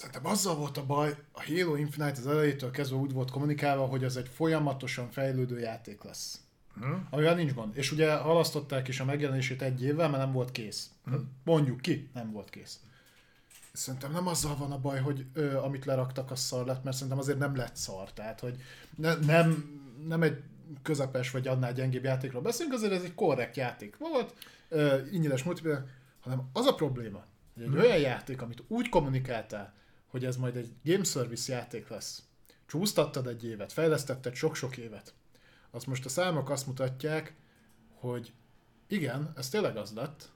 Szerintem 0.00 0.26
azzal 0.26 0.54
volt 0.54 0.76
a 0.76 0.86
baj, 0.86 1.16
a 1.32 1.42
Halo 1.42 1.74
Infinite 1.74 2.18
az 2.18 2.26
elejétől 2.26 2.70
kezdve 2.70 2.96
úgy 2.96 3.12
volt 3.12 3.30
kommunikálva, 3.30 3.86
hogy 3.86 4.04
ez 4.04 4.16
egy 4.16 4.28
folyamatosan 4.28 5.10
fejlődő 5.10 5.58
játék 5.58 6.02
lesz. 6.02 6.40
Hmm. 6.74 7.06
Amivel 7.10 7.34
nincs 7.34 7.54
gond. 7.54 7.76
És 7.76 7.92
ugye 7.92 8.14
halasztották 8.14 8.88
is 8.88 9.00
a 9.00 9.04
megjelenését 9.04 9.62
egy 9.62 9.82
évvel, 9.82 10.08
mert 10.08 10.22
nem 10.22 10.32
volt 10.32 10.52
kész. 10.52 10.90
Hmm. 11.04 11.30
Mondjuk 11.44 11.80
ki, 11.80 12.10
nem 12.14 12.32
volt 12.32 12.50
kész. 12.50 12.80
Szerintem 13.72 14.12
nem 14.12 14.26
azzal 14.26 14.56
van 14.56 14.72
a 14.72 14.78
baj, 14.78 15.00
hogy 15.00 15.26
ö, 15.32 15.56
amit 15.56 15.84
leraktak, 15.84 16.30
az 16.30 16.40
szar 16.40 16.66
lett, 16.66 16.84
mert 16.84 16.96
szerintem 16.96 17.18
azért 17.18 17.38
nem 17.38 17.56
lett 17.56 17.76
szar. 17.76 18.12
Tehát, 18.12 18.40
hogy 18.40 18.56
ne, 18.96 19.14
nem, 19.14 19.80
nem 20.06 20.22
egy 20.22 20.42
közepes 20.82 21.30
vagy 21.30 21.46
annál 21.46 21.72
gyengébb 21.72 22.04
játékról 22.04 22.42
beszélünk, 22.42 22.74
azért 22.74 22.92
ez 22.92 23.02
egy 23.02 23.14
korrekt 23.14 23.56
játék 23.56 23.96
volt, 23.96 24.34
ö, 24.68 24.98
ingyenes 25.10 25.42
multiplayer, 25.42 25.84
hanem 26.20 26.48
az 26.52 26.66
a 26.66 26.74
probléma, 26.74 27.24
hogy 27.54 27.62
egy 27.62 27.76
olyan 27.76 27.98
játék, 27.98 28.42
amit 28.42 28.62
úgy 28.68 28.88
kommunikáltál, 28.88 29.78
hogy 30.10 30.24
ez 30.24 30.36
majd 30.36 30.56
egy 30.56 30.72
game 30.84 31.04
service 31.04 31.52
játék 31.52 31.88
lesz, 31.88 32.22
csúsztattad 32.66 33.26
egy 33.26 33.44
évet, 33.44 33.72
fejlesztetted 33.72 34.34
sok-sok 34.34 34.76
évet, 34.76 35.14
azt 35.70 35.86
most 35.86 36.04
a 36.04 36.08
számok 36.08 36.50
azt 36.50 36.66
mutatják, 36.66 37.34
hogy 37.94 38.32
igen, 38.86 39.32
ez 39.36 39.48
tényleg 39.48 39.76
az 39.76 39.92
lett, 39.92 40.30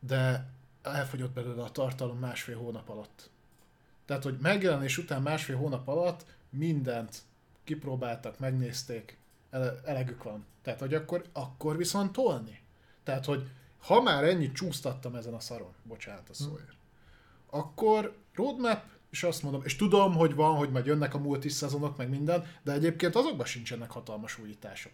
de 0.00 0.50
elfogyott 0.82 1.32
belőle 1.32 1.62
a 1.62 1.70
tartalom 1.70 2.18
másfél 2.18 2.56
hónap 2.56 2.88
alatt. 2.88 3.30
Tehát, 4.04 4.22
hogy 4.22 4.38
megjelenés 4.40 4.98
után 4.98 5.22
másfél 5.22 5.56
hónap 5.56 5.88
alatt 5.88 6.24
mindent 6.50 7.22
kipróbáltak, 7.64 8.38
megnézték, 8.38 9.18
ele- 9.50 9.86
elegük 9.86 10.22
van. 10.22 10.46
Tehát, 10.62 10.80
hogy 10.80 10.94
akkor, 10.94 11.24
akkor 11.32 11.76
viszont 11.76 12.12
tolni. 12.12 12.62
Tehát, 13.02 13.24
hogy 13.24 13.50
ha 13.78 14.02
már 14.02 14.24
ennyit 14.24 14.54
csúsztattam 14.54 15.14
ezen 15.14 15.34
a 15.34 15.40
szaron, 15.40 15.74
bocsánat 15.82 16.28
a 16.28 16.34
szóért, 16.34 16.76
akkor 17.50 18.16
roadmap, 18.34 18.84
és 19.10 19.22
azt 19.22 19.42
mondom, 19.42 19.60
és 19.64 19.76
tudom, 19.76 20.14
hogy 20.14 20.34
van, 20.34 20.56
hogy 20.56 20.70
majd 20.70 20.86
jönnek 20.86 21.14
a 21.14 21.18
multis 21.18 21.52
szezonok, 21.52 21.96
meg 21.96 22.08
minden, 22.08 22.46
de 22.62 22.72
egyébként 22.72 23.14
azokban 23.16 23.46
sincsenek 23.46 23.90
hatalmas 23.90 24.38
újítások. 24.38 24.92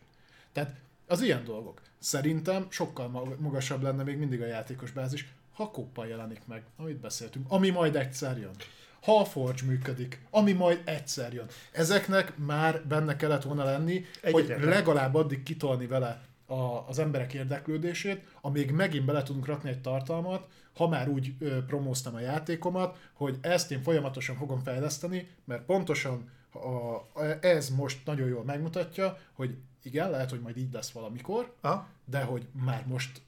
Tehát 0.53 0.75
az 1.07 1.21
ilyen 1.23 1.45
dolgok. 1.45 1.81
Szerintem 1.99 2.67
sokkal 2.71 3.09
ma- 3.09 3.37
magasabb 3.39 3.83
lenne 3.83 4.03
még 4.03 4.19
mindig 4.19 4.43
a 4.43 4.47
játékos 4.47 4.91
bázis, 4.91 5.33
ha 5.55 5.71
koppal 5.71 6.07
jelenik 6.07 6.41
meg, 6.47 6.63
amit 6.77 6.97
beszéltünk, 7.01 7.47
ami 7.49 7.71
majd 7.71 7.97
egyszer 7.97 8.39
jön. 8.39 8.55
Ha 9.03 9.19
a 9.19 9.25
Forge 9.25 9.65
működik, 9.67 10.21
ami 10.31 10.53
majd 10.53 10.81
egyszer 10.85 11.33
jön. 11.33 11.47
Ezeknek 11.73 12.37
már 12.37 12.87
benne 12.87 13.17
kellett 13.17 13.43
volna 13.43 13.65
lenni, 13.65 14.05
hogy 14.23 14.43
Egyetlen. 14.43 14.69
legalább 14.69 15.15
addig 15.15 15.43
kitolni 15.43 15.87
vele 15.87 16.23
a, 16.55 16.89
az 16.89 16.99
emberek 16.99 17.35
érdeklődését, 17.35 18.25
amíg 18.41 18.71
megint 18.71 19.05
bele 19.05 19.23
tudunk 19.23 19.47
rakni 19.47 19.71
egy 19.71 19.81
tartalmat, 19.81 20.49
ha 20.77 20.89
már 20.89 21.09
úgy 21.09 21.35
ö, 21.39 21.65
promóztam 21.65 22.15
a 22.15 22.21
játékomat, 22.21 23.11
hogy 23.13 23.39
ezt 23.41 23.71
én 23.71 23.83
folyamatosan 23.83 24.37
fogom 24.37 24.63
fejleszteni, 24.63 25.29
mert 25.45 25.65
pontosan 25.65 26.31
a, 26.53 27.21
ez 27.41 27.69
most 27.69 27.99
nagyon 28.05 28.29
jól 28.29 28.45
megmutatja, 28.45 29.19
hogy 29.33 29.57
igen, 29.83 30.11
lehet, 30.11 30.31
hogy 30.31 30.41
majd 30.41 30.57
így 30.57 30.73
lesz 30.73 30.91
valamikor, 30.91 31.55
Aha. 31.61 31.87
de 32.05 32.23
hogy 32.23 32.47
már 32.65 32.87
most 32.87 33.23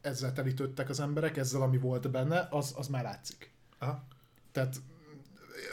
ezzel 0.00 0.32
telítődtek 0.32 0.88
az 0.88 1.00
emberek, 1.00 1.36
ezzel, 1.36 1.62
ami 1.62 1.78
volt 1.78 2.10
benne, 2.10 2.48
az, 2.50 2.74
az 2.76 2.88
már 2.88 3.02
látszik. 3.02 3.50
Aha. 3.78 4.04
Tehát, 4.52 4.76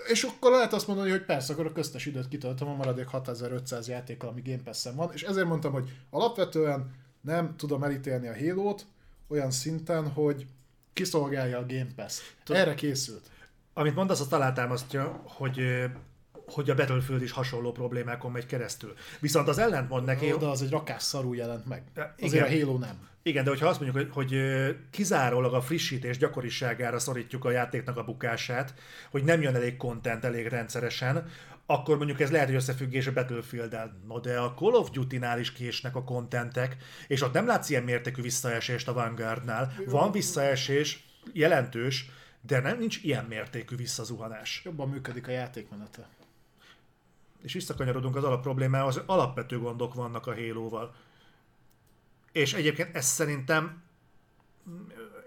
és 0.07 0.23
akkor 0.23 0.51
lehet 0.51 0.73
azt 0.73 0.87
mondani, 0.87 1.09
hogy 1.09 1.25
persze, 1.25 1.53
akkor 1.53 1.65
a 1.65 1.71
köztes 1.71 2.05
időt 2.05 2.27
kitöltöm 2.27 2.67
a 2.67 2.75
maradék 2.75 3.07
6500 3.07 3.87
játékkal, 3.87 4.29
ami 4.29 4.41
Game 4.41 4.63
pass 4.63 4.87
van, 4.95 5.09
és 5.13 5.23
ezért 5.23 5.47
mondtam, 5.47 5.71
hogy 5.71 5.97
alapvetően 6.09 6.93
nem 7.21 7.55
tudom 7.55 7.83
elítélni 7.83 8.27
a 8.27 8.37
Halo-t 8.37 8.85
olyan 9.27 9.51
szinten, 9.51 10.09
hogy 10.09 10.45
kiszolgálja 10.93 11.57
a 11.57 11.65
Game 11.65 11.93
Pass. 11.95 12.19
Erre 12.45 12.73
készült. 12.73 13.29
Amit 13.73 13.95
mondasz, 13.95 14.19
azt 14.19 14.33
alátámasztja, 14.33 15.21
hogy 15.23 15.59
hogy 16.51 16.69
a 16.69 16.75
Battlefield 16.75 17.21
is 17.21 17.31
hasonló 17.31 17.71
problémákon 17.71 18.31
megy 18.31 18.45
keresztül. 18.45 18.93
Viszont 19.19 19.47
az 19.47 19.57
ellentmond 19.57 20.05
neki, 20.05 20.35
De 20.39 20.45
az 20.45 20.61
egy 20.61 20.69
rakás 20.69 21.03
szarú 21.03 21.33
jelent 21.33 21.65
meg. 21.65 21.83
Azért 21.95 22.33
igen. 22.33 22.43
a 22.43 22.65
Halo 22.65 22.77
nem. 22.77 23.07
Igen, 23.23 23.43
de 23.43 23.49
hogyha 23.49 23.67
azt 23.67 23.79
mondjuk, 23.79 24.13
hogy, 24.13 24.29
hogy 24.31 24.41
kizárólag 24.89 25.53
a 25.53 25.61
frissítés 25.61 26.17
gyakoriságára 26.17 26.99
szorítjuk 26.99 27.45
a 27.45 27.51
játéknak 27.51 27.97
a 27.97 28.03
bukását, 28.03 28.73
hogy 29.11 29.23
nem 29.23 29.41
jön 29.41 29.55
elég 29.55 29.77
content 29.77 30.25
elég 30.25 30.47
rendszeresen, 30.47 31.29
akkor 31.65 31.97
mondjuk 31.97 32.19
ez 32.19 32.31
lehet, 32.31 32.47
hogy 32.47 32.55
összefüggés 32.55 33.07
a 33.07 33.13
Battlefield-el. 33.13 33.99
No, 34.07 34.19
de 34.19 34.39
a 34.39 34.53
Call 34.53 34.73
of 34.73 34.89
Duty-nál 34.89 35.39
is 35.39 35.51
késnek 35.51 35.95
a 35.95 36.03
contentek, 36.03 36.75
és 37.07 37.21
ott 37.21 37.33
nem 37.33 37.45
látsz 37.45 37.69
ilyen 37.69 37.83
mértékű 37.83 38.21
visszaesést 38.21 38.87
a 38.87 38.93
Vanguardnál. 38.93 39.73
Van 39.85 40.11
visszaesés, 40.11 41.05
jelentős, 41.33 42.09
de 42.41 42.59
nem 42.59 42.77
nincs 42.77 43.03
ilyen 43.03 43.25
mértékű 43.25 43.75
visszazuhanás. 43.75 44.61
Jobban 44.65 44.89
működik 44.89 45.27
a 45.27 45.31
játékmenete. 45.31 46.07
És 47.43 47.53
visszakanyarodunk 47.53 48.15
az 48.15 48.23
alapproblémához, 48.23 48.93
hogy 48.93 49.03
alapvető 49.05 49.59
gondok 49.59 49.93
vannak 49.93 50.27
a 50.27 50.35
Halo-val. 50.35 50.93
És 52.31 52.53
egyébként 52.53 52.95
ezt 52.95 53.13
szerintem 53.13 53.83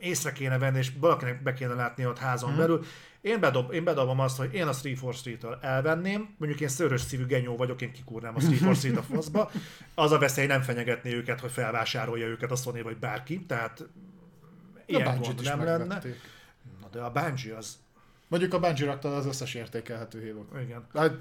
észre 0.00 0.32
kéne 0.32 0.58
venni, 0.58 0.78
és 0.78 0.92
valakinek 1.00 1.42
be 1.42 1.52
kéne 1.52 1.74
látni 1.74 2.06
ott 2.06 2.18
házon 2.18 2.48
hmm. 2.48 2.58
belül. 2.58 2.84
Én, 3.20 3.40
bedob, 3.40 3.72
én 3.72 3.84
bedobom 3.84 4.20
azt, 4.20 4.36
hogy 4.36 4.54
én 4.54 4.66
a 4.66 4.72
343-től 4.72 5.56
elvenném, 5.60 6.34
mondjuk 6.38 6.60
én 6.60 6.68
szörös 6.68 7.00
szívű 7.00 7.26
genyó 7.26 7.56
vagyok, 7.56 7.80
én 7.80 7.92
kikúrnám 7.92 8.36
a 8.36 8.40
343 8.40 8.96
a 8.96 9.02
faszba. 9.14 9.50
Az 9.94 10.12
a 10.12 10.18
veszély 10.18 10.46
nem 10.46 10.62
fenyegetné 10.62 11.14
őket, 11.14 11.40
hogy 11.40 11.50
felvásárolja 11.50 12.26
őket 12.26 12.50
a 12.50 12.56
Sony 12.56 12.82
vagy 12.82 12.96
bárki, 12.96 13.44
tehát 13.46 13.80
A 13.80 14.80
ilyen 14.86 15.04
Bungie-t 15.04 15.34
gond 15.34 15.44
nem 15.44 15.64
lenne. 15.64 16.02
Na 16.80 16.88
de 16.92 17.00
a 17.00 17.10
Bungie 17.10 17.56
az, 17.56 17.78
Mondjuk 18.28 18.54
a 18.54 18.58
Bungie 18.58 18.86
rakta 18.86 19.16
az 19.16 19.26
összes 19.26 19.54
értékelhető 19.54 20.28
halo 20.28 20.62
igen. 20.62 20.86
Hát, 20.94 21.12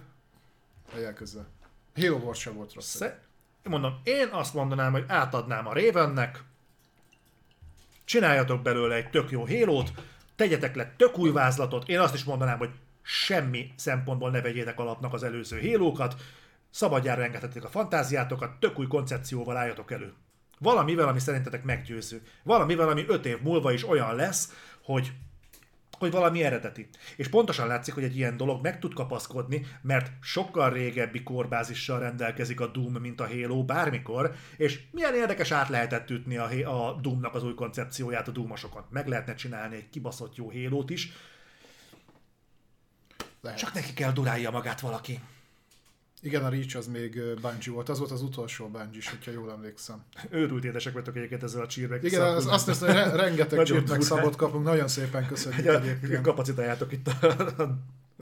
helyel 0.91 1.13
közzel. 1.13 1.47
Halo 1.95 2.17
Wars 2.17 2.39
sem 2.39 2.55
volt 2.55 2.73
rossz. 2.73 2.95
Sze- 2.95 3.21
mondom, 3.63 4.01
én 4.03 4.27
azt 4.27 4.53
mondanám, 4.53 4.91
hogy 4.91 5.03
átadnám 5.07 5.67
a 5.67 5.73
Ravennek, 5.73 6.43
csináljatok 8.05 8.61
belőle 8.61 8.95
egy 8.95 9.09
tök 9.09 9.31
jó 9.31 9.45
hélót, 9.45 9.91
tegyetek 10.35 10.75
le 10.75 10.93
tök 10.97 11.17
új 11.17 11.31
vázlatot, 11.31 11.87
én 11.87 11.99
azt 11.99 12.13
is 12.13 12.23
mondanám, 12.23 12.57
hogy 12.57 12.69
semmi 13.01 13.71
szempontból 13.75 14.31
ne 14.31 14.41
vegyétek 14.41 14.79
alapnak 14.79 15.13
az 15.13 15.23
előző 15.23 15.57
hélókat, 15.57 16.15
szabadjára 16.69 17.23
engedhetik 17.23 17.63
a 17.63 17.69
fantáziátokat, 17.69 18.59
tök 18.59 18.79
új 18.79 18.87
koncepcióval 18.87 19.57
álljatok 19.57 19.91
elő. 19.91 20.13
Valamivel, 20.59 21.07
ami 21.07 21.19
szerintetek 21.19 21.63
meggyőző. 21.63 22.21
Valamivel, 22.43 22.89
ami 22.89 23.05
öt 23.07 23.25
év 23.25 23.41
múlva 23.41 23.71
is 23.71 23.87
olyan 23.89 24.15
lesz, 24.15 24.53
hogy 24.83 25.13
hogy 26.01 26.11
valami 26.11 26.43
eredeti. 26.43 26.87
És 27.15 27.27
pontosan 27.27 27.67
látszik, 27.67 27.93
hogy 27.93 28.03
egy 28.03 28.17
ilyen 28.17 28.37
dolog 28.37 28.61
meg 28.61 28.79
tud 28.79 28.93
kapaszkodni, 28.93 29.65
mert 29.81 30.11
sokkal 30.21 30.69
régebbi 30.69 31.23
korbázissal 31.23 31.99
rendelkezik 31.99 32.59
a 32.59 32.67
Doom, 32.67 32.93
mint 32.93 33.21
a 33.21 33.27
Halo 33.27 33.63
bármikor, 33.63 34.33
és 34.57 34.79
milyen 34.91 35.15
érdekes 35.15 35.51
át 35.51 35.69
lehetett 35.69 36.09
ütni 36.09 36.37
a, 36.37 36.87
a 36.87 36.99
Doomnak 37.01 37.35
az 37.35 37.43
új 37.43 37.53
koncepcióját 37.53 38.27
a 38.27 38.31
Doomosokon. 38.31 38.83
Meg 38.89 39.07
lehetne 39.07 39.35
csinálni 39.35 39.75
egy 39.75 39.89
kibaszott 39.89 40.35
jó 40.35 40.51
Halo-t 40.51 40.89
is, 40.89 41.11
Lehet. 43.41 43.59
csak 43.59 43.73
neki 43.73 43.93
kell 43.93 44.11
durálja 44.11 44.51
magát 44.51 44.79
valaki. 44.79 45.19
Igen, 46.23 46.43
a 46.43 46.49
Reach 46.49 46.77
az 46.77 46.87
még 46.87 47.21
Bungie 47.41 47.71
volt, 47.73 47.89
az 47.89 47.99
volt 47.99 48.11
az 48.11 48.21
utolsó 48.21 48.67
Bungie 48.67 48.97
is, 48.97 49.09
hogyha 49.09 49.31
jól 49.31 49.51
emlékszem. 49.51 50.03
Őrült 50.29 50.63
édesek 50.63 50.93
vagytok 50.93 51.15
egyébként 51.15 51.43
ezzel 51.43 51.61
a 51.61 51.67
csírmek. 51.67 52.03
Igen, 52.03 52.21
az, 52.21 52.45
azt 52.45 52.67
hiszem, 52.67 52.87
hogy 52.87 52.97
re- 52.97 53.15
rengeteg 53.15 53.63
csírt 53.63 53.89
meg 53.89 54.01
szabot 54.01 54.35
kapunk, 54.35 54.63
nagyon 54.63 54.87
szépen 54.87 55.27
köszönjük 55.27 55.65
a 55.65 55.81
egyébként. 55.81 56.21
kapacitáljátok 56.21 56.91
itt 56.91 57.07
a, 57.07 57.25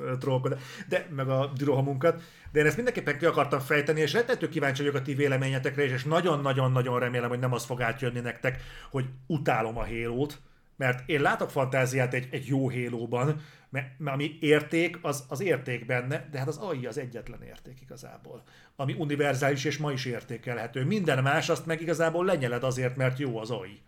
a 0.06 0.18
trollkodat, 0.18 0.60
de 0.88 1.08
meg 1.16 1.30
a 1.30 1.52
dürohamunkat. 1.58 2.22
De 2.52 2.60
én 2.60 2.66
ezt 2.66 2.76
mindenképpen 2.76 3.18
ki 3.18 3.26
akartam 3.26 3.60
fejteni, 3.60 4.00
és 4.00 4.14
rettető 4.14 4.50
kíváncsi 4.50 4.82
vagyok 4.82 4.96
a 4.96 5.02
ti 5.02 5.14
véleményetekre 5.14 5.84
és 5.84 6.04
nagyon-nagyon-nagyon 6.04 7.00
remélem, 7.00 7.30
hogy 7.30 7.40
nem 7.40 7.54
az 7.54 7.64
fog 7.64 7.82
átjönni 7.82 8.20
nektek, 8.20 8.62
hogy 8.90 9.06
utálom 9.28 9.78
a 9.78 9.84
hélót, 9.84 10.40
mert 10.80 11.10
én 11.10 11.22
látok 11.22 11.50
fantáziát 11.50 12.14
egy, 12.14 12.28
egy 12.32 12.48
jó 12.48 12.70
hélóban, 12.70 13.42
mert, 13.70 14.00
mert 14.00 14.16
ami 14.16 14.38
érték, 14.40 14.98
az, 15.02 15.24
az 15.28 15.40
érték 15.40 15.86
benne, 15.86 16.28
de 16.32 16.38
hát 16.38 16.48
az 16.48 16.58
AI 16.58 16.86
az 16.86 16.98
egyetlen 16.98 17.42
érték 17.42 17.82
igazából. 17.82 18.44
Ami 18.76 18.94
univerzális 18.94 19.64
és 19.66 19.78
ma 19.78 19.92
is 19.92 20.06
értékelhető. 20.06 20.86
Minden 20.86 21.24
más 21.24 21.50
azt 21.50 21.66
meg 21.66 21.82
igazából 21.82 22.26
lenyeled 22.26 22.64
azért, 22.64 22.96
mert 22.96 23.20
jó 23.20 23.38
az 23.38 23.52
AI. 23.52 23.82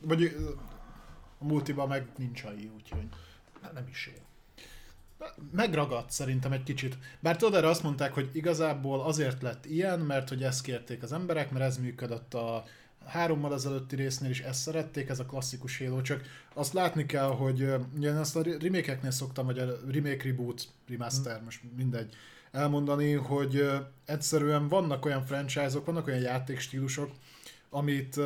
Vagy 0.00 0.22
ö, 0.22 0.50
a 1.38 1.44
multiban 1.44 1.88
meg 1.88 2.06
nincs 2.16 2.44
AI, 2.44 2.70
úgyhogy 2.76 3.08
Hát 3.62 3.72
nem 3.72 3.86
is 3.88 4.10
jó. 4.14 4.22
megragadt 5.50 6.10
szerintem 6.10 6.52
egy 6.52 6.62
kicsit. 6.62 6.98
Bár 7.20 7.36
tudod, 7.36 7.54
erre 7.54 7.68
azt 7.68 7.82
mondták, 7.82 8.12
hogy 8.12 8.30
igazából 8.32 9.00
azért 9.00 9.42
lett 9.42 9.66
ilyen, 9.66 10.00
mert 10.00 10.28
hogy 10.28 10.42
ezt 10.42 10.62
kérték 10.62 11.02
az 11.02 11.12
emberek, 11.12 11.50
mert 11.50 11.64
ez 11.64 11.78
működött 11.78 12.34
a 12.34 12.64
hárommal 13.06 13.54
ezelőtti 13.54 13.96
résznél 13.96 14.30
is 14.30 14.40
ezt 14.40 14.60
szerették, 14.60 15.08
ez 15.08 15.18
a 15.18 15.26
klasszikus 15.26 15.78
Halo, 15.78 16.00
csak 16.00 16.22
azt 16.54 16.72
látni 16.72 17.06
kell, 17.06 17.28
hogy 17.28 17.60
én 18.02 18.16
ezt 18.16 18.36
a 18.36 18.42
remake 18.42 19.10
szoktam, 19.10 19.46
vagy 19.46 19.58
a 19.58 19.64
remake, 19.90 20.24
reboot, 20.24 20.68
remaster, 20.88 21.42
most 21.44 21.60
mindegy, 21.76 22.14
elmondani, 22.50 23.12
hogy 23.12 23.70
egyszerűen 24.04 24.68
vannak 24.68 25.04
olyan 25.04 25.24
franchise-ok, 25.24 25.86
vannak 25.86 26.06
olyan 26.06 26.20
játékstílusok, 26.20 27.10
amit 27.70 28.16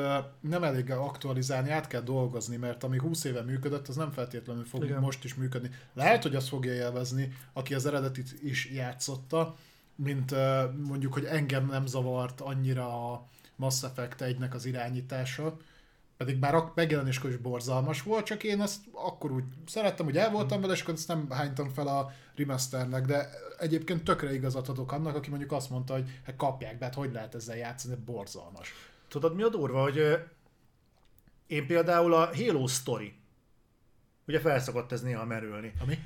nem 0.40 0.62
elég 0.62 0.90
aktualizálni, 0.90 1.70
át 1.70 1.86
kell 1.86 2.00
dolgozni, 2.00 2.56
mert 2.56 2.84
ami 2.84 2.98
20 2.98 3.24
éve 3.24 3.42
működött, 3.42 3.88
az 3.88 3.96
nem 3.96 4.12
feltétlenül 4.12 4.64
fog 4.64 4.84
Igen. 4.84 5.00
Most 5.00 5.24
is 5.24 5.34
működni. 5.34 5.70
Lehet, 5.92 6.22
hogy 6.22 6.34
azt 6.34 6.48
fogja 6.48 6.72
élvezni, 6.72 7.32
aki 7.52 7.74
az 7.74 7.86
eredetit 7.86 8.34
is 8.42 8.70
játszotta, 8.70 9.56
mint 9.94 10.34
mondjuk, 10.86 11.12
hogy 11.12 11.24
engem 11.24 11.66
nem 11.66 11.86
zavart 11.86 12.40
annyira 12.40 13.12
a 13.12 13.26
Mass 13.56 13.82
Effect 13.82 14.16
1-nek 14.18 14.50
az 14.50 14.64
irányítása, 14.64 15.56
pedig 16.16 16.36
bár 16.36 16.54
a 16.54 16.72
megjelenéskor 16.74 17.30
is 17.30 17.36
borzalmas 17.36 18.02
volt, 18.02 18.24
csak 18.24 18.44
én 18.44 18.60
azt 18.60 18.80
akkor 18.92 19.32
úgy 19.32 19.44
szerettem, 19.66 20.04
hogy 20.04 20.16
el 20.16 20.30
voltam 20.30 20.60
vele, 20.60 20.72
és 20.72 20.82
akkor 20.82 20.94
ezt 20.94 21.08
nem 21.08 21.30
hánytam 21.30 21.68
fel 21.68 21.86
a 21.86 22.12
remasternek, 22.36 23.06
de 23.06 23.30
egyébként 23.58 24.04
tökre 24.04 24.34
igazat 24.34 24.68
adok 24.68 24.92
annak, 24.92 25.14
aki 25.14 25.30
mondjuk 25.30 25.52
azt 25.52 25.70
mondta, 25.70 25.92
hogy 25.92 26.20
hát 26.24 26.36
kapják 26.36 26.78
be, 26.78 26.84
hát 26.84 26.94
hogy 26.94 27.12
lehet 27.12 27.34
ezzel 27.34 27.56
játszani, 27.56 27.94
borzalmas. 27.94 28.72
Tudod, 29.08 29.34
mi 29.34 29.42
a 29.42 29.48
durva, 29.48 29.82
hogy 29.82 30.26
én 31.46 31.66
például 31.66 32.14
a 32.14 32.36
Halo 32.36 32.66
Story, 32.66 33.14
ugye 34.26 34.40
felszokott 34.40 34.92
ez 34.92 35.02
néha 35.02 35.24
merülni. 35.24 35.72
Ami? 35.80 35.98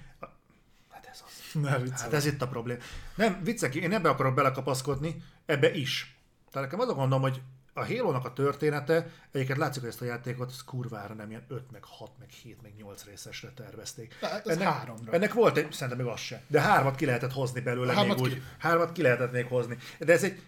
Hát 0.89 1.07
ez 1.07 1.23
az. 1.27 1.61
Ne 1.61 1.79
viccelj. 1.79 2.01
Hát 2.01 2.12
ez 2.12 2.27
itt 2.27 2.43
a 2.43 2.49
probléma. 2.49 2.81
Nem, 3.15 3.41
viccek, 3.45 3.75
én 3.75 3.93
ebbe 3.93 4.09
akarok 4.09 4.35
belekapaszkodni, 4.35 5.23
ebbe 5.47 5.75
is. 5.75 6.19
Tehát 6.53 6.70
nekem 6.70 6.81
az 6.81 6.89
a 6.89 6.95
gondom, 6.95 7.20
hogy 7.20 7.41
a 7.73 7.87
halo 7.87 8.09
a 8.09 8.33
története, 8.33 9.07
egyébként 9.33 9.59
látszik, 9.59 9.81
hogy 9.81 9.91
ezt 9.91 10.01
a 10.01 10.05
játékot 10.05 10.51
ez 10.51 10.65
kurvára 10.65 11.15
nem 11.15 11.31
ilyen 11.31 11.45
5, 11.49 11.70
meg 11.70 11.85
6, 11.85 12.11
meg 12.19 12.29
7, 12.29 12.62
meg 12.62 12.73
8 12.77 13.05
részesre 13.05 13.49
tervezték. 13.49 14.15
Hát 14.20 14.49
ez 14.49 14.59
háromra. 14.59 15.12
Ennek 15.12 15.33
volt 15.33 15.57
egy, 15.57 15.73
szerintem 15.73 16.05
még 16.05 16.12
az 16.12 16.20
se. 16.20 16.43
De 16.47 16.61
hármat 16.61 16.97
ki 16.97 17.05
lehetett 17.05 17.33
hozni 17.33 17.61
belőle 17.61 17.95
Hármat 17.95 18.20
még 18.20 18.29
ki. 18.29 18.35
úgy. 18.35 18.43
Hármat 18.59 18.93
ki 18.93 19.03
lehetett 19.03 19.33
még 19.33 19.47
hozni. 19.47 19.77
De 19.99 20.12
ez 20.12 20.25
egy, 20.25 20.43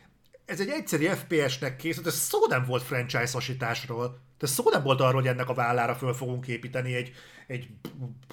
ez 0.44 0.60
egy 0.60 0.68
egyszerű 0.68 1.06
FPS-nek 1.06 1.76
készült, 1.76 2.06
ez 2.06 2.14
szó 2.14 2.46
nem 2.48 2.64
volt 2.64 2.82
franchise-osításról. 2.82 4.20
De 4.38 4.46
szó 4.46 4.70
nem 4.70 4.82
volt 4.82 5.00
arról, 5.00 5.20
hogy 5.20 5.30
ennek 5.30 5.48
a 5.48 5.54
vállára 5.54 5.94
föl 5.94 6.14
fogunk 6.14 6.46
építeni 6.46 6.94
egy, 6.94 7.12
egy 7.46 7.68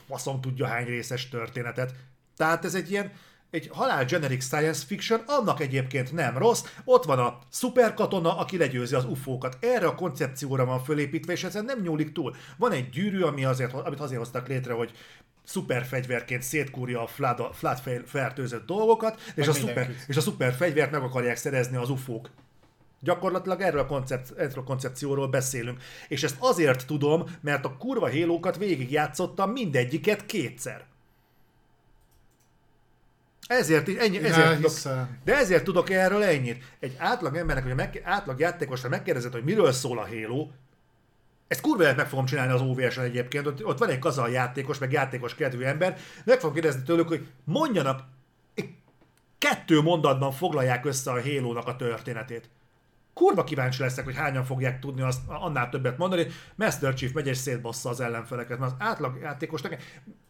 faszom 0.08 0.42
tudja 0.42 0.68
hány 0.68 0.86
részes 0.86 1.30
történetet. 1.30 1.94
Tehát 2.38 2.66
ez 2.66 2.76
egy 2.76 2.92
ilyen, 2.92 3.12
egy 3.52 3.69
halál 3.72 4.06
generic 4.06 4.44
science 4.44 4.86
fiction, 4.86 5.22
annak 5.26 5.60
egyébként 5.60 6.11
nem 6.11 6.38
rossz. 6.38 6.64
Ott 6.84 7.03
van 7.03 7.19
a 7.19 7.40
szuperkatona, 7.50 8.38
aki 8.38 8.58
legyőzi 8.58 8.95
az 8.95 9.06
ufókat. 9.06 9.58
Erre 9.60 9.88
a 9.88 9.95
koncepcióra 9.95 10.66
van 10.66 10.84
fölépítve, 10.84 11.34
és 11.34 11.44
ezen 11.44 11.66
nem 11.66 11.82
nyúlik 11.82 12.11
túl. 12.11 12.36
Van 12.58 12.72
egy 12.72 12.90
gyűrű, 12.90 13.22
ami 13.22 13.45
azért, 13.45 13.74
amit 13.74 14.00
azért 14.00 14.19
hoztak 14.19 14.48
létre, 14.48 14.74
hogy 14.74 14.92
szuperfegyverként 15.44 16.42
szétkúrja 16.42 17.02
a 17.02 17.08
flat, 17.08 17.56
flat 17.56 17.82
fertőzött 18.06 18.66
dolgokat, 18.66 19.22
és 19.36 19.48
a, 19.48 19.53
szuper, 19.53 19.95
és 20.08 20.18
a 20.18 20.22
szuperfegyvert 20.22 20.92
meg 20.92 21.02
akarják 21.02 21.38
szerezni 21.38 21.78
az 21.78 21.90
ufók. 21.90 22.30
Gyakorlatilag 23.02 23.61
erről 23.61 23.80
a, 23.80 23.86
koncept, 23.86 24.32
erről 24.38 24.53
a 24.56 24.64
koncepcióról 24.64 25.28
beszélünk. 25.28 25.82
És 26.08 26.24
ezt 26.24 26.36
azért 26.40 26.88
tudom, 26.88 27.24
mert 27.42 27.66
a 27.66 27.78
kurva 27.78 28.08
hélókat 28.08 28.58
végigjátszottam 28.58 29.52
mindegyiket 29.52 30.26
kétszer. 30.26 30.89
Ezért, 33.50 33.88
is- 33.88 33.98
ennyi, 33.98 34.18
ezért 34.18 34.56
tudok, 34.56 34.72
hiszem. 34.72 35.18
de 35.24 35.38
ezért 35.38 35.64
tudok 35.64 35.90
erről 35.90 36.24
ennyit. 36.24 36.64
Egy 36.80 36.95
átlag 36.98 37.36
embernek, 37.36 37.64
vagy 37.64 37.76
meg, 37.76 38.02
átlag 38.03 38.40
játékosra 38.40 38.90
megkérdezed, 38.90 39.32
hogy 39.32 39.44
miről 39.44 39.72
szól 39.72 40.00
a 40.00 40.08
Halo, 40.08 40.48
ezt 41.48 41.61
kurva 41.61 41.82
lehet 41.82 41.98
meg 41.98 42.08
fogom 42.08 42.26
csinálni 42.26 42.53
az 42.53 42.61
OVS-en 42.61 43.03
egyébként, 43.03 43.48
ott, 43.48 43.66
ott 43.66 43.78
van 43.78 43.90
egy 43.90 44.00
kazal 44.00 44.30
játékos, 44.30 44.78
meg 44.78 44.92
játékos 44.92 45.36
kedvű 45.36 45.64
ember, 45.64 45.98
meg 46.26 46.40
fogom 46.40 46.53
kérdezni 46.53 46.84
tőlük, 46.84 47.08
hogy 47.08 47.28
mondjanak, 47.44 48.02
kettő 49.38 49.82
mondatban 49.82 50.32
foglalják 50.32 50.86
össze 50.86 51.11
a 51.11 51.22
Halo-nak 51.22 51.68
a 51.68 51.76
történetét. 51.76 52.50
Kurva 53.20 53.44
kíváncsi 53.44 53.82
leszek, 53.82 54.06
hogy 54.06 54.16
hányan 54.16 54.44
fogják 54.44 54.80
tudni 54.80 55.02
azt, 55.02 55.20
annál 55.28 55.70
többet 55.70 55.98
mondani. 55.98 56.28
Master 56.56 56.94
Chief 56.94 57.12
megy 57.12 57.28
és 57.28 57.38
szétbassza 57.38 57.90
az 57.90 58.00
ellenfeleket, 58.00 58.60
mert 58.60 58.72
az 58.72 58.78
átlag 58.88 59.20
játékosnak, 59.22 59.78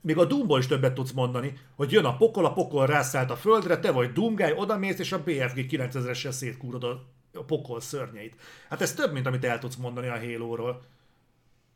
még 0.02 0.18
a 0.18 0.26
Doomból 0.26 0.60
is 0.60 0.68
többet 0.68 0.94
tudsz 0.94 1.12
mondani, 1.12 1.54
hogy 1.76 1.92
jön 1.92 2.06
a 2.06 2.18
pokol, 2.18 2.46
a 2.46 2.54
pokol 2.54 2.86
rászállt 2.86 3.32
a 3.32 3.36
földre, 3.36 3.80
te 3.80 3.92
vagy 3.92 4.12
Doomguy, 4.12 4.54
odamész, 4.56 5.00
és 5.00 5.12
a 5.12 5.24
BFG 5.24 5.66
9000-essel 5.70 6.32
szétkúrod 6.32 6.84
a, 6.84 7.06
a 7.34 7.44
pokol 7.44 7.82
szörnyeit. 7.82 8.36
Hát 8.70 8.82
ez 8.82 8.94
több, 8.94 9.14
mint 9.14 9.26
amit 9.26 9.46
el 9.46 9.60
tudsz 9.60 9.76
mondani 9.76 10.08
a 10.08 10.20
Halo-ról. 10.20 10.82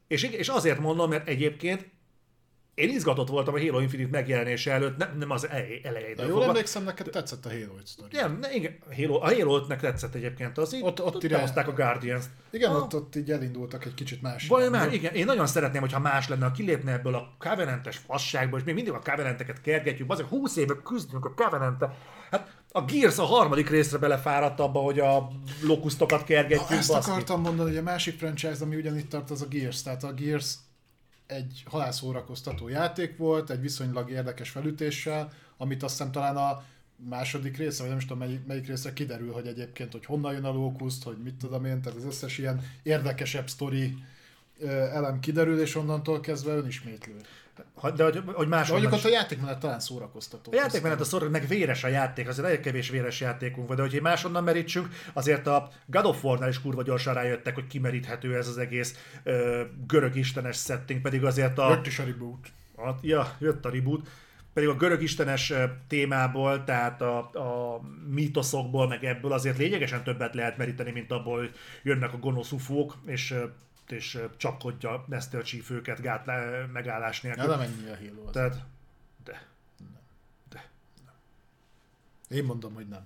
És, 0.08 0.24
és 0.24 0.48
azért 0.48 0.80
mondom, 0.80 1.10
mert 1.10 1.28
egyébként 1.28 1.90
én 2.76 2.90
izgatott 2.90 3.28
voltam 3.28 3.54
a 3.54 3.60
Halo 3.60 3.80
Infinite 3.80 4.10
megjelenése 4.12 4.72
előtt, 4.72 4.98
nem, 4.98 5.16
nem 5.18 5.30
az 5.30 5.48
elej- 5.50 5.82
De 5.82 5.90
elejétől 5.90 6.26
jól 6.26 6.36
fogva. 6.36 6.50
emlékszem, 6.50 6.84
neked 6.84 7.10
tetszett 7.10 7.46
a 7.46 7.50
Halo 7.50 7.74
sztori. 7.86 8.16
Nem, 8.16 8.38
ne, 8.42 8.54
igen, 8.54 8.78
Halo, 8.96 9.16
a 9.22 9.26
Halo 9.36 9.66
nek 9.68 9.80
tetszett 9.80 10.16
egyébként, 10.16 10.58
az 10.58 10.74
így, 10.76 10.82
Ott- 10.84 11.02
ott 11.02 11.24
ide- 11.24 11.58
a 11.58 11.72
Guardians-t. 11.72 12.30
Igen, 12.52 12.70
Ah. 12.72 12.78
ott, 12.84 12.96
ott 12.96 13.16
így 13.16 13.32
elindultak 13.32 13.86
egy 13.86 13.94
kicsit 13.94 14.22
más. 14.22 14.50
Irányba. 14.50 14.70
már, 14.70 14.94
igen, 14.94 15.14
én 15.14 15.26
nagyon 15.26 15.48
szeretném, 15.48 15.82
hogyha 15.82 16.00
más 16.00 16.28
lenne, 16.28 16.52
kilépne 16.52 16.92
ebből 16.92 17.16
a 17.16 17.36
Covenantes 17.40 17.98
fasságból, 17.98 18.60
és 18.60 18.66
még 18.66 18.76
mindig 18.76 18.94
a 18.94 19.02
Covenanteket 19.04 19.62
kergetjük, 19.62 20.12
azért 20.12 20.28
20 20.28 20.56
éve 20.56 20.74
küzdünk 20.84 21.26
a 21.26 21.34
covenant 21.34 21.86
Hát 22.32 22.52
a 22.72 22.82
Gears 22.82 23.18
a 23.18 23.24
harmadik 23.24 23.70
részre 23.70 23.98
belefáradt 23.98 24.60
abba, 24.60 24.80
hogy 24.80 25.00
a 25.00 25.28
lokusztokat 25.64 26.24
kergetjük. 26.24 26.60
Ha 26.68 26.74
ezt 26.74 26.90
baszki. 26.92 27.12
akartam 27.12 27.42
mondani, 27.42 27.70
hogy 27.70 27.78
a 27.78 27.82
másik 27.82 28.18
franchise, 28.18 28.64
ami 28.64 28.76
ugyanitt 28.76 29.10
tart, 29.10 29.30
az 29.32 29.42
a 29.42 29.46
Gears. 29.48 29.82
Tehát 29.82 30.04
a 30.04 30.14
Gears 30.14 30.54
egy 31.34 31.64
halászórakoztató 31.66 32.68
játék 32.68 33.18
volt, 33.18 33.50
egy 33.50 33.62
viszonylag 33.62 34.10
érdekes 34.10 34.50
felütéssel, 34.50 35.32
amit 35.58 35.84
azt 35.84 35.98
hiszem 35.98 36.12
talán 36.12 36.36
a 36.36 36.64
második 37.10 37.58
része, 37.58 37.80
vagy 37.80 37.90
nem 37.90 37.98
is 37.98 38.06
tudom 38.06 38.28
melyik, 38.28 38.46
melyik 38.46 38.68
része 38.68 38.94
kiderül, 38.94 39.32
hogy 39.32 39.48
egyébként, 39.48 39.92
hogy 39.92 40.06
honnan 40.06 40.34
jön 40.34 40.44
a 40.44 40.52
lókuszt, 40.52 41.04
hogy 41.04 41.18
mit 41.24 41.36
tudom 41.36 41.66
én, 41.66 41.82
tehát 41.82 41.98
az 41.98 42.06
összes 42.06 42.38
ilyen 42.38 42.62
érdekesebb 42.84 43.50
sztori 43.50 43.98
elem 44.68 45.20
kiderül, 45.20 45.60
és 45.60 45.76
onnantól 45.76 46.20
kezdve 46.20 46.54
önismétlő. 46.54 47.16
De 47.96 48.04
hogy, 48.04 48.22
hogy 48.26 48.48
máshol 48.48 48.80
mondjuk 48.80 49.00
ott 49.00 49.06
a 49.06 49.14
játékmenet 49.14 49.60
talán 49.60 49.80
szórakoztató. 49.80 50.52
A 50.52 50.56
játékmenet 50.56 51.00
a 51.00 51.04
szor, 51.04 51.30
meg 51.30 51.48
véres 51.48 51.84
a 51.84 51.88
játék, 51.88 52.28
azért 52.28 52.48
nagyon 52.48 52.62
kevés 52.62 52.90
véres 52.90 53.20
játékunk 53.20 53.68
van, 53.68 53.76
de 53.76 53.82
hogyha 53.82 54.02
máshonnan 54.02 54.44
merítsünk, 54.44 54.88
azért 55.14 55.48
a 55.48 55.70
God 55.86 56.06
of 56.06 56.24
War-nál 56.24 56.50
is 56.50 56.62
kurva 56.62 56.84
gyorsan 56.84 57.14
rájöttek, 57.14 57.54
hogy 57.54 57.68
kimeríthető 57.68 58.36
ez 58.36 58.48
az 58.48 58.58
egész 58.58 58.96
ö, 59.24 59.62
görög 59.88 60.16
istenes 60.16 60.58
setting, 60.58 61.02
pedig 61.02 61.26
azért 61.26 61.58
a... 61.58 61.70
Jött 61.70 61.88
is 61.88 62.00
a 62.00 62.04
reboot. 62.04 62.48
A, 62.78 62.90
ja, 63.02 63.36
jött 63.40 63.66
a 63.66 63.70
reboot. 63.70 64.08
Pedig 64.54 64.70
a 64.70 64.76
görög 64.76 65.02
istenes 65.02 65.54
témából, 65.88 66.64
tehát 66.64 67.02
a, 67.02 67.18
a 67.18 67.82
mítoszokból, 68.10 68.88
meg 68.88 69.04
ebből 69.04 69.32
azért 69.32 69.58
lényegesen 69.58 70.04
többet 70.04 70.36
lehet 70.36 70.58
meríteni, 70.58 70.92
mint 70.92 71.12
abból, 71.12 71.38
hogy 71.40 71.52
jönnek 71.84 72.14
a 72.14 72.18
gonosz 72.18 72.52
ufók, 72.52 72.98
és, 73.06 73.36
és 73.94 74.20
csapkodja 74.38 75.06
Master 75.08 75.44
Chief 75.44 75.70
őket 75.70 76.02
gátlá, 76.02 76.66
megállás 76.74 77.22
nélkül. 77.22 77.46
nem 77.46 77.60
ennyi 77.60 77.90
a 77.90 77.96
Halo. 77.96 78.30
Tehát, 78.30 78.66
de. 79.24 79.48
Én 82.30 82.44
mondom, 82.44 82.74
hogy 82.74 82.88
nem. 82.88 83.06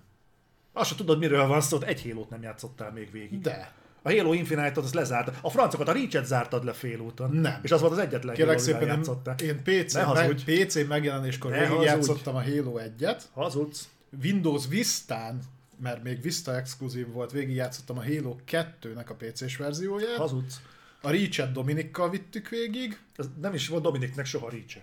Azt 0.74 0.88
sem 0.88 0.98
tudod, 0.98 1.20
miről 1.20 1.48
van 1.48 1.62
szó, 1.62 1.82
egy 1.82 2.02
halo 2.02 2.26
nem 2.30 2.42
játszottál 2.42 2.92
még 2.92 3.12
végig. 3.12 3.42
De. 3.42 3.72
A 4.02 4.10
Halo 4.12 4.34
Infinite-ot 4.34 4.86
az 4.86 4.94
lezárt. 4.94 5.32
A 5.42 5.50
francokat, 5.50 5.88
a 5.88 5.92
Reach-et 5.92 6.26
zártad 6.26 6.64
le 6.64 6.74
fél 6.74 7.00
úton. 7.00 7.32
Nem. 7.32 7.60
És 7.62 7.72
az 7.72 7.82
volt 7.82 7.92
az 7.92 7.98
egyetlen 7.98 8.36
Kérlek 8.36 8.60
Halo, 8.60 8.68
szépen, 8.68 8.88
játszottál. 8.88 9.36
én, 9.38 9.64
PC, 9.64 9.94
meg. 9.94 10.34
PC 10.34 10.88
megjelenéskor 10.88 11.52
Ne 11.52 11.68
végigjátszottam 11.68 12.36
a 12.36 12.44
Halo 12.44 12.80
1-et, 12.80 13.22
Hazudsz. 13.34 13.90
Windows 14.24 14.68
Vista-n, 14.68 15.40
mert 15.82 16.04
még 16.04 16.22
Vista 16.22 16.56
exkluzív 16.56 17.08
volt, 17.12 17.32
végigjátszottam 17.32 17.98
a 17.98 18.04
Halo 18.04 18.36
2-nek 18.48 19.08
a 19.08 19.14
PC-s 19.14 19.58
verzióját. 19.58 20.18
Hazudsz. 20.18 20.62
A 21.02 21.10
Reach-et 21.10 21.52
Dominikkal 21.52 22.10
vittük 22.10 22.50
végig, 22.50 23.00
Ez 23.16 23.26
nem 23.42 23.54
is 23.54 23.68
volt 23.68 23.84
Dominiknek 23.84 24.26
soha 24.26 24.50
reach 24.50 24.78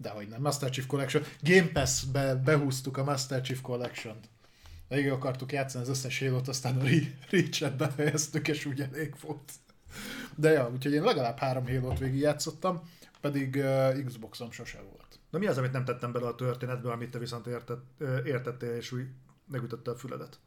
de 0.00 0.10
hogy 0.10 0.28
nem, 0.28 0.40
Master 0.40 0.70
Chief 0.70 0.86
Collection. 0.86 1.22
Game 1.42 1.68
Pass-be 1.72 2.34
behúztuk 2.34 2.96
a 2.96 3.04
Master 3.04 3.40
Chief 3.40 3.60
Collection-t. 3.60 4.28
Végig 4.88 5.10
akartuk 5.10 5.52
játszani 5.52 5.84
az 5.84 5.90
összes 5.90 6.18
halo 6.18 6.40
aztán 6.46 6.76
a 6.76 6.82
Re- 6.82 7.18
Reach-et 7.30 7.76
befejeztük, 7.76 8.48
és 8.48 8.64
úgy 8.64 8.80
elég 8.80 9.14
volt. 9.20 9.52
De 10.34 10.50
ja, 10.50 10.70
úgyhogy 10.70 10.92
én 10.92 11.02
legalább 11.02 11.38
három 11.38 11.66
Halo-t 11.66 11.98
végigjátszottam, 11.98 12.80
pedig 13.20 13.54
uh, 13.56 14.04
Xboxom 14.04 14.50
sose 14.50 14.80
volt. 14.80 15.18
Na 15.30 15.38
mi 15.38 15.46
az, 15.46 15.58
amit 15.58 15.72
nem 15.72 15.84
tettem 15.84 16.12
bele 16.12 16.26
a 16.26 16.34
történetbe, 16.34 16.90
amit 16.90 17.10
te 17.10 17.18
viszont 17.18 17.46
értett, 17.46 17.84
értettél, 18.24 18.70
és 18.70 18.92
úgy 18.92 19.06
megütötte 19.46 19.90
a 19.90 19.96
füledet? 19.96 20.38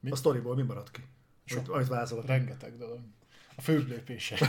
Mi? 0.00 0.10
A 0.10 0.16
sztoriból 0.16 0.54
mi 0.54 0.62
maradt 0.62 0.90
ki? 0.90 1.04
Sok. 1.44 1.58
Amit, 1.58 1.70
amit 1.70 1.88
vázolok. 1.88 2.26
Rengeteg 2.26 2.76
dolog. 2.76 3.00
A 3.56 3.62
főbb 3.62 3.88
lépések. 3.88 4.40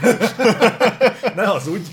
Ne 1.34 1.44
hazudj! 1.44 1.90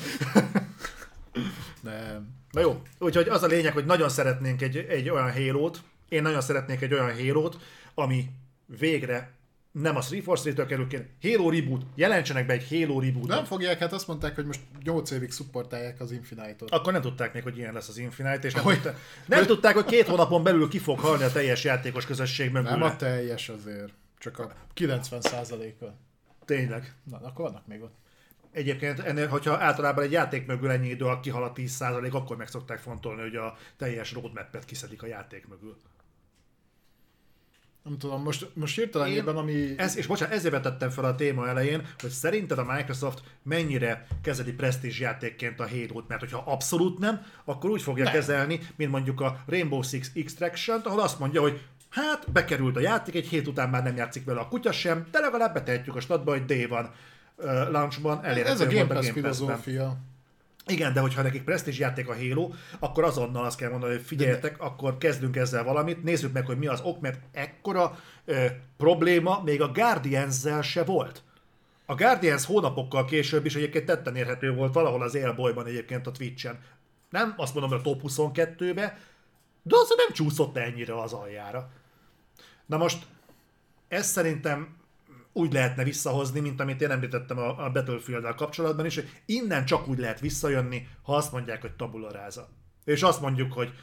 Nem. 1.82 2.34
Na 2.52 2.62
jó, 2.62 2.82
úgyhogy 3.00 3.28
az 3.28 3.44
a 3.44 3.48
lényeg, 3.48 3.74
hogy 3.74 3.86
nagyon 3.86 4.10
szeretnénk 4.10 4.62
egy, 4.62 4.78
egy 4.78 5.10
olyan 5.10 5.32
halo 5.32 5.72
én 6.10 6.22
nagyon 6.22 6.42
szeretnék 6.42 6.82
egy 6.82 6.94
olyan 6.94 7.16
halo 7.16 7.50
ami 7.94 8.30
végre 8.66 9.34
nem 9.82 9.96
a 9.96 10.02
343-től 10.02 10.66
kerül 10.68 10.88
ki, 10.88 10.98
Halo 11.22 11.50
Reboot, 11.50 11.82
jelentsenek 11.96 12.46
be 12.46 12.54
egy 12.54 12.68
Halo 12.70 13.00
Reboot. 13.00 13.28
Nem 13.28 13.44
fogják, 13.44 13.80
hát 13.80 13.94
azt 13.94 14.08
mondták, 14.08 14.36
hogy 14.36 14.46
most 14.46 14.60
8 14.84 15.12
évig 15.12 15.32
szupportálják 15.32 16.00
az 16.02 16.12
Infinite-ot. 16.12 16.72
Akkor 16.72 16.94
nem 16.94 17.02
tudták 17.02 17.34
még, 17.34 17.44
hogy 17.44 17.58
ilyen 17.58 17.74
lesz 17.74 17.88
az 17.88 17.98
Infinite, 17.98 18.48
és 18.48 18.54
nem, 18.54 18.64
Hogy- 18.64 18.74
tudták, 18.74 18.98
nem 19.26 19.46
tudták, 19.46 19.74
hogy 19.74 19.86
két 19.86 20.08
hónapon 20.08 20.44
belül 20.44 20.70
ki 20.70 20.80
fog 20.80 21.00
halni 21.00 21.24
a 21.24 21.32
teljes 21.32 21.64
játékos 21.64 22.06
közösség 22.06 22.52
mögül. 22.52 22.70
Nem 22.70 22.82
a 22.82 22.96
teljes 22.96 23.50
azért, 23.50 23.94
csak 24.18 24.40
a 24.40 24.52
90%-a. 24.76 25.86
Tényleg. 26.46 26.96
Na, 27.04 27.20
akkor 27.24 27.46
vannak 27.46 27.68
még 27.68 27.82
ott. 27.82 27.96
Egyébként, 28.52 29.00
ennél, 29.00 29.28
hogyha 29.28 29.58
általában 29.58 30.04
egy 30.04 30.12
játék 30.12 30.46
mögül 30.46 30.72
ennyi 30.72 30.90
idő 30.90 31.06
alatt 31.06 31.22
kihal 31.22 31.44
a 31.44 31.54
10%, 31.54 32.12
akkor 32.12 32.38
meg 32.38 32.48
szokták 32.48 32.80
fontolni, 32.80 33.22
hogy 33.22 33.36
a 33.36 33.58
teljes 33.78 34.14
roadmap-et 34.14 34.66
kiszedik 34.66 35.04
a 35.04 35.08
játék 35.08 35.48
mögül. 35.48 35.78
Nem 37.86 37.98
tudom, 37.98 38.22
most, 38.22 38.50
most 38.54 38.76
hirtelenében, 38.76 39.36
ami... 39.36 39.74
Ez, 39.78 39.98
és 39.98 40.08
bocsánat, 40.08 40.36
ezért 40.36 40.54
vetettem 40.54 40.90
fel 40.90 41.06
a 41.06 41.16
téma 41.16 41.48
elején, 41.48 41.88
hogy 42.00 42.10
szerinted 42.10 42.58
a 42.58 42.74
Microsoft 42.74 43.24
mennyire 43.44 44.08
kezeli 44.22 44.52
presztízs 44.52 45.00
játékként 45.00 45.60
a 45.60 45.70
Halo-t, 45.70 46.08
mert 46.08 46.20
hogyha 46.20 46.44
abszolút 46.46 47.00
nem, 47.00 47.26
akkor 47.44 47.70
úgy 47.70 47.82
fogja 47.82 48.04
Nem. 48.04 48.14
kezelni, 48.14 48.60
mint 48.76 48.92
mondjuk 48.92 49.22
a 49.22 49.44
Rainbow 49.48 49.82
Six 49.82 50.12
extraction 50.16 50.82
ahol 50.84 51.00
azt 51.00 51.20
mondja, 51.20 51.42
hogy 51.42 51.62
hát 51.96 52.32
bekerült 52.32 52.76
a 52.76 52.80
játék, 52.80 53.16
egy 53.16 53.28
hét 53.28 53.48
után 53.48 53.70
már 53.70 53.84
nem 53.84 53.96
játszik 53.96 54.26
vele 54.26 54.40
a 54.40 54.48
kutya 54.48 54.72
sem, 54.72 55.08
de 55.12 55.20
legalább 55.20 55.54
betehetjük 55.54 55.96
a 55.96 56.00
statba, 56.00 56.32
hogy 56.32 56.46
D 56.46 56.68
van 56.68 56.92
uh, 57.36 57.46
launchban, 57.72 58.24
elérhető 58.24 58.64
ez 58.64 58.74
a 58.74 58.74
Game 58.74 58.94
Pass 58.94 59.10
filozófia. 59.10 59.98
Igen, 60.68 60.94
de 60.94 61.00
hogyha 61.00 61.22
nekik 61.22 61.44
presztízs 61.44 61.80
játék 61.80 62.10
a 62.10 62.16
Halo, 62.16 62.52
akkor 62.80 63.04
azonnal 63.04 63.46
azt 63.46 63.58
kell 63.58 63.70
mondani, 63.70 63.94
hogy 63.94 64.04
figyeljetek, 64.06 64.62
akkor 64.62 64.98
kezdünk 64.98 65.36
ezzel 65.36 65.64
valamit, 65.64 66.04
nézzük 66.04 66.34
meg, 66.34 66.46
hogy 66.46 66.58
mi 66.58 66.68
az 66.68 66.82
ok, 66.84 67.02
mert 67.02 67.20
ekkora 67.32 68.00
ö, 68.26 68.46
probléma 68.78 69.42
még 69.44 69.62
a 69.62 69.72
Guardians-zel 69.72 70.62
se 70.62 70.84
volt. 70.84 71.24
A 71.86 71.96
Guardians 71.96 72.46
hónapokkal 72.46 73.06
később 73.06 73.46
is 73.46 73.56
egyébként 73.56 73.86
tetten 73.86 74.16
érhető 74.16 74.54
volt 74.54 74.74
valahol 74.74 75.02
az 75.02 75.16
élbolyban 75.16 75.66
egyébként 75.66 76.08
a 76.08 76.12
Twitch-en. 76.12 76.60
Nem 77.10 77.34
azt 77.38 77.54
mondom, 77.54 77.72
hogy 77.72 77.80
a 77.80 77.84
top 77.84 78.02
22-be, 78.08 78.98
de 79.64 79.76
az 79.76 79.94
nem 79.98 80.14
csúszott 80.14 80.58
ennyire 80.58 81.02
az 81.02 81.14
aljára. 81.14 81.70
Na 82.66 82.78
most, 82.78 83.06
ez 83.88 84.08
szerintem 84.08 84.78
úgy 85.34 85.54
lehetne 85.54 85.84
visszahozni, 85.84 86.40
mint 86.40 86.60
amit 86.60 86.82
én 86.82 86.92
említettem 86.92 87.38
a, 87.38 87.70
battlefield 87.72 88.36
kapcsolatban 88.36 88.86
is, 88.86 88.96
hogy 88.96 89.22
innen 89.26 89.66
csak 89.66 89.88
úgy 89.88 89.98
lehet 89.98 90.20
visszajönni, 90.20 90.88
ha 91.02 91.16
azt 91.16 91.32
mondják, 91.32 91.62
hogy 91.62 91.76
tabula. 91.76 92.28
És 92.84 93.04
azt 93.04 93.22
mondjuk, 93.22 93.54
hogy 93.54 93.74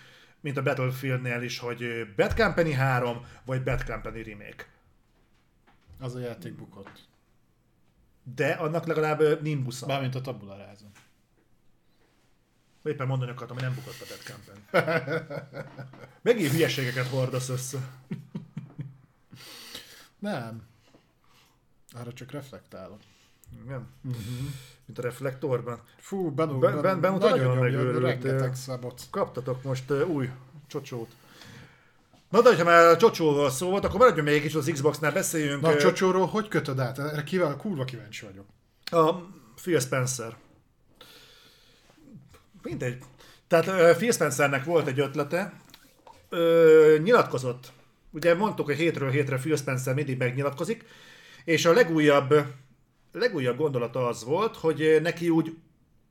mint 0.41 0.57
a 0.57 0.63
Battlefieldnél 0.63 1.43
is, 1.43 1.59
hogy 1.59 1.85
Bad 2.17 2.35
Company 2.35 2.75
3, 2.75 3.27
vagy 3.45 3.63
Bad 3.63 3.85
Company 3.85 4.23
Remake. 4.23 4.67
Az 5.99 6.15
a 6.15 6.19
játék 6.19 6.55
bukott. 6.55 7.09
De 8.35 8.53
annak 8.53 8.87
legalább 8.87 9.21
ö, 9.21 9.35
Nimbus-a. 9.41 9.87
Bármint 9.87 10.15
a 10.15 10.21
tabula. 10.21 10.57
Éppen 12.85 13.07
mondani 13.07 13.31
akartam, 13.31 13.57
hogy 13.57 13.65
nem 13.65 13.75
bukott 13.75 14.01
a 14.01 14.05
Bad 14.09 14.23
Company. 14.27 14.65
Megint 16.23 16.53
hülyeségeket 16.53 17.07
hordasz 17.07 17.49
össze. 17.49 17.79
Nem. 20.23 20.63
Arra 21.93 22.13
csak 22.13 22.31
reflektálok. 22.31 23.01
Igen. 23.65 23.89
Uh-huh. 24.05 24.23
Mint 24.85 24.99
a 24.99 25.03
reflektorban. 25.03 25.81
Fú, 25.99 26.31
Benú, 26.31 26.59
Ben- 26.59 26.81
Ben- 26.81 27.01
Ben 27.01 27.13
nagyon 27.13 27.39
nagyon 27.39 27.57
megőrült. 27.59 28.61
Kaptatok 29.11 29.63
most 29.63 29.91
uh, 29.91 30.09
új 30.09 30.31
csocsót. 30.67 31.11
Na 32.29 32.43
de, 32.43 32.57
ha 32.57 32.65
már 32.65 32.85
a 32.87 32.97
csocsóval 32.97 33.51
szó 33.51 33.69
volt, 33.71 33.85
akkor 33.85 33.99
maradjon 33.99 34.25
még 34.25 34.43
kicsit 34.43 34.57
az 34.57 34.71
Xbox-nál, 34.73 35.13
beszéljünk. 35.13 35.61
Na, 35.63 35.73
ö, 35.73 35.77
Csocsóról 35.77 36.27
hogy 36.27 36.49
kötöd 36.49 36.79
át? 36.79 36.99
Erre 36.99 37.23
kivel, 37.23 37.57
kurva 37.57 37.85
kíváncsi 37.85 38.25
vagyok. 38.25 38.47
A 38.91 39.15
Phil 39.63 39.81
Spencer. 39.81 40.37
Mindegy. 42.63 42.99
Tehát 43.49 43.67
ö, 43.67 43.97
Phil 43.97 44.13
Spencernek 44.13 44.65
volt 44.65 44.87
egy 44.87 45.01
ötlete, 45.01 45.53
ö, 46.29 46.97
nyilatkozott. 47.03 47.73
Ugye 48.13 48.35
mondtuk, 48.35 48.67
hogy 48.67 48.77
hétről 48.77 49.11
hétre 49.11 49.37
Phil 49.37 49.57
Spencer 49.57 49.95
mindig 49.95 50.19
megnyilatkozik, 50.19 50.85
és 51.45 51.65
a 51.65 51.73
legújabb, 51.73 52.35
legújabb 53.13 53.57
gondolata 53.57 54.07
az 54.07 54.25
volt, 54.25 54.57
hogy 54.57 54.99
neki 55.03 55.29
úgy, 55.29 55.57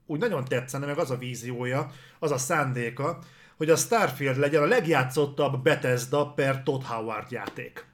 úgy 0.06 0.20
nagyon 0.20 0.46
tetszene, 0.46 0.86
meg 0.86 0.98
az 0.98 1.12
a 1.12 1.18
víziója, 1.18 1.92
az 2.20 2.32
a 2.32 2.38
szándéka, 2.38 3.20
hogy 3.58 3.70
a 3.70 3.76
Starfield 3.76 4.38
legyen 4.38 4.62
a 4.62 4.66
legjátszottabb 4.66 5.64
Bethesda 5.64 6.34
per 6.34 6.64
Todd 6.64 6.84
Howard 6.84 7.32
játék. 7.32 7.86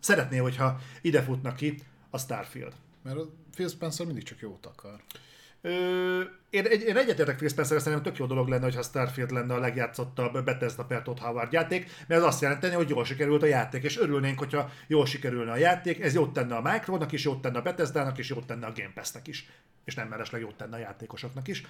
Szeretné, 0.00 0.36
hogyha 0.36 0.80
ide 1.00 1.22
futna 1.22 1.54
ki 1.54 1.80
a 2.10 2.18
Starfield. 2.18 2.72
Mert 3.02 3.16
a 3.16 3.28
Phil 3.50 3.68
Spencer 3.68 4.06
mindig 4.06 4.24
csak 4.24 4.40
jót 4.40 4.66
akar. 4.66 5.00
Ö, 5.62 6.20
én, 6.50 6.66
egy, 6.66 6.82
én 6.82 6.96
egyetértek 6.96 7.36
Phil 7.36 7.48
spencer 7.48 7.80
szerintem 7.80 8.02
tök 8.02 8.18
jó 8.18 8.26
dolog 8.26 8.48
lenne, 8.48 8.64
hogyha 8.64 8.82
Starfield 8.82 9.30
lenne 9.30 9.54
a 9.54 9.58
legjátszottabb 9.58 10.44
Bethesda 10.44 10.84
per 10.84 11.02
Todd 11.02 11.18
Howard 11.18 11.52
játék, 11.52 11.90
mert 12.06 12.20
ez 12.20 12.26
azt 12.26 12.40
jelenteni, 12.40 12.74
hogy 12.74 12.88
jól 12.88 13.04
sikerült 13.04 13.42
a 13.42 13.46
játék, 13.46 13.82
és 13.82 13.98
örülnénk, 13.98 14.38
hogyha 14.38 14.70
jól 14.86 15.06
sikerülne 15.06 15.52
a 15.52 15.56
játék, 15.56 16.00
ez 16.00 16.14
jót 16.14 16.32
tenne 16.32 16.56
a 16.56 16.60
Micronak 16.60 17.12
is, 17.12 17.24
jót 17.24 17.40
tenne 17.40 17.58
a 17.58 17.62
Bethesdának 17.62 18.18
is, 18.18 18.28
jót 18.28 18.46
tenne 18.46 18.66
a 18.66 18.72
Game 18.76 18.92
Pass-nek 18.94 19.26
is, 19.26 19.48
és 19.84 19.94
nem 19.94 20.08
mellesleg 20.08 20.40
jót 20.40 20.54
tenne 20.54 20.76
a 20.76 20.80
játékosoknak 20.80 21.48
is. 21.48 21.64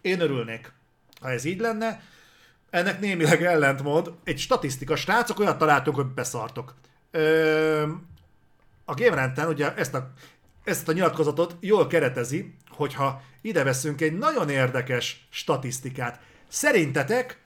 Én 0.00 0.20
örülnék, 0.20 0.72
ha 1.20 1.30
ez 1.30 1.44
így 1.44 1.60
lenne. 1.60 2.02
Ennek 2.70 3.00
némileg 3.00 3.42
ellentmond. 3.42 4.12
Egy 4.24 4.38
statisztika, 4.38 4.96
srácok, 4.96 5.38
olyat 5.38 5.58
találtunk, 5.58 5.96
hogy 5.96 6.06
beszartok. 6.06 6.74
Ö, 7.10 7.82
a 8.84 8.94
Game 8.94 9.14
Rant-en 9.14 9.48
ugye 9.48 9.74
ezt 9.74 9.94
a, 9.94 10.12
ezt 10.64 10.88
a 10.88 10.92
nyilatkozatot 10.92 11.56
jól 11.60 11.86
keretezi, 11.86 12.54
hogyha 12.74 13.22
ide 13.40 13.64
veszünk 13.64 14.00
egy 14.00 14.18
nagyon 14.18 14.48
érdekes 14.48 15.26
statisztikát. 15.30 16.20
Szerintetek, 16.48 17.40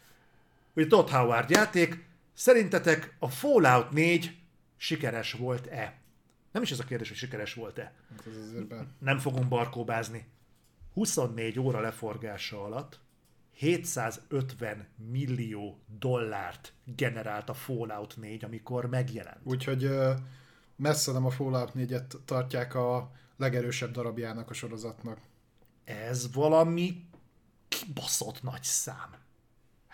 hogy 0.75 0.89
Todd 0.89 1.11
Howard 1.11 1.51
játék, 1.51 2.05
szerintetek 2.35 3.17
a 3.19 3.29
Fallout 3.29 3.91
4 3.91 4.37
sikeres 4.77 5.33
volt-e? 5.33 5.99
Nem 6.53 6.63
is 6.63 6.71
ez 6.71 6.79
a 6.79 6.85
kérdés, 6.85 7.09
hogy 7.09 7.17
sikeres 7.17 7.55
volt-e. 7.55 7.93
Hát. 8.71 8.87
Nem 8.99 9.19
fogunk 9.19 9.49
barkóbázni. 9.49 10.27
24 10.95 11.59
óra 11.59 11.81
leforgása 11.81 12.65
alatt 12.65 13.01
750 13.53 14.87
millió 15.11 15.81
dollárt 15.99 16.73
generált 16.85 17.49
a 17.49 17.55
Fallout 17.55 18.17
4, 18.17 18.45
amikor 18.45 18.87
megjelent. 18.87 19.41
Úgyhogy 19.43 19.91
messze 20.77 21.13
nem 21.13 21.27
a 21.27 21.31
Fallout 21.31 21.73
4-et 21.75 22.25
tartják 22.25 22.75
a 22.75 23.11
legerősebb 23.37 23.91
darabjának 23.91 24.51
a 24.51 24.55
sorozatnak. 24.55 25.19
Ez 25.85 26.33
valami 26.33 27.05
kibaszott 27.69 28.43
nagy 28.43 28.63
szám. 28.63 29.15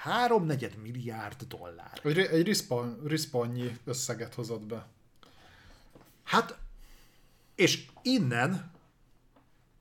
3,4 0.04 0.82
milliárd 0.82 1.42
dollár. 1.42 2.00
Egy, 2.02 2.18
egy 2.18 2.46
respawn, 2.46 3.00
respawnnyi 3.06 3.78
összeget 3.84 4.34
hozott 4.34 4.66
be. 4.66 4.86
Hát, 6.22 6.58
és 7.54 7.86
innen 8.02 8.70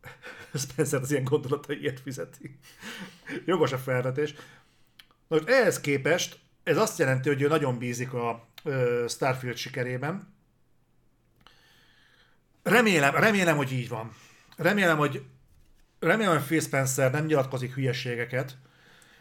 Spencer 0.54 1.02
az 1.02 1.12
ilyen 1.12 1.24
gondolataiért 1.24 2.00
fizeti. 2.00 2.60
Jogos 3.46 3.72
a 3.72 3.78
felvetés. 3.78 4.34
Na, 5.28 5.36
most 5.36 5.48
ehhez 5.48 5.80
képest 5.80 6.40
ez 6.64 6.78
azt 6.78 7.00
jelenti, 7.00 7.30
hogy 7.30 7.42
ő 7.42 7.48
nagyon 7.48 7.78
bízik 7.78 8.14
a 8.14 8.48
Starfield 9.08 9.58
sikerében. 9.58 10.31
Remélem, 12.64 13.16
remélem, 13.16 13.58
hogy 13.58 13.72
így 13.72 13.90
van. 13.90 14.12
Remélem, 14.58 14.98
hogy 14.98 15.24
remélem, 16.00 16.34
hogy 16.38 16.46
Phil 16.46 16.60
Spencer 16.62 17.12
nem 17.12 17.26
nyilatkozik 17.26 17.74
hülyeségeket, 17.74 18.58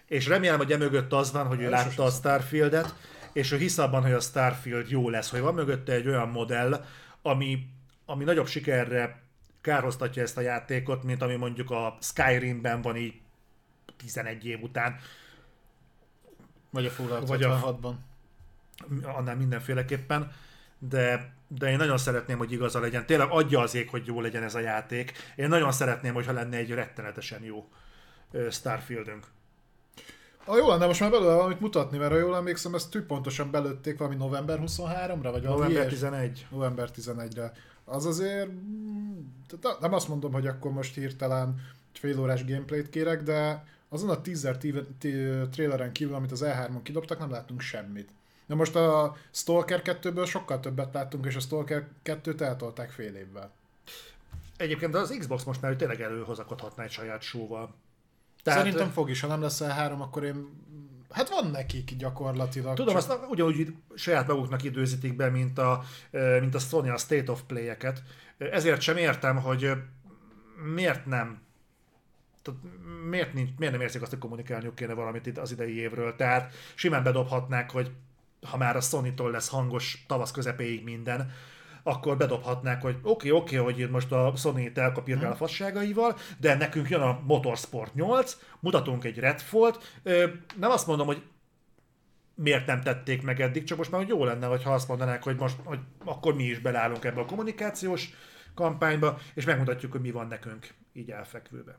és 0.06 0.26
remélem, 0.26 0.56
hogy 0.58 0.72
emögött 0.72 1.12
az 1.12 1.32
van, 1.32 1.46
hogy 1.46 1.60
ő 1.60 1.68
látta 1.68 2.04
a 2.04 2.10
Starfieldet, 2.10 2.94
és 3.32 3.52
ő 3.52 3.56
hisz 3.56 3.78
abban, 3.78 4.02
hogy 4.02 4.12
a 4.12 4.20
Starfield 4.20 4.90
jó 4.90 5.08
lesz, 5.08 5.30
hogy 5.30 5.40
van 5.40 5.54
mögötte 5.54 5.92
egy 5.92 6.08
olyan 6.08 6.28
modell, 6.28 6.84
ami, 7.22 7.66
ami 8.06 8.24
nagyobb 8.24 8.46
sikerre 8.46 9.22
kárhoztatja 9.60 10.22
ezt 10.22 10.36
a 10.36 10.40
játékot, 10.40 11.02
mint 11.02 11.22
ami 11.22 11.34
mondjuk 11.36 11.70
a 11.70 11.96
Skyrimben 12.00 12.82
van 12.82 12.96
így 12.96 13.14
11 13.96 14.46
év 14.46 14.62
után, 14.62 14.96
Vagy 16.70 16.86
a 16.86 16.90
Fallout 16.90 17.28
Vagy 17.28 17.42
a- 17.42 17.78
76-ban. 17.80 17.94
annál 19.02 19.36
mindenféleképpen, 19.36 20.32
de, 20.88 21.34
de 21.48 21.70
én 21.70 21.76
nagyon 21.76 21.98
szeretném, 21.98 22.38
hogy 22.38 22.52
igaza 22.52 22.80
legyen. 22.80 23.06
Tényleg 23.06 23.28
adja 23.30 23.60
az 23.60 23.74
ég, 23.74 23.88
hogy 23.88 24.06
jó 24.06 24.20
legyen 24.20 24.42
ez 24.42 24.54
a 24.54 24.60
játék. 24.60 25.12
Én 25.36 25.48
nagyon 25.48 25.72
szeretném, 25.72 26.14
hogyha 26.14 26.32
lenne 26.32 26.56
egy 26.56 26.70
rettenetesen 26.70 27.42
jó 27.42 27.68
Starfieldünk. 28.50 29.26
Ah, 30.44 30.56
jó 30.56 30.68
lenne 30.68 30.86
most 30.86 31.00
már 31.00 31.10
belőle 31.10 31.34
valamit 31.34 31.60
mutatni, 31.60 31.98
mert 31.98 32.12
ha 32.12 32.18
jól 32.18 32.36
emlékszem, 32.36 32.74
ezt 32.74 32.90
tű 32.90 33.02
pontosan 33.02 33.50
belőtték 33.50 33.98
valami 33.98 34.16
november 34.16 34.58
23-ra, 34.58 35.18
vagy 35.22 35.22
valami 35.22 35.44
November 35.44 35.70
ilyes- 35.70 35.92
11. 35.92 36.46
november 36.50 36.90
11-re. 36.90 37.52
Az 37.84 38.06
azért, 38.06 38.48
mm, 38.48 39.18
nem 39.80 39.94
azt 39.94 40.08
mondom, 40.08 40.32
hogy 40.32 40.46
akkor 40.46 40.72
most 40.72 40.94
hirtelen 40.94 41.60
egy 41.92 41.98
fél 41.98 42.20
órás 42.20 42.44
gameplayt 42.44 42.90
kérek, 42.90 43.22
de 43.22 43.64
azon 43.88 44.10
a 44.10 44.20
teaser 44.20 44.56
traileren 45.50 45.92
kívül, 45.92 46.14
amit 46.14 46.32
az 46.32 46.44
E3-on 46.44 46.80
kidobtak, 46.82 47.18
nem 47.18 47.30
láttunk 47.30 47.60
semmit. 47.60 48.08
De 48.50 48.56
most 48.56 48.76
a 48.76 49.16
Stalker 49.30 49.82
2-ből 49.84 50.28
sokkal 50.28 50.60
többet 50.60 50.94
láttunk, 50.94 51.26
és 51.26 51.36
a 51.36 51.40
Stalker 51.40 51.88
2-t 52.04 52.40
eltolták 52.40 52.90
fél 52.90 53.14
évvel. 53.14 53.52
Egyébként 54.56 54.94
az 54.94 55.16
Xbox 55.18 55.44
most 55.44 55.60
már 55.60 55.76
tényleg 55.76 56.00
előhozakodhatná 56.00 56.84
egy 56.84 56.90
saját 56.90 57.22
show-val. 57.22 57.74
Tehát, 58.42 58.58
Szerintem 58.58 58.90
fog 58.90 59.10
is, 59.10 59.20
ha 59.20 59.26
nem 59.26 59.40
lesz 59.40 59.60
E3, 59.64 59.98
akkor 59.98 60.24
én... 60.24 60.48
Hát 61.10 61.28
van 61.28 61.50
nekik 61.50 61.96
gyakorlatilag. 61.96 62.74
Tudom, 62.76 62.94
csak- 62.94 63.10
azt 63.10 63.26
ugyanúgy 63.28 63.74
saját 63.94 64.26
maguknak 64.26 64.62
időzítik 64.62 65.16
be, 65.16 65.28
mint 65.28 65.58
a, 65.58 65.82
mint 66.40 66.54
a 66.54 66.58
Sony 66.58 66.88
a 66.88 66.96
State 66.96 67.32
of 67.32 67.42
Play-eket. 67.46 68.02
Ezért 68.38 68.80
sem 68.80 68.96
értem, 68.96 69.36
hogy 69.36 69.72
miért 70.74 71.06
nem 71.06 71.42
tehát 72.42 72.60
miért, 73.08 73.32
nincs, 73.32 73.50
miért 73.58 73.72
nem 73.72 73.82
érzik 73.82 74.02
azt, 74.02 74.10
hogy 74.10 74.20
kommunikálniuk 74.20 74.74
kéne 74.74 74.94
valamit 74.94 75.26
itt 75.26 75.38
az 75.38 75.52
idei 75.52 75.76
évről. 75.78 76.16
Tehát 76.16 76.54
simán 76.74 77.02
bedobhatnák, 77.02 77.70
hogy 77.70 77.90
ha 78.42 78.56
már 78.56 78.76
a 78.76 78.80
Sony-tól 78.80 79.30
lesz 79.30 79.48
hangos 79.48 80.04
tavasz 80.06 80.30
közepéig 80.30 80.84
minden, 80.84 81.32
akkor 81.82 82.16
bedobhatnák, 82.16 82.82
hogy 82.82 82.96
oké, 83.02 83.30
okay, 83.30 83.30
oké, 83.30 83.58
okay, 83.58 83.72
hogy 83.72 83.90
most 83.90 84.12
a 84.12 84.32
Sony 84.36 84.58
itt 84.58 84.78
elkapírgál 84.78 85.32
a 85.32 85.36
fasságaival, 85.36 86.16
de 86.38 86.54
nekünk 86.54 86.88
jön 86.88 87.00
a 87.00 87.20
Motorsport 87.24 87.94
8, 87.94 88.36
mutatunk 88.60 89.04
egy 89.04 89.18
Redfall-t. 89.18 90.00
Nem 90.56 90.70
azt 90.70 90.86
mondom, 90.86 91.06
hogy 91.06 91.22
miért 92.34 92.66
nem 92.66 92.80
tették 92.80 93.22
meg 93.22 93.40
eddig, 93.40 93.64
csak 93.64 93.78
most 93.78 93.90
már 93.90 94.00
hogy 94.00 94.10
jó 94.10 94.24
lenne, 94.24 94.46
ha 94.46 94.72
azt 94.72 94.88
mondanák, 94.88 95.22
hogy 95.22 95.36
most 95.36 95.56
hogy 95.64 95.78
akkor 96.04 96.34
mi 96.34 96.44
is 96.44 96.58
beleállunk 96.58 97.04
ebbe 97.04 97.20
a 97.20 97.24
kommunikációs 97.24 98.10
kampányba, 98.54 99.18
és 99.34 99.44
megmutatjuk, 99.44 99.92
hogy 99.92 100.00
mi 100.00 100.10
van 100.10 100.26
nekünk 100.26 100.74
így 100.92 101.10
elfekvőbe. 101.10 101.78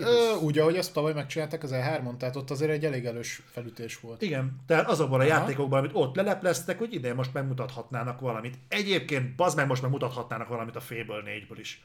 Ö, 0.00 0.34
úgy, 0.40 0.58
ahogy 0.58 0.76
ezt 0.76 0.92
tavaly 0.92 1.12
megcsinálták 1.12 1.62
az 1.62 1.70
E3-on, 1.74 2.16
tehát 2.16 2.36
ott 2.36 2.50
azért 2.50 2.70
egy 2.70 2.84
elég 2.84 3.04
elős 3.06 3.42
felütés 3.50 4.00
volt. 4.00 4.22
Igen, 4.22 4.60
tehát 4.66 4.88
azokban 4.88 5.20
a 5.20 5.24
Aha. 5.24 5.32
játékokban, 5.32 5.78
amit 5.78 5.90
ott 5.94 6.16
lelepleztek, 6.16 6.78
hogy 6.78 6.94
ide 6.94 7.14
most 7.14 7.32
megmutathatnának 7.32 8.20
valamit. 8.20 8.58
Egyébként, 8.68 9.34
bazd 9.36 9.56
meg, 9.56 9.66
most 9.66 9.82
megmutathatnának 9.82 10.48
valamit 10.48 10.76
a 10.76 10.80
Fable 10.80 11.22
4-ből 11.24 11.56
is. 11.58 11.84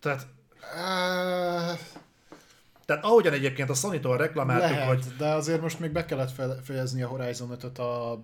Tehát, 0.00 0.26
Uh, 0.74 1.78
tehát 2.84 3.04
ahogyan 3.04 3.32
egyébként 3.32 3.70
a 3.70 3.74
Sony-tól 3.74 4.16
reklamáltuk, 4.16 4.70
lehet, 4.70 4.86
hogy 4.88 5.16
de 5.18 5.26
azért 5.28 5.60
most 5.60 5.80
még 5.80 5.90
be 5.90 6.04
kellett 6.04 6.30
fe- 6.30 6.64
fejezni 6.64 7.02
a 7.02 7.08
Horizon 7.08 7.50
5 7.50 7.78
a 7.78 8.20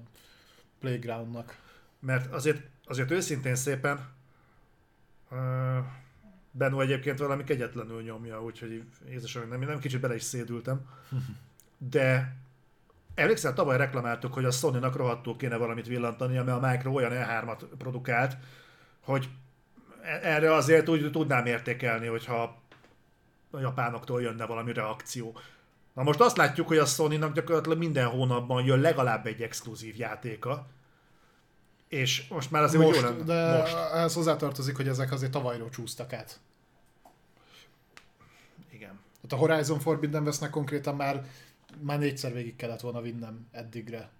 Playgroundnak. 0.80 1.56
mert 2.00 2.32
azért, 2.32 2.62
azért 2.86 3.10
őszintén 3.10 3.54
szépen 3.54 4.08
uh, 5.30 5.38
Benno 6.52 6.80
egyébként 6.80 7.18
valami 7.18 7.44
kegyetlenül 7.44 8.02
nyomja, 8.02 8.42
úgyhogy 8.42 8.82
Jézusom, 9.08 9.48
nem, 9.48 9.60
nem 9.60 9.78
kicsit 9.78 10.00
bele 10.00 10.14
is 10.14 10.22
szédültem. 10.22 10.88
De 11.78 12.36
emlékszel, 13.14 13.54
tavaly 13.54 13.76
reklamáltuk, 13.76 14.34
hogy 14.34 14.44
a 14.44 14.50
Sony-nak 14.50 14.96
rohadtul 14.96 15.36
kéne 15.36 15.56
valamit 15.56 15.86
villantani, 15.86 16.38
ami 16.38 16.50
a 16.50 16.58
Micro 16.58 16.92
olyan 16.92 17.12
E3-at 17.14 17.62
produkált, 17.78 18.36
hogy 19.00 19.28
erre 20.22 20.54
azért 20.54 20.88
úgy 20.88 21.10
tudnám 21.10 21.46
értékelni, 21.46 22.06
hogyha 22.06 22.60
a 23.50 23.58
japánoktól 23.58 24.22
jönne 24.22 24.46
valami 24.46 24.72
reakció. 24.72 25.38
Na 25.92 26.02
most 26.02 26.20
azt 26.20 26.36
látjuk, 26.36 26.68
hogy 26.68 26.78
a 26.78 26.84
Sony-nak 26.84 27.32
gyakorlatilag 27.32 27.78
minden 27.78 28.06
hónapban 28.06 28.64
jön 28.64 28.80
legalább 28.80 29.26
egy 29.26 29.42
exkluzív 29.42 29.96
játéka, 29.96 30.66
és 31.92 32.28
most 32.28 32.50
már 32.50 32.62
azért 32.62 32.82
Most, 32.82 32.98
úgy 32.98 33.04
jól 33.04 33.22
de 33.22 33.58
most. 33.58 33.74
ehhez 33.74 34.14
hozzátartozik, 34.14 34.76
hogy 34.76 34.88
ezek 34.88 35.12
azért 35.12 35.30
tavalyról 35.30 35.68
csúsztak 35.68 36.12
át. 36.12 36.40
Igen. 38.70 39.00
Tehát 39.20 39.32
a 39.32 39.36
Horizon 39.36 39.78
Forbidden 39.78 40.24
vesznek 40.24 40.50
konkrétan 40.50 40.96
már, 40.96 41.26
már 41.80 41.98
négyszer 41.98 42.32
végig 42.32 42.56
kellett 42.56 42.80
volna 42.80 43.00
vinnem 43.00 43.46
eddigre. 43.50 44.10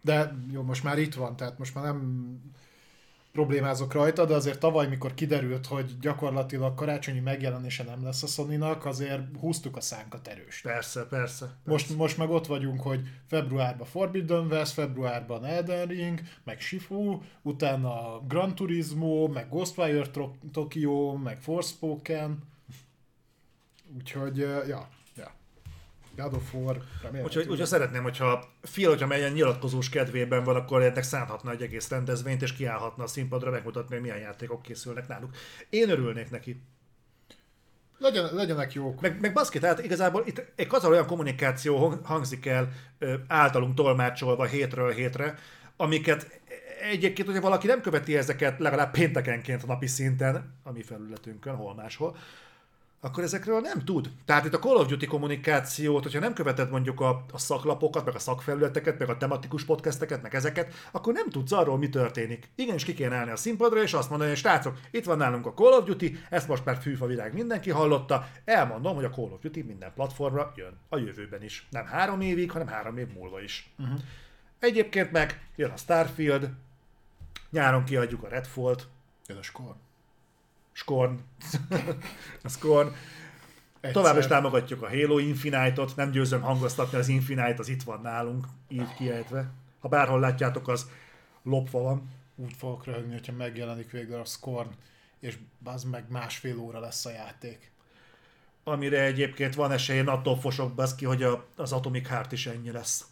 De 0.00 0.34
jó, 0.50 0.62
most 0.62 0.82
már 0.82 0.98
itt 0.98 1.14
van, 1.14 1.36
tehát 1.36 1.58
most 1.58 1.74
már 1.74 1.84
nem 1.84 2.36
problémázok 3.32 3.92
rajta, 3.92 4.24
de 4.24 4.34
azért 4.34 4.58
tavaly, 4.58 4.88
mikor 4.88 5.14
kiderült, 5.14 5.66
hogy 5.66 5.98
gyakorlatilag 6.00 6.74
karácsonyi 6.74 7.20
megjelenése 7.20 7.82
nem 7.82 8.04
lesz 8.04 8.22
a 8.22 8.26
sony 8.26 8.62
azért 8.62 9.22
húztuk 9.40 9.76
a 9.76 9.80
szánkat 9.80 10.28
erős. 10.28 10.60
Persze, 10.60 11.06
persze. 11.06 11.56
Most, 11.64 11.96
most 11.96 12.18
meg 12.18 12.30
ott 12.30 12.46
vagyunk, 12.46 12.80
hogy 12.80 13.00
februárban 13.28 13.86
Forbidden 13.86 14.46
West, 14.46 14.72
februárban 14.72 15.44
Elden 15.44 15.86
Ring, 15.86 16.20
meg 16.44 16.60
Shifu, 16.60 17.20
utána 17.42 18.20
Gran 18.28 18.54
Turismo, 18.54 19.26
meg 19.28 19.48
Ghostwire 19.48 20.06
Tokyo, 20.52 21.16
meg 21.16 21.40
Forspoken. 21.40 22.38
Úgyhogy, 23.96 24.36
ja. 24.68 24.88
God 26.16 26.34
of 26.34 26.54
War, 26.54 26.82
remélem. 27.02 27.24
Úgyhogy, 27.26 27.48
úgyhogy 27.48 27.66
szeretném, 27.66 28.02
hogyha 28.02 28.44
Phil, 28.60 28.88
hogyha 28.88 29.06
melyen 29.06 29.32
nyilatkozós 29.32 29.88
kedvében 29.88 30.44
van, 30.44 30.56
akkor 30.56 30.82
ennek 30.82 31.02
szánhatna 31.02 31.50
egy 31.50 31.62
egész 31.62 31.88
rendezvényt, 31.88 32.42
és 32.42 32.52
kiállhatna 32.52 33.04
a 33.04 33.06
színpadra 33.06 33.50
megmutatni, 33.50 33.94
hogy 33.94 34.02
milyen 34.02 34.18
játékok 34.18 34.62
készülnek 34.62 35.08
náluk. 35.08 35.34
Én 35.70 35.90
örülnék 35.90 36.30
neki. 36.30 36.62
Legyen, 37.98 38.34
legyenek 38.34 38.72
jók. 38.72 39.00
Meg, 39.00 39.20
meg 39.20 39.32
baszki, 39.32 39.58
tehát 39.58 39.84
igazából 39.84 40.22
itt 40.26 40.52
egy 40.56 40.66
kazal 40.66 40.90
olyan 40.90 41.06
kommunikáció 41.06 41.76
hang- 41.76 42.06
hangzik 42.06 42.46
el 42.46 42.72
általunk 43.26 43.74
tolmácsolva 43.74 44.44
hétről 44.44 44.90
hétre, 44.90 45.34
amiket 45.76 46.40
egyébként, 46.90 47.26
hogyha 47.26 47.42
valaki 47.42 47.66
nem 47.66 47.80
követi 47.80 48.16
ezeket 48.16 48.58
legalább 48.58 48.90
péntekenként 48.90 49.66
napi 49.66 49.86
szinten, 49.86 50.58
a 50.62 50.72
mi 50.72 50.82
felületünkön, 50.82 51.54
hol 51.54 51.74
máshol, 51.74 52.16
akkor 53.04 53.22
ezekről 53.22 53.60
nem 53.60 53.84
tud. 53.84 54.10
Tehát 54.24 54.44
itt 54.44 54.54
a 54.54 54.58
Call 54.58 54.76
of 54.76 54.86
Duty 54.86 55.06
kommunikációt, 55.06 56.02
hogyha 56.02 56.20
nem 56.20 56.32
követed 56.32 56.70
mondjuk 56.70 57.00
a, 57.00 57.24
a 57.32 57.38
szaklapokat, 57.38 58.04
meg 58.04 58.14
a 58.14 58.18
szakfelületeket, 58.18 58.98
meg 58.98 59.08
a 59.08 59.16
tematikus 59.16 59.64
podcasteket, 59.64 60.22
meg 60.22 60.34
ezeket, 60.34 60.74
akkor 60.92 61.12
nem 61.12 61.30
tudsz 61.30 61.52
arról, 61.52 61.78
mi 61.78 61.88
történik. 61.88 62.48
Igenis 62.54 62.84
ki 62.84 62.94
kéne 62.94 63.16
állni 63.16 63.30
a 63.30 63.36
színpadra, 63.36 63.82
és 63.82 63.92
azt 63.92 64.08
mondani, 64.08 64.30
hogy 64.30 64.38
srácok, 64.38 64.78
itt 64.90 65.04
van 65.04 65.16
nálunk 65.16 65.46
a 65.46 65.54
Call 65.54 65.72
of 65.72 65.84
Duty, 65.84 66.18
ezt 66.30 66.48
most 66.48 66.64
már 66.64 66.76
fűfa 66.76 67.06
világ 67.06 67.34
mindenki 67.34 67.70
hallotta, 67.70 68.28
elmondom, 68.44 68.94
hogy 68.94 69.04
a 69.04 69.10
Call 69.10 69.30
of 69.30 69.40
Duty 69.40 69.62
minden 69.62 69.92
platformra 69.94 70.52
jön 70.56 70.78
a 70.88 70.96
jövőben 70.96 71.42
is. 71.42 71.66
Nem 71.70 71.86
három 71.86 72.20
évig, 72.20 72.50
hanem 72.50 72.66
három 72.66 72.98
év 72.98 73.08
múlva 73.14 73.40
is. 73.40 73.72
Uh-huh. 73.78 73.98
Egyébként 74.58 75.12
meg 75.12 75.48
jön 75.56 75.70
a 75.70 75.76
Starfield, 75.76 76.50
nyáron 77.50 77.84
kiadjuk 77.84 78.22
a 78.22 78.28
Redfall-t, 78.28 78.88
Jön 79.26 79.38
a 79.38 79.42
skor. 79.42 79.74
Scorn, 80.72 81.18
a 82.44 82.48
Scorn, 82.48 82.94
Tovább 83.90 84.18
is 84.18 84.26
támogatjuk 84.26 84.82
a 84.82 84.88
Halo 84.88 85.18
Infinite-ot, 85.18 85.96
nem 85.96 86.10
győzöm 86.10 86.40
hangoztatni, 86.40 86.98
az 86.98 87.08
Infinite 87.08 87.56
az 87.58 87.68
itt 87.68 87.82
van 87.82 88.00
nálunk, 88.00 88.46
így 88.68 88.94
kiejtve. 88.94 89.50
Ha 89.80 89.88
bárhol 89.88 90.20
látjátok, 90.20 90.68
az 90.68 90.90
lopva 91.42 91.82
van. 91.82 92.10
Úgy 92.36 92.52
fogok 92.58 92.84
röhögni, 92.84 93.12
hogyha 93.12 93.32
megjelenik 93.32 93.90
végre 93.90 94.20
a 94.20 94.24
Scorn, 94.24 94.70
és 95.20 95.38
az 95.64 95.84
meg 95.84 96.04
másfél 96.08 96.58
óra 96.58 96.80
lesz 96.80 97.06
a 97.06 97.10
játék. 97.10 97.70
Amire 98.64 99.02
egyébként 99.02 99.54
van 99.54 99.72
esély, 99.72 99.96
én 99.96 100.08
attól 100.08 100.38
fosok 100.38 100.74
baszki, 100.74 101.04
hogy 101.04 101.22
a, 101.22 101.46
az 101.56 101.72
Atomic 101.72 102.08
Heart 102.08 102.32
is 102.32 102.46
ennyi 102.46 102.70
lesz. 102.70 103.06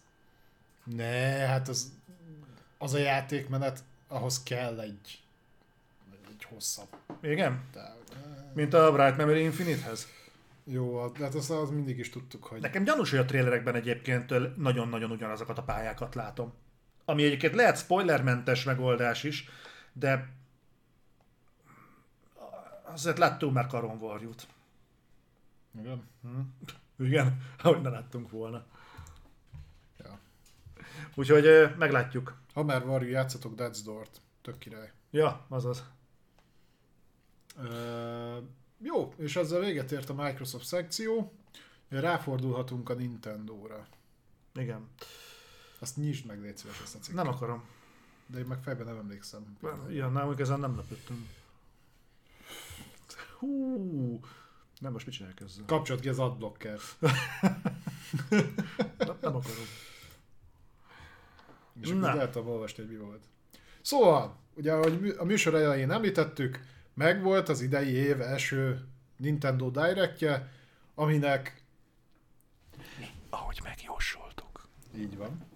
Ne, 0.84 1.47
hát 1.47 1.68
az, 1.68 1.92
az 2.78 2.94
a 2.94 2.98
játékmenet, 2.98 3.84
ahhoz 4.08 4.42
kell 4.42 4.80
egy 4.80 5.19
hosszabb. 6.51 6.89
Igen? 7.23 7.65
De, 7.73 7.97
Mint 8.55 8.75
a 8.75 8.93
Bright 8.93 9.17
Memory 9.17 9.43
Infinite-hez. 9.43 10.07
jó, 10.65 11.03
hát 11.03 11.35
az, 11.35 11.51
az 11.51 11.70
mindig 11.70 11.99
is 11.99 12.11
tudtuk, 12.11 12.45
hogy 12.45 12.61
Nekem 12.61 12.85
gyanús, 12.85 13.11
hogy 13.11 13.19
a 13.19 13.25
trailerekben 13.25 13.75
egyébként 13.75 14.57
nagyon-nagyon 14.57 15.11
ugyanazokat 15.11 15.59
a 15.59 15.62
pályákat 15.62 16.15
látom. 16.15 16.53
Ami 17.05 17.25
egyébként 17.25 17.55
lehet 17.55 17.79
spoilermentes 17.79 18.65
megoldás 18.65 19.25
is, 19.25 19.49
de 19.93 20.29
azért 22.85 23.19
láttunk 23.19 23.53
már 23.53 23.67
Karon 23.67 23.99
Warjút. 24.01 24.47
Igen? 25.79 26.09
Igen, 26.99 27.41
ahogy 27.62 27.81
ne 27.81 27.89
láttunk 27.89 28.31
volna. 28.31 28.65
Ja. 29.99 30.19
Úgyhogy 31.15 31.75
meglátjuk. 31.79 32.39
Ha 32.55 32.62
már 32.62 32.85
Varjú, 32.85 33.09
játszatok 33.09 33.55
Death's 33.57 33.79
Door-t. 33.85 34.20
Tök 34.43 34.59
király. 34.59 34.91
Ja, 35.11 35.45
azaz. 35.49 35.85
Jó, 38.78 39.14
és 39.16 39.36
ezzel 39.36 39.60
véget 39.60 39.92
ért 39.92 40.10
a 40.10 40.14
Microsoft 40.14 40.64
szekció. 40.64 41.32
Ráfordulhatunk 41.89 42.89
a 42.89 42.94
Nintendo-ra. 42.94 43.86
Igen. 44.55 44.89
Azt 45.78 45.97
nyisd 45.97 46.26
meg, 46.26 46.40
légy 46.40 46.56
szíves 46.56 46.80
ezt 46.82 46.94
a 46.94 46.98
cikket. 46.98 47.24
Nem 47.24 47.32
akarom. 47.32 47.64
De 48.26 48.39
én 48.39 48.44
meg 48.44 48.62
fejben 48.62 48.86
nem 48.86 48.97
emlékszem. 48.97 49.58
Ilyen, 49.89 50.12
nem, 50.12 50.34
ezen 50.39 50.60
nem 50.60 50.76
lepődtem. 50.76 51.28
Hú. 53.39 54.20
Nem, 54.78 54.92
most 54.92 55.06
mit 55.06 55.14
csinálják 55.14 55.40
ezzel? 55.40 55.64
Kapcsolt 55.66 56.00
ki 56.00 56.08
az 56.08 56.18
adblocker. 56.18 56.78
Nem, 58.98 59.16
nem 59.20 59.36
akarom. 59.36 59.66
És 61.80 61.90
akkor 61.90 62.47
olvasni, 62.47 62.82
hogy 62.82 62.92
mi 62.92 62.98
volt. 62.98 63.24
Szóval, 63.82 64.36
ugye, 64.55 64.72
ahogy 64.72 65.14
a 65.18 65.24
műsor 65.24 65.55
elején 65.55 65.90
említettük, 65.90 66.60
megvolt 66.94 67.49
az 67.49 67.60
idei 67.60 67.93
év 67.93 68.20
első 68.20 68.81
Nintendo 69.17 69.70
Directje, 69.70 70.49
aminek 70.94 71.62
Ahogy 73.31 73.60
megjósoltuk. 73.62 74.69
Így 74.97 75.17
van. 75.17 75.47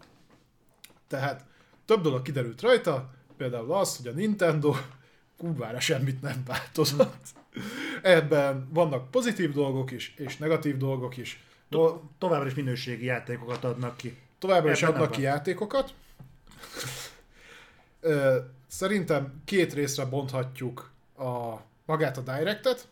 Tehát 1.07 1.45
több 1.85 2.03
dolog 2.03 2.23
kiderült 2.23 2.61
rajta, 2.61 3.11
például 3.37 3.73
az, 3.73 3.97
hogy 3.97 4.07
a 4.07 4.13
Nintendo 4.13 4.75
kurvára 5.39 5.81
semmit 5.81 6.23
nem 6.23 6.43
változott. 6.47 7.27
Ebben 8.03 8.69
vannak 8.73 9.11
pozitív 9.11 9.53
dolgok 9.53 9.91
is, 9.91 10.15
és 10.17 10.37
negatív 10.37 10.77
dolgok 10.77 11.17
is. 11.17 11.45
To- 11.69 12.03
továbbra 12.19 12.47
is 12.47 12.55
minőségi 12.55 13.05
játékokat 13.05 13.65
adnak 13.65 13.97
ki. 13.97 14.19
Továbbra 14.39 14.71
is 14.71 14.83
Ebben 14.83 14.95
adnak 14.95 15.09
nem 15.11 15.19
ki 15.19 15.25
van. 15.25 15.33
játékokat. 15.35 15.95
Szerintem 18.67 19.43
két 19.45 19.73
részre 19.73 20.05
bonthatjuk 20.05 20.93
a, 21.17 21.60
magát 21.86 22.17
a 22.17 22.20
Directet. 22.20 22.89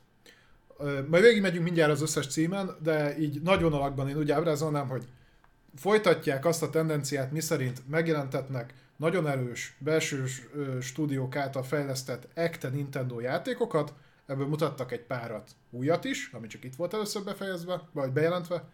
Majd 1.09 1.23
végigmegyünk 1.23 1.65
mindjárt 1.65 1.91
az 1.91 2.02
összes 2.02 2.26
címen, 2.26 2.76
de 2.83 3.18
így 3.18 3.42
nagy 3.42 3.62
vonalakban 3.62 4.09
én 4.09 4.17
úgy 4.17 4.31
ábrázolnám, 4.31 4.89
hogy 4.89 5.05
folytatják 5.76 6.44
azt 6.44 6.62
a 6.62 6.70
tendenciát, 6.70 7.33
miszerint 7.33 7.89
megjelentetnek 7.89 8.75
nagyon 8.97 9.28
erős 9.28 9.76
belső 9.78 10.25
stúdiók 10.81 11.36
által 11.36 11.62
fejlesztett 11.62 12.28
ekte 12.34 12.68
Nintendo 12.68 13.20
játékokat, 13.20 13.94
ebből 14.26 14.47
mutattak 14.47 14.92
egy 14.92 15.02
párat 15.02 15.51
újat 15.70 16.05
is, 16.05 16.31
ami 16.33 16.47
csak 16.47 16.65
itt 16.65 16.75
volt 16.75 16.94
először 16.94 17.23
befejezve, 17.23 17.83
vagy 17.92 18.10
bejelentve. 18.10 18.65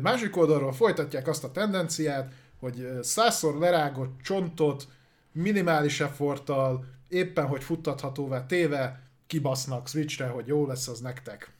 Másik 0.00 0.36
oldalról 0.36 0.72
folytatják 0.72 1.28
azt 1.28 1.44
a 1.44 1.52
tendenciát, 1.52 2.32
hogy 2.58 2.88
százszor 3.02 3.58
lerágott 3.58 4.20
csontot 4.22 4.88
minimális 5.32 6.00
efforttal, 6.00 6.84
éppen 7.10 7.46
hogy 7.46 7.64
futtathatóvá 7.64 8.46
téve 8.46 9.02
kibasznak 9.26 9.88
Switchre, 9.88 10.26
hogy 10.26 10.46
jó 10.46 10.66
lesz 10.66 10.88
az 10.88 11.00
nektek. 11.00 11.52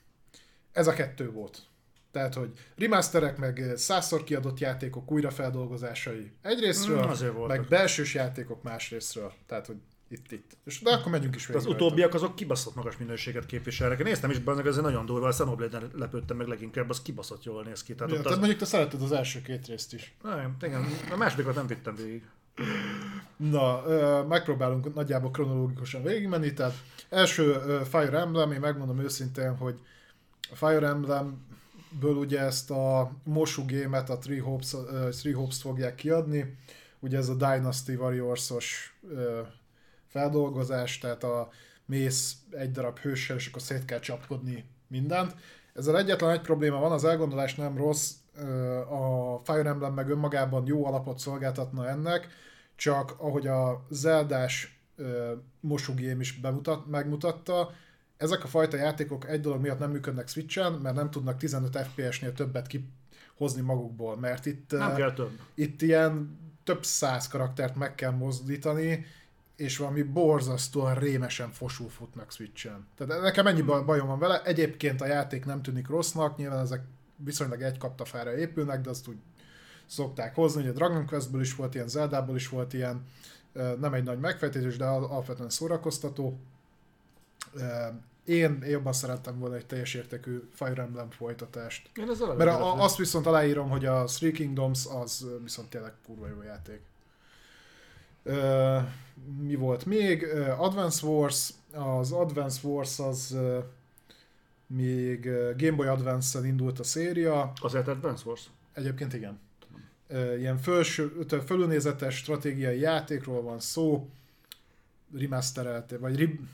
Ez 0.73 0.87
a 0.87 0.93
kettő 0.93 1.31
volt. 1.31 1.62
Tehát, 2.11 2.35
hogy 2.35 2.51
remasterek, 2.77 3.39
meg 3.39 3.73
százszor 3.77 4.25
kiadott 4.25 4.59
játékok 4.59 5.11
újrafeldolgozásai 5.11 6.33
egyrésztről, 6.43 7.07
Mm, 7.07 7.47
meg 7.47 7.67
belsős 7.69 8.15
játékok 8.15 8.62
másrésztről. 8.62 9.33
Tehát, 9.47 9.67
hogy 9.67 9.77
itt-itt. 10.09 10.57
És 10.65 10.81
de 10.81 10.91
akkor 10.91 11.12
menjünk 11.12 11.35
is 11.35 11.47
végig. 11.47 11.62
az 11.62 11.69
utóbbiak 11.69 12.15
azok 12.15 12.37
kibaszott 12.37 12.75
magas 12.75 12.97
minőséget 12.97 13.47
képviselnek. 13.47 13.99
Én 13.99 14.05
néztem 14.05 14.31
is, 14.31 14.39
benne, 14.39 14.62
ez 14.65 14.77
nagyon 14.77 15.07
durva, 15.07 15.27
a 15.27 15.31
Xenoblade-en 15.31 15.91
lepődtem 15.95 16.37
meg 16.37 16.47
leginkább, 16.47 16.91
az 16.91 17.03
kibaszott 17.03 17.45
jól 17.45 17.62
néz 17.62 17.83
ki. 17.83 17.95
Tehát 17.95 18.12
Ja, 18.12 18.19
tehát 18.19 18.33
az... 18.33 18.39
mondjuk 18.39 18.59
te 18.61 18.67
szereted 18.67 19.03
az 19.03 19.12
első 19.12 19.43
két 19.43 19.67
részt 19.67 19.95
is. 19.95 20.15
Nem, 20.23 20.57
igen, 20.62 20.87
a 21.11 21.17
másodikat 21.17 21.55
nem 21.55 21.67
vittem 21.67 21.95
végig. 21.95 22.23
Na, 23.41 23.83
megpróbálunk 24.28 24.94
nagyjából 24.94 25.31
kronológikusan 25.31 26.02
végigmenni, 26.02 26.52
tehát 26.52 26.75
első 27.09 27.52
Fire 27.85 28.19
Emblem, 28.19 28.52
én 28.52 28.60
megmondom 28.60 29.01
őszintén, 29.01 29.57
hogy 29.57 29.81
a 30.51 30.55
Fire 30.55 30.86
Emblemből 30.86 32.17
ugye 32.17 32.41
ezt 32.41 32.70
a 32.70 33.12
Mosu 33.25 33.65
gémet, 33.65 34.10
a 34.10 34.19
Three 34.19 34.43
Hopes, 34.43 34.75
Three 35.10 35.35
Hopes 35.35 35.60
fogják 35.60 35.94
kiadni, 35.94 36.57
ugye 36.99 37.19
ez 37.19 37.28
a 37.28 37.35
Dynasty 37.35 37.94
Warriors-os 37.94 38.99
feldolgozás, 40.07 40.99
tehát 40.99 41.25
a 41.25 41.49
mész 41.86 42.36
egy 42.51 42.70
darab 42.70 42.99
hőssel, 42.99 43.36
és 43.36 43.47
akkor 43.47 43.62
szét 43.62 43.85
kell 43.85 44.01
csapkodni 44.01 44.65
mindent. 44.89 45.35
Ezzel 45.75 45.99
egyetlen 45.99 46.31
egy 46.31 46.41
probléma 46.41 46.78
van, 46.78 46.93
az 46.93 47.05
elgondolás 47.05 47.55
nem 47.55 47.77
rossz, 47.77 48.12
a 48.91 49.36
Fire 49.44 49.69
Emblem 49.69 49.94
meg 49.94 50.10
önmagában 50.10 50.67
jó 50.67 50.86
alapot 50.86 51.19
szolgáltatna 51.19 51.89
ennek, 51.89 52.28
csak 52.81 53.15
ahogy 53.18 53.47
a 53.47 53.86
Zeldás 53.91 54.81
mosugém 55.60 56.20
is 56.20 56.41
bemutat, 56.41 56.86
megmutatta, 56.86 57.73
ezek 58.17 58.44
a 58.44 58.47
fajta 58.47 58.76
játékok 58.76 59.28
egy 59.28 59.41
dolog 59.41 59.60
miatt 59.60 59.78
nem 59.78 59.91
működnek 59.91 60.28
Switchen, 60.28 60.73
mert 60.73 60.94
nem 60.94 61.10
tudnak 61.10 61.36
15 61.36 61.78
FPS-nél 61.78 62.33
többet 62.33 62.67
kihozni 62.67 63.60
magukból, 63.60 64.17
mert 64.17 64.47
itt, 64.47 64.70
nem 64.70 64.94
kell 64.94 65.12
több. 65.12 65.31
itt 65.55 65.83
ilyen 65.83 66.39
több 66.65 66.84
száz 66.84 67.28
karaktert 67.28 67.76
meg 67.76 67.94
kell 67.94 68.10
mozdítani, 68.10 69.07
és 69.57 69.76
valami 69.76 70.02
borzasztóan 70.02 70.94
rémesen 70.94 71.50
fosul 71.50 71.89
futnak 71.89 72.33
Switchen. 72.33 72.86
Tehát 72.97 73.23
nekem 73.23 73.47
ennyi 73.47 73.62
bajom 73.62 74.07
van 74.07 74.18
vele. 74.18 74.42
Egyébként 74.42 75.00
a 75.00 75.07
játék 75.07 75.44
nem 75.44 75.62
tűnik 75.62 75.89
rossznak, 75.89 76.36
nyilván 76.36 76.60
ezek 76.60 76.83
viszonylag 77.17 77.62
egy 77.62 77.78
kaptafára 77.78 78.36
épülnek, 78.36 78.81
de 78.81 78.91
azt 78.91 79.09
úgy 79.09 79.18
szokták 79.91 80.35
hozni, 80.35 80.60
hogy 80.60 80.70
a 80.70 80.75
Dragon 80.75 81.07
Questből 81.07 81.41
is 81.41 81.55
volt 81.55 81.75
ilyen, 81.75 81.89
Zeldából 81.89 82.36
is 82.36 82.49
volt 82.49 82.73
ilyen, 82.73 83.07
nem 83.52 83.94
egy 83.94 84.05
nagy 84.05 84.19
megfejtés, 84.19 84.77
de 84.77 84.85
alapvetően 84.85 85.51
szórakoztató. 85.51 86.39
Én 88.25 88.65
jobban 88.69 88.93
szerettem 88.93 89.39
volna 89.39 89.57
egy 89.57 89.67
teljes 89.67 89.94
értékű 89.94 90.49
Fire 90.52 90.83
Emblem 90.83 91.10
folytatást. 91.10 91.91
Én 91.97 92.09
Mert 92.36 92.51
a, 92.51 92.83
azt 92.83 92.97
viszont 92.97 93.27
aláírom, 93.27 93.69
hogy 93.69 93.86
a 93.86 94.05
Three 94.05 94.31
Kingdoms 94.31 94.86
az 94.86 95.27
viszont 95.43 95.70
tényleg 95.70 95.93
kurva 96.07 96.28
jó 96.28 96.43
játék. 96.43 96.81
Mi 99.41 99.55
volt 99.55 99.85
még? 99.86 100.25
Advance 100.57 101.07
Wars, 101.07 101.51
az 101.73 102.12
Advance 102.12 102.69
Wars 102.69 102.99
az 102.99 103.36
még 104.67 105.23
Game 105.57 105.77
Boy 105.77 105.86
Advance-en 105.86 106.47
indult 106.47 106.78
a 106.78 106.85
széria. 106.85 107.52
Azért 107.60 107.89
Advance 107.89 108.23
Wars? 108.27 108.51
Egyébként 108.73 109.12
igen. 109.12 109.41
Ilyen 110.39 110.59
fölső, 110.59 111.27
fölülnézetes 111.47 112.17
stratégiai 112.17 112.79
játékról 112.79 113.43
van 113.43 113.61
szó, 113.61 114.11
remasterelték, 115.15 115.99
vagy 115.99 116.17
rim, 116.17 116.49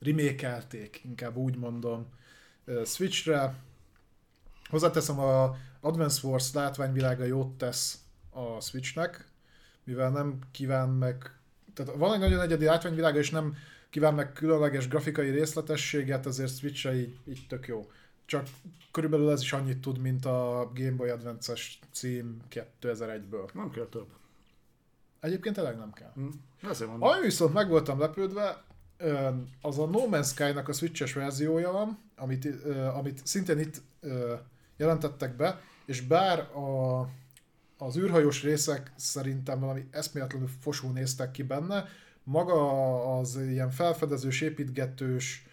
remékelték, 0.00 1.00
inkább 1.04 1.36
úgy 1.36 1.56
mondom, 1.56 2.06
Switchre. 2.84 3.54
Hozzáteszem, 4.68 5.18
a 5.18 5.56
Advance 5.80 6.26
Wars 6.26 6.52
látványvilága 6.52 7.24
jót 7.24 7.58
tesz 7.58 7.98
a 8.30 8.60
Switchnek, 8.60 9.26
mivel 9.84 10.10
nem 10.10 10.38
kíván 10.50 10.88
meg, 10.88 11.38
tehát 11.74 11.94
van 11.94 12.14
egy 12.14 12.20
nagyon 12.20 12.40
egyedi 12.40 12.64
látványvilága, 12.64 13.18
és 13.18 13.30
nem 13.30 13.56
kíván 13.90 14.14
meg 14.14 14.32
különleges 14.32 14.88
grafikai 14.88 15.30
részletességet, 15.30 16.26
ezért 16.26 16.56
Switchre 16.56 16.94
így, 16.94 17.18
így 17.28 17.46
tök 17.48 17.66
jó. 17.66 17.90
Csak 18.26 18.46
körülbelül 18.92 19.30
ez 19.30 19.40
is 19.40 19.52
annyit 19.52 19.78
tud, 19.78 19.98
mint 19.98 20.24
a 20.24 20.70
Game 20.74 20.96
Boy 20.96 21.08
Advance-es 21.08 21.78
cím 21.92 22.36
2001-ből. 22.50 23.52
Nem 23.52 23.70
kell 23.70 23.86
több. 23.86 24.06
Egyébként 25.20 25.54
tényleg 25.54 25.76
nem 25.76 25.92
kell. 25.92 26.12
Hm. 26.14 26.28
Ami 26.98 27.20
viszont 27.20 27.52
meg 27.52 27.68
voltam 27.68 27.98
lepődve, 27.98 28.64
az 29.60 29.78
a 29.78 29.86
No 29.86 30.08
Man's 30.10 30.26
Sky-nak 30.26 30.68
a 30.68 30.72
Switches 30.72 31.12
verziója 31.12 31.72
van, 31.72 31.98
amit, 32.16 32.48
amit 32.94 33.26
szintén 33.26 33.58
itt 33.58 33.82
jelentettek 34.76 35.36
be, 35.36 35.60
és 35.84 36.00
bár 36.00 36.38
a, 36.38 37.00
az 37.78 37.96
űrhajós 37.96 38.42
részek 38.42 38.92
szerintem 38.96 39.60
valami 39.60 39.86
eszméletlenül 39.90 40.48
fosul 40.60 40.92
néztek 40.92 41.30
ki 41.30 41.42
benne, 41.42 41.84
maga 42.22 43.18
az 43.18 43.36
ilyen 43.36 43.70
felfedezős, 43.70 44.40
építgetős 44.40 45.46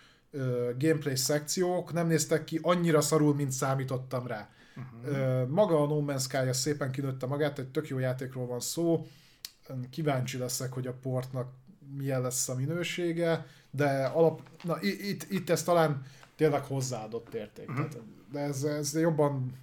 gameplay 0.77 1.16
szekciók 1.16 1.93
nem 1.93 2.08
néztek 2.08 2.43
ki 2.43 2.60
annyira 2.61 3.01
szarul, 3.01 3.35
mint 3.35 3.51
számítottam 3.51 4.27
rá. 4.27 4.50
Uh-huh. 4.76 5.48
Maga 5.48 5.82
a 5.82 5.85
No 5.85 6.03
Man's 6.08 6.22
Sky 6.22 6.53
szépen 6.53 6.92
kinőtte 6.92 7.26
magát, 7.26 7.60
egy 7.60 7.68
tök 7.68 7.88
jó 7.88 8.00
játékról 8.00 8.45
van 8.45 8.60
szó, 8.60 9.08
kíváncsi 9.90 10.38
leszek, 10.38 10.74
hogy 10.74 10.88
a 10.88 10.93
portnak 10.93 11.51
milyen 11.98 12.22
lesz 12.22 12.50
a 12.50 12.56
minősége, 12.56 13.45
de 13.72 14.06
alap, 14.06 14.42
na, 14.64 14.82
itt, 14.82 15.32
itt 15.32 15.50
ez 15.50 15.64
talán 15.64 16.06
tényleg 16.35 16.64
hozzáadott 16.64 17.34
érték. 17.34 17.69
Uh-huh. 17.69 17.88
Tehát, 17.88 18.06
de 18.32 18.40
ez, 18.40 18.64
ez 18.64 18.95
jobban, 18.95 19.58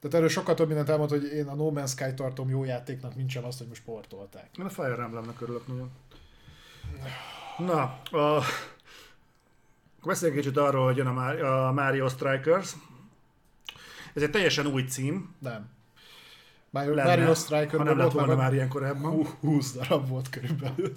tehát 0.00 0.16
erről 0.16 0.28
sokkal 0.28 0.54
több 0.54 0.66
mindent 0.66 0.88
elmond, 0.88 1.10
hogy 1.10 1.24
én 1.24 1.46
a 1.46 1.54
No 1.54 1.70
Man's 1.74 1.88
Sky 1.88 2.14
tartom 2.14 2.48
jó 2.48 2.64
játéknak, 2.64 3.14
mint 3.14 3.30
sem 3.30 3.44
azt, 3.44 3.58
hogy 3.58 3.68
most 3.68 3.80
sportolták. 3.80 4.48
Én 4.58 4.64
a 4.64 4.68
Fire 4.68 5.02
Emblem-nek 5.02 5.40
örülök 5.40 5.66
nagyon. 5.66 5.90
Na, 7.58 7.82
a... 8.18 8.42
beszéljünk 10.06 10.40
kicsit 10.40 10.56
arról, 10.56 10.84
hogy 10.84 10.96
jön 10.96 11.06
a 11.06 11.72
Mario 11.72 12.08
Strikers. 12.08 12.72
Ez 14.14 14.22
egy 14.22 14.30
teljesen 14.30 14.66
új 14.66 14.82
cím. 14.82 15.34
Nem. 15.38 15.70
Mario, 16.70 16.94
Lenne, 16.94 17.16
Mario 17.16 17.34
Striker 17.34 17.78
ha 17.78 17.84
nem 17.84 17.98
lett 17.98 18.12
volna 18.12 18.36
már 18.36 18.52
ilyen 18.52 18.68
korábban. 18.68 19.26
20 19.40 19.72
darab 19.72 20.08
volt 20.08 20.30
körülbelül. 20.30 20.92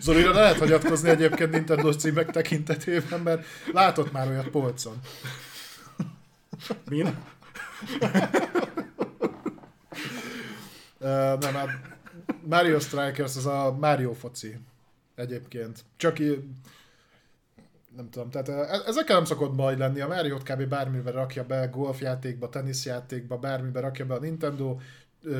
Zolira 0.00 0.32
lehet 0.32 0.58
hagyatkozni 0.58 1.08
egyébként 1.08 1.50
Nintendo 1.50 1.92
címek 1.92 2.30
tekintetében, 2.30 3.20
mert 3.20 3.46
látott 3.72 4.12
már 4.12 4.28
olyat 4.28 4.48
polcon. 4.48 5.00
Min? 6.88 7.18
Uh, 11.00 11.38
nem, 11.38 11.54
hát 11.54 11.95
Mario 12.48 12.78
Strikers 12.78 13.36
az 13.36 13.46
a 13.46 13.76
Mario 13.80 14.12
foci 14.12 14.58
egyébként. 15.14 15.84
Csak 15.96 16.18
nem 17.96 18.10
tudom, 18.10 18.30
tehát 18.30 18.48
e- 18.48 18.82
ezekkel 18.86 19.16
nem 19.16 19.24
szokott 19.24 19.54
baj 19.54 19.76
lenni. 19.76 20.00
A 20.00 20.08
Mario-t 20.08 20.42
kb. 20.42 20.62
bármiben 20.62 21.12
rakja 21.12 21.44
be, 21.44 21.66
golfjátékba, 21.66 22.48
teniszjátékba, 22.48 23.38
bármiben 23.38 23.82
rakja 23.82 24.06
be 24.06 24.14
a 24.14 24.18
Nintendo, 24.18 24.78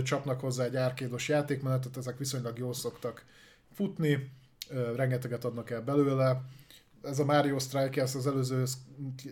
csapnak 0.02 0.41
hozzá 0.41 0.65
egy 0.65 0.76
árkédos 0.76 1.28
játékmenetet, 1.28 1.97
ezek 1.97 2.18
viszonylag 2.18 2.59
jól 2.59 2.75
szoktak 2.75 3.25
futni, 3.73 4.31
rengeteget 4.97 5.44
adnak 5.44 5.70
el 5.70 5.83
belőle. 5.83 6.43
Ez 7.02 7.18
a 7.18 7.25
Mario 7.25 7.59
Strikers 7.59 8.15
az 8.15 8.26
előző, 8.26 8.65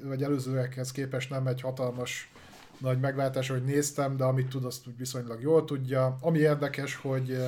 vagy 0.02 0.22
előzőekhez 0.22 0.92
képest 0.92 1.30
nem 1.30 1.46
egy 1.46 1.60
hatalmas 1.60 2.32
nagy 2.78 3.00
megváltás, 3.00 3.48
hogy 3.48 3.64
néztem, 3.64 4.16
de 4.16 4.24
amit 4.24 4.48
tud, 4.48 4.64
azt 4.64 4.86
úgy 4.86 4.96
viszonylag 4.96 5.40
jól 5.42 5.64
tudja. 5.64 6.18
Ami 6.20 6.38
érdekes, 6.38 6.94
hogy 6.94 7.38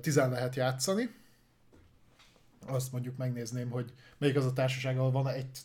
10 0.00 0.16
lehet 0.16 0.54
játszani, 0.54 1.10
azt 2.66 2.92
mondjuk 2.92 3.16
megnézném, 3.16 3.70
hogy 3.70 3.92
melyik 4.18 4.36
az 4.36 4.44
a 4.44 4.52
társaság, 4.52 4.98
ahol 4.98 5.10
van 5.10 5.28
egy 5.28 5.58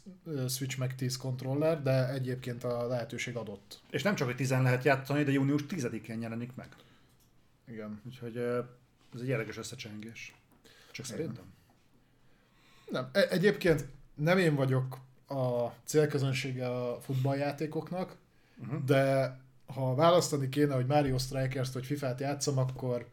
Switch 0.48 0.78
meg 0.78 0.96
10 0.96 1.18
kontroller, 1.18 1.82
de 1.82 2.10
egyébként 2.10 2.64
a 2.64 2.88
lehetőség 2.88 3.36
adott. 3.36 3.82
És 3.90 4.04
nem 4.04 4.16
csak, 4.16 4.28
hogy 4.28 4.36
10 4.36 4.50
lehet 4.50 4.84
játszani, 4.84 5.24
de 5.24 5.32
június 5.32 5.66
10-én 5.70 6.22
jelenik 6.22 6.56
meg. 6.56 6.68
Igen. 7.68 8.02
Úgyhogy 8.06 8.38
ez 9.14 9.22
egy 9.22 9.28
érdekes 9.28 9.58
összecsengés. 9.58 10.36
Csak 10.92 11.06
Igen. 11.06 11.18
szerintem. 11.18 11.44
Nem. 12.90 13.10
E- 13.12 13.28
egyébként 13.30 13.86
nem 14.16 14.38
én 14.38 14.56
vagyok 14.56 15.00
a 15.28 15.68
célközönsége 15.86 16.68
a 16.68 17.02
futballjátékoknak, 17.02 18.16
uh-huh. 18.66 18.84
de 18.84 19.38
ha 19.66 19.96
választani 19.96 20.50
kéne, 20.50 20.76
hogy 20.76 20.86
Mario 20.86 21.18
Strikers-t 21.18 21.74
vagy 21.74 21.86
FIFA-t 21.86 22.20
játszom, 22.20 22.58
akkor 22.58 23.08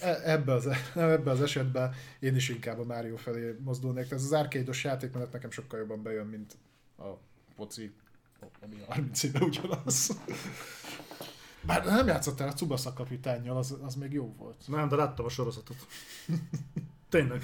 e- 0.00 0.20
ebbe 0.24 0.52
az, 0.52 0.64
nem, 0.94 1.08
ebbe 1.08 1.30
az 1.30 1.42
esetben 1.42 1.94
én 2.18 2.36
is 2.36 2.48
inkább 2.48 2.78
a 2.78 2.84
Mario 2.84 3.16
felé 3.16 3.56
mozdulnék. 3.64 4.10
Ez 4.10 4.24
az 4.24 4.34
árkédos 4.34 4.84
játékmenet 4.84 5.32
nekem 5.32 5.50
sokkal 5.50 5.78
jobban 5.78 6.02
bejön, 6.02 6.26
mint 6.26 6.56
a 6.98 7.18
foci, 7.56 7.92
ami 8.60 8.76
30 8.88 9.22
éve 9.22 9.38
ugyanaz. 9.38 10.10
Bár 11.62 11.84
nem 11.84 12.06
játszottál 12.06 12.48
a 12.48 12.52
Tsubasa 12.52 12.92
kapitányjal, 12.92 13.56
az, 13.56 13.76
az 13.82 13.94
még 13.94 14.12
jó 14.12 14.34
volt. 14.38 14.56
Nem, 14.66 14.88
de 14.88 14.96
láttam 14.96 15.24
a 15.24 15.28
sorozatot. 15.28 15.76
Tényleg. 17.08 17.42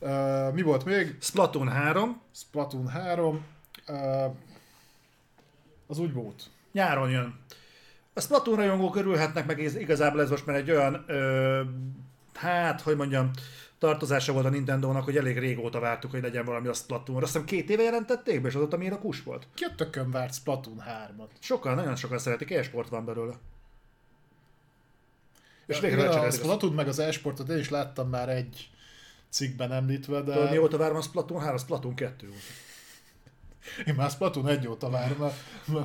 Uh, 0.00 0.52
mi 0.52 0.62
volt 0.62 0.84
még? 0.84 1.16
Splatoon 1.20 1.68
3. 1.68 2.20
Splatoon 2.34 2.88
3. 2.88 3.44
Uh, 3.88 4.34
az 5.88 5.98
úgy 5.98 6.12
volt. 6.12 6.42
Nyáron 6.72 7.10
jön. 7.10 7.34
A 8.12 8.20
Splatoon 8.20 8.56
rajongók 8.56 8.96
örülhetnek 8.96 9.46
meg, 9.46 9.58
igazából 9.58 10.20
ez 10.20 10.30
most 10.30 10.46
már 10.46 10.56
egy 10.56 10.70
olyan, 10.70 11.04
ö, 11.06 11.62
hát, 12.34 12.80
hogy 12.80 12.96
mondjam, 12.96 13.30
tartozása 13.78 14.32
volt 14.32 14.44
a 14.44 14.48
Nintendo-nak, 14.48 15.04
hogy 15.04 15.16
elég 15.16 15.38
régóta 15.38 15.80
vártuk, 15.80 16.10
hogy 16.10 16.22
legyen 16.22 16.44
valami 16.44 16.68
a 16.68 16.72
Splatoon. 16.72 17.22
Azt 17.22 17.32
hiszem 17.32 17.46
két 17.46 17.70
éve 17.70 17.82
jelentették 17.82 18.40
be, 18.40 18.48
és 18.48 18.54
azóta 18.54 18.76
miért 18.76 18.94
a 18.94 18.98
kus 18.98 19.22
volt? 19.22 19.46
Ki 19.54 19.64
a 19.64 19.74
tökön 19.76 20.10
várt 20.10 20.34
Splatoon 20.34 20.82
3-at? 20.86 21.28
Sokan, 21.38 21.74
nagyon 21.74 21.96
sokan 21.96 22.18
szeretik, 22.18 22.50
e-sport 22.50 22.88
van 22.88 23.04
belőle. 23.04 23.34
És 25.66 25.80
ja, 25.80 25.88
végre 25.88 26.08
a 26.08 26.30
Splatoon 26.30 26.72
meg 26.72 26.88
az 26.88 26.98
e-sportot 26.98 27.48
én 27.48 27.58
is 27.58 27.70
láttam 27.70 28.08
már 28.08 28.28
egy 28.28 28.70
cikkben 29.28 29.72
említve, 29.72 30.22
de... 30.22 30.32
Tudod, 30.32 30.50
mióta 30.50 30.76
várom 30.76 30.96
a 30.96 31.02
Splatoon 31.02 31.40
3? 31.40 31.58
Splatoon 31.58 31.94
2 31.94 32.26
volt. 32.26 32.42
Én 33.86 33.94
már 33.94 34.10
Splatoon 34.10 34.48
egy 34.48 34.66
óta 34.68 34.90
várom, 34.90 35.22
a 35.22 35.32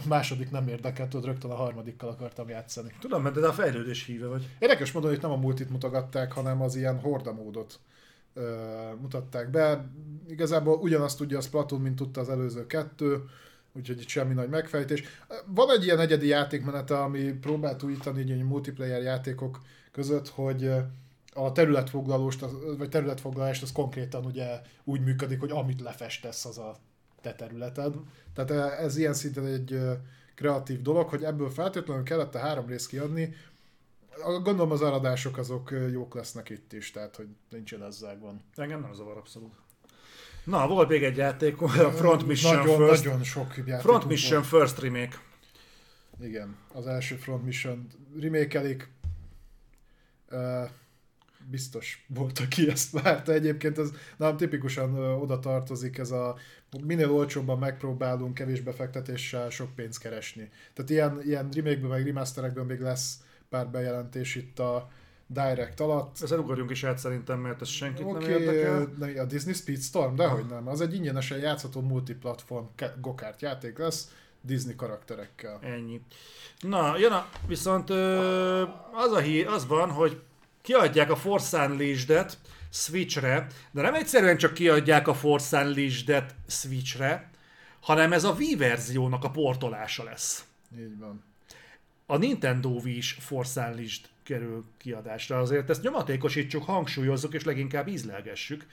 második 0.07 0.51
nem 0.51 0.67
érdekelt, 0.67 1.09
tudod, 1.09 1.25
rögtön 1.25 1.51
a 1.51 1.55
harmadikkal 1.55 2.09
akartam 2.09 2.49
játszani. 2.49 2.91
Tudom, 2.99 3.21
mert 3.21 3.39
de 3.39 3.47
a 3.47 3.53
fejlődés 3.53 4.05
híve 4.05 4.27
vagy. 4.27 4.49
Érdekes 4.59 4.91
módon, 4.91 5.09
hogy 5.09 5.21
nem 5.21 5.31
a 5.31 5.35
multit 5.35 5.69
mutogatták, 5.69 6.31
hanem 6.31 6.61
az 6.61 6.75
ilyen 6.75 6.99
horda 6.99 7.33
módot. 7.33 7.79
ö, 8.33 8.51
mutatták 9.01 9.49
be. 9.49 9.89
Igazából 10.27 10.77
ugyanazt 10.77 11.17
tudja 11.17 11.37
a 11.37 11.41
Splatoon, 11.41 11.81
mint 11.81 11.95
tudta 11.95 12.21
az 12.21 12.29
előző 12.29 12.65
kettő, 12.65 13.23
úgyhogy 13.73 14.01
itt 14.01 14.07
semmi 14.07 14.33
nagy 14.33 14.49
megfejtés. 14.49 15.03
Van 15.45 15.71
egy 15.71 15.83
ilyen 15.83 15.99
egyedi 15.99 16.27
játékmenete, 16.27 16.99
ami 16.99 17.21
próbált 17.21 17.83
újítani 17.83 18.21
így 18.21 18.43
multiplayer 18.43 19.01
játékok 19.01 19.59
között, 19.91 20.29
hogy 20.29 20.71
a 21.33 21.51
területfoglalást, 21.51 22.45
vagy 22.77 22.89
területfoglalást 22.89 23.61
az 23.61 23.71
konkrétan 23.71 24.25
ugye 24.25 24.61
úgy 24.83 25.01
működik, 25.01 25.39
hogy 25.39 25.51
amit 25.51 25.81
lefestesz, 25.81 26.45
az 26.45 26.57
a 26.57 26.75
te 27.23 27.35
területed. 27.35 27.95
Tehát 28.33 28.79
ez 28.79 28.97
ilyen 28.97 29.13
szinten 29.13 29.45
egy 29.45 29.79
kreatív 30.35 30.81
dolog, 30.81 31.09
hogy 31.09 31.23
ebből 31.23 31.49
feltétlenül 31.49 32.03
kellett 32.03 32.35
a 32.35 32.39
három 32.39 32.67
részt 32.67 32.87
kiadni. 32.87 33.35
Gondolom 34.23 34.71
az 34.71 34.81
aradások 34.81 35.37
azok 35.37 35.73
jók 35.91 36.15
lesznek 36.15 36.49
itt 36.49 36.73
is, 36.73 36.91
tehát 36.91 37.15
hogy 37.15 37.27
nincsen 37.49 37.83
ezzel 37.83 38.17
van. 38.19 38.43
Engem 38.55 38.81
nem 38.81 38.93
zavar 38.93 39.17
abszolút. 39.17 39.53
Na, 40.43 40.67
volt 40.67 40.89
még 40.89 41.03
egy 41.03 41.17
játék, 41.17 41.61
a 41.61 41.67
Front 41.67 42.27
Mission 42.27 42.55
nagyon, 42.55 42.87
First. 42.87 43.03
Nagyon 43.03 43.23
sok 43.23 43.57
játék. 43.57 43.81
Front 43.85 44.05
Mission 44.05 44.43
First 44.43 44.79
remake. 44.79 45.17
Igen, 46.21 46.55
az 46.73 46.87
első 46.87 47.15
Front 47.15 47.43
Mission 47.43 47.87
remake 48.19 48.87
Uh, 50.31 50.69
biztos 51.49 52.05
volt, 52.07 52.39
aki 52.39 52.69
ezt 52.69 53.01
várta. 53.01 53.31
Egyébként 53.31 53.77
ez 53.77 53.89
nem 54.17 54.37
tipikusan 54.37 54.95
oda 54.95 55.39
tartozik 55.39 55.97
ez 55.97 56.11
a 56.11 56.35
minél 56.83 57.11
olcsóbban 57.11 57.59
megpróbálunk 57.59 58.33
kevés 58.33 58.61
befektetéssel 58.61 59.49
sok 59.49 59.75
pénzt 59.75 59.99
keresni. 59.99 60.49
Tehát 60.73 60.91
ilyen, 60.91 61.21
ilyen 61.23 61.49
remake 61.49 61.87
meg 61.87 62.05
remasterekből 62.05 62.63
még 62.63 62.79
lesz 62.79 63.19
pár 63.49 63.67
bejelentés 63.67 64.35
itt 64.35 64.59
a 64.59 64.89
Direct 65.27 65.79
alatt. 65.79 66.21
Ezzel 66.21 66.39
ugorjunk 66.39 66.71
is 66.71 66.83
át 66.83 66.97
szerintem, 66.97 67.39
mert 67.39 67.61
ez 67.61 67.67
senkit 67.67 68.05
okay, 68.05 68.21
nem 68.21 68.41
érdekel. 68.41 68.93
A 69.17 69.25
Disney 69.25 69.53
Speedstorm, 69.53 70.15
dehogy 70.15 70.45
nem. 70.45 70.67
Az 70.67 70.81
egy 70.81 70.93
ingyenesen 70.93 71.39
játszható 71.39 71.81
multiplatform 71.81 72.65
gokárt 73.01 73.41
játék 73.41 73.77
lesz. 73.77 74.11
Disney 74.41 74.75
karakterekkel. 74.75 75.59
Ennyi. 75.61 76.01
Na, 76.59 76.97
jön 76.97 77.11
a, 77.11 77.27
viszont 77.47 77.89
ö, 77.89 78.61
az 78.93 79.11
a 79.11 79.19
hír, 79.19 79.47
az 79.47 79.67
van, 79.67 79.89
hogy 79.89 80.21
kiadják 80.63 81.11
a 81.11 81.15
Force 81.15 81.65
Unleashed-et 81.65 82.37
Switchre, 82.69 83.47
de 83.71 83.81
nem 83.81 83.93
egyszerűen 83.93 84.37
csak 84.37 84.53
kiadják 84.53 85.07
a 85.07 85.13
Force 85.13 85.63
Unleashed-et 85.63 86.35
Switchre, 86.47 87.29
hanem 87.79 88.13
ez 88.13 88.23
a 88.23 88.31
Wii 88.31 88.55
verziónak 88.55 89.23
a 89.23 89.29
portolása 89.29 90.03
lesz. 90.03 90.45
Így 90.79 90.97
van. 90.97 91.23
A 92.05 92.17
Nintendo 92.17 92.69
Wii 92.69 92.97
is 92.97 93.17
Force 93.19 93.67
Unleashed 93.69 94.05
kerül 94.23 94.65
kiadásra, 94.77 95.39
azért 95.39 95.69
ezt 95.69 95.81
nyomatékosítsuk, 95.81 96.63
hangsúlyozzuk 96.63 97.33
és 97.33 97.43
leginkább 97.43 97.87
ízlelgessük. 97.87 98.65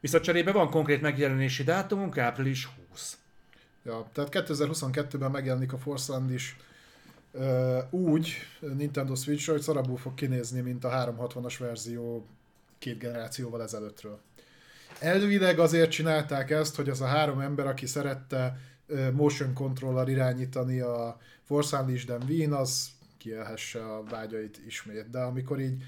Viszont 0.00 0.24
cserébe 0.24 0.52
van 0.52 0.70
konkrét 0.70 1.00
megjelenési 1.00 1.64
dátumunk, 1.64 2.18
április 2.18 2.68
20. 2.90 3.18
Ja, 3.84 4.10
tehát 4.12 4.30
2022-ben 4.32 5.30
megjelenik 5.30 5.72
a 5.72 5.78
Force 5.78 6.12
Unleashed 6.12 6.56
úgy 7.90 8.32
Nintendo 8.76 9.14
switch 9.14 9.48
hogy 9.48 9.60
szarabul 9.60 9.96
fog 9.96 10.14
kinézni, 10.14 10.60
mint 10.60 10.84
a 10.84 10.88
360-as 10.88 11.54
verzió 11.58 12.26
két 12.78 12.98
generációval 12.98 13.62
ezelőttről. 13.62 14.20
Elvileg 15.00 15.58
azért 15.58 15.90
csinálták 15.90 16.50
ezt, 16.50 16.76
hogy 16.76 16.88
az 16.88 17.00
a 17.00 17.06
három 17.06 17.40
ember, 17.40 17.66
aki 17.66 17.86
szerette 17.86 18.58
motion 19.12 19.54
controller 19.54 20.08
irányítani 20.08 20.80
a 20.80 21.18
Force 21.42 21.80
Unleashed 21.80 22.24
Wien, 22.28 22.52
az 22.52 22.88
kielhesse 23.18 23.84
a 23.94 24.02
vágyait 24.02 24.60
ismét. 24.66 25.10
De 25.10 25.18
amikor 25.20 25.60
így 25.60 25.82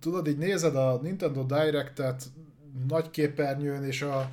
tudod, 0.00 0.28
így 0.28 0.38
nézed 0.38 0.76
a 0.76 1.00
Nintendo 1.02 1.42
Direct-et 1.42 2.24
nagy 2.88 3.10
képernyőn, 3.10 3.84
és 3.84 4.02
a 4.02 4.30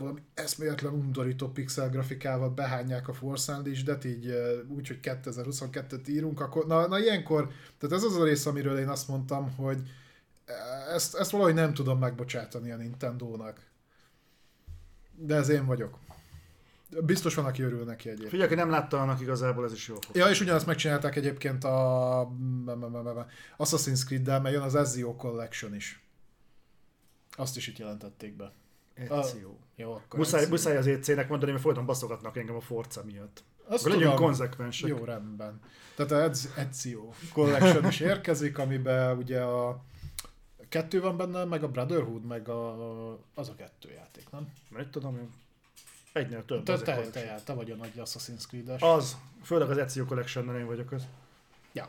valami 0.00 0.20
eszméletlen 0.34 0.92
undorító 0.92 1.48
pixel 1.48 1.90
grafikával 1.90 2.50
behányják 2.50 3.08
a 3.08 3.12
Force 3.12 3.52
Unleashed-et, 3.56 4.04
így 4.04 4.34
úgy, 4.68 4.88
hogy 4.88 4.98
2022-t 5.02 6.08
írunk, 6.08 6.40
akkor 6.40 6.66
na, 6.66 6.86
na 6.86 6.98
ilyenkor, 6.98 7.50
tehát 7.78 7.96
ez 7.96 8.02
az 8.02 8.16
a 8.16 8.24
rész, 8.24 8.46
amiről 8.46 8.78
én 8.78 8.88
azt 8.88 9.08
mondtam, 9.08 9.54
hogy 9.56 9.82
ezt, 10.94 11.14
ezt 11.14 11.30
valahogy 11.30 11.54
nem 11.54 11.74
tudom 11.74 11.98
megbocsátani 11.98 12.70
a 12.70 12.76
Nintendo-nak. 12.76 13.68
De 15.16 15.34
ez 15.34 15.48
én 15.48 15.66
vagyok. 15.66 15.98
Biztos 17.00 17.34
van, 17.34 17.44
aki 17.44 17.62
örül 17.62 17.84
neki 17.84 18.08
egyébként. 18.08 18.30
Figyelj, 18.30 18.48
aki 18.48 18.58
nem 18.58 18.70
látta 18.70 19.02
annak 19.02 19.20
igazából, 19.20 19.64
ez 19.64 19.72
is 19.72 19.88
jó 19.88 19.94
fog. 20.00 20.16
Ja, 20.16 20.28
és 20.28 20.40
ugyanazt 20.40 20.66
megcsinálták 20.66 21.16
egyébként 21.16 21.64
a 21.64 22.32
Assassin's 23.58 24.04
Creed-del, 24.04 24.40
mert 24.40 24.54
jön 24.54 24.62
az 24.62 24.74
Ezio 24.74 25.16
Collection 25.16 25.74
is. 25.74 26.04
Azt 27.36 27.56
is 27.56 27.66
itt 27.66 27.78
jelentették 27.78 28.36
be. 28.36 28.52
Ezio. 28.94 29.54
Jó, 29.76 29.92
akkor 29.92 30.18
muszáj, 30.18 30.46
muszáj 30.48 30.76
az 30.76 30.86
EC-nek 30.86 31.28
mondani, 31.28 31.50
mert 31.50 31.62
folyton 31.62 31.86
baszogatnak 31.86 32.36
engem 32.36 32.56
a 32.56 32.60
Forca 32.60 33.04
miatt. 33.04 33.44
Azt 33.66 33.86
akkor 33.86 33.96
legyünk 33.96 34.14
konzekvensek. 34.14 34.88
Jó, 34.88 35.04
rendben. 35.04 35.60
Tehát 35.94 36.30
az 36.30 36.52
Ezio 36.56 37.12
Collection 37.32 37.86
is 37.86 38.00
érkezik, 38.00 38.58
amiben 38.58 39.16
ugye 39.16 39.40
a 39.40 39.82
kettő 40.68 41.00
van 41.00 41.16
benne, 41.16 41.44
meg 41.44 41.62
a 41.62 41.68
Brotherhood, 41.68 42.24
meg 42.24 42.48
a, 42.48 43.12
az 43.34 43.48
a 43.48 43.54
kettő 43.54 43.90
játék, 43.90 44.30
nem? 44.30 44.52
Nem 44.68 44.90
tudom 44.90 45.16
én. 45.16 45.30
Egynél 46.12 46.44
több. 46.44 46.62
Te, 46.62 46.78
te, 46.78 47.00
te, 47.10 47.40
te 47.44 47.52
vagy 47.52 47.70
a 47.70 47.74
nagy 47.74 47.92
Assassin's 47.96 48.46
Creed-es. 48.48 48.82
Az. 48.82 49.16
Főleg 49.42 49.70
az 49.70 49.78
Ezio 49.78 50.04
collection 50.04 50.56
én 50.56 50.66
vagyok 50.66 50.92
az. 50.92 51.06
Ja. 51.72 51.88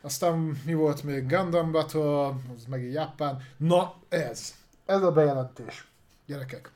Aztán 0.00 0.38
mi 0.64 0.74
volt 0.74 1.02
még? 1.02 1.26
Gundam 1.26 1.72
Battle, 1.72 2.26
az 2.26 2.64
meg 2.68 2.90
Japán. 2.90 3.42
Na, 3.56 3.94
ez. 4.08 4.54
Ez 4.88 5.02
a 5.02 5.12
bejelentés. 5.12 5.88
Gyerekek. 6.26 6.70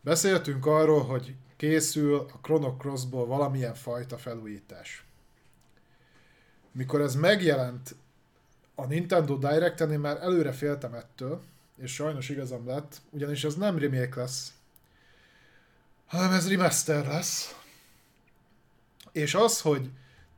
Beszéltünk 0.00 0.66
arról, 0.66 1.04
hogy 1.04 1.34
készül 1.56 2.18
a 2.32 2.38
Chrono 2.42 2.76
Crossból 2.76 3.26
valamilyen 3.26 3.74
fajta 3.74 4.18
felújítás. 4.18 5.04
Mikor 6.72 7.00
ez 7.00 7.14
megjelent 7.14 7.94
a 8.74 8.86
Nintendo 8.86 9.36
Direct-en, 9.36 9.92
én 9.92 9.98
már 9.98 10.16
előre 10.16 10.52
féltem 10.52 10.94
ettől, 10.94 11.42
és 11.76 11.94
sajnos 11.94 12.28
igazam 12.28 12.66
lett, 12.66 13.00
ugyanis 13.10 13.44
ez 13.44 13.54
nem 13.54 13.78
remake 13.78 14.20
lesz, 14.20 14.52
hanem 16.06 16.32
ez 16.32 16.48
remaster 16.48 17.06
lesz. 17.06 17.58
És 19.12 19.34
az, 19.34 19.60
hogy 19.60 19.90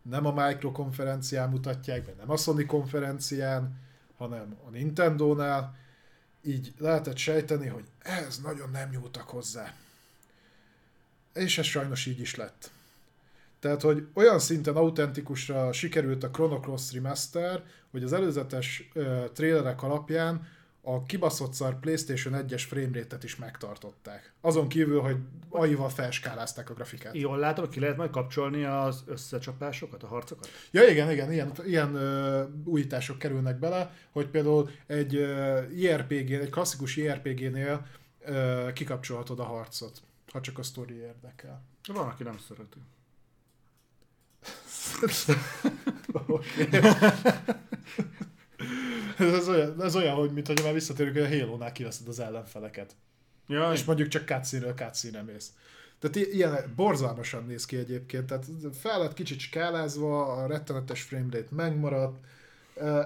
nem 0.02 0.26
a 0.26 0.46
Micro 0.46 0.72
konferencián 0.72 1.50
mutatják 1.50 2.04
be, 2.04 2.12
nem 2.18 2.30
a 2.30 2.36
Sony 2.36 2.66
konferencián, 2.66 3.80
hanem 4.16 4.56
a 4.66 4.70
Nintendo-nál, 4.70 5.84
így 6.46 6.72
lehetett 6.78 7.16
sejteni, 7.16 7.66
hogy 7.66 7.84
ez 7.98 8.38
nagyon 8.38 8.70
nem 8.70 8.88
nyúltak 8.88 9.28
hozzá. 9.28 9.74
És 11.34 11.58
ez 11.58 11.64
sajnos 11.64 12.06
így 12.06 12.20
is 12.20 12.34
lett. 12.34 12.70
Tehát, 13.60 13.82
hogy 13.82 14.06
olyan 14.14 14.38
szinten 14.38 14.76
autentikusra 14.76 15.72
sikerült 15.72 16.24
a 16.24 16.30
Chrono 16.30 16.60
Cross 16.60 16.92
Remaster, 16.92 17.64
hogy 17.90 18.02
az 18.02 18.12
előzetes 18.12 18.90
uh, 18.94 19.32
trailerek 19.32 19.82
alapján 19.82 20.48
a 20.88 21.02
kibaszott 21.02 21.52
szar 21.52 21.80
PlayStation 21.80 22.44
1-es 22.46 22.62
framerate-et 22.68 23.24
is 23.24 23.36
megtartották. 23.36 24.32
Azon 24.40 24.68
kívül, 24.68 25.00
hogy 25.00 25.16
aival 25.50 25.88
felskálázták 25.88 26.70
a 26.70 26.74
grafikát. 26.74 27.14
Jól 27.14 27.38
látom, 27.38 27.68
ki 27.68 27.80
lehet 27.80 27.96
majd 27.96 28.10
kapcsolni 28.10 28.64
az 28.64 29.02
összecsapásokat, 29.06 30.02
a 30.02 30.06
harcokat? 30.06 30.48
Ja 30.70 30.88
igen, 30.88 31.10
igen, 31.10 31.32
ilyen, 31.32 31.52
ilyen 31.64 31.94
uh, 31.94 32.48
újítások 32.64 33.18
kerülnek 33.18 33.58
bele, 33.58 33.94
hogy 34.10 34.26
például 34.26 34.70
egy 34.86 35.12
IRPG, 35.74 36.32
egy 36.32 36.50
klasszikus 36.50 36.96
IRPG-nél 36.96 37.86
uh, 38.26 38.72
kikapcsolhatod 38.72 39.40
a 39.40 39.44
harcot, 39.44 40.02
ha 40.32 40.40
csak 40.40 40.58
a 40.58 40.62
sztori 40.62 40.94
érdekel. 40.94 41.62
Van, 41.86 42.08
aki 42.08 42.22
nem 42.22 42.38
szereti. 42.38 42.78
ez, 49.18 49.48
olyan, 49.48 49.82
ez 49.82 49.96
olyan, 49.96 50.14
hogy 50.14 50.32
mintha 50.32 50.64
már 50.64 50.72
visszatérünk, 50.72 51.16
hogy 51.16 51.24
a 51.24 51.38
Halo-nál 51.38 51.72
kiveszed 51.72 52.08
az 52.08 52.20
ellenfeleket. 52.20 52.96
Ja, 53.48 53.72
és 53.72 53.84
mondjuk 53.84 54.08
csak 54.08 54.26
cutscene-ről 54.26 54.74
cutscene 54.74 55.22
mész. 55.22 55.52
Tehát 55.98 56.16
ilyen 56.16 56.72
borzalmasan 56.76 57.44
néz 57.44 57.64
ki 57.66 57.76
egyébként, 57.76 58.26
tehát 58.26 58.46
fel 58.72 58.98
lett 58.98 59.14
kicsit 59.14 59.38
skálázva, 59.38 60.32
a 60.32 60.46
rettenetes 60.46 61.02
framerate 61.02 61.54
megmaradt, 61.54 62.18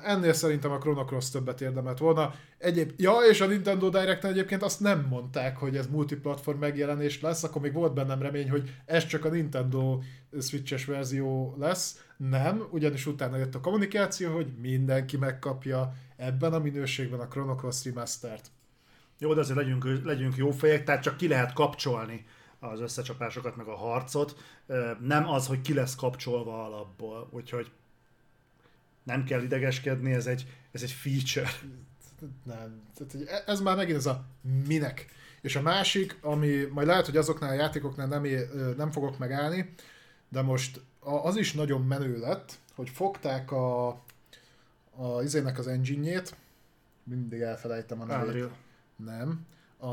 Ennél 0.02 0.32
szerintem 0.32 0.70
a 0.70 0.78
Chrono 0.78 1.04
Cross 1.04 1.30
többet 1.30 1.60
érdemelt 1.60 1.98
volna. 1.98 2.34
Egyéb, 2.58 2.92
ja, 2.96 3.16
és 3.30 3.40
a 3.40 3.46
Nintendo 3.46 3.88
direct 3.88 4.24
egyébként 4.24 4.62
azt 4.62 4.80
nem 4.80 5.06
mondták, 5.10 5.56
hogy 5.56 5.76
ez 5.76 5.86
multiplatform 5.86 6.58
megjelenés 6.58 7.20
lesz, 7.20 7.42
akkor 7.42 7.62
még 7.62 7.72
volt 7.72 7.94
bennem 7.94 8.22
remény, 8.22 8.50
hogy 8.50 8.74
ez 8.84 9.06
csak 9.06 9.24
a 9.24 9.28
Nintendo 9.28 10.00
Switches 10.40 10.84
verzió 10.84 11.54
lesz. 11.58 12.04
Nem, 12.16 12.66
ugyanis 12.70 13.06
utána 13.06 13.36
jött 13.36 13.54
a 13.54 13.60
kommunikáció, 13.60 14.34
hogy 14.34 14.52
mindenki 14.60 15.16
megkapja 15.16 15.94
ebben 16.16 16.52
a 16.52 16.58
minőségben 16.58 17.20
a 17.20 17.28
Chrono 17.28 17.54
Cross 17.54 17.84
Remastered. 17.84 18.44
Jó, 19.18 19.34
de 19.34 19.40
azért 19.40 19.58
legyünk, 19.58 20.04
legyünk 20.04 20.36
jó 20.36 20.50
fejek, 20.50 20.84
tehát 20.84 21.02
csak 21.02 21.16
ki 21.16 21.28
lehet 21.28 21.52
kapcsolni 21.52 22.26
az 22.58 22.80
összecsapásokat, 22.80 23.56
meg 23.56 23.66
a 23.66 23.76
harcot. 23.76 24.36
Nem 25.00 25.28
az, 25.28 25.46
hogy 25.46 25.60
ki 25.60 25.74
lesz 25.74 25.94
kapcsolva 25.94 26.64
alapból. 26.64 27.28
Úgyhogy 27.30 27.70
nem 29.02 29.24
kell 29.24 29.42
idegeskedni, 29.42 30.12
ez 30.12 30.26
egy, 30.26 30.46
ez 30.72 30.82
egy 30.82 30.90
feature. 30.90 31.50
nem. 32.44 32.82
Tehát, 32.94 33.28
e- 33.28 33.52
ez 33.52 33.60
már 33.60 33.76
megint 33.76 33.96
ez 33.98 34.06
a 34.06 34.24
minek. 34.66 35.06
És 35.40 35.56
a 35.56 35.62
másik, 35.62 36.16
ami 36.20 36.68
majd 36.72 36.86
lehet, 36.86 37.06
hogy 37.06 37.16
azoknál 37.16 37.50
a 37.50 37.54
játékoknál 37.54 38.06
nem, 38.06 38.24
é- 38.24 38.76
nem 38.76 38.90
fogok 38.90 39.18
megállni, 39.18 39.74
de 40.28 40.42
most 40.42 40.80
az 41.00 41.36
is 41.36 41.52
nagyon 41.52 41.82
menő 41.82 42.18
lett, 42.18 42.58
hogy 42.74 42.88
fogták 42.88 43.52
a, 43.52 43.88
a 44.90 45.22
izének 45.22 45.58
az 45.58 45.66
engine-jét, 45.66 46.36
mindig 47.02 47.40
elfelejtem 47.40 48.00
a 48.00 48.04
nevét. 48.04 48.28
Unreal. 48.28 48.52
Nem. 48.96 49.46
A, 49.76 49.86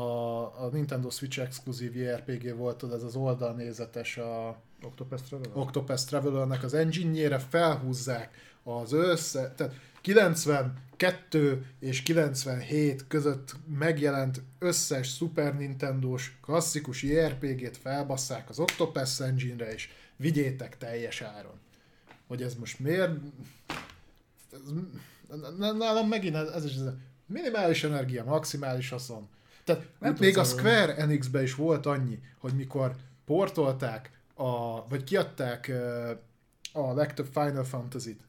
a 0.64 0.68
Nintendo 0.72 1.10
Switch 1.10 1.40
exkluzív 1.40 1.96
JRPG 1.96 2.56
volt, 2.56 2.76
tudod, 2.76 2.96
ez 2.96 3.02
az 3.02 3.16
oldalnézetes 3.16 4.16
a 4.16 4.60
Octopath 4.82 5.22
Traveler? 5.22 5.56
Octopath 5.56 6.04
Traveler-nek 6.06 6.62
az 6.62 6.74
engine-jére 6.74 7.38
felhúzzák 7.38 8.57
az 8.62 8.92
össze, 8.92 9.54
tehát 9.56 9.74
92 10.00 11.66
és 11.80 12.02
97 12.02 13.06
között 13.06 13.56
megjelent 13.78 14.42
összes 14.58 15.08
Super 15.14 15.56
Nintendo-s 15.56 16.32
klasszikus 16.42 17.02
JRPG-t 17.02 17.76
felbasszák 17.76 18.48
az 18.48 18.58
Octopath 18.58 19.20
engine-re, 19.20 19.72
és 19.72 19.88
vigyétek 20.16 20.78
teljes 20.78 21.20
áron. 21.20 21.60
Hogy 22.26 22.42
ez 22.42 22.54
most 22.54 22.78
miért... 22.78 23.10
Ez, 24.52 24.60
nálam 25.58 26.08
megint 26.08 26.34
ez, 26.34 26.48
ez 26.48 26.64
is 26.64 26.74
ez 26.74 26.80
a 26.80 26.96
minimális 27.26 27.84
energia, 27.84 28.24
maximális 28.24 28.88
haszon. 28.88 29.28
Tehát 29.64 29.86
Nem 29.98 30.16
még 30.18 30.38
a. 30.38 30.44
Square 30.44 30.96
Enix-be 30.96 31.42
is 31.42 31.54
volt 31.54 31.86
annyi, 31.86 32.18
hogy 32.38 32.52
mikor 32.54 32.94
portolták, 33.24 34.10
a, 34.34 34.86
vagy 34.88 35.04
kiadták 35.04 35.72
a 36.72 36.92
legtöbb 36.92 37.26
Final 37.32 37.64
Fantasy-t 37.64 38.27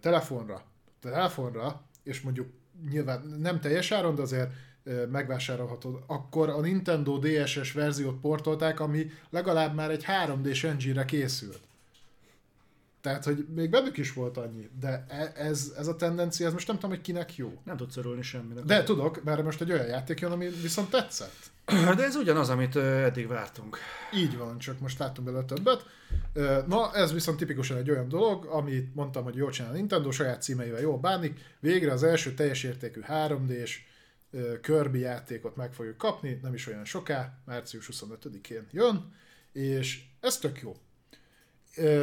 telefonra, 0.00 0.62
telefonra, 1.00 1.82
és 2.02 2.20
mondjuk 2.20 2.48
nyilván 2.90 3.36
nem 3.40 3.60
teljes 3.60 3.90
áron, 3.90 4.14
de 4.14 4.22
azért 4.22 4.50
ö, 4.82 5.06
megvásárolható, 5.06 6.04
akkor 6.06 6.48
a 6.48 6.60
Nintendo 6.60 7.18
DSS 7.18 7.72
verziót 7.72 8.20
portolták, 8.20 8.80
ami 8.80 9.10
legalább 9.30 9.74
már 9.74 9.90
egy 9.90 10.04
3D-s 10.26 10.64
engine-re 10.64 11.04
készült. 11.04 11.60
Tehát, 13.04 13.24
hogy 13.24 13.46
még 13.54 13.70
bennük 13.70 13.96
is 13.96 14.12
volt 14.12 14.36
annyi, 14.36 14.70
de 14.80 15.04
e- 15.08 15.32
ez, 15.36 15.72
ez 15.76 15.86
a 15.86 15.96
tendencia, 15.96 16.46
ez 16.46 16.52
most 16.52 16.66
nem 16.66 16.76
tudom, 16.76 16.90
hogy 16.90 17.00
kinek 17.00 17.36
jó. 17.36 17.60
Nem 17.64 17.76
tudsz 17.76 17.96
örülni 17.96 18.22
semminek. 18.22 18.64
De 18.64 18.82
tudok, 18.82 19.24
mert 19.24 19.42
most 19.42 19.60
egy 19.60 19.72
olyan 19.72 19.86
játék 19.86 20.20
jön, 20.20 20.32
ami 20.32 20.48
viszont 20.62 20.90
tetszett. 20.90 21.50
De 21.96 22.04
ez 22.04 22.16
ugyanaz, 22.16 22.48
amit 22.48 22.76
eddig 22.76 23.26
vártunk. 23.26 23.78
Így 24.14 24.36
van, 24.36 24.58
csak 24.58 24.80
most 24.80 24.98
láttunk 24.98 25.26
belőle 25.26 25.44
többet. 25.44 25.86
Na, 26.66 26.94
ez 26.94 27.12
viszont 27.12 27.38
tipikusan 27.38 27.76
egy 27.76 27.90
olyan 27.90 28.08
dolog, 28.08 28.44
amit 28.44 28.94
mondtam, 28.94 29.24
hogy 29.24 29.36
jól 29.36 29.50
csinál 29.50 29.70
a 29.70 29.74
Nintendo, 29.74 30.10
saját 30.10 30.42
címeivel 30.42 30.80
jól 30.80 30.98
bánik. 30.98 31.40
Végre 31.60 31.92
az 31.92 32.02
első 32.02 32.34
teljes 32.34 32.62
értékű 32.62 33.00
3D-s 33.08 33.78
ö, 34.30 34.60
Kirby 34.60 34.98
játékot 34.98 35.56
meg 35.56 35.72
fogjuk 35.72 35.96
kapni, 35.96 36.38
nem 36.42 36.54
is 36.54 36.66
olyan 36.66 36.84
soká, 36.84 37.38
március 37.46 37.88
25-én 37.92 38.66
jön, 38.70 39.12
és 39.52 40.04
ez 40.20 40.38
tök 40.38 40.60
jó. 40.60 40.76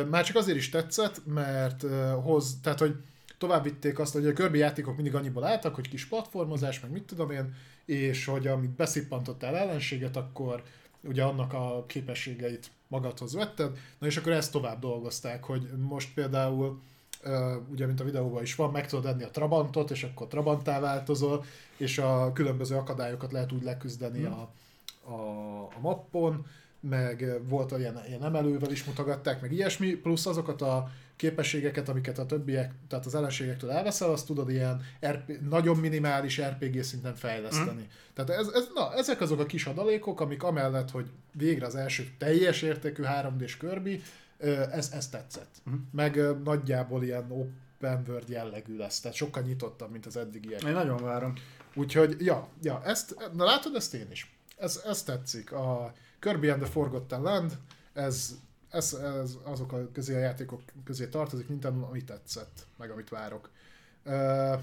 Már 0.09 0.25
csak 0.25 0.35
azért 0.35 0.58
is 0.58 0.69
tetszett, 0.69 1.22
mert 1.25 1.85
hoz, 2.24 2.58
tehát 2.61 2.80
hogy 2.80 2.95
tovább 3.38 3.64
vitték 3.64 4.00
azt, 4.00 4.14
hogy 4.14 4.25
a 4.25 4.33
Kirby 4.33 4.58
játékok 4.58 4.95
mindig 4.95 5.16
annyiból 5.16 5.43
álltak, 5.43 5.75
hogy 5.75 5.90
kis 5.90 6.06
platformozás, 6.06 6.80
meg 6.80 6.91
mit 6.91 7.03
tudom 7.03 7.32
én, 7.32 7.56
és 7.85 8.25
hogy 8.25 8.48
amit 8.48 8.69
beszippantottál 8.69 9.56
ellenséget, 9.56 10.16
akkor 10.16 10.64
ugye 11.03 11.24
annak 11.24 11.53
a 11.53 11.83
képességeit 11.88 12.72
magadhoz 12.88 13.33
vetted, 13.33 13.77
na 14.00 14.08
és 14.08 14.17
akkor 14.17 14.32
ezt 14.32 14.51
tovább 14.51 14.80
dolgozták, 14.80 15.43
hogy 15.43 15.69
most 15.77 16.14
például 16.14 16.82
ugye, 17.72 17.85
mint 17.85 18.00
a 18.00 18.03
videóban 18.03 18.41
is 18.41 18.56
van, 18.56 18.72
meg 18.72 18.88
tudod 18.88 19.06
adni 19.06 19.24
a 19.24 19.30
Trabantot, 19.30 19.91
és 19.91 20.03
akkor 20.03 20.27
Trabantá 20.27 20.80
változol, 20.80 21.45
és 21.77 21.98
a 21.98 22.32
különböző 22.33 22.75
akadályokat 22.75 23.32
lehet 23.32 23.51
úgy 23.51 23.64
leküzdeni 23.64 24.24
a, 24.24 24.51
a, 25.03 25.14
a 25.75 25.80
mappon, 25.80 26.45
meg 26.81 27.39
volt 27.47 27.71
olyan 27.71 28.01
ilyen 28.07 28.23
emelővel 28.23 28.71
is 28.71 28.83
mutogatták, 28.83 29.41
meg 29.41 29.51
ilyesmi, 29.51 29.93
plusz 29.93 30.25
azokat 30.25 30.61
a 30.61 30.91
képességeket, 31.15 31.89
amiket 31.89 32.17
a 32.17 32.25
többiek, 32.25 32.71
tehát 32.87 33.05
az 33.05 33.15
ellenségektől 33.15 33.71
elveszel, 33.71 34.09
azt 34.09 34.25
tudod 34.25 34.49
ilyen 34.49 34.81
RP, 35.05 35.39
nagyon 35.49 35.77
minimális 35.77 36.41
RPG 36.41 36.83
szinten 36.83 37.15
fejleszteni. 37.15 37.87
Tehát 38.13 38.29
ez, 38.29 38.47
ez, 38.47 38.67
na, 38.73 38.93
ezek 38.93 39.21
azok 39.21 39.39
a 39.39 39.45
kis 39.45 39.65
adalékok, 39.65 40.21
amik 40.21 40.43
amellett, 40.43 40.91
hogy 40.91 41.09
végre 41.31 41.65
az 41.65 41.75
első 41.75 42.07
teljes 42.17 42.61
értékű 42.61 43.03
3D-s 43.05 43.57
Kirby, 43.57 44.01
ö, 44.37 44.61
ez, 44.71 44.91
ez 44.93 45.09
tetszett. 45.09 45.61
Meg 45.91 46.15
ö, 46.15 46.35
nagyjából 46.43 47.03
ilyen 47.03 47.31
open 47.31 48.03
world 48.07 48.29
jellegű 48.29 48.77
lesz, 48.77 48.99
tehát 48.99 49.17
sokkal 49.17 49.43
nyitottabb, 49.43 49.91
mint 49.91 50.05
az 50.05 50.17
eddigiek. 50.17 50.63
Én 50.63 50.73
nagyon 50.73 51.03
várom. 51.03 51.33
Úgyhogy, 51.75 52.15
ja, 52.19 52.47
ja, 52.61 52.81
ezt, 52.85 53.29
na 53.33 53.43
látod, 53.43 53.75
ezt 53.75 53.93
én 53.93 54.07
is. 54.11 54.35
Ez, 54.57 54.81
ez 54.85 55.03
tetszik. 55.03 55.51
A 55.51 55.93
Kirby 56.22 56.50
and 56.50 56.61
the 56.61 56.72
Forgotten 56.72 57.22
Land, 57.22 57.58
ez, 57.93 58.35
ez, 58.69 58.93
ez 58.93 59.38
azok 59.43 59.72
a 59.72 59.91
közé 59.91 60.16
a 60.16 60.19
játékok 60.19 60.61
közé 60.83 61.08
tartozik, 61.08 61.50
Nintendo, 61.50 61.85
ami 61.85 62.03
tetszett, 62.03 62.66
meg 62.77 62.90
amit 62.90 63.09
várok. 63.09 63.50
Uh, 64.06 64.59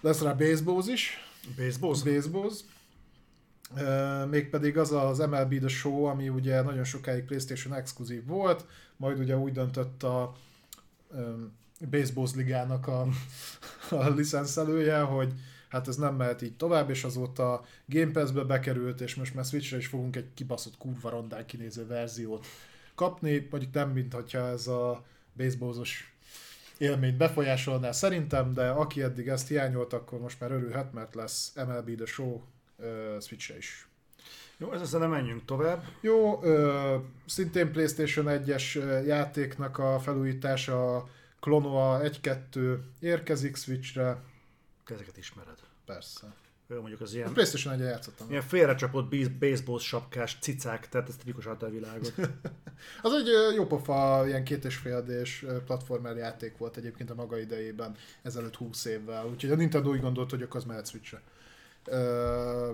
lesz 0.00 0.20
rá 0.20 0.32
baseballs 0.32 0.86
is, 0.86 1.18
Baseball? 1.56 1.94
baseballs. 2.04 2.58
Uh, 3.74 4.28
mégpedig 4.28 4.78
az 4.78 4.92
az 4.92 5.18
MLB 5.18 5.58
The 5.58 5.68
Show, 5.68 6.04
ami 6.04 6.28
ugye 6.28 6.62
nagyon 6.62 6.84
sokáig 6.84 7.24
PlayStation 7.24 7.74
exkluzív 7.74 8.26
volt, 8.26 8.66
majd 8.96 9.18
ugye 9.18 9.36
úgy 9.36 9.52
döntött 9.52 10.02
a 10.02 10.34
um, 11.08 11.52
Baseballs 11.90 12.34
ligának 12.34 12.86
a, 12.86 13.06
a 13.90 14.08
licenszelője, 14.08 15.00
hogy 15.00 15.32
hát 15.70 15.88
ez 15.88 15.96
nem 15.96 16.14
mehet 16.14 16.42
így 16.42 16.56
tovább, 16.56 16.90
és 16.90 17.04
azóta 17.04 17.64
Game 17.86 18.10
Pass-be 18.10 18.42
bekerült, 18.42 19.00
és 19.00 19.14
most 19.14 19.34
már 19.34 19.44
Switchre 19.44 19.76
is 19.76 19.86
fogunk 19.86 20.16
egy 20.16 20.28
kibaszott 20.34 20.76
kurva 20.76 21.10
rondán 21.10 21.46
kinéző 21.46 21.86
verziót 21.86 22.46
kapni, 22.94 23.46
mondjuk 23.50 23.72
nem, 23.72 23.90
mint 23.90 24.12
hogyha 24.12 24.48
ez 24.48 24.66
a 24.66 25.04
baseballzos 25.36 26.14
élményt 26.78 27.16
befolyásolná 27.16 27.92
szerintem, 27.92 28.52
de 28.52 28.68
aki 28.68 29.02
eddig 29.02 29.28
ezt 29.28 29.48
hiányolt, 29.48 29.92
akkor 29.92 30.20
most 30.20 30.40
már 30.40 30.50
örülhet, 30.50 30.92
mert 30.92 31.14
lesz 31.14 31.52
MLB 31.66 31.96
The 31.96 32.06
Show 32.06 32.40
uh, 32.76 33.20
Switchre 33.20 33.56
is. 33.56 33.88
Jó, 34.56 34.72
ez 34.72 34.80
aztán 34.80 35.00
nem 35.00 35.10
menjünk 35.10 35.44
tovább. 35.44 35.84
Jó, 36.00 36.42
ö, 36.42 36.96
szintén 37.26 37.72
PlayStation 37.72 38.26
1-es 38.28 38.76
ö, 38.76 39.02
játéknak 39.02 39.78
a 39.78 39.98
felújítása, 39.98 40.96
a 40.96 41.08
Klonoa 41.40 42.00
1-2 42.02 42.78
érkezik 43.00 43.56
Switchre, 43.56 44.22
Te 44.90 44.96
ezeket 44.96 45.16
ismered. 45.16 45.58
persze. 45.86 46.26
Jó, 46.68 46.80
mondjuk 46.80 47.00
az 47.00 47.12
A 47.12 47.16
ilyen, 47.16 47.32
PlayStation 47.32 47.74
1 47.74 47.80
játszottam. 47.80 48.30
ilyen 48.30 48.42
félrecsapott 48.42 49.10
base- 49.10 49.38
baseball 49.38 49.78
sapkás 49.78 50.36
cicák, 50.40 50.88
tehát 50.88 51.08
ez 51.08 51.16
tipikus 51.16 51.46
a 51.46 51.56
világot. 51.70 52.12
Az 53.02 53.12
egy 53.12 53.54
jó 53.54 53.66
pofa, 53.66 54.22
ilyen 54.26 54.44
két 54.44 54.64
és 54.64 54.76
fél 54.76 55.04
ö, 55.42 55.62
platformer 55.64 56.16
játék 56.16 56.56
volt 56.58 56.76
egyébként 56.76 57.10
a 57.10 57.14
maga 57.14 57.38
idejében, 57.38 57.96
ezelőtt 58.22 58.56
20 58.56 58.84
évvel, 58.84 59.26
úgyhogy 59.26 59.50
a 59.50 59.54
Nintendo 59.54 59.90
úgy 59.90 60.00
gondolt, 60.00 60.30
hogy 60.30 60.42
akkor 60.42 60.56
az 60.56 60.64
mehet 60.66 60.88
Switchre. 60.88 61.20
Ö, 61.84 62.72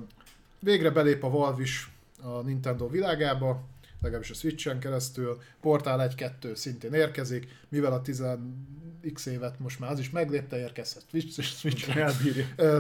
végre 0.59 0.91
belép 0.91 1.25
a 1.25 1.31
Valve 1.31 1.63
is 1.63 1.91
a 2.23 2.41
Nintendo 2.41 2.89
világába, 2.89 3.65
legalábbis 4.07 4.31
a 4.31 4.35
Switchen 4.35 4.79
keresztül. 4.79 5.41
Portál 5.61 6.13
1-2 6.17 6.55
szintén 6.55 6.93
érkezik, 6.93 7.49
mivel 7.69 7.93
a 7.93 8.01
10x 8.03 9.27
évet 9.27 9.59
most 9.59 9.81
már 9.81 9.91
az 9.91 9.99
is 9.99 10.11
meglépte, 10.11 10.59
érkezhet 10.59 11.03
Switch- 11.09 11.43
Switchre. 11.43 12.13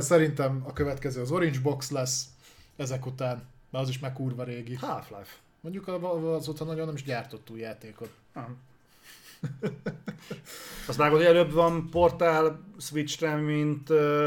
Szerintem 0.00 0.62
a 0.66 0.72
következő 0.72 1.20
az 1.20 1.30
Orange 1.30 1.60
Box 1.60 1.90
lesz 1.90 2.24
ezek 2.76 3.06
után, 3.06 3.44
mert 3.70 3.84
az 3.84 3.90
is 3.90 3.98
már 3.98 4.12
kurva 4.12 4.44
régi. 4.44 4.74
Half-Life. 4.74 5.32
Mondjuk 5.60 5.88
azóta 5.88 6.64
nagyon 6.64 6.86
nem 6.86 6.94
is 6.94 7.02
gyártott 7.02 7.50
új 7.50 7.60
játékot. 7.60 8.10
Ah. 8.32 8.44
Azt 10.88 10.98
vágod, 10.98 11.18
hogy 11.18 11.26
előbb 11.26 11.52
van 11.52 11.90
portál 11.90 12.60
Switchre, 12.78 13.34
mint 13.36 13.90
uh, 13.90 14.26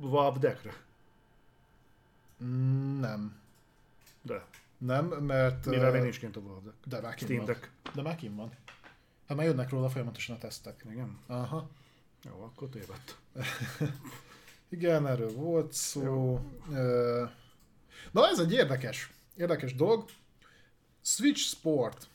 Valve 0.00 0.38
Deckre? 0.38 0.74
Mm, 2.44 3.00
Nem. 3.00 3.36
Nem, 4.78 5.06
mert... 5.06 5.66
Mivel 5.66 5.90
Valve 5.90 6.70
Deck. 6.70 6.80
De 6.84 7.00
már 7.00 7.14
kim 7.14 7.44
van. 7.44 7.56
De 7.94 8.02
már 8.02 8.16
kim 8.16 8.36
van. 8.36 8.52
Hát 9.28 9.36
már 9.36 9.46
jönnek 9.46 9.70
róla 9.70 9.88
folyamatosan 9.88 10.36
a 10.36 10.38
tesztek. 10.38 10.84
Igen? 10.90 11.18
Aha. 11.26 11.68
Jó, 12.22 12.42
akkor 12.42 12.68
tévedt. 12.68 13.16
Igen, 14.68 15.06
erről 15.06 15.32
volt 15.32 15.72
szó. 15.72 16.40
Ö, 16.72 17.24
Na 18.12 18.28
ez 18.28 18.38
egy 18.38 18.52
érdekes, 18.52 19.10
érdekes 19.36 19.74
dolog. 19.74 20.04
Switch 21.02 21.40
Sport. 21.40 22.08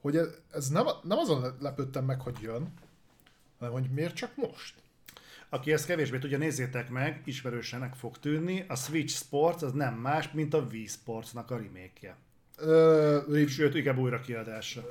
Hogy 0.00 0.16
ez, 0.16 0.28
ez 0.50 0.68
nem, 0.68 0.86
nem 1.02 1.18
azon 1.18 1.56
lepődtem 1.60 2.04
meg, 2.04 2.20
hogy 2.20 2.40
jön, 2.40 2.72
hanem 3.58 3.72
hogy 3.72 3.90
miért 3.90 4.14
csak 4.14 4.36
most. 4.36 4.81
Aki 5.52 5.72
ezt 5.72 5.86
kevésbé 5.86 6.18
tudja, 6.18 6.38
nézzétek 6.38 6.90
meg, 6.90 7.20
ismerősenek 7.24 7.94
fog 7.94 8.18
tűnni. 8.18 8.64
A 8.68 8.74
Switch 8.76 9.14
Sports 9.16 9.62
az 9.62 9.72
nem 9.72 9.94
más, 9.94 10.30
mint 10.32 10.54
a 10.54 10.66
Wii 10.70 10.86
Sportsnak 10.86 11.50
a 11.50 11.56
remake 11.56 12.16
Ö, 12.58 13.44
Sőt, 13.48 13.74
inkább 13.74 13.98
újra 13.98 14.20
kiadása. 14.20 14.82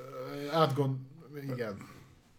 átgond... 0.52 0.98
Igen. 1.52 1.78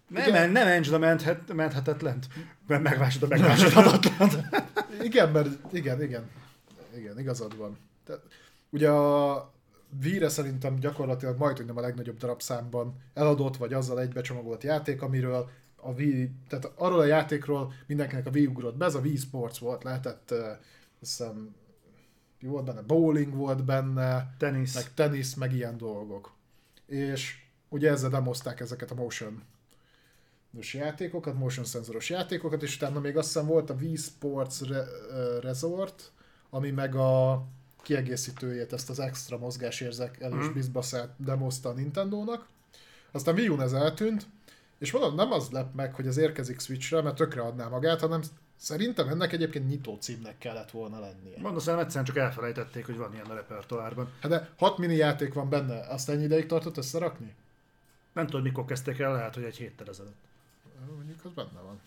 Nem, 0.08 0.28
Igen. 0.28 0.50
Nem 0.50 0.66
Angela 0.66 0.98
menthet, 0.98 1.52
menthetetlen, 1.52 2.18
mert 2.66 2.82
megvásod 2.82 3.22
a 3.22 3.26
megvásodhatatlan. 3.26 4.30
Igen, 5.08 5.30
mert 5.30 5.74
igen, 5.74 6.02
igen, 6.02 6.30
igen, 6.96 7.18
igazad 7.18 7.56
van. 7.56 7.78
Te, 8.04 8.14
ugye 8.70 8.90
a 8.90 9.52
Víre 10.00 10.28
szerintem 10.28 10.78
gyakorlatilag 10.78 11.38
majd, 11.38 11.66
nem 11.66 11.76
a 11.76 11.80
legnagyobb 11.80 12.16
darabszámban 12.16 12.96
eladott, 13.14 13.56
vagy 13.56 13.72
azzal 13.72 14.00
egybecsomagolt 14.00 14.62
játék, 14.62 15.02
amiről 15.02 15.50
a 15.82 15.90
Wii, 15.90 16.30
tehát 16.48 16.72
arról 16.76 16.98
a 17.00 17.04
játékról 17.04 17.72
mindenkinek 17.86 18.26
a 18.26 18.30
Wii 18.30 18.46
ugrott 18.46 18.76
be, 18.76 18.84
ez 18.84 18.94
a 18.94 19.00
Wii 19.00 19.16
Sports 19.16 19.58
volt, 19.58 19.82
lehetett, 19.82 20.30
uh, 20.30 20.38
hiszem, 20.98 21.54
mi 22.40 22.48
volt 22.48 22.64
benne, 22.64 22.80
bowling 22.82 23.34
volt 23.34 23.64
benne, 23.64 24.34
Tenisz. 24.38 24.74
meg 24.74 24.94
tenisz, 24.94 25.34
meg 25.34 25.52
ilyen 25.54 25.76
dolgok. 25.76 26.32
És 26.86 27.36
ugye 27.68 27.90
ezzel 27.90 28.10
demozták 28.10 28.60
ezeket 28.60 28.90
a 28.90 28.94
motion 28.94 29.42
játékokat, 30.72 31.38
motion 31.38 31.64
szenzoros 31.64 32.10
játékokat, 32.10 32.62
és 32.62 32.76
utána 32.76 33.00
még 33.00 33.16
azt 33.16 33.26
hiszem 33.26 33.46
volt 33.46 33.70
a 33.70 33.74
Wii 33.74 33.96
Sports 33.96 34.60
Re- 34.60 34.86
Resort, 35.40 36.12
ami 36.50 36.70
meg 36.70 36.94
a 36.94 37.44
kiegészítőjét, 37.82 38.72
ezt 38.72 38.90
az 38.90 38.98
extra 38.98 39.38
mozgásérzékelős 39.38 40.44
Mhm. 40.44 40.54
bizbaszát 40.54 41.14
demozta 41.16 41.68
a 41.68 41.72
Nintendo-nak. 41.72 42.46
Aztán 43.10 43.34
Wii 43.34 43.48
U-n 43.48 43.60
ez 43.60 43.72
eltűnt, 43.72 44.26
és 44.82 44.92
mondom, 44.92 45.14
nem 45.14 45.32
az 45.32 45.48
lep 45.50 45.74
meg, 45.74 45.94
hogy 45.94 46.06
ez 46.06 46.16
érkezik 46.16 46.60
Switchre, 46.60 47.02
mert 47.02 47.16
tökre 47.16 47.42
adná 47.42 47.68
magát, 47.68 48.00
hanem 48.00 48.20
szerintem 48.56 49.08
ennek 49.08 49.32
egyébként 49.32 49.68
nyitó 49.68 49.96
címnek 50.00 50.38
kellett 50.38 50.70
volna 50.70 51.00
lennie. 51.00 51.40
Mondom, 51.40 51.58
szerintem 51.58 51.78
egyszerűen 51.78 52.04
csak 52.04 52.16
elfelejtették, 52.16 52.86
hogy 52.86 52.96
van 52.96 53.12
ilyen 53.12 53.26
a 53.26 53.34
repertoárban. 53.34 54.10
Hát 54.20 54.30
de 54.30 54.48
6 54.58 54.78
mini 54.78 54.94
játék 54.94 55.34
van 55.34 55.48
benne, 55.48 55.80
azt 55.88 56.08
ennyi 56.08 56.22
ideig 56.22 56.46
tartott 56.46 56.76
összerakni? 56.76 57.34
Nem 58.12 58.26
tudod, 58.26 58.42
mikor 58.42 58.64
kezdték 58.64 58.98
el, 58.98 59.12
lehet, 59.12 59.34
hogy 59.34 59.44
egy 59.44 59.56
héttel 59.56 59.88
ezelőtt. 59.88 60.22
Mondjuk 60.96 61.24
az 61.24 61.30
benne 61.34 61.60
van. 61.64 61.80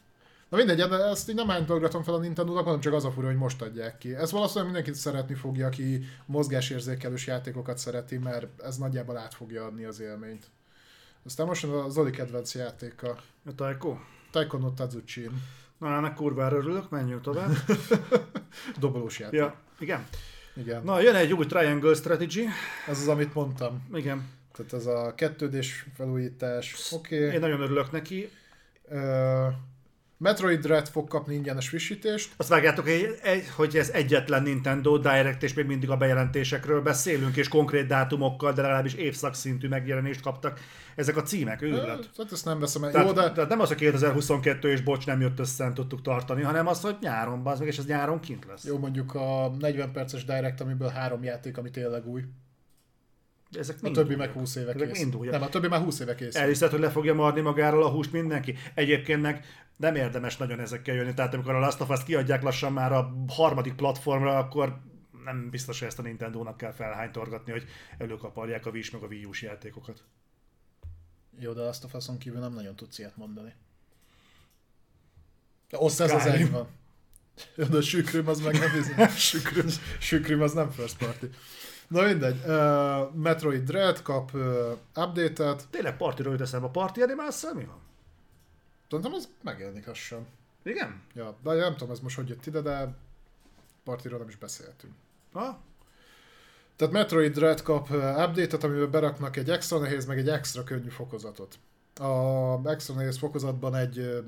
Na 0.49 0.57
mindegy, 0.57 0.77
de 0.77 1.03
ezt 1.03 1.29
így 1.29 1.35
nem 1.35 1.47
hánytolgatom 1.47 2.03
fel 2.03 2.13
a 2.13 2.19
Nintendo-nak, 2.19 2.63
hanem 2.63 2.79
csak 2.79 2.93
az 2.93 3.05
a 3.05 3.11
fura, 3.11 3.27
hogy 3.27 3.35
most 3.35 3.61
adják 3.61 3.97
ki. 3.97 4.15
Ez 4.15 4.31
valószínűleg 4.31 4.73
mindenkit 4.73 5.01
szeretni 5.01 5.33
fogja, 5.33 5.65
aki 5.65 6.05
mozgásérzékelős 6.25 7.27
játékokat 7.27 7.77
szereti, 7.77 8.17
mert 8.17 8.61
ez 8.61 8.77
nagyjából 8.77 9.17
át 9.17 9.33
fogja 9.33 9.65
adni 9.65 9.83
az 9.83 9.99
élményt. 9.99 10.45
Aztán 11.25 11.45
most 11.45 11.63
a 11.63 11.89
Zoli 11.89 12.11
kedvenc 12.11 12.55
játéka, 12.55 13.17
A 13.45 13.55
Taiko? 13.55 13.97
Taiko 14.31 14.57
no 14.57 14.69
Tazuchin, 14.71 15.31
Na, 15.77 15.95
ennek 15.95 16.13
kurvára 16.13 16.55
örülök, 16.57 16.89
menjünk 16.89 17.21
tovább. 17.21 17.51
dobolós 18.79 19.19
játék. 19.19 19.39
ja, 19.39 19.55
igen. 19.79 20.05
Igen. 20.55 20.83
Na, 20.83 20.99
jön 21.01 21.15
egy 21.15 21.33
új 21.33 21.45
Triangle 21.45 21.93
Strategy. 21.93 22.45
Ez 22.87 22.99
az, 22.99 23.07
amit 23.07 23.33
mondtam. 23.33 23.87
Igen. 23.93 24.29
Tehát 24.51 24.73
ez 24.73 24.85
a 24.85 25.13
kettődés 25.15 25.85
felújítás. 25.95 26.91
Oké. 26.91 27.15
Én 27.15 27.27
Okay. 27.27 27.39
nagyon 27.39 27.61
örülök 27.61 27.91
neki. 27.91 28.29
Uh, 28.89 29.47
Metroid 30.25 30.59
Dread 30.59 30.87
fog 30.87 31.07
kapni 31.07 31.33
ingyenes 31.33 31.67
frissítést. 31.67 32.33
Azt 32.37 32.49
vágjátok, 32.49 32.87
hogy, 33.55 33.77
ez 33.77 33.89
egyetlen 33.89 34.43
Nintendo 34.43 34.97
Direct, 34.97 35.43
és 35.43 35.53
még 35.53 35.65
mindig 35.65 35.89
a 35.89 35.97
bejelentésekről 35.97 36.81
beszélünk, 36.81 37.35
és 37.35 37.47
konkrét 37.47 37.87
dátumokkal, 37.87 38.53
de 38.53 38.61
legalábbis 38.61 38.93
évszakszintű 38.93 39.67
megjelenést 39.67 40.21
kaptak. 40.21 40.59
Ezek 40.95 41.17
a 41.17 41.21
címek, 41.21 41.61
őrület. 41.61 42.09
Hát 42.17 42.31
ezt 42.31 42.45
nem 42.45 42.59
veszem 42.59 42.83
el. 42.83 42.91
Tehát, 42.91 43.07
Jó, 43.07 43.13
de 43.13 43.31
tehát 43.31 43.49
nem 43.49 43.59
az, 43.59 43.67
hogy 43.67 43.77
2022 43.77 44.71
és 44.71 44.81
bocs, 44.81 45.05
nem 45.05 45.21
jött 45.21 45.39
össze, 45.39 45.63
nem 45.63 45.73
tudtuk 45.73 46.01
tartani, 46.01 46.41
hanem 46.41 46.67
az, 46.67 46.81
hogy 46.81 46.97
nyáron, 47.01 47.43
bazd 47.43 47.59
meg, 47.59 47.67
és 47.67 47.77
ez 47.77 47.85
nyáron 47.85 48.19
kint 48.19 48.45
lesz. 48.45 48.65
Jó, 48.65 48.77
mondjuk 48.77 49.15
a 49.15 49.55
40 49.59 49.91
perces 49.91 50.25
Direct, 50.25 50.61
amiből 50.61 50.89
három 50.89 51.23
játék, 51.23 51.57
ami 51.57 51.69
tényleg 51.69 52.07
új. 52.07 52.21
Ezek 53.51 53.75
A 53.81 53.91
többi 53.91 54.15
meg 54.15 54.31
20 54.31 54.55
éve 54.55 54.73
kész. 54.73 54.99
mind 54.99 55.15
újak. 55.15 55.33
Nem, 55.33 55.41
a 55.41 55.49
többi 55.49 55.67
már 55.67 55.81
20 55.81 55.99
éve 55.99 56.15
kész. 56.15 56.35
Elhiszed, 56.35 56.71
hogy 56.71 56.79
le 56.79 56.89
fogja 56.89 57.13
marni 57.13 57.41
magáról 57.41 57.83
a 57.83 57.89
húst 57.89 58.11
mindenki? 58.11 58.55
Egyébként 58.73 59.21
meg 59.21 59.45
nem 59.75 59.95
érdemes 59.95 60.37
nagyon 60.37 60.59
ezekkel 60.59 60.95
jönni, 60.95 61.13
tehát 61.13 61.33
amikor 61.33 61.53
a 61.53 61.59
Last 61.59 61.81
of 61.81 61.89
Us 61.89 62.03
kiadják 62.03 62.41
lassan 62.41 62.73
már 62.73 62.91
a 62.91 63.13
harmadik 63.27 63.73
platformra, 63.73 64.37
akkor 64.37 64.79
nem 65.23 65.49
biztos, 65.49 65.79
hogy 65.79 65.87
ezt 65.87 65.99
a 65.99 66.01
Nintendo-nak 66.01 66.57
kell 66.57 66.71
felhánytorgatni, 66.71 67.51
hogy 67.51 67.65
előkaparják 67.97 68.65
a 68.65 68.69
Wii 68.69 68.83
meg 68.91 69.03
a 69.03 69.07
Wii 69.07 69.25
U-s 69.25 69.41
játékokat. 69.41 70.03
Jó, 71.39 71.53
de 71.53 71.61
azt 71.61 71.83
a 71.83 71.87
faszon 71.87 72.17
kívül 72.17 72.39
nem 72.39 72.53
nagyon 72.53 72.75
tudsz 72.75 72.99
ilyet 72.99 73.17
mondani. 73.17 73.53
De 75.69 75.77
ossz 75.77 75.99
ez 75.99 76.11
az 76.11 76.25
egy 76.25 76.51
van. 76.51 76.67
Jó, 77.55 77.65
de 77.65 77.77
a 77.77 77.81
sükrüm 77.81 78.27
az 78.27 78.39
meg 78.39 78.59
nem 78.97 79.09
sükrüm, 79.29 79.67
sükrüm 79.99 80.41
az 80.41 80.53
nem 80.53 80.71
first 80.71 80.97
party. 80.97 81.25
Na 81.87 82.01
mindegy, 82.01 82.39
uh, 82.45 83.13
Metroid 83.13 83.63
Dread 83.63 84.01
kap 84.01 84.33
uh, 84.33 84.71
update-et, 84.95 85.67
Tényleg 85.69 85.97
partiról 85.97 86.31
jut 86.31 86.41
eszembe. 86.41 86.67
A 86.67 86.69
party 86.69 87.01
animász 87.01 87.53
mi 87.53 87.63
van? 87.63 87.79
Szerintem 88.89 89.13
az 89.13 89.29
megjelenik 89.41 89.85
lassan. 89.85 90.27
Igen? 90.63 91.01
Ja, 91.13 91.37
de 91.43 91.53
nem 91.53 91.75
tudom, 91.75 91.91
ez 91.91 91.99
most 91.99 92.15
hogy 92.15 92.29
jött 92.29 92.45
ide, 92.45 92.61
de 92.61 92.95
partiról 93.83 94.19
nem 94.19 94.27
is 94.27 94.35
beszéltünk. 94.35 94.93
Ha? 95.31 95.59
Tehát 96.75 96.93
Metroid 96.93 97.33
Dread 97.33 97.61
kap 97.61 97.89
update-et, 97.89 98.63
amiben 98.63 98.91
beraknak 98.91 99.37
egy 99.37 99.49
extra 99.49 99.79
nehéz, 99.79 100.05
meg 100.05 100.17
egy 100.17 100.29
extra 100.29 100.63
könnyű 100.63 100.89
fokozatot. 100.89 101.59
A 101.99 102.69
extra 102.69 102.93
nehéz 102.93 103.17
fokozatban 103.17 103.75
egy 103.75 104.23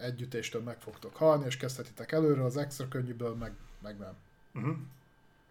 együttéstől 0.00 0.62
meg 0.62 0.80
fogtok 0.80 1.16
halni, 1.16 1.44
és 1.44 1.56
kezdhetitek 1.56 2.12
előről, 2.12 2.44
az 2.44 2.56
extra 2.56 2.88
könnyűből 2.88 3.34
meg, 3.34 3.52
meg 3.82 3.98
nem. 3.98 4.16
Uh-huh. 4.54 4.76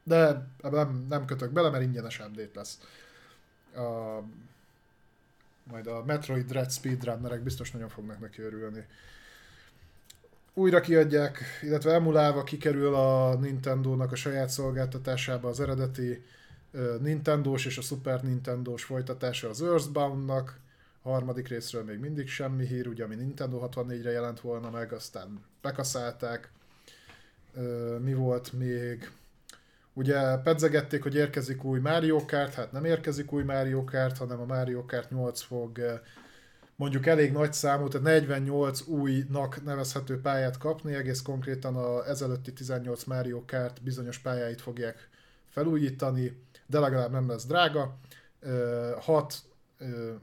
De 0.04 0.48
ebben 0.62 0.88
nem, 0.88 1.06
nem 1.10 1.26
kötök 1.26 1.52
bele, 1.52 1.70
mert 1.70 1.84
ingyenes 1.84 2.20
update 2.20 2.52
lesz. 2.54 2.80
A, 3.76 4.20
majd 5.72 5.88
a 5.88 6.04
Metroid 6.06 6.46
Dread 6.46 6.72
speedrunnerek 6.72 7.44
biztos 7.44 7.72
nagyon 7.72 7.90
fognak 7.90 8.20
neki 8.20 8.42
örülni. 8.42 8.86
Újra 10.54 10.80
kiadják, 10.80 11.44
illetve 11.62 11.94
emulálva 11.94 12.44
kikerül 12.44 12.96
a 12.96 13.36
Nintendo-nak 13.36 14.12
a 14.12 14.16
saját 14.16 14.50
szolgáltatásába 14.50 15.50
az 15.50 15.60
eredeti 15.60 16.24
Nintendo-s 17.00 17.66
és 17.66 17.78
a 17.78 17.82
Super 17.82 18.24
Nintendo-s 18.24 18.84
folytatása 18.84 19.50
az 19.50 19.62
Earthbound-nak. 19.62 20.60
A 21.02 21.10
harmadik 21.10 21.48
részről 21.48 21.84
még 21.84 22.00
mindig 22.00 22.28
semmi 22.28 22.66
hír, 22.66 22.88
ugye 22.88 23.04
ami 23.04 23.16
Nintendo 23.16 23.70
64-re 23.72 24.12
jelent 24.12 24.40
volna 24.40 24.70
meg, 24.70 24.94
aztán 24.94 25.44
bekaszálták. 25.62 26.52
Mi 28.00 28.14
volt 28.14 28.54
még? 28.54 29.12
Ugye 29.98 30.38
pedzegették, 30.38 31.04
hogy 31.04 31.16
érkezik 31.16 31.64
új 31.64 31.80
Mario 31.80 32.26
Kart, 32.26 32.54
hát 32.54 32.72
nem 32.72 32.86
érkezik 32.86 33.32
új 33.34 33.44
Mario 33.44 33.84
Kart, 33.84 34.18
hanem 34.18 34.40
a 34.40 34.46
Mario 34.46 34.86
Kart 34.86 35.10
8 35.10 35.42
fog 35.42 35.80
eh, 35.80 36.00
mondjuk 36.76 37.06
elég 37.06 37.32
nagy 37.32 37.54
számú, 37.54 37.88
tehát 37.88 38.08
48 38.08 38.88
újnak 38.88 39.64
nevezhető 39.64 40.22
pályát 40.22 40.58
kapni, 40.58 40.94
egész 40.94 41.22
konkrétan 41.22 41.76
a 41.76 42.08
ezelőtti 42.08 42.54
18 42.54 43.04
Mario 43.04 43.44
Kart 43.46 43.84
bizonyos 43.84 44.18
pályáit 44.18 44.62
fogják 44.62 45.10
felújítani, 45.50 46.42
de 46.66 46.80
legalább 46.80 47.12
nem 47.12 47.30
lesz 47.30 47.46
drága. 47.46 47.98
6 49.00 49.36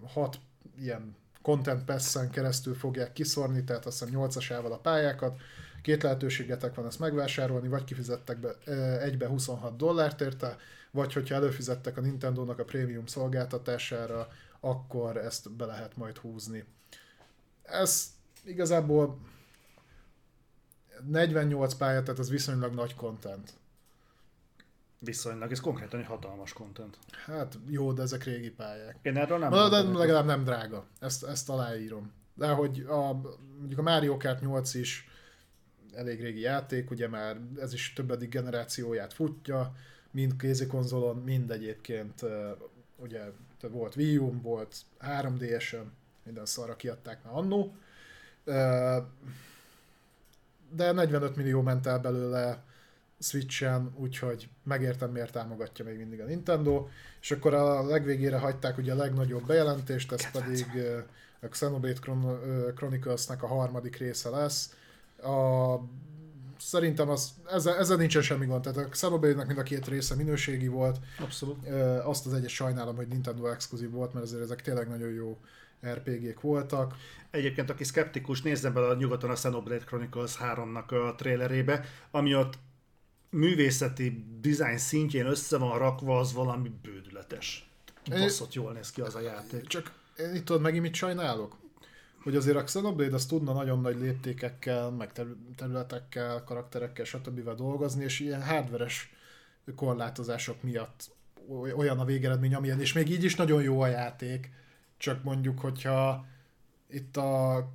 hat 0.06 0.36
ilyen 0.80 1.16
content 1.42 1.84
pass 1.84 2.16
keresztül 2.30 2.74
fogják 2.74 3.12
kiszorni, 3.12 3.64
tehát 3.64 3.86
azt 3.86 4.04
hiszem 4.04 4.20
8-asával 4.20 4.72
a 4.72 4.78
pályákat, 4.78 5.36
Két 5.84 6.02
lehetőségetek 6.02 6.74
van 6.74 6.86
ezt 6.86 6.98
megvásárolni, 6.98 7.68
vagy 7.68 7.84
kifizettek 7.84 8.38
be 8.38 8.54
egybe 9.00 9.26
26 9.26 9.76
dollárt 9.76 10.20
érte, 10.20 10.56
vagy 10.90 11.12
hogyha 11.12 11.34
előfizettek 11.34 11.96
a 11.96 12.00
Nintendo-nak 12.00 12.58
a 12.58 12.64
prémium 12.64 13.06
szolgáltatására, 13.06 14.28
akkor 14.60 15.16
ezt 15.16 15.52
be 15.52 15.64
lehet 15.64 15.96
majd 15.96 16.16
húzni. 16.16 16.64
Ez 17.62 18.06
igazából 18.44 19.18
48 21.06 21.74
pálya, 21.74 22.02
tehát 22.02 22.20
ez 22.20 22.30
viszonylag 22.30 22.74
nagy 22.74 22.94
content. 22.94 23.52
Viszonylag, 24.98 25.52
ez 25.52 25.60
konkrétan 25.60 26.00
egy 26.00 26.06
hatalmas 26.06 26.52
content. 26.52 26.98
Hát 27.26 27.58
jó, 27.68 27.92
de 27.92 28.02
ezek 28.02 28.24
régi 28.24 28.50
pályák. 28.50 28.98
Én 29.02 29.16
erről 29.16 29.38
nem 29.38 29.50
Na, 29.50 29.68
de 29.68 29.82
legalább 29.82 30.26
nem 30.26 30.44
drága. 30.44 30.86
Ezt, 31.00 31.24
ezt 31.24 31.48
aláírom. 31.48 32.12
De 32.34 32.48
hogy 32.48 32.84
a, 32.88 33.12
mondjuk 33.58 33.78
a 33.78 33.82
Mario 33.82 34.16
Kart 34.16 34.40
8 34.40 34.74
is 34.74 35.08
elég 35.96 36.20
régi 36.20 36.40
játék, 36.40 36.90
ugye 36.90 37.08
már 37.08 37.36
ez 37.60 37.72
is 37.72 37.92
többedik 37.92 38.28
generációját 38.28 39.12
futja, 39.12 39.74
mind 40.10 40.36
kézikonzolon, 40.36 41.16
mind 41.16 41.50
egyébként 41.50 42.20
ugye 42.96 43.20
volt 43.70 43.96
Wii 43.96 44.16
U, 44.16 44.40
volt 44.42 44.76
3DS-en, 45.00 45.84
minden 46.22 46.46
szarra 46.46 46.76
kiadták 46.76 47.24
már 47.24 47.34
annó. 47.34 47.74
De 50.70 50.92
45 50.92 51.36
millió 51.36 51.62
ment 51.62 51.86
el 51.86 51.98
belőle 51.98 52.62
Switch-en, 53.18 53.92
úgyhogy 53.96 54.48
megértem, 54.62 55.10
miért 55.10 55.32
támogatja 55.32 55.84
még 55.84 55.98
mindig 55.98 56.20
a 56.20 56.24
Nintendo. 56.24 56.88
És 57.20 57.30
akkor 57.30 57.54
a 57.54 57.86
legvégére 57.86 58.38
hagyták 58.38 58.78
ugye 58.78 58.92
a 58.92 58.96
legnagyobb 58.96 59.46
bejelentést, 59.46 60.12
ez 60.12 60.30
pedig 60.30 60.66
a 61.40 61.48
Xenoblade 61.48 61.98
Chronicles-nek 62.74 63.42
a 63.42 63.46
harmadik 63.46 63.96
része 63.96 64.28
lesz. 64.28 64.76
A, 65.24 65.80
szerintem 66.58 67.08
az, 67.08 67.32
ezzel, 67.50 67.76
ezzel 67.76 67.96
nincsen 67.96 68.22
semmi 68.22 68.46
gond, 68.46 68.62
tehát 68.62 68.78
a 68.78 68.88
Xenoblade-nek 68.88 69.46
mind 69.46 69.58
a 69.58 69.62
két 69.62 69.88
része 69.88 70.14
minőségi 70.14 70.68
volt, 70.68 70.98
Abszolút. 71.18 71.68
Azt 72.04 72.26
az 72.26 72.34
egyet 72.34 72.48
sajnálom, 72.48 72.96
hogy 72.96 73.08
Nintendo 73.08 73.46
exkluzív 73.46 73.90
volt, 73.90 74.12
mert 74.12 74.24
azért 74.24 74.42
ezek 74.42 74.62
tényleg 74.62 74.88
nagyon 74.88 75.10
jó 75.10 75.38
RPG-k 75.86 76.40
voltak. 76.40 76.94
Egyébként, 77.30 77.70
aki 77.70 77.84
szkeptikus, 77.84 78.42
nézzen 78.42 78.72
bele 78.72 78.86
a 78.86 78.94
nyugaton 78.94 79.30
a 79.30 79.34
Xenoblade 79.34 79.84
Chronicles 79.84 80.36
3-nak 80.40 81.08
a 81.08 81.14
trailerébe, 81.14 81.84
ami 82.10 82.34
ott 82.34 82.58
művészeti 83.30 84.24
design 84.40 84.76
szintjén 84.76 85.26
össze 85.26 85.58
van 85.58 85.78
rakva, 85.78 86.18
az 86.18 86.32
valami 86.32 86.72
bődületes. 86.82 87.70
Baszott 88.10 88.54
jól 88.54 88.72
néz 88.72 88.90
ki 88.90 89.00
az 89.00 89.14
a 89.14 89.20
játék. 89.20 89.66
Csak 89.66 89.92
én 90.18 90.34
itt 90.34 90.44
tudod 90.44 90.62
megint 90.62 90.82
mit 90.82 90.94
sajnálok? 90.94 91.56
Hogy 92.24 92.36
azért 92.36 92.56
a 92.56 92.64
Xenoblade 92.64 93.14
az 93.14 93.26
tudna 93.26 93.52
nagyon 93.52 93.80
nagy 93.80 93.98
léptékekkel, 93.98 94.90
meg 94.90 95.12
terü- 95.12 95.36
területekkel, 95.56 96.44
karakterekkel, 96.44 97.04
stb. 97.04 97.54
dolgozni, 97.54 98.04
és 98.04 98.20
ilyen 98.20 98.42
hardveres 98.42 99.12
korlátozások 99.76 100.62
miatt 100.62 101.10
oly- 101.48 101.72
olyan 101.72 101.98
a 101.98 102.04
végeredmény, 102.04 102.54
amilyen, 102.54 102.80
és 102.80 102.92
még 102.92 103.10
így 103.10 103.24
is 103.24 103.34
nagyon 103.34 103.62
jó 103.62 103.80
a 103.80 103.86
játék, 103.86 104.50
csak 104.96 105.22
mondjuk, 105.22 105.60
hogyha 105.60 106.26
itt 106.88 107.16
a 107.16 107.66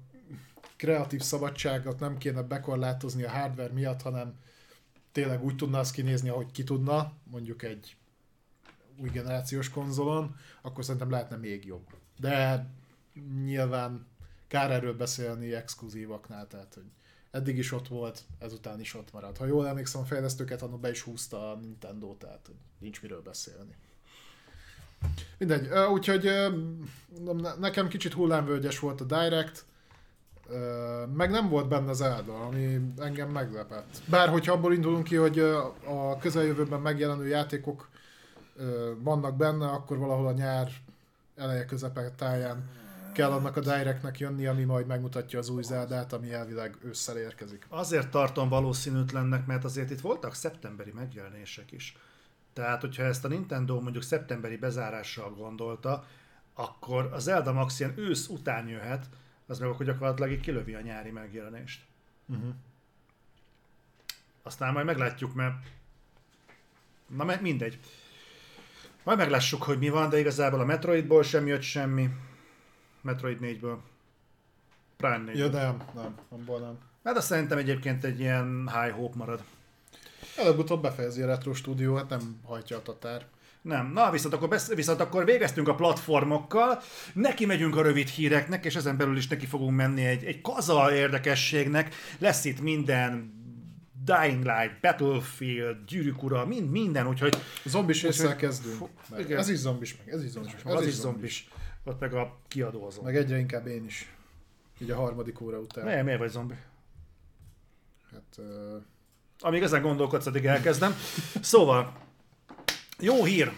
kreatív 0.76 1.22
szabadságot 1.22 2.00
nem 2.00 2.18
kéne 2.18 2.42
bekorlátozni 2.42 3.24
a 3.24 3.30
hardware 3.30 3.74
miatt, 3.74 4.02
hanem 4.02 4.34
tényleg 5.12 5.44
úgy 5.44 5.56
tudna 5.56 5.80
az 5.80 5.92
kinézni, 5.92 6.30
ahogy 6.30 6.52
ki 6.52 6.64
tudna, 6.64 7.14
mondjuk 7.24 7.64
egy 7.64 7.96
új 8.98 9.10
generációs 9.10 9.70
konzolon, 9.70 10.36
akkor 10.62 10.84
szerintem 10.84 11.10
lehetne 11.10 11.36
még 11.36 11.66
jobb. 11.66 11.88
De 12.20 12.66
nyilván 13.44 14.08
kár 14.50 14.72
erről 14.72 14.94
beszélni 14.94 15.54
exkluzívaknál, 15.54 16.48
tehát 16.48 16.74
hogy 16.74 16.92
eddig 17.32 17.58
is 17.58 17.72
ott 17.72 17.88
volt, 17.88 18.22
ezután 18.40 18.80
is 18.80 18.96
ott 18.96 19.14
marad. 19.14 19.38
Ha 19.38 19.46
jól 19.46 19.68
emlékszem, 19.68 20.02
a 20.02 20.06
fejlesztőket 20.06 20.62
annak 20.62 20.80
be 20.80 20.90
is 20.90 21.02
húzta 21.02 21.52
a 21.52 21.56
Nintendo, 21.56 22.16
tehát 22.16 22.46
hogy 22.46 22.56
nincs 22.80 23.02
miről 23.02 23.22
beszélni. 23.22 23.76
Mindegy, 25.38 25.70
úgyhogy 25.92 26.32
nekem 27.60 27.88
kicsit 27.88 28.14
hullámvölgyes 28.14 28.80
volt 28.80 29.02
a 29.02 29.04
Direct, 29.04 29.66
meg 31.14 31.30
nem 31.30 31.50
volt 31.50 31.68
benne 31.68 31.94
Zelda, 31.94 32.46
ami 32.46 32.94
engem 32.98 33.30
meglepett. 33.30 34.02
Bár 34.06 34.30
hogyha 34.30 34.54
abból 34.54 34.74
indulunk 34.74 35.04
ki, 35.04 35.16
hogy 35.16 35.40
a 35.86 36.18
közeljövőben 36.20 36.82
megjelenő 36.82 37.28
játékok 37.28 37.90
vannak 38.98 39.36
benne, 39.36 39.68
akkor 39.68 39.98
valahol 39.98 40.28
a 40.28 40.32
nyár 40.32 40.72
eleje 41.36 41.66
közepe 41.66 42.12
táján 42.12 42.70
kell 43.12 43.32
annak 43.32 43.56
a 43.56 43.60
Directnek 43.60 44.20
jönni, 44.20 44.46
ami 44.46 44.64
majd 44.64 44.88
megmutatja 44.88 45.40
az 45.40 45.50
új 45.50 45.64
Zeldát, 45.64 46.14
ami 46.14 46.34
elvileg 46.34 46.78
ősszel 46.84 47.18
érkezik. 47.18 47.66
Azért 47.70 48.10
tartom 48.10 48.50
valószínűtlennek, 48.50 49.46
mert 49.46 49.64
azért 49.64 49.90
itt 49.90 50.02
voltak 50.02 50.36
szeptemberi 50.36 50.92
megjelenések 50.92 51.72
is. 51.72 51.98
Tehát, 52.54 52.82
hogyha 52.82 53.04
ezt 53.04 53.26
a 53.26 53.28
Nintendo 53.28 53.82
mondjuk 53.82 54.04
szeptemberi 54.04 54.58
bezárással 54.58 55.30
gondolta, 55.30 56.06
akkor 56.54 57.10
az 57.14 57.24
Zelda 57.24 57.54
Max 57.54 57.80
ilyen 57.80 57.98
ősz 57.98 58.28
után 58.28 58.68
jöhet, 58.68 59.10
az 59.48 59.60
meg 59.60 59.70
akkor 59.70 59.86
gyakorlatilag 59.86 60.32
így 60.32 60.40
kilövi 60.40 60.74
a 60.74 60.82
nyári 60.82 61.12
megjelenést. 61.12 61.86
Uh-huh. 62.26 62.54
Aztán 64.44 64.74
majd 64.74 64.86
meglátjuk, 64.86 65.34
mert... 65.34 65.56
Na 67.08 67.38
mindegy. 67.42 67.80
Majd 69.04 69.18
meglássuk, 69.18 69.64
hogy 69.64 69.78
mi 69.78 69.90
van, 69.90 70.10
de 70.10 70.20
igazából 70.20 70.60
a 70.60 70.66
Metroidból 70.66 71.24
sem 71.24 71.48
jött 71.48 71.62
semmi. 71.62 72.10
Metroid 73.10 73.38
4-ből. 73.42 73.76
Prime 74.98 75.18
4 75.18 75.38
Ja, 75.38 75.48
nem, 75.48 75.78
nem, 75.96 76.16
abból 76.30 76.60
nem. 76.60 76.78
Hát 77.04 77.18
azt 77.18 77.28
szerintem 77.28 77.58
egyébként 77.58 78.04
egy 78.04 78.20
ilyen 78.20 78.70
high 78.74 78.96
hope 78.96 79.18
marad. 79.18 79.44
Előbb-utóbb 80.38 80.82
befejezi 80.82 81.22
a 81.22 81.26
Retro 81.26 81.54
Studio, 81.54 81.96
hát 81.96 82.10
nem 82.10 82.40
hajtja 82.44 82.78
a 82.78 82.82
tatár. 82.82 83.26
Nem. 83.62 83.92
Na, 83.94 84.12
viszont 84.12 84.34
akkor, 84.34 84.48
besz- 84.50 84.76
viszont 84.76 85.00
akkor 85.00 85.26
végeztünk 85.26 85.68
a 85.68 85.76
platformokkal, 85.76 86.82
neki 87.14 87.46
megyünk 87.46 87.76
a 87.76 87.82
rövid 87.82 88.08
híreknek, 88.08 88.66
és 88.66 88.76
ezen 88.76 88.98
belül 88.98 89.18
is 89.18 89.28
neki 89.28 89.46
fogunk 89.46 89.76
menni 89.76 90.06
egy, 90.06 90.24
egy 90.24 90.42
kaza 90.42 90.94
érdekességnek. 90.96 91.96
Lesz 92.18 92.46
itt 92.46 92.62
minden 92.62 93.38
Dying 94.06 94.44
Light, 94.44 94.80
Battlefield, 94.82 95.78
Gyűrűk 95.88 96.24
ura, 96.24 96.46
mind, 96.46 96.70
minden, 96.72 97.08
úgyhogy 97.08 97.38
Zombis 97.66 98.04
Úgyhogy- 98.04 98.36
kezdünk. 98.36 98.90
Igen. 99.18 99.40
ez 99.40 99.50
is 99.50 99.58
zombis, 99.58 99.98
meg 99.98 100.14
ez 100.14 100.24
is 100.24 100.30
zombis. 100.30 100.64
meg 100.64 100.74
az 100.76 100.86
is 100.88 100.94
zombis. 100.94 101.48
Ott 101.84 102.00
meg 102.00 102.14
a 102.14 102.38
kiadózó. 102.48 103.02
Meg 103.02 103.16
egyre 103.16 103.38
inkább 103.38 103.68
én 103.68 103.86
is. 103.86 104.14
Így 104.80 104.92
a 104.92 104.96
harmadik 104.96 105.42
óra 105.42 105.60
után. 105.60 105.86
Miért, 105.86 106.04
miért 106.04 106.20
vagy 106.20 106.30
zombi? 106.30 106.56
Hát, 108.12 108.38
uh, 108.38 108.82
Amíg 109.40 109.62
ezen 109.62 109.82
gondolkodsz, 109.82 110.26
addig 110.26 110.46
elkezdem. 110.46 110.96
Szóval, 111.42 111.94
jó 113.00 113.24
hír. 113.24 113.52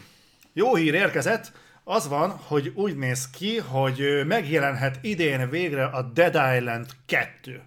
Jó 0.54 0.76
hír 0.76 0.94
érkezett. 0.94 1.52
Az 1.84 2.08
van, 2.08 2.30
hogy 2.30 2.72
úgy 2.76 2.98
néz 2.98 3.30
ki, 3.30 3.58
hogy 3.58 4.24
megjelenhet 4.26 5.00
idén 5.02 5.50
végre 5.50 5.86
a 5.86 6.02
Dead 6.02 6.58
Island 6.58 6.86
2. 7.06 7.62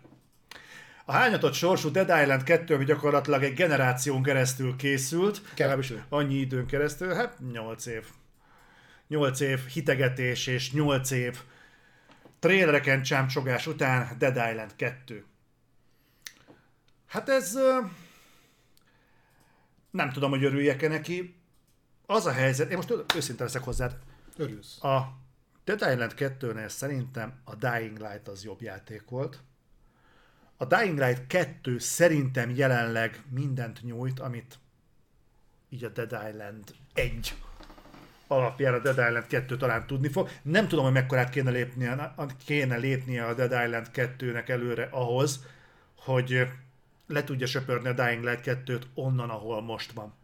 A 1.05 1.13
hányatott 1.13 1.53
sorsú 1.53 1.91
Dead 1.91 2.23
Island 2.23 2.43
2, 2.43 2.75
ami 2.75 2.85
gyakorlatilag 2.85 3.43
egy 3.43 3.55
generáción 3.55 4.23
keresztül 4.23 4.77
készült, 4.77 5.43
legalábbis 5.57 5.93
annyi 6.09 6.35
időn 6.35 6.67
keresztül, 6.67 7.15
hát 7.15 7.39
8 7.53 7.87
év. 7.87 8.05
8 9.09 9.41
év 9.41 9.67
hitegetés 9.67 10.47
és 10.47 10.73
8 10.73 11.11
év 11.11 11.39
trailereken 12.39 13.03
csámcsogás 13.03 13.67
után 13.67 14.19
Dead 14.19 14.51
Island 14.51 14.77
2. 14.77 15.25
Hát 17.07 17.29
ez... 17.29 17.59
Nem 19.91 20.13
tudom, 20.13 20.31
hogy 20.31 20.45
örüljek-e 20.45 20.89
neki. 20.89 21.37
Az 22.07 22.27
a 22.27 22.33
helyzet, 22.33 22.71
én 22.71 22.77
most 22.77 22.93
őszinte 23.15 23.43
leszek 23.45 23.63
hozzád, 23.63 23.99
örülsz. 24.37 24.85
a 24.85 25.19
Dead 25.65 25.81
Island 25.93 26.15
2-nél 26.17 26.69
szerintem 26.69 27.41
a 27.45 27.55
Dying 27.55 27.99
Light 27.99 28.29
az 28.29 28.45
jobb 28.45 28.63
játék 28.63 29.09
volt. 29.09 29.43
A 30.57 30.65
Dying 30.65 30.99
Light 30.99 31.27
2 31.27 31.79
szerintem 31.79 32.51
jelenleg 32.51 33.25
mindent 33.31 33.83
nyújt, 33.83 34.21
amit 34.21 34.59
így 35.69 35.85
a 35.85 35.89
Dead 35.89 36.29
Island 36.29 36.75
1 36.95 37.35
alapján 38.27 38.75
a 38.75 38.79
Dead 38.79 38.99
Island 39.09 39.27
2 39.27 39.57
talán 39.57 39.87
tudni 39.87 40.09
fog. 40.09 40.29
Nem 40.43 40.69
tudom, 40.69 40.85
hogy 40.85 40.95
mekkorát 40.95 41.31
kéne 41.31 41.51
lépnie, 41.51 42.15
kéne 42.45 42.77
lépnie 42.77 43.25
a 43.25 43.35
Dead 43.35 43.65
Island 43.65 43.87
2-nek 43.95 44.49
előre 44.49 44.89
ahhoz, 44.91 45.47
hogy 45.97 46.49
le 47.07 47.25
tudja 47.25 47.47
söpörni 47.47 47.89
a 47.89 47.93
Dying 47.93 48.25
Light 48.25 48.61
2-t 48.67 48.83
onnan, 48.95 49.31
ahol 49.31 49.63
most 49.63 49.93
van. 49.93 50.15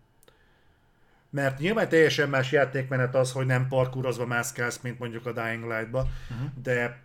Mert 1.31 1.59
nyilván 1.59 1.89
teljesen 1.89 2.29
más 2.29 2.53
játékmenet 2.53 3.15
az, 3.15 3.33
hogy 3.33 3.47
nem 3.47 3.69
parkurozva 3.69 4.27
mászkálsz, 4.27 4.81
mint 4.81 4.99
mondjuk 4.99 5.27
a 5.27 5.33
Dying 5.33 5.63
Light-ba, 5.63 6.09
uh-huh. 6.31 6.49
de 6.63 7.01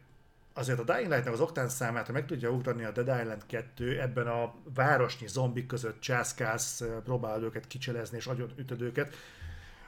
azért 0.54 0.80
a 0.80 0.84
Dying 0.84 1.12
Light-nak 1.12 1.34
az 1.34 1.40
oktán 1.40 1.70
számát, 1.70 2.06
ha 2.06 2.14
meg 2.14 2.26
tudja 2.26 2.50
ugrani 2.50 2.84
a 2.84 2.92
Dead 2.92 3.20
Island 3.22 3.46
2, 3.46 4.00
ebben 4.02 4.28
a 4.28 4.54
városnyi 4.74 5.28
zombik 5.28 5.68
között 5.68 6.00
császkálsz, 6.00 6.84
próbálod 7.04 7.44
őket 7.44 7.68
kicselezni 7.68 8.18
és 8.18 8.26
agyon 8.26 8.52
ütöd 8.58 8.82
őket, 8.82 9.16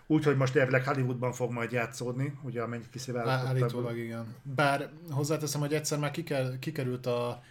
úgyhogy 0.07 0.37
most 0.37 0.55
elvileg 0.55 0.85
Hollywoodban 0.85 1.31
fog 1.31 1.51
majd 1.51 1.71
játszódni, 1.71 2.33
ugye 2.43 2.61
amennyit 2.61 2.89
kiszivárogtattak. 2.89 3.47
Állítólag 3.47 3.97
igen. 3.97 4.35
Bár 4.43 4.89
hozzáteszem, 5.09 5.61
hogy 5.61 5.73
egyszer 5.73 5.99
már 5.99 6.11
kiker, 6.11 6.59
kikerült 6.59 7.05
a 7.05 7.43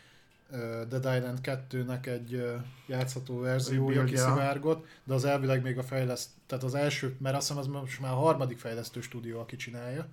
Dead 0.89 1.17
Island 1.17 1.39
2-nek 1.43 2.07
egy 2.07 2.45
játszható 2.87 3.39
verziója 3.39 4.05
kiszivárgott, 4.05 4.87
de 5.05 5.15
az 5.15 5.25
elvileg 5.25 5.63
még 5.63 5.79
a 5.79 5.83
fejleszt, 5.83 6.31
tehát 6.47 6.65
az 6.65 6.75
első, 6.75 7.17
mert 7.19 7.37
azt 7.37 7.49
hiszem 7.49 7.63
az 7.63 7.69
most 7.69 8.01
már 8.01 8.13
a 8.13 8.17
harmadik 8.17 8.59
fejlesztő 8.59 9.01
stúdió, 9.01 9.41
aki 9.41 9.57
csinálja, 9.57 10.07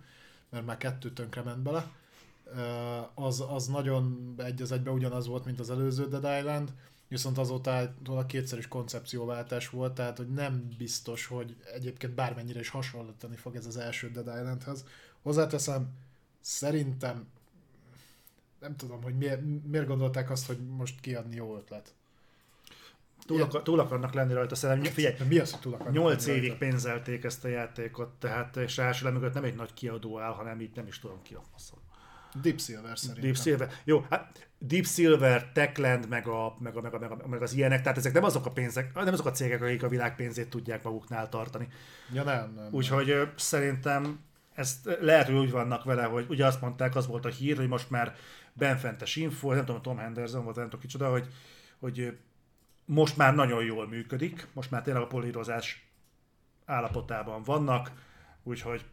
mert 0.50 0.66
már 0.66 0.78
kettő 0.78 1.12
tönkre 1.12 1.42
ment 1.42 1.60
bele. 1.60 1.92
Az, 3.14 3.44
az 3.50 3.68
nagyon 3.68 4.34
egy 4.38 4.62
az 4.62 4.72
egybe 4.72 4.92
ugyanaz 4.92 5.28
volt, 5.28 5.46
mint 5.46 5.60
az 5.60 5.70
előző 5.70 6.08
Dead 6.08 6.38
Island, 6.40 6.74
viszont 7.14 7.38
azóta 7.38 7.94
a 8.06 8.26
kétszer 8.26 8.58
is 8.58 8.68
koncepcióváltás 8.68 9.70
volt, 9.70 9.94
tehát 9.94 10.18
hogy 10.18 10.30
nem 10.30 10.74
biztos, 10.78 11.26
hogy 11.26 11.56
egyébként 11.74 12.14
bármennyire 12.14 12.60
is 12.60 12.70
hasonlítani 12.70 13.36
fog 13.36 13.56
ez 13.56 13.66
az 13.66 13.78
első 13.78 14.12
Dead 14.12 14.28
Islandhez. 14.28 14.86
Hozzáteszem, 15.22 15.90
szerintem 16.40 17.28
nem 18.60 18.76
tudom, 18.76 19.04
hogy 19.04 19.18
miért, 19.18 19.42
miért 19.64 19.88
gondolták 19.88 20.30
azt, 20.30 20.48
hogy 20.48 20.58
most 20.68 21.00
kiadni 21.00 21.36
jó 21.36 21.58
ötlet. 21.58 21.94
Túl, 23.26 23.42
akar, 23.42 23.64
túl 23.64 23.80
akarnak 23.80 24.14
lenni 24.14 24.34
rajta, 24.34 24.56
szerintem. 24.56 24.94
Figyelj, 24.94 25.16
mi 25.28 25.38
az, 25.38 25.52
hogy 25.52 25.62
túl 25.62 25.74
akarnak 25.74 25.94
8 25.94 26.26
lenni 26.26 26.38
évig 26.38 26.50
rajta? 26.50 26.66
pénzelték 26.66 27.24
ezt 27.24 27.46
a 27.46 27.48
játékot, 27.48 28.10
tehát 28.20 28.58
és 28.58 28.78
ráadásul 28.78 29.12
mögött 29.12 29.34
nem 29.34 29.44
egy 29.44 29.56
nagy 29.56 29.74
kiadó 29.74 30.20
áll, 30.20 30.34
hanem 30.34 30.62
így 30.62 30.76
nem 30.76 30.88
is 30.88 31.00
tudom 31.00 31.22
ki 31.22 31.34
a 31.34 31.42
faszom. 31.52 31.80
Deep 32.42 32.60
Silver 32.60 32.98
szerintem. 32.98 33.24
Deep 33.24 33.36
Silver. 33.36 33.70
Jó, 33.84 34.06
hát 34.10 34.48
Deep 34.58 34.86
Silver, 34.86 35.52
Techland, 35.52 36.10
meg, 36.10 36.28
a, 36.28 36.56
meg, 36.60 36.76
a, 36.76 36.82
meg, 36.82 36.94
a, 36.94 37.00
meg, 37.00 37.12
a, 37.12 37.28
meg 37.28 37.42
az 37.42 37.54
ilyenek, 37.54 37.82
tehát 37.82 37.98
ezek 37.98 38.14
nem 38.14 38.24
azok 38.24 38.46
a 38.46 38.52
pénzek, 38.52 38.94
nem 38.94 39.14
azok 39.14 39.26
a 39.26 39.32
cégek, 39.32 39.62
akik 39.62 39.84
a 39.84 39.88
világ 39.88 40.16
pénzét 40.16 40.50
tudják 40.50 40.84
maguknál 40.84 41.30
tartani. 41.30 41.68
Ja 42.14 42.24
nem, 42.24 42.54
nem. 42.56 42.68
Úgyhogy 42.72 43.10
ö, 43.10 43.24
szerintem 43.36 44.20
ezt 44.54 44.98
lehet, 45.02 45.26
hogy 45.26 45.36
úgy 45.36 45.52
vannak 45.52 45.84
vele, 45.84 46.04
hogy 46.04 46.26
ugye 46.30 46.46
azt 46.46 46.62
mondták, 46.62 46.96
az 46.96 47.08
volt 47.08 47.26
a 47.26 47.30
hír, 47.30 47.58
hogy 47.58 47.68
most 47.68 47.90
már 47.90 48.16
benfentes 48.54 49.16
info, 49.16 49.54
nem 49.54 49.66
tudom, 49.66 49.82
Tom 49.82 49.98
Henderson 49.98 50.44
volt, 50.44 50.56
nem 50.56 50.66
tudom 50.66 50.80
kicsoda, 50.80 51.10
hogy, 51.10 51.28
hogy 51.80 52.18
most 52.86 53.18
már 53.18 53.36
nagyon 53.36 53.64
jól 53.64 53.88
működik, 53.88 54.48
most 54.54 54.72
már 54.72 54.82
tényleg 54.82 55.04
a 55.04 55.08
polírozás 55.08 55.92
állapotában 56.66 57.44
vannak, 57.44 57.92
úgyhogy 58.44 58.86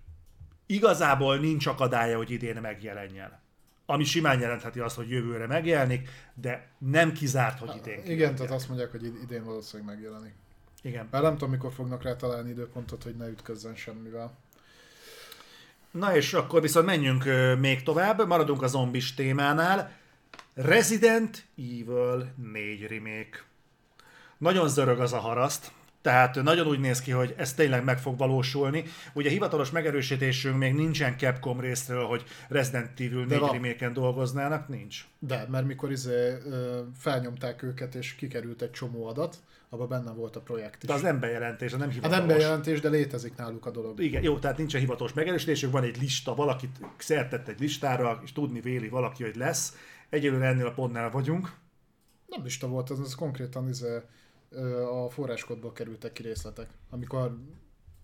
igazából 0.70 1.36
nincs 1.36 1.66
akadálya, 1.66 2.16
hogy 2.16 2.31
idén 2.31 2.57
megjelenjen. 2.60 3.39
Ami 3.86 4.05
simán 4.05 4.40
jelentheti 4.40 4.78
azt, 4.81 4.97
hogy 4.97 5.10
jövőre 5.10 5.47
megjelenik, 5.47 6.08
de 6.34 6.68
nem 6.78 7.12
kizárt, 7.12 7.58
hogy 7.58 7.76
idén 7.76 7.92
Igen, 7.94 8.05
kiadják. 8.05 8.34
tehát 8.34 8.52
azt 8.52 8.68
mondják, 8.68 8.90
hogy 8.90 9.05
id- 9.05 9.23
idén 9.23 9.44
valószínűleg 9.44 9.94
megjelenik. 9.94 10.34
Igen. 10.82 11.08
Már 11.10 11.23
nem 11.23 11.32
tudom, 11.32 11.50
mikor 11.50 11.73
fognak 11.73 12.02
rá 12.02 12.16
találni 12.16 12.50
időpontot, 12.50 13.02
hogy 13.02 13.16
ne 13.16 13.28
ütközzen 13.28 13.74
semmivel. 13.74 14.32
Na 15.90 16.16
és 16.16 16.32
akkor 16.32 16.60
viszont 16.60 16.86
menjünk 16.86 17.24
még 17.58 17.82
tovább, 17.82 18.26
maradunk 18.26 18.62
a 18.62 18.66
zombis 18.66 19.15
témánál. 19.15 19.92
Resident 20.55 21.44
Evil 21.57 22.32
4 22.52 22.86
remake. 22.86 23.44
Nagyon 24.39 24.68
zörög 24.68 25.00
az 25.00 25.12
a 25.12 25.18
haraszt, 25.18 25.73
tehát 26.02 26.42
nagyon 26.42 26.66
úgy 26.66 26.80
néz 26.80 27.00
ki, 27.00 27.10
hogy 27.10 27.34
ez 27.36 27.54
tényleg 27.54 27.84
meg 27.84 27.98
fog 27.98 28.18
valósulni. 28.18 28.84
Ugye 29.12 29.30
hivatalos 29.30 29.70
megerősítésünk 29.70 30.56
még 30.56 30.74
nincsen 30.74 31.18
Capcom 31.18 31.60
részről, 31.60 32.04
hogy 32.04 32.24
Resident 32.48 33.00
Evil 33.00 33.24
4 33.24 33.38
van. 33.38 33.52
remake 33.52 33.88
dolgoznának, 33.90 34.68
nincs. 34.68 35.04
De, 35.18 35.46
mert 35.50 35.66
mikor 35.66 35.90
izé, 35.90 36.36
felnyomták 36.98 37.62
őket 37.62 37.94
és 37.94 38.14
kikerült 38.14 38.62
egy 38.62 38.70
csomó 38.70 39.06
adat, 39.06 39.36
abban 39.68 39.88
benne 39.88 40.10
volt 40.10 40.36
a 40.36 40.40
projekt 40.40 40.82
is. 40.82 40.88
De 40.88 40.94
az 40.94 41.02
nem 41.02 41.20
bejelentés, 41.20 41.72
az 41.72 41.78
nem 41.78 41.88
Hát 41.88 41.94
hivatalos. 41.94 42.26
nem 42.26 42.36
bejelentés, 42.36 42.80
de 42.80 42.88
létezik 42.88 43.36
náluk 43.36 43.66
a 43.66 43.70
dolog. 43.70 44.00
Igen, 44.00 44.22
jó, 44.22 44.38
tehát 44.38 44.58
nincs 44.58 44.74
a 44.74 44.78
hivatalos 44.78 45.12
megerősítésük, 45.12 45.70
van 45.72 45.82
egy 45.82 46.00
lista, 46.00 46.34
valakit 46.34 46.80
szertett 46.98 47.48
egy 47.48 47.60
listára, 47.60 48.20
és 48.24 48.32
tudni 48.32 48.60
véli 48.60 48.88
valaki, 48.88 49.22
hogy 49.22 49.36
lesz. 49.36 49.76
Egyelőre 50.08 50.46
ennél 50.46 50.66
a 50.66 50.72
pontnál 50.72 51.10
vagyunk. 51.10 51.52
Nem 52.26 52.42
lista 52.42 52.66
volt, 52.66 52.90
az, 52.90 53.00
az 53.00 53.14
konkrétan 53.14 53.68
izé, 53.68 53.96
a 55.04 55.10
forráskodból 55.10 55.72
kerültek 55.72 56.12
ki 56.12 56.22
részletek, 56.22 56.68
amikor 56.90 57.36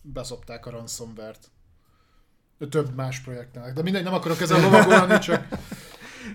beszopták 0.01 0.65
a 0.65 0.69
ransomware-t. 0.69 1.49
Több 2.69 2.95
más 2.95 3.19
projektnek. 3.19 3.73
De 3.73 3.81
mindegy, 3.81 4.03
nem 4.03 4.13
akarok 4.13 4.41
ezzel 4.41 4.61
lovagolni, 4.61 5.19
csak 5.19 5.47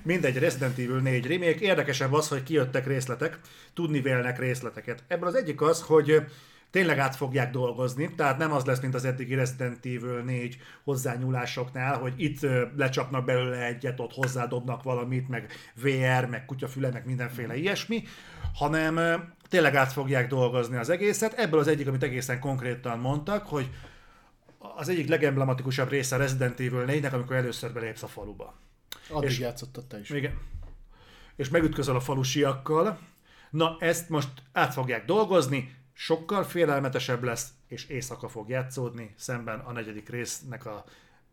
Mindegy, 0.02 0.39
Resident 0.39 0.78
Evil 0.78 1.00
4 1.00 1.26
remake. 1.26 1.60
Érdekesebb 1.60 2.12
az, 2.12 2.28
hogy 2.28 2.42
kijöttek 2.42 2.86
részletek, 2.86 3.41
tudni 3.74 4.00
vélnek 4.00 4.39
részleteket. 4.39 5.05
Ebből 5.08 5.28
az 5.28 5.34
egyik 5.34 5.60
az, 5.60 5.82
hogy 5.82 6.24
tényleg 6.73 6.99
át 6.99 7.17
fogják 7.17 7.51
dolgozni, 7.51 8.15
tehát 8.15 8.39
nem 8.39 8.52
az 8.52 8.65
lesz, 8.65 8.81
mint 8.81 8.94
az 8.94 9.05
eddigi 9.05 9.34
Resident 9.34 9.86
Evil 9.86 10.23
4 10.25 10.57
hozzányúlásoknál, 10.84 11.99
hogy 11.99 12.12
itt 12.17 12.47
lecsapnak 12.76 13.25
belőle 13.25 13.67
egyet, 13.67 14.01
ott 14.01 14.12
hozzádobnak 14.12 14.83
valamit, 14.83 15.28
meg 15.28 15.52
VR, 15.75 16.26
meg 16.26 16.44
kutyafüle, 16.47 16.91
meg 16.91 17.07
mindenféle 17.07 17.57
ilyesmi, 17.57 18.02
hanem 18.55 19.25
tényleg 19.49 19.75
át 19.75 19.92
fogják 19.92 20.28
dolgozni 20.28 20.76
az 20.76 20.89
egészet. 20.89 21.33
Ebből 21.33 21.60
az 21.60 21.68
egyik, 21.68 21.89
amit 21.89 22.02
egészen 22.02 22.41
konkrétan 22.41 22.99
mondtak, 22.99 23.47
hogy 23.47 23.70
az 24.59 24.89
egyik 24.89 25.09
legemblematikusabb 25.09 25.91
része 25.91 26.15
a 26.15 26.18
Resident 26.18 26.60
Evil 26.60 26.84
4-nek, 26.86 27.12
amikor 27.12 27.36
először 27.36 27.73
belépsz 27.73 28.02
a 28.02 28.07
faluba. 28.07 28.55
addig 29.09 29.28
És- 29.31 29.39
játszottad 29.39 29.86
te 29.86 29.99
is. 30.01 30.10
Igen. 30.10 30.39
És 31.36 31.49
megütközöl 31.49 31.97
a 31.97 32.01
falusiakkal. 32.01 32.99
Na, 33.51 33.76
ezt 33.78 34.09
most 34.09 34.28
át 34.52 34.73
fogják 34.73 35.05
dolgozni, 35.05 35.75
sokkal 35.93 36.45
félelmetesebb 36.45 37.23
lesz, 37.23 37.49
és 37.69 37.87
éjszaka 37.87 38.29
fog 38.29 38.49
játszódni, 38.49 39.15
szemben 39.17 39.59
a 39.59 39.73
negyedik 39.73 40.09
résznek 40.09 40.67
a 40.67 40.85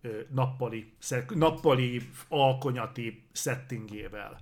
ö, 0.01 0.19
nappali, 0.29 0.93
nappali 1.27 2.09
alkonyati 2.27 3.23
settingével. 3.31 4.39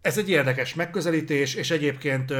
Ez 0.00 0.18
egy 0.18 0.30
érdekes 0.30 0.74
megközelítés, 0.74 1.54
és 1.54 1.70
egyébként 1.70 2.32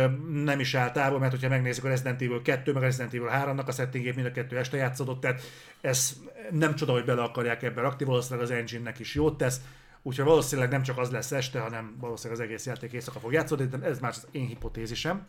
nem 0.45 0.61
is 0.61 0.75
áll 0.75 0.91
távol, 0.91 1.19
mert 1.19 1.33
hogyha 1.33 1.49
megnézzük 1.49 1.85
a 1.85 1.89
Resident 1.89 2.23
Evil 2.23 2.43
2, 2.43 2.73
meg 2.73 2.83
a 2.83 2.85
Resident 2.85 3.15
Evil 3.15 3.29
3-nak 3.33 3.67
a 3.67 3.73
settingét, 3.73 4.15
mind 4.15 4.27
a 4.27 4.31
kettő 4.31 4.59
este 4.59 4.77
játszódott, 4.77 5.21
tehát 5.21 5.43
ez 5.81 6.17
nem 6.51 6.75
csoda, 6.75 6.93
hogy 6.93 7.05
bele 7.05 7.23
akarják 7.23 7.63
ebbe 7.63 7.81
rakni, 7.81 8.05
valószínűleg 8.05 8.45
az 8.45 8.51
engine-nek 8.51 8.99
is 8.99 9.15
jót 9.15 9.37
tesz, 9.39 9.61
úgyhogy 10.07 10.25
valószínűleg 10.25 10.70
nem 10.70 10.83
csak 10.83 10.99
az 10.99 11.10
lesz 11.10 11.33
este, 11.33 11.60
hanem 11.60 11.97
valószínűleg 12.01 12.41
az 12.41 12.47
egész 12.47 12.67
játék 12.67 12.93
éjszaka 12.93 13.18
fog 13.18 13.33
játszódni, 13.33 13.67
de 13.67 13.86
ez 13.86 13.99
már 13.99 14.10
az 14.10 14.26
én 14.31 14.47
hipotézisem. 14.47 15.26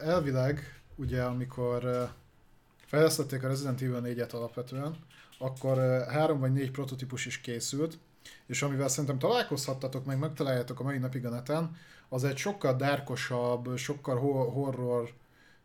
Elvileg, 0.00 0.80
ugye 0.94 1.22
amikor 1.22 2.08
fejlesztették 2.86 3.44
a 3.44 3.48
Resident 3.48 3.82
Evil 3.82 4.00
4-et 4.04 4.34
alapvetően, 4.34 4.96
akkor 5.38 5.78
három 6.08 6.38
vagy 6.40 6.52
négy 6.52 6.70
prototípus 6.70 7.26
is 7.26 7.40
készült, 7.40 7.98
és 8.46 8.62
amivel 8.62 8.88
szerintem 8.88 9.18
találkozhattatok, 9.18 10.04
meg 10.04 10.18
megtaláljátok 10.18 10.80
a 10.80 10.82
mai 10.82 10.98
napig 10.98 11.26
a 11.26 11.30
neten, 11.30 11.76
az 12.08 12.24
egy 12.24 12.36
sokkal 12.36 12.76
dárkosabb, 12.76 13.76
sokkal 13.76 14.18
ho- 14.18 14.52
horror 14.52 15.12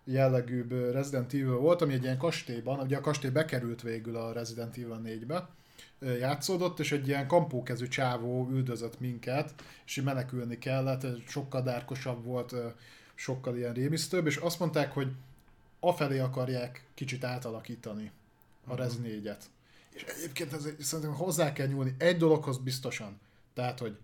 jellegűbb 0.03 0.71
Resident 0.71 1.33
Evil 1.33 1.57
volt, 1.57 1.81
ami 1.81 1.93
egy 1.93 2.03
ilyen 2.03 2.17
kastélyban, 2.17 2.79
ugye 2.79 2.97
a 2.97 3.01
kastély 3.01 3.31
bekerült 3.31 3.81
végül 3.81 4.15
a 4.15 4.31
Resident 4.31 4.77
Evil 4.77 5.01
4-be, 5.03 5.35
ö, 5.35 5.62
játszódott, 6.19 6.79
és 6.79 6.91
egy 6.91 7.07
ilyen 7.07 7.27
kampókezű 7.27 7.87
csávó 7.87 8.49
üldözött 8.51 8.99
minket, 8.99 9.53
és 9.85 9.97
így 9.97 10.03
menekülni 10.03 10.57
kellett, 10.57 11.27
sokkal 11.27 11.61
dárkosabb 11.61 12.23
volt, 12.23 12.55
sokkal 13.15 13.57
ilyen 13.57 13.73
rémisztőbb, 13.73 14.25
és 14.25 14.35
azt 14.35 14.59
mondták, 14.59 14.91
hogy 14.91 15.11
afelé 15.79 16.19
akarják 16.19 16.85
kicsit 16.93 17.23
átalakítani 17.23 18.11
a 18.67 18.75
Rez 18.75 18.99
4-et. 19.03 19.41
És 19.89 20.03
egyébként 20.03 20.53
ez, 20.53 20.69
szerintem 20.79 21.15
hozzá 21.15 21.53
kell 21.53 21.67
nyúlni 21.67 21.95
egy 21.97 22.17
dologhoz 22.17 22.57
biztosan. 22.57 23.19
Tehát, 23.53 23.79
hogy 23.79 23.97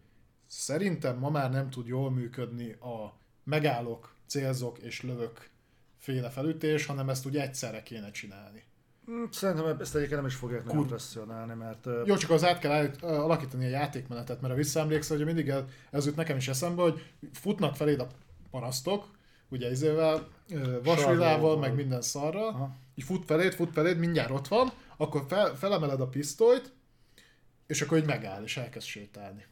szerintem 0.47 1.17
ma 1.17 1.29
már 1.29 1.51
nem 1.51 1.69
tud 1.69 1.87
jól 1.87 2.11
működni 2.11 2.71
a 2.71 3.17
megállok, 3.43 4.15
célzok 4.27 4.77
és 4.77 5.01
lövök 5.01 5.49
féle 5.97 6.29
felütés, 6.29 6.85
hanem 6.85 7.09
ezt 7.09 7.25
úgy 7.25 7.37
egyszerre 7.37 7.83
kéne 7.83 8.11
csinálni. 8.11 8.63
Hm, 9.09 9.23
Szerintem 9.31 9.77
ezt 9.79 9.95
egyébként 9.95 10.19
nem 10.19 10.29
is 10.29 10.35
fogják 10.35 10.65
nagyon 10.65 10.87
presszionálni, 10.87 11.53
mert 11.53 11.87
Jó, 12.05 12.15
csak 12.15 12.29
az 12.29 12.43
át 12.43 12.59
kell 12.59 12.71
állít, 12.71 13.01
alakítani 13.01 13.65
a 13.65 13.69
játékmenetet, 13.69 14.41
mert 14.41 14.53
a 14.53 14.57
visszaemlékszel, 14.57 15.17
hogy 15.17 15.25
mindig 15.25 15.49
ez, 15.49 15.63
ez 15.91 16.05
jut 16.05 16.15
nekem 16.15 16.37
is 16.37 16.47
eszembe, 16.47 16.81
hogy 16.81 17.05
futnak 17.33 17.75
feléd 17.75 17.99
a 17.99 18.07
parasztok, 18.51 19.07
ugye 19.49 19.71
izével, 19.71 20.27
vasvilával, 20.83 21.57
meg 21.57 21.75
minden 21.75 22.01
szarra, 22.01 22.47
Aha. 22.47 22.75
így 22.95 23.03
fut 23.03 23.25
feléd, 23.25 23.53
fut 23.53 23.73
feléd, 23.73 23.97
mindjárt 23.97 24.29
ott 24.31 24.47
van, 24.47 24.71
akkor 24.97 25.25
fel, 25.27 25.55
felemeled 25.55 26.01
a 26.01 26.07
pisztolyt, 26.07 26.73
és 27.67 27.81
akkor 27.81 27.97
így 27.97 28.05
megáll, 28.05 28.43
és 28.43 28.57
elkezd 28.57 28.85
sétálni. 28.85 29.45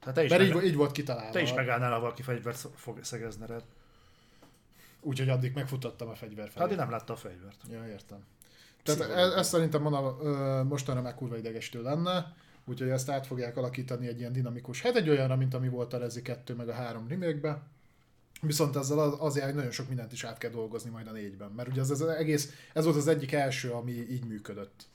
hát 0.00 0.14
te 0.14 0.24
is, 0.24 0.30
Mert 0.30 0.42
így, 0.42 0.54
meg, 0.54 0.64
így 0.64 0.76
volt 0.76 0.92
kitalálva. 0.92 1.32
te 1.32 1.40
is 1.40 1.52
megállnál, 1.54 1.92
ha 1.92 2.00
valaki 2.00 2.22
fegyvert 2.22 2.68
fog 2.74 3.04
szegezni 3.04 3.46
rád. 3.46 3.62
Úgyhogy 5.00 5.28
addig 5.28 5.54
megfutottam 5.54 6.08
a 6.08 6.14
fegyver 6.14 6.48
felé. 6.48 6.60
Hát 6.60 6.70
én 6.70 6.76
nem 6.76 6.90
láttam 6.90 7.14
a 7.14 7.18
fegyvert. 7.18 7.56
Ja, 7.70 7.86
értem. 7.86 8.18
Tehát 8.96 9.16
ez, 9.16 9.32
ez 9.32 9.48
szerintem 9.48 9.82
mondom, 9.82 10.16
mostanra 10.66 11.02
már 11.02 11.14
kurva 11.14 11.36
idegesítő 11.36 11.82
lenne, 11.82 12.36
úgyhogy 12.64 12.88
ezt 12.88 13.10
át 13.10 13.26
fogják 13.26 13.56
alakítani 13.56 14.06
egy 14.06 14.18
ilyen 14.18 14.32
dinamikus, 14.32 14.82
hát 14.82 14.96
egy 14.96 15.08
olyanra, 15.08 15.36
mint 15.36 15.54
ami 15.54 15.68
volt 15.68 15.92
a 15.92 15.98
Rezi 15.98 16.22
2 16.22 16.54
meg 16.54 16.68
a 16.68 16.72
3 16.72 17.08
remake 17.08 17.62
Viszont 18.40 18.76
ezzel 18.76 18.98
az, 18.98 19.14
azért 19.18 19.44
hogy 19.44 19.54
nagyon 19.54 19.70
sok 19.70 19.88
mindent 19.88 20.12
is 20.12 20.24
át 20.24 20.38
kell 20.38 20.50
dolgozni 20.50 20.90
majd 20.90 21.06
a 21.06 21.12
négyben, 21.12 21.50
mert 21.50 21.68
ugye 21.68 21.80
ez, 21.80 21.90
ez, 21.90 22.00
az 22.00 22.08
egész, 22.08 22.52
ez 22.72 22.84
volt 22.84 22.96
az 22.96 23.08
egyik 23.08 23.32
első, 23.32 23.70
ami 23.70 23.92
így 23.92 24.24
működött. 24.24 24.86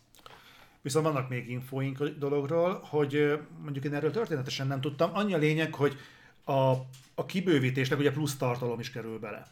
Viszont 0.82 1.06
vannak 1.06 1.30
még 1.30 1.50
infóink 1.50 2.00
a 2.02 2.10
dologról, 2.10 2.80
hogy 2.84 3.40
mondjuk 3.64 3.86
én 3.86 3.94
erről 3.94 4.12
történetesen 4.12 4.68
nem 4.68 4.82
tudtam. 4.82 5.10
Annyi 5.14 5.34
a 5.34 5.38
lényeg, 5.38 5.76
hogy 5.76 5.96
a, 6.44 6.72
a 7.16 7.26
kibővítésnek 7.26 8.00
ugye 8.00 8.12
plusz 8.12 8.38
tartalom 8.38 8.80
is 8.80 8.92
kerül 8.92 9.20
bele. 9.20 9.48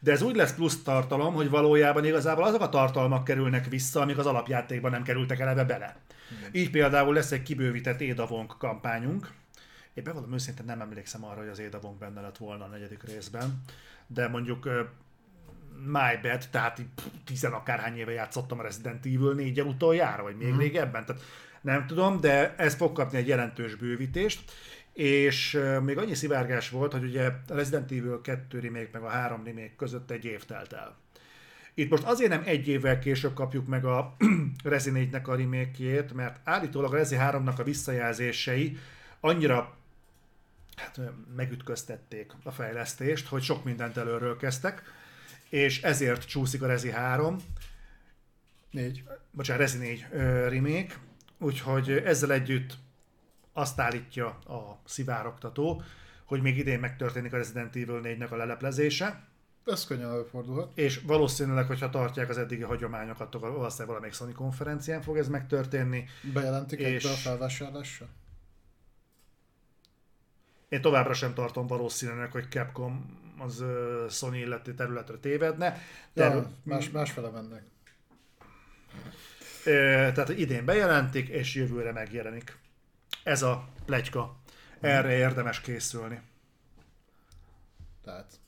De 0.00 0.12
ez 0.12 0.22
úgy 0.22 0.36
lesz 0.36 0.54
plusz 0.54 0.82
tartalom, 0.82 1.34
hogy 1.34 1.50
valójában 1.50 2.04
igazából 2.04 2.44
azok 2.44 2.60
a 2.60 2.68
tartalmak 2.68 3.24
kerülnek 3.24 3.68
vissza, 3.68 4.00
amik 4.00 4.18
az 4.18 4.26
alapjátékban 4.26 4.90
nem 4.90 5.02
kerültek 5.02 5.40
eleve 5.40 5.64
bele. 5.64 5.96
Így 6.52 6.70
például 6.70 7.14
lesz 7.14 7.32
egy 7.32 7.42
kibővített 7.42 8.00
Édavonk 8.00 8.54
kampányunk. 8.58 9.30
Én 9.94 10.04
bevallom 10.04 10.32
őszintén 10.32 10.64
nem 10.64 10.80
emlékszem 10.80 11.24
arra, 11.24 11.40
hogy 11.40 11.48
az 11.48 11.58
Édavonk 11.58 11.98
benne 11.98 12.20
lett 12.20 12.36
volna 12.36 12.64
a 12.64 12.68
negyedik 12.68 13.02
részben, 13.02 13.62
de 14.06 14.28
mondjuk 14.28 14.64
my 15.84 16.18
bad, 16.22 16.48
tehát 16.50 16.80
tizen 17.24 17.52
akárhány 17.52 17.96
éve 17.96 18.12
játszottam 18.12 18.58
a 18.58 18.62
Resident 18.62 19.06
Evil 19.06 19.32
4 19.32 19.60
utoljára, 19.60 20.22
vagy 20.22 20.36
még 20.36 20.52
mm. 20.52 20.58
régebben, 20.58 21.04
tehát 21.04 21.22
nem 21.60 21.86
tudom, 21.86 22.20
de 22.20 22.54
ez 22.56 22.74
fog 22.74 22.92
kapni 22.92 23.18
egy 23.18 23.26
jelentős 23.26 23.74
bővítést, 23.74 24.52
és 24.92 25.60
még 25.82 25.98
annyi 25.98 26.14
szivárgás 26.14 26.70
volt, 26.70 26.92
hogy 26.92 27.04
ugye 27.04 27.26
a 27.26 27.54
Resident 27.54 27.90
Evil 27.90 28.20
2 28.20 28.60
remake 28.60 28.88
meg 28.92 29.02
a 29.02 29.08
3 29.08 29.44
remake 29.44 29.74
között 29.76 30.10
egy 30.10 30.24
év 30.24 30.44
telt 30.44 30.72
el. 30.72 30.96
Itt 31.74 31.90
most 31.90 32.02
azért 32.02 32.30
nem 32.30 32.42
egy 32.44 32.68
évvel 32.68 32.98
később 32.98 33.34
kapjuk 33.34 33.66
meg 33.66 33.84
a 33.84 34.16
Resi 34.64 34.90
4-nek 34.94 35.24
a 35.24 35.34
remake 35.34 36.14
mert 36.14 36.40
állítólag 36.44 36.92
a 36.92 36.96
Resi 36.96 37.16
3-nak 37.18 37.58
a 37.58 37.62
visszajelzései 37.62 38.78
annyira 39.20 39.76
hát, 40.76 41.00
megütköztették 41.36 42.32
a 42.42 42.50
fejlesztést, 42.50 43.26
hogy 43.26 43.42
sok 43.42 43.64
mindent 43.64 43.96
előről 43.96 44.36
kezdtek, 44.36 44.82
és 45.48 45.82
ezért 45.82 46.28
csúszik 46.28 46.62
a 46.62 46.66
Resi 46.66 46.90
3, 46.90 47.36
Négy. 48.70 49.02
bocsánat, 49.30 49.62
Resi 49.62 49.78
4 49.78 50.06
ö, 50.12 50.48
remake, 50.48 50.94
úgyhogy 51.38 51.90
ezzel 51.90 52.32
együtt 52.32 52.78
azt 53.52 53.80
állítja 53.80 54.26
a 54.28 54.80
szivárogtató, 54.84 55.82
hogy 56.24 56.42
még 56.42 56.56
idén 56.58 56.80
megtörténik 56.80 57.32
a 57.32 57.36
Resident 57.36 57.76
Evil 57.76 58.00
4-nek 58.02 58.30
a 58.30 58.36
leleplezése, 58.36 59.30
Ez 59.66 59.84
könnyen 59.84 60.08
előfordulhat. 60.08 60.72
És 60.74 61.00
valószínűleg, 61.06 61.66
hogyha 61.66 61.90
tartják 61.90 62.28
az 62.28 62.38
eddigi 62.38 62.62
hagyományokat, 62.62 63.34
akkor 63.34 63.50
valószínűleg 63.50 63.86
valamelyik 63.88 64.14
Sony 64.14 64.32
konferencián 64.32 65.02
fog 65.02 65.16
ez 65.16 65.28
megtörténni. 65.28 66.08
Bejelentik 66.32 66.78
És- 66.78 67.04
és... 67.04 67.04
a 67.04 67.14
felvásárlásra? 67.14 68.06
Én 70.68 70.80
továbbra 70.80 71.14
sem 71.14 71.34
tartom 71.34 71.66
valószínűleg, 71.66 72.30
hogy 72.32 72.46
Capcom 72.50 73.20
az 73.38 73.64
Sony 74.10 74.34
illeti 74.34 74.74
területre 74.74 75.16
tévedne. 75.16 75.78
De, 76.12 76.24
Ja, 76.24 76.50
más, 76.62 76.90
másfele 76.90 77.28
mennek. 77.28 77.62
Tehát 80.14 80.28
idén 80.28 80.64
bejelentik, 80.64 81.28
és 81.28 81.54
jövőre 81.54 81.92
megjelenik. 81.92 82.58
Ez 83.22 83.42
a 83.42 83.68
plegyka. 83.84 84.36
Erre 84.80 85.16
érdemes 85.16 85.60
készülni. 85.60 86.20
Tehát. 88.04 88.40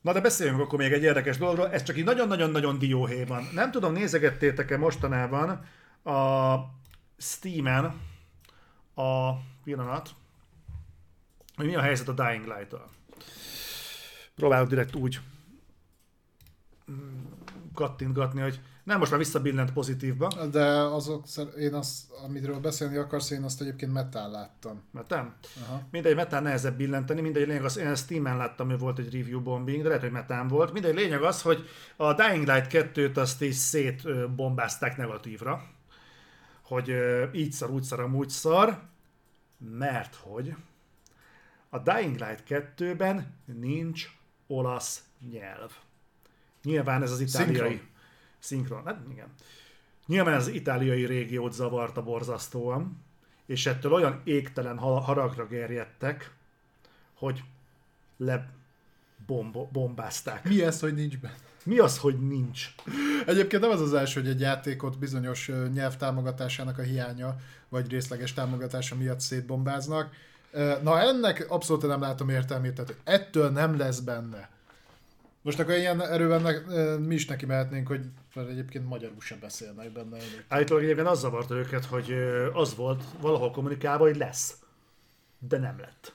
Na 0.00 0.12
de 0.12 0.20
beszéljünk 0.20 0.60
akkor 0.60 0.78
még 0.78 0.92
egy 0.92 1.02
érdekes 1.02 1.38
dologról, 1.38 1.70
ez 1.70 1.82
csak 1.82 1.96
így 1.96 2.04
nagyon-nagyon-nagyon 2.04 2.78
dióhéjban. 2.78 3.48
Nem 3.52 3.70
tudom, 3.70 3.92
nézegettétek-e 3.92 4.76
mostanában 4.76 5.48
a 6.02 6.56
Steam-en 7.18 8.00
a 8.94 9.32
pillanat, 9.64 10.10
hogy 11.56 11.66
mi 11.66 11.74
a 11.74 11.80
helyzet 11.80 12.08
a 12.08 12.12
Dying 12.12 12.44
Light-tal. 12.44 12.90
Próbálok 14.34 14.68
direkt 14.68 14.94
úgy 14.94 15.20
mm, 16.90 17.24
kattintgatni, 17.74 18.40
hogy 18.40 18.60
nem, 18.86 18.98
most 18.98 19.10
már 19.10 19.20
visszabillent 19.20 19.72
pozitívba, 19.72 20.46
De 20.50 20.66
azok, 20.70 21.24
én 21.58 21.74
azt, 21.74 22.12
amiről 22.24 22.58
beszélni 22.58 22.96
akarsz, 22.96 23.30
én 23.30 23.42
azt 23.42 23.60
egyébként 23.60 23.92
metál 23.92 24.30
láttam. 24.30 24.82
mert 24.90 25.08
nem. 25.08 25.34
Aha. 25.62 25.82
Mindegy, 25.90 26.14
metán 26.14 26.42
nehezebb 26.42 26.76
billenteni, 26.76 27.20
mindegy, 27.20 27.46
lényeg 27.46 27.64
az, 27.64 27.76
én 27.76 27.86
ezt 27.86 28.04
Steam-en 28.04 28.36
láttam, 28.36 28.68
hogy 28.68 28.78
volt 28.78 28.98
egy 28.98 29.12
review 29.12 29.42
bombing, 29.42 29.82
de 29.82 29.88
lehet, 29.88 30.02
hogy 30.02 30.12
metán 30.12 30.48
volt. 30.48 30.72
Mindegy, 30.72 30.94
lényeg 30.94 31.22
az, 31.22 31.42
hogy 31.42 31.68
a 31.96 32.14
Dying 32.14 32.46
Light 32.46 32.66
2-t 32.70 33.16
azt 33.16 33.42
is 33.42 33.54
szétbombázták 33.54 34.96
negatívra, 34.96 35.64
hogy 36.62 36.94
így 37.32 37.52
szar, 37.52 37.70
úgy 37.70 37.82
szar, 37.82 38.00
amúgy 38.00 38.28
szar, 38.28 38.82
mert 39.58 40.14
hogy 40.14 40.54
a 41.68 41.78
Dying 41.78 42.18
Light 42.18 42.42
2-ben 42.48 43.34
nincs 43.44 44.08
olasz 44.46 45.02
nyelv. 45.30 45.70
Nyilván 46.62 47.02
ez 47.02 47.10
az 47.10 47.20
itáliai... 47.20 47.54
Szinkron. 47.54 47.94
Szinkron. 48.46 48.84
Hát 48.84 49.00
igen. 49.10 49.26
Nyilván 50.06 50.34
az 50.34 50.48
itáliai 50.48 51.04
régiót 51.04 51.52
zavarta 51.52 52.02
borzasztóan, 52.02 53.04
és 53.46 53.66
ettől 53.66 53.92
olyan 53.92 54.20
égtelen 54.24 54.78
ha- 54.78 55.00
haragra 55.00 55.46
gerjedtek, 55.46 56.34
hogy 57.14 57.42
le 58.16 58.48
bombo- 59.26 59.70
bombázták. 59.70 60.44
Mi 60.48 60.62
ez, 60.62 60.80
hogy 60.80 60.94
nincs 60.94 61.18
benne? 61.18 61.34
Mi 61.64 61.78
az, 61.78 61.98
hogy 61.98 62.28
nincs? 62.28 62.74
Egyébként 63.26 63.62
nem 63.62 63.70
az 63.70 63.80
az 63.80 63.94
első, 63.94 64.20
hogy 64.20 64.28
egy 64.30 64.40
játékot 64.40 64.98
bizonyos 64.98 65.50
nyelvtámogatásának 65.72 66.78
a 66.78 66.82
hiánya, 66.82 67.36
vagy 67.68 67.90
részleges 67.90 68.32
támogatása 68.32 68.94
miatt 68.94 69.20
szétbombáznak. 69.20 70.10
Na 70.82 71.00
ennek 71.00 71.46
abszolút 71.50 71.86
nem 71.86 72.00
látom 72.00 72.28
értelmét, 72.28 72.74
tehát 72.74 72.96
ettől 73.04 73.50
nem 73.50 73.76
lesz 73.76 73.98
benne. 74.00 74.48
Most 75.46 75.58
akkor 75.58 75.74
ilyen 75.74 76.02
erőben 76.02 76.42
ne, 76.42 76.96
mi 76.96 77.14
is 77.14 77.26
neki 77.26 77.46
mehetnénk, 77.46 77.86
hogy 77.86 78.00
mert 78.34 78.48
egyébként 78.48 78.88
magyarul 78.88 79.20
sem 79.20 79.38
beszélnek 79.40 79.92
benne. 79.92 80.16
Állítólag 80.48 80.82
egyébként 80.82 81.06
az 81.06 81.18
zavarta 81.18 81.54
őket, 81.54 81.84
hogy 81.84 82.12
az 82.52 82.74
volt 82.74 83.04
valahol 83.20 83.50
kommunikálva, 83.50 84.04
hogy 84.04 84.16
lesz. 84.16 84.58
De 85.38 85.58
nem 85.58 85.78
lett. 85.78 86.14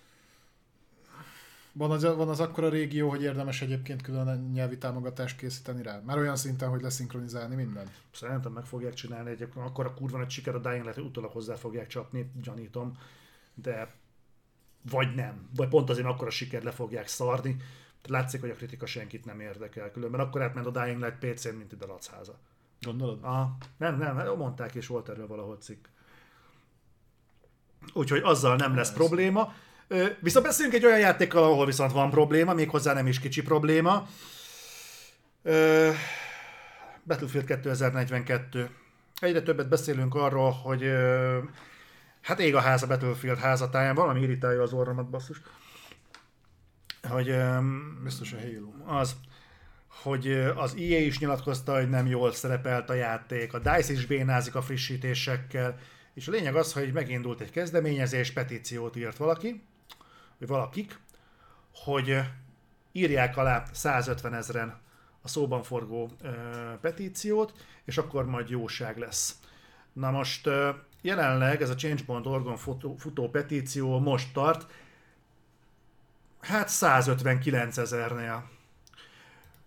Van 1.72 1.92
az, 1.92 2.04
van 2.04 2.30
az 2.30 2.40
akkora 2.40 2.70
régió, 2.70 3.10
hogy 3.10 3.22
érdemes 3.22 3.62
egyébként 3.62 4.02
külön 4.02 4.52
nyelvi 4.54 4.78
támogatást 4.78 5.38
készíteni 5.38 5.84
rá? 5.84 6.02
Már 6.06 6.18
olyan 6.18 6.36
szinten, 6.36 6.70
hogy 6.70 6.82
leszinkronizálni 6.82 7.56
minden? 7.56 7.90
Szerintem 8.14 8.52
meg 8.52 8.66
fogják 8.66 8.94
csinálni, 8.94 9.30
egyébként 9.30 9.66
akkor 9.66 9.86
a 9.86 9.94
kurva 9.94 10.18
nagy 10.18 10.30
siker 10.30 10.56
a 10.56 10.60
Dying 10.60 10.84
Light, 10.84 10.96
hogy 10.96 11.06
utólag 11.06 11.32
hozzá 11.32 11.56
fogják 11.56 11.88
csapni, 11.88 12.32
gyanítom, 12.42 12.98
de 13.54 13.94
vagy 14.90 15.16
nem, 15.16 15.50
vagy 15.56 15.68
pont 15.68 15.90
azért 15.90 16.08
akkor 16.08 16.28
a 16.28 16.32
siker 16.32 16.64
le 16.64 16.72
fogják 16.72 17.08
szarni. 17.08 17.56
Látszik, 18.08 18.42
hogy 18.42 18.50
a 18.50 18.56
kritika 18.56 18.86
senkit 18.86 19.26
nem 19.26 19.40
érdekel, 19.40 19.92
különben 19.92 20.20
akkor 20.20 20.42
átment 20.42 20.66
a 20.66 20.84
Dying 20.84 21.02
Light 21.02 21.34
PC-n, 21.34 21.56
mint 21.56 21.72
ide 21.72 21.86
lacháza. 21.86 22.40
Gondolod? 22.82 23.20
Ah, 23.22 23.48
nem, 23.78 23.98
nem, 23.98 24.16
nem, 24.16 24.38
mondták, 24.38 24.76
és 24.76 24.88
volt 24.88 25.10
erről 25.10 25.28
valahol 25.28 25.58
cikk. 25.58 25.86
Úgyhogy 27.94 28.22
azzal 28.24 28.56
nem 28.56 28.76
lesz 28.76 28.92
probléma. 28.92 29.54
Viszont 30.20 30.46
beszéljünk 30.46 30.78
egy 30.78 30.86
olyan 30.86 31.00
játékkal, 31.00 31.44
ahol 31.44 31.66
viszont 31.66 31.92
van 31.92 32.10
probléma, 32.10 32.54
méghozzá 32.54 32.94
nem 32.94 33.08
is 33.08 33.20
kicsi 33.20 33.42
probléma. 33.42 34.08
Battlefield 37.04 37.46
2042. 37.46 38.70
Egyre 39.20 39.42
többet 39.42 39.70
beszélünk 39.70 40.16
arról, 40.16 40.52
hogy 40.52 40.92
hát 42.22 42.40
ég 42.40 42.56
a 42.56 42.60
ház 42.60 42.84
a 42.84 42.88
Battlefield 42.88 43.38
házatáján, 43.38 43.96
valami 43.96 44.22
irritálja 44.22 44.62
az 44.62 44.74
orromat, 44.74 45.10
basszus. 45.10 45.42
Hogy 47.10 47.36
Biztos 48.04 48.34
a 48.34 48.38
Halo. 48.38 49.00
az, 49.00 49.16
hogy 49.88 50.32
az 50.56 50.76
EA 50.76 51.00
is 51.00 51.20
nyilatkozta, 51.20 51.76
hogy 51.76 51.90
nem 51.90 52.08
jól 52.08 52.32
szerepelt 52.32 52.90
a 52.90 52.94
játék, 52.94 53.54
a 53.54 53.60
DICE 53.60 53.94
is 53.94 54.06
bénázik 54.06 54.56
a 54.56 54.62
frissítésekkel, 54.62 55.78
és 56.14 56.28
a 56.28 56.32
lényeg 56.32 56.56
az, 56.56 56.74
hogy 56.74 56.94
megindult 56.94 57.42
egy 57.42 57.52
kezdeményezés, 57.52 58.32
petíciót 58.32 58.96
írt 58.96 59.18
valaki, 59.18 59.64
vagy 60.40 60.48
valakik, 60.48 61.00
hogy 61.74 62.20
írják 62.92 63.38
alá 63.38 63.64
150 63.72 64.34
ezeren 64.34 64.80
a 65.22 65.28
szóban 65.28 65.64
forgó 65.64 66.12
ö, 66.22 66.30
petíciót, 66.82 67.54
és 67.86 67.98
akkor 67.98 68.26
majd 68.26 68.50
jóság 68.50 68.98
lesz. 68.98 69.40
Na 69.94 70.12
most 70.12 70.48
ö, 70.48 70.70
jelenleg 71.02 71.62
ez 71.62 71.70
a 71.70 71.76
Change.org-on 71.76 72.58
futó, 72.58 72.96
futó 72.96 73.30
petíció 73.30 74.00
most 74.00 74.34
tart, 74.34 74.72
hát 76.42 76.70
159 76.70 77.78
ezernél. 77.78 78.50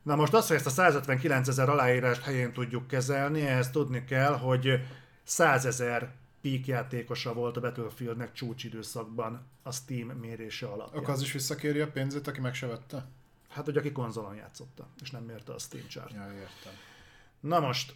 Na 0.02 0.16
most 0.16 0.34
az, 0.34 0.46
hogy 0.46 0.56
ezt 0.56 0.66
a 0.66 0.70
159 0.70 1.48
ezer 1.48 1.68
aláírást 1.68 2.22
helyén 2.22 2.52
tudjuk 2.52 2.86
kezelni, 2.86 3.46
ehhez 3.46 3.70
tudni 3.70 4.04
kell, 4.04 4.38
hogy 4.38 4.80
100 5.22 5.64
ezer 5.64 6.12
peak 6.40 6.66
játékosa 6.66 7.32
volt 7.32 7.56
a 7.56 7.60
Battlefieldnek 7.60 8.32
csúcsidőszakban 8.32 9.46
a 9.62 9.72
Steam 9.72 10.08
mérése 10.08 10.66
alapján. 10.66 11.02
Akkor 11.02 11.14
az 11.14 11.22
is 11.22 11.32
visszakéri 11.32 11.80
a 11.80 11.90
pénzét, 11.90 12.26
aki 12.26 12.40
meg 12.40 12.54
se 12.54 12.66
vette? 12.66 13.06
Hát, 13.48 13.64
hogy 13.64 13.76
aki 13.76 13.92
konzolon 13.92 14.34
játszotta, 14.34 14.88
és 15.02 15.10
nem 15.10 15.22
mérte 15.22 15.52
a 15.52 15.58
Steam 15.58 15.86
chart. 15.88 16.12
Ja, 16.12 16.32
értem. 16.32 16.72
Na 17.40 17.60
most, 17.60 17.94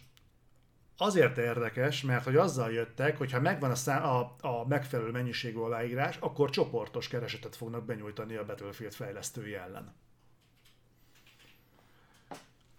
azért 1.01 1.37
érdekes, 1.37 2.01
mert 2.01 2.23
hogy 2.23 2.35
azzal 2.35 2.71
jöttek, 2.71 3.17
hogy 3.17 3.31
ha 3.31 3.39
megvan 3.39 3.71
a, 3.71 3.75
szá- 3.75 4.03
a, 4.03 4.35
a 4.41 4.67
megfelelő 4.67 5.11
mennyiségű 5.11 5.57
aláírás, 5.57 6.17
akkor 6.17 6.49
csoportos 6.49 7.07
keresetet 7.07 7.55
fognak 7.55 7.85
benyújtani 7.85 8.35
a 8.35 8.45
Battlefield 8.45 8.93
fejlesztői 8.93 9.55
ellen. 9.55 9.93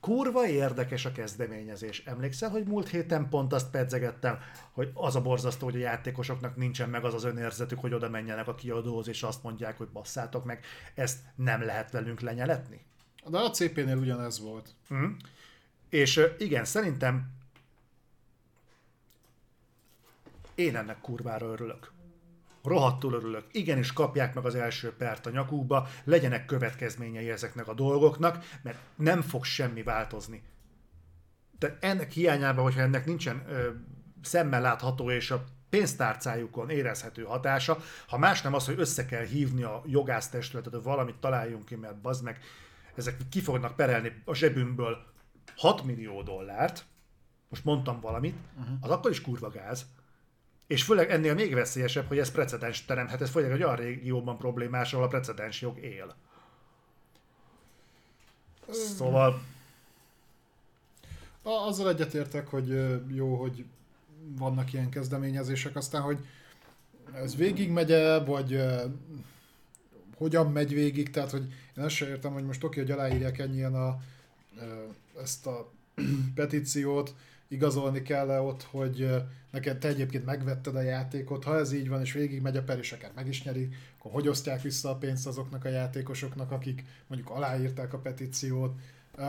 Kurva 0.01 0.47
érdekes 0.47 1.05
a 1.05 1.13
kezdeményezés. 1.13 2.03
Emlékszel, 2.05 2.51
hogy 2.51 2.65
múlt 2.65 2.89
héten 2.89 3.29
pont 3.29 3.53
azt 3.53 3.71
pedzegettem, 3.71 4.39
hogy 4.73 4.91
az 4.95 5.17
a 5.17 5.23
borzasztó, 5.23 5.65
hogy 5.65 5.77
a 5.77 5.79
játékosoknak 5.79 6.57
nincsen 6.57 6.89
meg 6.89 7.05
az 7.05 7.15
az 7.15 7.25
önérzetük, 7.25 7.79
hogy 7.79 7.95
oda 7.95 8.09
menjenek 8.09 8.49
a 8.49 8.55
kiadóhoz, 8.55 9.09
és 9.09 9.23
azt 9.23 9.43
mondják, 9.43 9.79
hogy 9.79 9.89
basszátok 9.89 10.45
meg, 10.45 10.65
ezt 10.95 11.19
nem 11.35 11.63
lehet 11.63 11.91
velünk 11.91 12.21
lenyeletni? 12.21 12.85
De 13.27 13.39
a 13.39 13.51
CP-nél 13.51 13.97
ugyanez 13.97 14.41
volt. 14.41 14.75
Mm. 14.95 15.13
És 15.89 16.21
igen, 16.39 16.65
szerintem 16.65 17.39
én 20.61 20.77
ennek 20.77 21.01
kurvára 21.01 21.47
örülök. 21.47 21.93
Rohadtul 22.63 23.13
örülök. 23.13 23.45
Igenis 23.53 23.93
kapják 23.93 24.35
meg 24.35 24.45
az 24.45 24.55
első 24.55 24.93
pert 24.97 25.27
a 25.27 25.31
nyakukba, 25.31 25.89
legyenek 26.05 26.45
következményei 26.45 27.31
ezeknek 27.31 27.69
a 27.69 27.75
dolgoknak, 27.75 28.45
mert 28.63 28.79
nem 28.97 29.23
fog 29.23 29.45
semmi 29.45 29.83
változni. 29.83 30.43
De 31.59 31.77
ennek 31.81 32.11
hiányában, 32.11 32.65
hogyha 32.65 32.81
ennek 32.81 33.07
nincsen 33.07 33.45
ö, 33.49 33.69
szemmel 34.23 34.61
látható 34.61 35.11
és 35.11 35.31
a 35.31 35.45
pénztárcájukon 35.71 36.71
érezhető 36.71 37.23
hatása, 37.23 37.79
ha 38.07 38.19
más 38.19 38.43
nem 38.43 38.55
az, 38.55 38.67
hogy 38.67 38.79
össze 38.79 39.07
kell 39.07 39.25
hívni 39.25 39.63
a 39.63 39.83
jogásztestületet, 39.87 40.73
hogy 40.73 40.83
valamit 40.83 41.17
találjunk 41.17 41.65
ki, 41.65 41.75
mert 41.75 42.01
bazd 42.01 42.25
meg, 42.25 42.39
ezek 42.95 43.17
ki 43.31 43.41
fognak 43.41 43.77
perelni 43.77 44.23
a 44.25 44.35
zsebünkből 44.35 44.97
6 45.57 45.83
millió 45.83 46.23
dollárt, 46.23 46.85
most 47.49 47.65
mondtam 47.65 48.01
valamit, 48.01 48.35
uh-huh. 48.59 48.77
az 48.81 48.91
akkor 48.91 49.11
is 49.11 49.21
kurva 49.21 49.51
gáz. 49.51 49.87
És 50.71 50.83
főleg 50.83 51.11
ennél 51.11 51.35
még 51.35 51.55
veszélyesebb, 51.55 52.07
hogy 52.07 52.19
ez 52.19 52.31
precedens 52.31 52.85
teremhet, 52.85 53.21
ez 53.21 53.31
főleg 53.31 53.51
egy 53.51 53.63
olyan 53.63 53.77
régióban 53.77 54.39
problémás, 54.39 54.93
ahol 54.93 55.05
a 55.05 55.09
precedens 55.09 55.61
jog 55.61 55.79
él. 55.79 56.15
Szóval 58.71 59.43
A- 61.43 61.67
Azzal 61.67 61.89
egyetértek, 61.89 62.47
hogy 62.49 62.69
jó, 63.15 63.35
hogy 63.35 63.65
vannak 64.39 64.73
ilyen 64.73 64.89
kezdeményezések, 64.91 65.77
aztán, 65.77 66.03
hogy 66.03 66.19
ez 67.15 67.37
végigmegy 67.37 68.25
vagy 68.27 68.53
ö, 68.53 68.85
hogyan 70.17 70.53
megy 70.53 70.75
végig, 70.75 71.11
tehát 71.11 71.31
hogy 71.31 71.45
én 71.77 71.85
ezt 71.85 71.95
sem 71.95 72.09
értem, 72.09 72.33
hogy 72.33 72.45
most 72.45 72.65
oké, 72.65 72.81
hogy 72.81 72.91
aláírják 72.91 73.39
ennyien 73.39 73.75
a, 73.75 73.99
ezt 75.21 75.47
a 75.47 75.71
petíciót, 76.35 77.15
igazolni 77.51 78.03
kell 78.03 78.31
-e 78.31 78.41
ott, 78.41 78.62
hogy 78.62 79.09
neked 79.51 79.79
te 79.79 79.89
egyébként 79.89 80.25
megvetted 80.25 80.77
a 80.77 80.81
játékot, 80.81 81.45
ha 81.45 81.59
ez 81.59 81.73
így 81.73 81.89
van, 81.89 82.01
és 82.01 82.12
végig 82.12 82.41
megy 82.41 82.57
a 82.57 82.62
per, 82.62 82.79
és 82.79 82.93
akár 82.93 83.11
meg 83.15 83.27
is 83.27 83.43
nyeri, 83.43 83.69
akkor 83.99 84.12
hogy 84.12 84.29
osztják 84.29 84.62
vissza 84.62 84.91
a 84.91 84.97
pénzt 84.97 85.27
azoknak 85.27 85.65
a 85.65 85.69
játékosoknak, 85.69 86.51
akik 86.51 86.85
mondjuk 87.07 87.31
aláírták 87.31 87.93
a 87.93 87.99
petíciót. 87.99 88.81
Uh, 89.17 89.25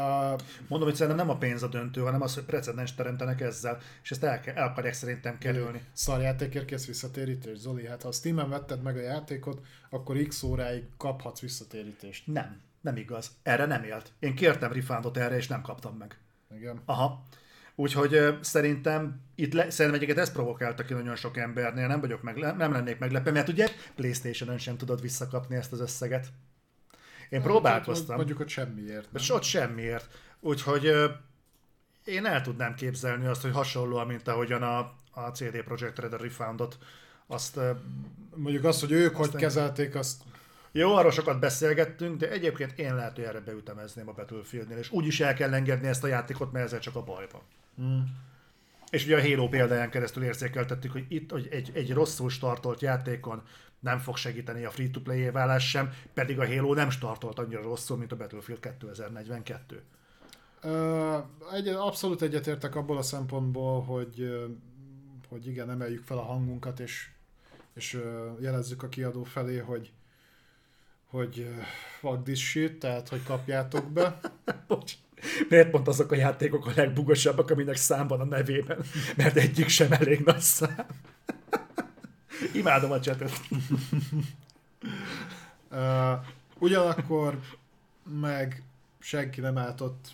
Mondom, 0.67 0.87
hogy 0.87 0.95
szerintem 0.95 1.25
nem 1.25 1.35
a 1.35 1.37
pénz 1.37 1.63
a 1.63 1.67
döntő, 1.67 2.01
hanem 2.01 2.21
az, 2.21 2.33
hogy 2.33 2.43
precedens 2.43 2.95
teremtenek 2.95 3.41
ezzel, 3.41 3.77
és 4.03 4.11
ezt 4.11 4.23
el, 4.23 4.39
el 4.45 4.67
akarják 4.67 4.93
szerintem 4.93 5.37
kerülni. 5.37 5.81
Szarjátékért 5.93 6.65
kész 6.65 6.85
visszatérítés, 6.85 7.57
Zoli. 7.57 7.87
Hát 7.87 8.01
ha 8.01 8.07
a 8.07 8.11
Steam-en 8.11 8.49
vetted 8.49 8.81
meg 8.81 8.97
a 8.97 9.01
játékot, 9.01 9.65
akkor 9.89 10.17
x 10.17 10.43
óráig 10.43 10.83
kaphatsz 10.97 11.39
visszatérítést. 11.39 12.27
Nem, 12.27 12.61
nem 12.81 12.95
igaz. 12.95 13.31
Erre 13.43 13.65
nem 13.65 13.83
élt. 13.83 14.11
Én 14.19 14.35
kértem 14.35 14.71
refundot 14.71 15.17
erre, 15.17 15.35
és 15.35 15.47
nem 15.47 15.61
kaptam 15.61 15.97
meg. 15.97 16.17
Igen. 16.55 16.81
Aha. 16.85 17.23
Úgyhogy 17.81 18.37
szerintem 18.41 19.21
itt 19.35 19.53
le, 19.53 19.69
szerintem 19.69 20.01
egyiket 20.01 20.21
ezt 20.21 20.33
provokálta 20.33 20.83
ki 20.83 20.93
nagyon 20.93 21.15
sok 21.15 21.37
embernél, 21.37 21.87
nem 21.87 21.99
vagyok 21.99 22.21
meg, 22.21 22.37
nem 22.37 22.71
lennék 22.71 22.99
meglepve, 22.99 23.31
mert 23.31 23.47
ugye 23.47 23.67
Playstation-ön 23.95 24.57
sem 24.57 24.77
tudod 24.77 25.01
visszakapni 25.01 25.55
ezt 25.55 25.71
az 25.71 25.79
összeget. 25.79 26.27
Én 27.29 27.39
hát, 27.39 27.47
próbálkoztam. 27.47 28.15
Mondjuk 28.15 28.39
ott 28.39 28.47
semmiért. 28.47 29.11
Nem? 29.11 29.23
Ott 29.29 29.43
semmiért. 29.43 30.19
Úgyhogy 30.39 30.91
én 32.03 32.25
el 32.25 32.41
tudnám 32.41 32.75
képzelni 32.75 33.25
azt, 33.25 33.41
hogy 33.41 33.51
hasonlóan, 33.51 34.07
mint 34.07 34.27
ahogyan 34.27 34.61
a, 34.61 34.77
a 35.11 35.29
CD 35.33 35.63
Projekt 35.63 35.99
Red 35.99 36.13
a 36.13 36.17
Refoundot, 36.17 36.77
azt... 37.27 37.59
Mondjuk 38.35 38.63
azt, 38.63 38.79
hogy 38.79 38.91
ők 38.91 39.15
hogy 39.15 39.35
kezelték, 39.35 39.95
azt 39.95 40.21
jó, 40.71 40.95
arról 40.95 41.11
sokat 41.11 41.39
beszélgettünk, 41.39 42.17
de 42.17 42.29
egyébként 42.29 42.79
én 42.79 42.95
lehet, 42.95 43.15
hogy 43.15 43.23
erre 43.23 43.39
beütemezném 43.39 44.09
a 44.09 44.13
Battlefieldnél, 44.13 44.77
és 44.77 44.91
úgy 44.91 45.05
is 45.05 45.19
el 45.19 45.33
kell 45.33 45.53
engedni 45.53 45.87
ezt 45.87 46.03
a 46.03 46.07
játékot, 46.07 46.51
mert 46.51 46.65
ezzel 46.65 46.79
csak 46.79 46.95
a 46.95 47.03
baj 47.03 47.27
van. 47.31 47.41
Mm. 47.81 48.01
És 48.89 49.05
ugye 49.05 49.17
a 49.17 49.21
Halo 49.21 49.49
példáján 49.49 49.89
keresztül 49.89 50.23
érzékeltettük, 50.23 50.91
hogy 50.91 51.05
itt 51.07 51.31
hogy 51.31 51.47
egy, 51.51 51.71
egy 51.73 51.93
rosszul 51.93 52.29
startolt 52.29 52.81
játékon 52.81 53.43
nem 53.79 53.99
fog 53.99 54.17
segíteni 54.17 54.65
a 54.65 54.69
free-to-play 54.69 55.29
válás 55.29 55.69
sem, 55.69 55.93
pedig 56.13 56.39
a 56.39 56.47
Halo 56.47 56.73
nem 56.73 56.89
startolt 56.89 57.39
annyira 57.39 57.61
rosszul, 57.61 57.97
mint 57.97 58.11
a 58.11 58.15
Battlefield 58.15 58.61
2042. 58.61 59.83
Uh, 60.63 61.15
egy, 61.53 61.67
abszolút 61.67 62.21
egyetértek 62.21 62.75
abból 62.75 62.97
a 62.97 63.01
szempontból, 63.01 63.81
hogy, 63.81 64.45
hogy 65.29 65.47
igen, 65.47 65.69
emeljük 65.69 66.03
fel 66.03 66.17
a 66.17 66.23
hangunkat, 66.23 66.79
és, 66.79 67.09
és 67.73 68.01
jelezzük 68.39 68.83
a 68.83 68.89
kiadó 68.89 69.23
felé, 69.23 69.57
hogy, 69.57 69.91
hogy 71.05 71.49
fuck 71.99 72.23
this 72.23 72.49
shit, 72.49 72.79
tehát 72.79 73.09
hogy 73.09 73.23
kapjátok 73.23 73.91
be. 73.91 74.19
Bocs. 74.67 74.93
Miért 75.49 75.69
pont 75.69 75.87
azok 75.87 76.11
a 76.11 76.15
játékok 76.15 76.65
a 76.65 76.71
legbugosabbak, 76.75 77.49
aminek 77.49 77.75
számban 77.75 78.19
a 78.19 78.25
nevében? 78.25 78.77
Mert 79.15 79.35
egyik 79.35 79.67
sem 79.67 79.91
elég 79.91 80.19
nagy 80.19 80.39
szám. 80.39 80.85
Imádom 82.53 82.91
a 82.91 82.99
csetet. 82.99 83.41
uh, 85.71 86.25
ugyanakkor 86.59 87.39
meg 88.19 88.63
senki 88.99 89.41
nem 89.41 89.57
állt 89.57 89.81
ott 89.81 90.07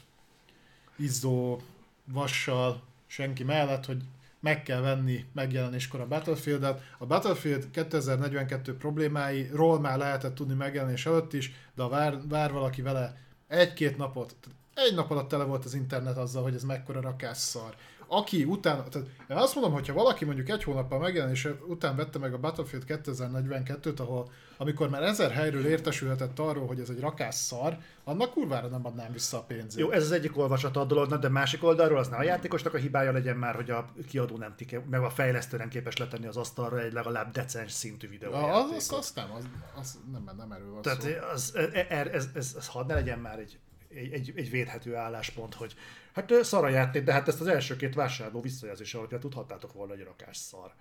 izzó 0.95 1.61
vassal 2.05 2.81
senki 3.07 3.43
mellett, 3.43 3.85
hogy 3.85 4.03
meg 4.39 4.63
kell 4.63 4.81
venni 4.81 5.25
megjelenéskor 5.33 5.99
a 5.99 6.07
Battlefield-et. 6.07 6.81
A 6.97 7.05
Battlefield 7.05 7.69
2042 7.71 8.77
problémáiról 8.77 9.79
már 9.79 9.97
lehetett 9.97 10.35
tudni 10.35 10.53
megjelenés 10.53 11.05
előtt 11.05 11.33
is, 11.33 11.51
de 11.75 11.87
vár, 11.87 12.17
vár 12.27 12.51
valaki 12.51 12.81
vele 12.81 13.17
egy-két 13.47 13.97
napot, 13.97 14.35
egy 14.77 14.95
nap 14.95 15.11
alatt 15.11 15.27
tele 15.27 15.43
volt 15.43 15.65
az 15.65 15.73
internet 15.73 16.17
azzal, 16.17 16.43
hogy 16.43 16.55
ez 16.55 16.63
mekkora 16.63 17.01
rakásszar. 17.01 17.75
Aki 18.09 18.43
utána, 18.43 18.83
tehát 18.83 19.07
én 19.29 19.37
azt 19.37 19.53
mondom, 19.55 19.73
hogyha 19.73 19.93
valaki 19.93 20.25
mondjuk 20.25 20.49
egy 20.49 20.63
hónappal 20.63 20.99
megjelenés 20.99 21.47
után 21.67 21.95
vette 21.95 22.19
meg 22.19 22.33
a 22.33 22.39
Battlefield 22.39 22.83
2042-t, 22.87 23.99
ahol 23.99 24.29
amikor 24.57 24.89
már 24.89 25.03
ezer 25.03 25.31
helyről 25.31 25.65
értesülhetett 25.65 26.39
arról, 26.39 26.67
hogy 26.67 26.79
ez 26.79 26.89
egy 26.89 26.99
rakásszar, 26.99 27.77
annak 28.03 28.31
kurvára 28.31 28.67
nem 28.67 28.85
adnám 28.85 29.11
vissza 29.11 29.37
a 29.37 29.41
pénzét. 29.41 29.79
Jó, 29.79 29.91
ez 29.91 30.03
az 30.03 30.11
egyik 30.11 30.37
olvasata 30.37 30.79
a 30.79 30.85
dolognak, 30.85 31.21
de 31.21 31.29
másik 31.29 31.63
oldalról 31.63 31.97
az 31.97 32.07
ne 32.07 32.17
a 32.17 32.23
játékosnak 32.23 32.73
a 32.73 32.77
hibája 32.77 33.11
legyen 33.11 33.37
már, 33.37 33.55
hogy 33.55 33.69
a 33.69 33.89
kiadó 34.07 34.37
nem 34.37 34.55
tike, 34.55 34.83
meg 34.89 35.01
a 35.01 35.09
fejlesztő 35.09 35.57
nem 35.57 35.69
képes 35.69 35.97
letenni 35.97 36.27
az 36.27 36.37
asztalra 36.37 36.79
egy 36.79 36.93
legalább 36.93 37.31
decens 37.31 37.71
szintű 37.71 38.09
videó. 38.09 38.33
Az, 38.33 38.71
az, 38.71 38.91
az, 38.91 39.11
nem, 39.15 39.31
az, 39.31 39.43
az 39.79 39.99
nem, 40.11 40.35
nem 40.37 40.51
erről 40.51 40.71
van 40.71 40.81
Tehát 40.81 41.01
szó. 41.01 41.09
Az, 41.33 41.55
ez, 41.55 41.69
ez, 41.89 42.07
ez, 42.07 42.27
ez, 42.33 42.55
ez 42.57 42.67
hadd 42.67 42.87
ne 42.87 42.93
legyen 42.93 43.19
már 43.19 43.39
egy 43.39 43.59
egy, 43.97 44.11
egy, 44.11 44.33
egy 44.35 44.49
védhető 44.49 44.95
álláspont, 44.95 45.53
hogy 45.53 45.75
hát 46.13 46.33
szar 46.41 46.63
a 46.63 46.69
játék, 46.69 47.03
de 47.03 47.13
hát 47.13 47.27
ezt 47.27 47.41
az 47.41 47.47
első 47.47 47.75
két 47.75 47.95
vásárló 47.95 48.41
visszajelzés 48.41 48.93
alapján 48.93 49.19
tudhattátok 49.19 49.73
volna, 49.73 49.93
hogy 49.93 50.03
rakás 50.03 50.37
szar. 50.37 50.73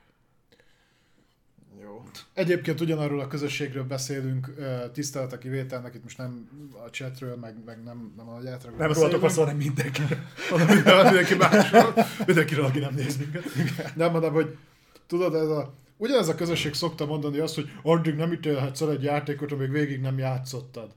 Jó. 1.83 2.03
Egyébként 2.33 2.81
ugyanarról 2.81 3.21
a 3.21 3.27
közösségről 3.27 3.85
beszélünk, 3.85 4.55
tisztelet 4.93 5.33
a 5.33 5.39
kivételnek, 5.39 5.95
itt 5.95 6.03
most 6.03 6.19
nem 6.19 6.49
a 6.87 6.91
chatről, 6.91 7.37
meg, 7.37 7.65
meg 7.65 7.83
nem, 7.83 8.13
nem 8.17 8.29
a 8.29 8.41
gyártról. 8.43 8.75
Nem 8.77 8.93
rólatok 8.93 9.31
szó, 9.31 9.41
hanem 9.43 9.57
mindenki. 9.57 10.03
mindenki 11.05 11.35
másról. 11.35 11.95
Mindenkiről, 12.27 12.65
aki 12.65 12.79
nem 12.79 12.95
néz 12.95 13.17
minket. 13.17 13.51
Nem 13.95 14.11
mondom, 14.11 14.33
hogy 14.33 14.57
tudod, 15.07 15.35
ez 15.35 15.49
a, 15.49 15.75
ugyanez 15.97 16.29
a 16.29 16.35
közösség 16.35 16.75
szokta 16.75 17.07
mondani 17.07 17.39
azt, 17.39 17.55
hogy 17.55 17.71
addig 17.83 18.15
nem 18.15 18.33
ítélhetsz 18.33 18.81
el 18.81 18.91
egy 18.91 19.03
játékot, 19.03 19.53
amíg 19.53 19.71
végig 19.71 20.01
nem 20.01 20.19
játszottad. 20.19 20.95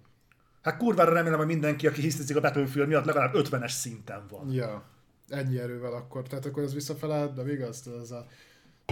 Hát 0.61 0.77
kurvára 0.77 1.13
remélem, 1.13 1.37
hogy 1.37 1.47
mindenki, 1.47 1.87
aki 1.87 2.01
hisztizik 2.01 2.35
a 2.35 2.41
Battlefield 2.41 2.87
miatt 2.87 3.05
legalább 3.05 3.33
50-es 3.33 3.69
szinten 3.69 4.25
van. 4.29 4.51
Ja, 4.51 4.83
ennyi 5.27 5.59
erővel 5.59 5.93
akkor. 5.93 6.27
Tehát 6.27 6.45
akkor 6.45 6.63
ez 6.63 6.73
visszafele, 6.73 7.27
de 7.27 7.51
igaz, 7.51 7.89
ez 8.01 8.11
a, 8.11 8.25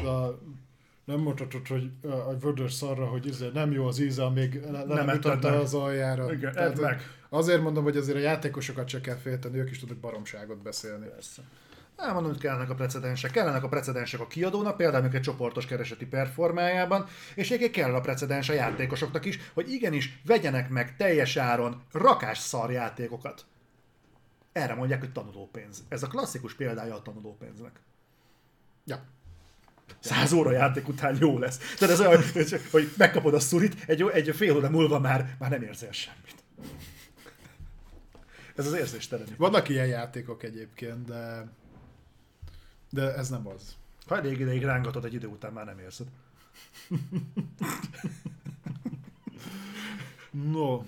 a 0.08 0.40
nem 1.06 1.20
mondhatod, 1.20 1.68
hogy 1.68 1.92
a 2.04 2.38
vödör 2.38 2.72
szarra, 2.72 3.06
hogy 3.06 3.26
izé, 3.26 3.50
nem 3.54 3.72
jó 3.72 3.86
az 3.86 4.00
íze, 4.00 4.30
még 4.30 4.62
le, 4.72 4.84
nem, 4.84 5.06
nem 5.06 5.16
ütötte 5.16 5.52
az 5.52 5.74
aljára. 5.74 6.34
Igen, 6.34 6.54
Tehát, 6.54 6.80
meg. 6.80 7.02
Azért 7.30 7.62
mondom, 7.62 7.84
hogy 7.84 7.98
azért 7.98 8.18
a 8.18 8.22
játékosokat 8.22 8.88
se 8.88 9.02
kell 9.02 9.16
félteni, 9.16 9.58
ők 9.58 9.70
is 9.70 9.80
tudnak 9.80 9.98
baromságot 9.98 10.58
beszélni. 10.58 11.06
Persze. 11.08 11.42
Nem 11.98 12.14
mondom, 12.14 12.32
hogy 12.32 12.42
kellenek 12.42 12.70
a 12.70 12.76
precedensek. 12.76 13.32
Kellenek 13.32 13.64
a 13.64 13.68
precedensek 13.68 14.20
a 14.20 14.28
kiadónak, 14.28 14.78
például 14.78 15.10
egy 15.12 15.22
csoportos 15.22 15.66
kereseti 15.66 16.06
performájában, 16.06 17.06
és 17.36 17.52
egyébként 17.52 17.86
kell 17.86 17.96
a 17.96 18.02
precedens 18.02 18.50
a 18.50 18.54
játékosoknak 18.54 19.26
is, 19.26 19.40
hogy 19.54 19.72
igenis 19.72 20.22
vegyenek 20.26 20.70
meg 20.70 20.96
teljes 20.96 21.38
áron 21.38 21.82
rakás 21.92 22.38
szar 22.38 22.72
játékokat. 22.72 23.46
Erre 24.52 24.74
mondják, 24.74 25.00
hogy 25.00 25.12
tanulópénz. 25.12 25.84
Ez 25.90 26.04
a 26.04 26.08
klasszikus 26.08 26.54
példája 26.54 26.96
a 26.96 27.02
tanulópénznek. 27.02 27.80
Ja. 28.86 29.04
Száz 30.00 30.32
óra 30.32 30.52
játék 30.52 30.88
után 30.88 31.18
jó 31.20 31.40
lesz. 31.40 31.58
Tehát 31.78 31.94
ez 31.94 32.00
olyan, 32.00 32.22
hogy 32.72 32.94
megkapod 32.98 33.34
a 33.34 33.40
szurit, 33.40 33.76
egy, 33.86 34.10
egy 34.14 34.36
fél 34.36 34.56
óra 34.56 34.70
múlva 34.70 35.00
már, 35.00 35.36
már 35.40 35.50
nem 35.50 35.62
érzel 35.62 35.92
semmit. 35.92 36.36
Ez 38.56 38.66
az 38.66 38.74
érzéstelen. 38.74 39.28
Vannak 39.38 39.70
ilyen 39.70 39.88
játékok 39.88 40.44
egyébként, 40.44 41.06
de 41.06 41.48
de 42.90 43.14
ez 43.16 43.30
nem 43.30 43.48
az. 43.48 43.76
Ha 44.08 44.18
elég 44.18 44.40
ideig 44.40 44.64
rángatod, 44.64 45.06
egy 45.06 45.14
idő 45.14 45.28
után 45.28 45.54
már 45.54 45.66
nem 45.66 45.80
érzed. 45.80 46.08
no. 50.52 50.84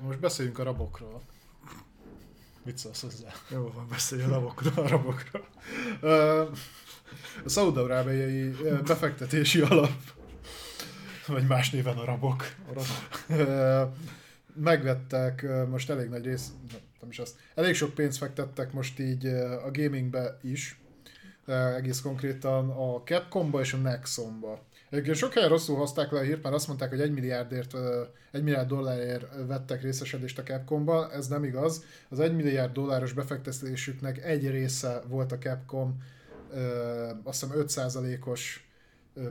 Most 0.00 0.18
beszéljünk 0.18 0.58
a 0.58 0.62
rabokról. 0.62 1.22
Mit 2.62 2.78
szólsz 2.78 3.00
hozzá? 3.00 3.32
Jó 3.50 3.72
van, 3.74 3.88
beszélj 3.88 4.22
a 4.22 4.28
rabokról. 4.28 4.84
A 4.84 4.88
rabokról. 4.88 5.46
A 7.44 7.48
szaudarábiai 7.48 8.50
befektetési 8.86 9.60
alap, 9.60 9.92
vagy 11.26 11.46
más 11.46 11.70
néven 11.70 11.98
a 11.98 12.04
rabok. 12.04 12.44
A 12.68 12.72
rabok. 12.72 13.26
Megvettek 14.54 15.46
most 15.68 15.90
elég 15.90 16.08
nagy 16.08 16.24
rész, 16.24 16.52
nem 17.00 17.10
is 17.10 17.18
azt. 17.18 17.36
Elég 17.54 17.74
sok 17.74 17.94
pénzt 17.94 18.18
fektettek 18.18 18.72
most 18.72 18.98
így 18.98 19.26
a 19.64 19.70
gamingbe 19.72 20.38
is, 20.42 20.80
egész 21.76 22.00
konkrétan 22.00 22.70
a 22.70 23.02
Capcomba 23.02 23.60
és 23.60 23.72
a 23.72 23.76
Nexonba. 23.76 24.66
Egyébként 24.90 25.16
sok 25.16 25.32
helyen 25.32 25.48
rosszul 25.48 25.76
hozták 25.76 26.10
le 26.10 26.18
a 26.18 26.22
hírt, 26.22 26.42
mert 26.42 26.54
azt 26.54 26.66
mondták, 26.66 26.88
hogy 26.88 27.00
egy 27.00 27.12
milliárdért, 27.12 27.76
egy 28.32 28.42
milliárd 28.42 28.68
dollárért 28.68 29.46
vettek 29.46 29.82
részesedést 29.82 30.38
a 30.38 30.42
Capcomba, 30.42 31.12
ez 31.12 31.26
nem 31.26 31.44
igaz. 31.44 31.84
Az 32.08 32.20
egy 32.20 32.36
milliárd 32.36 32.72
dolláros 32.72 33.12
befektetésüknek 33.12 34.24
egy 34.24 34.50
része 34.50 35.02
volt 35.06 35.32
a 35.32 35.38
Capcom, 35.38 36.02
azt 37.24 37.40
hiszem 37.40 37.64
5%-os 37.66 38.68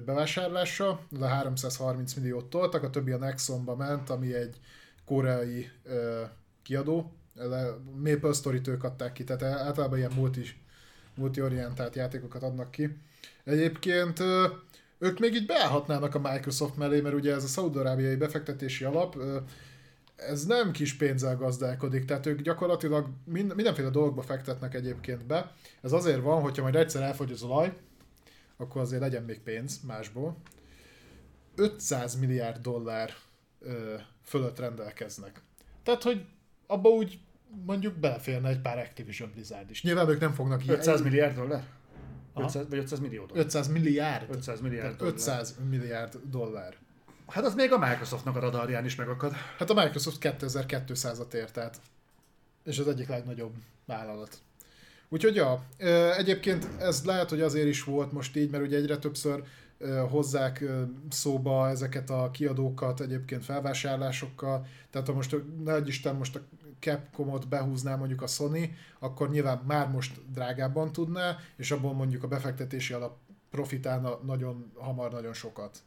bevásárlása, 0.06 1.00
de 1.10 1.28
330 1.28 2.14
milliót 2.14 2.50
toltak, 2.50 2.84
a 2.84 2.90
többi 2.90 3.12
a 3.12 3.18
Nexonba 3.18 3.76
ment, 3.76 4.10
ami 4.10 4.34
egy 4.34 4.60
koreai 5.06 5.70
kiadó, 6.64 7.17
Maple 8.03 8.33
Story-t 8.33 8.67
ők 8.67 8.83
adták 8.83 9.14
ki, 9.14 9.24
tehát 9.24 9.43
általában 9.43 9.98
ilyen 9.98 10.11
multi, 10.16 10.41
multi-orientált 11.16 11.95
játékokat 11.95 12.43
adnak 12.43 12.72
ki. 12.72 12.98
Egyébként 13.43 14.19
ők 14.99 15.19
még 15.19 15.33
így 15.33 15.45
beállhatnának 15.45 16.16
a 16.16 16.19
Microsoft 16.19 16.75
mellé, 16.75 17.01
mert 17.01 17.16
ugye 17.16 17.33
ez 17.33 17.43
a 17.43 17.48
szaudarábiai 17.48 18.16
befektetési 18.16 18.83
alap, 18.83 19.17
ez 20.16 20.45
nem 20.45 20.72
kis 20.72 20.93
pénzzel 20.93 21.35
gazdálkodik, 21.35 22.06
tehát 22.06 22.25
ők 22.25 22.41
gyakorlatilag 22.41 23.07
mind, 23.25 23.56
mindenféle 23.56 23.90
dolgokba 23.90 24.22
fektetnek 24.22 24.74
egyébként 24.74 25.25
be. 25.25 25.51
Ez 25.82 25.91
azért 25.91 26.22
van, 26.22 26.41
hogyha 26.41 26.61
majd 26.61 26.75
egyszer 26.75 27.01
elfogy 27.01 27.32
az 27.32 27.43
olaj, 27.43 27.74
akkor 28.57 28.82
azért 28.82 29.01
legyen 29.01 29.24
még 29.24 29.40
pénz 29.40 29.80
másból. 29.88 30.38
500 31.56 32.19
milliárd 32.19 32.61
dollár 32.61 33.14
fölött 34.24 34.59
rendelkeznek. 34.59 35.41
Tehát, 35.83 36.03
hogy 36.03 36.25
abba 36.67 36.90
úgy 36.90 37.19
mondjuk 37.66 37.95
beleférne 37.95 38.50
egy 38.50 38.61
pár 38.61 38.77
Activision 38.77 39.32
Blizzard 39.34 39.69
is. 39.69 39.84
Nyilván 39.84 40.09
ők 40.09 40.19
nem 40.19 40.34
fognak 40.34 40.66
ilyen- 40.66 40.77
500 40.77 41.01
milliárd 41.01 41.35
dollár? 41.35 41.64
Aha. 42.34 42.45
500, 42.45 42.66
vagy 42.69 42.77
500 42.80 43.00
millió 43.00 43.26
dollár? 43.26 43.45
500 43.45 43.67
milliárd. 43.67 44.30
500 44.30 44.61
milliárd 44.61 44.95
dollár. 44.98 45.14
500 45.14 45.56
milliárd 45.69 46.17
dollár. 46.30 46.76
Hát 47.27 47.43
az 47.45 47.53
még 47.56 47.72
a 47.72 47.77
Microsoftnak 47.77 48.35
a 48.35 48.40
radarján 48.40 48.85
is 48.85 48.95
megakad. 48.95 49.34
Hát 49.58 49.69
a 49.69 49.74
Microsoft 49.74 50.17
2200-at 50.22 51.34
ért, 51.34 51.53
tehát 51.53 51.82
és 52.64 52.80
az 52.80 52.88
egyik 52.88 53.08
legnagyobb 53.08 53.53
vállalat. 53.85 54.38
Úgyhogy 55.09 55.35
ja, 55.35 55.64
egyébként 56.17 56.67
ez 56.80 57.06
lehet, 57.06 57.30
hogy 57.30 57.42
azért 57.42 57.67
is 57.67 57.84
volt 57.84 58.11
most 58.11 58.35
így, 58.35 58.50
mert 58.50 58.64
ugye 58.64 58.77
egyre 58.77 58.98
többször 58.98 59.43
hozzák 60.09 60.64
szóba 61.09 61.69
ezeket 61.69 62.09
a 62.09 62.30
kiadókat 62.32 63.01
egyébként 63.01 63.43
felvásárlásokkal, 63.43 64.67
tehát 64.90 65.08
ha 65.08 65.14
most, 65.14 65.35
nagy 65.64 65.88
Isten, 65.88 66.16
most 66.16 66.35
a 66.35 66.42
Capcomot 66.80 67.47
behúzná 67.47 67.95
mondjuk 67.95 68.22
a 68.22 68.27
Sony, 68.27 68.75
akkor 68.99 69.30
nyilván 69.30 69.64
már 69.65 69.89
most 69.89 70.31
drágábban 70.31 70.91
tudná, 70.91 71.38
és 71.56 71.72
abból 71.72 71.93
mondjuk 71.93 72.23
a 72.23 72.27
befektetési 72.27 72.93
alap 72.93 73.17
profitálna 73.49 74.19
nagyon 74.23 74.72
hamar, 74.75 75.11
nagyon 75.11 75.33
sokat. 75.33 75.83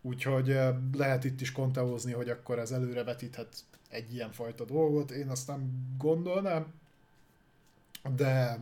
Úgyhogy 0.00 0.58
lehet 0.92 1.24
itt 1.24 1.40
is 1.40 1.52
konteózni, 1.52 2.12
hogy 2.12 2.28
akkor 2.28 2.58
ez 2.58 2.70
előre 2.70 3.04
vetíthet 3.04 3.64
egy 3.88 4.14
ilyen 4.14 4.32
fajta 4.32 4.64
dolgot. 4.64 5.10
Én 5.10 5.28
azt 5.28 5.46
nem 5.46 5.94
gondolnám, 5.98 6.66
de 8.16 8.58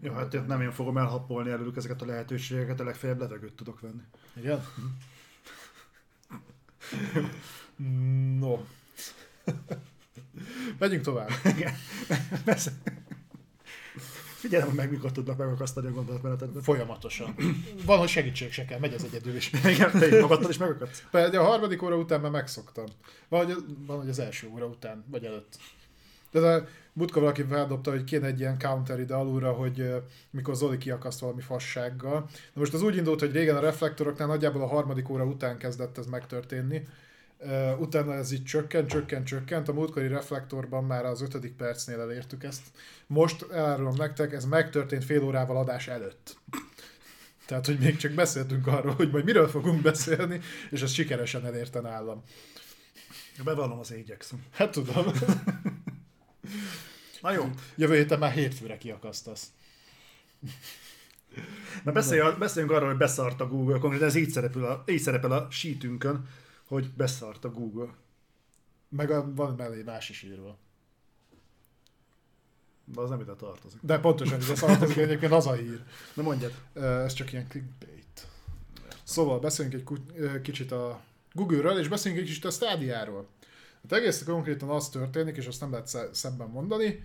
Jó, 0.00 0.12
hát 0.12 0.34
itt 0.34 0.46
nem 0.46 0.60
én 0.60 0.72
fogom 0.72 0.98
elhappolni 0.98 1.50
előlük 1.50 1.76
ezeket 1.76 2.02
a 2.02 2.06
lehetőségeket, 2.06 2.80
a 2.80 2.84
legfeljebb 2.84 3.20
levegőt 3.20 3.52
tudok 3.52 3.80
venni. 3.80 4.02
Igen? 4.36 4.64
No. 8.38 8.58
Megyünk 10.78 11.02
tovább. 11.02 11.30
Igen. 11.44 11.72
Figyelem, 14.38 14.68
meg 14.68 14.90
mikor 14.90 15.12
tudnak 15.12 15.36
megakasztani 15.36 15.86
a 15.86 15.90
gondolatmenetedben. 15.90 16.62
Folyamatosan. 16.62 17.34
Van, 17.84 17.98
hogy 17.98 18.08
segítség 18.08 18.52
se 18.52 18.64
kell, 18.64 18.78
megy 18.78 18.92
ez 18.92 19.02
egyedül 19.02 19.36
is. 19.36 19.52
Igen, 19.74 19.90
te 19.90 20.20
magadtad 20.20 20.50
is 20.50 20.58
megakadsz. 20.58 21.02
Pedig 21.10 21.38
a 21.38 21.44
harmadik 21.44 21.82
óra 21.82 21.96
után 21.96 22.20
már 22.20 22.30
megszoktam. 22.30 22.84
Van, 23.28 23.44
hogy, 23.44 23.56
van, 23.86 23.98
hogy 23.98 24.08
az 24.08 24.18
első 24.18 24.48
óra 24.52 24.66
után, 24.66 25.04
vagy 25.10 25.24
előtt. 25.24 25.58
De 26.30 26.40
a 26.40 26.64
Butka 26.92 27.20
valaki 27.20 27.42
feldobta, 27.42 27.90
hogy 27.90 28.04
kéne 28.04 28.26
egy 28.26 28.40
ilyen 28.40 28.58
counter 28.58 29.00
ide 29.00 29.14
alulra, 29.14 29.52
hogy 29.52 29.80
ö, 29.80 29.96
mikor 30.30 30.54
Zoli 30.54 30.78
kiakaszt 30.78 31.20
valami 31.20 31.40
fassággal. 31.40 32.14
Na 32.52 32.60
most 32.60 32.74
az 32.74 32.82
úgy 32.82 32.96
indult, 32.96 33.20
hogy 33.20 33.32
régen 33.32 33.56
a 33.56 33.60
reflektoroknál 33.60 34.28
nagyjából 34.28 34.62
a 34.62 34.66
harmadik 34.66 35.08
óra 35.08 35.24
után 35.24 35.58
kezdett 35.58 35.98
ez 35.98 36.06
megtörténni. 36.06 36.82
Ö, 37.38 37.74
utána 37.74 38.14
ez 38.14 38.32
így 38.32 38.44
csökkent, 38.44 38.88
csökkent, 38.88 39.26
csökkent. 39.26 39.68
A 39.68 39.72
múltkori 39.72 40.06
reflektorban 40.08 40.84
már 40.84 41.04
az 41.04 41.22
ötödik 41.22 41.52
percnél 41.52 42.00
elértük 42.00 42.44
ezt. 42.44 42.62
Most 43.06 43.46
elárulom 43.50 43.94
nektek, 43.94 44.32
ez 44.32 44.44
megtörtént 44.44 45.04
fél 45.04 45.22
órával 45.22 45.56
adás 45.56 45.88
előtt. 45.88 46.36
Tehát, 47.46 47.66
hogy 47.66 47.78
még 47.78 47.96
csak 47.96 48.12
beszéltünk 48.12 48.66
arról, 48.66 48.94
hogy 48.94 49.10
majd 49.10 49.24
miről 49.24 49.48
fogunk 49.48 49.82
beszélni, 49.82 50.40
és 50.70 50.82
ez 50.82 50.92
sikeresen 50.92 51.46
elérte 51.46 51.80
nálam. 51.80 52.22
Bevallom, 53.44 53.78
az 53.78 53.92
igyekszem. 53.92 54.44
Hát 54.52 54.70
tudom. 54.70 55.06
Na 57.20 57.32
jó, 57.32 57.50
Jövő 57.76 57.94
héten 57.94 58.18
már 58.18 58.32
hétfőre 58.32 58.78
kiakasztasz. 58.78 59.46
Na 61.84 61.92
beszélj, 61.92 62.20
beszéljünk 62.38 62.74
arról, 62.74 62.88
hogy 62.88 62.98
beszart 62.98 63.40
a 63.40 63.46
Google, 63.46 63.78
konkrétan 63.78 64.08
ez 64.08 64.14
így 64.14 64.30
szerepel 64.30 64.64
a, 64.64 64.84
így 64.86 65.00
szerepel 65.00 65.32
a 65.32 65.46
sheetünkön, 65.50 66.28
hogy 66.68 66.90
beszart 66.90 67.44
a 67.44 67.50
Google. 67.50 67.94
Meg 68.88 69.10
a, 69.10 69.34
van 69.34 69.54
mellé 69.54 69.82
más 69.82 70.08
is 70.10 70.22
írva. 70.22 70.56
De 72.84 73.00
az 73.00 73.10
nem 73.10 73.20
ide 73.20 73.34
tartozik. 73.34 73.80
De 73.82 73.98
pontosan 73.98 74.40
ez 74.40 74.48
a 74.48 74.56
szartozik 74.56 74.96
egyébként 74.96 75.32
az 75.32 75.46
a 75.46 75.52
hír. 75.52 75.84
Na 76.14 76.22
mondjad. 76.22 76.52
Ez 76.74 77.12
csak 77.12 77.32
ilyen 77.32 77.48
clickbait. 77.48 78.26
Szóval 79.02 79.38
beszéljünk 79.38 79.90
egy 80.16 80.40
kicsit 80.40 80.72
a 80.72 81.00
Google-ről, 81.32 81.78
és 81.78 81.88
beszéljünk 81.88 82.22
egy 82.22 82.28
kicsit 82.28 82.44
a 82.44 82.50
Stadia-ról. 82.50 83.26
Hát 83.82 83.92
egész 83.92 84.24
konkrétan 84.24 84.68
az 84.68 84.88
történik, 84.88 85.36
és 85.36 85.46
azt 85.46 85.60
nem 85.60 85.70
lehet 85.70 85.86
sze- 85.86 86.14
szebben 86.14 86.48
mondani, 86.48 87.04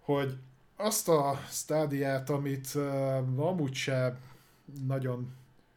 hogy 0.00 0.36
azt 0.76 1.08
a 1.08 1.40
stádiát, 1.50 2.30
amit 2.30 2.68
uh, 2.74 3.46
amúgy 3.46 3.74
se 3.74 4.18
nagyon, 4.86 5.32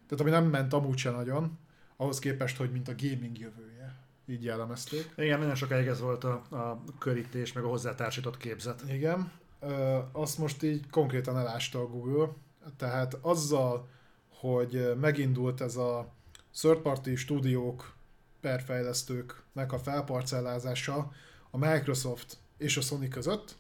tehát 0.08 0.24
ami 0.24 0.30
nem 0.30 0.46
ment 0.46 0.74
amúgy 0.74 0.98
se 0.98 1.10
nagyon, 1.12 1.58
ahhoz 1.98 2.20
képest, 2.20 2.58
hogy 2.58 2.72
mint 2.72 2.88
a 2.88 2.96
gaming 2.98 3.38
jövője. 3.38 3.96
Így 4.26 4.44
jellemezték. 4.44 5.14
Igen, 5.18 5.40
nagyon 5.40 5.56
sokáig 5.56 5.88
ez 5.88 6.00
volt 6.00 6.24
a, 6.24 6.34
a 6.50 6.84
körítés, 7.00 7.54
meg 7.54 7.64
a 7.64 7.68
hozzátársított 7.68 8.38
képzet. 8.38 8.84
Igen, 8.90 9.32
ö, 9.60 9.98
azt 10.12 10.38
most 10.38 10.64
így 10.64 10.90
konkrétan 10.90 11.38
elásta 11.38 11.80
a 11.80 11.88
Google, 11.88 12.30
tehát 12.78 13.18
azzal, 13.22 13.88
hogy 14.30 14.94
megindult 15.00 15.62
ez 15.62 15.76
a 15.76 16.14
third 16.60 16.80
party 16.80 17.16
stúdiók 17.16 17.96
per 18.42 18.62
fejlesztőknek 18.62 19.72
a 19.72 19.80
felparcellázása 19.80 21.12
a 21.52 21.58
Microsoft 21.58 22.38
és 22.58 22.78
a 22.78 22.82
Sony 22.82 23.10
között, 23.10 23.56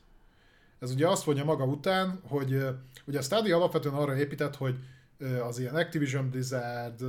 ez 0.80 0.91
ugye 0.91 1.07
azt 1.07 1.24
vonja 1.24 1.43
maga 1.43 1.64
után, 1.66 2.19
hogy 2.27 2.66
ugye 3.06 3.17
a 3.17 3.22
Stadia 3.22 3.56
alapvetően 3.56 3.95
arra 3.95 4.17
épített, 4.17 4.56
hogy 4.56 4.80
az 5.48 5.59
ilyen 5.59 5.75
Activision 5.75 6.30
Blizzard, 6.30 7.03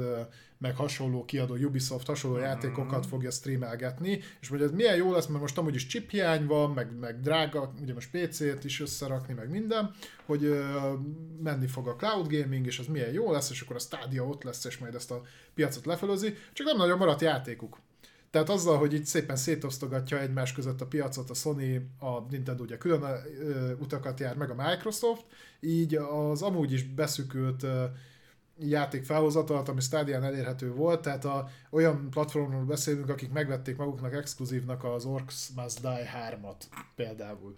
meg 0.58 0.76
hasonló 0.76 1.24
kiadó 1.24 1.54
Ubisoft 1.54 2.06
hasonló 2.06 2.36
Mhm. 2.36 2.46
játékokat 2.46 3.06
fogja 3.06 3.30
streamelgetni, 3.30 4.20
és 4.40 4.48
hogy 4.48 4.62
ez 4.62 4.70
milyen 4.70 4.96
jó 4.96 5.12
lesz, 5.12 5.26
mert 5.26 5.40
most 5.40 5.58
amúgy 5.58 5.74
is 5.74 5.86
chip 5.86 6.10
hiány 6.10 6.46
van, 6.46 6.70
meg, 6.70 6.98
meg 6.98 7.20
drága, 7.20 7.74
ugye 7.82 7.94
most 7.94 8.10
PC-t 8.10 8.64
is 8.64 8.80
összerakni, 8.80 9.34
meg 9.34 9.50
minden, 9.50 9.90
hogy 10.26 10.44
ö, 10.44 10.92
menni 11.42 11.66
fog 11.66 11.88
a 11.88 11.96
cloud 11.96 12.28
gaming, 12.28 12.66
és 12.66 12.78
az 12.78 12.86
milyen 12.86 13.12
jó 13.12 13.32
lesz, 13.32 13.50
és 13.50 13.60
akkor 13.60 13.76
a 13.76 13.78
Stadia 13.78 14.24
ott 14.26 14.42
lesz, 14.42 14.64
és 14.64 14.78
majd 14.78 14.94
ezt 14.94 15.10
a 15.10 15.22
piacot 15.54 15.86
lefelőzi, 15.86 16.34
csak 16.52 16.66
nem 16.66 16.76
nagyon 16.76 16.98
maradt 16.98 17.20
játékuk. 17.20 17.78
Tehát 18.30 18.48
azzal, 18.48 18.78
hogy 18.78 18.94
így 18.94 19.04
szépen 19.04 19.36
szétosztogatja 19.36 20.20
egymás 20.20 20.52
között 20.52 20.80
a 20.80 20.86
piacot, 20.86 21.30
a 21.30 21.34
Sony, 21.34 21.90
a 21.98 22.20
Nintendo 22.30 22.62
ugye 22.62 22.78
külön 22.78 23.04
utakat 23.80 24.20
jár, 24.20 24.36
meg 24.36 24.50
a 24.50 24.68
Microsoft, 24.68 25.24
így 25.60 25.94
az 25.94 26.42
amúgy 26.42 26.72
is 26.72 26.82
beszükült 26.84 27.66
játék 28.60 29.04
felhozatalat, 29.04 29.68
ami 29.68 29.80
Stadion 29.80 30.24
elérhető 30.24 30.72
volt, 30.72 31.02
tehát 31.02 31.24
a, 31.24 31.48
olyan 31.70 32.10
platformról 32.10 32.64
beszélünk, 32.64 33.08
akik 33.08 33.32
megvették 33.32 33.76
maguknak 33.76 34.14
exkluzívnak 34.14 34.84
az 34.84 35.04
Orcs 35.04 35.34
Must 35.56 35.80
Die 35.80 36.10
3-at 36.30 36.62
például. 36.94 37.56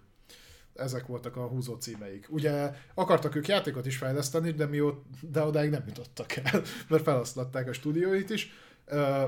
Ezek 0.75 1.07
voltak 1.07 1.37
a 1.37 1.47
húzó 1.47 1.75
címeik. 1.75 2.27
Ugye 2.31 2.71
akartak 2.95 3.35
ők 3.35 3.49
játékot 3.49 3.87
is 3.87 3.97
fejleszteni, 3.97 4.51
de, 4.51 4.67
mióta, 4.67 5.01
de 5.21 5.43
odáig 5.43 5.71
nem 5.71 5.83
jutottak 5.87 6.37
el, 6.37 6.63
mert 6.89 7.03
feloszlatták 7.03 7.69
a 7.69 7.73
stúdióit 7.73 8.31
is. 8.31 8.53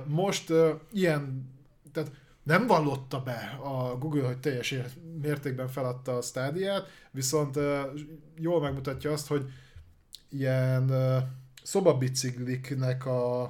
Most 0.07 0.52
ilyen, 0.92 1.51
tehát 1.92 2.10
nem 2.42 2.67
vallotta 2.67 3.23
be 3.23 3.59
a 3.62 3.99
Google, 3.99 4.26
hogy 4.26 4.39
teljes 4.39 4.70
ér- 4.70 4.99
mértékben 5.23 5.68
feladta 5.68 6.17
a 6.17 6.23
stádiát, 6.23 6.89
viszont 7.10 7.59
jól 8.39 8.60
megmutatja 8.60 9.12
azt, 9.12 9.26
hogy 9.26 9.51
ilyen 10.28 10.91
szobabicikliknek 11.62 13.07
a, 13.07 13.42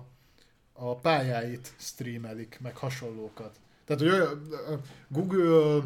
a 0.73 0.97
pályáit 0.97 1.75
streamelik, 1.79 2.59
meg 2.63 2.77
hasonlókat. 2.77 3.57
Tehát, 3.85 4.03
hogy 4.03 4.39
Google, 5.09 5.83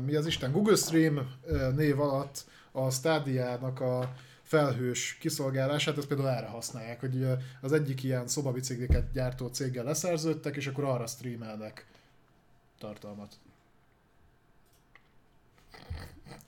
mi 0.00 0.14
az 0.14 0.26
Isten, 0.26 0.52
Google 0.52 0.76
Stream 0.76 1.34
név 1.74 2.00
alatt 2.00 2.44
a 2.72 2.90
Stadia-nak 2.90 3.80
a 3.80 4.14
felhős 4.42 5.16
kiszolgálását, 5.20 5.98
ezt 5.98 6.06
például 6.06 6.28
erre 6.28 6.46
használják, 6.46 7.00
hogy 7.00 7.26
az 7.60 7.72
egyik 7.72 8.02
ilyen 8.02 8.28
szobabicikliket 8.28 9.12
gyártó 9.12 9.46
céggel 9.46 9.84
leszerződtek, 9.84 10.56
és 10.56 10.66
akkor 10.66 10.84
arra 10.84 11.06
streamelnek 11.06 11.86
tartalmat. 12.78 13.34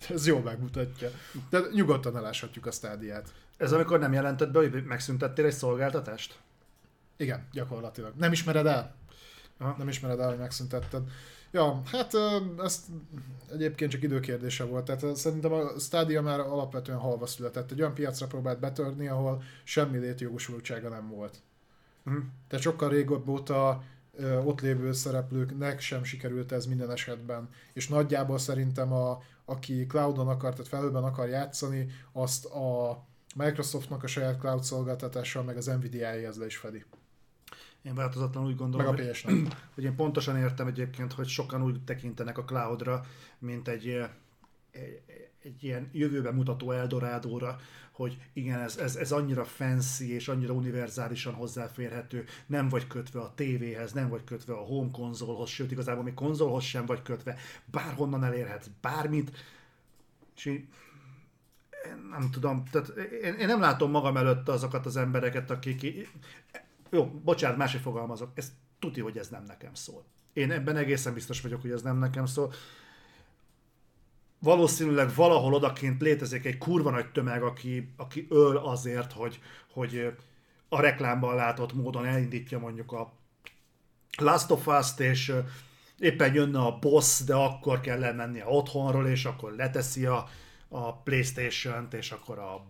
Ez 0.09 0.27
jól 0.27 0.41
megmutatja. 0.41 1.11
De 1.51 1.61
nyugodtan 1.73 2.17
eláshatjuk 2.17 2.67
a 2.67 2.71
stádiát. 2.71 3.33
Ez 3.59 3.73
amikor 3.73 3.99
nem 3.99 4.13
jelentett 4.13 4.51
be, 4.51 4.59
hogy 4.59 4.85
megszüntettél 4.85 5.45
egy 5.45 5.53
szolgáltatást? 5.53 6.39
Igen, 7.17 7.49
gyakorlatilag. 7.53 8.13
Nem 8.17 8.33
ismered 8.33 8.67
el? 8.67 8.95
Aha. 9.59 9.75
Nem 9.79 9.89
ismered 9.89 10.21
el, 10.21 10.29
hogy 10.29 10.39
megszüntetted. 10.39 11.03
Ja, 11.51 11.83
hát 11.85 12.15
ez 12.65 12.85
egyébként 13.53 13.91
csak 13.91 14.03
időkérdése 14.03 14.65
volt. 14.65 14.85
Tehát 14.85 15.17
szerintem 15.17 15.53
a 15.53 15.79
Stadia 15.79 16.23
már 16.23 16.41
alapvetően 16.41 16.99
halva 16.99 17.27
született. 17.27 17.71
Egy 17.71 17.81
olyan 17.81 17.95
piacra 17.95 18.27
próbált 18.27 18.61
betörni, 18.61 19.09
ahol 19.09 19.43
semmi 19.65 19.99
létjogosultsága 19.99 20.89
nem 20.89 21.09
volt. 21.09 21.39
Mhm. 22.03 22.19
Tehát 22.49 22.65
sokkal 22.65 22.89
régóbb 22.89 23.29
óta 23.29 23.83
ott 24.45 24.61
lévő 24.61 24.93
szereplőknek 24.93 25.81
sem 25.81 26.05
sikerült 26.05 26.53
ez 26.53 26.67
minden 26.67 26.91
esetben. 26.91 27.49
És 27.73 27.89
nagyjából 27.89 28.39
szerintem 28.39 28.93
a, 28.93 29.23
aki 29.45 29.87
cloudon 29.87 30.29
akar, 30.29 30.51
tehát 30.53 30.69
felhőben 30.69 31.05
akar 31.05 31.29
játszani, 31.29 31.87
azt 32.13 32.45
a 32.45 32.99
Microsoftnak 33.35 34.03
a 34.03 34.07
saját 34.07 34.41
cloud 34.41 34.63
szolgáltatással, 34.63 35.43
meg 35.43 35.57
az 35.57 35.67
Nvidia-hez 35.67 36.37
le 36.37 36.47
is 36.47 36.57
fedi. 36.57 36.85
Én 37.83 37.95
változatlanul 37.95 38.49
úgy 38.51 38.59
Meg 38.59 38.63
gondolom, 38.71 38.87
a 38.87 38.99
hogy, 39.25 39.49
hogy 39.75 39.85
én 39.85 39.95
pontosan 39.95 40.37
értem 40.37 40.67
egyébként, 40.67 41.13
hogy 41.13 41.29
sokan 41.29 41.63
úgy 41.63 41.85
tekintenek 41.85 42.39
a 42.39 42.45
cloudra, 42.45 43.05
mint 43.39 43.69
egy, 43.69 43.89
eh, 43.89 44.11
egy, 44.71 45.03
egy 45.43 45.65
ilyen 45.65 45.89
jövőbe 45.93 46.33
mutató 46.33 46.71
Eldorádóra, 46.71 47.59
hogy 47.93 48.19
igen, 48.33 48.61
ez, 48.61 48.77
ez, 48.77 48.97
ez 48.97 49.13
annyira 49.13 49.45
fancy 49.45 50.13
és 50.13 50.29
annyira 50.29 50.53
univerzálisan 50.53 51.35
hozzáférhető, 51.35 52.25
nem 52.47 52.69
vagy 52.69 52.87
kötve 52.87 53.21
a 53.21 53.33
tévéhez, 53.35 53.93
nem 53.93 54.09
vagy 54.09 54.25
kötve 54.25 54.53
a 54.53 54.65
home 54.65 54.91
konzolhoz, 54.91 55.49
sőt 55.49 55.71
igazából 55.71 56.03
még 56.03 56.15
konzolhoz 56.15 56.65
sem 56.65 56.87
vagy 56.87 57.03
kötve, 57.03 57.37
bárhonnan 57.65 58.25
elérhetsz 58.25 58.67
bármit, 58.81 59.31
és 60.37 60.45
így, 60.45 60.65
nem 62.11 62.31
tudom, 62.31 62.65
tehát 62.71 62.89
én, 63.23 63.35
én 63.35 63.47
nem 63.47 63.61
látom 63.61 63.91
magam 63.91 64.17
előtt 64.17 64.49
azokat 64.49 64.87
az 64.87 64.97
embereket, 64.97 65.51
akik... 65.51 66.09
Jó, 66.91 67.07
bocsánat, 67.07 67.57
máshogy 67.57 67.81
fogalmazok, 67.81 68.31
ez 68.35 68.53
tuti, 68.79 69.01
hogy 69.01 69.19
ez 69.19 69.29
nem 69.29 69.45
nekem 69.47 69.75
szól. 69.75 70.05
Én 70.33 70.51
ebben 70.51 70.77
egészen 70.77 71.15
biztos 71.15 71.41
vagyok, 71.41 71.61
hogy 71.61 71.71
ez 71.71 71.83
nem 71.83 71.99
nekem 71.99 72.27
szól. 72.27 72.53
Valószínűleg 74.39 75.15
valahol 75.15 75.55
odakint 75.55 76.01
létezik 76.01 76.45
egy 76.45 76.59
kurva 76.59 76.91
nagy 76.91 77.13
tömeg, 77.13 77.43
aki, 77.43 77.93
aki 77.97 78.27
öl 78.31 78.57
azért, 78.57 79.13
hogy, 79.13 79.41
hogy 79.73 80.13
a 80.69 80.81
reklámban 80.81 81.35
látott 81.35 81.73
módon 81.73 82.07
elindítja 82.07 82.59
mondjuk 82.59 82.93
a 82.93 83.13
Last 84.17 84.51
of 84.51 84.67
Us-t, 84.67 85.01
és 85.01 85.33
éppen 85.99 86.35
jönne 86.35 86.59
a 86.59 86.79
boss, 86.79 87.21
de 87.21 87.35
akkor 87.35 87.81
kell 87.81 87.99
lemennie 87.99 88.45
otthonról, 88.47 89.07
és 89.07 89.25
akkor 89.25 89.53
leteszi 89.53 90.07
a, 90.07 90.29
a 90.69 91.03
Playstation-t, 91.03 91.95
és 91.95 92.11
akkor 92.11 92.39
a 92.39 92.67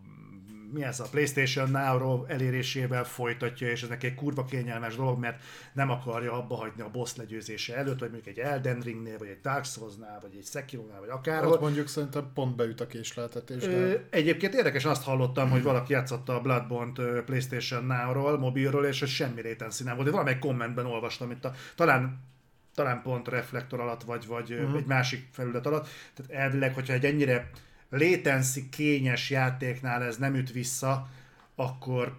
mi 0.73 0.83
ez 0.83 1.01
a 1.01 1.07
PlayStation 1.10 1.70
Now 1.70 2.25
elérésével 2.25 3.05
folytatja, 3.05 3.70
és 3.70 3.83
ez 3.83 3.89
neki 3.89 4.07
egy 4.07 4.15
kurva 4.15 4.44
kényelmes 4.44 4.97
dolog, 4.97 5.18
mert 5.18 5.43
nem 5.73 5.91
akarja 5.91 6.33
abba 6.33 6.55
hagyni 6.55 6.83
a 6.83 6.91
boss 6.91 7.17
legyőzése 7.17 7.77
előtt, 7.77 7.99
vagy 7.99 8.10
mondjuk 8.10 8.36
egy 8.36 8.44
Elden 8.44 8.81
Ringnél, 8.81 9.18
vagy 9.18 9.28
egy 9.28 9.41
Dark 9.41 9.65
Souls-nál, 9.65 10.18
vagy 10.23 10.36
egy 10.36 10.44
Sekiro-nál, 10.44 11.01
vagy 11.01 11.09
akárhol. 11.09 11.52
Ott 11.52 11.60
mondjuk 11.60 11.89
szerintem 11.89 12.31
pont 12.35 12.57
beüt 12.57 12.81
a 12.81 12.86
késleltetés, 12.86 13.62
de... 13.62 14.07
Egyébként 14.10 14.55
érdekes, 14.55 14.85
azt 14.85 15.02
hallottam, 15.02 15.51
hogy 15.51 15.62
valaki 15.62 15.93
játszotta 15.93 16.35
a 16.35 16.41
Bloodborne-t 16.41 17.25
PlayStation 17.25 17.85
Now-ról, 17.85 18.39
mobilról, 18.39 18.85
és 18.85 19.01
hogy 19.01 19.09
semmi 19.09 19.43
latency 19.43 19.85
nem 19.85 19.94
volt. 19.94 20.07
Én 20.07 20.12
valamelyik 20.12 20.41
kommentben 20.41 20.86
olvastam, 20.86 21.31
itt 21.31 21.44
a, 21.44 21.52
talán 21.75 22.27
talán 22.75 23.02
pont 23.02 23.28
reflektor 23.28 23.81
alatt, 23.81 24.02
vagy, 24.02 24.27
vagy 24.27 24.52
uh-huh. 24.52 24.77
egy 24.77 24.86
másik 24.86 25.28
felület 25.33 25.67
alatt. 25.67 25.89
Tehát 26.15 26.43
elvileg, 26.43 26.75
hogyha 26.75 26.93
egy 26.93 27.05
ennyire 27.05 27.51
latency 27.91 28.68
kényes 28.68 29.31
játéknál 29.31 30.02
ez 30.02 30.17
nem 30.17 30.34
üt 30.34 30.52
vissza, 30.52 31.08
akkor 31.55 32.18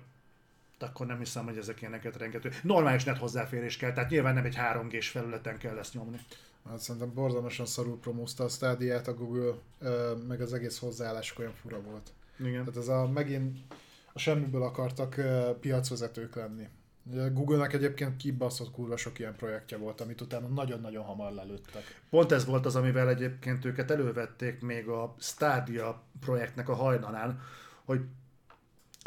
akkor 0.81 1.06
nem 1.06 1.17
hiszem, 1.17 1.45
hogy 1.45 1.57
ezek 1.57 1.81
ilyeneket 1.81 2.17
rengető. 2.17 2.51
Normális 2.64 3.03
net 3.03 3.17
hozzáférés 3.17 3.77
kell, 3.77 3.93
tehát 3.93 4.09
nyilván 4.09 4.33
nem 4.33 4.45
egy 4.45 4.57
3G-s 4.57 5.09
felületen 5.09 5.57
kell 5.57 5.77
ezt 5.77 5.93
nyomni. 5.93 6.19
Hát 6.69 6.80
szerintem 6.80 7.14
borzalmasan 7.14 7.65
szarul 7.65 7.99
promózta 7.99 8.43
a 8.43 8.48
Stadia-t 8.48 9.07
a 9.07 9.14
Google, 9.14 9.53
meg 10.27 10.41
az 10.41 10.53
egész 10.53 10.80
hozzáállás 10.80 11.38
olyan 11.38 11.53
fura 11.53 11.81
volt. 11.81 12.11
Igen. 12.39 12.65
Tehát 12.65 12.77
ez 12.77 12.88
a 12.88 13.07
megint 13.07 13.57
a 14.14 14.19
semmiből 14.19 14.64
akartak 14.64 15.15
piacvezetők 15.59 16.35
lenni. 16.35 16.67
Google-nek 17.33 17.73
egyébként 17.73 18.17
kibaszott 18.17 18.71
kurva 18.71 18.97
sok 18.97 19.19
ilyen 19.19 19.35
projektje 19.35 19.77
volt, 19.77 20.01
amit 20.01 20.21
utána 20.21 20.47
nagyon-nagyon 20.47 21.03
hamar 21.03 21.31
lelőttek. 21.31 22.01
Pont 22.09 22.31
ez 22.31 22.45
volt 22.45 22.65
az, 22.65 22.75
amivel 22.75 23.09
egyébként 23.09 23.65
őket 23.65 23.91
elővették 23.91 24.61
még 24.61 24.88
a 24.88 25.15
Stadia 25.19 26.03
projektnek 26.19 26.69
a 26.69 26.73
hajnalán, 26.73 27.41
hogy 27.85 28.01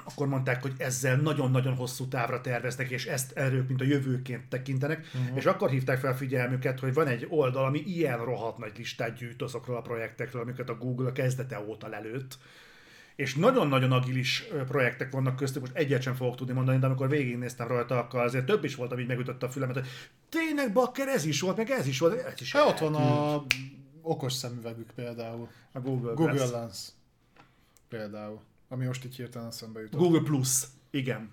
akkor 0.05 0.27
mondták, 0.27 0.63
hogy 0.63 0.73
ezzel 0.79 1.17
nagyon-nagyon 1.17 1.75
hosszú 1.75 2.09
távra 2.09 2.41
terveznek, 2.41 2.91
és 2.91 3.07
ezt 3.07 3.33
erről, 3.33 3.65
mint 3.69 3.81
a 3.81 3.85
jövőként 3.85 4.49
tekintenek, 4.49 5.11
uh-huh. 5.15 5.37
és 5.37 5.47
akkor 5.47 5.71
hívták 5.71 5.99
fel 5.99 6.17
figyelmüket, 6.17 6.81
hogy 6.81 6.95
van 6.95 7.07
egy 7.07 7.27
oldal, 7.29 7.65
ami 7.65 7.79
ilyen 7.79 8.25
rohadt 8.25 8.59
nagy 8.59 8.73
listát 8.77 9.19
gyűjt 9.19 9.43
azokról 9.43 9.77
a 9.77 9.83
projektekről, 9.83 10.43
amiket 10.43 10.69
a 10.69 10.77
Google 10.77 11.09
a 11.09 11.13
kezdete 11.13 11.65
óta 11.69 11.89
lelőtt. 11.89 12.39
És 13.17 13.35
nagyon-nagyon 13.35 13.93
agilis 13.93 14.45
projektek 14.67 15.13
vannak 15.13 15.37
köztük, 15.37 15.61
most 15.61 15.75
egyet 15.77 16.03
sem 16.03 16.15
fogok 16.15 16.37
tudni 16.37 16.53
mondani, 16.55 16.79
de 16.79 16.87
amikor 16.87 17.09
végignéztem 17.09 17.67
rajta, 17.67 17.99
akkor 17.99 18.21
azért 18.21 18.45
több 18.47 18.65
is 18.65 18.75
volt, 18.75 18.93
ami 18.93 19.03
így 19.03 19.09
megütötte 19.09 19.47
a 19.47 19.51
fülemet, 19.51 19.75
hogy 19.77 19.87
tényleg 20.29 20.73
bakker, 20.73 21.09
ez 21.09 21.25
is 21.25 21.41
volt, 21.41 21.57
meg 21.57 21.71
ez 21.71 21.87
is 21.87 21.99
volt, 21.99 22.19
ez 22.25 22.41
is 22.41 22.53
Hát 22.53 22.69
ott 22.69 22.79
van 22.79 22.95
a 22.95 23.43
okos 24.03 24.33
szemüvegük 24.33 24.91
például. 24.95 25.49
a 25.73 25.81
Google, 25.81 26.13
Google. 26.15 26.47
Lens 26.47 26.79
például, 27.89 28.41
ami 28.69 28.85
most 28.85 29.05
így 29.05 29.17
hirtelen 29.17 29.49
eszembe 29.49 29.81
jutott. 29.81 30.01
Google 30.01 30.21
Plus, 30.23 30.63
igen. 30.91 31.31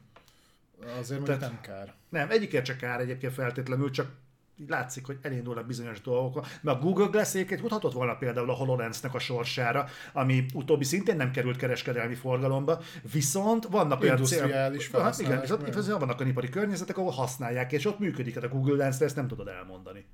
Azért 0.99 1.24
Tehát- 1.24 1.41
nem 1.41 1.61
kár. 1.61 1.93
Nem, 2.09 2.30
egyikért 2.30 2.66
se 2.66 2.75
kár 2.75 2.99
egyébként 2.99 3.33
feltétlenül, 3.33 3.91
csak 3.91 4.11
így 4.59 4.69
látszik, 4.69 5.05
hogy 5.05 5.17
elindulnak 5.21 5.65
bizonyos 5.65 6.01
dolgok. 6.01 6.47
Mert 6.61 6.77
a 6.77 6.81
Google 6.81 7.07
Glass 7.07 7.33
egyébként 7.33 7.61
juthatott 7.61 7.93
volna 7.93 8.15
például 8.15 8.49
a 8.49 8.53
HoloLens-nek 8.53 9.13
a 9.13 9.19
sorsára, 9.19 9.88
ami 10.13 10.45
utóbbi 10.53 10.83
szintén 10.83 11.15
nem 11.15 11.31
került 11.31 11.57
kereskedelmi 11.57 12.15
forgalomba, 12.15 12.81
viszont 13.11 13.65
vannak 13.65 14.01
olyan 14.01 14.23
cél... 14.23 14.47
Hát 14.91 15.19
igen, 15.19 15.43
igen. 15.43 15.99
vannak 15.99 16.21
a 16.21 16.23
ipari 16.23 16.49
környezetek, 16.49 16.97
ahol 16.97 17.11
használják, 17.11 17.71
és 17.71 17.85
ott 17.85 17.99
működik. 17.99 18.33
Hát 18.33 18.43
a 18.43 18.49
Google 18.49 18.75
Lens-re 18.75 19.05
ezt 19.05 19.15
nem 19.15 19.27
tudod 19.27 19.47
elmondani. 19.47 20.05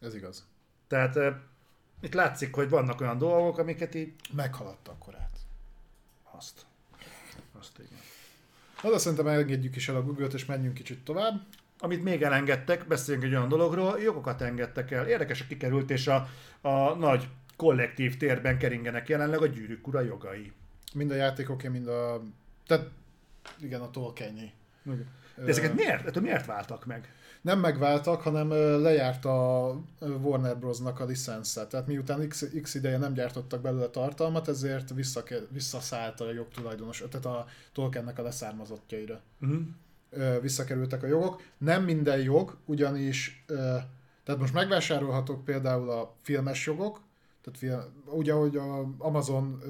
Ez 0.00 0.14
igaz. 0.14 0.46
Tehát 0.88 1.16
eh, 1.16 1.34
itt 2.00 2.14
látszik, 2.14 2.54
hogy 2.54 2.68
vannak 2.68 3.00
olyan 3.00 3.18
dolgok, 3.18 3.58
amiket 3.58 3.94
így... 3.94 4.12
Meghaladta 4.32 4.90
a 4.90 4.96
korát. 4.98 5.38
Azt. 6.36 6.66
Azt 7.58 7.78
igen. 7.78 7.98
Na 8.82 8.90
de 8.90 8.98
szerintem 8.98 9.26
engedjük 9.26 9.76
is 9.76 9.88
el 9.88 9.96
a 9.96 10.02
Google-t, 10.02 10.34
és 10.34 10.44
menjünk 10.44 10.74
kicsit 10.74 11.04
tovább. 11.04 11.40
Amit 11.84 12.02
még 12.02 12.22
elengedtek, 12.22 12.86
beszéljünk 12.86 13.26
egy 13.26 13.34
olyan 13.34 13.48
dologról, 13.48 14.00
jogokat 14.00 14.40
engedtek 14.40 14.90
el. 14.90 15.06
Érdekes, 15.08 15.38
hogy 15.38 15.46
kikerült, 15.46 15.90
és 15.90 16.06
a, 16.06 16.28
a 16.60 16.94
nagy 16.94 17.28
kollektív 17.56 18.16
térben 18.16 18.58
keringenek 18.58 19.08
jelenleg 19.08 19.42
a 19.42 19.46
gyűrűk 19.46 19.86
ura 19.86 20.00
jogai. 20.00 20.52
Mind 20.94 21.10
a 21.10 21.14
játékoké, 21.14 21.68
mind 21.68 21.88
a... 21.88 22.22
Tehát 22.66 22.90
igen, 23.60 23.80
a 23.80 23.90
Tolkienjé. 23.90 24.50
De 24.82 25.46
ezeket 25.46 25.74
miért, 25.74 26.06
ettől 26.06 26.22
miért 26.22 26.46
váltak 26.46 26.86
meg? 26.86 27.12
Nem 27.40 27.60
megváltak, 27.60 28.20
hanem 28.20 28.48
lejárt 28.82 29.24
a 29.24 29.76
Warner 30.00 30.58
Bros.-nak 30.58 31.00
a 31.00 31.04
licensze. 31.04 31.66
Tehát 31.66 31.86
miután 31.86 32.28
X, 32.28 32.48
X 32.62 32.74
ideje 32.74 32.98
nem 32.98 33.12
gyártottak 33.12 33.60
belőle 33.60 33.88
tartalmat, 33.88 34.48
ezért 34.48 34.94
visszake, 34.94 35.36
visszaszállt 35.48 36.20
a 36.20 36.32
jogtulajdonos, 36.32 37.04
tehát 37.10 37.26
a 37.26 37.46
Tolkiennek 37.72 38.18
a 38.18 38.22
leszármazottjaira. 38.22 39.20
Uh-huh. 39.40 39.60
Visszakerültek 40.40 41.02
a 41.02 41.06
jogok. 41.06 41.42
Nem 41.58 41.84
minden 41.84 42.18
jog, 42.18 42.56
ugyanis 42.64 43.44
tehát 44.24 44.40
most 44.40 44.52
megvásárolhatók 44.52 45.44
például 45.44 45.90
a 45.90 46.14
filmes 46.22 46.66
jogok, 46.66 47.00
tehát 47.42 47.58
film, 47.58 48.04
ugye, 48.04 48.32
ahogy 48.32 48.56
a 48.56 48.88
Amazon 48.98 49.62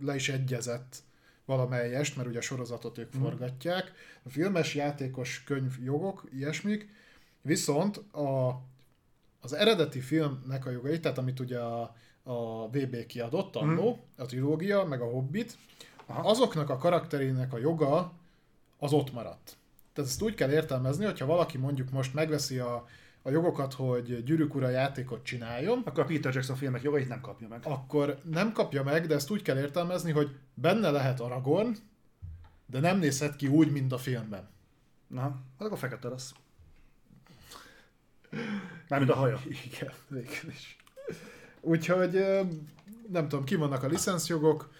le 0.00 0.14
is 0.14 0.28
egyezett 0.28 1.02
valamelyest, 1.44 2.16
mert 2.16 2.28
ugye 2.28 2.38
a 2.38 2.42
sorozatot 2.42 2.98
ők 2.98 3.12
forgatják. 3.12 3.92
A 4.22 4.28
filmes, 4.28 4.74
játékos, 4.74 5.42
könyv, 5.44 5.76
jogok, 5.82 6.24
ilyesmik. 6.32 6.88
Viszont 7.42 7.96
a, 7.96 8.60
az 9.40 9.52
eredeti 9.52 10.00
filmnek 10.00 10.66
a 10.66 10.70
jogai, 10.70 11.00
tehát 11.00 11.18
amit 11.18 11.40
ugye 11.40 11.58
a, 11.58 11.94
a 12.22 12.68
VB 12.68 13.06
kiadott 13.06 13.56
annó, 13.56 14.04
a 14.16 14.26
trilógia, 14.26 14.84
meg 14.84 15.00
a 15.00 15.10
Hobbit, 15.10 15.56
azoknak 16.06 16.70
a 16.70 16.76
karakterének 16.76 17.52
a 17.52 17.58
joga 17.58 18.12
az 18.78 18.92
ott 18.92 19.12
maradt. 19.12 19.56
Tehát 19.94 20.10
ezt 20.10 20.22
úgy 20.22 20.34
kell 20.34 20.50
értelmezni, 20.50 21.04
hogyha 21.04 21.26
valaki 21.26 21.58
mondjuk 21.58 21.90
most 21.90 22.14
megveszi 22.14 22.58
a, 22.58 22.86
a 23.22 23.30
jogokat, 23.30 23.72
hogy 23.72 24.24
Gyűrűk 24.24 24.54
Ura 24.54 24.68
játékot 24.68 25.24
csináljon, 25.24 25.82
Akkor 25.84 26.02
a 26.02 26.06
Peter 26.06 26.34
Jackson 26.34 26.56
filmek 26.56 26.82
jogait 26.82 27.08
nem 27.08 27.20
kapja 27.20 27.48
meg. 27.48 27.60
akkor 27.64 28.18
nem 28.30 28.52
kapja 28.52 28.82
meg, 28.82 29.06
de 29.06 29.14
ezt 29.14 29.30
úgy 29.30 29.42
kell 29.42 29.58
értelmezni, 29.58 30.12
hogy 30.12 30.36
benne 30.54 30.90
lehet 30.90 31.20
Aragorn, 31.20 31.76
de 32.66 32.80
nem 32.80 32.98
nézhet 32.98 33.36
ki 33.36 33.46
úgy, 33.46 33.72
mint 33.72 33.92
a 33.92 33.98
filmben. 33.98 34.48
Na, 35.06 35.20
hát 35.20 35.66
akkor 35.66 35.78
fekete 35.78 36.08
lesz. 36.08 36.34
Mármint 38.88 39.12
a 39.12 39.14
haja. 39.14 39.40
Igen, 39.72 39.92
végül 40.08 40.50
is. 40.50 40.76
Úgyhogy 41.60 42.24
nem 43.10 43.28
tudom, 43.28 43.44
ki 43.44 43.54
vannak 43.54 43.82
a 43.82 43.86
licenszjogok, 43.86 44.72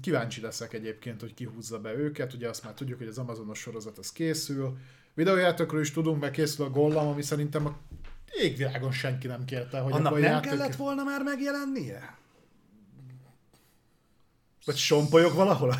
kíváncsi 0.00 0.40
leszek 0.40 0.72
egyébként, 0.72 1.20
hogy 1.20 1.34
ki 1.34 1.44
húzza 1.44 1.80
be 1.80 1.94
őket, 1.94 2.32
ugye 2.32 2.48
azt 2.48 2.64
már 2.64 2.72
tudjuk, 2.74 2.98
hogy 2.98 3.06
az 3.06 3.18
Amazonos 3.18 3.58
sorozat 3.58 3.98
az 3.98 4.12
készül, 4.12 4.78
Videójátékról 5.18 5.80
is 5.80 5.90
tudunk, 5.90 6.20
meg 6.20 6.30
készül 6.30 6.64
a 6.64 6.70
Gollam, 6.70 7.06
ami 7.06 7.22
szerintem 7.22 7.66
a 7.66 7.76
égvilágon 8.32 8.92
senki 8.92 9.26
nem 9.26 9.44
kérte, 9.44 9.78
hogy 9.78 9.92
Annak 9.92 10.12
nem 10.12 10.22
játék... 10.22 10.50
kellett 10.50 10.76
volna 10.76 11.04
már 11.04 11.22
megjelennie? 11.22 12.16
Vagy 14.64 14.76
sompolyog 14.76 15.34
valahol? 15.34 15.74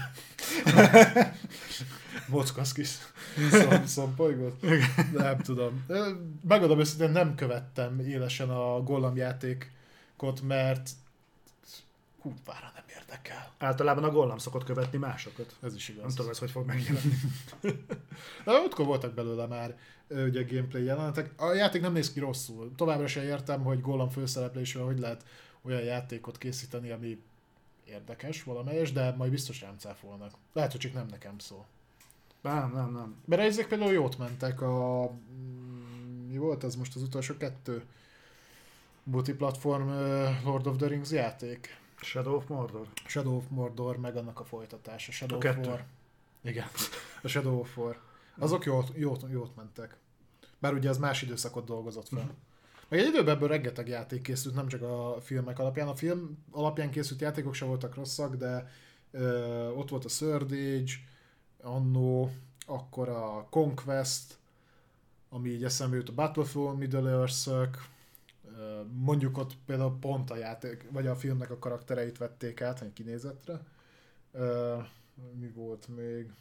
Mockasz 2.28 2.72
kis 2.72 2.88
szom, 3.50 3.86
szompolygót? 3.86 4.62
Nem 5.12 5.38
tudom. 5.38 5.84
Megadom 6.48 6.78
őszintén, 6.78 7.10
nem 7.10 7.34
követtem 7.34 8.00
élesen 8.00 8.50
a 8.50 8.82
Gollam 8.82 9.16
játékot, 9.16 10.42
mert 10.42 10.90
kurvára 12.20 12.72
érdekel. 13.08 13.52
Általában 13.58 14.04
a 14.04 14.10
gollam 14.10 14.38
szokott 14.38 14.64
követni 14.64 14.98
másokat. 14.98 15.56
Ez 15.62 15.74
is 15.74 15.88
igaz. 15.88 16.02
Nem 16.02 16.14
tudom, 16.14 16.30
ez 16.30 16.38
hogy 16.38 16.50
fog 16.50 16.66
megjelenni. 16.66 17.14
De 18.44 18.58
múltkor 18.58 18.86
voltak 18.86 19.14
belőle 19.14 19.46
már 19.46 19.78
ugye 20.08 20.42
gameplay 20.42 20.84
jelenetek. 20.84 21.40
A 21.40 21.52
játék 21.52 21.80
nem 21.82 21.92
néz 21.92 22.12
ki 22.12 22.20
rosszul. 22.20 22.72
Továbbra 22.76 23.06
sem 23.06 23.22
értem, 23.22 23.62
hogy 23.62 23.80
Gollam 23.80 24.08
főszereplésével 24.08 24.86
hogy 24.86 24.98
lehet 24.98 25.24
olyan 25.62 25.82
játékot 25.82 26.38
készíteni, 26.38 26.90
ami 26.90 27.22
érdekes 27.84 28.42
valamelyes, 28.42 28.92
de 28.92 29.14
majd 29.16 29.30
biztos 29.30 29.60
rám 29.60 29.78
cáfolnak. 29.78 30.32
Lehet, 30.52 30.70
hogy 30.70 30.80
csak 30.80 30.92
nem 30.92 31.06
nekem 31.10 31.38
szól. 31.38 31.66
Nem, 32.40 32.72
nem, 32.74 32.92
nem. 32.92 33.16
Mert 33.24 33.42
ezek 33.42 33.66
például 33.66 33.92
jót 33.92 34.18
mentek 34.18 34.60
a... 34.60 35.10
mm, 35.10 36.26
Mi 36.28 36.36
volt 36.36 36.64
az 36.64 36.76
most 36.76 36.96
az 36.96 37.02
utolsó 37.02 37.36
kettő? 37.36 37.82
Multiplatform 39.02 39.88
Lord 40.44 40.66
of 40.66 40.76
the 40.76 40.86
Rings 40.86 41.10
játék. 41.10 41.77
Shadow 42.00 42.34
of 42.34 42.46
Mordor. 42.46 42.86
Shadow 43.06 43.36
of 43.36 43.44
Mordor, 43.48 43.96
meg 43.96 44.16
annak 44.16 44.40
a 44.40 44.44
folytatása. 44.44 45.12
Shadow 45.12 45.34
A 45.34 45.38
of 45.38 45.44
kettő. 45.44 45.68
War. 45.68 45.84
Igen, 46.42 46.66
a 47.22 47.28
Shadow 47.28 47.58
of 47.58 47.76
War. 47.76 48.00
Azok 48.38 48.64
jót, 48.64 48.90
jót, 48.94 49.24
jót 49.30 49.56
mentek. 49.56 49.96
Bár 50.58 50.72
ugye 50.72 50.88
az 50.88 50.98
más 50.98 51.22
időszakot 51.22 51.64
dolgozott 51.64 52.08
fel. 52.08 52.34
Meg 52.88 53.00
egy 53.00 53.06
időben 53.06 53.34
ebből 53.34 53.48
rengeteg 53.48 53.88
játék 53.88 54.22
készült, 54.22 54.54
nem 54.54 54.68
csak 54.68 54.82
a 54.82 55.16
filmek 55.20 55.58
alapján. 55.58 55.88
A 55.88 55.94
film 55.94 56.44
alapján 56.50 56.90
készült 56.90 57.20
játékok 57.20 57.54
sem 57.54 57.68
voltak 57.68 57.94
rosszak, 57.94 58.34
de 58.34 58.70
ö, 59.10 59.68
ott 59.68 59.88
volt 59.88 60.04
a 60.04 60.08
Third 60.08 60.52
Age, 60.52 60.92
annó, 61.62 62.30
akkor 62.66 63.08
a 63.08 63.46
Conquest, 63.50 64.38
ami 65.30 65.48
így 65.48 65.64
eszembe 65.64 65.96
jut 65.96 66.08
a 66.08 66.14
Battlefront, 66.14 66.78
Middle 66.78 67.10
Earth-ök, 67.10 67.76
ö, 67.76 67.97
mondjuk 68.92 69.38
ott 69.38 69.56
például 69.66 69.98
pont 70.00 70.30
a 70.30 70.36
játék, 70.36 70.86
vagy 70.90 71.06
a 71.06 71.16
filmnek 71.16 71.50
a 71.50 71.58
karaktereit 71.58 72.18
vették 72.18 72.60
át, 72.60 72.80
egy 72.80 72.92
kinézetre. 72.92 73.60
Mi 75.38 75.48
volt 75.48 75.88
még? 75.88 76.32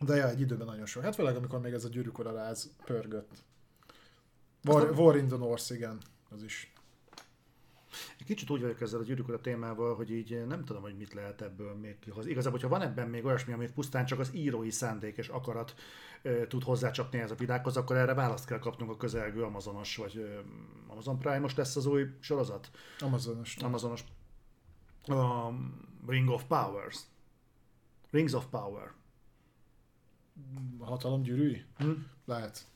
De 0.00 0.16
ja, 0.16 0.28
egy 0.28 0.40
időben 0.40 0.66
nagyon 0.66 0.86
sok. 0.86 1.02
Hát 1.02 1.14
főleg, 1.14 1.36
amikor 1.36 1.60
még 1.60 1.72
ez 1.72 1.84
a 1.84 1.88
gyűrűk 1.88 2.18
ura 2.18 2.32
ráz 2.32 2.70
pörgött. 2.84 3.44
War, 4.64 4.90
War 4.90 5.16
in 5.16 5.26
the 5.26 5.36
North, 5.36 5.72
igen, 5.72 5.98
az 6.30 6.42
is. 6.42 6.72
Egy 8.18 8.26
kicsit 8.26 8.50
úgy 8.50 8.60
vagyok 8.60 8.80
ezzel 8.80 9.00
a 9.00 9.02
gyűrűk 9.02 9.28
Ura 9.28 9.40
témával, 9.40 9.94
hogy 9.94 10.10
így 10.10 10.46
nem 10.46 10.64
tudom, 10.64 10.82
hogy 10.82 10.96
mit 10.96 11.12
lehet 11.12 11.42
ebből 11.42 11.74
még 11.74 11.98
kihozni. 11.98 12.30
Igazából, 12.30 12.58
hogyha 12.60 12.78
van 12.78 12.86
ebben 12.86 13.08
még 13.08 13.24
olyasmi, 13.24 13.52
amit 13.52 13.72
pusztán 13.72 14.06
csak 14.06 14.18
az 14.18 14.34
írói 14.34 14.70
szándék 14.70 15.16
és 15.16 15.28
akarat 15.28 15.74
ö, 16.22 16.46
tud 16.46 16.62
hozzácsapni 16.62 17.18
ez 17.18 17.30
a 17.30 17.34
világhoz, 17.34 17.76
akkor 17.76 17.96
erre 17.96 18.14
választ 18.14 18.46
kell 18.46 18.58
kapnunk 18.58 18.90
a 18.90 18.96
közelgő 18.96 19.42
Amazonos, 19.42 19.96
vagy 19.96 20.16
ö, 20.16 20.38
Amazon 20.88 21.18
Prime 21.18 21.38
most 21.38 21.56
lesz 21.56 21.76
az 21.76 21.86
új 21.86 22.06
sorozat. 22.20 22.70
Amazonos. 22.98 23.56
Amazonos. 23.56 24.04
A 25.06 25.48
Ring 26.06 26.28
of 26.28 26.44
Powers. 26.44 26.98
Rings 28.10 28.32
of 28.32 28.46
Power. 28.50 28.92
A 30.78 30.84
hatalom 30.84 31.22
gyűrűi? 31.22 31.64
Hm? 31.76 31.90
Lehet. 32.24 32.66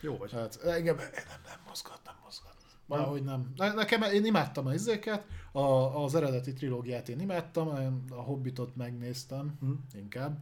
Jó 0.00 0.16
vagy. 0.16 0.32
Hát 0.32 0.62
engem 0.62 0.96
nem, 0.96 1.40
nem 1.44 1.60
mozgat, 1.66 2.00
nem 2.04 2.14
mozgat. 2.24 2.57
Valahogy 2.88 3.22
nem. 3.24 3.52
Ne- 3.56 3.72
Nekem, 3.74 4.02
én 4.02 4.24
imádtam 4.24 4.66
a 4.66 4.74
izéket, 4.74 5.24
a, 5.52 5.60
az 6.04 6.14
eredeti 6.14 6.52
trilógiát 6.52 7.08
én 7.08 7.20
imádtam, 7.20 7.68
a 8.10 8.14
Hobbitot 8.22 8.76
megnéztem 8.76 9.56
Hm? 9.60 9.70
inkább. 9.98 10.38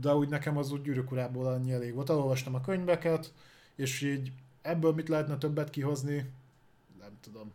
De 0.00 0.14
úgy 0.14 0.28
nekem 0.28 0.56
az 0.56 0.72
úgy 0.72 0.82
gyűrűk 0.82 1.10
urából 1.10 1.46
annyi 1.46 1.72
elég 1.72 1.94
volt. 1.94 2.10
Elolvastam 2.10 2.54
a 2.54 2.60
könyveket, 2.60 3.32
és 3.74 4.00
így 4.02 4.32
ebből 4.62 4.92
mit 4.92 5.08
lehetne 5.08 5.38
többet 5.38 5.70
kihozni, 5.70 6.30
nem 7.00 7.10
tudom. 7.20 7.52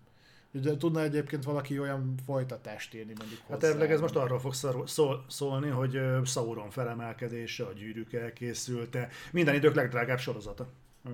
Ugye 0.54 0.78
tudna 0.78 1.02
egyébként 1.02 1.44
valaki 1.44 1.80
olyan 1.80 2.16
folytatást 2.26 2.94
írni 2.94 3.14
mondjuk 3.18 3.40
Hát 3.40 3.50
hozzá. 3.50 3.68
elvileg 3.68 3.92
ez 3.92 4.00
most 4.00 4.16
arról 4.16 4.40
fog 4.40 4.54
szól, 4.88 5.26
szólni, 5.28 5.70
hogy 5.70 6.00
Sauron 6.26 6.70
felemelkedése, 6.70 7.66
a 7.66 7.74
gyűrűk 7.74 8.14
elkészülte, 8.14 9.10
minden 9.32 9.56
idők 9.56 9.76
legdrágább 9.76 10.20
sorozata. 10.20 10.68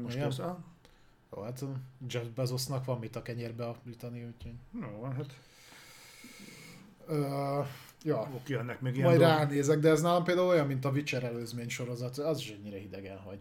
Most 0.03 0.15
Igen? 0.15 0.33
Jó, 1.35 1.41
hát 1.41 1.63
Jeff 2.09 2.25
Bezosnak 2.35 2.85
van 2.85 2.99
mit 2.99 3.15
a 3.15 3.21
kenyérbe 3.21 3.65
aprítani, 3.65 4.23
úgyhogy... 4.23 4.55
jó, 4.81 5.03
hát 5.03 5.35
Uh, 7.07 7.67
ja, 8.03 8.29
oké, 8.35 8.55
ennek 8.55 8.81
még 8.81 8.95
ilyen 8.95 9.07
Majd 9.07 9.19
dolgok. 9.19 9.37
ránézek, 9.37 9.79
de 9.79 9.89
ez 9.89 10.01
nálam 10.01 10.23
például 10.23 10.47
olyan, 10.47 10.67
mint 10.67 10.85
a 10.85 10.89
Witcher 10.89 11.23
előzmény 11.23 11.69
sorozat, 11.69 12.17
az 12.17 12.39
is 12.39 12.49
ennyire 12.49 12.77
hidegen 12.77 13.17
hagy. 13.17 13.39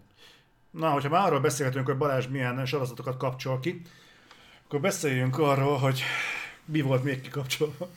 Na, 0.70 0.90
hogyha 0.90 1.08
már 1.08 1.26
arról 1.26 1.40
beszélhetünk, 1.40 1.86
hogy 1.86 1.96
Balázs 1.96 2.26
milyen 2.26 2.66
sorozatokat 2.66 3.16
kapcsol 3.16 3.60
ki, 3.60 3.82
akkor 4.64 4.80
beszéljünk 4.80 5.38
arról, 5.38 5.78
hogy 5.78 6.02
mi 6.64 6.80
volt 6.80 7.04
még 7.04 7.20
kikapcsolva. 7.20 7.88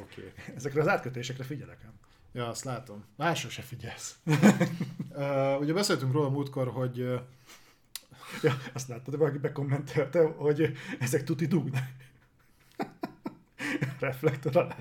Oké. 0.00 0.30
Okay. 0.32 0.54
Ezekre 0.56 0.80
az 0.80 0.88
átkötésekre 0.88 1.44
figyelek 1.44 1.78
ám. 1.84 1.93
Ja, 2.34 2.48
azt 2.48 2.64
látom. 2.64 3.04
Másra 3.16 3.48
se 3.48 3.62
figyelsz. 3.62 4.16
uh, 5.10 5.60
ugye 5.60 5.72
beszéltünk 5.72 6.12
róla 6.12 6.28
múltkor, 6.28 6.68
hogy 6.68 7.00
uh, 7.00 7.20
Ja, 8.42 8.56
azt 8.72 8.88
láttad, 8.88 9.16
valaki 9.18 9.38
bekommentelte, 9.38 10.26
hogy 10.36 10.72
ezek 10.98 11.24
tuti 11.24 11.46
dugnak. 11.46 11.84
Reflektor 14.00 14.56
alá. 14.56 14.76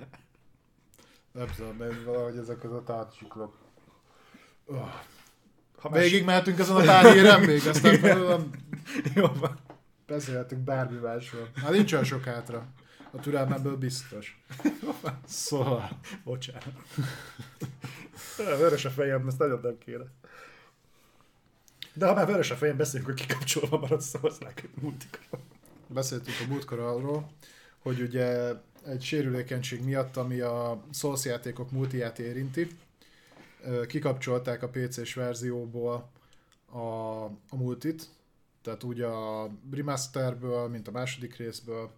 nem 1.32 1.48
tudom, 1.56 1.76
mert 1.76 2.04
valahogy 2.04 2.38
ezek 2.38 2.58
között 2.58 2.90
átsiklok. 2.90 3.58
Uh, 4.66 4.90
Ha 5.78 5.90
végig 5.90 6.26
mehetünk 6.26 6.60
ezen 6.60 6.76
a 6.76 7.10
híren 7.12 7.42
még, 7.50 7.68
aztán 7.68 8.52
Jó 9.16 9.28
van. 9.28 9.60
beszélhetünk 10.06 10.62
bármi 10.62 10.98
másról. 10.98 11.50
Hát 11.56 11.72
nincs 11.72 11.92
olyan 11.94 12.06
sok 12.06 12.24
hátra. 12.24 12.68
A 13.16 13.20
türelmemből 13.20 13.78
biztos. 13.78 14.42
Szóval, 15.28 16.00
Bocsánat. 16.24 16.74
Vörös 18.38 18.86
a 18.86 18.90
fejem, 18.90 19.28
ezt 19.28 19.38
nagyon 19.38 19.60
nem 19.64 19.78
kéne. 19.78 20.04
De 21.94 22.08
ha 22.08 22.14
már 22.14 22.26
vörös 22.26 22.52
a 22.52 22.56
fejem, 22.56 22.78
beszéljünk, 22.78 23.12
hogy 23.12 23.22
kikapcsolva 23.22 23.78
maradt 23.78 24.02
szavazlák 24.02 24.70
multikra. 24.82 25.40
beszéltünk 25.88 26.38
a 26.46 26.48
múltkor 26.48 26.80
arról, 26.80 27.32
hogy 27.80 28.02
ugye 28.02 28.54
egy 28.86 29.04
sérülékenység 29.04 29.84
miatt, 29.84 30.18
ami 30.18 30.40
a 30.40 30.84
Souls 30.94 31.26
játékok 31.26 31.72
multiját 31.72 32.20
érinti, 32.20 32.68
kikapcsolták 33.88 34.64
a 34.64 34.70
PC-s 34.70 35.14
verzióból 35.14 36.10
a, 36.72 36.78
a 37.24 37.56
multit, 37.56 38.10
tehát 38.62 38.84
úgy 38.84 39.02
a 39.02 39.50
remasterből, 39.72 40.68
mint 40.68 40.88
a 40.88 40.92
második 40.92 41.36
részből, 41.36 41.92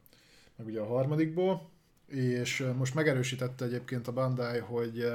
meg 0.56 0.68
ugye 0.68 0.80
a 0.80 0.86
harmadikból, 0.86 1.70
és 2.08 2.66
most 2.78 2.94
megerősítette 2.94 3.66
egyébként 3.66 4.08
a 4.08 4.12
Bandai, 4.12 4.60
hogy 4.60 5.12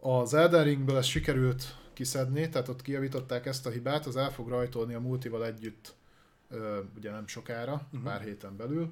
az 0.00 0.34
Elden 0.34 0.64
Ringből 0.64 0.96
ezt 0.96 1.08
sikerült 1.08 1.76
kiszedni, 1.92 2.48
tehát 2.48 2.68
ott 2.68 2.82
kijavították 2.82 3.46
ezt 3.46 3.66
a 3.66 3.70
hibát, 3.70 4.06
az 4.06 4.16
el 4.16 4.30
fog 4.30 4.48
rajtolni 4.48 4.94
a 4.94 5.00
multival 5.00 5.46
együtt 5.46 5.94
ugye 6.96 7.10
nem 7.10 7.26
sokára, 7.26 7.72
uh-huh. 7.72 8.02
pár 8.02 8.20
héten 8.20 8.56
belül. 8.56 8.90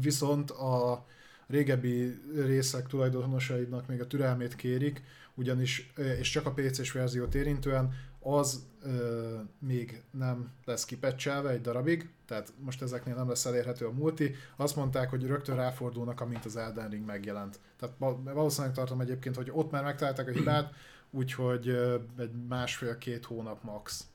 Viszont 0.00 0.50
a 0.50 1.06
régebbi 1.46 2.20
részek 2.34 2.86
tulajdonosainak 2.86 3.86
még 3.86 4.00
a 4.00 4.06
türelmét 4.06 4.56
kérik, 4.56 5.02
ugyanis, 5.34 5.92
és 6.18 6.30
csak 6.30 6.46
a 6.46 6.52
PC-s 6.52 6.92
verziót 6.92 7.34
érintően, 7.34 7.94
az 8.34 8.66
ö, 8.82 9.38
még 9.58 10.02
nem 10.10 10.50
lesz 10.64 10.84
kipecselve 10.84 11.50
egy 11.50 11.60
darabig, 11.60 12.08
tehát 12.26 12.52
most 12.58 12.82
ezeknél 12.82 13.14
nem 13.14 13.28
lesz 13.28 13.44
elérhető 13.44 13.86
a 13.86 13.92
multi. 13.92 14.34
Azt 14.56 14.76
mondták, 14.76 15.10
hogy 15.10 15.26
rögtön 15.26 15.56
ráfordulnak, 15.56 16.20
amint 16.20 16.44
az 16.44 16.56
Elden 16.56 16.88
Ring 16.88 17.06
megjelent. 17.06 17.58
Tehát 17.78 17.94
val- 17.98 18.22
valószínűleg 18.22 18.74
tartom 18.74 19.00
egyébként, 19.00 19.36
hogy 19.36 19.50
ott 19.52 19.70
már 19.70 19.82
megtalálták 19.82 20.28
a 20.28 20.30
hibát, 20.30 20.74
úgyhogy 21.10 21.68
ö, 21.68 21.98
egy 22.18 22.46
másfél-két 22.48 23.24
hónap 23.24 23.62
max. 23.62 24.06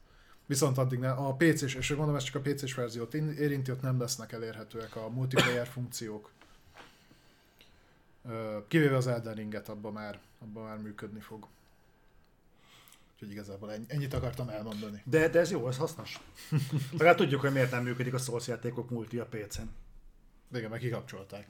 Viszont 0.45 0.77
addig 0.77 0.99
ne, 0.99 1.11
a 1.11 1.33
PC-s, 1.35 1.75
és 1.75 1.93
mondom, 1.93 2.15
ez 2.15 2.23
csak 2.23 2.35
a 2.45 2.51
PC-s 2.51 2.73
verziót 2.73 3.14
in- 3.14 3.38
érinti, 3.38 3.72
ott 3.72 3.81
nem 3.81 3.99
lesznek 3.99 4.31
elérhetőek 4.31 4.95
a 4.95 5.09
multiplayer 5.09 5.67
funkciók. 5.75 6.31
Ö, 8.30 8.57
Kivéve 8.67 8.95
az 8.95 9.07
Elden 9.07 9.33
Ringet, 9.35 9.69
abban 9.69 9.93
már, 9.93 10.19
abban 10.41 10.64
már 10.64 10.77
működni 10.77 11.19
fog. 11.19 11.48
Úgyhogy 13.22 13.35
igazából 13.35 13.72
ennyi- 13.72 13.91
ennyit 13.91 14.14
akartam 14.14 14.50
elmondani. 14.50 15.01
De, 15.06 15.27
de 15.30 15.40
ez 15.40 15.51
jó, 15.51 15.67
ez 15.67 15.77
hasznos. 15.77 16.19
Legalább 16.91 17.16
tudjuk, 17.16 17.41
hogy 17.41 17.51
miért 17.51 17.72
nem 17.72 17.83
működik 17.83 18.14
a 18.14 18.17
Souls 18.17 18.48
játékok 18.48 18.90
multi 18.90 19.17
a 19.17 19.25
PC-n. 19.25 19.61
De 20.48 20.58
igen, 20.58 20.69
meg 20.69 20.80
kikapcsolták. 20.80 21.48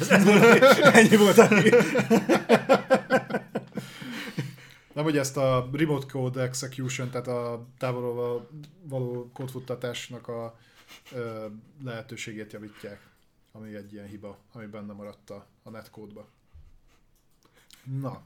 Ez, 0.00 0.08
ez 0.10 0.24
volt, 0.24 0.62
ennyi 0.96 1.16
volt 1.16 1.48
hír. 1.48 1.74
Nem, 4.94 5.04
hogy 5.04 5.16
ezt 5.16 5.36
a 5.36 5.68
remote 5.72 6.06
code 6.12 6.42
execution, 6.42 7.10
tehát 7.10 7.26
a 7.26 7.66
távolról 7.78 8.48
való 8.82 9.30
kódfuttatásnak 9.32 10.28
a 10.28 10.58
ö, 11.12 11.46
lehetőségét 11.84 12.52
javítják, 12.52 13.08
ami 13.52 13.74
egy 13.74 13.92
ilyen 13.92 14.06
hiba, 14.06 14.38
ami 14.52 14.66
benne 14.66 14.92
maradt 14.92 15.30
a, 15.30 15.46
a 15.62 15.70
netcode-ba. 15.70 16.28
Na. 17.84 18.22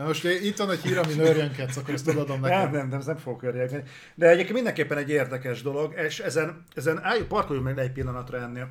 Na 0.00 0.06
most 0.06 0.24
itt 0.24 0.56
van 0.56 0.70
egy 0.70 0.82
hír, 0.82 0.98
ami 0.98 1.14
nőrjönkedsz, 1.14 1.76
akkor 1.76 1.94
ezt 1.94 2.08
adom 2.08 2.40
Nem, 2.40 2.50
neked. 2.50 2.70
nem, 2.72 2.88
nem, 2.88 3.02
nem 3.06 3.16
fogok 3.16 3.42
örjegni. 3.42 3.82
De 4.14 4.28
egyébként 4.28 4.54
mindenképpen 4.54 4.98
egy 4.98 5.10
érdekes 5.10 5.62
dolog, 5.62 5.94
és 5.96 6.18
ezen, 6.18 6.64
ezen 6.74 7.02
állj, 7.02 7.24
parkoljunk 7.26 7.66
meg 7.66 7.78
egy 7.78 7.92
pillanatra 7.92 8.38
ennél. 8.38 8.70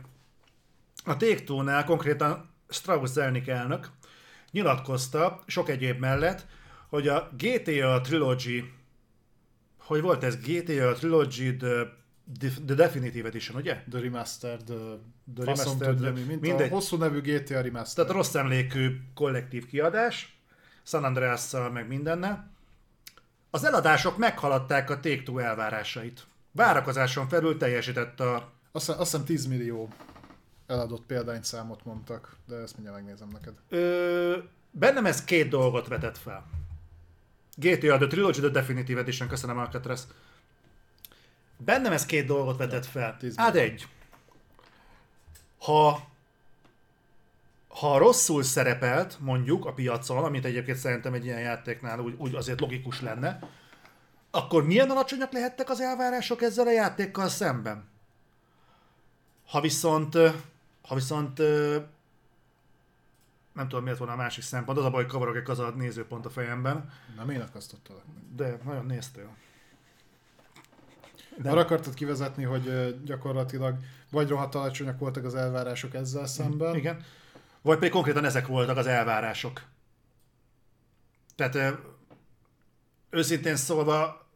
A 1.03 1.17
Take-Two-nál 1.17 1.83
konkrétan 1.83 2.49
Strauss 2.69 3.09
Zelnick 3.09 3.47
elnök 3.47 3.89
nyilatkozta 4.51 5.43
sok 5.47 5.69
egyéb 5.69 5.99
mellett, 5.99 6.45
hogy 6.87 7.07
a 7.07 7.29
GTA 7.37 8.01
Trilogy, 8.01 8.63
hogy 9.77 10.01
volt 10.01 10.23
ez? 10.23 10.37
GTA 10.37 10.91
Trilogy 10.93 11.57
The, 11.57 11.95
The 12.65 12.75
Definitive 12.75 13.27
Edition, 13.27 13.57
ugye? 13.57 13.83
The 13.89 13.99
Remastered, 13.99 14.63
The, 14.63 14.75
The 15.35 15.45
Remastered, 15.45 15.95
tudja 15.95 16.11
mi, 16.11 16.21
mint 16.21 16.41
mindegy. 16.41 16.69
a 16.69 16.73
hosszú 16.73 16.97
nevű 16.97 17.21
GTA 17.21 17.61
Remastered. 17.61 18.07
Tehát 18.07 18.11
rossz 18.11 18.35
emlékű 18.35 18.99
kollektív 19.13 19.65
kiadás, 19.65 20.38
San 20.89 21.03
andreas 21.03 21.51
meg 21.73 21.87
mindennel. 21.87 22.51
Az 23.49 23.63
eladások 23.63 24.17
meghaladták 24.17 24.89
a 24.89 24.99
Take-Two 24.99 25.37
elvárásait. 25.37 26.27
Várakozáson 26.51 27.27
felül 27.27 27.57
teljesített 27.57 28.19
a... 28.19 28.51
Azt, 28.71 28.89
azt 28.89 28.99
hiszem 28.99 29.25
10 29.25 29.45
millió 29.45 29.89
eladott 30.67 31.05
példányszámot 31.05 31.85
mondtak, 31.85 32.35
de 32.47 32.55
ezt 32.55 32.73
mindjárt 32.73 32.99
megnézem 32.99 33.27
neked. 33.27 33.53
Ö, 33.69 34.37
bennem 34.71 35.05
ez 35.05 35.23
két 35.23 35.49
dolgot 35.49 35.87
vetett 35.87 36.17
fel. 36.17 36.45
GTA 37.55 37.97
The 37.97 38.07
Trilogy 38.07 38.39
The 38.39 38.49
Definitive 38.49 38.99
Edition, 38.99 39.27
köszönöm 39.27 39.57
Alcatraz. 39.57 40.07
Bennem 41.57 41.91
ez 41.91 42.05
két 42.05 42.25
dolgot 42.25 42.57
vetett 42.57 42.85
fel. 42.85 43.17
Hát 43.35 43.55
egy. 43.55 43.87
Ha 45.59 46.08
ha 47.69 47.97
rosszul 47.97 48.43
szerepelt, 48.43 49.17
mondjuk 49.19 49.65
a 49.65 49.73
piacon, 49.73 50.23
amit 50.23 50.45
egyébként 50.45 50.77
szerintem 50.77 51.13
egy 51.13 51.25
ilyen 51.25 51.39
játéknál 51.39 51.99
úgy, 51.99 52.15
úgy 52.17 52.35
azért 52.35 52.59
logikus 52.59 53.01
lenne, 53.01 53.39
akkor 54.31 54.65
milyen 54.65 54.89
alacsonyak 54.89 55.31
lehettek 55.31 55.69
az 55.69 55.81
elvárások 55.81 56.41
ezzel 56.41 56.67
a 56.67 56.71
játékkal 56.71 57.27
szemben? 57.27 57.87
Ha 59.45 59.61
viszont, 59.61 60.17
ha 60.81 60.95
viszont 60.95 61.37
nem 63.53 63.67
tudom 63.67 63.83
miért 63.83 63.97
volna 63.97 64.13
a 64.13 64.17
másik 64.17 64.43
szempont, 64.43 64.77
az 64.77 64.85
a 64.85 64.89
baj, 64.89 65.01
hogy 65.01 65.11
kavarok 65.11 65.35
egy 65.35 65.49
az 65.49 65.59
a 65.59 65.69
nézőpont 65.69 66.25
a 66.25 66.29
fejemben, 66.29 66.89
Nem 67.15 67.29
én 67.29 67.41
akasztottalak 67.41 68.03
de 68.35 68.57
nagyon 68.63 68.85
néztél. 68.85 69.35
De 71.37 71.49
arra 71.49 71.59
akartad 71.59 71.93
kivezetni, 71.93 72.43
hogy 72.43 72.95
gyakorlatilag 73.03 73.75
vagy 74.11 74.29
rohadt 74.29 74.55
alacsonyak 74.55 74.99
voltak 74.99 75.25
az 75.25 75.35
elvárások 75.35 75.93
ezzel 75.93 76.25
szemben. 76.25 76.75
Igen. 76.75 77.03
Vagy 77.61 77.77
pedig 77.77 77.91
konkrétan 77.91 78.25
ezek 78.25 78.47
voltak 78.47 78.77
az 78.77 78.87
elvárások. 78.87 79.61
Tehát 81.35 81.79
őszintén 83.09 83.55
szólva 83.55 84.27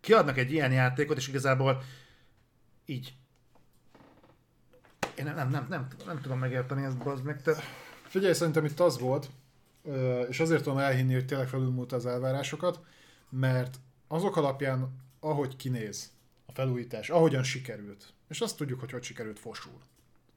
kiadnak 0.00 0.38
egy 0.38 0.52
ilyen 0.52 0.72
játékot, 0.72 1.16
és 1.16 1.28
igazából 1.28 1.82
így 2.84 3.14
én 5.18 5.24
nem, 5.24 5.34
nem, 5.34 5.50
nem, 5.50 5.66
nem, 5.68 5.88
nem 6.06 6.20
tudom 6.20 6.38
megérteni 6.38 6.84
ezt, 6.84 6.96
bazd 6.96 7.24
meg. 7.24 7.42
Tehát, 7.42 7.62
Figyelj, 8.08 8.32
szerintem 8.32 8.64
itt 8.64 8.80
az 8.80 8.98
volt, 8.98 9.30
és 10.28 10.40
azért 10.40 10.62
tudom 10.62 10.78
elhinni, 10.78 11.14
hogy 11.14 11.26
tényleg 11.26 11.48
felülmúlt 11.48 11.92
az 11.92 12.06
elvárásokat, 12.06 12.80
mert 13.28 13.80
azok 14.08 14.36
alapján, 14.36 14.96
ahogy 15.20 15.56
kinéz 15.56 16.12
a 16.46 16.52
felújítás, 16.52 17.10
ahogyan 17.10 17.42
sikerült, 17.42 18.12
és 18.28 18.40
azt 18.40 18.56
tudjuk, 18.56 18.80
hogy 18.80 18.90
hogy 18.90 19.02
sikerült 19.02 19.38
fosul. 19.38 19.80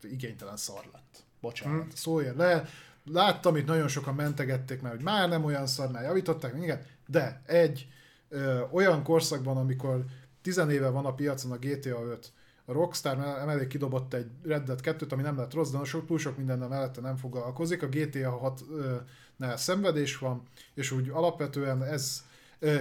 Igénytelen 0.01 0.57
szar 0.57 0.89
lett. 0.93 1.23
Bocsánat, 1.41 1.81
Hmm. 1.81 1.89
szóljon 1.93 2.35
le. 2.35 2.65
Láttam, 3.05 3.55
itt 3.55 3.65
nagyon 3.65 3.87
sokan 3.87 4.15
mentegették 4.15 4.81
már, 4.81 4.95
hogy 4.95 5.03
már 5.03 5.29
nem 5.29 5.43
olyan 5.43 5.67
szar, 5.67 5.91
már 5.91 6.03
javították, 6.03 6.55
igen, 6.61 6.81
de 7.07 7.41
egy 7.45 7.87
ö, 8.29 8.61
olyan 8.71 9.03
korszakban, 9.03 9.57
amikor 9.57 10.05
tizenéve 10.41 10.89
van 10.89 11.05
a 11.05 11.13
piacon 11.13 11.51
a 11.51 11.57
GTA 11.57 12.03
5, 12.03 12.31
a 12.65 12.71
Rockstar 12.71 13.17
emellé 13.41 13.67
kidobott 13.67 14.13
egy 14.13 14.27
Red 14.43 14.63
Dead 14.63 14.79
2-t, 14.83 15.11
ami 15.11 15.21
nem 15.21 15.37
lett 15.37 15.53
rossz, 15.53 15.69
de 15.69 15.83
sok, 15.83 16.05
túl 16.05 16.19
sok 16.19 16.37
mindennel 16.37 16.67
mellette 16.67 17.01
nem 17.01 17.15
foglalkozik. 17.15 17.83
A 17.83 17.87
GTA 17.87 18.55
6-nál 19.39 19.55
szenvedés 19.55 20.17
van, 20.17 20.43
és 20.73 20.91
úgy 20.91 21.09
alapvetően 21.09 21.83
ez 21.83 22.23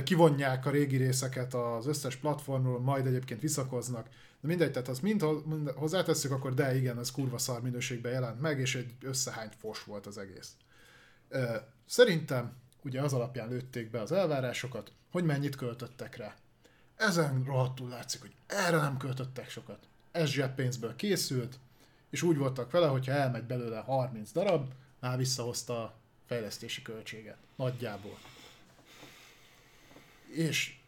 kivonják 0.04 0.66
a 0.66 0.70
régi 0.70 0.96
részeket 0.96 1.54
az 1.54 1.86
összes 1.86 2.16
platformról, 2.16 2.80
majd 2.80 3.06
egyébként 3.06 3.40
visszakoznak. 3.40 4.06
De 4.40 4.48
mindegy, 4.48 4.72
tehát 4.72 4.88
azt 4.88 5.02
mind, 5.02 5.46
mind 5.46 5.70
hozzátesszük, 5.70 6.30
akkor 6.30 6.54
de 6.54 6.76
igen, 6.76 6.98
ez 6.98 7.10
kurva 7.10 7.38
szar 7.38 7.62
minőségben 7.62 8.12
jelent 8.12 8.40
meg, 8.40 8.58
és 8.58 8.74
egy 8.74 8.94
összehányt 9.00 9.54
fos 9.54 9.84
volt 9.84 10.06
az 10.06 10.18
egész. 10.18 10.52
Szerintem 11.86 12.52
ugye 12.82 13.02
az 13.02 13.12
alapján 13.12 13.48
lőtték 13.48 13.90
be 13.90 14.00
az 14.00 14.12
elvárásokat, 14.12 14.92
hogy 15.10 15.24
mennyit 15.24 15.56
költöttek 15.56 16.16
rá. 16.16 16.34
Ezen 16.96 17.44
rohadtul 17.44 17.88
látszik, 17.88 18.20
hogy 18.20 18.34
erre 18.46 18.76
nem 18.76 18.96
költöttek 18.96 19.50
sokat. 19.50 19.88
Ez 20.12 20.28
zseppénzből 20.28 20.96
készült, 20.96 21.58
és 22.10 22.22
úgy 22.22 22.36
voltak 22.36 22.70
vele, 22.70 22.86
hogyha 22.86 23.12
elmegy 23.12 23.44
belőle 23.44 23.78
30 23.78 24.32
darab, 24.32 24.72
már 25.00 25.16
visszahozta 25.16 25.82
a 25.82 25.94
fejlesztési 26.26 26.82
költséget. 26.82 27.36
Nagyjából. 27.56 28.18
És 30.26 30.79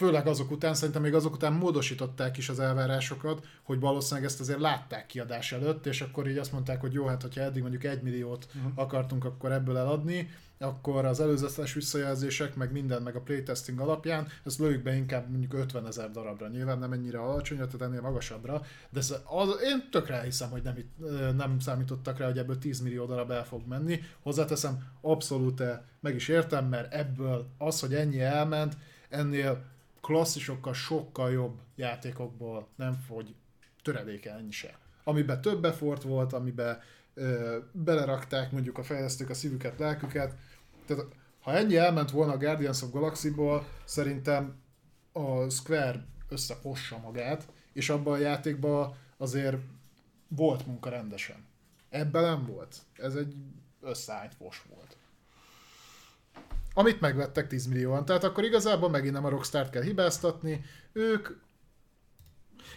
főleg 0.00 0.26
azok 0.26 0.50
után, 0.50 0.74
szerintem 0.74 1.02
még 1.02 1.14
azok 1.14 1.34
után 1.34 1.52
módosították 1.52 2.36
is 2.36 2.48
az 2.48 2.60
elvárásokat, 2.60 3.46
hogy 3.62 3.80
valószínűleg 3.80 4.28
ezt 4.28 4.40
azért 4.40 4.60
látták 4.60 5.06
kiadás 5.06 5.52
előtt, 5.52 5.86
és 5.86 6.00
akkor 6.00 6.28
így 6.28 6.38
azt 6.38 6.52
mondták, 6.52 6.80
hogy 6.80 6.92
jó, 6.92 7.06
hát 7.06 7.22
hogyha 7.22 7.40
eddig 7.40 7.62
mondjuk 7.62 7.84
egy 7.84 8.02
milliót 8.02 8.46
uh-huh. 8.54 8.72
akartunk 8.74 9.24
akkor 9.24 9.52
ebből 9.52 9.76
eladni, 9.76 10.30
akkor 10.58 11.04
az 11.04 11.20
előzetes 11.20 11.72
visszajelzések, 11.72 12.54
meg 12.54 12.72
minden, 12.72 13.02
meg 13.02 13.16
a 13.16 13.20
playtesting 13.20 13.80
alapján, 13.80 14.26
ezt 14.44 14.58
lőjük 14.58 14.82
be 14.82 14.94
inkább 14.94 15.30
mondjuk 15.30 15.54
50 15.54 15.86
ezer 15.86 16.10
darabra. 16.10 16.48
Nyilván 16.48 16.78
nem 16.78 16.92
ennyire 16.92 17.18
alacsony, 17.18 17.56
tehát 17.56 17.82
ennél 17.82 18.00
magasabbra, 18.00 18.62
de 18.90 18.98
ez, 18.98 19.14
az, 19.24 19.48
én 19.62 19.88
tökre 19.90 20.14
elhiszem, 20.14 20.50
hogy 20.50 20.62
nem, 20.62 20.76
nem 21.36 21.58
számítottak 21.58 22.18
rá, 22.18 22.26
hogy 22.26 22.38
ebből 22.38 22.58
10 22.58 22.80
millió 22.80 23.06
darab 23.06 23.30
el 23.30 23.44
fog 23.44 23.66
menni. 23.68 24.00
Hozzáteszem, 24.22 24.84
abszolút 25.00 25.62
meg 26.00 26.14
is 26.14 26.28
értem, 26.28 26.66
mert 26.66 26.92
ebből 26.92 27.46
az, 27.58 27.80
hogy 27.80 27.94
ennyi 27.94 28.20
elment, 28.20 28.76
ennél 29.08 29.69
klasszisokkal 30.00 30.74
sokkal 30.74 31.30
jobb 31.30 31.60
játékokból 31.74 32.68
nem 32.76 32.94
fogy 33.06 33.34
töredéke 33.82 34.32
ennyi 34.32 34.50
se. 34.50 34.78
Amiben 35.04 35.40
több 35.40 35.64
effort 35.64 36.02
volt, 36.02 36.32
amiben 36.32 36.78
ö, 37.14 37.58
belerakták 37.72 38.52
mondjuk 38.52 38.78
a 38.78 38.82
fejlesztők 38.82 39.30
a 39.30 39.34
szívüket, 39.34 39.78
lelküket. 39.78 40.34
Tehát 40.86 41.04
ha 41.40 41.52
ennyi 41.52 41.76
elment 41.76 42.10
volna 42.10 42.32
a 42.32 42.38
Guardians 42.38 42.82
of 42.82 42.90
Galaxy-ból, 42.90 43.66
szerintem 43.84 44.60
a 45.12 45.48
Square 45.48 46.04
összefossa 46.28 46.98
magát, 46.98 47.48
és 47.72 47.90
abban 47.90 48.12
a 48.12 48.16
játékban 48.16 48.94
azért 49.16 49.56
volt 50.28 50.66
munka 50.66 50.90
rendesen. 50.90 51.44
Ebben 51.88 52.22
nem 52.22 52.46
volt. 52.46 52.76
Ez 52.92 53.14
egy 53.14 53.34
összeállt 53.80 54.34
fos 54.34 54.62
volt. 54.74 54.96
Amit 56.74 57.00
megvettek 57.00 57.46
10 57.46 57.66
millióan. 57.66 58.04
Tehát 58.04 58.24
akkor 58.24 58.44
igazából 58.44 58.90
megint 58.90 59.12
nem 59.12 59.24
a 59.24 59.28
Rockstar-t 59.28 59.70
kell 59.70 59.82
hibáztatni, 59.82 60.64
ők 60.92 61.28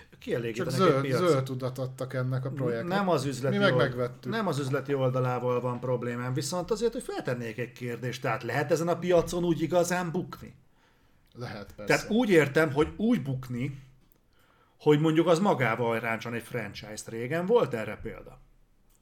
csak 0.10 0.20
kielégítenek 0.20 1.04
egy 1.04 1.12
zöld, 1.12 1.30
zöld 1.30 1.44
tudat 1.44 1.78
adtak 1.78 2.14
ennek 2.14 2.46
a 2.46 2.50
projektnek. 2.50 2.98
Nem 2.98 3.10
az 3.10 3.26
üzleti, 3.26 3.58
Mi 3.58 3.64
meg 3.64 3.76
megvettük. 3.76 4.32
nem 4.32 4.48
az 4.48 4.60
üzleti 4.60 4.94
oldalával 4.94 5.62
van 5.62 5.80
problémám, 5.80 6.34
viszont 6.34 6.72
azért, 6.72 6.94
hogy 6.94 7.04
feltennék 7.04 7.58
egy 7.58 7.72
kérdést, 7.72 8.22
tehát 8.22 8.44
lehet 8.44 8.72
ezen 8.72 8.88
a 8.88 8.98
piacon 8.98 9.44
úgy 9.44 9.62
igazán 9.62 10.12
bukni? 10.12 10.56
Lehet 11.36 11.74
persze. 11.76 11.96
Tehát 11.96 12.12
úgy 12.12 12.30
értem, 12.30 12.72
hogy 12.72 12.94
úgy 12.98 13.22
bukni, 13.22 13.82
hogy 14.80 15.00
mondjuk 15.00 15.28
az 15.28 15.40
magával 15.40 16.00
ráncson 16.00 16.34
egy 16.34 16.44
franchise-t. 16.44 17.08
Régen 17.08 17.46
volt 17.46 17.74
erre 17.74 18.00
példa? 18.02 18.40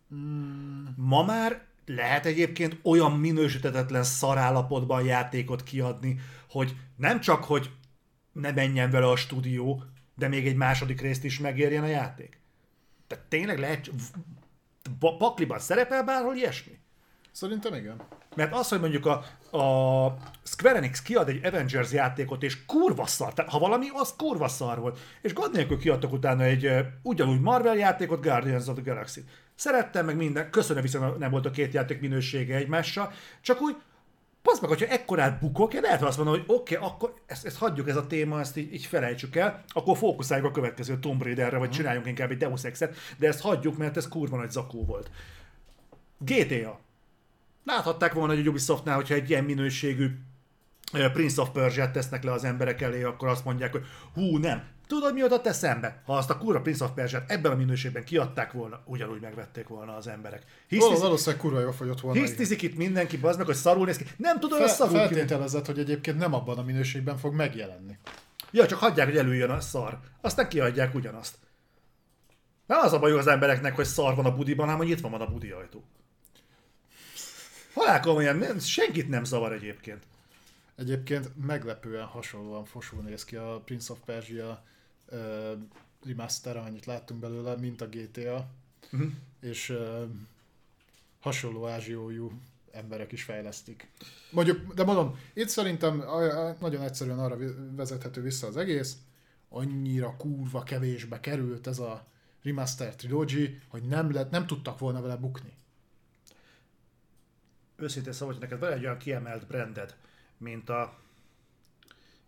Hmm. 0.10 0.94
Ma 0.98 1.24
már 1.24 1.66
lehet 1.85 2.26
egyébként 2.26 2.77
olyan 2.84 3.11
minősítetetlen 3.11 4.03
szarállapotban 4.03 5.06
játékot 5.06 5.64
kiadni, 5.64 6.19
hogy 6.50 6.76
nem 6.95 7.19
csak, 7.19 7.43
hogy 7.43 7.69
ne 8.32 8.51
menjen 8.51 8.92
vele 8.92 9.08
a 9.08 9.16
stúdió, 9.16 9.84
de 10.16 10.27
még 10.27 10.48
egy 10.48 10.56
második 10.56 11.01
részt 11.01 11.24
is 11.24 11.40
megérjen 11.40 11.84
a 11.84 11.88
játék. 11.88 12.40
Tehát 13.08 13.26
tényleg 13.26 13.60
lehet, 13.60 13.92
pakliban 15.00 15.60
szerepel 15.60 16.03
bárhol 16.03 16.35
ilyesmi? 16.35 16.80
Szerintem 17.32 17.74
igen. 17.74 18.01
Mert 18.35 18.53
az, 18.53 18.69
hogy 18.69 18.80
mondjuk 18.80 19.06
a, 19.06 19.11
a 19.58 20.18
Square 20.43 20.76
Enix 20.76 21.01
kiad 21.01 21.30
egy 21.30 21.45
Avengers 21.45 21.92
játékot, 21.92 22.43
és 22.43 22.66
kurva 22.66 23.06
szar, 23.06 23.34
tehát 23.34 23.51
ha 23.51 23.60
valami, 23.60 23.88
az 23.93 24.14
kurva 24.18 24.48
szar 24.48 24.80
volt. 24.80 25.00
És 25.22 25.34
gond 25.34 25.56
nélkül 25.56 25.77
kiadtak 25.77 26.14
utána 26.14 26.43
egy 26.43 26.69
ugyanúgy 27.01 27.40
Marvel 27.40 27.76
játékot, 27.76 28.22
Guardians 28.22 28.68
of 28.68 28.76
the 28.76 28.84
Galaxy. 28.84 29.24
Szerettem 29.61 30.06
meg 30.06 30.15
minden, 30.15 30.49
köszönöm 30.49 30.81
viszont 30.81 31.17
nem 31.17 31.31
volt 31.31 31.45
a 31.45 31.51
két 31.51 31.73
játék 31.73 31.99
minősége 31.99 32.56
egymással, 32.56 33.11
csak 33.41 33.61
úgy 33.61 33.75
Pazd 34.41 34.61
meg, 34.61 34.69
hogyha 34.69 34.88
ekkorát 34.88 35.40
bukok, 35.40 35.73
én 35.73 35.81
lehet 35.81 36.01
azt 36.01 36.17
mondom, 36.17 36.35
hogy 36.35 36.43
oké, 36.48 36.75
okay, 36.75 36.88
akkor 36.88 37.14
ezt, 37.25 37.45
ezt 37.45 37.57
hagyjuk 37.57 37.90
ez 37.90 37.95
a 37.95 38.07
téma, 38.07 38.40
ezt 38.40 38.57
így, 38.57 38.73
így 38.73 38.85
felejtsük 38.85 39.35
el, 39.35 39.64
akkor 39.67 39.98
fókuszáljunk 39.98 40.49
a 40.49 40.53
következő 40.53 40.99
Tomb 40.99 41.23
Raiderre, 41.23 41.57
vagy 41.57 41.69
csináljunk 41.69 42.07
inkább 42.07 42.31
egy 42.31 42.38
Deus 42.38 42.64
Ex-et, 42.64 42.95
de 43.17 43.27
ezt 43.27 43.41
hagyjuk, 43.41 43.77
mert 43.77 43.98
ez 43.98 44.07
kurva 44.07 44.38
nagy 44.38 44.51
zakó 44.51 44.85
volt. 44.85 45.11
GTA. 46.17 46.80
Láthatták 47.64 48.14
volna, 48.14 48.33
hogy 48.33 48.45
a 48.45 48.49
Ubisoftnál, 48.49 48.95
hogyha 48.95 49.14
egy 49.14 49.30
ilyen 49.30 49.43
minőségű 49.43 50.09
Prince 51.14 51.41
of 51.41 51.49
Persia-t 51.49 51.91
tesznek 51.91 52.23
le 52.23 52.31
az 52.31 52.43
emberek 52.43 52.81
elé, 52.81 53.03
akkor 53.03 53.27
azt 53.27 53.45
mondják, 53.45 53.72
hogy 53.72 53.85
hú, 54.14 54.38
nem. 54.38 54.64
Tudod, 54.92 55.14
mi 55.14 55.20
jutott 55.20 55.48
eszembe? 55.48 56.02
Ha 56.06 56.18
azt 56.18 56.30
a 56.30 56.38
kurva 56.38 56.61
Prince 56.61 56.84
of 56.84 56.92
Persia-t 56.95 57.32
ebben 57.32 57.52
a 57.52 57.56
minőségben 57.56 58.03
kiadták 58.03 58.52
volna, 58.52 58.82
ugyanúgy 58.86 59.22
megvették 59.22 59.68
volna 59.68 59.95
az 59.95 60.08
emberek. 60.08 60.40
Val- 60.70 60.90
Hisz, 60.92 61.00
Valószínűleg 61.02 61.40
kurva 61.42 61.60
jól 61.60 61.72
fogyott 61.74 62.00
volna. 62.02 62.20
hisztizik 62.20 62.61
itt 62.61 62.76
mindenki, 62.76 63.18
bazd 63.18 63.38
meg, 63.38 63.45
hogy 63.48 63.56
szarul 63.56 63.86
néz 63.86 63.98
ki. 63.98 64.06
Nem 64.18 64.40
tudod, 64.40 64.60
hogy 64.60 64.68
Fe- 64.68 64.78
szarul 64.78 64.94
ki. 64.94 65.00
feltételezett, 65.00 65.66
hogy 65.66 65.80
egyébként 65.80 66.18
nem 66.18 66.34
abban 66.34 66.58
a 66.58 66.64
minőségben 66.64 67.18
fog 67.18 67.34
megjelenni. 67.34 67.98
Ja, 68.52 68.66
csak 68.68 68.80
hagyják, 68.80 69.08
hogy 69.08 69.18
előjön 69.18 69.50
a 69.50 69.60
szar. 69.60 70.00
Aztán 70.22 70.50
kiadják 70.50 70.95
ugyanazt. 70.95 71.38
Nem 72.66 72.80
az 72.80 72.94
a 72.94 73.00
baj 73.00 73.11
az 73.11 73.28
embereknek, 73.28 73.76
hogy 73.76 73.86
szar 73.86 74.16
van 74.16 74.26
a 74.26 74.36
budiban, 74.36 74.66
hanem 74.66 74.80
hogy 74.80 74.90
itt 74.90 75.00
van 75.00 75.14
a 75.14 75.28
budi 75.28 75.50
ajtó. 75.50 75.84
Halál 77.74 78.00
komolyan, 78.00 78.36
nem, 78.36 78.60
senkit 78.60 79.10
nem 79.10 79.24
zavar 79.24 79.53
egyébként. 79.53 80.03
Egyébként 80.76 81.45
meglepően 81.45 82.06
hasonlóan 82.06 82.66
fosul 82.66 83.02
néz 83.02 83.26
ki 83.26 83.36
a 83.36 83.61
Prince 83.66 83.94
of 83.94 84.00
Persia 84.06 84.64
uh, 85.11 85.51
remaster, 86.06 86.57
amennyit 86.57 86.85
láttunk 86.85 87.19
belőle, 87.19 87.56
mint 87.56 87.81
a 87.81 87.88
GTA. 87.88 88.48
Mhm. 88.90 89.07
És 89.40 89.69
uh, 89.69 90.03
hasonló 91.19 91.67
ázsiójú 91.67 92.31
emberek 92.72 93.11
is 93.11 93.23
fejlesztik. 93.23 93.91
Mondjuk, 94.31 94.73
de 94.73 94.83
mondom, 94.83 95.19
itt 95.33 95.48
szerintem 95.48 96.03
nagyon 96.59 96.81
egyszerűen 96.81 97.19
arra 97.19 97.38
vezethető 97.75 98.22
vissza 98.22 98.48
az 98.48 98.57
egész, 98.57 98.98
annyira 99.49 100.15
kurva 100.17 100.64
kevésbe 100.64 101.19
került 101.19 101.67
ez 101.67 101.80
a 101.80 102.06
remaster 102.43 102.95
trilogy, 102.95 103.61
hogy 103.67 103.83
nem, 103.83 104.11
lett, 104.11 104.30
nem 104.30 104.48
tudtak 104.48 104.80
volna 104.80 105.01
vele 105.01 105.15
bukni. 105.15 105.53
Őszintén 107.75 108.14
szóval, 108.14 108.33
hogy 108.33 108.43
neked 108.43 108.59
van 108.59 108.72
egy 108.72 108.83
olyan 108.83 108.98
kiemelt 108.98 109.48
branded, 109.48 109.95
mint 110.38 110.69
a 110.69 110.99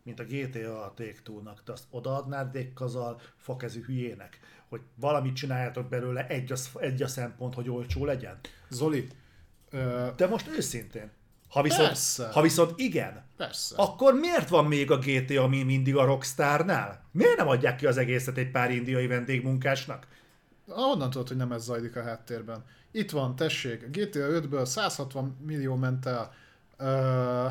mint 0.04 0.20
a 0.20 0.24
GTA 0.24 0.84
a 0.84 0.94
Take-Two-nak, 0.96 1.64
te 1.64 1.72
azt 1.72 1.84
odaadnád 1.90 2.56
egy 2.56 2.74
kazal 2.74 3.22
fakezű 3.38 3.84
hülyének, 3.84 4.40
hogy 4.70 4.82
valamit 4.96 5.36
csináljátok 5.36 5.90
belőle, 5.90 6.28
egy 6.28 6.52
a, 6.52 6.80
egy 6.80 7.02
a 7.02 7.08
szempont, 7.08 7.54
hogy 7.54 7.70
olcsó 7.70 8.06
legyen. 8.06 8.40
Zoli, 8.70 9.08
ö, 9.70 10.08
De 10.16 10.28
most 10.28 10.48
őszintén, 10.48 11.12
ha 11.50 11.62
viszont, 11.62 11.88
Persze. 11.88 12.30
ha 12.32 12.42
viszont 12.42 12.80
igen, 12.80 13.24
persze. 13.38 13.76
akkor 13.78 14.14
miért 14.14 14.50
van 14.50 14.66
még 14.66 14.92
a 14.92 14.98
GTA, 14.98 15.44
ami 15.44 15.64
mindig 15.64 15.96
a 15.96 16.06
Rockstarnál? 16.06 17.04
Miért 17.12 17.38
nem 17.38 17.48
adják 17.48 17.76
ki 17.76 17.86
az 17.86 17.98
egészet 17.98 18.38
egy 18.38 18.52
pár 18.52 18.72
indiai 18.72 19.08
vendégmunkásnak? 19.08 20.08
Honnan 20.68 21.10
tudod, 21.10 21.28
hogy 21.28 21.38
nem 21.38 21.52
ez 21.52 21.64
zajlik 21.64 21.96
a 21.96 22.04
háttérben? 22.04 22.66
Itt 22.92 23.12
van, 23.12 23.36
tessék, 23.36 23.90
GTA 23.92 24.28
5-ből 24.30 24.66
160 24.66 25.38
millió 25.46 25.76
ment 25.76 26.06
el. 26.06 26.34
Ö, 26.78 27.48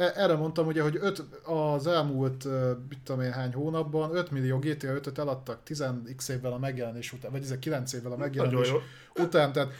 erre 0.00 0.34
mondtam 0.34 0.66
ugye, 0.66 0.82
hogy 0.82 0.98
öt, 1.00 1.24
az 1.44 1.86
elmúlt, 1.86 2.44
mit 2.88 2.98
tudom 3.04 3.20
én 3.20 3.32
hány 3.32 3.52
hónapban 3.52 4.16
5 4.16 4.30
millió 4.30 4.58
GTA 4.58 4.88
5-öt 4.88 5.18
eladtak 5.18 5.60
10x 5.66 6.28
évvel 6.28 6.52
a 6.52 6.58
megjelenés 6.58 7.12
után, 7.12 7.30
vagy 7.30 7.58
9 7.58 7.92
évvel 7.92 8.12
a 8.12 8.16
megjelenés 8.16 8.72
után. 9.14 9.52
Tehát 9.52 9.72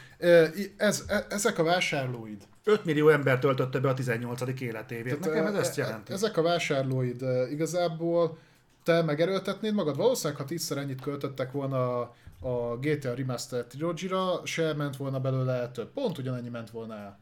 ez, 0.77 1.03
e- 1.07 1.25
ezek 1.29 1.59
a 1.59 1.63
vásárlóid. 1.63 2.47
5 2.63 2.85
millió 2.85 3.09
ember 3.09 3.39
töltötte 3.39 3.79
be 3.79 3.89
a 3.89 3.93
18. 3.93 4.61
életévét. 4.61 5.19
Nekem 5.19 5.45
ez 5.45 5.53
ezt 5.53 5.79
e- 5.79 5.81
jelenti. 5.81 6.13
Ezek 6.13 6.37
a 6.37 6.41
vásárlóid 6.41 7.21
igazából 7.49 8.37
te 8.83 9.01
megerőltetnéd 9.01 9.73
magad? 9.73 9.97
Valószínűleg, 9.97 10.41
ha 10.41 10.47
tízszer 10.47 10.77
ennyit 10.77 11.01
költöttek 11.01 11.51
volna 11.51 11.99
a, 11.99 12.15
a 12.39 12.77
GTA 12.77 13.13
Remastered 13.13 13.65
Trilogy-ra, 13.65 14.41
se 14.45 14.73
ment 14.73 14.97
volna 14.97 15.19
belőle 15.19 15.53
el 15.53 15.71
több. 15.71 15.91
Pont 15.93 16.17
ugyanennyi 16.17 16.49
ment 16.49 16.69
volna 16.69 16.95
el. 16.95 17.19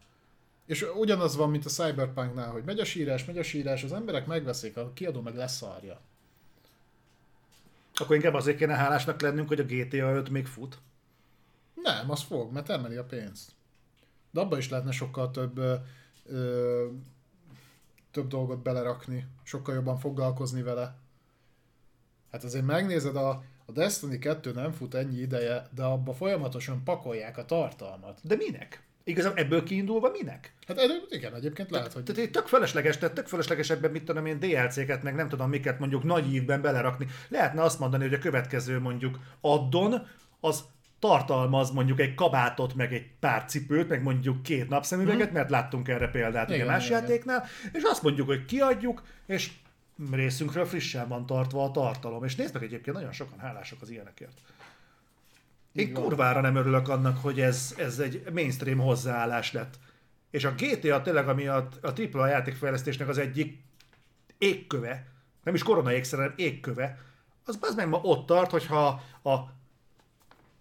És 0.70 0.86
ugyanaz 0.96 1.36
van, 1.36 1.50
mint 1.50 1.66
a 1.66 1.70
Cyberpunknál, 1.70 2.52
hogy 2.52 2.64
megy 2.64 2.80
a 2.80 2.86
sírás, 2.86 3.26
megy 3.26 3.38
a 3.38 3.44
sírás, 3.44 3.84
az 3.84 3.94
emberek 3.94 4.26
megveszik, 4.26 4.78
a 4.78 4.94
kiadó 4.94 5.22
meg 5.22 5.36
leszarja. 5.36 6.00
Akkor 7.94 8.16
inkább 8.16 8.34
azért 8.34 8.58
kéne 8.58 8.76
hálásnak 8.76 9.22
lennünk, 9.22 9.48
hogy 9.48 9.60
a 9.60 9.64
GTA 9.64 10.14
5 10.14 10.30
még 10.30 10.46
fut. 10.46 10.78
Nem, 11.74 12.12
az 12.12 12.22
fog, 12.22 12.52
mert 12.52 12.66
termeli 12.66 12.96
a 12.96 13.04
pénzt. 13.04 13.52
De 14.32 14.40
abba 14.40 14.58
is 14.58 14.70
lehetne 14.70 14.92
sokkal 14.92 15.32
több 15.32 15.58
ö, 16.26 16.88
több 18.12 18.28
dolgot 18.28 18.60
belerakni, 18.60 19.28
sokkal 19.44 19.76
jobban 19.76 19.98
foglalkozni 19.98 20.62
vele. 20.62 20.96
Hát 22.32 22.44
azért 22.44 22.66
megnézed, 22.66 23.16
a, 23.16 23.30
a 23.66 23.72
Destiny 23.72 24.20
2 24.20 24.52
nem 24.52 24.72
fut 24.72 24.94
ennyi 24.94 25.20
ideje, 25.20 25.68
de 25.76 25.84
abba 25.84 26.14
folyamatosan 26.14 26.84
pakolják 26.84 27.38
a 27.38 27.46
tartalmat. 27.46 28.20
De 28.24 28.36
minek? 28.36 28.88
Igazából 29.10 29.38
ebből 29.38 29.64
kiindulva 29.64 30.10
minek? 30.10 30.54
Hát 30.68 30.80
igen, 31.10 31.36
egyébként 31.36 31.70
lehet, 31.70 31.94
hogy... 31.94 32.04
Tehát 32.04 32.32
tök 32.32 32.48
felesleges, 32.48 32.98
tehát 32.98 33.16
tök 33.16 33.28
felesleges 33.28 33.70
ebben 33.70 33.92
mit 33.92 34.04
tudom 34.04 34.26
én 34.26 34.40
DLC-ket, 34.40 35.04
meg 35.04 35.16
nem 35.16 35.30
tudom 35.30 35.50
miket 35.50 35.80
mondjuk 35.80 36.04
nagy 36.04 36.34
ívben 36.34 36.62
belerakni. 36.62 37.08
Lehetne 37.28 37.62
azt 37.62 37.80
mondani, 37.80 38.04
hogy 38.04 38.14
a 38.14 38.20
következő 38.20 38.80
mondjuk 38.80 39.20
addon, 39.42 40.08
az 40.40 40.64
tartalmaz 41.00 41.72
mondjuk 41.72 42.00
egy 42.00 42.14
kabátot, 42.14 42.76
meg 42.76 42.94
egy 42.94 43.06
pár 43.20 43.46
cipőt, 43.46 43.90
meg 43.90 44.04
mondjuk 44.04 44.44
két 44.44 44.70
napszemüveget, 44.70 45.32
mert 45.32 45.50
láttunk 45.50 45.88
erre 45.88 46.08
példát 46.08 46.48
igen, 46.48 46.60
Igen, 46.60 46.72
más 46.72 46.86
igen, 46.86 47.02
játéknál, 47.02 47.46
és 47.74 47.82
azt 47.84 48.04
mondjuk, 48.04 48.28
hogy 48.28 48.46
kiadjuk, 48.46 49.04
és 49.26 49.52
részünkről 50.12 50.66
frissen 50.66 51.08
van 51.08 51.26
tartva 51.26 51.64
a 51.64 51.72
tartalom. 51.72 52.24
És 52.24 52.36
nézd 52.36 52.54
meg 52.54 52.64
egyébként, 52.64 52.96
nagyon 52.96 53.12
sokan 53.12 53.40
hálások 53.40 53.82
az 53.82 53.90
ilyenekért. 53.90 54.34
Én 55.80 55.94
kurvára 55.94 56.42
nem 56.42 56.56
örülök 56.56 56.88
annak, 56.88 57.18
hogy 57.18 57.42
ez, 57.42 57.76
ez 57.78 58.00
egy 58.00 58.24
mainstream 58.34 58.80
hozzáállás 58.80 59.52
lett. 59.52 59.80
És 60.32 60.46
a 60.46 60.54
GTA 60.58 61.02
tényleg, 61.02 61.28
ami 61.28 61.48
a, 61.48 61.68
a 61.82 61.94
AAA 62.14 62.28
játékfejlesztésnek 62.28 63.08
az 63.08 63.18
egyik 63.18 63.64
égköve, 64.38 65.08
nem 65.44 65.54
is 65.54 65.64
korona 65.64 65.94
ékszer, 65.94 66.20
hanem 66.20 66.34
égköve, 66.38 66.98
az 67.46 67.58
az 67.62 67.76
meg 67.76 67.90
ma 67.90 68.00
ott 68.02 68.26
tart, 68.26 68.52
hogyha 68.52 69.02
a 69.24 69.58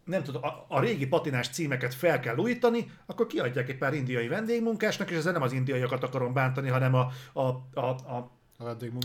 nem 0.04 0.22
tudom, 0.22 0.42
a, 0.44 0.64
a 0.68 0.80
régi 0.80 1.06
patinás 1.06 1.48
címeket 1.48 1.94
fel 1.94 2.20
kell 2.20 2.36
újítani, 2.36 2.90
akkor 3.06 3.26
kiadják 3.26 3.68
egy 3.68 3.78
pár 3.78 3.94
indiai 3.94 4.28
vendégmunkásnak, 4.28 5.10
és 5.10 5.16
ezzel 5.16 5.32
nem 5.32 5.42
az 5.42 5.52
indiaiakat 5.52 6.02
akarom 6.02 6.32
bántani, 6.32 6.68
hanem 6.68 6.94
a, 6.94 7.10
a, 7.32 7.42
a, 7.74 7.80
a 7.80 8.30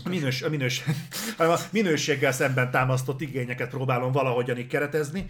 A 0.04 0.08
minős, 0.08 0.42
a, 0.42 0.48
minős, 0.48 0.84
a 1.38 1.58
minőséggel 1.70 2.32
szemben 2.32 2.70
támasztott 2.70 3.20
igényeket 3.20 3.70
próbálom 3.70 4.12
valahogyan 4.12 4.58
így 4.58 4.66
keretezni. 4.66 5.26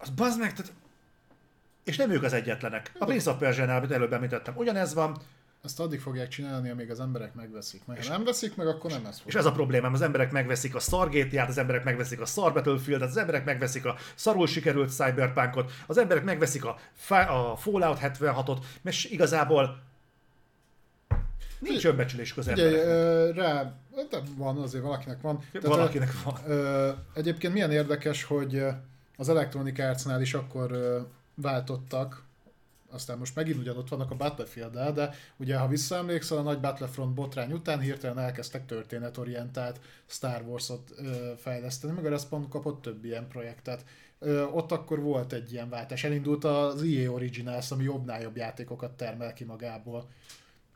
Az 0.00 0.08
bazd 0.08 0.38
meg, 0.38 0.52
tehát... 0.52 0.72
És 1.84 1.96
nem 1.96 2.10
ők 2.10 2.22
az 2.22 2.32
egyetlenek. 2.32 2.92
A 2.98 3.04
Prince 3.04 3.30
of 3.30 3.38
Persia-nál, 3.38 3.76
amit 3.76 3.90
előbb 3.90 4.12
említettem, 4.12 4.56
ugyanez 4.56 4.94
van, 4.94 5.16
Ezt 5.64 5.80
addig 5.80 6.00
fogják 6.00 6.28
csinálni, 6.28 6.70
amíg 6.70 6.90
az 6.90 7.00
emberek 7.00 7.34
megveszik. 7.34 7.82
Mert 7.86 8.06
ha 8.06 8.12
nem 8.12 8.24
veszik 8.24 8.56
meg, 8.56 8.66
akkor 8.66 8.90
nem 8.90 9.06
ez 9.06 9.18
fog. 9.18 9.28
és 9.28 9.34
ez 9.34 9.44
a 9.46 9.52
problémám, 9.52 9.92
az 9.92 10.00
emberek 10.02 10.30
megveszik 10.32 10.74
a 10.74 10.80
szar 10.80 11.10
GTA-t, 11.10 11.48
az 11.48 11.58
emberek 11.58 11.84
megveszik 11.84 12.20
a 12.20 12.26
szar 12.26 12.52
Battlefield-et, 12.52 13.08
az 13.08 13.16
emberek 13.16 13.44
megveszik 13.44 13.84
a 13.84 13.96
szarul 14.14 14.46
sikerült 14.46 14.90
Cyberpunkot, 14.90 15.72
az 15.86 15.98
emberek 15.98 16.24
megveszik 16.24 16.64
a, 16.64 16.78
a 17.08 17.56
Fallout 17.56 17.98
76-ot, 18.02 18.58
mert 18.82 18.96
igazából 19.04 19.82
nincs 21.58 21.84
önbecsülésük 21.84 22.36
az 22.36 22.46
Ugye, 22.46 22.64
embereknek. 22.64 23.36
rá, 23.36 23.62
de 24.10 24.18
van, 24.36 24.58
azért 24.58 24.84
valakinek 24.84 25.20
van. 25.20 25.38
Tehát, 25.52 25.66
Valakinek 25.66 26.22
van. 26.22 26.38
Ö, 26.46 26.90
egyébként 27.14 27.52
milyen 27.52 27.70
érdekes, 27.70 28.24
hogy 28.24 28.64
az 29.20 29.28
Electronic 29.28 29.78
Arts-nál 29.78 30.20
is 30.20 30.34
akkor 30.34 30.70
váltottak, 31.34 32.22
aztán 32.90 33.18
most 33.18 33.34
megint 33.34 33.58
ugyanott 33.58 33.88
vannak 33.88 34.10
a 34.10 34.16
battlefield 34.16 34.78
de 34.78 35.14
ugye 35.36 35.56
ha 35.56 35.68
visszaemlékszel 35.68 36.38
a 36.38 36.42
nagy 36.42 36.60
Battlefront 36.60 37.14
botrány 37.14 37.52
után 37.52 37.80
hirtelen 37.80 38.18
elkezdtek 38.18 38.66
történetorientált 38.66 39.80
Star 40.06 40.42
Wars-ot 40.42 40.90
ö, 40.96 41.32
fejleszteni, 41.36 41.92
meg 41.92 42.06
a 42.06 42.08
Respawn 42.08 42.48
kapott 42.48 42.82
több 42.82 43.04
ilyen 43.04 43.28
projektet. 43.28 43.84
Ö, 44.18 44.44
ott 44.44 44.72
akkor 44.72 45.00
volt 45.00 45.32
egy 45.32 45.52
ilyen 45.52 45.68
váltás, 45.68 46.04
elindult 46.04 46.44
az 46.44 46.82
EA 46.82 47.10
Originals, 47.10 47.70
ami 47.70 47.84
jobbnál 47.84 48.20
jobb 48.20 48.36
játékokat 48.36 48.96
termel 48.96 49.32
ki 49.32 49.44
magából. 49.44 50.08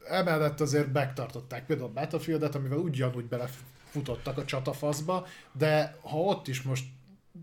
Emellett 0.09 0.61
azért 0.61 0.93
megtartották 0.93 1.67
például 1.67 1.89
a 1.89 1.93
Battlefield-et, 1.93 2.55
amivel 2.55 2.79
ugyanúgy 2.79 3.27
belefutottak 3.27 4.39
a 4.39 4.45
csatafaszba, 4.45 5.27
de 5.53 5.97
ha 6.01 6.19
ott 6.19 6.49
is 6.49 6.63
most 6.63 6.85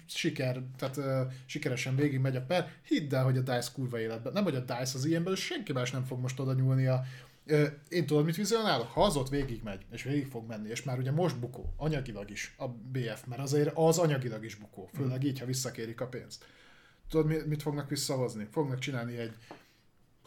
siker, 0.07 0.61
tehát 0.77 0.97
uh, 0.97 1.33
sikeresen 1.45 1.95
végig 1.95 2.19
megy 2.19 2.35
a 2.35 2.41
per, 2.41 2.71
hidd 2.83 3.15
el, 3.15 3.23
hogy 3.23 3.37
a 3.37 3.41
DICE 3.41 3.69
kurva 3.73 3.99
életben, 3.99 4.33
nem 4.33 4.43
hogy 4.43 4.55
a 4.55 4.59
DICE 4.59 4.91
az 4.93 5.05
ilyenből, 5.05 5.35
senki 5.35 5.73
más 5.73 5.91
nem 5.91 6.03
fog 6.03 6.19
most 6.19 6.39
oda 6.39 6.53
nyúlni 6.53 6.87
a 6.87 7.03
Ö, 7.45 7.65
én 7.89 8.05
tudod, 8.05 8.25
mit 8.25 8.35
vizionálok? 8.35 8.87
Ha 8.87 9.03
az 9.03 9.15
ott 9.15 9.29
végig 9.29 9.63
megy, 9.63 9.85
és 9.91 10.03
végig 10.03 10.27
fog 10.27 10.47
menni, 10.47 10.69
és 10.69 10.83
már 10.83 10.97
ugye 10.97 11.11
most 11.11 11.39
bukó, 11.39 11.73
anyagilag 11.77 12.29
is 12.29 12.55
a 12.57 12.67
BF, 12.67 13.25
mert 13.25 13.41
azért 13.41 13.71
az 13.73 13.97
anyagilag 13.97 14.45
is 14.45 14.55
bukó, 14.55 14.89
főleg 14.93 15.23
így, 15.23 15.39
ha 15.39 15.45
visszakérik 15.45 16.01
a 16.01 16.07
pénzt. 16.07 16.45
Tudod, 17.09 17.25
mi- 17.25 17.43
mit 17.45 17.61
fognak 17.61 17.89
visszahozni? 17.89 18.47
Fognak 18.51 18.79
csinálni 18.79 19.17
egy 19.17 19.33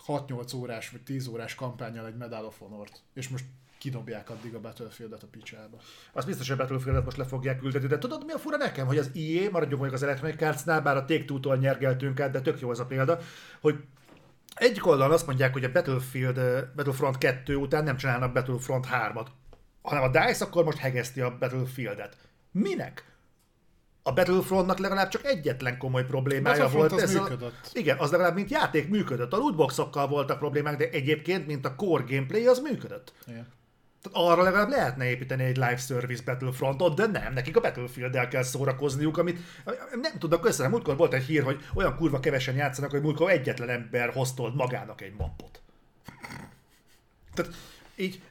6-8 0.07 0.57
órás 0.57 0.91
vagy 0.91 1.03
10 1.03 1.27
órás 1.27 1.55
kampányal 1.55 2.07
egy 2.07 2.17
Medal 2.17 2.45
of 2.45 2.59
Honor-t, 2.59 3.03
és 3.15 3.29
most 3.29 3.45
kidobják 3.85 4.31
addig 4.31 4.55
a 4.55 4.61
Battlefield-et 4.61 5.23
a 5.23 5.27
picsába. 5.31 5.77
Az 6.13 6.25
biztos, 6.25 6.49
hogy 6.49 6.59
a 6.59 6.61
Battlefield-et 6.61 7.05
most 7.05 7.17
le 7.17 7.25
fogják 7.25 7.59
küldeni, 7.59 7.87
de 7.87 7.99
tudod 7.99 8.25
mi 8.25 8.33
a 8.33 8.39
fura 8.39 8.57
nekem, 8.57 8.87
hogy 8.87 8.99
az 8.99 9.11
EA, 9.15 9.51
maradjunk 9.51 9.81
mondjuk 9.81 9.93
az 9.93 10.03
Electronic 10.03 10.43
Arts-nál, 10.43 10.81
bár 10.81 10.97
a 10.97 11.05
Take-Two-tól 11.05 11.57
nyergeltünk 11.57 12.21
át, 12.21 12.31
de 12.31 12.41
tök 12.41 12.61
jó 12.61 12.71
az 12.71 12.81
a 12.81 12.87
példa, 12.87 13.19
hogy 13.61 13.77
egyik 14.55 14.87
oldalon 14.87 15.13
azt 15.13 15.27
mondják, 15.27 15.53
hogy 15.53 15.65
a 15.65 15.73
Battlefield, 15.73 16.69
Battlefront 16.77 17.19
2 17.19 17.57
után 17.57 17.85
nem 17.85 17.97
csinálnak 17.97 18.33
Battlefront 18.33 18.87
3-at, 18.93 19.27
hanem 19.83 20.03
a 20.03 20.09
DICE 20.09 20.45
akkor 20.45 20.65
most 20.65 20.79
hegeszti 20.79 21.21
a 21.21 21.39
Battlefield-et. 21.39 22.17
Minek? 22.53 23.13
A 24.07 24.13
Battlefrontnak 24.13 24.79
legalább 24.79 25.09
csak 25.09 25.25
egyetlen 25.25 25.79
komoly 25.79 26.05
problémája 26.05 26.69
volt. 26.69 26.93
az 26.93 27.15
a- 27.15 27.23
működött. 27.23 27.71
Igen, 27.73 27.99
az 27.99 28.11
legalább 28.11 28.35
mint 28.35 28.51
játék 28.51 28.89
működött. 28.89 29.33
A 29.33 29.37
lootboxokkal 29.37 30.09
voltak 30.09 30.39
problémák, 30.39 30.77
de 30.77 30.89
egyébként, 30.89 31.47
mint 31.47 31.65
a 31.65 31.75
core 31.75 32.05
gameplay, 32.09 32.47
az 32.47 32.59
működött. 32.59 33.13
Igen. 33.27 33.47
Tehát 34.05 34.29
arra 34.31 34.43
legalább 34.43 34.69
lehetne 34.69 35.05
építeni 35.05 35.45
egy 35.45 35.57
live 35.57 35.77
service 35.77 36.23
Battlefrontot, 36.25 36.95
de 36.95 37.07
nem, 37.07 37.33
nekik 37.33 37.57
a 37.57 37.61
Battlefield-el 37.61 38.29
kell 38.29 38.43
szórakozniuk, 38.43 39.19
amit 39.19 39.39
nem 40.03 40.19
tudnak 40.19 40.47
össze. 40.47 40.69
Múltkor 40.69 40.97
volt 40.97 41.15
egy 41.15 41.25
hír, 41.25 41.43
hogy 41.43 41.65
olyan 41.75 41.97
kurva 41.97 42.21
kevesen 42.21 42.57
játszanak, 42.57 42.91
hogy 42.91 43.03
múltkor 43.03 43.31
egyetlen 43.31 43.69
ember 43.69 44.13
hoztolt 44.13 44.55
magának 44.55 45.01
egy 45.01 45.15
mappot. 45.17 45.63
Tehát 47.35 47.53
így 47.97 48.23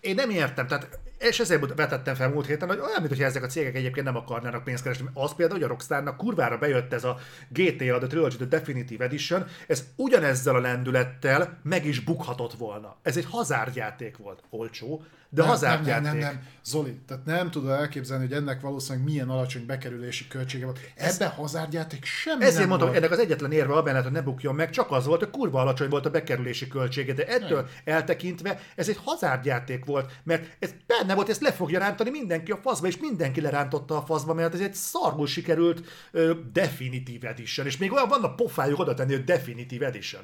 én 0.00 0.14
nem 0.14 0.30
értem, 0.30 0.66
tehát 0.66 0.98
és 1.18 1.40
ezért 1.40 1.74
vetettem 1.74 2.14
fel 2.14 2.28
múlt 2.28 2.46
héten, 2.46 2.68
hogy 2.68 2.78
olyan, 2.78 3.02
mintha 3.02 3.24
ezek 3.24 3.42
a 3.42 3.46
cégek 3.46 3.74
egyébként 3.74 4.06
nem 4.06 4.16
akarnának 4.16 4.64
pénzt 4.64 4.82
keresni. 4.82 5.08
Az 5.14 5.34
például, 5.34 5.58
hogy 5.58 5.68
a 5.68 5.72
Rockstarnak 5.72 6.16
kurvára 6.16 6.58
bejött 6.58 6.92
ez 6.92 7.04
a 7.04 7.18
GTA, 7.48 7.98
The 7.98 8.06
Trilogy, 8.06 8.36
The 8.36 8.46
Definitive 8.46 9.04
Edition, 9.04 9.46
ez 9.66 9.84
ugyanezzel 9.96 10.54
a 10.54 10.60
lendülettel 10.60 11.58
meg 11.62 11.86
is 11.86 12.00
bukhatott 12.00 12.54
volna. 12.54 12.96
Ez 13.02 13.16
egy 13.16 13.26
hazárdjáték 13.30 14.16
volt. 14.16 14.42
Olcsó, 14.50 15.04
de 15.34 15.40
nem, 15.42 15.50
nem, 15.50 15.60
hazárdjáték. 15.60 16.02
nem, 16.04 16.18
nem, 16.18 16.32
nem, 16.32 16.42
Zoli, 16.64 16.98
tehát 17.06 17.24
nem 17.24 17.50
tudod 17.50 17.70
elképzelni, 17.70 18.26
hogy 18.26 18.34
ennek 18.34 18.60
valószínűleg 18.60 19.04
milyen 19.04 19.28
alacsony 19.28 19.66
bekerülési 19.66 20.28
költsége 20.28 20.64
volt. 20.64 20.78
Ebben 20.94 21.28
hazárdjáték 21.28 22.04
semmi 22.04 22.44
Ezért 22.44 22.58
nem 22.58 22.68
mondom, 22.68 22.86
volt. 22.88 23.00
ennek 23.00 23.10
az 23.10 23.18
egyetlen 23.18 23.52
érve 23.52 23.74
abban 23.74 24.02
hogy 24.02 24.12
ne 24.12 24.22
bukjon 24.22 24.54
meg, 24.54 24.70
csak 24.70 24.90
az 24.90 25.06
volt, 25.06 25.20
hogy 25.20 25.30
kurva 25.30 25.60
alacsony 25.60 25.88
volt 25.88 26.06
a 26.06 26.10
bekerülési 26.10 26.68
költsége, 26.68 27.12
de 27.12 27.26
ettől 27.26 27.68
eltekintve 27.84 28.60
ez 28.76 28.88
egy 28.88 28.98
hazárdjáték 29.04 29.84
volt, 29.84 30.12
mert 30.22 30.56
ez 30.58 30.74
benne 30.86 31.14
volt, 31.14 31.28
ezt 31.28 31.40
le 31.40 31.52
fogja 31.52 31.78
rántani 31.78 32.10
mindenki 32.10 32.52
a 32.52 32.56
faszba, 32.56 32.86
és 32.86 32.98
mindenki 32.98 33.40
lerántotta 33.40 33.96
a 33.96 34.04
faszba, 34.04 34.34
mert 34.34 34.54
ez 34.54 34.60
egy 34.60 34.74
szarul 34.74 35.26
sikerült 35.26 35.86
ö, 36.10 36.32
Definitive 36.52 37.28
Edition, 37.28 37.66
és 37.66 37.76
még 37.76 37.92
olyan 37.92 38.08
van 38.08 38.24
a 38.24 38.34
pofájuk 38.34 38.78
oda 38.78 38.94
tenni, 38.94 39.12
hogy 39.12 39.24
Definitive 39.24 39.86
Edition. 39.86 40.22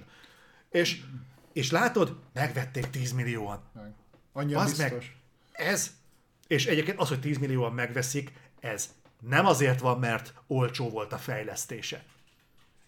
És, 0.71 1.01
és 1.53 1.71
látod, 1.71 2.17
megvették 2.33 2.91
10 2.91 3.13
millióan. 3.13 3.61
Meg. 3.75 3.93
Annyira 4.33 4.61
Az 4.61 4.79
biztos. 4.79 4.91
meg, 4.91 5.67
ez, 5.69 5.91
és 6.47 6.67
egyébként 6.67 6.99
az, 6.99 7.09
hogy 7.09 7.21
10 7.21 7.39
millióan 7.39 7.73
megveszik, 7.73 8.33
ez 8.61 8.95
nem 9.21 9.47
azért 9.47 9.81
van, 9.81 9.99
mert 9.99 10.35
olcsó 10.47 10.89
volt 10.91 11.13
a 11.13 11.19
fejlesztése. 11.19 12.05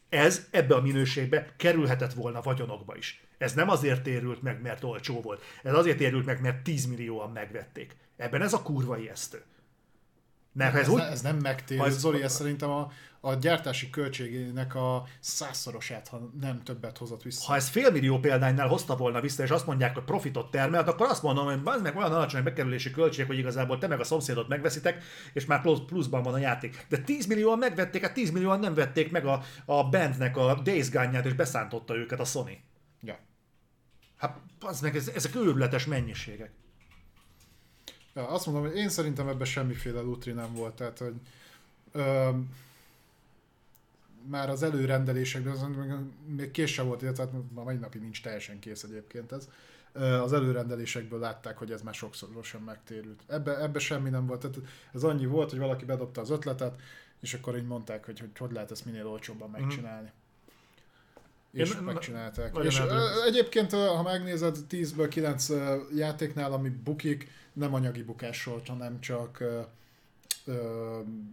Ez 0.09 0.47
ebbe 0.51 0.75
a 0.75 0.81
minőségbe 0.81 1.55
kerülhetett 1.57 2.13
volna 2.13 2.41
vagyonokba 2.41 2.97
is. 2.97 3.25
Ez 3.39 3.53
nem 3.53 3.69
azért 3.69 4.03
térült 4.03 4.43
meg, 4.43 4.63
mert 4.63 4.85
olcsó 4.85 5.21
volt. 5.21 5.43
Ez 5.63 5.75
azért 5.75 5.97
térült 5.97 6.27
meg, 6.27 6.41
mert 6.41 6.63
10 6.63 6.87
millióan 6.87 7.31
megvették. 7.31 7.97
Ebben 8.17 8.43
ez 8.43 8.53
a 8.53 8.63
kurva 8.63 8.99
ijesztő. 8.99 9.43
Mert 10.53 10.73
ha 10.73 10.79
ez 10.79 10.85
Ez, 10.85 10.93
úgy, 10.93 10.99
ne, 10.99 11.07
ez 11.07 11.21
nem 11.21 11.37
megtérő. 11.37 11.91
Zoli, 11.91 12.23
ez 12.23 12.35
szerintem 12.35 12.71
a, 12.71 12.93
a 13.25 13.35
gyártási 13.35 13.91
költségének 13.91 14.75
a 14.75 15.07
százszorosát, 15.21 16.09
ha 16.09 16.31
nem 16.41 16.63
többet 16.63 16.99
hozott 16.99 17.23
vissza. 17.23 17.47
ha 17.47 17.55
ez 17.55 17.69
félmillió 17.69 18.19
példánynál 18.19 18.69
hozta 18.69 18.97
volna 18.97 19.21
vissza, 19.21 19.43
és 19.43 19.51
azt 19.51 19.67
mondják, 19.67 19.95
hogy 19.95 20.05
profitot 20.05 20.51
termelt, 20.51 20.89
akkor 20.89 21.07
azt 21.07 21.23
mondom, 21.23 21.45
hogy 21.45 21.61
az 21.65 21.83
meg 21.83 21.97
olyan 21.97 22.13
alacsony 22.13 22.43
bekerülési 22.43 22.91
költség, 22.91 23.27
hogy 23.27 23.39
igazából 23.39 23.79
te 23.79 23.87
meg 23.87 24.01
a 24.01 24.05
szomszédot 24.05 24.49
megveszitek, 24.49 25.03
és 25.33 25.45
már 25.45 25.61
plusz, 25.61 25.81
pluszban 25.87 26.23
van 26.23 26.35
a 26.35 26.39
játék. 26.39 26.87
De 26.89 26.99
10 26.99 27.27
millióan 27.27 27.59
megvették, 27.59 28.03
hát 28.03 28.15
10 28.15 28.31
millióan 28.31 28.59
nem 28.59 28.75
vették 28.75 29.11
meg 29.11 29.27
a, 29.27 29.43
a 29.65 29.89
bandnek 29.89 30.37
a 30.37 30.61
Days 30.63 30.91
Gone-ját, 30.91 31.27
és 31.27 31.33
beszántotta 31.33 31.97
őket 31.97 32.21
a 32.21 32.25
Sony. 32.25 32.59
Ja. 33.01 33.19
Hát 34.17 34.39
az 34.61 34.81
meg, 34.81 34.97
ez, 34.97 35.09
ezek 35.09 35.35
őrületes 35.35 35.87
mennyiségek. 35.87 36.51
Ja, 38.15 38.29
azt 38.29 38.47
mondom, 38.47 38.65
hogy 38.65 38.77
én 38.77 38.89
szerintem 38.89 39.29
ebben 39.29 39.47
semmiféle 39.47 40.01
lutri 40.01 40.33
nem 40.33 40.55
volt, 40.55 40.75
tehát 40.75 40.99
hogy 40.99 41.15
ö, 41.93 42.31
már 44.31 44.51
az 44.51 44.63
előrendelésekben, 44.63 45.53
az 45.53 45.67
még- 46.27 46.67
sem 46.67 46.87
volt, 46.87 47.03
illetve 47.03 47.23
hát 47.23 47.33
ma 47.53 47.63
mai 47.63 47.77
napig 47.77 48.01
nincs 48.01 48.23
teljesen 48.23 48.59
kész 48.59 48.83
egyébként 48.83 49.33
ez. 49.33 49.49
Az 50.23 50.33
előrendelésekből 50.33 51.19
látták, 51.19 51.59
hogy 51.59 51.71
ez 51.71 51.83
már 51.83 51.95
sokszorosan 51.95 52.63
megtérült. 52.63 53.21
Ebbe, 53.27 53.61
ebbe 53.63 53.79
semmi 53.79 54.11
nem 54.11 54.27
volt. 54.27 54.41
Tehát 54.41 54.59
ez 54.95 55.03
annyi 55.05 55.27
volt, 55.27 55.51
hogy 55.51 55.59
valaki 55.59 55.85
bedobta 55.85 56.21
az 56.21 56.31
ötletet, 56.31 56.81
és 57.21 57.35
akkor 57.35 57.57
így 57.57 57.67
mondták, 57.67 58.05
hogy 58.05 58.21
hogy, 58.21 58.31
hogy 58.39 58.53
lehet 58.53 58.71
ezt 58.71 58.85
minél 58.85 59.07
olcsóbban 59.07 59.51
megcsinálni. 59.51 60.11
És 61.53 61.75
Én- 61.75 61.83
megcsinálták. 61.83 62.57
És 62.63 62.79
eldöntött. 62.79 63.25
egyébként, 63.27 63.73
ha 63.73 64.03
megnézed, 64.03 64.57
10-ből 64.69 65.07
9 65.11 65.49
ö, 65.49 65.77
játéknál, 65.95 66.53
ami 66.53 66.69
bukik, 66.69 67.31
nem 67.53 67.75
anyagi 67.75 68.03
bukás 68.03 68.45
volt, 68.45 68.69
hanem 68.69 69.01
csak 69.01 69.43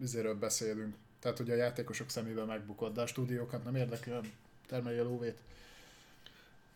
izéről 0.02 0.36
beszélünk. 0.36 0.96
Tehát, 1.20 1.38
hogy 1.38 1.52
a 1.52 1.56
játékosok 1.56 2.10
szemébe 2.10 2.44
megbukott, 2.44 2.94
de 2.94 3.02
a 3.02 3.08
stúdiókat 3.08 3.64
nem 3.64 3.76
érdekel, 3.76 4.22
termelje 4.68 5.02
lóvét. 5.02 5.40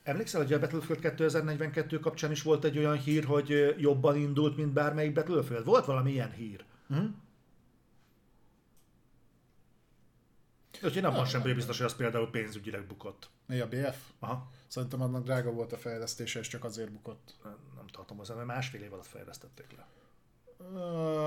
Emlékszel, 0.04 0.42
hogy 0.42 0.54
a 0.54 0.60
Battlefield 0.60 1.02
2042 1.02 2.00
kapcsán 2.00 2.32
is 2.32 2.42
volt 2.42 2.64
egy 2.64 2.78
olyan 2.78 2.98
hír, 2.98 3.24
hogy 3.26 3.76
jobban 3.78 4.16
indult, 4.16 4.58
mint 4.58 4.74
bármelyik 4.74 5.14
Battlefield? 5.14 5.66
Volt 5.66 5.86
valami 5.86 6.12
ilyen 6.12 6.32
hír? 6.32 6.66
Hm? 6.88 7.06
Úgyhogy 10.84 11.02
nem 11.02 11.14
van 11.14 11.26
sem 11.26 11.42
biztos, 11.42 11.78
hogy 11.78 11.86
az 11.86 11.96
például 11.96 12.30
pénzügyileg 12.30 12.86
bukott. 12.86 13.30
Mi 13.46 13.60
a 13.60 13.68
BF? 13.68 13.98
Aha. 14.20 14.52
Szerintem 14.68 15.02
annak 15.02 15.24
drága 15.24 15.52
volt 15.52 15.74
a 15.74 15.78
fejlesztése, 15.78 16.40
és 16.40 16.48
csak 16.48 16.64
azért 16.64 16.92
bukott. 16.92 17.36
Nem, 17.44 17.58
nem 17.76 17.88
tartom 17.88 18.18
hozzá, 18.18 18.36
mert 18.36 18.48
másfél 18.48 18.82
év 18.82 18.94
alatt 18.94 19.08
fejlesztették 19.08 19.72
le. 19.78 19.88
Ö, 20.74 20.80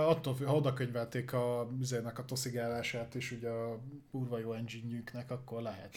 attól 0.08 0.34
függ, 0.34 0.46
ha 0.46 0.54
oda 0.54 0.72
könyvelték 0.72 1.32
a 1.32 1.70
üzének 1.80 2.18
a 2.18 2.24
toszigálását, 2.24 3.14
és 3.14 3.30
ugye 3.30 3.48
a 3.48 3.78
kurva 4.10 4.38
jó 4.38 4.52
engine 4.52 5.24
akkor 5.28 5.62
lehet. 5.62 5.96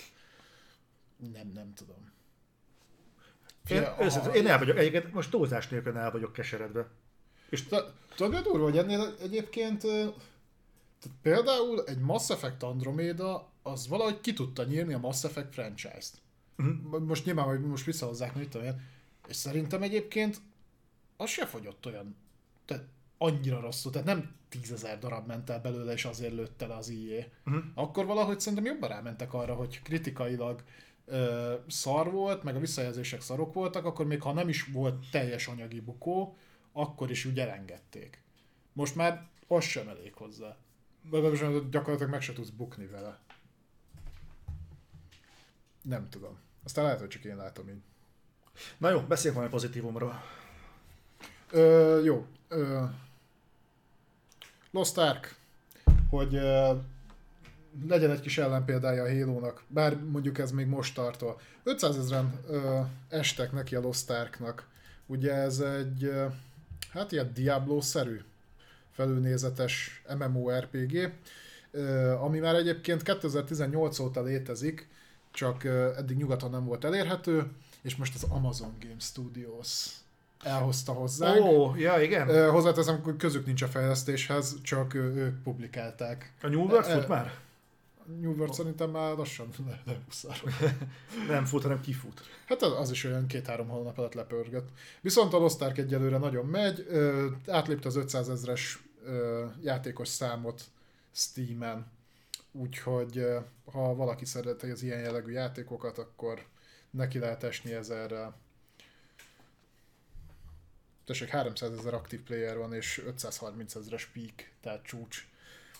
Nem, 1.33 1.51
nem 1.53 1.73
tudom. 1.73 2.11
Én, 3.67 3.77
Fia, 3.77 3.97
őszintén, 4.01 4.33
én 4.33 4.47
el 4.47 4.57
vagyok, 4.57 4.77
egyébként 4.77 5.13
most 5.13 5.31
túlzás 5.31 5.67
nélkül 5.67 5.97
el 5.97 6.11
vagyok 6.11 6.33
keseredve. 6.33 6.89
És 7.49 7.63
Tudod, 8.15 8.33
a 8.33 8.41
durva, 8.41 8.63
hogy 8.63 8.77
ennél 8.77 9.15
egyébként 9.21 9.81
tehát 10.99 11.17
például 11.21 11.83
egy 11.85 11.99
Mass 11.99 12.29
Effect 12.29 12.63
Andromeda 12.63 13.49
az 13.61 13.87
valahogy 13.87 14.21
ki 14.21 14.33
tudta 14.33 14.63
nyírni 14.63 14.93
a 14.93 14.99
Mass 14.99 15.23
Effect 15.23 15.53
franchise-t. 15.53 16.21
Mhm. 16.55 17.03
Most 17.03 17.25
nyilván, 17.25 17.45
hogy 17.45 17.61
most 17.61 17.85
visszahozzák, 17.85 18.35
mit 18.35 18.49
tudom 18.49 18.67
én. 18.67 18.81
És 19.27 19.35
szerintem 19.35 19.81
egyébként 19.81 20.41
az 21.17 21.29
se 21.29 21.45
fogyott 21.45 21.85
olyan, 21.85 22.15
tehát 22.65 22.85
annyira 23.21 23.59
rosszul, 23.59 23.91
tehát 23.91 24.07
nem 24.07 24.35
tízezer 24.49 24.99
darab 24.99 25.27
ment 25.27 25.49
el 25.49 25.61
belőle, 25.61 25.93
és 25.93 26.05
azért 26.05 26.33
lőtte 26.33 26.67
le 26.67 26.75
az 26.75 26.89
IE. 26.89 27.31
Mhm. 27.43 27.57
Akkor 27.75 28.05
valahogy 28.05 28.39
szerintem 28.39 28.73
jobban 28.73 28.89
rámentek 28.89 29.33
arra, 29.33 29.55
hogy 29.55 29.81
kritikailag 29.81 30.63
ö, 31.05 31.53
szar 31.67 32.11
volt, 32.11 32.43
meg 32.43 32.55
a 32.55 32.59
visszajelzések 32.59 33.21
szarok 33.21 33.53
voltak, 33.53 33.85
akkor 33.85 34.05
még 34.05 34.21
ha 34.21 34.33
nem 34.33 34.49
is 34.49 34.65
volt 34.65 35.09
teljes 35.11 35.47
anyagi 35.47 35.79
bukó, 35.81 36.37
akkor 36.71 37.11
is 37.11 37.25
úgy 37.25 37.39
elengedték. 37.39 38.21
Most 38.73 38.95
már 38.95 39.27
az 39.47 39.63
sem 39.63 39.87
elég 39.87 40.13
hozzá. 40.13 40.57
Legalábbis 41.11 41.69
gyakorlatilag 41.69 42.11
meg 42.11 42.21
se 42.21 42.33
tudsz 42.33 42.49
bukni 42.49 42.85
vele. 42.85 43.19
Nem 45.81 46.09
tudom. 46.09 46.37
Aztán 46.63 46.83
lehet, 46.83 46.99
hogy 46.99 47.07
csak 47.09 47.23
én 47.23 47.35
látom 47.35 47.69
így. 47.69 47.81
Na 48.77 48.89
jó, 48.89 48.99
beszéljünk 48.99 49.35
valami 49.41 49.53
pozitívumról. 49.53 50.21
Ö, 51.51 52.01
jó. 52.03 52.25
Ö, 52.47 52.83
Lost 54.71 54.97
Ark, 54.97 55.35
hogy 56.09 56.35
ö, 56.35 56.73
legyen 57.87 58.11
egy 58.11 58.19
kis 58.19 58.37
ellenpéldája 58.37 59.03
a 59.03 59.09
Halo-nak, 59.09 59.63
bár 59.67 59.97
mondjuk 60.03 60.37
ez 60.37 60.51
még 60.51 60.67
most 60.67 60.95
tartol. 60.95 61.39
500 61.63 61.97
ezeren 61.97 62.39
ö, 62.47 62.79
estek 63.09 63.51
neki 63.51 63.75
a 63.75 63.81
Lost 63.81 64.09
Arknak. 64.09 64.67
Ugye 65.05 65.33
ez 65.33 65.59
egy, 65.59 66.03
ö, 66.03 66.25
hát 66.91 67.11
ilyen 67.11 67.31
Diablo-szerű 67.33 68.21
felülnézetes 68.91 70.03
MMORPG, 70.17 71.13
ami 72.19 72.39
már 72.39 72.55
egyébként 72.55 73.03
2018 73.03 73.99
óta 73.99 74.21
létezik, 74.21 74.87
csak 75.31 75.63
eddig 75.97 76.17
nyugaton 76.17 76.49
nem 76.49 76.65
volt 76.65 76.83
elérhető, 76.85 77.51
és 77.81 77.95
most 77.95 78.15
az 78.15 78.23
Amazon 78.29 78.75
Game 78.79 78.99
Studios 78.99 79.85
elhozta 80.43 80.91
hozzánk. 80.91 81.45
Ó, 81.45 81.75
ja, 81.75 82.01
igen. 82.01 82.51
Hozzáteszem, 82.51 83.01
hogy 83.03 83.15
közük 83.15 83.45
nincs 83.45 83.61
a 83.61 83.67
fejlesztéshez, 83.67 84.61
csak 84.61 84.93
ők 84.93 85.43
publikálták. 85.43 86.33
A 86.41 86.47
New 86.47 86.61
World 86.63 86.85
fut 86.85 87.07
már? 87.07 87.33
New 88.21 88.31
World 88.31 88.53
szerintem 88.53 88.89
már 88.89 89.15
lassan 89.15 89.49
le- 89.67 89.81
lehuszárol. 89.85 90.51
Nem 91.27 91.45
fut, 91.45 91.61
hanem 91.61 91.81
kifut. 91.81 92.21
Hát 92.45 92.61
az, 92.61 92.79
az 92.79 92.91
is 92.91 93.03
olyan 93.03 93.27
két-három 93.27 93.67
hónap 93.67 93.97
alatt 93.97 94.13
lepörgött. 94.13 94.69
Viszont 95.01 95.33
a 95.33 95.37
Lost 95.37 95.61
Ark 95.61 95.77
egyelőre 95.77 96.17
nagyon 96.17 96.45
megy, 96.45 96.85
ö, 96.89 97.27
átlépte 97.47 97.87
az 97.87 97.95
500 97.95 98.29
ezres 98.29 98.83
ö, 99.03 99.45
játékos 99.61 100.07
számot 100.07 100.61
Steam-en, 101.11 101.91
úgyhogy 102.51 103.17
ö, 103.17 103.39
ha 103.71 103.95
valaki 103.95 104.25
szereti 104.25 104.69
az 104.69 104.83
ilyen 104.83 104.99
jellegű 104.99 105.31
játékokat, 105.31 105.97
akkor 105.97 106.45
neki 106.91 107.19
lehet 107.19 107.43
esni 107.43 107.73
ezerrel. 107.73 108.35
Tessék, 111.09 111.29
300 111.29 111.77
ezer 111.77 111.93
aktív 111.93 112.21
player 112.21 112.57
van, 112.57 112.73
és 112.73 113.01
530 113.05 113.75
ezeres 113.75 114.05
peak, 114.05 114.49
tehát 114.61 114.83
csúcs 114.83 115.27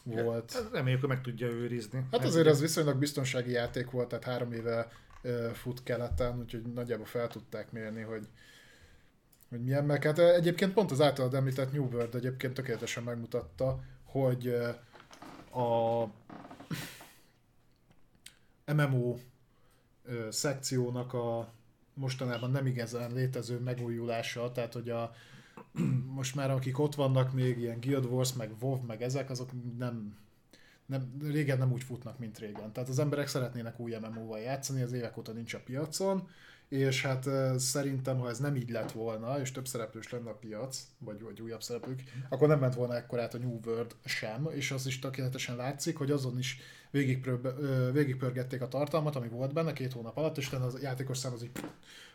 volt. 0.03 0.51
Hát 0.53 0.71
Reméljük, 0.71 0.99
hogy 0.99 1.09
meg 1.09 1.21
tudja 1.21 1.47
őrizni. 1.47 2.05
Hát 2.11 2.23
azért 2.23 2.47
ez 2.47 2.59
viszonylag 2.59 2.97
biztonsági 2.97 3.51
játék 3.51 3.91
volt, 3.91 4.07
tehát 4.07 4.23
három 4.23 4.51
éve 4.51 4.91
fut 5.53 5.83
keleten, 5.83 6.39
úgyhogy 6.39 6.61
nagyjából 6.61 7.05
fel 7.05 7.27
tudták 7.27 7.71
mérni, 7.71 8.01
hogy, 8.01 8.27
hogy 9.49 9.63
milyen 9.63 9.85
meg. 9.85 10.03
Hát 10.03 10.19
egyébként 10.19 10.73
pont 10.73 10.91
az 10.91 11.01
általad 11.01 11.33
említett 11.33 11.71
New 11.71 11.85
World 11.85 12.15
egyébként 12.15 12.53
tökéletesen 12.53 13.03
megmutatta, 13.03 13.79
hogy 14.03 14.47
a 15.51 16.03
MMO 18.73 19.17
szekciónak 20.29 21.13
a 21.13 21.53
mostanában 21.99 22.51
nem 22.51 22.65
igazán 22.65 23.13
létező 23.13 23.59
megújulása, 23.59 24.51
tehát 24.51 24.73
hogy 24.73 24.89
a 24.89 25.11
most 26.19 26.35
már 26.35 26.51
akik 26.51 26.79
ott 26.79 26.95
vannak 26.95 27.33
még, 27.33 27.57
ilyen 27.57 27.79
Guild 27.79 28.05
Wars, 28.05 28.33
meg 28.33 28.51
WoW, 28.61 28.81
meg 28.87 29.01
ezek, 29.01 29.29
azok 29.29 29.49
nem, 29.77 30.17
nem, 30.85 31.17
régen 31.21 31.57
nem 31.57 31.71
úgy 31.71 31.83
futnak, 31.83 32.19
mint 32.19 32.37
régen. 32.37 32.71
Tehát 32.71 32.89
az 32.89 32.99
emberek 32.99 33.27
szeretnének 33.27 33.79
új 33.79 33.95
MMO-val 33.95 34.39
játszani, 34.39 34.81
az 34.81 34.91
évek 34.91 35.17
óta 35.17 35.31
nincs 35.31 35.53
a 35.53 35.59
piacon, 35.65 36.29
és 36.69 37.01
hát 37.01 37.29
szerintem, 37.59 38.19
ha 38.19 38.29
ez 38.29 38.39
nem 38.39 38.55
így 38.55 38.69
lett 38.69 38.91
volna, 38.91 39.39
és 39.39 39.51
több 39.51 39.67
szereplős 39.67 40.09
lenne 40.09 40.29
a 40.29 40.33
piac, 40.33 40.87
vagy, 40.97 41.21
vagy 41.21 41.41
újabb 41.41 41.63
szereplők, 41.63 42.03
akkor 42.29 42.47
nem 42.47 42.59
ment 42.59 42.75
volna 42.75 42.95
ekkorát 42.95 43.33
a 43.33 43.37
New 43.37 43.59
World 43.65 43.95
sem, 44.05 44.47
és 44.51 44.71
az 44.71 44.85
is 44.85 44.99
tökéletesen 44.99 45.55
látszik, 45.55 45.97
hogy 45.97 46.11
azon 46.11 46.37
is 46.37 46.59
végigpörgették 47.91 48.61
a 48.61 48.67
tartalmat, 48.67 49.15
ami 49.15 49.27
volt 49.27 49.53
benne 49.53 49.73
két 49.73 49.93
hónap 49.93 50.17
alatt, 50.17 50.37
és 50.37 50.47
utána 50.47 50.65
az 50.65 50.81
játékos 50.81 51.17
szám 51.17 51.33
az 51.33 51.43
így... 51.43 51.51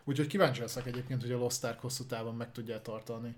Úgyhogy 0.05 0.27
kíváncsi 0.27 0.61
leszek 0.61 0.87
egyébként, 0.87 1.23
hogy 1.23 1.33
a 1.33 1.39
Lost 1.39 1.65
Ark 1.65 1.81
hosszú 1.81 2.05
távon 2.05 2.35
meg 2.35 2.53
tudja 2.53 2.83
tartani 2.83 3.37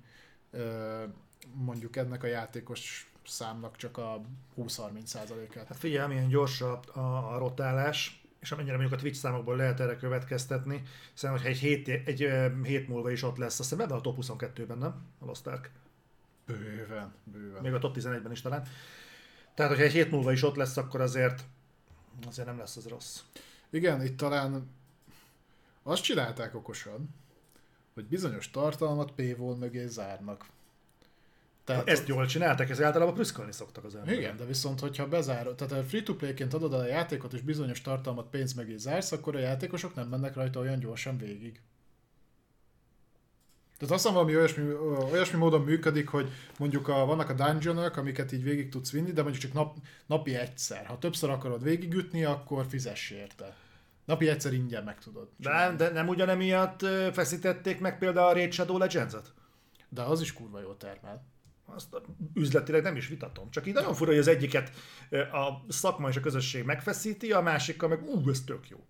mondjuk 1.55 1.97
ennek 1.97 2.23
a 2.23 2.27
játékos 2.27 3.11
számnak 3.27 3.77
csak 3.77 3.99
a 3.99 4.21
20-30%-át. 4.59 5.67
Hát 5.67 5.79
figyelj, 5.79 6.09
milyen 6.09 6.29
gyors 6.29 6.61
a, 6.61 6.81
a, 6.95 7.35
a 7.35 7.39
rotálás, 7.39 8.26
és 8.47 8.53
amennyire 8.53 8.77
mondjuk 8.77 8.99
a 8.99 9.03
Twitch 9.03 9.19
számokból 9.19 9.57
lehet 9.57 9.81
erre 9.81 9.97
következtetni, 9.97 10.83
szerintem, 11.15 11.31
hogyha 11.31 11.49
egy 11.49 11.59
hét, 11.59 11.89
egy 11.89 12.23
ö, 12.23 12.63
hét 12.63 12.89
múlva 12.89 13.11
is 13.11 13.23
ott 13.23 13.37
lesz, 13.37 13.59
azt 13.61 13.69
hiszem 13.69 13.85
ebben 13.85 13.97
a 13.97 14.01
top 14.01 14.17
22-ben, 14.21 14.79
nem? 14.79 15.05
A 15.19 15.25
Lost 15.25 15.47
Ark. 15.47 15.71
Bőven, 16.47 17.15
bőven. 17.25 17.63
Még 17.63 17.73
a 17.73 17.79
top 17.79 17.97
11-ben 17.99 18.33
is 18.33 18.41
talán. 18.41 18.67
Tehát, 19.55 19.71
hogyha 19.71 19.87
egy 19.87 19.93
hét 19.93 20.11
múlva 20.11 20.33
is 20.33 20.43
ott 20.43 20.57
lesz, 20.57 20.77
akkor 20.77 21.01
azért 21.01 21.45
azért 22.27 22.47
nem 22.47 22.59
lesz 22.59 22.77
az 22.77 22.89
rossz. 22.89 23.21
Igen, 23.71 24.05
itt 24.05 24.17
talán 24.17 24.71
azt 25.83 26.03
csinálták 26.03 26.55
okosan, 26.55 27.09
hogy 27.95 28.05
bizonyos 28.05 28.51
tartalmat 28.51 29.13
paywall 29.13 29.57
mögé 29.57 29.87
zárnak. 29.87 30.47
Tehát 31.67 31.89
Ezt 31.89 32.09
jól 32.09 32.27
csinálták, 32.27 32.71
ez 32.71 32.83
általában 32.83 33.15
prüszkölni 33.15 33.53
szoktak 33.53 33.85
az 33.85 33.95
emberek. 33.95 34.19
Igen, 34.19 34.37
de 34.37 34.45
viszont, 34.45 34.81
hogyha 34.81 35.09
bezárod, 35.09 35.55
tehát 35.55 35.73
a 35.73 35.83
free-to-play-ként 35.89 36.55
adod 36.55 36.73
el 36.73 36.81
a 36.81 36.87
játékot, 36.87 37.33
és 37.33 37.41
bizonyos 37.41 37.81
tartalmat 37.81 38.31
pénz 38.31 38.53
mögé 38.53 38.77
zársz, 38.77 39.13
akkor 39.13 39.37
a 39.37 39.39
játékosok 39.39 39.95
nem 39.95 40.09
mennek 40.09 40.35
rajta 40.35 40.61
olyan 40.61 40.79
gyorsan 40.79 41.19
végig. 41.19 41.61
Tehát 43.79 43.95
azt 43.95 44.05
mondom, 44.05 44.23
valami 44.23 44.39
olyasmi, 44.39 44.73
olyasmi 45.13 45.39
módon 45.39 45.61
működik, 45.61 46.09
hogy 46.09 46.29
mondjuk 46.59 46.89
a, 46.89 47.05
vannak 47.05 47.29
a 47.29 47.33
dungeonok, 47.33 47.97
amiket 47.97 48.33
így 48.33 48.43
végig 48.43 48.69
tudsz 48.69 48.93
vinni, 48.93 49.13
de 49.13 49.23
mondjuk 49.23 49.43
csak 49.43 49.53
nap, 49.53 49.77
napi 50.07 50.35
egyszer. 50.35 50.87
Ha 50.87 50.99
többször 50.99 51.31
akarod 51.31 51.63
végigütni, 51.63 52.25
akkor 52.25 52.67
fizess 52.69 53.11
érte. 53.11 53.57
Napi 54.05 54.29
egyszer 54.29 54.53
ingyen 54.53 54.85
meg 54.85 54.99
tudod. 54.99 55.29
De, 55.37 55.75
de 55.77 55.91
nem 55.91 56.09
ugyanemiatt 56.09 56.81
feszítették 57.13 57.81
meg 57.81 57.99
például 57.99 58.29
a 58.29 58.33
Raid 58.33 58.53
Shadow 58.53 58.79
Legends-et? 58.79 59.33
De 59.89 60.03
az 60.03 60.21
is 60.21 60.33
kurva 60.33 60.61
jól 60.61 60.77
termel. 60.77 61.35
Azt 61.67 62.01
üzletileg 62.35 62.83
nem 62.83 62.97
is 62.97 63.09
vitatom. 63.09 63.51
Csak 63.51 63.67
így 63.67 63.75
nagyon 63.75 63.95
fura, 63.95 64.11
hogy 64.11 64.19
az 64.19 64.27
egyiket 64.29 64.73
a 65.33 65.65
szakma 65.69 66.09
és 66.09 66.17
a 66.17 66.21
közösség 66.21 66.65
megfeszíti, 66.65 67.33
a 67.33 67.41
másikkal 67.41 67.89
meg 67.89 68.03
ú, 68.03 68.29
ez 68.31 68.41
tök 68.41 68.69
jó. 68.69 68.85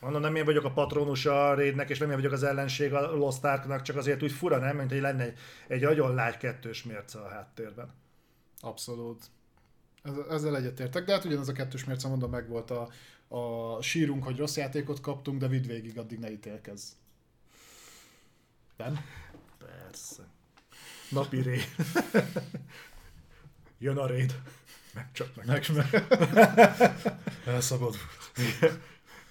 Mondom, 0.00 0.20
nem 0.20 0.34
én 0.36 0.44
vagyok 0.44 0.64
a 0.64 0.72
patronus 0.72 1.26
a 1.26 1.54
raidnek, 1.54 1.90
és 1.90 1.98
nem 1.98 2.10
én 2.10 2.16
vagyok 2.16 2.32
az 2.32 2.42
ellenség 2.42 2.92
a 2.92 3.10
Lost 3.14 3.44
Arknak, 3.44 3.82
csak 3.82 3.96
azért 3.96 4.22
úgy 4.22 4.32
fura, 4.32 4.58
nem? 4.58 4.76
Mint 4.76 4.90
hogy 4.90 5.00
lenne 5.00 5.22
egy, 5.22 5.38
egy 5.68 5.82
nagyon 5.82 6.14
lágy 6.14 6.36
kettős 6.36 6.82
mérce 6.82 7.18
a 7.18 7.28
háttérben. 7.28 7.94
Abszolút. 8.60 9.24
Ez- 10.02 10.26
Ezzel 10.30 10.56
egyetértek, 10.56 11.04
de 11.04 11.12
hát 11.12 11.24
ugyanaz 11.24 11.48
a 11.48 11.52
kettős 11.52 11.84
mérce, 11.84 12.08
mondom, 12.08 12.30
meg 12.30 12.48
volt 12.48 12.70
a, 12.70 12.88
a 13.28 13.82
sírunk, 13.82 14.24
hogy 14.24 14.36
rossz 14.38 14.56
játékot 14.56 15.00
kaptunk, 15.00 15.40
de 15.40 15.48
vidd 15.48 15.66
végig, 15.66 15.98
addig 15.98 16.18
ne 16.18 16.30
ítélkezz. 16.30 16.92
Nem? 18.76 18.98
Persze. 19.58 20.22
Napi 21.08 21.42
raid. 21.42 21.68
Jön 23.78 23.96
a 23.96 24.06
raid. 24.06 24.34
Meg 24.94 25.08
csak 25.12 25.28
meg. 25.36 25.46
Meg, 25.46 25.64
meg. 25.76 26.04
Elszabadult. 27.46 27.96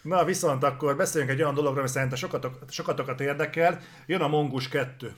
Na 0.02 0.26
viszont 0.26 0.64
akkor 0.64 0.96
beszéljünk 0.96 1.34
egy 1.34 1.42
olyan 1.42 1.54
dologról, 1.54 1.80
ami 1.80 1.90
szerintem 1.90 2.18
sokatok, 2.18 2.60
sokatokat 2.70 3.22
érdekel. 3.22 3.82
Jön 4.06 4.22
a 4.22 4.28
Mongus 4.28 4.68
2. 4.68 5.16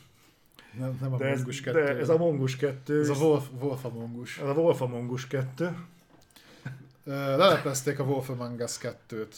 Nem, 0.77 0.97
nem 1.01 1.13
a 1.13 1.17
De 1.17 1.25
ez, 1.25 1.37
Mongus 1.37 1.61
2. 1.61 1.83
de 1.83 1.97
ez 1.97 2.09
a 2.09 2.17
Mongus 2.17 2.55
2. 2.55 2.99
ez 2.99 3.09
a 3.09 3.13
Wolf, 3.13 3.45
Wolf 3.59 3.85
a 3.85 3.89
Mongus. 3.89 4.37
ez 4.37 4.47
a 4.47 4.51
Wolf 4.53 4.81
a 4.81 4.87
Mongus 4.87 5.27
2. 5.27 5.75
Ö, 7.03 7.37
Leleplezték 7.37 7.99
a 7.99 8.03
Wolf 8.03 8.29
Among 8.29 8.59
Us 8.59 8.77
2-t. 8.81 9.35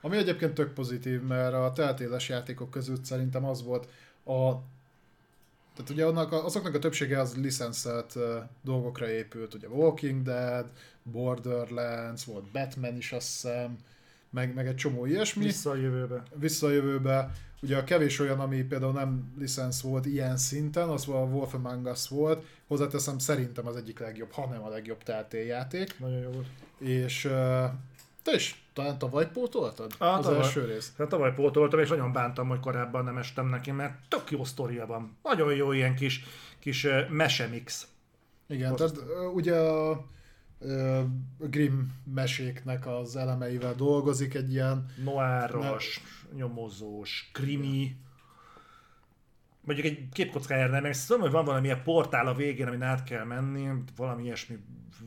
Ami 0.00 0.16
egyébként 0.16 0.54
tök 0.54 0.72
pozitív, 0.72 1.22
mert 1.22 1.54
a 1.54 1.72
teltéles 1.74 2.28
játékok 2.28 2.70
között 2.70 3.04
szerintem 3.04 3.44
az 3.44 3.64
volt 3.64 3.88
a... 4.24 4.50
Tehát 5.76 5.90
ugye 5.90 6.04
annak 6.04 6.32
a, 6.32 6.44
azoknak 6.44 6.74
a 6.74 6.78
többsége 6.78 7.20
az 7.20 7.36
licenszelt 7.36 8.14
uh, 8.14 8.22
dolgokra 8.62 9.10
épült, 9.10 9.54
ugye 9.54 9.68
Walking 9.68 10.22
Dead, 10.22 10.70
Borderlands, 11.02 12.24
volt 12.24 12.50
Batman 12.50 12.96
is 12.96 13.12
azt 13.12 13.26
hiszem, 13.26 13.76
meg, 14.30 14.54
meg 14.54 14.66
egy 14.66 14.74
csomó 14.74 15.06
ilyesmi. 15.06 15.44
Vissza 15.44 15.70
a 15.70 15.74
jövőbe. 15.74 16.22
visszajövőbe, 16.34 17.32
ugye 17.62 17.76
a 17.76 17.84
kevés 17.84 18.18
olyan, 18.18 18.40
ami 18.40 18.62
például 18.62 18.92
nem 18.92 19.32
licensz 19.38 19.80
volt 19.80 20.06
ilyen 20.06 20.36
szinten, 20.36 20.88
az 20.88 21.08
a 21.08 21.12
Wolf 21.12 21.54
Among 21.54 21.86
Us 21.86 22.08
volt, 22.08 22.44
hozzáteszem 22.66 23.18
szerintem 23.18 23.66
az 23.66 23.76
egyik 23.76 23.98
legjobb, 23.98 24.32
ha 24.32 24.46
nem 24.46 24.62
a 24.62 24.68
legjobb 24.68 25.02
tártélyjáték, 25.02 25.98
Nagyon 25.98 26.20
jó 26.20 26.30
volt. 26.30 26.46
és 26.78 27.24
uh, 27.24 28.34
is 28.34 28.65
talán 28.76 28.98
tavaly 28.98 29.30
pótoltad 29.30 29.92
Á, 29.98 30.06
az 30.16 30.24
tavaly. 30.24 30.38
első 30.38 30.64
részt. 30.64 30.96
Hát 30.96 31.08
tavaly 31.08 31.34
pótoltam, 31.34 31.80
és 31.80 31.88
nagyon 31.88 32.12
bántam, 32.12 32.48
hogy 32.48 32.60
korábban 32.60 33.04
nem 33.04 33.16
estem 33.18 33.46
neki, 33.48 33.70
mert 33.70 33.94
tök 34.08 34.30
jó 34.30 34.44
sztoria 34.44 34.86
van. 34.86 35.16
Nagyon 35.22 35.54
jó 35.54 35.72
ilyen 35.72 35.94
kis, 35.94 36.24
kis 36.58 36.86
mesemix. 37.08 37.86
Igen, 38.48 38.72
Azt- 38.72 38.94
tehát 38.94 39.10
ugye 39.34 39.58
a 39.58 40.04
Grimm 41.38 41.80
meséknek 42.14 42.86
az 42.86 43.16
elemeivel 43.16 43.74
dolgozik 43.74 44.34
egy 44.34 44.52
ilyen, 44.52 44.86
Noáros, 45.04 46.00
nyomozós, 46.34 47.30
krimi. 47.32 47.96
Mondjuk 49.60 49.86
egy 49.86 50.08
képkockájára 50.12 50.80
nem, 50.80 50.92
tudom, 51.06 51.22
hogy 51.22 51.30
van 51.30 51.44
valamilyen 51.44 51.82
portál 51.82 52.26
a 52.26 52.34
végén, 52.34 52.66
amin 52.66 52.82
át 52.82 53.04
kell 53.04 53.24
menni, 53.24 53.68
valami 53.96 54.22
ilyesmi 54.22 54.58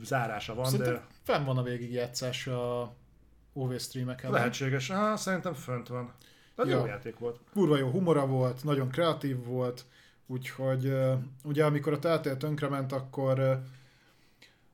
zárása 0.04 0.56
van, 0.56 0.66
szerintem 0.66 0.94
de 0.94 1.02
fenn 1.24 1.46
van 1.46 1.58
a 1.58 1.64
végigjátszás 1.64 2.48
a 2.48 2.94
OV 3.54 3.80
streameken. 3.80 4.32
lehetséges. 4.32 4.90
Ah, 4.90 5.18
szerintem 5.18 5.54
fönt 5.54 5.88
van. 5.88 6.14
De 6.56 6.66
Ja. 6.66 6.78
jó 6.78 6.86
játék 6.86 7.20
volt. 7.20 7.40
kurva 7.54 7.78
jó 7.78 7.90
humora 7.90 8.26
volt, 8.26 8.64
nagyon 8.64 8.90
kreatív 8.90 9.44
volt, 9.44 9.86
úgyhogy 10.26 10.94
ugye 11.44 11.66
amikor 11.66 11.94
a 11.94 12.00
Telltale 12.00 12.36
tönkrement, 12.36 12.92
akkor 12.92 13.62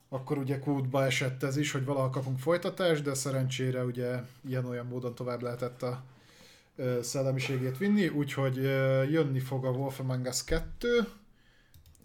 akkor 0.09 0.37
ugye 0.37 0.59
kútba 0.59 1.05
esett 1.05 1.43
ez 1.43 1.57
is, 1.57 1.71
hogy 1.71 1.85
valahol 1.85 2.09
kapunk 2.09 2.39
folytatást, 2.39 3.03
de 3.03 3.13
szerencsére 3.13 3.83
ugye 3.83 4.19
ilyen-olyan 4.47 4.85
módon 4.85 5.15
tovább 5.15 5.41
lehetett 5.41 5.81
a 5.81 6.03
szellemiségét 7.01 7.77
vinni, 7.77 8.07
úgyhogy 8.07 8.55
jönni 9.11 9.39
fog 9.39 9.65
a 9.65 9.69
Wolf 9.69 9.99
Among 9.99 10.25
Us 10.27 10.43
2, 10.43 10.99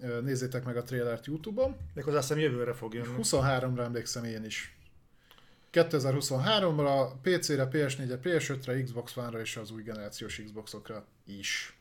uh, 0.00 0.20
nézzétek 0.20 0.64
meg 0.64 0.76
a 0.76 0.82
trailert 0.82 1.26
Youtube-on, 1.26 1.76
Méghozzá 1.94 2.16
azt 2.18 2.28
hiszem 2.28 2.42
jövőre 2.42 2.72
fog 2.72 2.94
jönni. 2.94 3.14
23-ra 3.22 3.78
emlékszem 3.84 4.24
én 4.24 4.44
is. 4.44 4.78
2023-ra, 5.72 7.10
PC-re, 7.22 7.68
PS4-re, 7.72 8.18
PS5-re, 8.22 8.82
Xbox 8.82 9.16
One-ra 9.16 9.40
és 9.40 9.56
az 9.56 9.70
új 9.70 9.82
generációs 9.82 10.42
Xboxokra 10.44 11.04
is. 11.24 11.76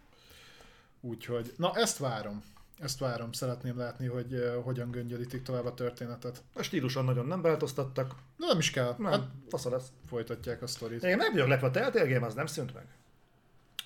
Úgyhogy, 1.02 1.54
na 1.58 1.76
ezt 1.76 1.98
várom. 1.98 2.44
Ezt 2.80 3.00
várom, 3.00 3.32
szeretném 3.32 3.78
látni, 3.78 4.08
hogy 4.08 4.34
uh, 4.34 4.64
hogyan 4.64 4.92
göngyölítik 4.92 5.42
tovább 5.42 5.66
a 5.66 5.74
történetet. 5.74 6.44
A 6.54 6.62
stíluson 6.62 7.06
nagyon 7.06 7.26
nem 7.26 7.42
változtattak. 7.42 8.16
De 8.38 8.46
nem 8.46 8.58
is 8.58 8.72
kell, 8.72 8.96
Nem, 8.98 9.12
hát 9.12 9.28
fasza 9.50 9.70
lesz. 9.70 9.88
folytatják 10.08 10.62
a 10.62 10.68
sztorit. 10.68 11.04
Én 11.04 11.18
meg 11.18 11.32
vagyok 11.32 11.48
lepve, 11.48 11.68
a 11.68 11.72
Telltale 11.72 12.26
az 12.26 12.34
nem 12.34 12.46
szűnt 12.46 12.74
meg. 12.74 12.86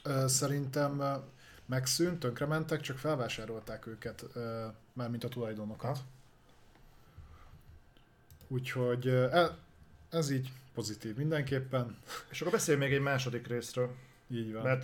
Ö, 0.03 0.27
Szerintem 0.27 0.99
ö, 0.99 1.13
megszűnt, 1.65 2.19
tönkrementek, 2.19 2.81
csak 2.81 2.97
felvásárolták 2.97 3.87
őket, 3.87 4.25
ö, 4.33 4.65
mármint 4.93 5.23
a 5.23 5.27
tulajdonokat. 5.29 5.97
Ha? 5.97 6.03
Úgyhogy 8.47 9.07
ö, 9.07 9.27
e- 9.31 9.57
ez 10.13 10.31
így 10.31 10.51
pozitív 10.73 11.15
mindenképpen. 11.15 11.97
És 12.31 12.41
akkor 12.41 12.53
beszéljünk 12.53 12.87
még 12.87 12.95
egy 12.95 13.03
második 13.03 13.47
részről. 13.47 13.95
Így 14.29 14.53
van. 14.53 14.63
Mert 14.63 14.83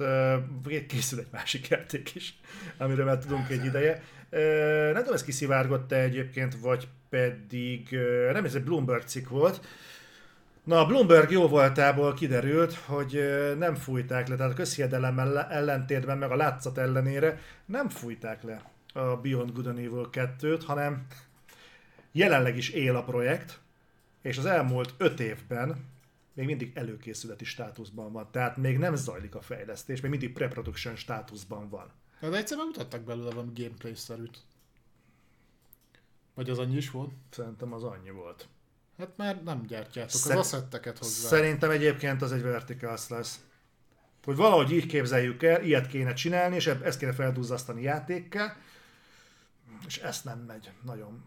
uh, 0.65 0.85
készül 0.85 1.19
egy 1.19 1.27
másik 1.31 1.67
játék 1.67 2.15
is, 2.15 2.39
amiről 2.77 3.05
már 3.05 3.17
tudunk 3.17 3.49
egy 3.49 3.65
ideje. 3.65 4.03
Uh, 4.31 4.93
nem 4.93 5.01
tudom, 5.01 5.13
ez 5.13 5.23
kiszivárgott-e 5.23 5.99
egyébként, 5.99 6.59
vagy 6.59 6.87
pedig, 7.09 7.87
uh, 7.91 8.31
nem 8.31 8.45
ez 8.45 8.55
egy 8.55 8.63
Bloomberg 8.63 9.03
cikk 9.03 9.27
volt. 9.27 9.65
Na, 10.63 10.79
a 10.79 10.85
Bloomberg 10.85 11.31
jó 11.31 11.47
voltából 11.47 12.13
kiderült, 12.13 12.73
hogy 12.73 13.23
nem 13.57 13.75
fújták 13.75 14.27
le, 14.27 14.35
tehát 14.35 14.51
a 14.51 14.55
közhiedelem 14.55 15.19
ellen- 15.19 15.51
ellentétben, 15.51 16.17
meg 16.17 16.31
a 16.31 16.35
látszat 16.35 16.77
ellenére 16.77 17.39
nem 17.65 17.89
fújták 17.89 18.43
le 18.43 18.61
a 18.93 19.15
Beyond 19.15 19.51
Good 19.51 19.67
and 19.67 19.77
Evil 19.77 20.09
2-t, 20.11 20.61
hanem 20.65 21.05
jelenleg 22.11 22.57
is 22.57 22.69
él 22.69 22.95
a 22.95 23.03
projekt, 23.03 23.59
és 24.21 24.37
az 24.37 24.45
elmúlt 24.45 24.93
öt 24.97 25.19
évben 25.19 25.85
még 26.33 26.45
mindig 26.45 26.71
előkészületi 26.75 27.45
státuszban 27.45 28.11
van, 28.11 28.27
tehát 28.31 28.57
még 28.57 28.77
nem 28.77 28.95
zajlik 28.95 29.35
a 29.35 29.41
fejlesztés, 29.41 30.01
még 30.01 30.11
mindig 30.11 30.33
pre-production 30.33 30.95
státuszban 30.95 31.69
van. 31.69 31.91
De 32.19 32.37
egyszer 32.37 32.57
mutattak 32.57 33.01
belőle 33.01 33.29
valami 33.33 33.51
gameplay-szerűt. 33.55 34.43
Vagy 36.33 36.49
az 36.49 36.59
annyi 36.59 36.75
is 36.75 36.91
volt? 36.91 37.11
Szerintem 37.29 37.73
az 37.73 37.83
annyi 37.83 38.09
volt. 38.09 38.47
Hát 38.97 39.17
már 39.17 39.43
nem 39.43 39.65
gyártjátok 39.65 40.19
Szer- 40.19 40.37
az 40.37 40.45
asszetteket 40.53 40.97
hozzá. 40.97 41.27
Szerintem 41.27 41.69
egyébként 41.69 42.21
az 42.21 42.31
egy 42.31 42.41
verticals 42.41 43.07
lesz. 43.07 43.43
Hogy 44.23 44.35
valahogy 44.35 44.71
így 44.71 44.85
képzeljük 44.85 45.43
el, 45.43 45.63
ilyet 45.63 45.87
kéne 45.87 46.13
csinálni, 46.13 46.55
és 46.55 46.67
ezt 46.67 46.99
kéne 46.99 47.13
feldúzzasztani 47.13 47.81
játékkel, 47.81 48.57
és 49.87 49.97
ezt 49.97 50.23
nem 50.23 50.39
megy 50.39 50.71
nagyon. 50.83 51.23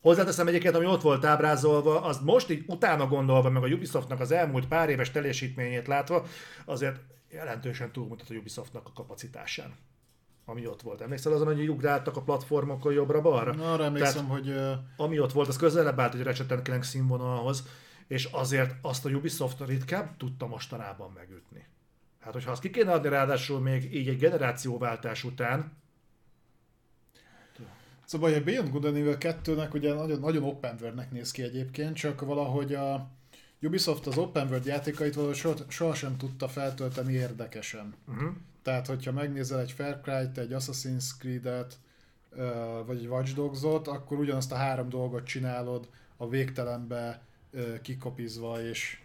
Hozzáteszem 0.00 0.46
egyébként, 0.46 0.74
ami 0.74 0.86
ott 0.86 1.02
volt 1.02 1.24
ábrázolva, 1.24 2.02
az 2.02 2.18
most 2.18 2.50
így 2.50 2.64
utána 2.66 3.06
gondolva, 3.06 3.50
meg 3.50 3.62
a 3.62 3.66
Ubisoftnak 3.66 4.20
az 4.20 4.30
elmúlt 4.30 4.68
pár 4.68 4.88
éves 4.88 5.10
teljesítményét 5.10 5.86
látva, 5.86 6.26
azért 6.64 7.00
jelentősen 7.30 7.92
túlmutat 7.92 8.30
a 8.30 8.34
Ubisoftnak 8.34 8.86
a 8.86 8.92
kapacitásán 8.94 9.74
ami 10.44 10.66
ott 10.66 10.82
volt. 10.82 11.00
Emlékszel 11.00 11.32
azon, 11.32 11.46
hogy 11.46 11.68
ugráltak 11.68 12.16
a 12.16 12.22
platformokon 12.22 12.92
jobbra-balra? 12.92 13.54
Na, 13.54 13.72
arra 13.72 13.84
emlékszem, 13.84 14.28
hogy 14.28 14.48
ö, 14.48 14.72
ami 14.96 15.18
ott 15.18 15.32
volt, 15.32 15.48
az 15.48 15.56
közelebb 15.56 16.00
állt 16.00 16.14
egy 16.14 16.22
Ratchet 16.22 16.62
Clank 16.62 16.82
színvonalhoz, 16.82 17.64
és 18.06 18.24
azért 18.24 18.74
azt 18.82 19.04
a 19.04 19.08
Ubisoft 19.08 19.66
ritkább 19.66 20.16
tudta 20.16 20.46
mostanában 20.46 21.10
megütni. 21.14 21.66
Hát, 22.20 22.32
hogyha 22.32 22.50
azt 22.50 22.60
ki 22.60 22.70
kéne 22.70 22.92
adni 22.92 23.08
ráadásul 23.08 23.60
még 23.60 23.94
így 23.94 24.08
egy 24.08 24.18
generációváltás 24.18 25.24
után, 25.24 25.72
Szóval 28.10 28.34
a 28.34 28.40
Beyond 28.40 28.70
Good 28.70 28.84
and 28.84 28.96
Evil 28.96 29.16
2-nek 29.20 29.74
ugye 29.74 29.94
nagyon, 29.94 30.20
nagyon 30.20 30.42
open 30.42 30.76
world-nek 30.80 31.10
néz 31.10 31.30
ki 31.30 31.42
egyébként, 31.42 31.96
csak 31.96 32.20
valahogy 32.20 32.74
a 32.74 33.08
Ubisoft 33.62 34.06
az 34.06 34.18
open 34.18 34.48
world 34.48 34.66
játékait 34.66 35.14
valahogy 35.14 35.36
soha, 35.36 35.56
sohasem 35.68 36.16
tudta 36.16 36.48
feltölteni 36.48 37.12
érdekesen. 37.12 37.94
uh-huh. 38.08 38.32
Tehát, 38.62 38.86
hogyha 38.86 39.12
megnézel 39.12 39.60
egy 39.60 39.72
Far 39.72 40.00
Cry-t, 40.00 40.38
egy 40.38 40.52
Assassin's 40.52 41.04
Creed-et, 41.18 41.78
vagy 42.86 42.98
egy 42.98 43.06
Watch 43.06 43.34
Dogs-ot, 43.34 43.88
akkor 43.88 44.18
ugyanazt 44.18 44.52
a 44.52 44.56
három 44.56 44.88
dolgot 44.88 45.24
csinálod 45.24 45.88
a 46.16 46.28
végtelenbe 46.28 47.22
kikopizva 47.82 48.62
és 48.62 49.00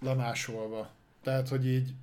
lemásolva. 0.00 0.90
Tehát, 1.22 1.48
hogy 1.48 1.66
így 1.66 1.94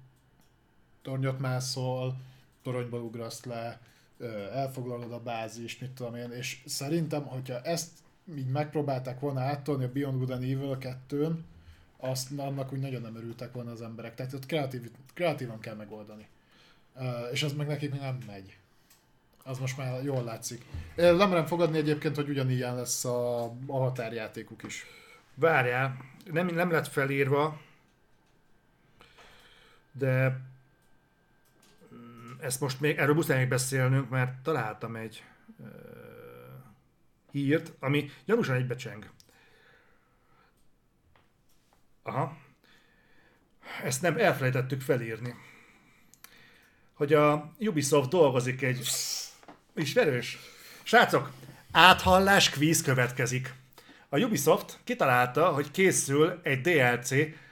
tornyot 1.01 1.39
mászol, 1.39 2.15
toronyból 2.61 3.01
ugrasz 3.01 3.43
le, 3.43 3.81
elfoglalod 4.53 5.11
a 5.11 5.19
bázist, 5.19 5.81
mit 5.81 5.91
tudom 5.91 6.15
én, 6.15 6.31
és 6.31 6.61
szerintem, 6.65 7.23
hogyha 7.23 7.61
ezt 7.61 7.89
így 8.37 8.47
megpróbálták 8.47 9.19
volna 9.19 9.41
áttolni 9.41 9.83
a 9.83 9.91
Beyond 9.91 10.17
Good 10.17 10.29
and 10.29 10.43
Evil 10.43 10.77
2-n, 10.79 11.33
azt, 11.97 12.31
annak 12.37 12.73
úgy 12.73 12.79
nagyon 12.79 13.01
nem 13.01 13.15
örültek 13.15 13.53
volna 13.53 13.71
az 13.71 13.81
emberek. 13.81 14.15
Tehát 14.15 14.33
ott 14.33 14.45
kreatív, 14.45 14.91
kreatívan 15.13 15.59
kell 15.59 15.75
megoldani. 15.75 16.27
És 17.31 17.43
az 17.43 17.53
meg 17.53 17.67
nekik 17.67 17.99
nem 17.99 18.17
megy. 18.27 18.57
Az 19.43 19.59
most 19.59 19.77
már 19.77 20.03
jól 20.03 20.23
látszik. 20.23 20.65
Én 20.95 21.15
Nem 21.15 21.29
merem 21.29 21.45
fogadni 21.45 21.77
egyébként, 21.77 22.15
hogy 22.15 22.29
ugyanilyen 22.29 22.75
lesz 22.75 23.05
a, 23.05 23.43
a 23.67 23.77
határjátékuk 23.77 24.63
is. 24.63 24.85
Várjál, 25.35 25.97
nem, 26.31 26.47
nem 26.47 26.71
lett 26.71 26.87
felírva, 26.87 27.61
de 29.91 30.39
ezt 32.43 32.59
most 32.59 32.79
még, 32.79 32.97
erről 32.97 33.15
muszáj 33.15 33.37
még 33.37 33.47
beszélnünk, 33.47 34.09
mert 34.09 34.43
találtam 34.43 34.95
egy 34.95 35.23
uh, 35.57 35.67
hírt, 37.31 37.73
ami 37.79 38.09
gyanúsan 38.25 38.55
egybecseng. 38.55 39.09
Aha. 42.03 42.37
Ezt 43.83 44.01
nem 44.01 44.17
elfelejtettük 44.17 44.81
felírni. 44.81 45.35
Hogy 46.93 47.13
a 47.13 47.53
Ubisoft 47.59 48.09
dolgozik 48.09 48.61
egy 48.61 48.87
ismerős. 49.75 50.39
Srácok, 50.83 51.31
áthallás 51.71 52.49
kvíz 52.49 52.81
következik. 52.81 53.53
A 54.09 54.19
Ubisoft 54.19 54.79
kitalálta, 54.83 55.47
hogy 55.47 55.71
készül 55.71 56.39
egy 56.43 56.61
DLC 56.61 57.11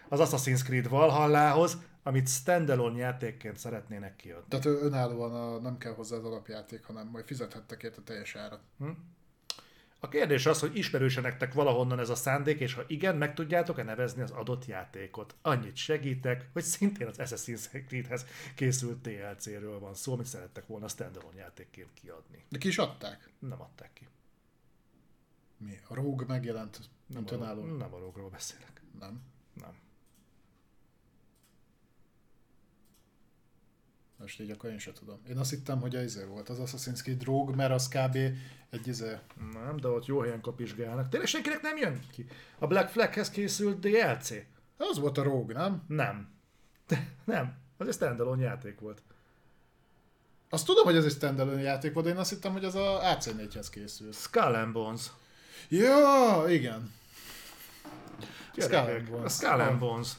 az 0.09 0.19
Assassin's 0.19 0.63
Creed 0.63 0.89
Valhallához, 0.89 1.77
amit 2.03 2.27
standalone 2.27 2.97
játékként 2.97 3.57
szeretnének 3.57 4.15
kiadni. 4.15 4.47
Tehát 4.47 4.65
ö- 4.65 4.81
önállóan 4.81 5.33
a, 5.33 5.59
nem 5.59 5.77
kell 5.77 5.93
hozzá 5.93 6.15
az 6.15 6.23
alapjáték, 6.23 6.83
hanem 6.83 7.07
majd 7.07 7.25
fizethettek 7.25 7.83
érte 7.83 8.01
teljes 8.01 8.35
árat. 8.35 8.61
A 10.03 10.09
kérdés 10.09 10.45
az, 10.45 10.59
hogy 10.59 10.77
ismerőse 10.77 11.21
nektek 11.21 11.53
valahonnan 11.53 11.99
ez 11.99 12.09
a 12.09 12.15
szándék, 12.15 12.59
és 12.59 12.73
ha 12.73 12.83
igen, 12.87 13.15
meg 13.15 13.33
tudjátok-e 13.33 13.83
nevezni 13.83 14.21
az 14.21 14.31
adott 14.31 14.65
játékot. 14.65 15.35
Annyit 15.41 15.75
segítek, 15.75 16.49
hogy 16.53 16.63
szintén 16.63 17.07
az 17.07 17.15
Assassin's 17.19 17.85
Creedhez 17.87 18.25
készült 18.55 19.01
DLC-ről 19.01 19.79
van 19.79 19.93
szó, 19.93 20.13
amit 20.13 20.25
szerettek 20.25 20.67
volna 20.67 20.87
standalone 20.87 21.37
játékként 21.37 21.93
kiadni. 21.93 22.45
De 22.49 22.57
ki 22.57 22.67
is 22.67 22.77
adták? 22.77 23.29
Nem 23.39 23.61
adták 23.61 23.93
ki. 23.93 24.07
Mi? 25.57 25.79
A 25.87 25.93
Rogue 25.93 26.25
megjelent, 26.27 26.79
mint 27.13 27.31
a, 27.31 27.37
nem 27.77 27.93
a 27.93 27.99
rogról 27.99 28.29
beszélek. 28.29 28.81
Nem. 28.99 29.21
Nem. 29.53 29.73
Most 34.21 34.39
így 34.39 34.51
akkor 34.51 34.69
én 34.69 34.79
sem 34.79 34.93
tudom. 34.93 35.19
Én 35.29 35.37
azt 35.37 35.49
hittem, 35.49 35.79
hogy 35.81 35.95
az 35.95 36.03
izé 36.03 36.23
volt, 36.23 36.49
az 36.49 36.57
Assassin's 36.59 37.01
Creed 37.01 37.23
Rogue, 37.23 37.55
mert 37.55 37.71
az 37.71 37.87
kb. 37.87 38.15
egy 38.69 38.87
izé... 38.87 39.17
Nem, 39.53 39.77
de 39.77 39.87
ott 39.87 40.05
jó 40.05 40.19
helyen 40.19 40.41
kapizsgálnak. 40.41 41.09
Tényleg 41.09 41.27
senkinek 41.29 41.61
nem 41.61 41.77
jön 41.77 41.99
ki. 42.11 42.25
A 42.59 42.67
Black 42.67 42.89
Flaghez 42.89 43.29
készült 43.29 43.79
DLC? 43.79 44.29
Az 44.77 44.99
volt 44.99 45.17
a 45.17 45.23
Rogue, 45.23 45.57
nem? 45.57 45.83
Nem. 45.87 46.29
nem. 47.23 47.57
Az 47.77 47.87
egy 47.87 47.93
standalone 47.93 48.41
játék 48.41 48.79
volt. 48.79 49.01
Azt 50.49 50.65
tudom, 50.65 50.83
hogy 50.83 50.95
ez 50.95 51.05
egy 51.05 51.11
standalone 51.11 51.61
játék 51.61 51.93
volt, 51.93 52.05
de 52.05 52.11
én 52.11 52.17
azt 52.17 52.29
hittem, 52.29 52.51
hogy 52.51 52.65
az 52.65 52.75
a 52.75 52.99
AC4-hez 53.01 53.67
készült. 53.71 54.15
Skull 54.15 54.53
and 54.53 54.71
Bones. 54.71 55.11
Ja, 55.69 56.45
igen. 56.47 56.93
Skull 58.57 58.77
and 58.77 59.09
Bones. 59.09 59.33
Skull 59.33 59.59
and 59.59 59.79
Bones. 59.79 60.09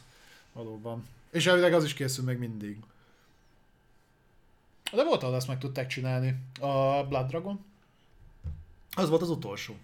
Valóban. 0.52 1.08
És 1.30 1.46
elvileg 1.46 1.72
az 1.72 1.84
is 1.84 1.94
készül 1.94 2.24
még 2.24 2.38
mindig. 2.38 2.78
De 4.92 5.04
volt, 5.04 5.22
ahol 5.22 5.34
azt 5.34 5.48
meg 5.48 5.58
tudták 5.58 5.86
csinálni. 5.86 6.36
A 6.60 7.04
Blood 7.08 7.26
Dragon? 7.28 7.64
Az 8.96 9.08
volt 9.08 9.22
az 9.22 9.30
utolsó. 9.30 9.76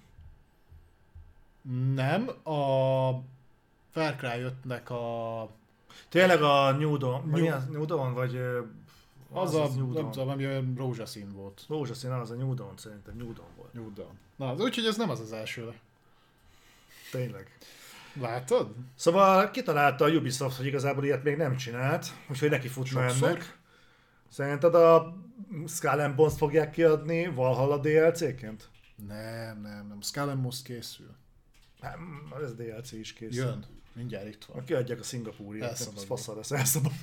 Nem, 1.95 2.28
a 2.28 3.11
Far 3.91 4.17
Cry 4.17 4.45
5-nek 4.67 4.87
a... 4.89 5.49
Tényleg 6.09 6.43
a 6.43 6.70
New 6.73 6.97
Dawn, 6.97 7.31
vagy 7.31 7.43
New- 7.43 7.55
az? 7.55 7.67
New 7.67 7.85
Dawn, 7.85 8.15
vagy... 8.15 8.35
ö, 8.35 8.61
Az, 9.33 9.55
a, 9.55 9.67
New 9.69 9.85
nem 9.85 9.93
Dawn. 9.93 10.11
tudom, 10.11 10.28
ami 10.28 10.47
olyan 10.47 10.75
rózsaszín 10.77 11.33
volt. 11.33 11.65
Rózsaszín, 11.69 12.11
az 12.11 12.31
a 12.31 12.35
New 12.35 12.55
Dawn 12.55 12.77
szerintem, 12.77 13.17
New 13.17 13.33
Dawn 13.33 13.49
volt. 13.57 13.73
New 13.73 13.93
Dawn. 13.93 14.19
Na, 14.37 14.55
úgyhogy 14.55 14.85
ez 14.87 14.97
nem 14.97 15.11
az 15.11 15.20
az 15.20 15.33
első. 15.33 15.73
Tényleg. 17.11 17.59
Látod? 18.20 18.75
Szóval 18.95 19.51
kitalálta 19.51 20.05
a 20.05 20.09
Ubisoft, 20.09 20.57
hogy 20.57 20.67
igazából 20.67 21.05
ilyet 21.05 21.23
még 21.25 21.37
nem 21.37 21.57
csinált, 21.57 22.07
úgyhogy 22.31 22.51
neki 22.51 22.69
futna 22.69 23.09
Sokszor. 23.09 23.28
ennek. 23.28 23.58
Szerinted 24.28 24.74
a 24.74 25.16
Skull 25.66 26.00
and 26.00 26.15
Bones 26.15 26.34
fogják 26.36 26.70
kiadni 26.70 27.26
Valhalla 27.26 27.78
DLC-ként? 27.78 28.68
Nem, 29.07 29.60
nem, 29.60 29.86
nem. 29.89 30.00
Skull 30.00 30.28
and 30.28 30.40
Bones 30.40 30.62
készül. 30.62 31.15
Nem, 31.81 32.32
ez 32.42 32.55
DLC 32.55 32.92
is 32.92 33.12
készül. 33.12 33.44
Jön. 33.44 33.65
Mindjárt 33.92 34.26
itt 34.26 34.44
van. 34.44 34.65
Kiadják 34.65 35.00
a 35.00 35.02
szingapúriát, 35.02 35.70
az 35.70 35.78
Elszabadul. 35.78 36.07
faszal 36.07 36.36
lesz, 36.36 36.50
elszabad. 36.50 36.92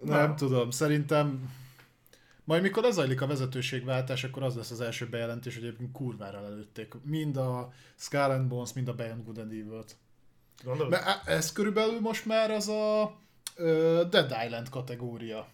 Nem 0.00 0.36
tudom, 0.36 0.70
szerintem 0.70 1.50
Majd 2.44 2.62
mikor 2.62 2.82
lezajlik 2.82 3.20
a 3.20 3.26
vezetőségváltás, 3.26 4.24
akkor 4.24 4.42
az 4.42 4.54
lesz 4.54 4.70
az 4.70 4.80
első 4.80 5.08
bejelentés, 5.08 5.54
hogy 5.54 5.64
egyébként 5.64 5.92
kurvára 5.92 6.44
előtték. 6.44 6.94
Mind 7.02 7.36
a 7.36 7.72
Skull 7.96 8.30
and 8.30 8.48
Bones, 8.48 8.72
mind 8.72 8.88
a 8.88 8.94
Beyond 8.94 9.24
Good 9.24 9.38
and 9.38 9.52
Evil-t. 9.52 9.96
Gondolod? 10.64 10.90
Mert 10.90 11.28
ez 11.28 11.52
körülbelül 11.52 12.00
most 12.00 12.26
már 12.26 12.50
az 12.50 12.68
a 12.68 13.12
Dead 14.10 14.34
Island 14.44 14.68
kategória. 14.68 15.46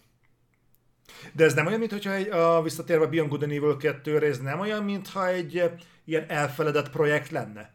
De 1.33 1.43
ez 1.43 1.53
nem 1.53 1.65
olyan, 1.65 1.79
mintha 1.79 2.13
egy, 2.13 2.29
a, 2.29 2.61
visszatérve 2.61 3.05
a 3.05 3.09
Beyond 3.09 3.29
Good 3.29 3.43
and 3.43 3.51
Evil 3.51 3.77
2 3.77 4.21
ez 4.21 4.39
nem 4.39 4.59
olyan, 4.59 4.83
mintha 4.83 5.27
egy 5.27 5.71
ilyen 6.05 6.29
elfeledett 6.29 6.89
projekt 6.89 7.29
lenne. 7.29 7.73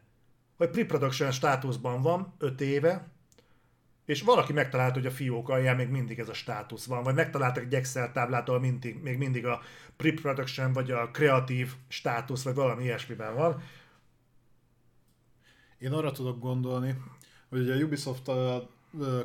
Hogy 0.57 0.69
pre-production 0.69 1.31
státuszban 1.31 2.01
van 2.01 2.33
5 2.37 2.61
éve, 2.61 3.11
és 4.05 4.21
valaki 4.21 4.53
megtalálta, 4.53 4.93
hogy 4.93 5.05
a 5.05 5.11
fiók 5.11 5.49
alján 5.49 5.75
még 5.75 5.87
mindig 5.87 6.19
ez 6.19 6.29
a 6.29 6.33
státusz 6.33 6.85
van, 6.85 7.03
vagy 7.03 7.15
megtaláltak 7.15 7.63
egy 7.63 7.73
Excel 7.73 8.11
táblát, 8.11 8.47
ahol 8.49 8.59
mindig, 8.59 9.01
még 9.01 9.17
mindig 9.17 9.45
a 9.45 9.61
pre-production, 9.97 10.73
vagy 10.73 10.91
a 10.91 11.11
kreatív 11.11 11.73
státusz, 11.87 12.43
vagy 12.43 12.55
valami 12.55 12.83
ilyesmiben 12.83 13.35
van. 13.35 13.63
Én 15.77 15.91
arra 15.91 16.11
tudok 16.11 16.39
gondolni, 16.39 16.95
hogy 17.53 17.61
ugye 17.61 17.73
a 17.73 17.85
ubisoft 17.85 18.31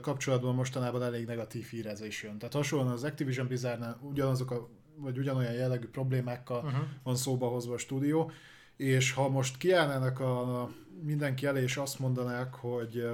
kapcsolatban 0.00 0.54
mostanában 0.54 1.02
elég 1.02 1.26
negatív 1.26 1.66
hírezés 1.66 2.22
jön. 2.22 2.38
Tehát 2.38 2.54
hasonlóan 2.54 2.92
az 2.92 3.04
Activision 3.04 3.46
Blizzardnál 3.46 3.98
ugyanazok 4.02 4.50
a, 4.50 4.68
vagy 4.96 5.18
ugyanolyan 5.18 5.52
jellegű 5.52 5.86
problémákkal 5.86 6.64
uh-huh. 6.64 6.84
van 7.02 7.16
szóba 7.16 7.48
hozva 7.48 7.74
a 7.74 7.78
stúdió, 7.78 8.30
és 8.76 9.12
ha 9.12 9.28
most 9.28 9.56
kiállnának 9.56 10.20
a, 10.20 10.62
a 10.62 10.70
mindenki 11.02 11.46
elé, 11.46 11.62
és 11.62 11.76
azt 11.76 11.98
mondanák, 11.98 12.54
hogy 12.54 13.08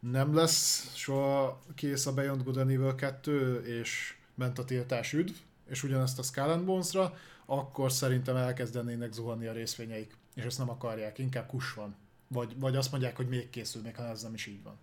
nem 0.00 0.34
lesz 0.34 0.92
soha 0.94 1.60
kész 1.74 2.06
a 2.06 2.12
Beyond 2.12 2.42
Good 2.42 2.56
and 2.56 2.70
Evil 2.70 2.94
2, 2.94 3.60
és 3.80 4.14
ment 4.34 4.58
a 4.58 4.64
tiltás 4.64 5.12
üdv, 5.12 5.34
és 5.68 5.82
ugyanezt 5.82 6.18
a 6.18 6.22
Skull 6.22 6.48
and 6.48 6.64
Bones-ra, 6.64 7.14
akkor 7.46 7.92
szerintem 7.92 8.36
elkezdenének 8.36 9.12
zuhanni 9.12 9.46
a 9.46 9.52
részvényeik, 9.52 10.16
és 10.34 10.44
ezt 10.44 10.58
nem 10.58 10.70
akarják, 10.70 11.18
inkább 11.18 11.46
kus 11.46 11.74
van. 11.74 11.96
Vagy, 12.28 12.58
vagy 12.58 12.76
azt 12.76 12.90
mondják, 12.90 13.16
hogy 13.16 13.28
még 13.28 13.50
készül, 13.50 13.82
még 13.82 13.96
ha 13.96 14.08
ez 14.08 14.22
nem 14.22 14.34
is 14.34 14.46
így 14.46 14.62
van. 14.62 14.78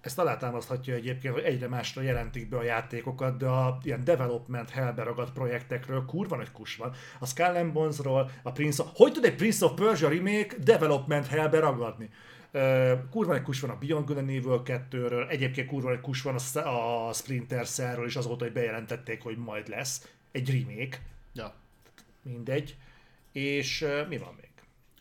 Ezt 0.00 0.18
alátámaszthatja 0.18 0.94
egyébként, 0.94 1.34
hogy 1.34 1.42
egyre 1.42 1.68
másra 1.68 2.02
jelentik 2.02 2.48
be 2.48 2.56
a 2.56 2.62
játékokat, 2.62 3.36
de 3.36 3.46
a 3.46 3.78
ilyen 3.82 4.04
development 4.04 4.70
hellbe 4.70 5.02
ragadt 5.02 5.32
projektekről 5.32 6.04
kurva 6.04 6.36
nagy 6.36 6.52
kus 6.52 6.76
van. 6.76 6.94
A 7.18 7.26
Skull 7.26 7.54
and 7.54 7.72
Bones-ról, 7.72 8.30
a 8.42 8.52
Prince 8.52 8.82
of... 8.82 8.88
Hogy 8.94 9.12
tud 9.12 9.24
egy 9.24 9.34
Prince 9.34 9.64
of 9.64 9.72
Persia 9.72 10.08
remake 10.08 10.56
development 10.58 11.26
hellbe 11.26 11.58
ragadni? 11.58 12.10
Uh, 12.52 12.92
kurva 13.10 13.34
egy 13.34 13.42
kus 13.42 13.60
van 13.60 13.70
a 13.70 13.78
Beyond 13.78 14.06
Good 14.06 14.18
and 14.18 14.28
Evil 14.28 14.62
2-ről, 14.64 15.30
egyébként 15.30 15.68
kurva 15.68 15.92
egy 15.92 16.00
kus 16.00 16.22
van 16.22 16.36
a, 16.54 17.08
a 17.08 17.12
Splinter 17.12 17.66
Cell-ről, 17.68 18.06
és 18.06 18.16
azóta, 18.16 18.44
hogy 18.44 18.52
bejelentették, 18.52 19.22
hogy 19.22 19.36
majd 19.36 19.68
lesz 19.68 20.08
egy 20.32 20.50
remake, 20.50 20.98
Ja. 21.34 21.54
mindegy. 22.22 22.76
És 23.32 23.82
uh, 23.82 24.08
mi 24.08 24.18
van 24.18 24.34
még? 24.36 24.45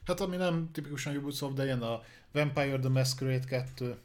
Hát 0.06 0.19
ami 0.19 0.35
nem 0.35 0.69
tipikusan 0.72 1.16
Ubisoft, 1.16 1.53
de 1.53 1.64
ilyen 1.64 1.82
a 1.82 2.01
Vampire 2.32 2.80
the 2.80 2.90
Masquerade 2.90 3.45
2. 3.45 3.98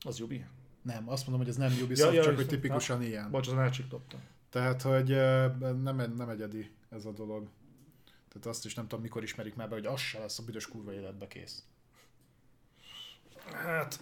Az 0.00 0.18
Jubi? 0.18 0.44
Nem, 0.82 1.08
azt 1.08 1.26
mondom, 1.26 1.46
hogy 1.46 1.54
ez 1.54 1.56
nem 1.56 1.72
Ubisoft, 1.82 2.12
Ja, 2.12 2.18
ja, 2.18 2.22
csak 2.22 2.36
hogy 2.36 2.46
tipikusan 2.46 3.02
ilyen. 3.02 3.30
Bocs, 3.30 3.46
azon 3.46 3.60
elcsiktottam. 3.60 4.20
Tehát, 4.50 4.82
hogy 4.82 5.08
nem, 5.82 6.12
nem 6.16 6.28
egyedi 6.28 6.70
ez 6.90 7.04
a 7.04 7.12
dolog. 7.12 7.48
Tehát 8.28 8.46
azt 8.46 8.64
is 8.64 8.74
nem 8.74 8.86
tudom, 8.88 9.02
mikor 9.02 9.22
ismerik 9.22 9.54
már 9.54 9.68
be, 9.68 9.74
hogy 9.74 9.86
az 9.86 10.00
se 10.00 10.18
lesz 10.18 10.38
a 10.38 10.42
büdös 10.42 10.68
kurva 10.68 10.92
életbe 10.92 11.26
kész. 11.26 11.64
Hát, 13.52 14.00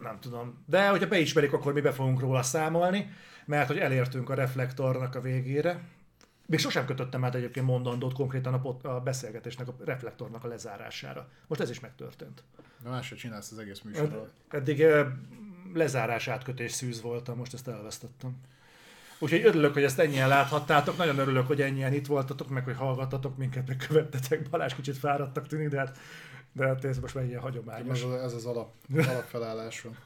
nem 0.00 0.20
tudom. 0.20 0.64
De 0.66 0.88
hogyha 0.88 1.08
beismerik, 1.08 1.52
akkor 1.52 1.72
mi 1.72 1.80
be 1.80 1.92
fogunk 1.92 2.20
róla 2.20 2.42
számolni, 2.42 3.10
mert 3.46 3.68
hogy 3.68 3.78
elértünk 3.78 4.30
a 4.30 4.34
reflektornak 4.34 5.14
a 5.14 5.20
végére. 5.20 5.88
Még 6.50 6.58
sosem 6.58 6.86
kötöttem 6.86 7.24
át 7.24 7.34
egyébként 7.34 7.66
mondandót 7.66 8.12
konkrétan 8.12 8.54
a, 8.54 8.60
pot, 8.60 8.84
a 8.84 9.00
beszélgetésnek, 9.00 9.68
a 9.68 9.74
reflektornak 9.84 10.44
a 10.44 10.48
lezárására. 10.48 11.28
Most 11.46 11.60
ez 11.60 11.70
is 11.70 11.80
megtörtént. 11.80 12.42
De 12.82 12.88
máshogy 12.88 13.18
csinálsz 13.18 13.50
az 13.50 13.58
egész 13.58 13.80
műsorról. 13.80 14.30
Eddig 14.48 14.80
eh, 14.82 15.06
lezárás 15.74 16.28
átkötés 16.28 16.72
szűz 16.72 17.00
voltam, 17.00 17.36
most 17.36 17.54
ezt 17.54 17.68
elvesztettem. 17.68 18.36
Úgyhogy 19.18 19.44
örülök, 19.44 19.72
hogy 19.72 19.82
ezt 19.82 19.98
ennyien 19.98 20.28
láthattátok, 20.28 20.96
nagyon 20.96 21.18
örülök, 21.18 21.46
hogy 21.46 21.60
ennyien 21.60 21.92
itt 21.92 22.06
voltatok, 22.06 22.48
meg 22.48 22.64
hogy 22.64 22.76
hallgattatok 22.76 23.36
minket, 23.36 23.66
meg 23.68 23.76
követtetek. 23.88 24.48
Balázs 24.50 24.74
kicsit 24.74 24.96
fáradtak 24.96 25.46
tűnik, 25.46 25.68
de 25.68 25.78
hát, 25.78 25.98
de 26.52 26.66
hát 26.66 26.84
ez 26.84 26.98
most 26.98 27.14
már 27.14 27.24
ilyen 27.24 27.40
hagyományos. 27.40 27.98
Ez, 28.02 28.04
az- 28.10 28.20
ez 28.20 28.32
az 28.32 28.44
alap, 28.46 28.72
alapfelállás 29.10 29.80
van. 29.80 29.96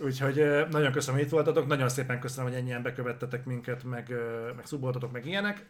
Úgyhogy 0.00 0.34
nagyon 0.70 0.92
köszönöm, 0.92 1.16
hogy 1.16 1.26
itt 1.26 1.32
voltatok, 1.32 1.66
nagyon 1.66 1.88
szépen 1.88 2.20
köszönöm, 2.20 2.50
hogy 2.50 2.60
ennyien 2.60 2.82
bekövettetek 2.82 3.44
minket, 3.44 3.84
meg, 3.84 4.14
meg 4.56 4.66
szuboltatok, 4.66 5.12
meg 5.12 5.26
ilyenek. 5.26 5.66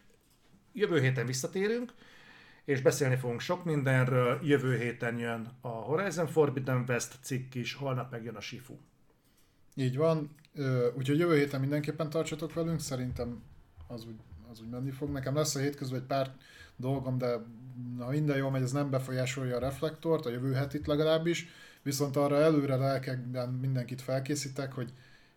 Jövő 0.73 0.99
héten 0.99 1.25
visszatérünk, 1.25 1.93
és 2.65 2.81
beszélni 2.81 3.15
fogunk 3.15 3.39
sok 3.39 3.65
mindenről. 3.65 4.39
Jövő 4.43 4.77
héten 4.77 5.17
jön 5.17 5.57
a 5.61 5.67
Horizon 5.67 6.27
Forbidden 6.27 6.85
West 6.87 7.15
cikk 7.21 7.55
is, 7.55 7.73
holnap 7.73 8.11
megjön 8.11 8.35
a 8.35 8.41
Shifu. 8.41 8.77
Így 9.75 9.97
van. 9.97 10.35
Úgyhogy 10.97 11.19
jövő 11.19 11.35
héten 11.35 11.59
mindenképpen 11.59 12.09
tartsatok 12.09 12.53
velünk, 12.53 12.79
szerintem 12.79 13.43
az 13.87 14.05
úgy, 14.05 14.19
az 14.51 14.61
úgy 14.61 14.69
menni 14.69 14.91
fog. 14.91 15.09
Nekem 15.09 15.35
lesz 15.35 15.55
a 15.55 15.59
hétközben 15.59 15.99
egy 15.99 16.05
pár 16.05 16.35
dolgom, 16.75 17.17
de 17.17 17.45
ha 17.99 18.09
minden 18.09 18.37
jól 18.37 18.51
megy, 18.51 18.61
ez 18.61 18.71
nem 18.71 18.89
befolyásolja 18.89 19.55
a 19.55 19.59
reflektort, 19.59 20.25
a 20.25 20.29
jövő 20.29 20.53
hetit 20.53 20.87
legalábbis. 20.87 21.47
Viszont 21.81 22.15
arra 22.15 22.41
előre 22.41 22.75
lelkekben 22.75 23.49
mindenkit 23.49 24.01
felkészítek, 24.01 24.73
hogy 24.73 24.93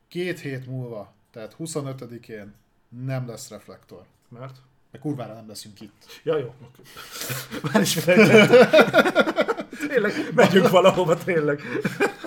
két 0.08 0.40
hét 0.40 0.66
múlva, 0.66 1.14
tehát 1.30 1.56
25-én 1.58 2.54
nem 3.04 3.28
lesz 3.28 3.48
reflektor. 3.48 4.04
Mert? 4.28 4.56
Mert 4.90 5.04
kurvára 5.04 5.34
nem 5.34 5.48
leszünk 5.48 5.80
itt. 5.80 6.20
Ja, 6.22 6.38
jó. 6.38 6.54
oké. 6.62 6.82
Már 7.72 7.82
is 7.82 7.92
tényleg, 9.88 10.12
megyünk 10.34 10.68
valahova, 10.68 11.16
tényleg. 11.16 11.62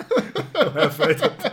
Elfelejtettem. 0.74 1.52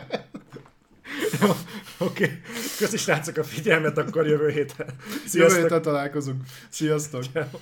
Jó, 1.41 1.49
Oké, 1.97 2.23
okay. 2.23 2.41
köszi 2.77 2.97
srácok 2.97 3.37
a 3.37 3.43
figyelmet, 3.43 3.97
akkor 3.97 4.27
jövő 4.27 4.49
héten. 4.49 4.87
Jövő 4.87 5.27
Sziasztok! 5.27 5.61
héten 5.61 5.81
találkozunk. 5.81 6.43
Sziasztok! 6.69 7.23
Ciao. 7.33 7.59